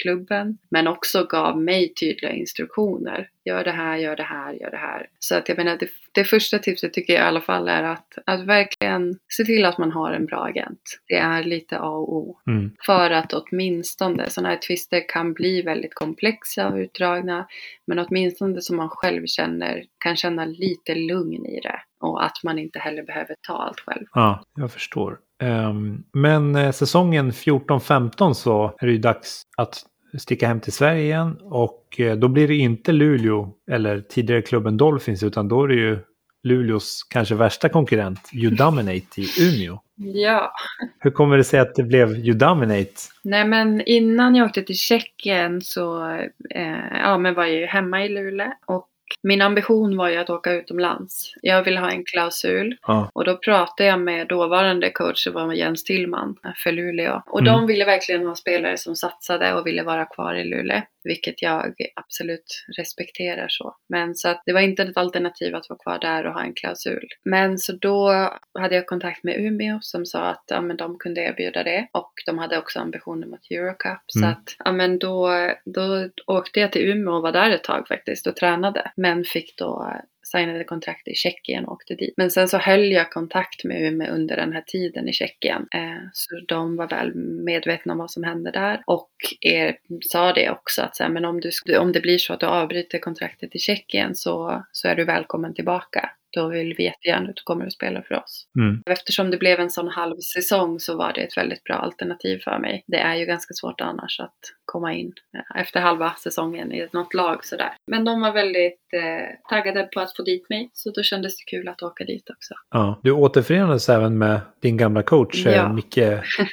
klubben, 0.04 0.58
men 0.70 0.86
också 0.86 1.24
gav 1.24 1.60
mig 1.60 1.94
tydliga 1.94 2.32
instruktioner. 2.32 3.28
Gör 3.44 3.64
det 3.64 3.70
här, 3.70 3.96
gör 3.96 4.16
det 4.16 4.22
här, 4.22 4.52
gör 4.52 4.70
det 4.70 4.76
här. 4.76 5.06
Så 5.18 5.34
att 5.34 5.48
jag 5.48 5.58
menar, 5.58 5.76
det, 5.76 5.88
det 6.12 6.24
första 6.24 6.58
tipset 6.58 6.92
tycker 6.92 7.12
jag 7.12 7.22
i 7.22 7.26
alla 7.26 7.40
fall 7.40 7.68
är 7.68 7.82
att, 7.82 8.18
att 8.26 8.46
verkligen 8.46 9.18
se 9.28 9.44
till 9.44 9.64
att 9.64 9.78
man 9.78 9.92
har 9.92 10.12
en 10.12 10.26
bra 10.26 10.44
agent. 10.44 11.00
Det 11.08 11.16
är 11.16 11.44
lite 11.44 11.78
A 11.78 11.88
och 11.88 12.16
O. 12.16 12.38
Mm. 12.46 12.70
För 12.86 13.10
att 13.10 13.32
åtminstone, 13.32 14.30
sådana 14.30 14.48
här 14.48 14.56
tvister 14.56 15.08
kan 15.08 15.32
bli 15.32 15.62
väldigt 15.62 15.94
komplexa 15.94 16.68
och 16.68 16.76
utdragna, 16.76 17.46
men 17.86 17.98
åtminstone 17.98 18.60
som 18.60 18.76
man 18.76 18.88
själv 18.88 19.26
känner, 19.26 19.84
kan 19.98 20.16
känna 20.16 20.44
lite 20.44 20.94
lugn 20.94 21.46
i 21.46 21.60
det. 21.60 21.80
Och 22.00 22.24
att 22.24 22.40
man 22.44 22.58
inte 22.58 22.78
heller 22.78 23.02
behöver 23.02 23.36
ta 23.46 23.54
allt 23.54 23.80
själv. 23.80 24.06
Ja, 24.12 24.44
jag 24.56 24.72
förstår. 24.72 25.18
Um, 25.42 26.04
men 26.12 26.56
eh, 26.56 26.72
säsongen 26.72 27.30
14-15 27.30 28.32
så 28.32 28.74
är 28.78 28.86
det 28.86 28.92
ju 28.92 28.98
dags 28.98 29.42
att 29.56 29.82
sticka 30.18 30.46
hem 30.46 30.60
till 30.60 30.72
Sverige 30.72 31.02
igen 31.02 31.36
och 31.42 32.00
eh, 32.00 32.16
då 32.16 32.28
blir 32.28 32.48
det 32.48 32.54
inte 32.54 32.92
Luleå 32.92 33.48
eller 33.70 34.00
tidigare 34.00 34.42
klubben 34.42 34.76
Dolphins 34.76 35.22
utan 35.22 35.48
då 35.48 35.64
är 35.64 35.68
det 35.68 35.74
ju 35.74 35.98
Luleås 36.42 37.06
kanske 37.10 37.34
värsta 37.34 37.68
konkurrent 37.68 38.30
Udominate 38.32 39.20
i 39.20 39.26
Umeå. 39.40 39.80
Ja. 39.96 40.52
Hur 40.98 41.10
kommer 41.10 41.36
det 41.36 41.44
sig 41.44 41.60
att 41.60 41.74
det 41.74 41.82
blev 41.82 42.08
Udominate? 42.10 42.92
Nej 43.22 43.44
men 43.44 43.80
innan 43.80 44.34
jag 44.34 44.46
åkte 44.46 44.62
till 44.62 44.78
Tjeckien 44.78 45.60
så 45.60 46.10
eh, 46.54 46.98
ja, 47.02 47.18
men 47.18 47.34
var 47.34 47.44
jag 47.44 47.54
ju 47.54 47.66
hemma 47.66 48.04
i 48.04 48.08
Luleå 48.08 48.52
och 48.66 48.88
min 49.22 49.42
ambition 49.42 49.96
var 49.96 50.08
ju 50.08 50.16
att 50.16 50.30
åka 50.30 50.52
utomlands. 50.52 51.34
Jag 51.42 51.62
ville 51.62 51.80
ha 51.80 51.90
en 51.90 52.04
klausul 52.04 52.76
ja. 52.82 53.10
och 53.14 53.24
då 53.24 53.36
pratade 53.36 53.88
jag 53.88 54.00
med 54.00 54.28
dåvarande 54.28 54.90
coach, 54.90 55.24
det 55.24 55.30
var 55.30 55.52
Jens 55.52 55.84
Tillman 55.84 56.36
för 56.64 56.72
Luleå. 56.72 57.22
Och 57.26 57.40
mm. 57.40 57.52
de 57.52 57.66
ville 57.66 57.84
verkligen 57.84 58.26
ha 58.26 58.34
spelare 58.34 58.76
som 58.76 58.96
satsade 58.96 59.54
och 59.54 59.66
ville 59.66 59.82
vara 59.82 60.04
kvar 60.04 60.34
i 60.34 60.44
Luleå. 60.44 60.82
Vilket 61.04 61.42
jag 61.42 61.74
absolut 61.96 62.64
respekterar 62.78 63.46
så. 63.48 63.76
Men 63.88 64.14
så 64.14 64.28
att 64.28 64.42
det 64.46 64.52
var 64.52 64.60
inte 64.60 64.82
ett 64.82 64.96
alternativ 64.96 65.54
att 65.54 65.68
vara 65.68 65.78
kvar 65.78 65.98
där 65.98 66.26
och 66.26 66.34
ha 66.34 66.42
en 66.42 66.54
klausul. 66.54 67.08
Men 67.24 67.58
så 67.58 67.72
då 67.72 68.30
hade 68.58 68.74
jag 68.74 68.86
kontakt 68.86 69.24
med 69.24 69.40
Umeå 69.40 69.78
som 69.80 70.06
sa 70.06 70.22
att 70.22 70.44
ja, 70.46 70.60
men 70.60 70.76
de 70.76 70.98
kunde 70.98 71.20
erbjuda 71.20 71.62
det. 71.62 71.88
Och 71.92 72.12
de 72.26 72.38
hade 72.38 72.58
också 72.58 72.80
ambitioner 72.80 73.26
mot 73.26 73.50
Eurocup. 73.50 73.84
Mm. 73.86 74.00
Så 74.06 74.26
att 74.26 74.56
ja, 74.64 74.72
men 74.72 74.98
då, 74.98 75.30
då 75.64 76.08
åkte 76.26 76.60
jag 76.60 76.72
till 76.72 76.88
Umeå 76.88 77.14
och 77.14 77.22
var 77.22 77.32
där 77.32 77.50
ett 77.50 77.64
tag 77.64 77.88
faktiskt 77.88 78.26
och 78.26 78.36
tränade. 78.36 78.92
Men 78.96 79.24
fick 79.24 79.58
då 79.58 79.92
signade 80.38 80.64
kontrakt 80.64 81.08
i 81.08 81.14
Tjeckien 81.14 81.64
och 81.64 81.72
åkte 81.72 81.94
dit. 81.94 82.14
Men 82.16 82.30
sen 82.30 82.48
så 82.48 82.58
höll 82.58 82.92
jag 82.92 83.12
kontakt 83.12 83.64
med 83.64 83.82
Umeå 83.82 84.14
under 84.14 84.36
den 84.36 84.52
här 84.52 84.64
tiden 84.66 85.08
i 85.08 85.12
Tjeckien. 85.12 85.66
Eh, 85.74 86.08
så 86.12 86.40
de 86.48 86.76
var 86.76 86.88
väl 86.88 87.14
medvetna 87.44 87.92
om 87.92 87.98
vad 87.98 88.10
som 88.10 88.24
hände 88.24 88.50
där 88.50 88.82
och 88.86 89.10
er, 89.40 89.76
sa 90.00 90.32
det 90.32 90.50
också 90.50 90.82
att 90.82 90.96
så 90.96 91.02
här, 91.02 91.10
men 91.10 91.24
om, 91.24 91.40
du, 91.40 91.76
om 91.78 91.92
det 91.92 92.00
blir 92.00 92.18
så 92.18 92.32
att 92.32 92.40
du 92.40 92.46
avbryter 92.46 92.98
kontraktet 92.98 93.54
i 93.54 93.58
Tjeckien 93.58 94.14
så, 94.14 94.64
så 94.72 94.88
är 94.88 94.94
du 94.94 95.04
välkommen 95.04 95.54
tillbaka 95.54 96.10
då 96.34 96.48
vill 96.48 96.74
vi 96.78 96.84
jättegärna 96.84 97.28
att 97.28 97.36
du 97.36 97.42
kommer 97.44 97.66
och 97.66 97.72
spelar 97.72 98.02
för 98.02 98.14
oss. 98.14 98.46
Mm. 98.58 98.82
Eftersom 98.86 99.30
det 99.30 99.36
blev 99.36 99.60
en 99.60 99.70
sån 99.70 99.88
halv 99.88 100.16
säsong 100.16 100.80
så 100.80 100.96
var 100.96 101.12
det 101.12 101.20
ett 101.20 101.36
väldigt 101.36 101.64
bra 101.64 101.76
alternativ 101.76 102.38
för 102.38 102.58
mig. 102.58 102.84
Det 102.86 102.98
är 102.98 103.14
ju 103.14 103.26
ganska 103.26 103.54
svårt 103.54 103.80
annars 103.80 104.20
att 104.20 104.38
komma 104.64 104.94
in 104.94 105.12
eh, 105.36 105.60
efter 105.60 105.80
halva 105.80 106.14
säsongen 106.18 106.72
i 106.72 106.88
något 106.92 107.14
lag 107.14 107.44
sådär. 107.44 107.72
Men 107.86 108.04
de 108.04 108.20
var 108.20 108.32
väldigt 108.32 108.80
eh, 108.92 109.48
taggade 109.48 109.82
på 109.94 110.00
att 110.00 110.16
få 110.16 110.22
dit 110.22 110.48
mig 110.50 110.70
så 110.72 110.90
då 110.90 111.02
kändes 111.02 111.36
det 111.36 111.44
kul 111.50 111.68
att 111.68 111.82
åka 111.82 112.04
dit 112.04 112.30
också. 112.30 112.54
Ja, 112.70 113.00
du 113.02 113.10
återförenades 113.10 113.88
även 113.88 114.18
med 114.18 114.40
din 114.62 114.76
gamla 114.76 115.02
coach 115.02 115.46
eh, 115.46 115.52
ja. 115.52 115.72
Micke 115.72 115.98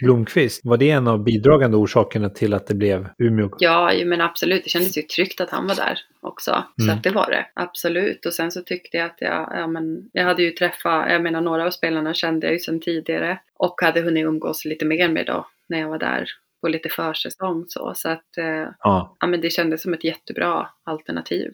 Blomqvist. 0.02 0.62
Var 0.64 0.78
det 0.78 0.90
en 0.90 1.08
av 1.08 1.24
bidragande 1.24 1.78
orsakerna 1.78 2.30
till 2.30 2.54
att 2.54 2.68
det 2.68 2.76
blev 2.76 3.08
Umeå? 3.18 3.50
Ja, 3.60 3.92
men 4.06 4.22
absolut. 4.22 4.64
Det 4.64 4.70
kändes 4.70 4.98
ju 4.98 5.02
tryggt 5.02 5.42
att 5.42 5.50
han 5.50 5.68
var 5.68 5.76
där 5.76 6.00
också. 6.22 6.52
Mm. 6.52 6.88
Så 6.88 6.92
att 6.92 7.04
det 7.04 7.10
var 7.10 7.30
det. 7.30 7.46
Absolut. 7.54 8.26
Och 8.26 8.34
sen 8.34 8.52
så 8.52 8.62
tyckte 8.62 8.98
jag 8.98 9.06
att 9.06 9.18
jag, 9.20 9.52
ja, 9.56 9.68
men 9.72 10.10
jag 10.14 10.24
hade 10.24 10.44
ju 10.44 10.52
träffat, 10.52 11.12
jag 11.12 11.24
menar 11.24 11.42
några 11.42 11.66
av 11.66 11.72
spelarna 11.72 12.14
kände 12.14 12.48
jag 12.48 12.54
ju 12.54 12.60
sedan 12.60 12.80
tidigare 12.80 13.40
och 13.60 13.76
hade 13.82 14.02
hunnit 14.02 14.26
umgås 14.26 14.66
lite 14.66 14.86
mer 14.86 15.10
med 15.10 15.26
då 15.26 15.48
när 15.70 15.80
jag 15.80 15.90
var 15.90 16.00
där 16.00 16.26
på 16.62 16.68
lite 16.68 16.90
försäsong 16.90 17.66
så. 17.68 17.94
Så 17.96 18.10
att 18.10 18.38
eh, 18.38 18.46
ja. 18.80 19.18
ja. 19.20 19.28
men 19.28 19.42
det 19.42 19.50
kändes 19.50 19.82
som 19.82 19.94
ett 19.94 20.04
jättebra 20.04 20.68
alternativ. 20.84 21.54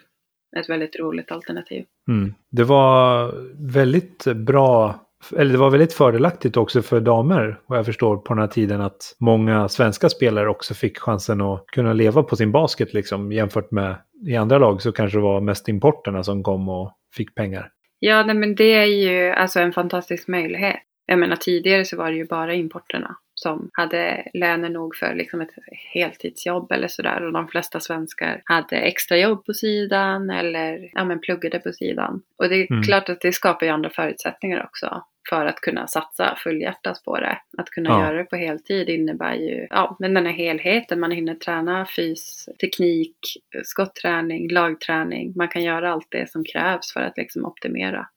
Ett 0.57 0.69
väldigt 0.69 0.99
roligt 0.99 1.31
alternativ. 1.31 1.85
Mm. 2.07 2.33
Det 2.51 2.63
var 2.63 3.33
väldigt 3.73 4.25
bra 4.25 5.07
eller 5.37 5.51
det 5.51 5.57
var 5.57 5.69
väldigt 5.69 5.93
fördelaktigt 5.93 6.57
också 6.57 6.81
för 6.81 6.99
damer, 6.99 7.59
vad 7.67 7.79
jag 7.79 7.85
förstår, 7.85 8.17
på 8.17 8.33
den 8.33 8.41
här 8.41 8.47
tiden 8.47 8.81
att 8.81 9.15
många 9.19 9.69
svenska 9.69 10.09
spelare 10.09 10.49
också 10.49 10.73
fick 10.73 10.99
chansen 10.99 11.41
att 11.41 11.65
kunna 11.65 11.93
leva 11.93 12.23
på 12.23 12.35
sin 12.35 12.51
basket 12.51 12.93
liksom 12.93 13.31
jämfört 13.31 13.71
med 13.71 13.95
i 14.27 14.35
andra 14.35 14.57
lag 14.57 14.81
så 14.81 14.91
kanske 14.91 15.17
det 15.17 15.21
var 15.21 15.41
mest 15.41 15.67
importerna 15.67 16.23
som 16.23 16.43
kom 16.43 16.69
och 16.69 16.93
fick 17.15 17.35
pengar. 17.35 17.71
Ja, 17.99 18.23
nej, 18.23 18.35
men 18.35 18.55
det 18.55 18.73
är 18.73 18.85
ju 18.85 19.29
alltså 19.29 19.59
en 19.59 19.73
fantastisk 19.73 20.27
möjlighet. 20.27 20.75
Jag 21.05 21.19
menar 21.19 21.35
tidigare 21.35 21.85
så 21.85 21.97
var 21.97 22.11
det 22.11 22.17
ju 22.17 22.25
bara 22.25 22.53
importerna 22.53 23.17
som 23.39 23.69
hade 23.73 24.23
löner 24.33 24.69
nog 24.69 24.95
för 24.95 25.15
liksom 25.15 25.41
ett 25.41 25.51
heltidsjobb 25.93 26.71
eller 26.71 26.87
sådär. 26.87 27.25
Och 27.25 27.33
de 27.33 27.47
flesta 27.47 27.79
svenskar 27.79 28.41
hade 28.45 28.77
extrajobb 28.77 29.45
på 29.45 29.53
sidan 29.53 30.29
eller 30.29 30.89
ja, 30.93 31.05
men 31.05 31.19
pluggade 31.19 31.59
på 31.59 31.73
sidan. 31.73 32.21
Och 32.37 32.49
det 32.49 32.55
är 32.55 32.71
mm. 32.71 32.83
klart 32.83 33.09
att 33.09 33.21
det 33.21 33.31
skapar 33.31 33.65
ju 33.65 33.71
andra 33.71 33.89
förutsättningar 33.89 34.63
också 34.63 35.03
för 35.29 35.45
att 35.45 35.61
kunna 35.61 35.87
satsa 35.87 36.37
fullhjärtat 36.43 37.03
på 37.05 37.19
det. 37.19 37.37
Att 37.57 37.69
kunna 37.69 37.89
ja. 37.89 38.05
göra 38.05 38.17
det 38.17 38.23
på 38.23 38.35
heltid 38.35 38.89
innebär 38.89 39.33
ju 39.33 39.67
ja, 39.69 39.97
men 39.99 40.13
den 40.13 40.25
här 40.25 40.33
helheten. 40.33 40.99
Man 40.99 41.11
hinner 41.11 41.35
träna 41.35 41.85
fys, 41.85 42.49
teknik, 42.61 43.17
skottträning, 43.63 44.49
lagträning. 44.49 45.33
Man 45.35 45.47
kan 45.47 45.63
göra 45.63 45.91
allt 45.91 46.07
det 46.09 46.31
som 46.31 46.43
krävs 46.43 46.93
för 46.93 47.01
att 47.01 47.17
liksom 47.17 47.45
optimera 47.45 48.07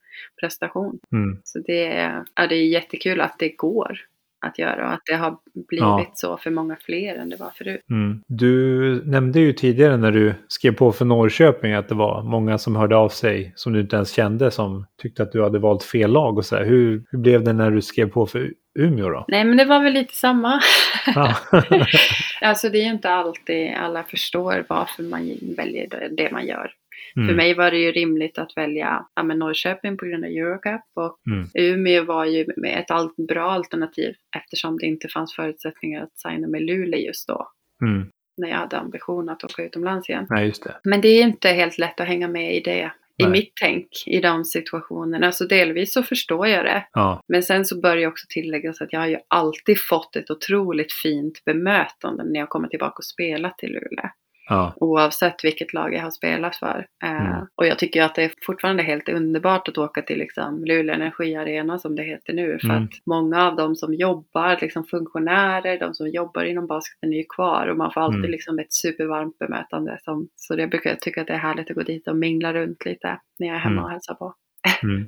prestation. 0.41 0.99
Mm. 1.13 1.41
Så 1.45 1.59
det 1.59 1.87
är, 1.87 2.25
ja, 2.35 2.47
det 2.47 2.55
är 2.55 2.67
jättekul 2.67 3.21
att 3.21 3.39
det 3.39 3.49
går 3.49 3.99
att 4.41 4.59
göra 4.59 4.87
och 4.87 4.93
att 4.93 5.03
det 5.07 5.15
har 5.15 5.37
blivit 5.69 5.81
ja. 5.81 6.13
så 6.15 6.37
för 6.37 6.51
många 6.51 6.77
fler 6.77 7.15
än 7.17 7.29
det 7.29 7.37
var 7.37 7.51
förut. 7.51 7.81
Mm. 7.91 8.23
Du 8.27 9.03
nämnde 9.05 9.41
ju 9.41 9.53
tidigare 9.53 9.97
när 9.97 10.11
du 10.11 10.35
skrev 10.49 10.73
på 10.73 10.93
för 10.93 11.05
Norrköping 11.05 11.73
att 11.73 11.89
det 11.89 11.95
var 11.95 12.23
många 12.23 12.59
som 12.59 12.77
hörde 12.77 12.97
av 12.97 13.09
sig 13.09 13.53
som 13.57 13.73
du 13.73 13.81
inte 13.81 13.97
ens 13.97 14.13
kände 14.13 14.51
som 14.51 14.87
tyckte 15.03 15.23
att 15.23 15.33
du 15.33 15.43
hade 15.43 15.59
valt 15.59 15.83
fel 15.83 16.13
lag 16.13 16.39
och 16.39 16.45
så 16.45 16.57
här. 16.57 16.65
Hur, 16.65 17.05
hur 17.11 17.19
blev 17.19 17.45
det 17.45 17.53
när 17.53 17.71
du 17.71 17.83
skrev 17.83 18.11
på 18.11 18.27
för 18.27 18.53
Umeå 18.79 19.09
då? 19.09 19.25
Nej 19.29 19.45
men 19.45 19.57
det 19.57 19.65
var 19.65 19.83
väl 19.83 19.93
lite 19.93 20.15
samma. 20.15 20.61
Ja. 21.15 21.37
alltså 22.41 22.69
det 22.69 22.79
är 22.79 22.85
ju 22.85 22.91
inte 22.91 23.11
alltid 23.11 23.75
alla 23.75 24.03
förstår 24.03 24.65
varför 24.69 25.03
man 25.03 25.33
väljer 25.57 26.09
det 26.17 26.33
man 26.33 26.47
gör. 26.47 26.73
Mm. 27.17 27.29
För 27.29 27.35
mig 27.35 27.55
var 27.55 27.71
det 27.71 27.79
ju 27.79 27.93
rimligt 27.93 28.39
att 28.39 28.53
välja 28.57 29.07
ja, 29.15 29.23
men 29.23 29.39
Norrköping 29.39 29.97
på 29.97 30.07
grund 30.07 30.25
av 30.25 30.31
Eurocup 30.31 30.83
och 30.95 31.19
mm. 31.31 31.49
Umeå 31.55 32.05
var 32.05 32.25
ju 32.25 32.47
ett 32.65 33.27
bra 33.29 33.51
alternativ 33.51 34.15
eftersom 34.37 34.79
det 34.79 34.87
inte 34.87 35.09
fanns 35.09 35.35
förutsättningar 35.35 36.03
att 36.03 36.19
signa 36.19 36.49
med 36.49 36.63
Luleå 36.63 37.01
just 37.01 37.29
då. 37.29 37.49
Mm. 37.83 38.09
När 38.37 38.49
jag 38.49 38.57
hade 38.57 38.79
ambition 38.79 39.29
att 39.29 39.45
åka 39.45 39.65
utomlands 39.65 40.09
igen. 40.09 40.27
Nej, 40.31 40.47
just 40.47 40.65
det. 40.65 40.81
Men 40.85 41.01
det 41.01 41.09
är 41.09 41.23
inte 41.23 41.49
helt 41.49 41.79
lätt 41.79 42.01
att 42.01 42.09
hänga 42.09 42.29
med 42.29 42.57
i 42.57 42.61
det 42.61 42.93
i 43.21 43.23
Nej. 43.23 43.33
mitt 43.33 43.53
tänk 43.61 43.89
i 44.07 44.21
de 44.21 44.45
situationerna. 44.45 45.27
Alltså 45.27 45.47
delvis 45.47 45.93
så 45.93 46.03
förstår 46.03 46.47
jag 46.47 46.65
det. 46.65 46.87
Ja. 46.93 47.23
Men 47.29 47.43
sen 47.43 47.65
så 47.65 47.81
bör 47.81 47.97
jag 47.97 48.11
också 48.13 48.27
tilläggas 48.29 48.81
att 48.81 48.93
jag 48.93 49.01
har 49.01 49.07
ju 49.07 49.19
alltid 49.29 49.77
fått 49.81 50.17
ett 50.17 50.31
otroligt 50.31 50.93
fint 50.93 51.45
bemötande 51.45 52.25
när 52.25 52.41
jag 52.41 52.49
kommer 52.49 52.69
tillbaka 52.69 52.95
och 52.97 53.05
spelat 53.05 53.59
till 53.59 53.69
Luleå. 53.69 54.11
Ja. 54.51 54.75
Oavsett 54.77 55.45
vilket 55.45 55.73
lag 55.73 55.95
jag 55.95 56.03
har 56.03 56.11
spelat 56.11 56.57
för. 56.57 56.87
Eh, 57.05 57.27
mm. 57.27 57.47
och 57.55 57.67
jag 57.67 57.79
tycker 57.79 58.03
att 58.03 58.15
det 58.15 58.25
är 58.25 58.33
fortfarande 58.47 58.83
helt 58.83 59.09
underbart 59.09 59.69
att 59.69 59.79
åka 59.79 60.03
till 60.03 60.19
liksom, 60.19 60.65
Luleå 60.65 60.95
Energi 60.95 61.37
Arena 61.37 61.79
som 61.79 61.97
det 61.97 62.03
heter 62.03 62.33
nu. 62.33 62.59
För 62.61 62.69
mm. 62.69 62.85
att 62.85 62.91
många 63.07 63.47
av 63.47 63.57
de 63.57 63.77
som 63.77 63.95
jobbar, 63.95 64.59
liksom 64.61 64.85
funktionärer, 64.85 65.79
de 65.79 65.95
som 65.95 66.09
jobbar 66.09 66.45
inom 66.45 66.67
basketen 66.67 67.13
är 67.13 67.17
ju 67.17 67.25
kvar. 67.37 67.67
Och 67.67 67.77
man 67.77 67.93
får 67.93 68.01
alltid 68.01 68.19
mm. 68.19 68.31
liksom 68.31 68.59
ett 68.59 68.73
supervarmt 68.73 69.39
bemötande. 69.39 69.99
Som, 70.05 70.29
så 70.37 70.55
jag 70.59 70.71
brukar 70.71 70.95
tycka 70.95 71.21
att 71.21 71.27
det 71.27 71.33
är 71.33 71.39
härligt 71.39 71.71
att 71.71 71.77
gå 71.77 71.83
dit 71.83 72.09
och 72.09 72.17
mingla 72.17 72.53
runt 72.53 72.85
lite 72.85 73.21
när 73.39 73.47
jag 73.47 73.57
är 73.57 73.61
hemma 73.61 73.73
mm. 73.73 73.85
och 73.85 73.91
hälsar 73.91 74.15
på. 74.15 74.35
Mm. 74.83 75.07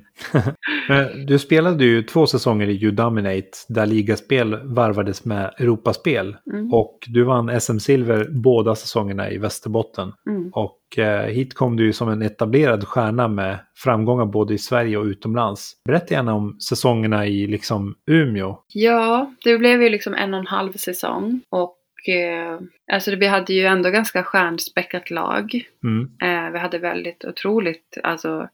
du 1.25 1.39
spelade 1.39 1.85
ju 1.85 2.03
två 2.03 2.27
säsonger 2.27 2.67
i 2.67 2.83
U-Dominate 2.83 3.49
där 3.69 3.85
ligaspel 3.85 4.59
varvades 4.63 5.25
med 5.25 5.53
Europaspel. 5.59 6.35
Mm. 6.51 6.73
Och 6.73 6.99
du 7.07 7.23
vann 7.23 7.49
SM-silver 7.49 8.27
båda 8.29 8.75
säsongerna 8.75 9.31
i 9.31 9.37
Västerbotten. 9.37 10.13
Mm. 10.29 10.49
Och 10.53 10.99
eh, 10.99 11.25
hit 11.25 11.53
kom 11.53 11.75
du 11.75 11.85
ju 11.85 11.93
som 11.93 12.09
en 12.09 12.21
etablerad 12.21 12.87
stjärna 12.87 13.27
med 13.27 13.59
framgångar 13.75 14.25
både 14.25 14.53
i 14.53 14.57
Sverige 14.57 14.97
och 14.97 15.05
utomlands. 15.05 15.71
Berätta 15.85 16.13
gärna 16.13 16.33
om 16.33 16.59
säsongerna 16.59 17.27
i 17.27 17.47
liksom 17.47 17.95
Umeå. 18.07 18.63
Ja, 18.67 19.33
det 19.43 19.57
blev 19.57 19.81
ju 19.81 19.89
liksom 19.89 20.13
en 20.13 20.33
och 20.33 20.39
en 20.39 20.47
halv 20.47 20.73
säsong. 20.73 21.41
Och 21.49 21.77
eh, 22.09 22.59
alltså 22.91 23.15
vi 23.15 23.27
hade 23.27 23.53
ju 23.53 23.65
ändå 23.65 23.89
ganska 23.89 24.23
stjärnspäckat 24.23 25.11
lag. 25.11 25.63
Mm. 25.83 26.11
Eh, 26.21 26.51
vi 26.51 26.59
hade 26.59 26.77
väldigt 26.77 27.25
otroligt, 27.25 27.97
alltså 28.03 28.47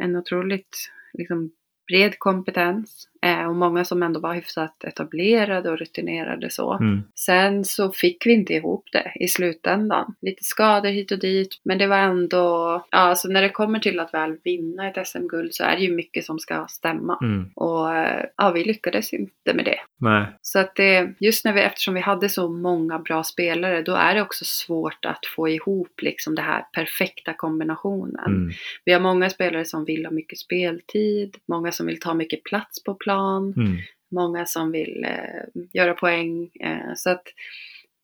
en 0.00 0.16
otroligt 0.16 0.90
liksom, 1.12 1.50
bred 1.88 2.18
kompetens. 2.18 3.08
Eh, 3.22 3.48
och 3.48 3.56
många 3.56 3.84
som 3.84 4.02
ändå 4.02 4.20
var 4.20 4.34
hyfsat 4.34 4.84
etablerade 4.84 5.70
och 5.70 5.78
rutinerade 5.78 6.50
så. 6.50 6.72
Mm. 6.72 7.02
Sen 7.14 7.64
så 7.64 7.90
fick 7.90 8.26
vi 8.26 8.32
inte 8.32 8.54
ihop 8.54 8.84
det 8.92 9.12
i 9.20 9.28
slutändan. 9.28 10.14
Lite 10.20 10.44
skador 10.44 10.88
hit 10.88 11.12
och 11.12 11.18
dit. 11.18 11.60
Men 11.62 11.78
det 11.78 11.86
var 11.86 11.98
ändå, 11.98 12.84
ja 12.90 12.98
alltså 12.98 13.28
när 13.28 13.42
det 13.42 13.48
kommer 13.48 13.78
till 13.78 14.00
att 14.00 14.14
väl 14.14 14.36
vinna 14.44 14.88
ett 14.88 15.08
SM-guld 15.08 15.54
så 15.54 15.64
är 15.64 15.76
det 15.76 15.82
ju 15.82 15.94
mycket 15.94 16.24
som 16.24 16.38
ska 16.38 16.66
stämma. 16.68 17.18
Mm. 17.22 17.50
Och 17.54 17.96
eh, 17.96 18.24
ja, 18.36 18.50
vi 18.50 18.64
lyckades 18.64 19.12
inte 19.12 19.54
med 19.54 19.64
det. 19.64 19.78
Nej. 20.00 20.26
Så 20.42 20.58
att 20.58 20.74
det, 20.74 21.14
just 21.18 21.44
när 21.44 21.52
vi, 21.52 21.60
eftersom 21.60 21.94
vi 21.94 22.00
hade 22.00 22.28
så 22.28 22.48
många 22.48 22.98
bra 22.98 23.24
spelare, 23.24 23.82
då 23.82 23.94
är 23.94 24.14
det 24.14 24.22
också 24.22 24.44
svårt 24.44 25.04
att 25.04 25.26
få 25.36 25.48
ihop 25.48 26.02
liksom 26.02 26.34
det 26.34 26.42
här 26.42 26.64
perfekta 26.72 27.32
kombinationen. 27.32 28.26
Mm. 28.26 28.50
Vi 28.84 28.92
har 28.92 29.00
många 29.00 29.30
spelare 29.30 29.64
som 29.64 29.84
vill 29.84 30.06
ha 30.06 30.12
mycket 30.12 30.38
speltid, 30.38 31.36
många 31.48 31.72
som 31.72 31.86
vill 31.86 32.00
ta 32.00 32.14
mycket 32.14 32.44
plats 32.44 32.84
på 32.84 32.94
plan, 33.08 33.54
mm. 33.56 33.78
många 34.14 34.46
som 34.46 34.72
vill 34.72 35.04
eh, 35.04 35.62
göra 35.74 35.94
poäng. 35.94 36.50
Eh, 36.60 36.94
så 36.94 37.10
att 37.10 37.24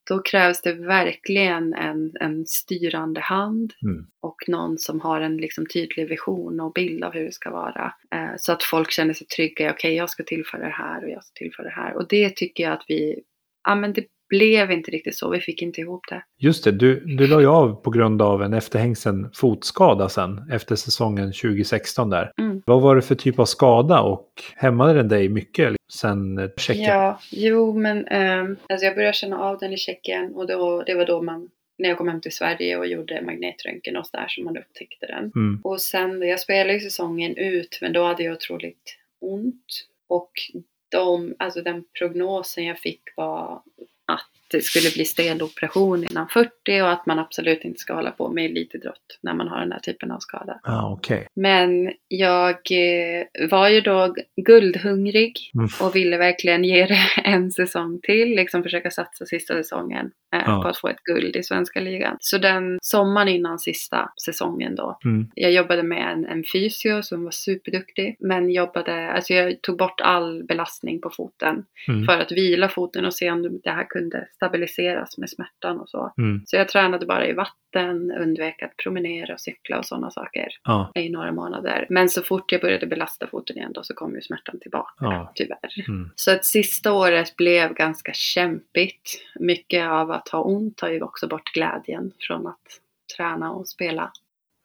då 0.08 0.22
krävs 0.22 0.62
det 0.62 0.72
verkligen 0.72 1.74
en, 1.74 2.12
en 2.20 2.46
styrande 2.46 3.20
hand 3.20 3.72
mm. 3.82 4.06
och 4.20 4.36
någon 4.48 4.78
som 4.78 5.00
har 5.00 5.20
en 5.20 5.36
liksom 5.36 5.66
tydlig 5.66 6.08
vision 6.08 6.60
och 6.60 6.72
bild 6.72 7.04
av 7.04 7.12
hur 7.12 7.24
det 7.24 7.32
ska 7.32 7.50
vara. 7.50 7.94
Eh, 8.14 8.34
så 8.36 8.52
att 8.52 8.62
folk 8.62 8.90
känner 8.90 9.14
sig 9.14 9.26
trygga, 9.26 9.70
okej 9.70 9.70
okay, 9.70 9.94
jag 9.94 10.10
ska 10.10 10.22
tillföra 10.22 10.60
det 10.60 10.74
här 10.74 11.04
och 11.04 11.10
jag 11.10 11.24
ska 11.24 11.32
tillföra 11.34 11.66
det 11.66 11.74
här. 11.74 11.96
Och 11.96 12.08
det 12.08 12.36
tycker 12.36 12.64
jag 12.64 12.72
att 12.72 12.84
vi, 12.88 13.22
ja 13.68 13.74
men 13.74 13.92
det 13.92 14.04
blev 14.38 14.70
inte 14.70 14.90
riktigt 14.90 15.16
så, 15.16 15.30
vi 15.30 15.40
fick 15.40 15.62
inte 15.62 15.80
ihop 15.80 16.00
det. 16.10 16.22
Just 16.38 16.64
det, 16.64 16.72
du, 16.72 17.00
du 17.00 17.26
la 17.26 17.40
ju 17.40 17.46
av 17.46 17.82
på 17.82 17.90
grund 17.90 18.22
av 18.22 18.42
en 18.42 18.52
efterhängsen 18.52 19.30
fotskada 19.34 20.08
sen 20.08 20.50
efter 20.52 20.76
säsongen 20.76 21.32
2016 21.32 22.10
där. 22.10 22.32
Mm. 22.38 22.62
Vad 22.66 22.82
var 22.82 22.96
det 22.96 23.02
för 23.02 23.14
typ 23.14 23.38
av 23.38 23.44
skada 23.44 24.00
och 24.00 24.28
hämmade 24.56 24.94
den 24.94 25.08
dig 25.08 25.28
mycket 25.28 25.76
sen 25.92 26.50
Tjeckien? 26.56 26.88
Ja, 26.88 27.18
jo 27.30 27.78
men 27.78 28.06
eh, 28.06 28.56
alltså 28.68 28.86
jag 28.86 28.94
började 28.94 29.14
känna 29.14 29.38
av 29.38 29.58
den 29.58 29.72
i 29.72 29.76
Tjeckien 29.76 30.34
och 30.34 30.46
då, 30.46 30.82
det 30.86 30.94
var 30.94 31.06
då 31.06 31.22
man 31.22 31.50
när 31.78 31.88
jag 31.88 31.98
kom 31.98 32.08
hem 32.08 32.20
till 32.20 32.32
Sverige 32.32 32.76
och 32.76 32.86
gjorde 32.86 33.22
magnetröntgen 33.22 33.96
och 33.96 34.06
sådär 34.06 34.28
som 34.28 34.44
man 34.44 34.56
upptäckte 34.56 35.06
den. 35.06 35.32
Mm. 35.36 35.60
Och 35.64 35.80
sen, 35.80 36.22
jag 36.22 36.40
spelade 36.40 36.72
ju 36.72 36.80
säsongen 36.80 37.36
ut 37.36 37.78
men 37.80 37.92
då 37.92 38.04
hade 38.04 38.22
jag 38.22 38.32
otroligt 38.32 38.96
ont. 39.20 39.86
Och 40.08 40.32
de, 40.90 41.34
alltså 41.38 41.62
den 41.62 41.84
prognosen 41.98 42.64
jag 42.64 42.78
fick 42.78 43.02
var 43.16 43.62
det 44.54 44.64
skulle 44.64 44.90
bli 44.90 45.04
steloperation 45.04 46.04
innan 46.10 46.28
40 46.28 46.82
och 46.82 46.90
att 46.90 47.06
man 47.06 47.18
absolut 47.18 47.64
inte 47.64 47.78
ska 47.78 47.94
hålla 47.94 48.10
på 48.10 48.28
med 48.28 48.44
elitidrott 48.44 49.18
när 49.22 49.34
man 49.34 49.48
har 49.48 49.60
den 49.60 49.72
här 49.72 49.78
typen 49.78 50.10
av 50.10 50.18
skada. 50.18 50.60
Ah, 50.62 50.92
okay. 50.92 51.24
Men 51.34 51.92
jag 52.08 52.56
eh, 52.70 53.48
var 53.50 53.68
ju 53.68 53.80
då 53.80 54.14
guldhungrig 54.36 55.50
mm. 55.54 55.68
och 55.80 55.96
ville 55.96 56.16
verkligen 56.16 56.64
ge 56.64 56.86
det 56.86 56.98
en 57.24 57.50
säsong 57.50 58.00
till, 58.02 58.28
liksom 58.28 58.62
försöka 58.62 58.90
satsa 58.90 59.26
sista 59.26 59.54
säsongen 59.54 60.10
eh, 60.34 60.58
ah. 60.58 60.62
på 60.62 60.68
att 60.68 60.78
få 60.78 60.88
ett 60.88 61.02
guld 61.02 61.36
i 61.36 61.42
svenska 61.42 61.80
ligan. 61.80 62.16
Så 62.20 62.38
den 62.38 62.78
sommaren 62.82 63.28
innan 63.28 63.58
sista 63.58 64.12
säsongen 64.24 64.74
då, 64.74 64.98
mm. 65.04 65.30
jag 65.34 65.52
jobbade 65.52 65.82
med 65.82 66.12
en, 66.12 66.26
en 66.26 66.44
fysio 66.52 67.02
som 67.02 67.24
var 67.24 67.30
superduktig, 67.30 68.16
men 68.20 68.50
jobbade, 68.50 69.12
alltså 69.12 69.34
jag 69.34 69.62
tog 69.62 69.78
bort 69.78 70.00
all 70.00 70.44
belastning 70.44 71.00
på 71.00 71.10
foten 71.10 71.64
mm. 71.88 72.04
för 72.04 72.18
att 72.18 72.32
vila 72.32 72.68
foten 72.68 73.04
och 73.04 73.14
se 73.14 73.30
om 73.30 73.60
det 73.64 73.70
här 73.70 73.84
kunde 73.84 74.28
stabiliseras 74.32 75.18
med 75.18 75.30
smärtan 75.30 75.80
och 75.80 75.88
så. 75.88 76.12
Mm. 76.18 76.42
Så 76.46 76.56
jag 76.56 76.68
tränade 76.68 77.06
bara 77.06 77.26
i 77.26 77.32
vatten, 77.32 78.12
undvek 78.12 78.62
att 78.62 78.76
promenera 78.76 79.34
och 79.34 79.40
cykla 79.40 79.78
och 79.78 79.86
sådana 79.86 80.10
saker 80.10 80.48
ja. 80.64 80.92
i 80.94 81.08
några 81.08 81.32
månader. 81.32 81.86
Men 81.90 82.08
så 82.08 82.22
fort 82.22 82.52
jag 82.52 82.60
började 82.60 82.86
belasta 82.86 83.26
foten 83.26 83.56
igen 83.56 83.72
då 83.74 83.82
så 83.82 83.94
kom 83.94 84.14
ju 84.14 84.20
smärtan 84.20 84.60
tillbaka, 84.60 85.04
ja. 85.04 85.32
tyvärr. 85.34 85.88
Mm. 85.88 86.10
Så 86.14 86.30
att 86.30 86.44
sista 86.44 86.92
året 86.92 87.36
blev 87.36 87.74
ganska 87.74 88.12
kämpigt. 88.12 89.22
Mycket 89.40 89.88
av 89.88 90.10
att 90.10 90.23
ha 90.28 90.42
ont 90.42 90.76
tar 90.76 90.88
ju 90.88 91.02
också 91.02 91.28
bort 91.28 91.52
glädjen 91.54 92.12
från 92.18 92.46
att 92.46 92.80
träna 93.16 93.52
och 93.52 93.68
spela. 93.68 94.12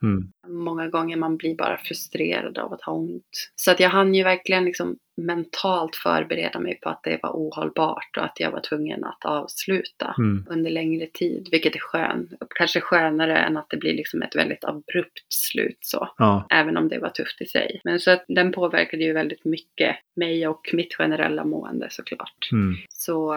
Mm. 0.03 0.31
Många 0.47 0.87
gånger 0.87 1.17
man 1.17 1.37
blir 1.37 1.55
bara 1.55 1.77
frustrerad 1.77 2.57
av 2.57 2.73
att 2.73 2.81
ha 2.81 2.93
ont. 2.93 3.51
Så 3.55 3.71
att 3.71 3.79
jag 3.79 3.89
hann 3.89 4.13
ju 4.15 4.23
verkligen 4.23 4.65
liksom 4.65 4.97
mentalt 5.17 5.95
förbereda 5.95 6.59
mig 6.59 6.79
på 6.83 6.89
att 6.89 7.03
det 7.03 7.19
var 7.23 7.29
ohållbart 7.29 8.17
och 8.17 8.23
att 8.23 8.39
jag 8.39 8.51
var 8.51 8.59
tvungen 8.59 9.03
att 9.03 9.25
avsluta 9.25 10.15
mm. 10.17 10.45
under 10.49 10.71
längre 10.71 11.07
tid. 11.07 11.47
Vilket 11.51 11.75
är 11.75 11.79
skönt. 11.79 12.31
Kanske 12.55 12.81
skönare 12.81 13.37
än 13.37 13.57
att 13.57 13.69
det 13.69 13.77
blir 13.77 13.93
liksom 13.93 14.21
ett 14.21 14.35
väldigt 14.35 14.63
abrupt 14.63 15.33
slut 15.33 15.77
så. 15.81 16.09
Ja. 16.17 16.47
Även 16.49 16.77
om 16.77 16.89
det 16.89 16.99
var 16.99 17.09
tufft 17.09 17.41
i 17.41 17.45
sig. 17.45 17.81
Men 17.83 17.99
så 17.99 18.11
att 18.11 18.25
den 18.27 18.51
påverkade 18.51 19.03
ju 19.03 19.13
väldigt 19.13 19.45
mycket 19.45 19.95
mig 20.15 20.47
och 20.47 20.69
mitt 20.73 20.95
generella 20.95 21.45
mående 21.45 21.87
såklart. 21.89 22.49
Mm. 22.51 22.75
Så 22.89 23.35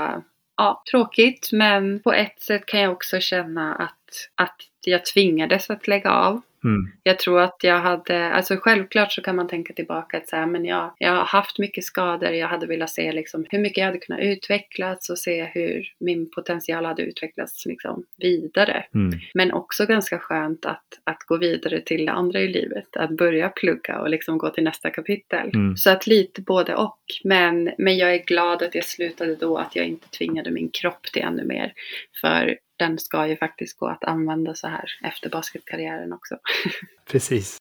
ja, 0.57 0.83
tråkigt 0.91 1.49
men 1.53 2.01
på 2.03 2.13
ett 2.13 2.41
sätt 2.41 2.67
kan 2.67 2.81
jag 2.81 2.93
också 2.93 3.21
känna 3.21 3.75
att, 3.75 4.29
att 4.35 4.57
jag 4.85 5.07
tvingades 5.07 5.71
att 5.71 5.89
lägga 5.89 6.11
av. 6.11 6.43
Mm. 6.65 6.93
Jag 7.03 7.19
tror 7.19 7.41
att 7.41 7.57
jag 7.63 7.81
hade, 7.81 8.33
alltså 8.33 8.57
självklart 8.57 9.13
så 9.13 9.23
kan 9.23 9.37
man 9.37 9.49
tänka 9.49 9.73
tillbaka 9.75 10.17
att 10.17 10.29
så 10.29 10.37
här, 10.37 10.47
men 10.47 10.65
jag, 10.65 10.95
jag 10.99 11.13
har 11.13 11.25
haft 11.25 11.59
mycket 11.59 11.85
skador, 11.85 12.31
jag 12.31 12.49
hade 12.49 12.67
velat 12.67 12.91
se 12.91 13.13
liksom 13.13 13.47
hur 13.51 13.59
mycket 13.59 13.79
jag 13.79 13.87
hade 13.87 13.99
kunnat 13.99 14.21
utvecklas 14.21 15.11
och 15.11 15.19
se 15.19 15.45
hur 15.45 15.85
min 16.01 16.31
potential 16.31 16.85
hade 16.85 17.03
utvecklats 17.03 17.67
liksom 17.67 18.05
vidare. 18.19 18.85
Mm. 18.95 19.19
Men 19.35 19.53
också 19.53 19.87
ganska 19.87 20.19
skönt 20.19 20.67
att, 20.67 20.87
att 21.05 21.23
gå 21.27 21.37
vidare 21.37 21.81
till 21.81 22.07
det 22.07 22.13
andra 22.13 22.41
i 22.41 22.49
livet, 22.49 22.97
att 22.97 23.17
börja 23.17 23.49
plugga 23.49 24.01
och 24.01 24.11
liksom 24.11 24.39
gå 24.39 24.51
till 24.51 24.65
nästa 24.65 24.91
kapitel. 24.91 25.51
Mm. 25.55 25.77
Så 25.77 25.91
att 25.91 26.07
lite 26.07 26.43
både 26.43 26.75
och. 26.75 26.99
Men, 27.25 27.71
men 27.79 27.97
jag 27.97 28.15
är 28.15 28.25
glad 28.25 28.63
att 28.63 28.75
jag 28.75 28.85
slutade 28.85 29.35
då, 29.35 29.57
att 29.57 29.77
jag 29.77 29.87
inte 29.87 30.09
tvingade 30.09 30.51
min 30.51 30.71
kropp 30.71 31.03
till 31.13 31.23
ännu 31.23 31.45
mer. 31.45 31.73
För 32.21 32.59
den 32.79 32.99
ska 32.99 33.27
ju 33.27 33.37
faktiskt 33.37 33.79
gå 33.79 33.87
att 33.87 34.05
använda 34.05 34.55
så 34.55 34.69
här 34.69 34.85
efter 35.05 35.31
basketkarriären 35.31 36.13
också. 36.13 36.37
Precis, 37.11 37.59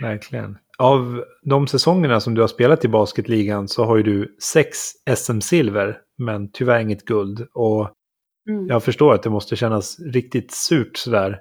verkligen. 0.00 0.58
Av 0.78 1.24
de 1.42 1.66
säsongerna 1.66 2.20
som 2.20 2.34
du 2.34 2.40
har 2.40 2.48
spelat 2.48 2.84
i 2.84 2.88
basketligan 2.88 3.68
så 3.68 3.84
har 3.84 3.96
ju 3.96 4.02
du 4.02 4.36
sex 4.42 4.78
SM-silver, 5.16 5.98
men 6.18 6.52
tyvärr 6.52 6.80
inget 6.80 7.04
guld. 7.04 7.46
Och 7.54 7.90
mm. 8.48 8.66
jag 8.68 8.84
förstår 8.84 9.14
att 9.14 9.22
det 9.22 9.30
måste 9.30 9.56
kännas 9.56 10.00
riktigt 10.00 10.52
surt 10.52 10.96
sådär. 10.96 11.40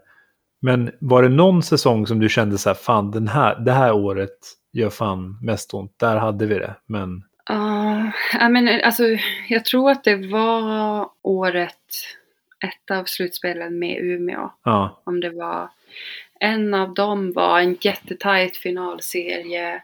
Men 0.62 0.92
var 1.00 1.24
det 1.24 1.30
någon 1.30 1.64
säsong 1.64 2.08
som 2.08 2.20
du 2.20 2.30
kände 2.30 2.58
så 2.58 2.70
här, 2.70 2.76
fan 2.76 3.12
den 3.12 3.28
här, 3.28 3.60
det 3.60 3.72
här 3.72 3.94
året 3.94 4.38
gör 4.74 4.90
fan 4.90 5.38
mest 5.42 5.74
ont, 5.74 6.00
där 6.00 6.18
hade 6.18 6.46
vi 6.46 6.56
det, 6.56 6.76
men... 6.88 7.24
Uh, 7.52 8.10
I 8.46 8.50
mean, 8.50 8.82
alltså, 8.84 9.04
jag 9.50 9.66
tror 9.66 9.92
att 9.92 10.04
det 10.04 10.16
var 10.32 11.10
året 11.24 11.78
ett 12.62 12.92
av 12.92 13.04
slutspelen 13.04 13.80
med 13.80 13.98
Umeå. 13.98 14.52
Ja. 14.64 15.02
Om 15.06 15.20
det 15.20 15.30
var 15.30 15.70
en 16.40 16.74
av 16.74 16.94
dem 16.94 17.34
var 17.34 17.60
en 17.60 17.78
jättetajt 17.82 18.58
finalserie 18.58 19.84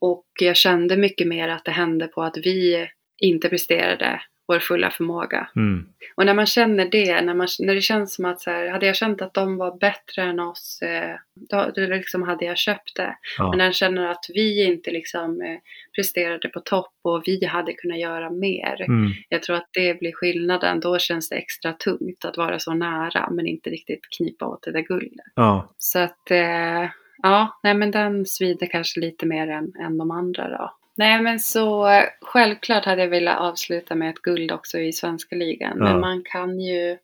och 0.00 0.26
jag 0.40 0.56
kände 0.56 0.96
mycket 0.96 1.26
mer 1.26 1.48
att 1.48 1.64
det 1.64 1.70
hände 1.70 2.06
på 2.06 2.22
att 2.22 2.36
vi 2.36 2.88
inte 3.18 3.48
presterade 3.48 4.20
vår 4.46 4.58
fulla 4.58 4.90
förmåga. 4.90 5.48
Mm. 5.56 5.86
Och 6.16 6.26
när 6.26 6.34
man 6.34 6.46
känner 6.46 6.88
det, 6.90 7.20
när, 7.20 7.34
man, 7.34 7.48
när 7.58 7.74
det 7.74 7.80
känns 7.80 8.14
som 8.14 8.24
att 8.24 8.40
så 8.40 8.50
här, 8.50 8.68
hade 8.68 8.86
jag 8.86 8.96
känt 8.96 9.22
att 9.22 9.34
de 9.34 9.56
var 9.56 9.78
bättre 9.78 10.22
än 10.22 10.40
oss, 10.40 10.82
eh, 10.82 11.16
då, 11.34 11.70
då 11.74 11.80
liksom 11.80 12.22
hade 12.22 12.44
jag 12.44 12.58
köpt 12.58 12.96
det. 12.96 13.16
Ja. 13.38 13.50
Men 13.50 13.58
när 13.58 13.64
jag 13.64 13.74
känner 13.74 14.06
att 14.06 14.26
vi 14.28 14.64
inte 14.64 14.90
liksom 14.90 15.40
eh, 15.40 15.58
presterade 15.96 16.48
på 16.48 16.60
topp 16.60 16.94
och 17.02 17.22
vi 17.26 17.44
hade 17.44 17.72
kunnat 17.72 17.98
göra 17.98 18.30
mer. 18.30 18.82
Mm. 18.82 19.12
Jag 19.28 19.42
tror 19.42 19.56
att 19.56 19.68
det 19.72 19.98
blir 20.00 20.12
skillnaden. 20.12 20.80
Då 20.80 20.98
känns 20.98 21.28
det 21.28 21.36
extra 21.36 21.72
tungt 21.72 22.24
att 22.24 22.36
vara 22.36 22.58
så 22.58 22.74
nära 22.74 23.30
men 23.30 23.46
inte 23.46 23.70
riktigt 23.70 24.00
knipa 24.16 24.46
åt 24.46 24.62
det 24.62 24.72
där 24.72 24.80
guldet. 24.80 25.26
Ja. 25.34 25.74
Så 25.78 25.98
att, 25.98 26.30
eh, 26.30 26.90
ja, 27.22 27.60
nej 27.62 27.74
men 27.74 27.90
den 27.90 28.26
svider 28.26 28.66
kanske 28.66 29.00
lite 29.00 29.26
mer 29.26 29.48
än, 29.48 29.72
än 29.80 29.98
de 29.98 30.10
andra 30.10 30.48
då. 30.48 30.76
Nej 30.96 31.22
men 31.22 31.40
så 31.40 31.88
självklart 32.22 32.84
hade 32.84 33.02
jag 33.02 33.08
velat 33.08 33.40
avsluta 33.40 33.94
med 33.94 34.10
ett 34.10 34.22
guld 34.22 34.52
också 34.52 34.78
i 34.78 34.92
svenska 34.92 35.36
ligan. 35.36 35.76
Ja. 35.78 35.84
Men 35.84 36.00
man 36.00 36.22
kan 36.24 36.60
ju 36.60 36.98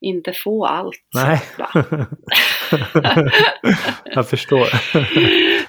inte 0.00 0.32
få 0.32 0.66
allt. 0.66 0.96
Nej. 1.14 1.40
jag 4.04 4.28
förstår. 4.28 4.66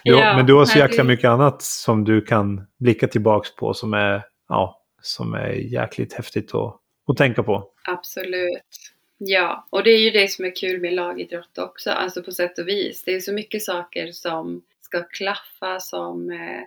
Du, 0.04 0.12
Ja, 0.12 0.36
men 0.38 0.46
du 0.46 0.54
har 0.54 0.66
så 0.66 0.80
jäkla 0.80 1.04
det- 1.04 1.08
mycket 1.08 1.30
annat 1.30 1.62
som 1.62 2.04
du 2.04 2.22
kan 2.22 2.68
blicka 2.80 3.08
tillbaks 3.08 3.56
på 3.56 3.74
som 3.74 3.94
är, 3.94 4.24
ja, 4.50 4.82
som 5.02 5.34
är 5.34 5.50
jäkligt 5.52 6.14
häftigt 6.14 6.56
att, 6.56 6.76
att 7.08 7.18
tänka 7.18 7.44
på. 7.44 7.68
Absolut. 7.88 8.62
Ja, 9.18 9.68
och 9.70 9.84
det 9.84 9.90
är 9.92 10.00
ju 10.00 10.10
det 10.10 10.28
som 10.32 10.46
är 10.46 10.56
kul 10.56 10.82
med 10.82 10.94
lagidrott 10.94 11.58
också, 11.58 11.90
alltså 11.92 12.24
på 12.24 12.32
sätt 12.32 12.60
och 12.60 12.68
vis. 12.68 13.04
Det 13.04 13.16
är 13.16 13.20
så 13.20 13.34
mycket 13.34 13.64
saker 13.64 14.12
som 14.12 14.62
ska 14.92 15.04
klaffa 15.04 15.80
som, 15.80 16.32
eh, 16.32 16.62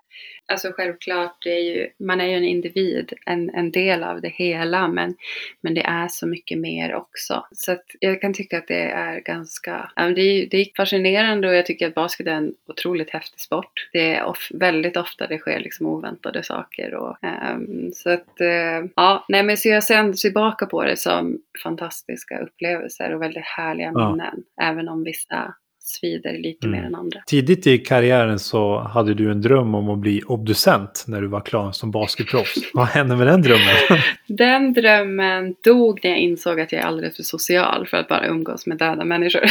alltså 0.52 0.72
självklart, 0.72 1.36
det 1.44 1.51
är 1.51 1.60
ju, 1.60 1.88
man 1.98 2.20
är 2.20 2.26
ju 2.26 2.34
en 2.34 2.44
individ, 2.44 3.12
en, 3.26 3.51
en 3.51 3.70
del 3.70 4.05
av 4.05 4.20
det 4.20 4.28
hela, 4.28 4.88
men, 4.88 5.14
men 5.60 5.74
det 5.74 5.82
är 5.82 6.09
så 6.09 6.26
mycket 6.26 6.59
mer 6.59 6.94
också. 6.94 7.46
Så 7.52 7.72
att 7.72 7.84
jag 8.01 8.20
kan 8.20 8.34
tycka 8.34 8.59
att 8.59 8.68
det 8.68 8.90
är 8.90 9.20
ganska, 9.20 9.90
ja, 9.96 10.02
det 10.02 10.20
är, 10.20 10.46
det 10.51 10.56
är 10.56 10.66
fascinerande 10.76 11.48
och 11.48 11.55
jag 11.55 11.66
tycker 11.66 11.86
att 11.88 11.94
basket 11.94 12.26
är 12.26 12.30
en 12.30 12.55
otroligt 12.68 13.10
häftig 13.10 13.40
sport. 13.40 13.88
Det 13.92 14.14
är 14.14 14.24
of, 14.24 14.48
väldigt 14.55 14.96
ofta 14.96 15.26
det 15.26 15.38
sker 15.38 15.60
liksom 15.60 15.86
oväntade 15.86 16.42
saker 16.42 16.94
och 16.94 17.24
ehm, 17.24 17.92
så 17.92 18.10
att, 18.10 18.40
eh, 18.40 18.84
ja, 18.96 19.24
nej 19.28 19.42
men 19.42 19.56
så 19.56 19.68
jag 19.68 19.84
ser 19.84 20.12
tillbaka 20.12 20.66
på 20.66 20.84
det 20.84 20.96
som 20.96 21.38
fantastiska 21.62 22.38
upplevelser 22.38 23.14
och 23.14 23.22
väldigt 23.22 23.44
härliga 23.44 23.92
Ja. 23.94 24.10
minnen, 24.10 24.44
även 24.60 24.88
om 24.88 25.05
vissa 25.05 25.55
svider 25.94 26.38
lite 26.38 26.66
Mm. 26.66 26.80
mer 26.80 26.86
än 26.86 26.94
andra. 26.94 27.20
Tidigt 27.26 27.66
i 27.66 27.78
karriären 27.78 28.38
så 28.38 28.78
hade 28.78 29.14
du 29.14 29.30
en 29.30 29.40
dröm 29.40 29.74
om 29.74 29.88
att 29.90 29.98
bli 29.98 30.22
obducent 30.26 31.04
när 31.08 31.20
du 31.20 31.26
var 31.26 31.40
klar 31.40 31.72
som 31.72 31.90
basketproffs. 31.90 32.54
Vad 32.74 32.86
hände 32.86 33.16
med 33.16 33.26
den 33.26 33.42
drömmen? 33.42 33.74
Den 34.28 34.72
drömmen 34.72 35.54
dog 35.64 36.00
när 36.02 36.10
jag 36.10 36.18
insåg 36.20 36.60
att 36.60 36.72
jag 36.72 36.82
är 36.82 36.86
alldeles 36.86 37.16
för 37.16 37.22
social 37.22 37.86
för 37.86 37.96
att 37.96 38.08
bara 38.08 38.26
umgås 38.26 38.66
med 38.66 38.78
döda 38.78 39.04
människor. 39.04 39.42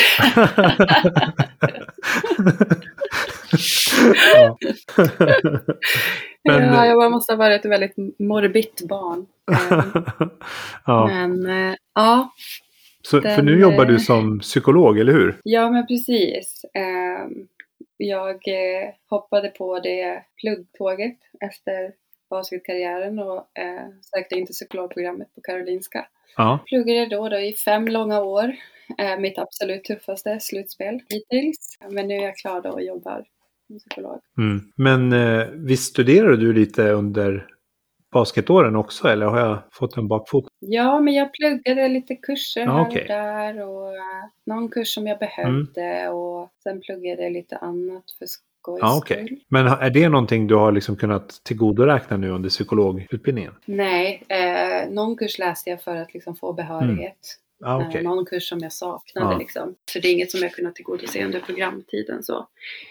ja. 4.34 4.58
Men, 6.44 6.64
ja, 6.74 6.86
jag 6.86 7.12
måste 7.12 7.34
ha 7.34 7.38
varit 7.38 7.66
ett 7.66 7.72
väldigt 7.72 7.94
morbid 8.20 8.68
barn. 8.90 9.26
Eh, 9.52 9.84
ja. 10.86 11.08
Men 11.08 11.46
eh, 11.70 11.76
ja, 11.96 12.30
Så, 13.08 13.22
för 13.22 13.30
den, 13.30 13.46
nu 13.46 13.60
jobbar 13.60 13.86
du 13.86 13.94
eh, 13.94 14.00
som 14.00 14.40
psykolog, 14.40 15.00
eller 15.00 15.14
hur? 15.14 15.40
ja 15.44 15.72
men 15.72 15.88
precis. 15.88 16.66
Eh, 16.74 17.28
Jag 17.98 18.36
eh, 18.48 18.90
hoppade 19.10 19.50
på 19.50 19.80
det 19.80 20.24
pluggtåget 20.42 21.18
efter 21.40 21.94
basketkarriären 22.30 23.20
och 23.20 23.38
eh, 23.38 23.88
sökte 24.02 24.36
in 24.36 24.46
till 24.46 24.54
psykologprogrammet 24.54 25.36
på 25.36 25.42
Karolinska. 25.42 26.06
Ja. 26.38 26.60
Pluggade 26.66 27.06
då, 27.06 27.30
då 27.30 27.40
i 27.40 27.54
fem 27.54 27.88
långa 27.88 28.22
år. 28.22 28.56
Mitt 29.20 29.38
absolut 29.38 29.84
tuffaste 29.84 30.40
slutspel 30.40 31.00
hittills. 31.10 31.78
Men 31.90 32.08
nu 32.08 32.14
är 32.14 32.24
jag 32.24 32.38
klar 32.38 32.62
då 32.62 32.70
och 32.70 32.84
jobbar 32.84 33.26
som 33.68 33.80
psykolog. 33.80 34.20
Mm. 34.38 34.62
Men 34.76 35.14
visst 35.66 35.90
studerade 35.90 36.38
du 36.38 36.54
lite 36.54 36.90
under 36.90 37.48
basketåren 38.14 38.76
också, 38.76 39.08
eller 39.08 39.26
har 39.26 39.40
jag 39.40 39.58
fått 39.72 39.98
en 39.98 40.08
bakfot? 40.08 40.46
Ja, 40.60 41.00
men 41.00 41.14
jag 41.14 41.34
pluggade 41.34 41.88
lite 41.88 42.16
kurser 42.16 42.62
Ja, 42.62 42.72
här 42.72 42.88
och 42.88 42.94
där 43.08 43.68
och 43.68 43.88
eh, 43.96 44.02
någon 44.46 44.70
kurs 44.70 44.94
som 44.94 45.08
jag 45.08 45.20
behövde 45.20 46.10
och 46.10 46.50
sen 46.64 46.82
pluggade 46.82 47.24
jag 47.24 47.32
lite 47.32 47.58
annat 47.58 48.04
för 48.20 48.26
skojs 48.26 48.80
Ja, 48.82 48.98
okej. 48.98 49.26
skull. 49.26 49.40
Men 49.50 49.68
är 49.68 49.90
det 49.90 50.10
någonting 50.10 50.48
du 50.48 50.56
har 50.56 50.72
liksom 50.72 50.96
kunnat 50.96 51.30
tillgodoräkna 51.44 52.18
nu 52.18 52.30
under 52.30 52.50
psykologutbildningen? 52.50 53.54
Nej, 53.66 54.24
eh, 54.28 54.90
någon 54.90 55.16
kurs 55.18 55.40
läste 55.40 55.70
jag 55.70 55.82
för 55.82 55.96
att 55.96 56.14
liksom 56.14 56.36
få 56.36 56.54
behörighet. 56.54 57.18
Ja, 57.22 57.43
Eh, 57.66 57.88
okej. 57.88 58.04
någon 58.04 58.26
kurs 58.26 58.50
som 58.50 58.60
jag 58.60 58.74
saknade 58.74 59.34
Ja. 59.34 59.38
liksom. 59.40 59.76
Så 59.92 60.00
det 60.00 60.08
är 60.08 60.12
inget 60.14 60.32
som 60.32 60.40
jag 60.42 60.52
kunnat 60.52 60.76
tillgodose 60.76 61.26
under 61.26 61.40
programtiden 61.40 62.24
så. 62.24 62.38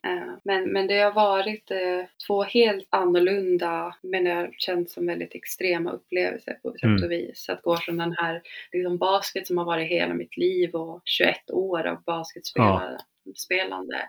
Eh, 0.05 0.35
men, 0.45 0.73
men 0.73 0.87
det 0.87 0.99
har 0.99 1.13
varit 1.13 1.71
eh, 1.71 2.05
två 2.27 2.43
helt 2.43 2.87
annorlunda, 2.91 3.95
men 4.03 4.25
det 4.25 4.31
har 4.31 4.51
känts 4.59 4.95
som 4.95 5.07
väldigt 5.07 5.35
extrema 5.35 5.93
upplevelser 5.93 6.53
på 6.63 6.73
sätt 6.73 6.83
Mm. 6.83 7.05
och 7.05 7.11
vis. 7.11 7.49
Att 7.49 7.63
gå 7.63 7.77
från 7.77 7.97
den 7.97 8.13
här 8.19 8.43
liksom 8.73 8.99
basket 8.99 9.47
som 9.47 9.59
har 9.59 9.65
varit 9.65 9.91
hela 9.91 10.15
mitt 10.15 10.37
liv 10.37 10.75
och 10.75 11.01
21 11.05 11.51
år 11.51 11.87
av 11.87 12.03
basketspelande 12.03 12.99
spelande, 13.37 14.01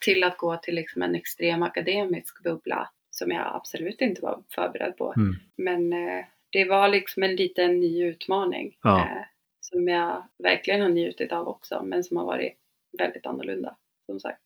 till 0.00 0.24
att 0.24 0.36
gå 0.36 0.56
till 0.56 0.74
liksom 0.74 1.02
en 1.02 1.14
extrem 1.14 1.62
akademisk 1.62 2.42
bubbla 2.42 2.90
som 3.10 3.30
jag 3.30 3.46
absolut 3.54 4.00
inte 4.00 4.22
var 4.22 4.42
förberedd 4.54 4.96
på. 4.96 5.14
Mm. 5.16 5.34
Men 5.56 5.92
eh, 5.92 6.24
det 6.52 6.64
var 6.64 6.88
liksom 6.88 7.22
en 7.22 7.36
liten 7.36 7.80
ny 7.80 8.04
utmaning. 8.04 8.76
Ja. 8.82 8.98
Eh, 9.00 9.22
som 9.72 9.88
jag 9.88 10.24
verkligen 10.42 10.80
har 10.80 10.88
njutit 10.88 11.32
av 11.32 11.48
också, 11.48 11.82
men 11.84 12.04
som 12.04 12.16
har 12.16 12.24
varit 12.24 12.52
väldigt 12.98 13.26
annorlunda. 13.26 13.76
Som 14.06 14.20
sagt. 14.20 14.38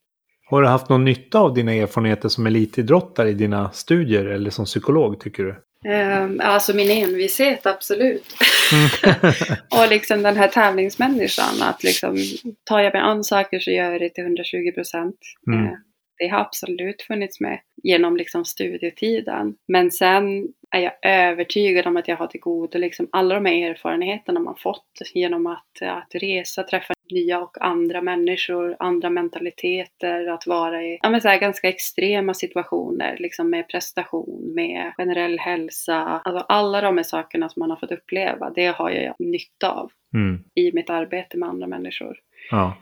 Har 0.47 0.63
du 0.63 0.69
haft 0.69 0.89
någon 0.89 1.05
nytta 1.05 1.39
av 1.39 1.55
dina 1.55 1.73
erfarenheter 1.75 2.29
som 2.29 2.47
elitidrottare 2.47 3.31
i 3.31 3.35
dina 3.35 3.71
studier 3.71 4.25
eller 4.25 4.51
som 4.51 4.65
psykolog, 4.65 5.21
tycker 5.21 5.45
du? 5.45 5.65
Eh, 5.91 6.29
alltså 6.39 6.77
min 6.77 6.91
envishet, 6.91 7.67
absolut. 7.67 8.37
Mm. 8.73 9.33
och 9.83 9.89
liksom 9.91 10.23
den 10.23 10.37
här 10.37 10.49
tävlingsmänniskan, 10.49 11.63
att 11.63 11.83
liksom 11.83 12.17
tar 12.65 12.81
jag 12.81 12.93
mig 12.95 13.03
an 13.03 13.25
saker 13.25 13.59
så 13.59 13.71
gör 13.71 13.93
jag 13.93 14.01
det 14.01 14.09
till 14.09 14.25
120 14.25 14.73
procent. 14.75 15.17
Mm. 15.47 15.65
Eh, 15.65 15.73
det 16.19 16.29
har 16.29 16.41
absolut 16.41 17.03
funnits 17.03 17.41
med 17.41 17.61
genom 17.83 18.17
liksom 18.17 18.45
studietiden. 18.45 19.55
Men 19.69 19.91
sen 19.91 20.49
är 20.75 20.81
jag 20.81 20.93
övertygad 21.03 21.87
om 21.87 21.97
att 21.97 22.09
jag 22.09 22.17
har 22.17 22.27
till 22.27 22.41
godo 22.41 22.79
liksom 22.79 23.09
alla 23.13 23.35
de 23.35 23.45
här 23.47 23.71
erfarenheterna 23.71 24.41
man 24.41 24.57
fått 24.57 25.01
genom 25.15 25.47
att, 25.47 25.83
att 25.83 26.15
resa, 26.15 26.63
träffa 26.63 26.95
nya 27.11 27.41
och 27.41 27.57
andra 27.61 28.03
människor, 28.03 28.77
andra 28.79 29.11
mentaliteter, 29.11 30.27
att 30.27 30.47
vara 30.47 30.83
i 30.83 30.99
ja, 31.03 31.21
så 31.21 31.29
här, 31.29 31.41
ganska 31.41 31.69
extrema 31.69 32.35
situationer, 32.35 33.17
liksom 33.19 33.51
med 33.51 33.69
prestation, 33.69 34.53
med 34.55 34.93
generell 34.97 35.39
hälsa. 35.39 36.21
Alltså 36.25 36.45
alla 36.49 36.81
de 36.81 36.97
här 36.97 37.05
sakerna 37.05 37.49
som 37.49 37.61
man 37.61 37.71
har 37.71 37.77
fått 37.77 37.93
uppleva, 37.93 38.51
det 38.51 38.67
har 38.67 38.91
jag 38.91 39.15
nytta 39.19 39.71
av 39.71 39.93
Mm. 40.15 40.45
i 40.55 40.73
mitt 40.73 40.91
arbete 40.91 41.37
med 41.39 41.49
andra 41.49 41.67
människor. 41.67 42.17
Ja. 42.51 42.77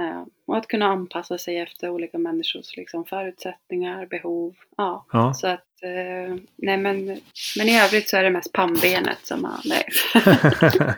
Eh, 0.00 0.24
och 0.50 0.56
att 0.56 0.68
kunna 0.68 0.86
anpassa 0.86 1.38
sig 1.38 1.58
efter 1.58 1.90
olika 1.90 2.18
människors 2.18 2.76
liksom, 2.76 3.04
förutsättningar, 3.04 4.06
behov. 4.06 4.54
Ja. 4.76 5.06
Ja. 5.12 5.34
Så 5.34 5.46
att, 5.46 5.82
eh, 5.82 6.36
nej 6.56 6.76
men, 6.76 7.06
men 7.58 7.68
i 7.68 7.80
övrigt 7.80 8.08
så 8.08 8.16
är 8.16 8.22
det 8.22 8.30
mest 8.30 8.52
pannbenet 8.52 9.18
som 9.22 9.44
har, 9.44 9.60
nej. 9.64 9.84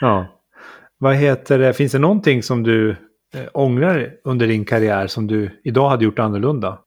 ja. 0.00 0.26
Vad 0.98 1.16
heter 1.16 1.58
det? 1.58 1.74
Finns 1.74 1.92
det 1.92 1.98
någonting 1.98 2.42
som 2.42 2.62
du 2.62 2.90
eh, 3.34 3.48
ångrar 3.52 4.12
under 4.24 4.46
din 4.46 4.64
karriär 4.64 5.06
som 5.06 5.26
du 5.26 5.60
idag 5.64 5.88
hade 5.88 6.04
gjort 6.04 6.18
annorlunda? 6.18 6.78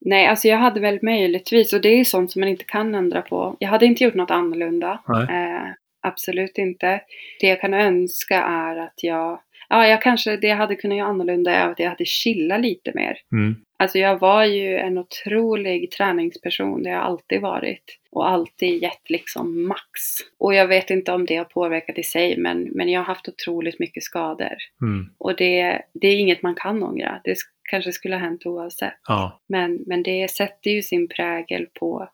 nej, 0.00 0.26
alltså 0.26 0.48
jag 0.48 0.58
hade 0.58 0.80
väl 0.80 0.98
möjligtvis, 1.02 1.72
och 1.72 1.80
det 1.80 1.88
är 1.88 2.04
sånt 2.04 2.30
som 2.30 2.40
man 2.40 2.48
inte 2.48 2.64
kan 2.64 2.94
ändra 2.94 3.22
på. 3.22 3.56
Jag 3.58 3.68
hade 3.68 3.86
inte 3.86 4.04
gjort 4.04 4.14
något 4.14 4.30
annorlunda. 4.30 5.00
Eh, 5.08 5.72
absolut 6.02 6.58
inte. 6.58 7.00
Det 7.40 7.46
jag 7.46 7.60
kan 7.60 7.74
önska 7.74 8.42
är 8.42 8.76
att 8.76 9.02
jag, 9.02 9.40
ja, 9.68 9.86
jag 9.86 10.02
kanske, 10.02 10.36
det 10.36 10.46
jag 10.46 10.56
hade 10.56 10.76
kunnat 10.76 10.98
göra 10.98 11.08
annorlunda 11.08 11.50
är 11.50 11.68
att 11.68 11.78
jag 11.78 11.88
hade 11.88 12.04
chillat 12.04 12.60
lite 12.60 12.92
mer. 12.94 13.18
Mm. 13.32 13.56
Alltså 13.78 13.98
jag 13.98 14.18
var 14.18 14.44
ju 14.44 14.76
en 14.76 14.98
otrolig 14.98 15.90
träningsperson, 15.90 16.82
det 16.82 16.90
har 16.90 16.96
jag 16.96 17.04
alltid 17.04 17.40
varit. 17.40 17.98
Och 18.10 18.28
alltid 18.28 18.82
gett 18.82 19.10
liksom 19.10 19.66
max. 19.68 19.90
Och 20.38 20.54
jag 20.54 20.66
vet 20.66 20.90
inte 20.90 21.12
om 21.12 21.26
det 21.26 21.36
har 21.36 21.44
påverkat 21.44 21.98
i 21.98 22.02
sig, 22.02 22.38
men, 22.38 22.62
men 22.62 22.88
jag 22.88 23.00
har 23.00 23.04
haft 23.04 23.28
otroligt 23.28 23.78
mycket 23.78 24.02
skador. 24.02 24.56
Mm. 24.82 25.06
Och 25.18 25.36
det, 25.36 25.82
det 25.94 26.08
är 26.08 26.16
inget 26.16 26.42
man 26.42 26.54
kan 26.54 26.82
ångra. 26.82 27.20
Det 27.24 27.30
sk- 27.30 27.58
kanske 27.70 27.92
skulle 27.92 28.14
ha 28.14 28.20
hänt 28.20 28.46
oavsett. 28.46 28.94
Ja. 29.08 29.40
Men, 29.48 29.78
men 29.86 30.02
det 30.02 30.30
sätter 30.30 30.70
ju 30.70 30.82
sin 30.82 31.08
prägel 31.08 31.66
på, 31.80 32.08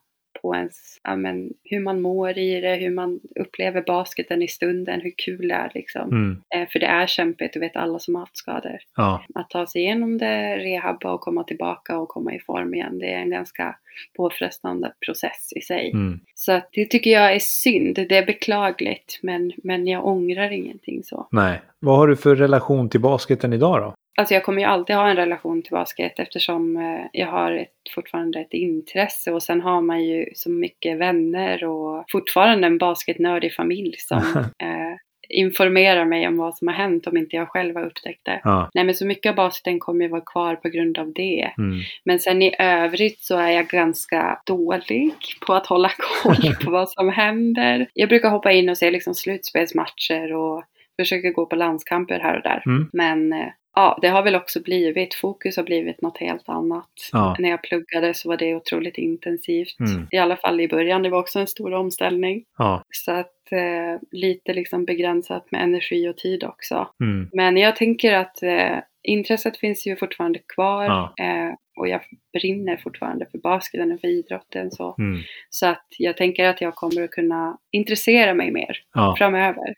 på 0.44 0.54
ens, 0.54 1.00
ja, 1.04 1.16
men, 1.16 1.52
hur 1.64 1.80
man 1.80 2.00
mår 2.00 2.38
i 2.38 2.60
det, 2.60 2.74
hur 2.74 2.90
man 2.90 3.20
upplever 3.40 3.82
basketen 3.82 4.42
i 4.42 4.48
stunden, 4.48 5.00
hur 5.00 5.12
kul 5.16 5.48
det 5.48 5.54
är 5.54 5.70
liksom. 5.74 6.08
Mm. 6.08 6.42
Eh, 6.54 6.68
för 6.68 6.78
det 6.78 6.86
är 6.86 7.06
kämpigt, 7.06 7.52
det 7.52 7.60
vet 7.60 7.76
alla 7.76 7.98
som 7.98 8.14
har 8.14 8.22
haft 8.22 8.36
skador 8.36 8.78
Ja. 8.96 9.24
att 9.34 9.50
ta 9.50 9.66
sig 9.66 9.82
igenom 9.82 10.18
det, 10.18 10.56
rehabba 10.56 11.12
och 11.12 11.20
komma 11.20 11.44
tillbaka 11.44 11.98
och 11.98 12.08
komma 12.08 12.34
i 12.34 12.38
form 12.38 12.74
igen. 12.74 12.98
Det 12.98 13.12
är 13.12 13.18
en 13.18 13.30
ganska 13.30 13.76
påfrestande 14.16 14.92
process 15.06 15.52
i 15.56 15.60
sig. 15.60 15.90
Mm. 15.90 16.20
Så 16.34 16.52
att 16.52 16.68
det 16.72 16.86
tycker 16.86 17.10
jag 17.10 17.34
är 17.34 17.38
synd. 17.38 17.94
Det 17.94 18.16
är 18.16 18.26
beklagligt 18.26 19.18
men, 19.22 19.52
men 19.56 19.86
jag 19.86 20.06
ångrar 20.06 20.50
ingenting 20.50 21.02
så. 21.04 21.28
Nej. 21.30 21.60
Vad 21.78 21.96
har 21.96 22.06
du 22.06 22.16
för 22.16 22.36
relation 22.36 22.88
till 22.88 23.00
basketen 23.00 23.52
idag 23.52 23.80
då? 23.80 23.94
Alltså 24.16 24.34
jag 24.34 24.44
kommer 24.44 24.60
ju 24.60 24.66
alltid 24.66 24.96
ha 24.96 25.08
en 25.08 25.16
relation 25.16 25.62
till 25.62 25.72
basket 25.72 26.18
eftersom 26.18 26.76
eh, 26.76 27.06
jag 27.12 27.26
har 27.26 27.52
ett, 27.52 27.68
fortfarande 27.94 28.40
ett 28.40 28.52
intresse 28.52 29.32
och 29.32 29.42
sen 29.42 29.60
har 29.60 29.80
man 29.80 30.04
ju 30.04 30.26
så 30.34 30.50
mycket 30.50 30.98
vänner 30.98 31.64
och 31.64 32.04
fortfarande 32.12 32.66
en 32.66 32.78
basketnördig 32.78 33.54
familj 33.54 33.94
som 33.98 34.18
eh, 34.58 34.96
informerar 35.28 36.04
mig 36.04 36.28
om 36.28 36.36
vad 36.36 36.56
som 36.56 36.68
har 36.68 36.74
hänt 36.74 37.06
om 37.06 37.16
inte 37.16 37.36
jag 37.36 37.48
själv 37.48 37.76
har 37.76 37.86
upptäckt 37.86 38.24
det. 38.24 38.40
Ja. 38.44 38.70
Nej 38.74 38.84
men 38.84 38.94
så 38.94 39.06
mycket 39.06 39.30
av 39.30 39.36
basketen 39.36 39.78
kommer 39.78 40.04
ju 40.04 40.10
vara 40.10 40.20
kvar 40.20 40.56
på 40.56 40.68
grund 40.68 40.98
av 40.98 41.12
det. 41.12 41.52
Mm. 41.58 41.80
Men 42.04 42.18
sen 42.18 42.42
i 42.42 42.54
övrigt 42.58 43.20
så 43.20 43.36
är 43.36 43.50
jag 43.50 43.66
ganska 43.66 44.40
dålig 44.46 45.14
på 45.46 45.54
att 45.54 45.66
hålla 45.66 45.90
koll 46.22 46.54
på 46.64 46.70
vad 46.70 46.90
som 46.90 47.08
händer. 47.08 47.88
Jag 47.94 48.08
brukar 48.08 48.30
hoppa 48.30 48.52
in 48.52 48.68
och 48.68 48.78
se 48.78 48.90
liksom 48.90 49.14
slutspelsmatcher 49.14 50.32
och 50.32 50.64
försöka 50.96 51.30
gå 51.30 51.46
på 51.46 51.56
landskamper 51.56 52.18
här 52.20 52.36
och 52.36 52.42
där. 52.42 52.62
Mm. 52.66 52.90
Men, 52.92 53.32
eh, 53.32 53.48
ja, 53.74 53.98
det 54.02 54.08
har 54.08 54.22
väl 54.22 54.34
också 54.34 54.60
blivit, 54.60 55.14
fokus 55.14 55.56
har 55.56 55.64
blivit 55.64 56.02
något 56.02 56.18
helt 56.18 56.48
annat. 56.48 56.90
Ja. 57.12 57.36
När 57.38 57.50
jag 57.50 57.62
pluggade 57.62 58.14
så 58.14 58.28
var 58.28 58.36
det 58.36 58.54
otroligt 58.54 58.98
intensivt. 58.98 59.80
Mm. 59.80 60.08
I 60.10 60.16
alla 60.16 60.36
fall 60.36 60.60
i 60.60 60.68
början, 60.68 61.02
det 61.02 61.10
var 61.10 61.20
också 61.20 61.38
en 61.38 61.46
stor 61.46 61.74
omställning. 61.74 62.44
Ja. 62.58 62.82
Så 62.90 63.12
att 63.12 63.52
eh, 63.52 64.00
lite 64.10 64.54
liksom 64.54 64.84
begränsat 64.84 65.50
med 65.50 65.62
energi 65.62 66.08
och 66.08 66.16
tid 66.16 66.44
också. 66.44 66.88
Mm. 67.00 67.30
Men 67.32 67.56
jag 67.56 67.76
tänker 67.76 68.14
att 68.14 68.42
eh, 68.42 68.78
intresset 69.02 69.56
finns 69.56 69.86
ju 69.86 69.96
fortfarande 69.96 70.38
kvar. 70.54 70.84
Ja. 70.84 71.14
Eh, 71.24 71.54
och 71.76 71.88
jag 71.88 72.00
brinner 72.32 72.76
fortfarande 72.76 73.26
för 73.30 73.38
basketen 73.38 73.92
och 73.92 74.00
för 74.00 74.08
idrotten. 74.08 74.70
Så. 74.70 74.94
Mm. 74.98 75.20
så 75.50 75.66
att 75.66 75.86
jag 75.98 76.16
tänker 76.16 76.44
att 76.44 76.60
jag 76.60 76.74
kommer 76.74 77.02
att 77.02 77.10
kunna 77.10 77.58
intressera 77.72 78.34
mig 78.34 78.50
mer 78.50 78.78
framöver. 79.18 79.74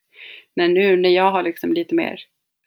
Men 0.56 0.74
nu 0.74 0.97
när 0.97 1.10
jag 1.10 1.31
har 1.31 1.43
liksom 1.43 1.73
lite 1.73 1.94
mer 1.94 2.20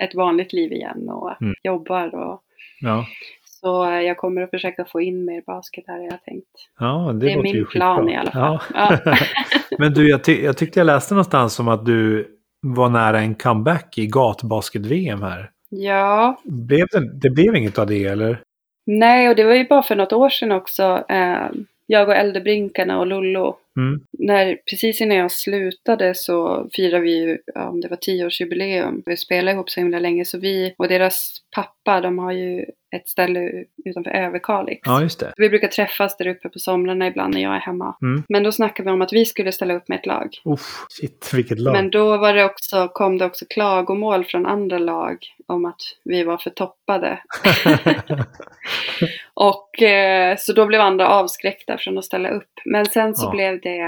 ett 0.03 0.15
vanligt 0.15 0.53
liv 0.53 0.71
igen 0.73 1.09
och 1.09 1.41
Mm. 1.41 1.53
jobbar 1.63 2.15
och 2.15 2.41
Ja. 2.81 3.05
så 3.45 3.85
jag 4.05 4.17
kommer 4.17 4.41
att 4.41 4.49
försöka 4.49 4.85
få 4.85 5.01
in 5.01 5.25
mer 5.25 5.41
basket 5.47 5.83
här 5.87 5.97
jag 6.03 6.11
har 6.11 6.17
tänkt. 6.17 6.47
ja, 6.79 7.11
det, 7.13 7.25
Det 7.25 7.31
är 7.33 7.41
min 7.43 7.65
plan 7.65 7.97
skitbra. 7.97 8.13
i 8.13 8.15
alla 8.15 8.31
fall. 8.31 8.59
Ja. 8.73 8.97
Ja. 9.05 9.15
Men 9.79 9.93
du, 9.93 10.09
jag, 10.09 10.23
ty- 10.23 10.43
jag 10.43 10.57
tyckte 10.57 10.79
jag 10.79 10.85
läste 10.87 11.13
någonstans 11.13 11.59
om 11.59 11.67
att 11.67 11.85
du 11.85 12.27
var 12.61 12.89
nära 12.89 13.19
en 13.19 13.35
comeback 13.35 13.97
i 13.97 14.07
gatbasket-VM 14.07 15.21
här. 15.21 15.49
Ja, 15.69 16.41
Blev 16.43 16.85
det, 16.91 17.13
det 17.21 17.29
blev 17.29 17.55
inget 17.55 17.79
av 17.79 17.87
det 17.87 18.05
eller? 18.05 18.41
nej 18.85 19.29
och 19.29 19.35
det 19.35 19.43
var 19.43 19.53
ju 19.53 19.67
bara 19.67 19.83
för 19.83 19.95
något 19.95 20.13
år 20.13 20.29
sedan 20.29 20.51
också. 20.51 20.83
Eh, 21.09 21.47
jag 21.91 22.07
och 22.07 22.15
Äldrebrinkarna 22.15 22.99
och 22.99 23.07
Lollo. 23.07 23.57
Mm. 23.77 24.01
När, 24.19 24.57
precis 24.69 25.01
innan 25.01 25.17
jag 25.17 25.31
slutade 25.31 26.13
så 26.15 26.69
firade 26.73 27.03
vi 27.03 27.19
ju, 27.19 27.37
ja, 27.55 27.69
om 27.69 27.81
det 27.81 27.87
var 27.87 27.97
tioårsjubileum. 27.97 29.03
Vi 29.05 29.17
spelade 29.17 29.51
ihop 29.51 29.69
så 29.69 29.79
himla 29.79 29.99
länge 29.99 30.25
så 30.25 30.39
vi 30.39 30.73
och 30.77 30.87
deras 30.87 31.37
pappa 31.55 32.01
de 32.01 32.19
har 32.19 32.31
ju 32.31 32.65
ett 32.95 33.07
ställe 33.07 33.51
utanför 33.85 34.11
Överkalix. 34.11 34.81
Ja, 34.85 35.01
just 35.01 35.19
det. 35.19 35.33
Vi 35.37 35.49
brukar 35.49 35.67
träffas 35.67 36.17
där 36.17 36.27
uppe 36.27 36.49
på 36.49 36.59
somrarna 36.59 37.07
ibland 37.07 37.33
när 37.33 37.41
jag 37.41 37.55
är 37.55 37.59
hemma. 37.59 37.95
Mm. 38.01 38.23
Men 38.29 38.43
då 38.43 38.51
snackade 38.51 38.89
vi 38.89 38.93
om 38.93 39.01
att 39.01 39.13
vi 39.13 39.25
skulle 39.25 39.51
ställa 39.51 39.73
upp 39.73 39.87
med 39.87 39.99
ett 39.99 40.05
lag. 40.05 40.29
Uff, 40.45 40.85
shit, 40.89 41.31
vilket 41.33 41.59
lag. 41.59 41.73
Men 41.73 41.89
då 41.89 42.17
var 42.17 42.33
det 42.33 42.45
också, 42.45 42.87
kom 42.93 43.17
det 43.17 43.25
också 43.25 43.45
klagomål 43.49 44.25
från 44.25 44.45
andra 44.45 44.77
lag 44.77 45.17
om 45.49 45.65
att 45.65 45.81
vi 46.05 46.23
var 46.23 46.37
för 46.37 46.49
toppade. 46.49 47.19
Och 49.33 49.81
eh, 49.81 50.35
så 50.37 50.53
då 50.53 50.65
blev 50.65 50.81
andra 50.81 51.07
avskräckta 51.07 51.77
från 51.77 51.97
att 51.97 52.05
ställa 52.05 52.29
upp. 52.29 52.51
Men 52.65 52.85
sen 52.85 53.15
så 53.15 53.25
Ja. 53.25 53.31
blev 53.31 53.61
det 53.61 53.79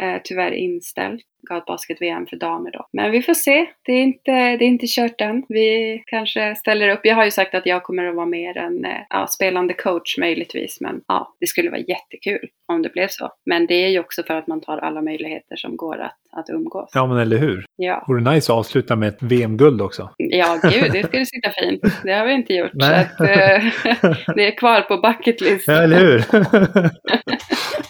eh, 0.00 0.20
tyvärr 0.24 0.50
inställt. 0.50 1.20
Gatbasket-VM 1.50 2.26
för 2.26 2.36
damer 2.36 2.70
då. 2.70 2.86
Men 2.92 3.10
vi 3.10 3.22
får 3.22 3.34
se. 3.34 3.66
Det 3.84 3.92
är, 3.92 4.02
inte, 4.02 4.30
det 4.30 4.64
är 4.64 4.68
inte 4.68 4.86
kört 4.88 5.20
än. 5.20 5.42
Vi 5.48 6.02
kanske 6.06 6.54
ställer 6.54 6.88
upp. 6.88 7.00
Jag 7.02 7.14
har 7.14 7.24
ju 7.24 7.30
sagt 7.30 7.54
att 7.54 7.66
jag 7.66 7.82
kommer 7.82 8.04
att 8.04 8.14
vara 8.14 8.26
mer 8.26 8.58
en 8.58 8.84
eh, 8.84 8.90
ja, 9.10 9.26
spelande 9.26 9.74
coach 9.74 10.18
möjligtvis. 10.18 10.80
Men 10.80 11.00
ja, 11.08 11.34
det 11.40 11.46
skulle 11.46 11.70
vara 11.70 11.80
jättekul 11.80 12.48
om 12.66 12.82
det 12.82 12.88
blev 12.92 13.08
så. 13.10 13.30
Men 13.46 13.66
det 13.66 13.74
är 13.74 13.88
ju 13.88 14.00
också 14.00 14.22
för 14.22 14.34
att 14.34 14.46
man 14.46 14.60
tar 14.60 14.78
alla 14.78 15.02
möjligheter 15.02 15.56
som 15.56 15.76
går 15.76 15.98
att, 15.98 16.16
att 16.32 16.50
umgås. 16.50 16.90
Ja, 16.94 17.06
men 17.06 17.18
eller 17.18 17.36
hur? 17.38 17.64
Ja. 17.76 18.04
Vore 18.08 18.32
nice 18.32 18.52
att 18.52 18.58
avsluta 18.58 18.96
med 18.96 19.08
ett 19.08 19.22
VM-guld 19.22 19.82
också. 19.82 20.10
Ja, 20.16 20.58
gud, 20.62 21.06
det 21.12 21.26
skulle 21.26 21.26
sitta 21.26 21.50
fint. 21.50 22.02
Det 22.04 22.12
har 22.12 22.26
vi 22.26 22.32
inte 22.32 22.52
gjort. 22.52 22.70
Så 22.80 22.92
att, 22.92 23.20
eh, 23.20 23.26
det 24.34 24.46
är 24.46 24.56
kvar 24.56 24.80
på 24.80 24.96
bucket 24.96 25.40
list. 25.40 25.68
Ja, 25.68 25.82
eller 25.82 25.98
hur? 25.98 26.24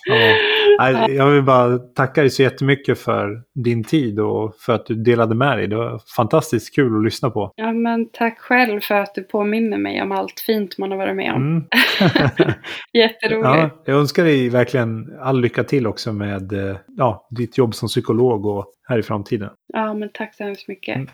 ja. 0.07 1.09
Jag 1.09 1.31
vill 1.31 1.43
bara 1.43 1.78
tacka 1.78 2.20
dig 2.20 2.31
så 2.31 2.43
jättemycket 2.43 2.99
för 2.99 3.43
din 3.65 3.85
tid 3.85 4.20
och 4.20 4.55
för 4.61 4.73
att 4.73 4.86
du 4.86 4.95
delade 4.95 5.35
med 5.35 5.59
dig. 5.59 5.66
Det 5.66 5.77
var 5.77 6.01
fantastiskt 6.16 6.74
kul 6.74 6.99
att 6.99 7.05
lyssna 7.05 7.31
på. 7.31 7.53
Ja, 7.57 7.73
men 7.73 8.11
tack 8.12 8.39
själv 8.39 8.81
för 8.81 8.95
att 8.95 9.15
du 9.15 9.23
påminner 9.23 9.78
mig 9.78 10.03
om 10.03 10.12
allt 10.12 10.40
fint 10.40 10.78
man 10.78 10.90
har 10.90 10.99
varit 10.99 11.16
med 11.16 11.32
om. 11.32 11.43
Mm. 11.43 11.65
Jätteroligt. 12.93 13.45
ja, 13.45 13.70
jag 13.85 13.99
önskar 13.99 14.24
dig 14.24 14.49
verkligen 14.49 15.19
all 15.20 15.40
lycka 15.40 15.65
till 15.65 15.86
också 15.86 16.12
med 16.12 16.53
eh, 16.53 16.77
ja, 16.97 17.28
ditt 17.31 17.59
jobb 17.59 17.74
som 17.74 17.89
psykolog 17.89 18.47
och 18.47 18.66
här 18.89 18.99
i 18.99 19.03
framtiden. 19.03 19.51
Ja, 19.73 19.95
men 19.95 20.09
tack 20.12 20.35
så 20.35 20.45
hemskt 20.45 20.69
mycket. 20.69 20.97
Mm. 20.97 21.09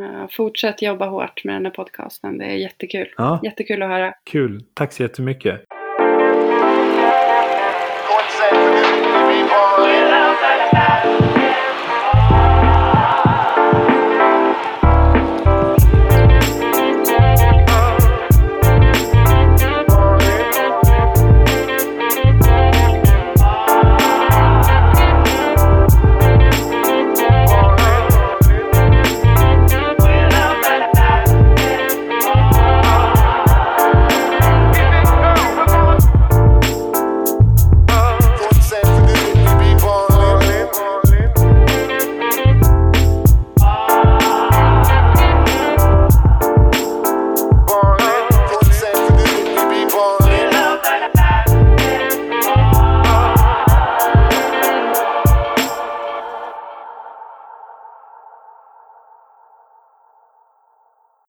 Eh, 0.00 0.26
fortsätt 0.30 0.82
jobba 0.82 1.06
hårt 1.06 1.44
med 1.44 1.54
den 1.54 1.64
här 1.64 1.72
podcasten. 1.72 2.38
Det 2.38 2.44
är 2.44 2.56
jättekul. 2.56 3.08
Ja. 3.16 3.40
Jättekul 3.42 3.82
att 3.82 3.88
höra. 3.88 4.14
Kul. 4.24 4.64
Tack 4.74 4.92
så 4.92 5.02
jättemycket. 5.02 5.64